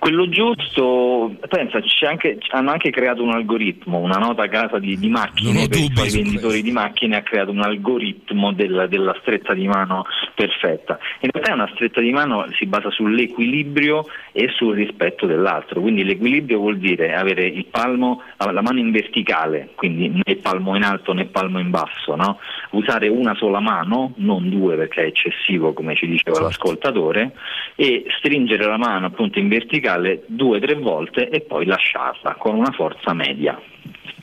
Quello 0.00 0.30
giusto, 0.30 1.36
pensa, 1.46 1.78
c'è 1.82 2.06
anche- 2.06 2.38
hanno 2.52 2.70
anche 2.70 2.88
creato 2.88 3.22
un 3.22 3.32
algoritmo, 3.32 3.98
una 3.98 4.16
nota 4.16 4.48
casa 4.48 4.78
di, 4.78 4.98
di 4.98 5.10
macchine 5.10 5.68
per 5.68 5.78
i 5.78 5.90
suoi 5.94 6.08
su 6.08 6.16
venditori 6.22 6.62
di 6.62 6.70
macchine 6.70 7.16
ha 7.16 7.22
creato 7.22 7.50
un 7.50 7.60
algoritmo 7.60 8.50
del- 8.54 8.86
della 8.88 9.14
stretta 9.20 9.52
di 9.52 9.68
mano 9.68 10.06
perfetta. 10.34 10.98
In 11.20 11.28
realtà 11.30 11.52
una 11.52 11.70
stretta 11.74 12.00
di 12.00 12.12
mano 12.12 12.46
si 12.56 12.64
basa 12.64 12.90
sull'equilibrio 12.90 14.06
e 14.32 14.48
sul 14.56 14.74
rispetto 14.74 15.26
dell'altro, 15.26 15.82
quindi 15.82 16.02
l'equilibrio 16.02 16.60
vuol 16.60 16.78
dire 16.78 17.14
avere 17.14 17.44
il 17.44 17.66
palmo, 17.66 18.22
la 18.38 18.62
mano 18.62 18.78
in 18.78 18.92
verticale, 18.92 19.72
quindi 19.74 20.08
né 20.08 20.36
palmo 20.36 20.76
in 20.76 20.82
alto 20.82 21.12
né 21.12 21.26
palmo 21.26 21.58
in 21.58 21.68
basso, 21.68 22.16
no? 22.16 22.38
usare 22.70 23.06
una 23.08 23.34
sola 23.34 23.60
mano, 23.60 24.14
non 24.16 24.48
due 24.48 24.76
perché 24.76 25.02
è 25.02 25.06
eccessivo 25.08 25.74
come 25.74 25.94
ci 25.94 26.06
diceva 26.06 26.40
l'ascoltatore, 26.40 27.32
e 27.74 28.06
stringere 28.18 28.64
la 28.64 28.78
mano 28.78 29.04
appunto 29.04 29.38
in 29.38 29.48
verticale 29.48 29.88
due 30.26 30.56
o 30.58 30.60
tre 30.60 30.74
volte 30.74 31.28
e 31.28 31.40
poi 31.40 31.66
lasciarla 31.66 32.36
con 32.38 32.56
una 32.56 32.70
forza 32.72 33.12
media. 33.14 33.60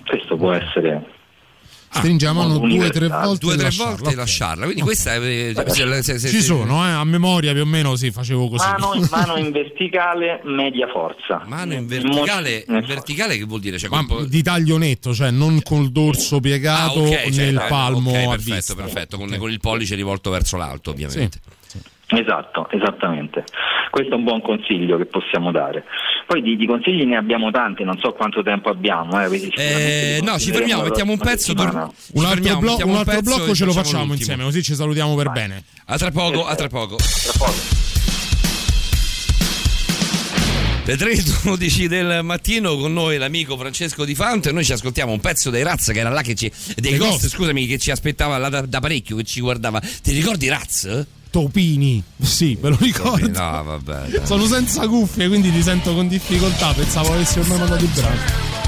Questo 0.06 0.36
può 0.38 0.52
essere 0.54 1.16
Stringiamo 1.90 2.42
modo 2.44 2.68
due 2.68 2.88
o 2.88 2.90
tre 2.90 3.08
volte 3.08 3.46
Due 3.46 3.54
e 3.54 3.56
tre 3.56 3.64
lasciarla, 3.66 3.92
volte 3.94 4.04
e 4.10 4.12
ok. 4.12 4.16
lasciarla. 4.18 4.64
Quindi 4.66 4.82
questa 4.82 5.14
è. 5.14 5.20
eh, 5.22 5.54
se- 5.56 6.04
se- 6.04 6.20
se- 6.20 6.28
Ci 6.28 6.36
se- 6.36 6.42
sono, 6.42 6.86
eh, 6.86 6.92
a 6.92 7.04
memoria 7.06 7.54
più 7.54 7.62
o 7.62 7.66
meno 7.66 7.96
sì, 7.96 8.12
facevo 8.12 8.50
così. 8.50 8.68
mano, 8.68 8.92
mano 9.10 9.38
in 9.38 9.52
verticale, 9.52 10.42
media 10.44 10.88
forza. 10.90 11.44
Mano 11.48 11.74
in 11.74 11.88
verticale, 11.88 12.66
in 12.68 12.84
verticale 12.86 13.38
che 13.38 13.46
vuol 13.46 13.62
dire? 13.62 13.80
Cioè, 13.80 13.90
Ma 13.90 14.06
colpo- 14.06 14.26
di 14.26 14.44
taglio 14.44 14.78
netto, 14.78 15.14
cioè 15.14 15.32
non 15.32 15.62
col 15.64 15.90
dorso 15.90 16.40
piegato 16.42 17.00
Ah, 17.00 17.08
ok, 17.08 17.30
cioè, 17.32 17.46
nel 17.46 17.56
eh, 17.58 17.68
palmo 17.70 18.12
perfetto, 18.12 18.76
perfetto, 18.76 19.18
con, 19.18 19.34
con 19.38 19.50
il 19.50 19.60
pollice 19.60 19.96
rivolto 19.96 20.30
verso 20.30 20.58
l'alto, 20.58 20.92
ovviamente. 20.92 21.40
Esatto, 22.10 22.70
esattamente. 22.72 23.44
Questo 23.92 24.14
è 24.14 24.16
un 24.18 24.24
buon 24.24 24.42
consiglio 24.42 24.98
che 24.98 25.06
possiamo 25.06 25.52
dare. 25.52 25.84
Poi 26.26 26.42
di, 26.42 26.56
di 26.56 26.66
consigli 26.66 27.04
ne 27.04 27.18
abbiamo 27.18 27.52
tanti, 27.52 27.84
non 27.84 27.98
so 28.00 28.14
quanto 28.14 28.42
tempo 28.44 28.70
abbiamo. 28.70 29.20
Eh, 29.22 29.52
Eh, 29.56 30.20
no, 30.24 30.40
ci 30.40 30.52
fermiamo, 30.52 30.84
mettiamo 30.84 31.12
un 31.12 31.18
pezzo. 31.18 31.54
tor- 31.54 31.74
Un 31.74 31.82
altro, 31.84 32.28
fermiamo, 32.30 32.60
blo- 32.60 32.70
mettiamo 32.72 32.92
un 32.94 32.98
altro 33.00 33.14
pezzo 33.16 33.36
blocco 33.36 33.54
ce 33.56 33.66
lo 33.66 33.72
facciamo 33.74 33.98
l'ultimo. 34.06 34.20
insieme, 34.20 34.44
così 34.44 34.64
ci 34.64 34.74
salutiamo 34.76 35.16
per 35.16 35.32
bene. 35.32 35.64
A 35.88 35.98
tra 35.98 36.12
poco, 36.12 36.46
a 36.46 36.56
tra 36.56 36.68
poco. 36.70 36.96
Le 40.86 40.96
3.12 40.96 41.86
del 41.88 42.24
mattino 42.24 42.78
con 42.78 42.94
noi 42.94 43.18
l'amico 43.18 43.58
Francesco 43.58 44.06
Di 44.06 44.16
Fanto 44.16 44.48
e 44.48 44.52
noi 44.54 44.64
ci 44.64 44.72
ascoltiamo 44.72 45.12
un 45.12 45.20
pezzo 45.20 45.50
dei 45.50 45.62
Raz 45.62 45.92
che 45.92 46.00
era 46.00 46.10
là 46.10 46.22
che 46.22 46.34
ci 46.34 46.50
dei 46.78 46.96
Ghost, 46.96 47.10
Ghost. 47.24 47.28
scusami, 47.36 47.66
che 47.68 47.78
ci 47.78 47.92
aspettava 47.92 48.38
là 48.38 48.48
da, 48.48 48.62
da 48.62 48.80
parecchio, 48.80 49.18
che 49.18 49.24
ci 49.26 49.42
guardava. 49.42 49.82
Ti 49.82 50.14
ricordi 50.14 50.48
Raz? 50.48 51.06
Topini, 51.38 52.02
sì, 52.20 52.58
ve 52.60 52.70
lo 52.70 52.78
ricordo. 52.80 53.28
No, 53.28 53.64
vabbè. 53.64 54.08
dai. 54.08 54.26
Sono 54.26 54.48
senza 54.48 54.88
cuffie, 54.88 55.28
quindi 55.28 55.52
ti 55.52 55.62
sento 55.62 55.94
con 55.94 56.08
difficoltà. 56.08 56.74
Pensavo 56.74 57.14
avessi 57.14 57.38
ormai 57.38 57.60
mandato 57.60 57.84
il 57.84 57.92
brano. 57.94 58.67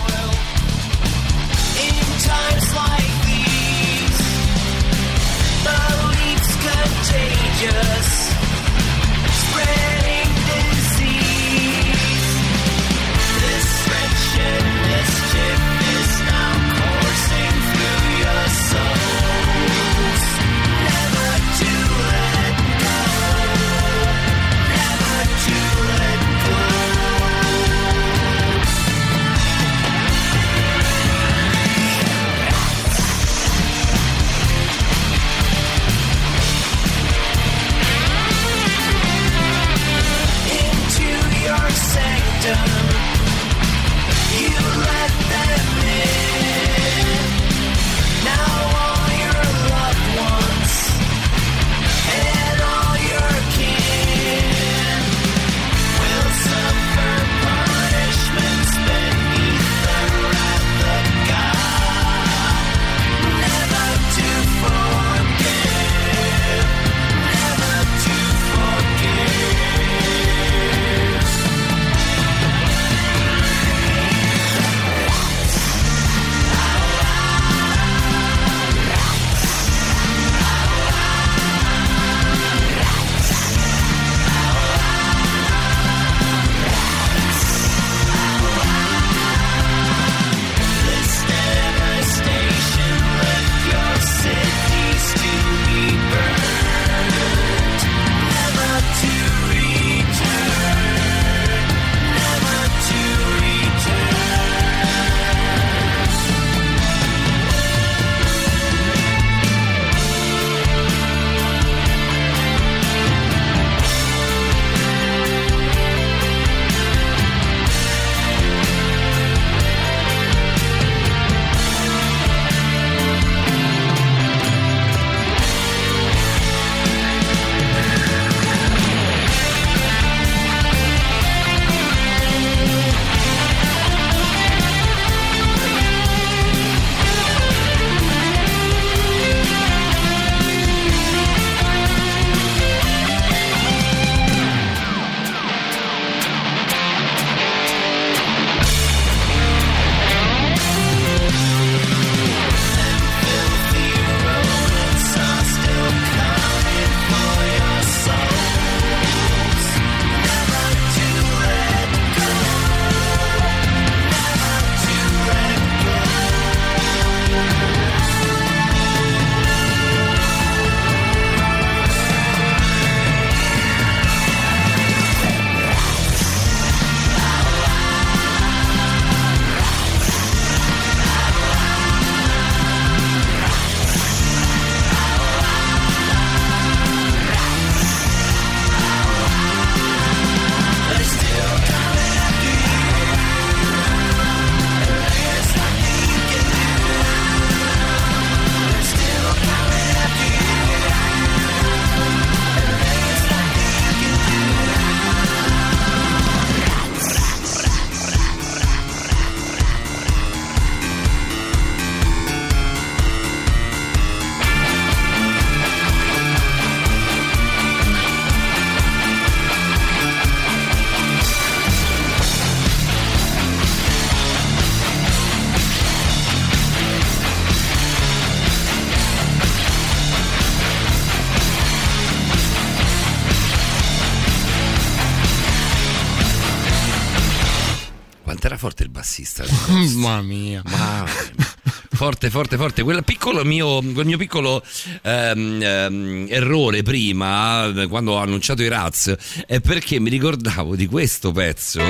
Forte, 242.29 242.57
forte, 242.57 242.57
forte. 242.57 242.83
Quel 242.83 243.03
piccolo 243.03 243.43
mio, 243.43 243.81
quel 243.81 244.05
mio 244.05 244.17
piccolo 244.17 244.63
ehm, 245.01 245.61
ehm, 245.61 246.27
errore 246.29 246.83
prima, 246.83 247.65
eh, 247.65 247.87
quando 247.87 248.13
ho 248.13 248.17
annunciato 248.17 248.61
i 248.61 248.67
Raz, 248.67 249.15
è 249.45 249.59
perché 249.59 249.99
mi 249.99 250.09
ricordavo 250.09 250.75
di 250.75 250.85
questo 250.85 251.31
pezzo. 251.31 251.81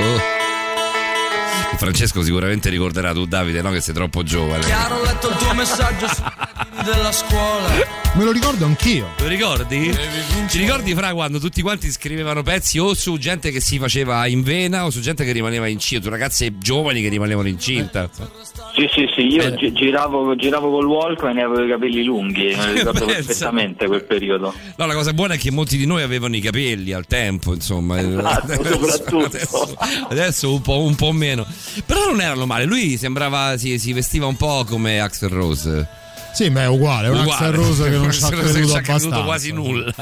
Francesco 1.80 2.20
sicuramente 2.22 2.68
ricorderà 2.68 3.14
tu 3.14 3.24
Davide, 3.24 3.62
no? 3.62 3.70
Che 3.70 3.80
sei 3.80 3.94
troppo 3.94 4.22
giovane. 4.22 4.62
Chiaro, 4.66 4.96
ho 4.96 5.02
letto 5.02 5.30
il 5.30 5.36
tuo 5.36 5.54
messaggio 5.54 6.06
sui 6.08 6.24
della 6.84 7.10
scuola. 7.10 7.68
Me 8.16 8.24
lo 8.24 8.32
ricordo 8.32 8.66
anch'io. 8.66 9.08
Lo 9.18 9.26
ricordi? 9.28 9.96
Ci 10.48 10.58
ricordi 10.58 10.94
fra 10.94 11.14
quando 11.14 11.38
tutti 11.38 11.62
quanti 11.62 11.90
scrivevano 11.90 12.42
pezzi 12.42 12.78
o 12.78 12.92
su 12.92 13.16
gente 13.16 13.50
che 13.50 13.60
si 13.60 13.78
faceva 13.78 14.26
in 14.26 14.42
vena 14.42 14.84
o 14.84 14.90
su 14.90 15.00
gente 15.00 15.24
che 15.24 15.32
rimaneva 15.32 15.68
incinta, 15.68 16.04
su 16.04 16.10
ragazze 16.10 16.58
giovani 16.58 17.00
che 17.00 17.08
rimanevano 17.08 17.48
incinta? 17.48 18.10
Sì, 18.74 18.88
sì, 18.92 19.08
sì, 19.14 19.22
io 19.26 19.42
Eh. 19.42 19.54
gi- 19.54 19.72
giravo, 19.72 20.34
giravo 20.36 20.70
col 20.70 20.86
Walkman 20.86 21.38
e 21.38 21.42
avevo 21.42 21.64
i 21.64 21.68
capelli 21.68 22.04
lunghi, 22.04 22.54
lo 22.54 22.72
ricordo 22.72 23.04
Pensa. 23.06 23.14
perfettamente 23.26 23.86
quel 23.86 24.04
periodo. 24.04 24.54
No, 24.76 24.86
la 24.86 24.94
cosa 24.94 25.12
buona 25.12 25.34
è 25.34 25.38
che 25.38 25.50
molti 25.50 25.76
di 25.76 25.86
noi 25.86 26.02
avevano 26.02 26.36
i 26.36 26.40
capelli 26.40 26.92
al 26.92 27.06
tempo, 27.06 27.54
insomma. 27.54 27.98
Esatto, 28.00 28.52
soprattutto. 28.64 29.24
adesso, 29.24 29.76
adesso 30.08 30.52
un, 30.52 30.60
po', 30.62 30.80
un 30.82 30.94
po' 30.94 31.12
meno. 31.12 31.46
Però 31.86 32.06
non 32.06 32.20
erano 32.20 32.46
male. 32.46 32.64
Lui 32.64 32.96
sembrava, 32.96 33.56
si, 33.56 33.78
si 33.78 33.92
vestiva 33.92 34.26
un 34.26 34.36
po' 34.36 34.64
come 34.68 35.00
Axel 35.00 35.28
Rose. 35.30 35.86
Sì, 36.32 36.48
beh, 36.50 36.62
è 36.62 36.68
uguale, 36.68 37.08
è 37.08 37.10
un 37.10 37.18
Uguale. 37.20 37.46
Axel 37.46 37.52
Rose 37.52 37.84
che 37.90 37.96
non 37.96 38.12
ci 38.12 38.22
ha 38.24 38.28
creduto 38.28 38.52
creduto 38.52 38.74
abbastanza. 38.76 39.22
quasi 39.22 39.52
nulla. 39.52 39.92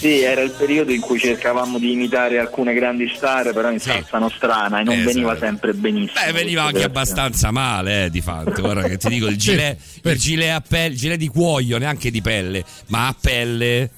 Sì, 0.00 0.20
era 0.22 0.40
il 0.40 0.52
periodo 0.52 0.92
in 0.92 1.00
cui 1.02 1.18
cercavamo 1.18 1.78
di 1.78 1.92
imitare 1.92 2.38
alcune 2.38 2.72
grandi 2.72 3.10
star, 3.14 3.52
però 3.52 3.70
in 3.70 3.80
salsa 3.80 4.16
nostrana 4.16 4.80
e 4.80 4.82
non 4.82 4.94
Esatto. 4.94 5.08
veniva 5.12 5.36
sempre 5.38 5.74
benissimo. 5.74 6.18
Beh, 6.24 6.32
veniva 6.32 6.62
anche 6.62 6.84
abbastanza 6.84 7.50
male, 7.50 8.06
eh, 8.06 8.10
di 8.10 8.22
fatto. 8.22 8.62
Guarda 8.62 8.88
che 8.88 8.96
ti 8.96 9.08
dico, 9.08 9.26
il 9.26 9.32
Sì, 9.32 9.50
gilet, 9.50 9.78
il 10.04 10.18
gilet 10.18 10.50
a 10.54 10.62
pelle, 10.66 10.92
il 10.94 10.96
gilet 10.98 11.18
di 11.18 11.28
cuoio, 11.28 11.76
neanche 11.76 12.10
di 12.10 12.22
pelle, 12.22 12.64
ma 12.86 13.08
a 13.08 13.14
pelle. 13.20 13.90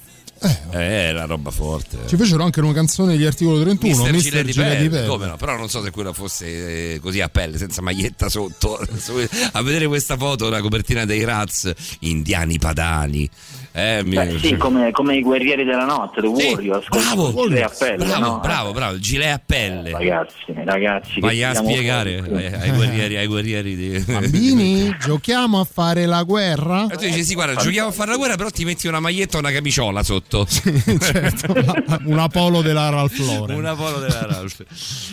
Eh, 0.71 1.09
è 1.09 1.11
la 1.11 1.25
roba 1.25 1.51
forte. 1.51 1.99
Ci 2.07 2.15
fecero 2.17 2.43
anche 2.43 2.59
una 2.59 2.73
canzone 2.73 3.13
degli 3.13 3.25
articolo 3.25 3.61
31, 3.61 3.95
Mister 3.95 4.13
Mister 4.13 4.45
Gilet 4.45 4.77
di 4.77 4.83
di 4.83 4.89
pelle. 4.89 5.07
come 5.07 5.25
no? 5.27 5.37
Però 5.37 5.55
non 5.55 5.69
so 5.69 5.81
se 5.81 5.91
quella 5.91 6.13
fosse 6.13 6.95
eh, 6.95 6.99
così 6.99 7.21
a 7.21 7.29
pelle, 7.29 7.57
senza 7.57 7.81
maglietta 7.81 8.29
sotto. 8.29 8.79
A 9.53 9.61
vedere 9.61 9.87
questa 9.87 10.17
foto, 10.17 10.49
la 10.49 10.61
copertina 10.61 11.05
dei 11.05 11.23
Raz, 11.23 11.71
indiani 11.99 12.57
padani. 12.57 13.29
Eh, 13.75 14.01
mi- 14.05 14.15
Beh, 14.15 14.37
sì, 14.39 14.55
come, 14.55 14.91
come 14.91 15.15
i 15.17 15.21
guerrieri 15.21 15.63
della 15.63 15.85
notte, 15.85 16.21
The 16.21 16.27
Sì, 16.37 16.45
Warriors, 16.45 16.87
bravo, 16.89 17.31
con 17.33 17.45
il 17.45 17.49
gilet 17.55 17.63
a 17.63 17.75
pelle, 17.75 18.05
bravo, 18.05 18.25
no? 18.25 18.39
bravo, 18.39 18.71
bravo, 18.71 18.93
il 18.95 19.01
gilet 19.01 19.33
a 19.33 19.41
pelle. 19.43 19.91
Ragazzi, 19.91 20.53
ragazzi, 20.63 21.19
Vai 21.19 21.41
a 21.43 21.53
siamo 21.53 21.69
spiegare 21.69 22.19
ai, 22.19 22.53
ai 22.53 22.71
guerrieri, 22.71 23.17
ai 23.17 23.25
guerrieri 23.25 23.75
di... 23.75 23.97
Bambini, 24.05 24.95
giochiamo 24.99 25.59
a 25.59 25.63
fare 25.63 26.05
la 26.05 26.21
guerra? 26.21 26.85
E 26.87 26.97
tu 26.97 27.05
dici 27.05 27.23
sì, 27.23 27.33
guarda, 27.33 27.55
giochiamo 27.59 27.89
a 27.89 27.91
fare 27.91 28.11
la 28.11 28.17
guerra, 28.17 28.35
però 28.35 28.49
ti 28.51 28.63
metti 28.63 28.87
una 28.87 28.99
maglietta 28.99 29.37
e 29.37 29.39
una 29.39 29.51
camiciola 29.51 30.03
sotto. 30.03 30.45
certo, 31.01 31.55
una 32.05 32.27
polo 32.27 32.61
della 32.61 32.89
Ralph 32.89 33.17
Lauren. 33.17 33.57
Una 33.57 33.73
polo 33.73 33.97
della 33.97 34.25
Ralph. 34.27 34.63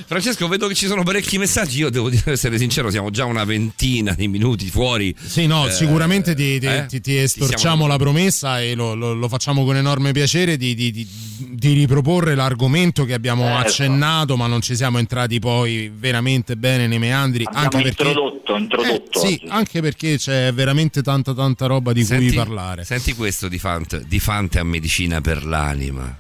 Francesco, 0.07 0.49
vedo 0.49 0.67
che 0.69 0.75
ci 0.75 0.87
sono 0.87 1.03
parecchi 1.03 1.39
messaggi. 1.39 1.79
Io 1.79 1.89
devo 1.89 2.11
dire, 2.11 2.33
essere 2.33 2.59
sincero, 2.59 2.91
siamo 2.91 3.09
già 3.11 3.25
una 3.25 3.45
ventina 3.45 4.13
di 4.13 4.29
minuti 4.29 4.69
fuori. 4.69 5.15
Sì, 5.19 5.47
no, 5.47 5.67
Eh, 5.67 5.71
sicuramente 5.71 6.35
ti, 6.35 6.59
ti- 6.59 6.67
eh? 6.67 6.85
ti- 6.87 7.01
ti 7.01 7.17
estorciamo 7.17 7.87
la 7.87 7.97
promessa 7.97 8.49
e 8.59 8.75
lo, 8.75 8.95
lo- 8.95 9.13
lo 9.15 9.29
facciamo 9.29 9.65
con 9.65 9.77
enorme 9.77 10.11
piacere 10.13 10.57
di, 10.57 10.75
di- 10.75 10.91
di- 10.91 11.07
di 11.51 11.73
riproporre 11.75 12.35
l'argomento 12.35 13.05
che 13.05 13.15
abbiamo 13.15 13.45
Certo. 13.45 13.67
accennato, 13.69 14.37
ma 14.37 14.47
non 14.47 14.61
ci 14.63 14.75
siamo 14.75 14.99
entrati 14.99 15.39
poi 15.39 15.93
veramente 15.95 16.57
bene 16.57 16.87
nei 16.87 16.99
meandri. 16.99 17.45
Abbiamo 17.47 17.65
anche 17.65 17.83
perché, 17.83 18.03
introdotto, 18.09 18.57
introdotto 18.57 19.23
Eh, 19.23 19.27
sì, 19.27 19.43
anche 19.49 19.81
perché 19.81 20.17
c'è 20.17 20.53
veramente 20.53 21.03
tanta 21.03 21.35
tanta 21.35 21.67
roba 21.67 21.93
di 21.93 22.03
Senti, 22.05 22.27
cui 22.29 22.35
parlare. 22.37 22.85
Senti 22.85 23.15
questo 23.15 23.49
di 23.49 23.59
Fante, 23.59 24.05
di 24.07 24.19
Fante 24.19 24.59
a 24.59 24.65
medicina 24.65 25.21
per 25.21 25.45
l'anima. 25.45 26.17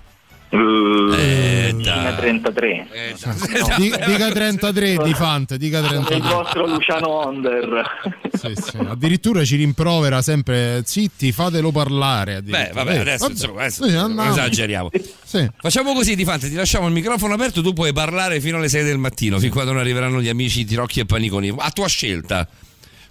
Uh, 0.52 1.12
Eh, 1.14 1.76
dai. 1.80 2.16
33. 2.16 2.86
Di- 3.76 3.94
dica 4.06 4.30
33 4.32 4.96
di 4.96 5.14
Fante, 5.14 5.56
dica 5.56 5.78
Il 5.78 5.86
33. 5.86 6.18
vostro 6.20 6.66
Luciano 6.66 7.08
Onder. 7.26 7.84
Sì, 8.32 8.52
sì. 8.56 8.76
Addirittura 8.78 9.44
ci 9.44 9.54
rimprovera 9.56 10.22
sempre 10.22 10.82
zitti, 10.84 11.30
fatelo 11.30 11.70
parlare. 11.70 12.42
Beh, 12.42 12.70
vabbè, 12.74 12.94
Eh, 12.94 12.98
adesso, 12.98 13.24
vabbè. 13.28 13.32
insomma, 13.32 13.60
adesso 13.60 13.84
Sì, 13.86 14.28
esageriamo. 14.28 14.90
Sì. 15.22 15.48
Facciamo 15.56 15.92
così, 15.92 16.16
Di 16.16 16.24
Fante, 16.24 16.48
ti 16.48 16.54
lasciamo 16.56 16.88
il 16.88 16.92
microfono 16.94 17.34
aperto, 17.34 17.62
tu 17.62 17.72
puoi 17.72 17.92
parlare 17.92 18.40
fino 18.40 18.56
alle 18.56 18.68
6 18.68 18.82
del 18.82 18.98
mattino, 18.98 19.38
fin 19.38 19.50
quando 19.50 19.70
non 19.70 19.80
arriveranno 19.80 20.20
gli 20.20 20.28
amici 20.28 20.64
Tirocchi 20.64 20.98
e 21.00 21.06
Paniconi. 21.06 21.54
A 21.56 21.70
tua 21.70 21.86
scelta. 21.86 22.48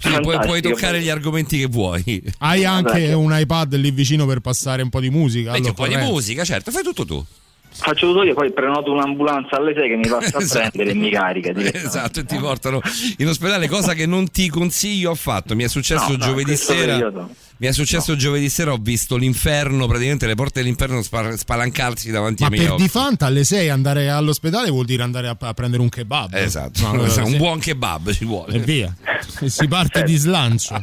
Quindi 0.01 0.21
puoi, 0.21 0.39
puoi 0.39 0.61
toccare 0.61 1.01
gli 1.01 1.09
argomenti 1.09 1.57
che 1.59 1.65
vuoi. 1.67 2.23
Hai 2.39 2.63
anche 2.65 3.11
un 3.13 3.31
iPad 3.37 3.75
lì 3.75 3.91
vicino 3.91 4.25
per 4.25 4.39
passare 4.39 4.81
un 4.81 4.89
po' 4.89 4.99
di 4.99 5.09
musica. 5.09 5.51
Metti 5.51 5.67
un 5.69 5.73
po' 5.73 5.87
di 5.87 5.97
musica, 5.97 6.43
certo, 6.43 6.71
fai 6.71 6.83
tutto 6.83 7.05
tu. 7.05 7.25
Faccio 7.71 8.07
tutto 8.07 8.23
io, 8.23 8.33
poi 8.33 8.51
prenoto 8.51 8.91
un'ambulanza 8.91 9.55
alle 9.57 9.73
6 9.73 9.89
che 9.89 9.95
mi 9.95 10.07
passa 10.07 10.37
a 10.37 10.41
Esatto. 10.41 10.69
prendere 10.71 10.97
e 10.97 10.99
mi 10.99 11.09
carica. 11.11 11.51
Esatto, 11.55 12.19
e 12.21 12.25
ti 12.25 12.35
portano 12.37 12.81
in 13.17 13.27
ospedale, 13.27 13.67
cosa 13.67 13.93
che 13.93 14.05
non 14.05 14.29
ti 14.31 14.49
consiglio 14.49 15.11
affatto. 15.11 15.55
Mi 15.55 15.63
è 15.63 15.67
successo 15.67 16.07
No, 16.11 16.17
no, 16.17 16.25
giovedì 16.25 16.55
sera. 16.57 16.93
periodo. 16.93 17.29
Mi 17.61 17.67
è 17.67 17.73
successo 17.73 18.15
giovedì 18.15 18.47
sera, 18.47 18.71
ho 18.71 18.77
visto 18.79 19.17
l'inferno, 19.17 19.85
praticamente 19.85 20.25
le 20.25 20.35
porte 20.35 20.61
dell'inferno 20.61 21.01
spa- 21.01 21.35
spalancarsi 21.35 22.09
davanti 22.09 22.43
Ma 22.43 22.47
ai 22.47 22.53
miei 22.53 22.63
per 22.65 22.73
occhi. 22.75 22.83
di 22.83 22.87
Fanta 22.87 23.25
alle 23.25 23.43
6 23.43 23.67
andare 23.67 24.09
all'ospedale 24.09 24.69
vuol 24.69 24.85
dire 24.85 25.03
andare 25.03 25.27
a, 25.27 25.35
a 25.37 25.53
prendere 25.53 25.81
un 25.81 25.89
kebab. 25.89 26.33
Esatto, 26.35 26.81
No, 26.83 26.93
no, 26.95 27.01
un 27.03 27.09
sì. 27.09 27.35
buon 27.35 27.59
kebab 27.59 28.11
ci 28.13 28.23
vuole. 28.23 28.53
E 28.55 28.59
via. 28.59 28.95
E 29.41 29.49
si 29.49 29.67
parte 29.67 30.03
di 30.03 30.15
slancio. 30.15 30.73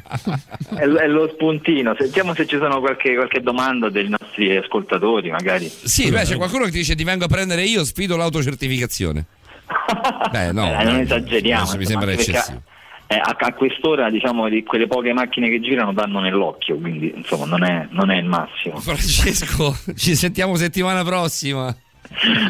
È, 0.74 0.82
è 0.82 1.06
lo 1.06 1.30
spuntino. 1.32 1.94
Sentiamo 1.98 2.34
se 2.34 2.46
ci 2.46 2.58
sono 2.58 2.80
qualche, 2.80 3.14
qualche 3.14 3.40
domanda 3.40 3.88
dei 3.88 4.08
nostri 4.10 4.54
ascoltatori, 4.54 5.30
magari. 5.30 5.72
Sì, 5.84 6.10
beh, 6.10 6.24
c'è 6.24 6.36
qualcuno 6.36 6.64
che 6.66 6.72
ti 6.72 6.76
dice 6.78 6.94
ti 6.94 7.04
vengo 7.04 7.24
a 7.24 7.28
prendere 7.28 7.64
io, 7.64 7.84
sfido 7.86 8.16
l'autocertificazione. 8.18 9.24
Beh, 10.30 10.52
no, 10.52 10.78
Eh, 10.78 10.84
non 10.84 11.00
esageriamo. 11.00 11.72
mi 11.76 11.86
sembra 11.86 12.10
anche 12.10 12.22
perché, 12.24 12.30
eccessivo. 12.38 12.62
Eh, 13.08 13.16
a, 13.16 13.36
a 13.38 13.52
quest'ora, 13.54 14.10
diciamo, 14.10 14.48
di 14.48 14.64
quelle 14.64 14.86
poche 14.86 15.12
macchine 15.12 15.48
che 15.48 15.60
girano 15.60 15.92
danno 15.92 16.20
nell'occhio, 16.20 16.76
quindi 16.76 17.12
insomma 17.14 17.44
non 17.44 17.62
è, 17.64 17.86
non 17.90 18.10
è 18.10 18.16
il 18.16 18.24
massimo. 18.26 18.80
Francesco, 18.80 19.76
ci 19.96 20.14
sentiamo 20.14 20.56
settimana 20.56 21.04
prossima. 21.04 21.74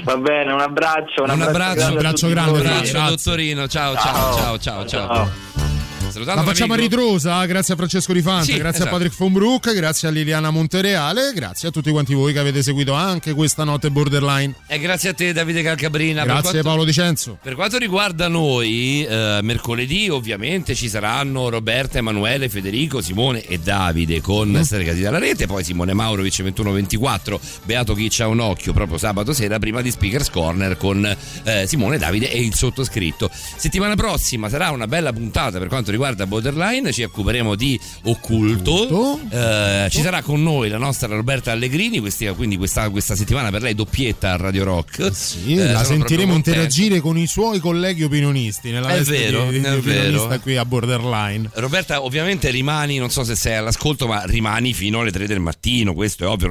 Va 0.04 0.16
bene, 0.18 0.52
un 0.52 0.60
abbraccio. 0.60 1.22
Un, 1.24 1.30
Un 1.30 1.42
abbraccio, 1.42 1.84
a 1.84 1.90
un 1.90 1.96
abbraccio 1.96 2.28
grande, 2.28 2.58
abbraccio 2.58 2.92
Grazie. 2.92 3.08
dottorino. 3.08 3.68
Ciao, 3.68 3.94
ciao, 3.96 4.34
ciao, 4.34 4.58
ciao, 4.58 4.86
ciao. 4.86 5.65
Salutando 6.08 6.40
La 6.42 6.46
facciamo 6.46 6.72
a 6.72 6.76
ritrosa, 6.76 7.44
grazie 7.44 7.74
a 7.74 7.76
Francesco 7.76 8.12
Di 8.14 8.22
Fante, 8.22 8.44
Sì, 8.52 8.58
grazie 8.58 8.80
esatto. 8.80 8.88
a 8.94 8.98
Patrick 8.98 9.16
von 9.18 9.32
Broek, 9.34 9.74
grazie 9.74 10.08
a 10.08 10.10
Liliana 10.10 10.50
Montereale, 10.50 11.32
grazie 11.34 11.68
a 11.68 11.70
tutti 11.70 11.90
quanti 11.90 12.14
voi 12.14 12.32
che 12.32 12.38
avete 12.38 12.62
seguito 12.62 12.94
anche 12.94 13.34
questa 13.34 13.64
notte 13.64 13.90
borderline. 13.90 14.54
E 14.66 14.78
grazie 14.78 15.10
a 15.10 15.14
te 15.14 15.34
Davide 15.34 15.62
Calcabrina. 15.62 16.24
Grazie 16.24 16.42
quanto- 16.52 16.62
Paolo 16.62 16.84
Di 16.84 16.92
Cenzo. 16.94 17.38
Per 17.42 17.54
quanto 17.54 17.76
riguarda 17.76 18.28
noi, 18.28 19.04
eh, 19.04 19.40
mercoledì 19.42 20.08
ovviamente 20.08 20.74
ci 20.74 20.88
saranno 20.88 21.50
Roberta, 21.50 21.98
Emanuele, 21.98 22.48
Federico, 22.48 23.02
Simone 23.02 23.42
e 23.44 23.58
Davide 23.58 24.22
con 24.22 24.48
Mm. 24.48 24.60
Stregati 24.62 25.00
dalla 25.02 25.18
rete, 25.18 25.46
poi 25.46 25.64
Simone 25.64 25.92
Maurovic 25.92 26.40
21-24, 26.42 27.38
Beato 27.64 27.92
chi 27.94 28.06
c'ha 28.10 28.26
un 28.26 28.40
occhio 28.40 28.72
proprio 28.72 28.96
sabato 28.96 29.34
sera 29.34 29.58
prima 29.58 29.82
di 29.82 29.90
Speakers 29.90 30.30
Corner 30.30 30.78
con 30.78 31.04
eh, 31.44 31.66
Simone, 31.66 31.98
Davide 31.98 32.30
e 32.30 32.40
il 32.40 32.54
sottoscritto. 32.54 33.30
Settimana 33.56 33.96
prossima 33.96 34.48
sarà 34.48 34.70
una 34.70 34.86
bella 34.86 35.12
puntata 35.12 35.58
per 35.58 35.66
quanto 35.68 35.90
riguarda 35.90 35.95
Borderline, 35.96 36.92
ci 36.92 37.02
occuperemo 37.02 37.54
di 37.54 37.78
occulto, 38.04 39.18
Eh, 39.30 39.88
ci 39.90 40.00
sarà 40.02 40.22
con 40.22 40.42
noi 40.42 40.68
la 40.68 40.78
nostra 40.78 41.08
Roberta 41.08 41.52
Allegrini, 41.52 41.98
questi- 42.00 42.26
quindi 42.28 42.56
questa, 42.56 42.88
questa 42.90 43.14
settimana 43.14 43.50
per 43.50 43.62
lei 43.62 43.74
doppietta 43.74 44.32
a 44.32 44.36
Radio 44.36 44.64
Rock. 44.64 45.10
Sì, 45.14 45.54
Eh, 45.54 45.72
la 45.72 45.84
sentiremo 45.84 46.34
interagire 46.34 47.00
con 47.00 47.16
i 47.18 47.26
suoi 47.26 47.58
colleghi 47.60 48.04
opinionisti 48.04 48.70
nella 48.70 48.88
È 48.94 49.02
vero, 49.02 49.50
di, 49.50 49.60
di, 49.60 49.66
è 49.66 49.78
vero. 49.78 50.38
qui 50.42 50.56
a 50.56 50.64
Borderline. 50.64 51.50
Roberta, 51.54 52.02
ovviamente 52.02 52.50
rimani, 52.50 52.98
non 52.98 53.10
so 53.10 53.24
se 53.24 53.34
sei 53.34 53.56
all'ascolto, 53.56 54.06
ma 54.06 54.22
rimani 54.24 54.72
fino 54.74 55.00
alle 55.00 55.10
3 55.12 55.26
del 55.26 55.40
mattino, 55.40 55.94
questo 55.94 56.24
è 56.24 56.28
ovvio, 56.28 56.48